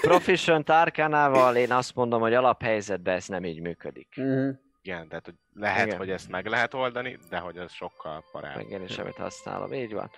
Proficient, 0.00 0.70
Arkánával 0.70 1.56
én 1.56 1.72
azt 1.72 1.94
mondom, 1.94 2.20
hogy 2.20 2.34
alaphelyzetben 2.34 3.16
ez 3.16 3.26
nem 3.26 3.44
így 3.44 3.60
működik. 3.60 4.08
Mhm. 4.16 4.48
Igen, 4.82 5.08
tehát 5.08 5.24
hogy 5.24 5.34
lehet, 5.54 5.86
Igen. 5.86 5.98
hogy 5.98 6.10
ezt 6.10 6.28
meg 6.28 6.46
lehet 6.46 6.74
oldani, 6.74 7.18
de 7.30 7.38
hogy 7.38 7.56
ez 7.56 7.72
sokkal 7.72 8.24
parább. 8.32 8.70
Én 8.70 8.82
is 8.82 8.98
amit 8.98 9.16
használom, 9.16 9.72
így 9.72 9.92
van. 9.92 10.10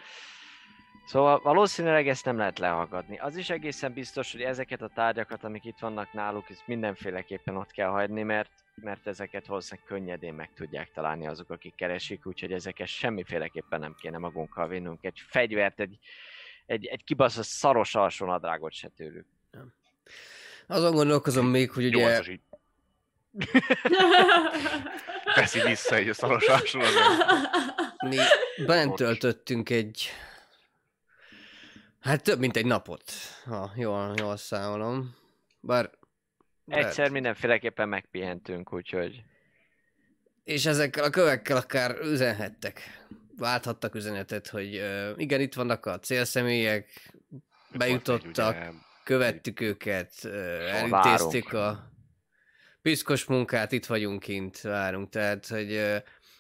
Szóval 1.09 1.41
valószínűleg 1.43 2.09
ezt 2.09 2.25
nem 2.25 2.37
lehet 2.39 2.59
lehallgatni. 2.59 3.19
Az 3.19 3.37
is 3.37 3.51
egészen 3.51 3.93
biztos, 3.93 4.33
hogy 4.33 4.43
ezeket 4.43 4.83
a 4.83 4.91
tárgyakat, 4.95 5.45
amik 5.45 5.65
itt 5.65 5.79
vannak 5.79 6.13
náluk, 6.13 6.51
ezt 6.51 6.67
mindenféleképpen 6.67 7.57
ott 7.57 7.71
kell 7.71 7.89
hagyni, 7.89 8.23
mert, 8.23 8.51
mert 8.75 9.07
ezeket 9.07 9.47
valószínűleg 9.47 9.89
könnyedén 9.89 10.35
meg 10.35 10.51
tudják 10.55 10.91
találni 10.95 11.27
azok, 11.27 11.51
akik 11.51 11.75
keresik, 11.75 12.27
úgyhogy 12.27 12.53
ezeket 12.53 12.87
semmiféleképpen 12.87 13.81
nem 13.81 13.95
kéne 14.01 14.19
magunkkal 14.19 14.69
vinnünk. 14.69 15.05
Egy 15.05 15.23
fegyvert, 15.29 15.81
egy, 15.81 15.99
egy, 16.67 16.87
egy 16.87 17.05
kibaszott 17.05 17.45
szaros 17.45 17.95
alsó 17.95 18.27
nadrágot 18.27 18.73
se 18.73 18.89
tőlük. 18.97 19.27
Azon 20.67 20.95
gondolkozom 20.95 21.47
még, 21.47 21.71
hogy 21.71 21.93
Jó, 21.93 21.99
ugye 21.99 22.31
így 22.31 22.41
teszi 25.35 25.61
vissza 25.61 25.95
egy 25.95 26.15
szaros 26.15 26.47
hasonlóan. 26.47 27.19
mi 28.09 28.17
bent 28.67 28.95
töltöttünk 28.95 29.71
egy... 29.71 30.11
Hát 32.01 32.23
több 32.23 32.39
mint 32.39 32.57
egy 32.57 32.67
napot, 32.67 33.13
ha 33.45 33.73
jól, 33.77 34.15
jól 34.17 34.37
számolom. 34.37 35.17
Bár... 35.61 35.91
Egyszer 36.67 37.11
mindenféleképpen 37.11 37.89
megpihentünk, 37.89 38.73
úgyhogy... 38.73 39.23
És 40.45 40.67
ezekkel 40.67 41.05
a 41.05 41.11
kövekkel 41.11 41.57
akár 41.57 41.97
üzenhettek. 42.03 43.07
Válthattak 43.37 43.95
üzenetet, 43.95 44.49
hogy 44.49 44.83
igen, 45.17 45.41
itt 45.41 45.55
vannak 45.55 45.87
a 45.87 45.99
célszemélyek, 45.99 47.13
bejutottak, 47.77 48.57
követtük 49.05 49.61
őket, 49.61 50.13
ö, 50.23 50.67
elintézték 50.67 51.53
a 51.53 51.93
piszkos 52.83 53.25
munkát, 53.25 53.73
itt 53.73 53.87
vagyunk 53.87 54.21
kint, 54.21 54.61
várunk. 54.61 55.09
Tehát, 55.11 55.47
hogy 55.47 55.81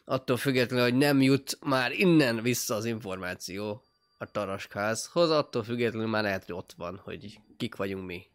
attól 0.04 0.36
függetlenül, 0.36 0.84
hogy 0.84 0.96
nem 0.96 1.22
jut 1.22 1.58
már 1.60 1.92
innen 1.92 2.42
vissza 2.42 2.74
az 2.74 2.84
információ 2.84 3.82
a 4.18 4.30
Taraskázhoz, 4.30 5.30
attól 5.30 5.62
függetlenül 5.62 6.08
már 6.08 6.22
lehet, 6.22 6.44
hogy 6.44 6.54
ott 6.54 6.74
van, 6.76 7.00
hogy 7.04 7.40
kik 7.56 7.76
vagyunk 7.76 8.06
mi. 8.06 8.26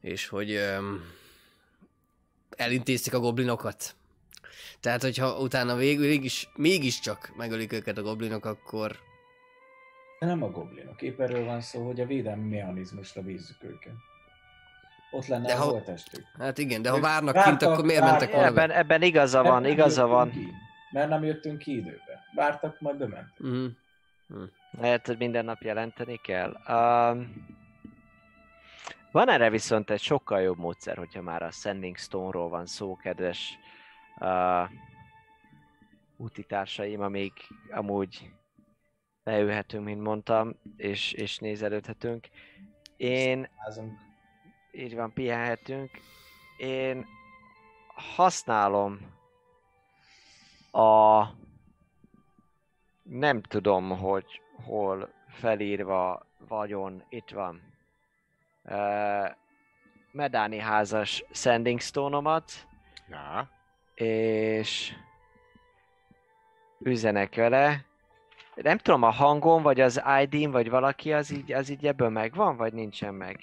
És 0.00 0.28
hogy 0.28 0.50
ö, 0.50 0.94
elintézték 2.56 3.14
a 3.14 3.18
goblinokat. 3.18 3.94
Tehát, 4.80 5.02
hogyha 5.02 5.38
utána 5.38 5.76
végül 5.76 6.06
mégis, 6.06 6.48
mégiscsak 6.56 7.32
megölik 7.36 7.72
őket 7.72 7.98
a 7.98 8.02
goblinok, 8.02 8.44
akkor 8.44 8.96
De 10.20 10.26
nem 10.26 10.42
a 10.42 10.50
goblinok. 10.50 11.02
Épp 11.02 11.20
erről 11.20 11.44
van 11.44 11.60
szó, 11.60 11.86
hogy 11.86 12.00
a 12.00 12.06
védelmi 12.06 12.56
mechanizmusra 12.56 13.22
bízzuk 13.22 13.62
őket. 13.62 13.92
Ott 15.10 15.26
lenne 15.26 15.46
De 15.46 15.52
a 15.52 15.56
ha- 15.56 15.64
holtestük. 15.70 16.24
hát 16.38 16.58
igen, 16.58 16.82
de 16.82 16.90
ha 16.90 17.00
várnak 17.00 17.34
vártak- 17.34 17.58
kint, 17.58 17.72
akkor 17.72 17.84
miért 17.84 18.00
vártak- 18.00 18.18
mentek 18.20 18.34
volna 18.34 18.48
Ebben, 18.50 18.68
be? 18.68 18.76
ebben 18.78 19.02
igaza 19.02 19.42
van, 19.42 19.62
nem 19.62 19.70
igaza 19.70 20.06
van. 20.06 20.30
Ki. 20.30 20.48
Mert 20.92 21.08
nem 21.08 21.24
jöttünk 21.24 21.58
ki 21.58 21.76
időbe. 21.76 22.24
Vártak, 22.34 22.80
majd 22.80 22.96
bementünk. 22.96 23.82
Mhm. 24.34 24.44
Lehet, 24.70 25.06
hogy 25.06 25.18
minden 25.18 25.44
nap 25.44 25.62
jelenteni 25.62 26.16
kell. 26.16 26.56
Um, 26.68 27.46
van 29.10 29.28
erre 29.28 29.50
viszont 29.50 29.90
egy 29.90 30.00
sokkal 30.00 30.40
jobb 30.40 30.58
módszer, 30.58 30.96
hogyha 30.96 31.22
már 31.22 31.42
a 31.42 31.50
Sending 31.50 31.96
Stone-ról 31.96 32.48
van 32.48 32.66
szó, 32.66 32.96
kedves 32.96 33.58
uh, 34.18 34.70
útitársaim, 36.16 37.00
amíg 37.00 37.32
amúgy 37.70 38.30
leülhetünk, 39.24 39.84
mint 39.84 40.02
mondtam, 40.02 40.54
és, 40.76 41.12
és 41.12 41.38
nézelődhetünk. 41.38 42.28
Én 42.96 43.48
Házunk. 43.56 43.98
így 44.72 44.94
van, 44.94 45.12
pihenhetünk. 45.12 45.90
Én 46.56 47.06
használom 48.16 49.00
a 50.70 51.24
nem 53.04 53.42
tudom, 53.42 53.98
hogy 53.98 54.40
hol 54.64 55.08
felírva 55.28 56.26
vagyon, 56.48 57.02
itt 57.08 57.30
van. 57.30 57.62
Uh, 58.64 59.30
Medáni 60.10 60.58
házas 60.58 61.24
Sending 61.30 61.80
Stone-omat, 61.80 62.66
Ja, 63.08 63.48
és 63.94 64.92
üzenek 66.78 67.34
vele. 67.34 67.84
Nem 68.54 68.78
tudom, 68.78 69.02
a 69.02 69.10
hangom, 69.10 69.62
vagy 69.62 69.80
az 69.80 70.02
ID-m, 70.20 70.50
vagy 70.50 70.70
valaki, 70.70 71.12
az 71.12 71.30
így, 71.30 71.52
az 71.52 71.68
így 71.68 71.86
ebből 71.86 72.08
megvan, 72.08 72.56
vagy 72.56 72.72
nincsen 72.72 73.14
meg? 73.14 73.38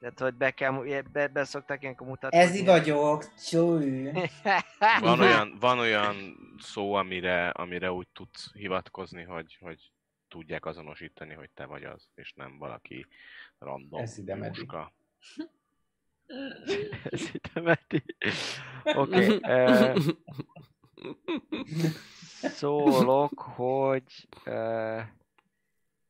Tehát, 0.00 0.18
hogy 0.18 0.34
be, 0.34 0.50
kell, 0.50 1.02
be, 1.12 1.28
be 1.28 1.44
szokták 1.44 1.82
ilyenkor 1.82 2.06
mutatni. 2.06 2.38
Ezi 2.38 2.64
vagyok, 2.64 3.34
csúly. 3.34 4.10
van 5.00 5.20
olyan, 5.20 5.56
van 5.60 5.78
olyan 5.78 6.36
szó, 6.58 6.94
amire, 6.94 7.48
amire 7.48 7.92
úgy 7.92 8.08
tudsz 8.12 8.52
hivatkozni, 8.52 9.22
hogy, 9.22 9.56
hogy 9.60 9.92
tudják 10.28 10.66
azonosítani, 10.66 11.34
hogy 11.34 11.50
te 11.50 11.64
vagy 11.64 11.84
az, 11.84 12.08
és 12.14 12.32
nem 12.32 12.58
valaki 12.58 13.06
random 13.58 14.00
Ez 14.00 14.18
ide 14.18 14.34
muska. 14.34 14.92
Ez 17.10 17.30
itt 17.32 17.62
meti. 17.62 18.04
Oké. 18.84 19.38
ö, 19.42 19.98
Szólok, 22.40 23.40
hogy 23.40 24.28
uh, 24.46 25.02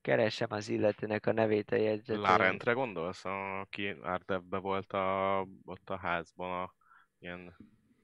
keresem 0.03 0.49
az 0.51 0.69
illetőnek 0.69 1.27
a 1.27 1.33
nevét 1.33 1.71
a 1.71 1.77
jegyzeteim. 1.77 2.21
Larentre 2.21 2.73
gondolsz, 2.73 3.25
aki 3.25 3.89
Ardevbe 4.03 4.59
volt 4.59 4.93
a, 4.93 5.41
ott 5.65 5.91
a 5.91 5.97
házban 5.97 6.63
a 6.63 6.75
ilyen 7.19 7.57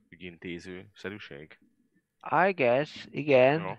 ügyintéző 0.08 0.90
szerűség? 0.94 1.58
I 2.46 2.52
guess, 2.52 3.06
igen. 3.10 3.60
Jó. 3.60 3.78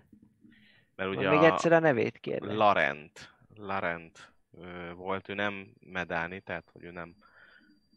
Mert 0.96 1.10
Ugye 1.10 1.30
még 1.30 1.40
a 1.40 1.46
egyszer 1.46 1.72
a 1.72 1.80
nevét 1.80 2.18
kérlek. 2.18 2.56
Larent, 2.56 3.34
Larent 3.56 4.32
volt, 4.96 5.30
ő 5.30 5.34
nem 5.34 5.74
medáni, 5.80 6.40
tehát 6.40 6.70
hogy 6.72 6.84
ő 6.84 6.92
nem 6.92 7.16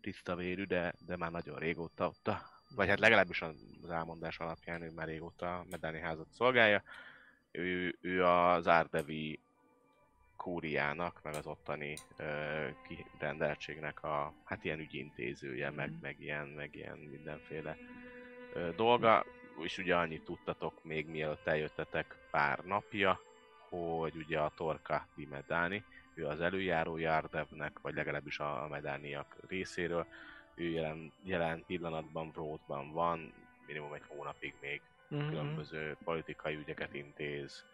tiszta 0.01 0.37
vérű, 0.37 0.65
de, 0.65 0.95
de 1.07 1.17
már 1.17 1.31
nagyon 1.31 1.59
régóta 1.59 2.07
ott 2.07 2.29
a, 2.29 2.43
vagy 2.75 2.89
hát 2.89 2.99
legalábbis 2.99 3.43
az 3.43 3.91
elmondás 3.91 4.39
alapján 4.39 4.83
ő 4.83 4.91
már 4.91 5.07
régóta 5.07 5.59
a 5.59 5.65
medáni 5.71 6.01
házat 6.01 6.31
szolgálja. 6.31 6.83
Ő, 7.51 7.99
ő 8.01 8.25
az 8.25 8.69
Árdevi 8.69 9.41
kúriának, 10.41 11.21
meg 11.23 11.35
az 11.35 11.47
ottani 11.47 11.97
ö, 12.17 12.67
kirendeltségnek 12.89 14.03
a, 14.05 14.33
hát 14.45 14.65
ilyen 14.65 14.79
ügyintézője, 14.79 15.71
meg, 15.71 15.93
meg 16.01 16.17
ilyen, 16.21 16.47
meg 16.47 16.75
ilyen 16.75 16.99
mindenféle 16.99 17.77
ö, 18.53 18.69
dolga, 18.77 19.25
és 19.63 19.79
ugye 19.79 19.97
annyit 19.97 20.25
tudtatok 20.25 20.85
még 20.85 21.07
mielőtt 21.07 21.47
eljöttetek 21.47 22.17
pár 22.31 22.59
napja, 22.65 23.21
hogy 23.69 24.17
ugye 24.17 24.39
a 24.39 24.53
Torka 24.57 25.07
di 25.15 25.27
Medáni, 25.31 25.85
ő 26.15 26.27
az 26.27 26.41
előjáró 26.41 26.97
Járdevnek, 26.97 27.79
vagy 27.79 27.95
legalábbis 27.95 28.39
a 28.39 28.67
medániak 28.71 29.37
részéről, 29.49 30.07
ő 30.55 30.65
jelen, 30.65 31.13
jelen 31.25 31.65
pillanatban 31.67 32.31
Vrótban 32.31 32.93
van, 32.93 33.33
minimum 33.67 33.93
egy 33.93 34.05
hónapig 34.07 34.55
még 34.61 34.81
Mhm. 35.11 35.29
különböző 35.29 35.97
politikai 36.05 36.55
ügyeket 36.57 36.95
intéz, 36.95 37.65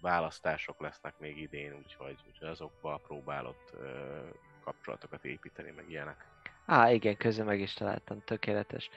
választások 0.00 0.80
lesznek 0.80 1.18
még 1.18 1.38
idén, 1.38 1.74
úgyhogy, 1.82 2.16
úgyhogy 2.26 2.48
azokba 2.48 3.00
próbálott 3.06 3.72
ö, 3.80 4.18
kapcsolatokat 4.64 5.24
építeni, 5.24 5.70
meg 5.70 5.90
ilyenek. 5.90 6.26
Á, 6.66 6.90
igen, 6.90 7.16
közben 7.16 7.46
meg 7.46 7.60
is 7.60 7.72
találtam, 7.72 8.22
tökéletes. 8.24 8.90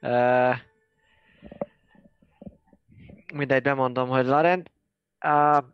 Uh, 0.00 0.56
mindegy, 3.34 3.62
bemondom, 3.62 4.08
hogy 4.08 4.26
Larent. 4.26 4.70
Uh, 5.24 5.64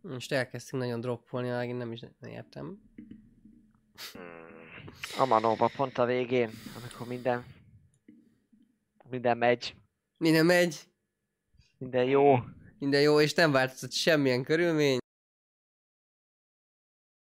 Most 0.00 0.32
elkezdtünk 0.32 0.82
nagyon 0.82 1.00
droppolni, 1.00 1.48
megint 1.48 1.78
nem 1.78 1.92
is 1.92 2.00
értem. 2.20 2.80
a 5.18 5.24
Manóba 5.24 5.70
pont 5.76 5.98
a 5.98 6.04
végén, 6.04 6.50
amikor 6.80 7.06
minden 7.06 7.44
minden 9.10 9.38
megy, 9.38 9.74
Minden 10.16 10.46
megy, 10.46 10.80
minden 11.78 12.04
jó. 12.04 12.38
Minden 12.78 13.00
jó, 13.00 13.20
és 13.20 13.34
nem 13.34 13.52
változott 13.52 13.92
semmilyen 13.92 14.44
körülmény. 14.44 14.98